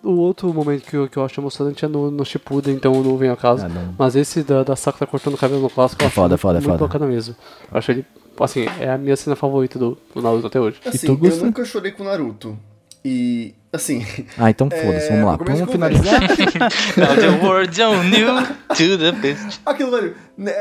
o 0.02 0.16
outro 0.16 0.52
momento 0.52 0.82
que 0.84 0.96
eu, 0.96 1.08
que 1.08 1.16
eu 1.16 1.24
acho 1.24 1.40
emocionante 1.40 1.84
é 1.84 1.88
no, 1.88 2.10
no 2.10 2.24
Shippuden, 2.24 2.74
então 2.74 2.92
não 3.02 3.16
vem 3.16 3.30
ao 3.30 3.36
caso. 3.36 3.64
Ah. 3.64 3.88
Mas 3.98 4.14
esse 4.16 4.42
da, 4.42 4.62
da 4.62 4.76
Sakura 4.76 5.06
cortando 5.06 5.34
o 5.34 5.38
cabelo 5.38 5.62
no 5.62 5.70
clássico 5.70 6.02
eu 6.02 6.04
É 6.04 6.08
acho 6.08 6.14
foda, 6.14 6.36
foda, 6.36 6.60
muito 6.60 6.70
foda. 6.72 6.86
bacana 6.86 7.06
mesmo. 7.06 7.34
Eu 7.70 7.78
acho 7.78 7.90
ele, 7.90 8.04
assim, 8.38 8.66
é 8.78 8.90
a 8.90 8.98
minha 8.98 9.16
cena 9.16 9.34
favorita 9.34 9.78
do, 9.78 9.96
do 10.14 10.20
Naruto 10.20 10.48
até 10.48 10.60
hoje. 10.60 10.78
Assim, 10.84 11.06
tu, 11.16 11.26
eu 11.26 11.36
nunca 11.38 11.64
chorei 11.64 11.92
com 11.92 12.04
Naruto. 12.04 12.58
E, 13.04 13.54
assim, 13.72 14.04
Ah, 14.38 14.50
então 14.50 14.68
foda-se, 14.70 15.08
vamos 15.08 15.24
lá. 15.24 15.36
Vamos 15.36 15.70
finalizar. 15.72 16.20
Now 16.20 17.16
the 17.16 17.44
world 17.46 17.82
on 17.82 18.04
you 18.04 18.46
to 18.68 18.98
the 18.98 19.12
best. 19.12 19.60
Aquilo, 19.64 19.90
velho, 19.90 20.14
né, 20.36 20.52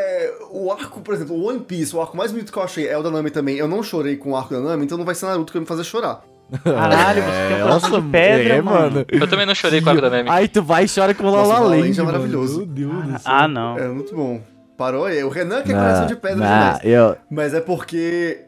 o 0.51 0.71
arco, 0.71 1.01
por 1.01 1.13
exemplo, 1.13 1.35
o 1.35 1.47
One 1.47 1.59
Piece, 1.59 1.95
o 1.95 2.01
arco 2.01 2.15
mais 2.15 2.31
bonito 2.31 2.51
que 2.51 2.57
eu 2.57 2.63
achei 2.63 2.87
é 2.87 2.97
o 2.97 3.03
da 3.03 3.11
Nami 3.11 3.29
também. 3.31 3.57
Eu 3.57 3.67
não 3.67 3.83
chorei 3.83 4.15
com 4.15 4.31
o 4.31 4.35
arco 4.37 4.53
da 4.53 4.59
Nami, 4.59 4.85
então 4.85 4.97
não 4.97 5.05
vai 5.05 5.15
ser 5.15 5.25
Naruto 5.25 5.51
que 5.51 5.57
vai 5.57 5.61
me 5.61 5.67
fazer 5.67 5.83
chorar. 5.83 6.21
Caralho, 6.63 7.23
você 7.23 7.47
tem 7.47 7.57
um 7.57 7.61
coração 7.67 8.01
de 8.01 8.07
pedra, 8.09 8.53
é, 8.55 8.61
mano. 8.61 9.05
Eu 9.07 9.27
também 9.27 9.45
não 9.45 9.55
chorei 9.55 9.81
com 9.81 9.89
a 9.89 9.93
Akudame. 9.93 10.29
Aí 10.29 10.47
tu 10.49 10.61
vai 10.61 10.83
e 10.83 10.87
chora 10.89 11.13
com 11.13 11.23
o 11.23 11.31
Lala 11.31 11.45
o 11.45 11.47
La 11.47 11.59
La 11.59 11.75
Land, 11.77 11.99
é 11.99 12.03
maravilhoso. 12.03 12.57
Meu 12.57 12.65
Deus 12.67 12.93
do 13.05 13.11
céu. 13.11 13.19
Ah, 13.25 13.47
não. 13.47 13.77
É 13.77 13.87
muito 13.87 14.13
bom. 14.13 14.41
Parou 14.77 15.05
aí. 15.05 15.23
O 15.23 15.29
Renan 15.29 15.61
que 15.61 15.71
é 15.71 15.75
coração 15.75 16.07
de 16.07 16.15
pedra 16.15 16.35
demais. 16.35 16.79
eu, 16.83 17.15
Mas 17.29 17.53
é 17.53 17.61
porque 17.61 18.39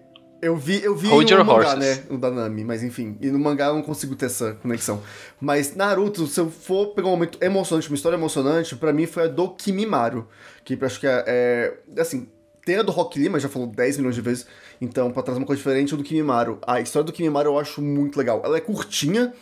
eu 0.43 0.55
vi, 0.57 0.83
eu 0.83 0.95
vi 0.95 1.07
Hold 1.07 1.29
no 1.31 1.37
your 1.37 1.45
mangá, 1.45 1.73
horses. 1.73 1.97
né? 1.97 2.03
O 2.09 2.17
da 2.17 2.29
Nami, 2.29 2.63
mas 2.63 2.83
enfim. 2.83 3.17
E 3.21 3.31
no 3.31 3.39
mangá 3.39 3.67
eu 3.67 3.75
não 3.75 3.81
consigo 3.81 4.15
ter 4.15 4.25
essa 4.25 4.53
conexão. 4.61 5.01
Mas 5.39 5.75
Naruto, 5.75 6.27
se 6.27 6.39
eu 6.39 6.49
for 6.49 6.87
pegar 6.87 7.07
um 7.07 7.11
momento 7.11 7.37
emocionante, 7.41 7.89
uma 7.89 7.95
história 7.95 8.15
emocionante, 8.15 8.75
pra 8.75 8.91
mim 8.91 9.05
foi 9.05 9.23
a 9.23 9.27
do 9.27 9.49
Kimimaru. 9.49 10.27
Que 10.63 10.73
eu 10.79 10.85
acho 10.85 10.99
que 10.99 11.07
é, 11.07 11.23
é. 11.25 12.01
Assim, 12.01 12.27
tem 12.65 12.77
a 12.77 12.81
do 12.81 12.91
Rock 12.91 13.19
Lee, 13.19 13.29
mas 13.29 13.41
já 13.41 13.49
falou 13.49 13.67
10 13.67 13.97
milhões 13.97 14.15
de 14.15 14.21
vezes. 14.21 14.45
Então, 14.81 15.11
pra 15.11 15.23
trazer 15.23 15.39
uma 15.39 15.47
coisa 15.47 15.59
diferente, 15.59 15.93
o 15.93 15.97
do 15.97 16.03
Kimimaru. 16.03 16.59
A 16.65 16.79
história 16.81 17.05
do 17.05 17.13
Kimimaru 17.13 17.51
eu 17.51 17.59
acho 17.59 17.81
muito 17.81 18.17
legal. 18.17 18.41
Ela 18.43 18.57
é 18.57 18.61
curtinha. 18.61 19.33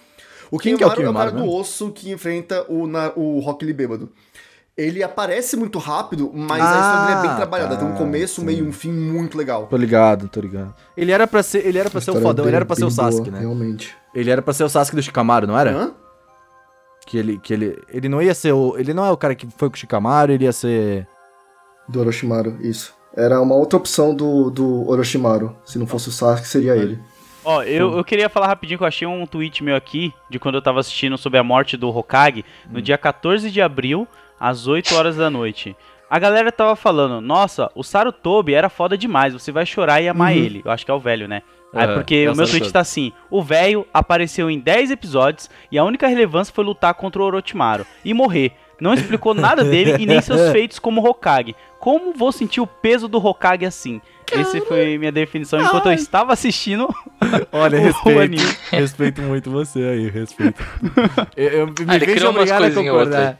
O 0.49 0.59
Quem 0.59 0.75
que 0.75 0.83
é 0.83 0.87
o 0.87 0.91
Kimimaru 0.91 1.07
é 1.07 1.11
o, 1.11 1.13
cara 1.13 1.31
Kimimaru 1.31 1.51
do 1.51 1.57
osso 1.57 1.91
que 1.91 2.11
enfrenta 2.11 2.65
o, 2.69 2.85
na, 2.85 3.11
o 3.15 3.39
Rock 3.39 3.63
Lee 3.63 3.73
bêbado. 3.73 4.11
Ele 4.81 5.03
aparece 5.03 5.55
muito 5.55 5.77
rápido, 5.77 6.31
mas 6.33 6.61
Ah, 6.61 6.65
a 6.65 6.79
história 6.81 7.05
dele 7.05 7.19
é 7.19 7.27
bem 7.27 7.35
trabalhada. 7.37 7.77
Tem 7.77 7.87
um 7.87 7.91
tá, 7.91 7.97
começo, 7.97 8.41
sim. 8.41 8.45
meio 8.45 8.65
e 8.65 8.67
um 8.67 8.71
fim 8.71 8.91
muito 8.91 9.37
legal. 9.37 9.67
tô 9.67 9.77
ligado, 9.77 10.27
tô 10.27 10.39
ligado. 10.39 10.73
Ele 10.97 11.11
era 11.11 11.27
pra 11.27 11.43
ser, 11.43 11.65
ele 11.65 11.77
era 11.77 11.89
pra 11.89 12.01
ser 12.01 12.11
o 12.11 12.21
fodão, 12.21 12.47
ele 12.47 12.55
era 12.55 12.65
pra 12.65 12.75
ser 12.75 12.85
o 12.85 12.87
bem 12.87 12.95
boa, 12.95 13.11
Sasuke, 13.11 13.31
né? 13.31 13.39
Realmente. 13.39 13.95
Ele 14.13 14.29
era 14.29 14.41
pra 14.41 14.53
ser 14.53 14.63
o 14.63 14.69
Sasuke 14.69 14.95
do 14.95 15.03
Shikamaru, 15.03 15.45
não 15.45 15.57
era? 15.57 15.71
Hã? 15.71 15.91
Que 17.05 17.17
ele, 17.17 17.37
que 17.39 17.53
ele, 17.53 17.81
ele 17.89 18.09
não 18.09 18.21
ia 18.21 18.33
ser 18.33 18.53
o, 18.53 18.75
ele 18.77 18.93
não 18.93 19.05
é 19.05 19.11
o 19.11 19.17
cara 19.17 19.35
que 19.35 19.47
foi 19.57 19.69
com 19.69 19.75
o 19.75 19.79
Shikamaru, 19.79 20.31
ele 20.31 20.45
ia 20.45 20.51
ser... 20.51 21.07
Do 21.87 21.99
Orochimaru, 21.99 22.57
isso. 22.61 22.93
Era 23.15 23.41
uma 23.41 23.55
outra 23.55 23.77
opção 23.77 24.15
do, 24.15 24.49
do 24.49 24.89
Orochimaru. 24.89 25.55
Se 25.65 25.77
não 25.77 25.85
fosse 25.85 26.09
o 26.09 26.11
Sasuke, 26.11 26.47
seria 26.47 26.75
ele. 26.75 26.99
Ó, 27.43 27.63
eu, 27.63 27.97
eu 27.97 28.03
queria 28.03 28.29
falar 28.29 28.47
rapidinho 28.47 28.77
que 28.77 28.83
eu 28.83 28.87
achei 28.87 29.07
um 29.07 29.25
tweet 29.25 29.63
meu 29.63 29.75
aqui 29.75 30.13
de 30.29 30.37
quando 30.37 30.55
eu 30.55 30.61
tava 30.61 30.79
assistindo 30.79 31.17
sobre 31.17 31.39
a 31.39 31.43
morte 31.43 31.75
do 31.75 31.89
Hokage 31.89 32.45
no 32.69 32.81
dia 32.81 32.97
14 32.97 33.49
de 33.49 33.59
abril, 33.59 34.07
às 34.41 34.65
8 34.65 34.95
horas 34.95 35.15
da 35.15 35.29
noite. 35.29 35.75
A 36.09 36.17
galera 36.17 36.51
tava 36.51 36.75
falando, 36.75 37.21
nossa, 37.21 37.71
o 37.75 37.83
Sarutobi 37.83 38.55
era 38.55 38.69
foda 38.69 38.97
demais, 38.97 39.33
você 39.33 39.51
vai 39.51 39.65
chorar 39.65 40.01
e 40.01 40.09
amar 40.09 40.35
ele. 40.35 40.61
Eu 40.65 40.71
acho 40.71 40.83
que 40.83 40.91
é 40.91 40.93
o 40.93 40.99
velho, 40.99 41.27
né? 41.27 41.43
Aí 41.73 41.85
Aham, 41.85 41.93
porque 41.93 42.15
é 42.15 42.29
o 42.29 42.33
o 42.33 42.35
meu 42.35 42.49
tweet 42.49 42.73
tá 42.73 42.81
assim: 42.81 43.13
o 43.29 43.41
velho 43.41 43.87
apareceu 43.93 44.49
em 44.49 44.59
10 44.59 44.91
episódios 44.91 45.49
e 45.71 45.77
a 45.77 45.83
única 45.85 46.07
relevância 46.07 46.53
foi 46.53 46.65
lutar 46.65 46.93
contra 46.95 47.21
o 47.21 47.25
Orochimaru 47.25 47.85
e 48.03 48.13
morrer. 48.13 48.51
Não 48.81 48.95
explicou 48.95 49.35
nada 49.35 49.63
dele 49.63 49.95
e 49.99 50.05
nem 50.07 50.19
seus 50.21 50.49
feitos 50.51 50.79
como 50.79 51.07
Hokage. 51.07 51.55
Como 51.81 52.13
vou 52.13 52.31
sentir 52.31 52.61
o 52.61 52.67
peso 52.67 53.07
do 53.07 53.17
Hokage 53.17 53.65
assim? 53.65 53.99
Essa 54.31 54.61
foi 54.61 54.97
minha 54.97 55.11
definição 55.11 55.59
enquanto 55.59 55.87
eu 55.87 55.93
estava 55.93 56.31
assistindo 56.31 56.87
Olha, 57.51 57.77
o 57.81 57.81
respeito, 57.81 58.19
anime. 58.21 58.57
respeito 58.71 59.21
muito 59.21 59.51
você 59.51 59.79
aí, 59.83 60.09
respeito. 60.09 60.63
Eu, 61.35 61.49
eu 61.49 61.67
me 61.67 61.73
Ah, 61.87 61.95
ele 61.97 62.05
vejo 62.05 62.17
criou 62.17 62.31
umas 62.31 62.49
obrigado 62.49 62.63
a 62.63 62.71
coisinhas 62.71 62.87
concordar. 62.87 63.39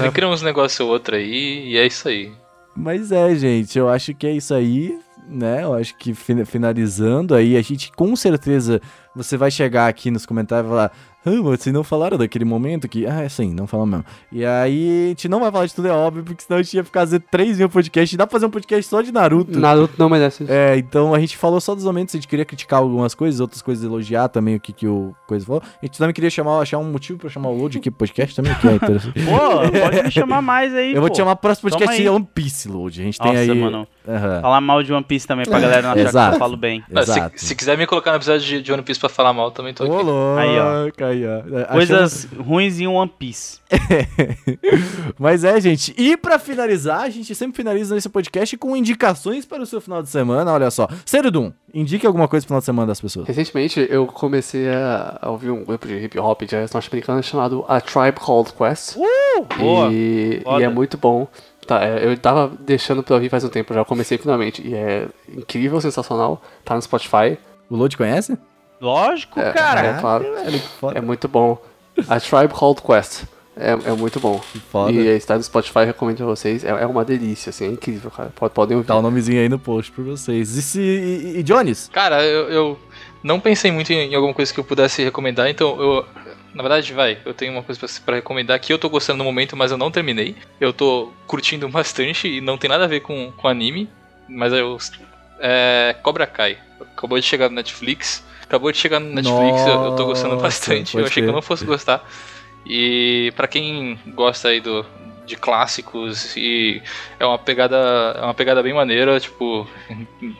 Ele 0.00 0.10
cria 0.12 0.28
uns 0.28 0.42
negócios 0.42 0.80
ou 0.80 0.88
outro 0.88 1.14
aí 1.14 1.68
e 1.68 1.76
é 1.76 1.86
isso 1.86 2.08
aí. 2.08 2.32
Mas 2.74 3.12
é, 3.12 3.34
gente, 3.34 3.78
eu 3.78 3.88
acho 3.88 4.14
que 4.14 4.26
é 4.26 4.32
isso 4.32 4.54
aí, 4.54 4.98
né? 5.28 5.62
Eu 5.62 5.74
acho 5.74 5.94
que 5.96 6.14
fin- 6.14 6.44
finalizando 6.44 7.34
aí, 7.34 7.56
a 7.56 7.62
gente 7.62 7.92
com 7.92 8.14
certeza 8.16 8.80
você 9.14 9.36
vai 9.36 9.50
chegar 9.50 9.88
aqui 9.88 10.10
nos 10.10 10.24
comentários 10.26 10.66
e 10.66 10.70
falar. 10.70 10.92
Ah, 11.22 11.30
mas 11.32 11.60
vocês 11.60 11.74
não 11.74 11.84
falaram 11.84 12.16
daquele 12.16 12.46
momento 12.46 12.88
que. 12.88 13.06
Ah, 13.06 13.20
é 13.20 13.28
sim, 13.28 13.52
não 13.52 13.66
falamos 13.66 13.90
mesmo. 13.98 14.04
E 14.32 14.42
aí, 14.42 15.04
a 15.04 15.08
gente 15.08 15.28
não 15.28 15.40
vai 15.40 15.50
falar 15.52 15.66
de 15.66 15.74
tudo, 15.74 15.88
é 15.88 15.92
óbvio, 15.92 16.24
porque 16.24 16.42
senão 16.42 16.58
a 16.58 16.62
gente 16.62 16.74
ia 16.74 16.82
ficar 16.82 17.00
fazendo 17.00 17.22
3 17.30 17.58
mil 17.58 17.68
podcasts. 17.68 18.16
Dá 18.16 18.26
pra 18.26 18.32
fazer 18.32 18.46
um 18.46 18.50
podcast 18.50 18.88
só 18.88 19.02
de 19.02 19.12
Naruto. 19.12 19.58
Naruto 19.58 19.94
não 19.98 20.08
merece 20.08 20.44
isso. 20.44 20.52
É, 20.52 20.78
então 20.78 21.12
a 21.14 21.20
gente 21.20 21.36
falou 21.36 21.60
só 21.60 21.74
dos 21.74 21.84
momentos, 21.84 22.14
a 22.14 22.18
gente 22.18 22.26
queria 22.26 22.46
criticar 22.46 22.78
algumas 22.78 23.14
coisas, 23.14 23.38
outras 23.38 23.60
coisas 23.60 23.84
elogiar 23.84 24.28
também 24.28 24.56
o 24.56 24.60
que, 24.60 24.72
que 24.72 24.86
o 24.86 25.14
coisa 25.26 25.44
falou. 25.44 25.62
A 25.82 25.84
gente 25.84 25.98
também 25.98 26.14
queria 26.14 26.30
chamar, 26.30 26.58
achar 26.58 26.78
um 26.78 26.90
motivo 26.90 27.18
pra 27.18 27.28
chamar 27.28 27.50
o 27.50 27.54
Load 27.54 27.76
aqui 27.76 27.90
pro 27.90 27.98
podcast 27.98 28.34
também, 28.34 28.54
que 28.54 28.66
é 28.66 28.72
interessante. 28.72 29.20
Pô, 29.22 29.78
pode 29.78 30.02
me 30.02 30.10
chamar 30.10 30.40
mais 30.40 30.74
aí, 30.74 30.94
Eu 30.96 31.02
vou 31.02 31.10
pô. 31.10 31.14
te 31.14 31.18
chamar 31.18 31.36
pro 31.36 31.42
próximo 31.42 31.68
podcast 31.68 32.00
de. 32.00 32.08
One 32.08 32.28
Piece, 32.34 32.66
Load. 32.66 32.98
A 32.98 33.04
gente 33.04 33.18
tem 33.18 33.32
Nossa, 33.32 33.52
aí. 33.52 33.54
mano. 33.60 33.86
Aham. 34.08 34.40
Falar 34.40 34.60
mal 34.62 34.82
de 34.82 34.90
One 34.90 35.04
Piece 35.04 35.26
também 35.26 35.44
pra 35.44 35.60
galera 35.60 35.82
não 35.82 35.90
achar 35.90 36.02
que 36.02 36.08
Exato. 36.08 36.34
eu 36.36 36.38
falo 36.38 36.56
bem. 36.56 36.82
Ah, 36.94 37.04
se, 37.04 37.46
se 37.46 37.54
quiser 37.54 37.76
me 37.76 37.86
colocar 37.86 38.12
no 38.12 38.16
episódio 38.16 38.40
de, 38.46 38.62
de 38.62 38.72
One 38.72 38.82
Piece 38.82 38.98
pra 39.00 39.08
falar 39.08 39.32
mal, 39.32 39.50
também 39.50 39.74
tô 39.74 39.84
aqui. 39.84 39.92
Ô, 39.92 40.02
louco, 40.02 40.38
Aí, 40.38 40.50
aí, 40.50 41.26
ó. 41.26 41.42
ó. 41.62 41.72
Coisas 41.72 42.28
ruins 42.38 42.78
em 42.78 42.86
One 42.86 43.10
Piece. 43.18 43.58
Mas 45.18 45.44
é, 45.44 45.60
gente. 45.60 45.94
E 45.96 46.16
pra 46.16 46.38
finalizar, 46.38 47.02
a 47.02 47.10
gente 47.10 47.34
sempre 47.34 47.56
finaliza 47.56 47.94
nesse 47.94 48.08
podcast 48.08 48.56
com 48.56 48.76
indicações 48.76 49.44
para 49.44 49.62
o 49.62 49.66
seu 49.66 49.80
final 49.80 50.02
de 50.02 50.08
semana. 50.08 50.52
Olha 50.52 50.70
só. 50.70 50.88
Serudum, 51.04 51.52
indique 51.72 52.06
alguma 52.06 52.28
coisa 52.28 52.44
pro 52.44 52.48
final 52.50 52.60
de 52.60 52.66
semana 52.66 52.86
das 52.88 53.00
pessoas. 53.00 53.26
Recentemente 53.26 53.86
eu 53.90 54.06
comecei 54.06 54.68
a 54.68 55.18
ouvir 55.28 55.50
um 55.50 55.64
grupo 55.64 55.86
de 55.86 55.94
hip 55.94 56.18
hop 56.18 56.42
de 56.42 56.56
norte-americano 56.56 57.22
chamado 57.22 57.64
A 57.68 57.80
Tribe 57.80 58.18
Called 58.20 58.52
Quest. 58.52 58.96
Boa. 59.58 59.90
E, 59.92 60.42
e 60.58 60.62
é 60.62 60.68
muito 60.68 60.96
bom. 60.98 61.26
Tá, 61.66 61.84
é, 61.84 62.04
eu 62.04 62.16
tava 62.18 62.52
deixando 62.58 63.02
pra 63.02 63.14
ouvir 63.14 63.28
faz 63.28 63.44
um 63.44 63.48
tempo, 63.48 63.72
já 63.72 63.84
comecei 63.84 64.18
finalmente. 64.18 64.66
E 64.66 64.74
é 64.74 65.06
incrível, 65.28 65.80
sensacional. 65.80 66.42
Tá 66.64 66.74
no 66.74 66.82
Spotify. 66.82 67.38
O 67.68 67.76
Load 67.76 67.96
conhece? 67.96 68.36
Lógico, 68.80 69.38
É, 69.40 69.52
cara. 69.52 69.80
é 69.86 70.00
claro. 70.00 70.24
É 70.94 71.00
muito 71.00 71.28
bom. 71.28 71.58
A 72.08 72.18
Tribe 72.18 72.54
Called 72.54 72.80
Quest. 72.82 73.24
É, 73.56 73.72
é 73.72 73.92
muito 73.92 74.18
bom. 74.20 74.40
Que 74.52 74.58
foda. 74.58 74.90
E 74.92 75.06
está 75.08 75.36
no 75.36 75.42
Spotify, 75.42 75.80
recomendo 75.84 76.16
pra 76.18 76.26
vocês. 76.26 76.64
É, 76.64 76.68
é 76.70 76.86
uma 76.86 77.04
delícia, 77.04 77.50
assim, 77.50 77.66
é 77.66 77.68
incrível, 77.68 78.10
cara. 78.10 78.30
Pod- 78.34 78.52
Podem 78.54 78.76
ouvir. 78.76 78.86
Tá 78.86 78.96
o 78.96 79.02
nomezinho 79.02 79.38
aí 79.40 79.48
no 79.50 79.58
post 79.58 79.92
pra 79.92 80.02
vocês. 80.04 80.56
E, 80.56 80.62
se, 80.62 80.80
e, 80.80 81.38
e 81.38 81.42
Jones? 81.42 81.90
Cara, 81.92 82.24
eu, 82.24 82.48
eu 82.48 82.80
não 83.22 83.38
pensei 83.38 83.70
muito 83.70 83.92
em, 83.92 84.12
em 84.12 84.14
alguma 84.14 84.32
coisa 84.32 84.52
que 84.54 84.58
eu 84.58 84.64
pudesse 84.64 85.02
recomendar, 85.04 85.48
então 85.50 85.78
eu. 85.80 86.06
Na 86.54 86.62
verdade, 86.62 86.92
vai, 86.94 87.18
eu 87.24 87.32
tenho 87.34 87.52
uma 87.52 87.62
coisa 87.62 87.78
pra, 87.78 87.88
pra 88.06 88.14
recomendar 88.16 88.58
que 88.58 88.72
eu 88.72 88.78
tô 88.78 88.88
gostando 88.88 89.18
no 89.18 89.24
momento, 89.24 89.56
mas 89.56 89.70
eu 89.70 89.76
não 89.76 89.90
terminei. 89.90 90.34
Eu 90.60 90.72
tô 90.72 91.12
curtindo 91.26 91.68
bastante 91.70 92.28
e 92.28 92.40
não 92.40 92.56
tem 92.56 92.70
nada 92.70 92.84
a 92.84 92.88
ver 92.88 93.00
com, 93.00 93.30
com 93.36 93.46
anime, 93.46 93.88
mas 94.28 94.52
eu. 94.54 94.78
É. 95.40 95.96
Cobra 96.02 96.26
Kai. 96.26 96.58
Acabou 96.80 97.18
de 97.18 97.24
chegar 97.24 97.48
no 97.48 97.54
Netflix. 97.54 98.24
Acabou 98.42 98.72
de 98.72 98.78
chegar 98.78 98.98
no 98.98 99.10
Netflix, 99.10 99.60
eu, 99.66 99.84
eu 99.84 99.96
tô 99.96 100.06
gostando 100.06 100.34
Nossa, 100.34 100.42
bastante. 100.42 100.96
Eu 100.96 101.04
achei 101.04 101.14
que 101.14 101.20
crer. 101.20 101.28
eu 101.28 101.32
não 101.32 101.42
fosse 101.42 101.64
gostar. 101.64 102.04
E 102.66 103.32
pra 103.36 103.46
quem 103.46 103.98
gosta 104.08 104.48
aí 104.48 104.60
do, 104.60 104.84
de 105.24 105.36
clássicos 105.36 106.36
e 106.36 106.82
é 107.18 107.24
uma 107.24 107.38
pegada 107.38 107.76
é 108.16 108.22
uma 108.22 108.34
pegada 108.34 108.62
bem 108.62 108.74
maneira, 108.74 109.20
tipo 109.20 109.68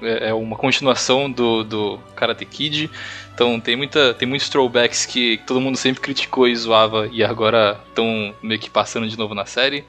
é 0.02 0.30
é 0.30 0.34
uma 0.34 0.56
continuação 0.56 1.30
do, 1.30 1.62
do 1.62 1.98
Karate 2.16 2.44
Kid. 2.44 2.90
Então 3.32 3.60
tem 3.60 3.76
muita 3.76 4.12
tem 4.12 4.28
muitos 4.28 4.48
throwbacks 4.48 5.06
que 5.06 5.40
todo 5.46 5.60
mundo 5.60 5.76
sempre 5.76 6.02
criticou 6.02 6.48
e 6.48 6.56
zoava 6.56 7.08
e 7.12 7.22
agora 7.22 7.80
estão 7.88 8.34
meio 8.42 8.60
que 8.60 8.68
passando 8.68 9.08
de 9.08 9.16
novo 9.16 9.34
na 9.34 9.46
série. 9.46 9.84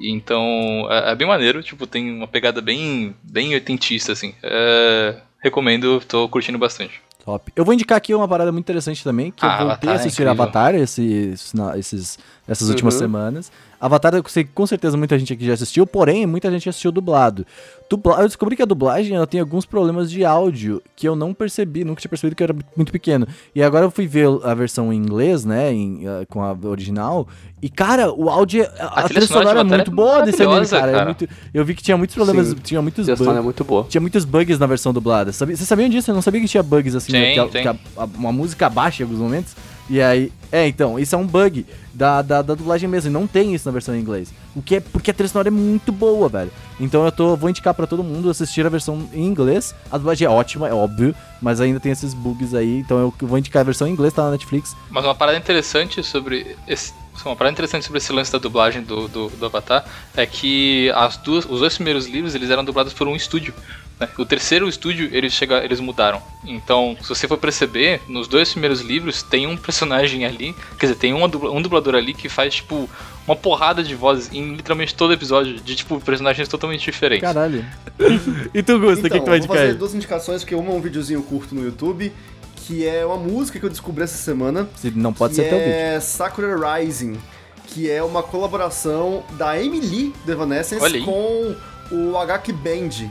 Então 0.00 0.86
é, 0.90 1.12
é 1.12 1.14
bem 1.14 1.26
maneiro, 1.26 1.62
tipo 1.62 1.86
tem 1.86 2.10
uma 2.10 2.28
pegada 2.28 2.60
bem 2.60 3.14
bem 3.22 3.54
oitentista 3.54 4.12
assim. 4.12 4.34
É, 4.42 5.16
recomendo, 5.42 6.00
tô 6.06 6.28
curtindo 6.28 6.58
bastante. 6.58 7.00
Top. 7.24 7.52
Eu 7.54 7.64
vou 7.64 7.74
indicar 7.74 7.98
aqui 7.98 8.14
uma 8.14 8.26
parada 8.26 8.50
muito 8.50 8.64
interessante 8.64 9.04
também, 9.04 9.30
que 9.30 9.44
Ah, 9.44 9.58
eu 9.60 9.66
voltei 9.66 9.90
a 9.90 9.92
é 9.92 9.96
assistir. 9.96 10.26
Avatar 10.26 10.74
esses, 10.74 11.52
na- 11.52 11.76
esses, 11.76 12.18
essas 12.46 12.68
últimas 12.70 12.94
Uhum. 12.94 13.00
semanas. 13.00 13.52
Avatar, 13.80 14.14
eu 14.14 14.24
sei 14.28 14.42
que 14.44 14.50
com 14.52 14.66
certeza 14.66 14.96
muita 14.96 15.16
gente 15.18 15.32
aqui 15.32 15.44
já 15.46 15.54
assistiu, 15.54 15.86
porém, 15.86 16.26
muita 16.26 16.50
gente 16.50 16.68
assistiu 16.68 16.90
dublado. 16.90 17.46
Dubla... 17.88 18.20
Eu 18.20 18.26
descobri 18.26 18.56
que 18.56 18.62
a 18.62 18.66
dublagem 18.66 19.16
ela 19.16 19.26
tem 19.26 19.40
alguns 19.40 19.64
problemas 19.64 20.10
de 20.10 20.24
áudio 20.24 20.82
que 20.96 21.08
eu 21.08 21.14
não 21.16 21.32
percebi, 21.32 21.84
nunca 21.84 22.00
tinha 22.00 22.08
percebido 22.08 22.34
que 22.36 22.42
eu 22.42 22.46
era 22.46 22.56
muito 22.76 22.90
pequeno. 22.92 23.26
E 23.54 23.62
agora 23.62 23.84
eu 23.86 23.90
fui 23.90 24.06
ver 24.06 24.26
a 24.42 24.52
versão 24.52 24.92
em 24.92 24.96
inglês, 24.96 25.44
né, 25.44 25.72
em, 25.72 26.06
ah, 26.06 26.26
com 26.28 26.42
a 26.42 26.56
original, 26.64 27.26
e 27.62 27.68
cara, 27.70 28.12
o 28.12 28.28
áudio, 28.28 28.62
é- 28.62 28.70
a, 28.80 28.86
a 29.00 29.02
trilha 29.04 29.26
sonora 29.26 29.58
é 29.58 29.60
Avatar 29.60 29.78
muito 29.78 29.90
é 29.90 29.94
boa 29.94 30.22
desse 30.22 30.42
anime, 30.42 30.54
maravilhosa, 30.54 30.78
cara. 30.80 30.90
É 30.90 30.94
cara. 30.94 31.04
muito- 31.06 31.28
eu 31.54 31.64
vi 31.64 31.74
que 31.74 31.82
tinha 31.82 31.96
muitos 31.96 32.14
problemas, 32.16 32.48
Sim. 32.48 32.56
tinha 32.62 32.82
muitos 32.82 33.08
A 33.08 33.14
bugs. 33.16 33.36
é 33.36 33.40
muito 33.40 33.64
boa. 33.64 33.86
Tinha 33.88 34.00
muitos 34.00 34.24
bugs 34.24 34.58
na 34.58 34.66
versão 34.66 34.92
dublada. 34.92 35.32
Sabe, 35.32 35.56
vocês 35.56 35.68
sabiam 35.68 35.88
disso? 35.88 36.10
Eu 36.10 36.14
não 36.16 36.22
sabia 36.22 36.40
que 36.40 36.48
tinha 36.48 36.62
bugs 36.62 36.94
assim, 36.94 37.12
né? 37.12 37.20
Tem, 37.26 37.34
que, 37.34 37.40
a- 37.40 37.46
tem. 37.48 37.62
que 37.62 37.68
a- 37.68 37.76
a- 37.96 38.04
uma 38.04 38.32
música 38.32 38.68
baixa 38.68 39.02
em 39.02 39.06
alguns 39.06 39.20
momentos. 39.20 39.54
E 39.88 40.00
aí. 40.00 40.32
É, 40.50 40.66
então, 40.66 40.98
isso 40.98 41.14
é 41.14 41.18
um 41.18 41.26
bug 41.26 41.66
da, 41.92 42.22
da, 42.22 42.40
da 42.40 42.54
dublagem 42.54 42.88
mesmo. 42.88 43.10
E 43.10 43.12
não 43.12 43.26
tem 43.26 43.54
isso 43.54 43.68
na 43.68 43.72
versão 43.72 43.94
em 43.94 44.00
inglês. 44.00 44.32
O 44.56 44.62
que 44.62 44.76
é 44.76 44.80
porque 44.80 45.10
a 45.10 45.14
trilha 45.14 45.28
sonora 45.28 45.48
é 45.48 45.50
muito 45.50 45.92
boa, 45.92 46.28
velho. 46.28 46.50
Então 46.80 47.04
eu 47.04 47.12
tô, 47.12 47.36
vou 47.36 47.50
indicar 47.50 47.74
pra 47.74 47.86
todo 47.86 48.02
mundo 48.02 48.30
assistir 48.30 48.64
a 48.64 48.68
versão 48.68 49.08
em 49.12 49.26
inglês. 49.26 49.74
A 49.90 49.98
dublagem 49.98 50.26
é 50.26 50.30
ótima, 50.30 50.68
é 50.68 50.72
óbvio. 50.72 51.14
Mas 51.40 51.60
ainda 51.60 51.78
tem 51.78 51.92
esses 51.92 52.14
bugs 52.14 52.54
aí. 52.54 52.78
Então 52.78 52.98
eu 52.98 53.14
vou 53.20 53.38
indicar 53.38 53.60
a 53.60 53.64
versão 53.64 53.86
em 53.86 53.92
inglês, 53.92 54.12
tá 54.14 54.24
na 54.24 54.30
Netflix. 54.32 54.74
Mas 54.90 55.04
uma 55.04 55.14
parada 55.14 55.36
interessante 55.36 56.02
sobre 56.02 56.56
esse, 56.66 56.92
uma 57.24 57.36
parada 57.36 57.52
interessante 57.52 57.84
sobre 57.84 57.98
esse 57.98 58.12
lance 58.12 58.32
da 58.32 58.38
dublagem 58.38 58.82
do, 58.82 59.08
do, 59.08 59.28
do 59.28 59.46
Avatar 59.46 59.84
é 60.16 60.24
que 60.24 60.90
as 60.94 61.16
duas, 61.18 61.44
os 61.44 61.60
dois 61.60 61.74
primeiros 61.74 62.06
livros 62.06 62.34
eles 62.34 62.50
eram 62.50 62.64
dublados 62.64 62.92
por 62.92 63.06
um 63.08 63.16
estúdio. 63.16 63.52
Né? 63.98 64.08
O 64.18 64.24
terceiro 64.24 64.68
estúdio 64.68 65.08
eles 65.12 65.32
chega, 65.32 65.64
eles 65.64 65.80
mudaram. 65.80 66.22
Então, 66.44 66.96
se 67.02 67.08
você 67.08 67.26
for 67.28 67.38
perceber, 67.38 68.00
nos 68.08 68.28
dois 68.28 68.50
primeiros 68.50 68.80
livros 68.80 69.22
tem 69.22 69.46
um 69.46 69.56
personagem 69.56 70.24
ali, 70.24 70.54
quer 70.78 70.86
dizer, 70.86 70.98
tem 70.98 71.12
uma 71.12 71.28
dubla- 71.28 71.50
um 71.50 71.60
dublador 71.60 71.94
ali 71.94 72.14
que 72.14 72.28
faz 72.28 72.54
tipo 72.56 72.88
uma 73.26 73.36
porrada 73.36 73.82
de 73.82 73.94
vozes 73.94 74.30
em 74.32 74.54
literalmente 74.54 74.94
todo 74.94 75.12
episódio 75.12 75.54
de 75.60 75.76
tipo 75.76 76.00
personagens 76.00 76.48
totalmente 76.48 76.84
diferentes. 76.84 77.22
Caralho. 77.22 77.64
e 78.54 78.62
tu, 78.62 78.78
Gusto, 78.78 79.06
o 79.06 79.10
que, 79.10 79.18
que 79.18 79.20
tu 79.20 79.26
vai 79.26 79.36
Então, 79.38 79.46
vou 79.48 79.56
fazer 79.56 79.64
indicar 79.68 79.74
duas 79.78 79.94
indicações, 79.94 80.42
porque 80.42 80.54
uma 80.54 80.72
é 80.72 80.74
um 80.74 80.80
videozinho 80.80 81.22
curto 81.22 81.54
no 81.54 81.62
YouTube, 81.62 82.12
que 82.56 82.86
é 82.86 83.04
uma 83.04 83.16
música 83.16 83.58
que 83.58 83.64
eu 83.66 83.70
descobri 83.70 84.04
essa 84.04 84.16
semana, 84.16 84.68
Se 84.76 84.90
não 84.92 85.12
pode 85.12 85.34
que 85.34 85.42
ser 85.42 85.48
teu 85.48 85.58
vídeo. 85.58 85.72
é 85.72 86.00
Sakura 86.00 86.78
Rising, 86.78 87.18
que 87.66 87.90
é 87.90 88.02
uma 88.02 88.22
colaboração 88.22 89.22
da 89.32 89.62
Emily 89.62 90.14
do 90.24 90.32
Evanescence 90.32 91.00
com 91.00 91.54
o 91.90 92.16
HQ 92.16 92.52
Band. 92.52 93.10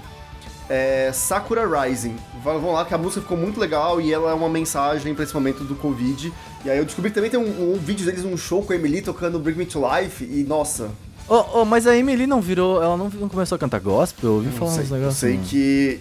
É 0.69 1.11
Sakura 1.14 1.65
Rising. 1.65 2.15
Vai- 2.44 2.57
Vão 2.60 2.73
lá 2.73 2.84
que 2.85 2.94
a 2.94 2.98
música 2.98 3.22
ficou 3.22 3.38
muito 3.38 3.60
legal 3.60 4.02
e 4.02 4.11
ela 4.14 4.31
é 4.31 4.34
uma 4.34 4.49
mensagem 4.49 5.14
pra 5.15 5.23
esse 5.23 5.34
momento 5.34 5.64
do 5.64 5.76
Covid. 5.76 6.34
E 6.65 6.69
aí 6.69 6.77
eu 6.77 6.85
descobri 6.85 7.10
que 7.11 7.15
também 7.15 7.30
tem 7.31 7.39
um, 7.39 7.73
um 7.73 7.77
vídeo 7.77 8.06
deles, 8.06 8.26
um 8.26 8.35
show 8.35 8.61
com 8.64 8.73
a 8.73 8.76
Emily 8.76 9.02
tocando 9.02 9.39
Bring 9.39 9.56
Me 9.56 9.65
to 9.65 9.81
Life 9.81 10.23
e 10.23 10.44
nossa, 10.44 10.89
Ô, 11.30 11.60
ô, 11.61 11.65
mas 11.65 11.85
a 11.85 11.95
Emily 11.95 12.26
não 12.26 12.39
virou. 12.39 12.81
Ela 12.81 12.95
não, 12.95 13.10
não 13.10 13.27
começou 13.27 13.57
a 13.57 13.60
cantar 13.60 13.80
gospel? 13.81 14.30
Eu 14.30 14.35
ouvi 14.35 14.49
falar 14.52 14.72
sei, 14.72 14.84
uns 14.84 14.89
eu 14.91 14.95
negócios. 14.98 15.19
sei 15.19 15.38
não. 15.38 15.44
que 15.44 15.99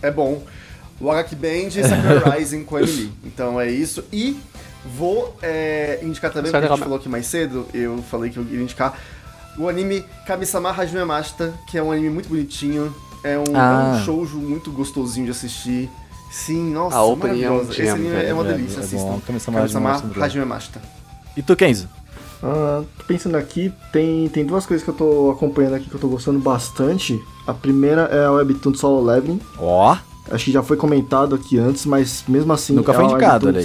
é 0.00 0.10
bom. 0.10 0.42
O 1.00 1.10
HQ 1.10 1.34
Band 1.34 1.48
e 1.48 1.82
Sakura 1.82 2.30
Rising 2.36 2.64
com 2.64 2.76
a 2.76 2.82
Emily. 2.82 3.12
Então 3.24 3.60
é 3.60 3.68
isso. 3.70 4.04
E 4.12 4.38
vou 4.96 5.36
é, 5.42 5.98
indicar 6.02 6.32
também, 6.32 6.50
é 6.50 6.52
porque 6.52 6.66
a 6.66 6.70
gente 6.70 6.78
falou 6.80 6.96
aqui 6.98 7.08
mais 7.08 7.26
cedo, 7.26 7.66
eu 7.74 8.00
falei 8.08 8.30
que 8.30 8.36
eu 8.36 8.44
iria 8.44 8.62
indicar 8.62 8.96
o 9.58 9.68
anime 9.68 10.04
Kami-sama 10.26 10.70
Hajime 10.70 11.04
Mashita, 11.04 11.52
que 11.68 11.76
é 11.76 11.82
um 11.82 11.90
anime 11.90 12.10
muito 12.10 12.28
bonitinho. 12.28 12.94
É 13.22 13.38
um, 13.38 13.44
Ah. 13.54 13.94
é 13.96 14.00
um 14.00 14.04
shoujo 14.04 14.38
muito 14.38 14.70
gostosinho 14.70 15.26
de 15.26 15.32
assistir. 15.32 15.90
Sim, 16.30 16.72
nossa, 16.72 16.96
A 16.96 17.02
opening 17.04 17.42
é 17.42 17.50
um 17.50 17.54
maravilhosa. 17.54 17.82
Esse 17.82 17.88
anime 17.90 18.08
é 18.08 18.10
velho, 18.10 18.34
uma 18.34 18.44
delícia, 18.44 18.80
é 18.80 18.84
assistam. 18.84 19.18
Kami-sama 19.26 20.02
Hajime 20.20 20.44
Mashita. 20.44 20.80
E 21.36 21.42
tu, 21.42 21.56
Kenzo? 21.56 21.88
Ah, 22.42 22.82
tô 22.98 23.04
pensando 23.04 23.36
aqui, 23.36 23.72
tem, 23.92 24.28
tem 24.28 24.44
duas 24.44 24.64
coisas 24.66 24.84
que 24.84 24.90
eu 24.90 24.94
tô 24.94 25.30
acompanhando 25.30 25.74
aqui 25.74 25.88
que 25.88 25.94
eu 25.94 26.00
tô 26.00 26.08
gostando 26.08 26.38
bastante. 26.38 27.18
A 27.46 27.54
primeira 27.54 28.02
é 28.02 28.26
a 28.26 28.30
Webtoon 28.32 28.74
Solo 28.74 29.02
Leveling. 29.04 29.40
Ó. 29.58 29.96
Acho 30.30 30.44
que 30.44 30.52
já 30.52 30.62
foi 30.62 30.76
comentado 30.76 31.34
aqui 31.34 31.58
antes, 31.58 31.86
mas 31.86 32.22
mesmo 32.28 32.52
assim 32.52 32.74
Nunca 32.74 32.92
é 32.92 32.94
foi 32.94 33.04
uma 33.04 33.12
indicado, 33.12 33.46
webtoon 33.46 33.48
olha 33.48 33.58
aí. 33.60 33.64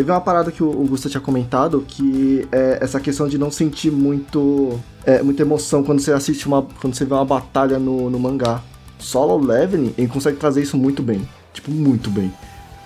Teve 0.00 0.10
uma 0.12 0.20
parada 0.22 0.50
que 0.50 0.62
o 0.62 0.72
Gusta 0.86 1.10
tinha 1.10 1.20
comentado, 1.20 1.84
que 1.86 2.48
é 2.50 2.78
essa 2.80 2.98
questão 2.98 3.28
de 3.28 3.36
não 3.36 3.50
sentir 3.50 3.90
muito 3.90 4.80
é, 5.04 5.22
muita 5.22 5.42
emoção 5.42 5.82
quando 5.82 6.00
você 6.00 6.10
assiste 6.10 6.46
uma. 6.46 6.62
quando 6.80 6.94
você 6.94 7.04
vê 7.04 7.12
uma 7.12 7.24
batalha 7.26 7.78
no, 7.78 8.08
no 8.08 8.18
mangá. 8.18 8.62
Solo 8.98 9.36
Leveling, 9.36 9.94
ele 9.98 10.08
consegue 10.08 10.38
trazer 10.38 10.62
isso 10.62 10.74
muito 10.74 11.02
bem. 11.02 11.28
Tipo, 11.52 11.70
muito 11.70 12.08
bem. 12.08 12.32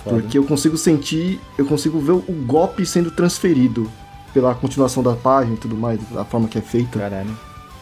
Porque 0.02 0.36
eu 0.36 0.42
consigo 0.42 0.76
sentir, 0.76 1.40
eu 1.56 1.64
consigo 1.64 2.00
ver 2.00 2.14
o 2.14 2.44
golpe 2.44 2.84
sendo 2.84 3.12
transferido 3.12 3.88
pela 4.32 4.52
continuação 4.52 5.00
da 5.00 5.14
página 5.14 5.54
e 5.54 5.58
tudo 5.58 5.76
mais, 5.76 6.00
da 6.10 6.24
forma 6.24 6.48
que 6.48 6.58
é 6.58 6.62
feita. 6.62 6.98
Caralho. 6.98 7.30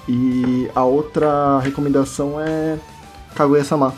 E 0.07 0.69
a 0.75 0.85
outra 0.85 1.59
recomendação 1.61 2.39
é 2.39 2.79
Kaguya-sama. 3.35 3.95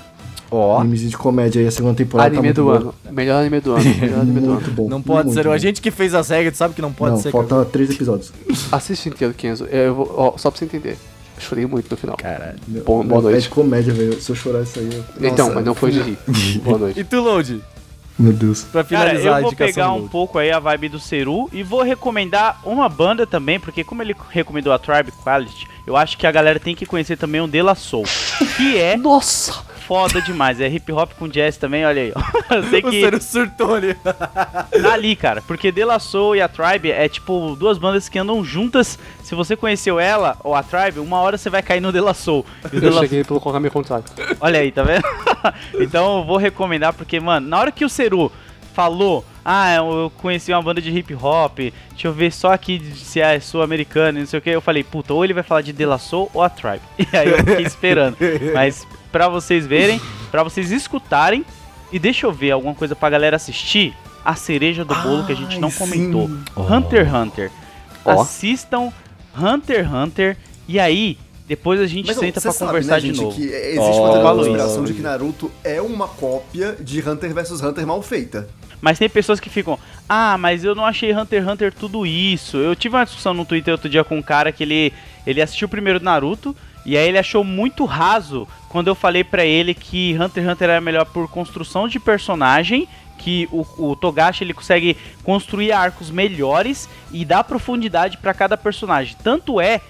Ó. 0.51 0.79
Animezinho 0.81 1.11
de 1.11 1.17
comédia 1.17 1.61
aí, 1.61 1.67
a 1.67 1.71
segunda 1.71 1.95
temporada 1.95 2.29
Anime 2.29 2.49
tá 2.55 2.61
do 2.63 2.65
muito 2.69 2.83
ano. 2.85 2.95
Melhor 3.11 3.41
anime 3.41 3.61
do 3.61 3.73
ano. 3.75 3.85
Melhor 4.01 4.21
anime 4.21 4.41
do 4.41 4.47
Muito 4.53 4.65
ano. 4.67 4.75
bom. 4.75 4.89
Não 4.89 5.03
pode 5.03 5.27
muito 5.27 5.37
ser. 5.39 5.45
bom. 5.45 5.53
A 5.53 5.59
gente 5.59 5.81
que 5.81 5.91
fez 5.91 6.15
as 6.15 6.29
regras 6.29 6.57
sabe 6.57 6.75
que 6.75 6.83
não 6.83 6.93
pode 6.93 7.13
Não, 7.17 7.21
ser. 7.23 7.31
falta 7.33 7.65
três 7.65 7.91
episódios. 7.91 8.33
Assiste 8.71 9.09
inteiro, 9.09 9.35
Kenzo. 9.35 9.65
Eu 9.67 9.95
vou, 9.95 10.15
ó, 10.17 10.39
só 10.39 10.51
pra 10.51 10.59
você 10.59 10.65
entender. 10.67 10.97
Eu 11.37 11.43
chorei 11.43 11.67
muito 11.67 11.91
no 11.91 11.97
final. 11.97 12.17
Caralho. 12.17 12.59
Bom, 12.87 13.05
boa 13.05 13.21
É 13.21 13.23
noite. 13.25 13.43
de 13.43 13.49
comédia, 13.49 13.93
velho. 13.93 14.21
Se 14.21 14.31
eu 14.31 14.37
chorar 14.37 14.63
isso 14.63 14.79
aí. 14.79 14.89
Eu... 14.95 15.05
Então, 15.29 15.47
Nossa, 15.47 15.55
mas 15.57 15.65
não 15.65 15.75
foi 15.75 15.91
de 15.91 16.01
rir. 16.01 16.19
boa 16.63 16.79
noite. 16.79 17.01
E 17.01 17.05
tu, 17.05 17.21
Load? 17.21 17.61
Meu 18.17 18.33
Deus. 18.33 18.63
Pra 18.63 18.85
Cara, 18.85 19.09
finalizar 19.11 19.33
eu 19.33 19.35
a 19.39 19.41
vou 19.41 19.53
pegar 19.57 19.93
um 19.93 20.07
pouco 20.07 20.39
aí 20.39 20.53
a 20.53 20.61
vibe 20.61 20.91
do 20.91 21.01
Seru 21.01 21.51
e 21.53 21.65
vou 21.65 21.83
recomendar 21.83 22.61
uma 22.65 22.89
banda 22.89 23.27
também, 23.27 23.59
porque 23.59 23.83
como 23.83 24.01
ele 24.03 24.15
recomendou 24.31 24.73
a 24.73 24.79
Tribe 24.79 25.11
Quality, 25.25 25.67
eu 25.85 25.97
acho 25.97 26.17
que 26.17 26.25
a 26.25 26.31
galera 26.31 26.61
tem 26.61 26.77
que 26.77 26.87
conhecer 26.87 27.17
também 27.17 27.41
o 27.41 27.49
De 27.49 27.61
La 27.61 27.75
Soul, 27.75 28.05
que 28.57 28.79
é 28.79 28.97
Nossa! 28.97 29.55
Foda 29.87 30.21
demais. 30.21 30.61
É 30.61 30.69
hip 30.69 30.91
hop 30.93 31.13
com 31.19 31.29
jazz 31.29 31.57
também, 31.57 31.85
olha 31.85 32.03
aí, 32.03 32.13
ó. 32.15 32.21
Eu 32.55 32.63
sei 32.65 32.81
O 32.81 32.83
que 32.91 33.01
Ciro 33.01 33.23
surtou 33.23 33.75
ali. 33.75 33.95
tá 34.05 34.93
ali, 34.93 35.17
cara, 35.17 35.43
porque 35.43 35.71
De 35.71 35.85
La 35.85 35.99
Soul 35.99 36.37
e 36.37 36.43
a 36.43 36.49
Tribe 36.49 36.91
é 36.91 37.09
tipo 37.09 37.57
duas 37.57 37.79
bandas 37.79 38.09
que 38.09 38.19
andam 38.19 38.45
juntas. 38.45 38.99
Se 39.23 39.35
você 39.35 39.57
conheceu 39.57 39.99
ela 39.99 40.37
ou 40.43 40.55
a 40.55 40.63
Tribe, 40.63 41.01
uma 41.01 41.19
hora 41.21 41.39
você 41.39 41.51
vai 41.51 41.63
cair 41.63 41.81
no 41.81 41.93
De 41.93 42.01
La 42.01 42.15
Soul. 42.15 42.45
E 42.73 42.79
o 42.79 42.85
Eu 42.85 42.95
La 42.95 43.03
cheguei 43.03 43.25
pelo 43.25 43.41
caminho 43.41 43.73
contrário. 43.73 44.05
Olha 44.41 44.61
aí, 44.61 44.73
tá 44.73 44.83
vendo? 44.83 45.05
então 45.81 46.19
eu 46.19 46.25
vou 46.25 46.37
recomendar 46.37 46.93
porque, 46.93 47.21
mano, 47.21 47.47
na 47.49 47.59
hora 47.59 47.73
que 47.73 47.85
o 47.85 47.89
Seru 47.89 48.31
falou, 48.73 49.25
ah, 49.45 49.77
eu 49.77 50.13
conheci 50.19 50.53
uma 50.53 50.61
banda 50.61 50.81
de 50.81 50.91
hip 50.91 51.15
hop, 51.15 51.59
deixa 51.91 52.09
eu 52.09 52.13
ver 52.13 52.33
só 52.33 52.53
aqui 52.53 52.83
se 52.97 53.21
é 53.21 53.39
sul-americano, 53.39 54.19
e 54.19 54.21
não 54.23 54.27
sei 54.27 54.41
o 54.41 54.43
que, 54.43 54.51
eu 54.51 54.61
falei, 54.61 54.83
puta, 54.83 55.15
ou 55.15 55.25
ele 55.25 55.33
vai 55.33 55.45
falar 55.45 55.61
de 55.61 55.73
De 55.73 55.87
La 55.87 55.97
Soul 55.97 56.29
ou 56.35 56.43
a 56.43 56.49
Tribe. 56.49 56.81
E 56.99 57.17
aí 57.17 57.29
eu 57.29 57.39
fiquei 57.39 57.65
esperando. 57.65 58.17
Mas 58.53 58.85
pra 59.15 59.29
vocês 59.29 59.65
verem, 59.65 60.01
pra 60.29 60.43
vocês 60.43 60.73
escutarem, 60.73 61.45
e 61.93 62.01
deixa 62.01 62.27
eu 62.27 62.33
ver 62.33 62.51
alguma 62.51 62.75
coisa 62.75 62.97
pra 62.97 63.09
galera 63.09 63.37
assistir, 63.37 63.95
a 64.25 64.35
cereja 64.35 64.85
do 64.85 64.93
bolo 64.93 65.25
que 65.25 65.31
a 65.31 65.37
gente 65.37 65.61
não 65.61 65.69
Ai, 65.69 65.75
comentou. 65.75 66.27
sim. 66.27 66.45
Hunter 66.57 67.07
x 67.07 67.15
Hunter. 67.15 67.51
Ó. 68.05 68.21
Assistam 68.23 68.93
Hunter 69.39 69.85
x 69.85 69.93
Hunter 69.95 70.37
e 70.67 70.81
aí 70.81 71.17
depois 71.47 71.81
a 71.81 71.87
gente 71.87 72.09
Mas, 72.09 72.17
senta 72.17 72.41
pra 72.41 72.51
sabe, 72.51 72.71
conversar 72.71 72.95
né, 72.95 73.01
de 73.03 73.07
gente, 73.07 73.21
novo. 73.21 73.37
que 73.37 73.45
existe 73.45 73.79
Ó, 73.79 74.21
uma 74.21 74.35
conspiração 74.35 74.83
de 74.83 74.95
que 74.95 75.01
Naruto 75.01 75.49
é 75.63 75.81
uma 75.81 76.09
cópia 76.09 76.77
de 76.81 77.09
Hunter 77.09 77.33
vs 77.33 77.63
Hunter 77.63 77.87
mal 77.87 78.03
feita. 78.03 78.49
Mas 78.81 78.99
tem 78.99 79.09
pessoas 79.09 79.39
que 79.39 79.49
ficam, 79.49 79.79
ah, 80.09 80.37
mas 80.37 80.65
eu 80.65 80.75
não 80.75 80.85
achei 80.85 81.15
Hunter 81.15 81.41
x 81.41 81.53
Hunter 81.53 81.73
tudo 81.73 82.05
isso. 82.05 82.57
Eu 82.57 82.75
tive 82.75 82.97
uma 82.97 83.05
discussão 83.05 83.33
no 83.33 83.45
Twitter 83.45 83.73
outro 83.73 83.89
dia 83.89 84.03
com 84.03 84.19
um 84.19 84.23
cara 84.23 84.51
que 84.51 84.65
ele, 84.65 84.93
ele 85.25 85.41
assistiu 85.41 85.69
primeiro 85.69 86.03
Naruto 86.03 86.57
e 86.85 86.97
aí 86.97 87.09
ele 87.09 87.19
achou 87.19 87.43
muito 87.43 87.85
raso 87.85 88.47
quando 88.69 88.89
eu 88.89 88.95
falei 88.95 89.25
pra 89.25 89.45
ele 89.45 89.73
que 89.73 90.15
Hunter 90.15 90.45
x 90.45 90.53
Hunter 90.53 90.71
era 90.71 90.81
melhor 90.81 91.07
por 91.07 91.29
construção 91.29 91.89
de 91.89 91.99
personagem, 91.99 92.89
que 93.19 93.49
o, 93.51 93.65
o 93.79 93.97
Togashi 93.97 94.45
ele 94.45 94.53
consegue 94.53 94.97
construir 95.23 95.73
arcos 95.73 96.11
melhores 96.11 96.89
e 97.11 97.25
dar 97.25 97.45
profundidade 97.45 98.19
pra 98.19 98.35
cada 98.35 98.57
personagem. 98.57 99.17
Tanto 99.23 99.61
é 99.61 99.81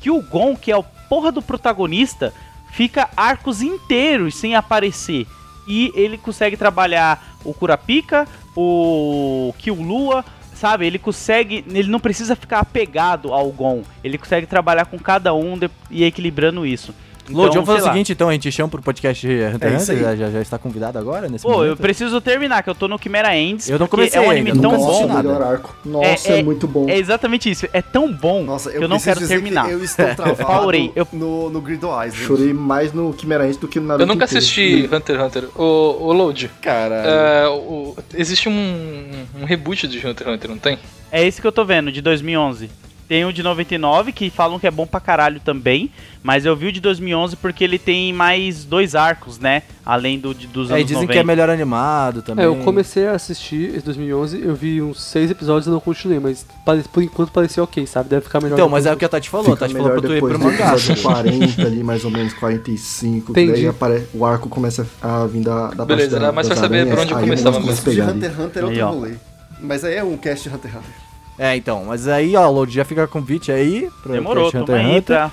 que 0.00 0.10
o 0.10 0.22
Gon, 0.22 0.56
que 0.56 0.70
é 0.70 0.76
o 0.76 0.84
porra 1.08 1.30
do 1.30 1.42
protagonista, 1.42 2.32
fica 2.72 3.10
arcos 3.16 3.60
inteiros 3.60 4.36
sem 4.36 4.54
aparecer. 4.54 5.26
E 5.66 5.92
ele 5.94 6.16
consegue 6.16 6.56
trabalhar 6.56 7.36
o 7.44 7.52
Kurapika, 7.52 8.26
o 8.56 9.52
Killua, 9.58 10.24
sabe, 10.58 10.86
ele 10.86 10.98
consegue, 10.98 11.64
ele 11.68 11.88
não 11.88 12.00
precisa 12.00 12.34
ficar 12.34 12.58
apegado 12.58 13.32
ao 13.32 13.50
Gon. 13.50 13.82
Ele 14.02 14.18
consegue 14.18 14.46
trabalhar 14.46 14.86
com 14.86 14.98
cada 14.98 15.32
um 15.32 15.58
e 15.90 16.04
equilibrando 16.04 16.66
isso. 16.66 16.92
Lodi, 17.30 17.54
vamos 17.54 17.66
fazer 17.66 17.82
o 17.82 17.84
lá. 17.86 17.92
seguinte, 17.92 18.12
então, 18.12 18.28
a 18.28 18.32
gente 18.32 18.50
chama 18.50 18.68
pro 18.68 18.82
podcast 18.82 19.26
Hunter 19.26 19.68
É 19.68 19.72
x 19.74 19.82
isso 19.82 19.92
aí. 19.92 19.98
Hunter, 19.98 20.10
já, 20.10 20.16
já, 20.26 20.30
já 20.30 20.40
está 20.40 20.58
convidado 20.58 20.98
agora, 20.98 21.28
nesse 21.28 21.42
Pô, 21.44 21.52
eu 21.52 21.58
momento? 21.58 21.78
preciso 21.80 22.20
terminar, 22.20 22.62
que 22.62 22.70
eu 22.70 22.74
tô 22.74 22.88
no 22.88 22.98
Chimera 22.98 23.36
Ends. 23.36 23.68
Eu 23.68 23.78
não 23.78 23.86
comecei 23.86 24.18
É 24.20 24.26
um 24.26 24.30
anime 24.30 24.50
eu 24.50 24.60
tão 24.60 24.76
bom. 24.76 25.08
melhor 25.14 25.42
arco. 25.42 25.76
Nossa, 25.84 26.32
É- 26.32 26.38
é, 26.38 26.42
muito 26.42 26.66
bom. 26.66 26.88
É 26.88 26.96
exatamente 26.98 27.50
isso. 27.50 27.66
É 27.72 27.82
tão 27.82 28.12
bom 28.12 28.42
Nossa, 28.44 28.70
que 28.70 28.76
eu 28.78 28.88
não 28.88 28.98
quero 28.98 29.26
terminar. 29.26 29.66
Que 29.66 29.72
eu 29.72 29.84
estou 29.84 30.06
travado 30.16 30.44
Paurei, 30.46 30.90
eu- 30.96 31.06
no, 31.12 31.50
no 31.50 31.60
Grid 31.60 31.82
Island. 31.84 32.14
Chorei 32.16 32.52
mais 32.52 32.92
no 32.92 33.14
Chimera 33.18 33.44
Ant 33.44 33.58
do 33.58 33.68
que 33.68 33.78
no 33.80 33.86
Naruto 33.86 34.02
Eu 34.04 34.06
nunca 34.06 34.24
inteiro. 34.24 34.38
assisti 34.38 34.88
Hunter 34.92 35.16
x 35.16 35.24
Hunter. 35.26 35.48
O, 35.60 35.62
o 36.08 36.12
Load. 36.12 36.50
É, 36.64 37.46
o- 37.48 37.96
existe 38.14 38.48
um, 38.48 39.10
um 39.40 39.44
reboot 39.44 39.86
de 39.86 39.98
Hunter 40.06 40.26
x 40.26 40.34
Hunter, 40.34 40.50
não 40.50 40.58
tem? 40.58 40.78
É 41.10 41.26
esse 41.26 41.40
que 41.40 41.46
eu 41.46 41.52
tô 41.52 41.64
vendo, 41.64 41.90
de 41.90 42.00
2011. 42.02 42.70
Tem 43.08 43.24
o 43.24 43.32
de 43.32 43.42
99, 43.42 44.12
que 44.12 44.28
falam 44.28 44.58
que 44.58 44.66
é 44.66 44.70
bom 44.70 44.86
pra 44.86 45.00
caralho 45.00 45.40
também, 45.40 45.90
mas 46.22 46.44
eu 46.44 46.54
vi 46.54 46.66
o 46.66 46.72
de 46.72 46.78
2011 46.78 47.36
porque 47.36 47.64
ele 47.64 47.78
tem 47.78 48.12
mais 48.12 48.64
dois 48.64 48.94
arcos, 48.94 49.38
né? 49.38 49.62
Além 49.84 50.18
do 50.18 50.34
de, 50.34 50.46
dos 50.46 50.70
É, 50.70 50.74
anos 50.74 50.84
dizem 50.84 51.02
90. 51.04 51.12
que 51.14 51.18
é 51.18 51.24
melhor 51.24 51.48
animado 51.48 52.20
também. 52.20 52.44
É, 52.44 52.48
eu 52.48 52.56
comecei 52.56 53.06
a 53.08 53.12
assistir 53.12 53.74
em 53.74 53.80
2011, 53.80 54.42
eu 54.44 54.54
vi 54.54 54.82
uns 54.82 55.00
seis 55.02 55.30
episódios 55.30 55.66
e 55.66 55.70
não 55.70 55.80
continuei, 55.80 56.18
mas 56.20 56.44
pare- 56.66 56.84
por 56.92 57.02
enquanto 57.02 57.32
parecia 57.32 57.62
ok, 57.62 57.86
sabe? 57.86 58.10
Deve 58.10 58.26
ficar 58.26 58.42
melhor. 58.42 58.56
Então, 58.56 58.68
mas 58.68 58.84
é 58.84 58.92
o 58.92 58.96
que 58.98 59.06
a 59.06 59.08
Tati 59.08 59.30
falou, 59.30 59.54
a 59.54 59.56
Tati 59.56 59.72
falou 59.72 59.90
pra 59.92 60.00
tu 60.02 60.12
ir 60.14 60.20
pro 60.20 60.38
mangá. 60.38 60.72
episódio 60.74 61.02
40 61.02 61.62
ali, 61.62 61.82
mais 61.82 62.04
ou 62.04 62.10
menos, 62.10 62.34
45. 62.34 63.32
que 63.32 63.40
Entendi. 63.40 63.52
Daí 63.52 63.68
apare... 63.68 64.06
o 64.12 64.26
arco 64.26 64.50
começa 64.50 64.86
a 65.00 65.24
vir 65.24 65.42
da, 65.44 65.68
da 65.68 65.84
Beleza, 65.86 66.10
parte 66.10 66.20
da, 66.20 66.26
era 66.26 66.32
mais 66.32 66.46
pra 66.46 66.54
das 66.56 66.62
saber 66.62 66.86
por 66.86 66.98
onde 66.98 67.14
começava 67.14 67.56
eu 67.56 67.60
começo 67.62 67.88
a 67.88 67.92
de. 67.94 68.00
Hunter 68.02 68.30
x 68.30 68.38
Hunter 68.38 68.62
é 68.62 68.66
outro 68.66 68.86
rolê. 68.86 69.14
Mas 69.60 69.82
aí 69.82 69.94
é 69.94 70.04
um 70.04 70.16
cast 70.18 70.46
de 70.46 70.54
Hunter 70.54 70.70
x 70.70 70.78
Hunter. 70.78 71.07
É, 71.38 71.54
então, 71.56 71.84
mas 71.84 72.08
aí, 72.08 72.34
ó, 72.36 72.50
Lodi, 72.50 72.74
já 72.74 72.84
fica 72.84 73.06
convite 73.06 73.52
aí 73.52 73.88
pro 74.02 74.12
Demorou, 74.12 74.50
tamo 74.50 74.64
Hunter 74.64 74.76
x 74.76 74.84
aí 74.86 74.96
Hunter. 74.98 75.16
pra 75.16 75.30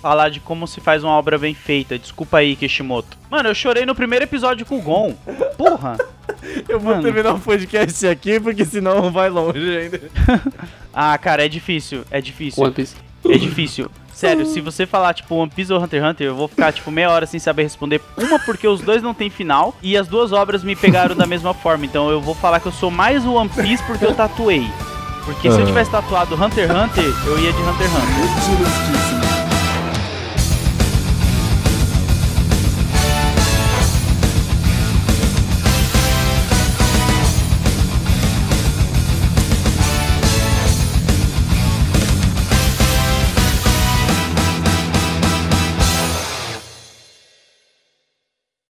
falar 0.00 0.28
de 0.28 0.38
como 0.38 0.66
se 0.66 0.80
faz 0.80 1.02
uma 1.02 1.12
obra 1.12 1.38
bem 1.38 1.54
feita. 1.54 1.98
Desculpa 1.98 2.38
aí, 2.38 2.54
Kishimoto. 2.54 3.16
Mano, 3.30 3.48
eu 3.48 3.54
chorei 3.54 3.84
no 3.84 3.94
primeiro 3.94 4.24
episódio 4.24 4.64
com 4.64 4.78
o 4.78 4.82
Gon. 4.82 5.14
Porra! 5.56 5.96
Eu 6.68 6.78
vou 6.78 6.90
Mano. 6.92 7.02
terminar 7.02 7.34
o 7.34 7.40
podcast 7.40 8.06
aqui, 8.06 8.38
porque 8.38 8.64
senão 8.64 9.10
vai 9.10 9.28
longe 9.30 9.76
ainda. 9.76 10.00
Ah, 10.96 11.18
cara, 11.18 11.44
é 11.44 11.48
difícil, 11.48 12.04
é 12.08 12.20
difícil. 12.20 12.62
One 12.62 12.72
Piece. 12.72 12.94
É 13.28 13.36
difícil. 13.36 13.90
Sério, 14.12 14.46
se 14.46 14.60
você 14.60 14.86
falar, 14.86 15.12
tipo, 15.12 15.34
One 15.34 15.50
Piece 15.50 15.72
ou 15.72 15.82
Hunter 15.82 16.00
x 16.00 16.10
Hunter, 16.10 16.26
eu 16.28 16.36
vou 16.36 16.46
ficar, 16.46 16.72
tipo, 16.72 16.88
meia 16.88 17.10
hora 17.10 17.26
sem 17.26 17.40
saber 17.40 17.64
responder. 17.64 18.00
Uma, 18.16 18.38
porque 18.38 18.68
os 18.68 18.80
dois 18.80 19.02
não 19.02 19.12
tem 19.12 19.28
final, 19.28 19.74
e 19.82 19.96
as 19.96 20.06
duas 20.06 20.30
obras 20.32 20.62
me 20.62 20.76
pegaram 20.76 21.16
da 21.16 21.26
mesma 21.26 21.52
forma. 21.52 21.84
Então 21.84 22.10
eu 22.10 22.20
vou 22.20 22.34
falar 22.34 22.60
que 22.60 22.66
eu 22.66 22.72
sou 22.72 22.92
mais 22.92 23.26
o 23.26 23.32
One 23.32 23.48
Piece 23.50 23.82
porque 23.82 24.04
eu 24.04 24.14
tatuei. 24.14 24.64
Porque 25.24 25.50
se 25.50 25.58
eu 25.58 25.66
tivesse 25.66 25.90
tatuado 25.90 26.34
Hunter 26.34 26.70
x 26.70 26.74
Hunter, 26.74 27.14
eu 27.26 27.38
ia 27.38 27.52
de 27.52 27.62
Hunter 27.62 27.86
x 27.86 27.94
Hunter. 27.94 29.43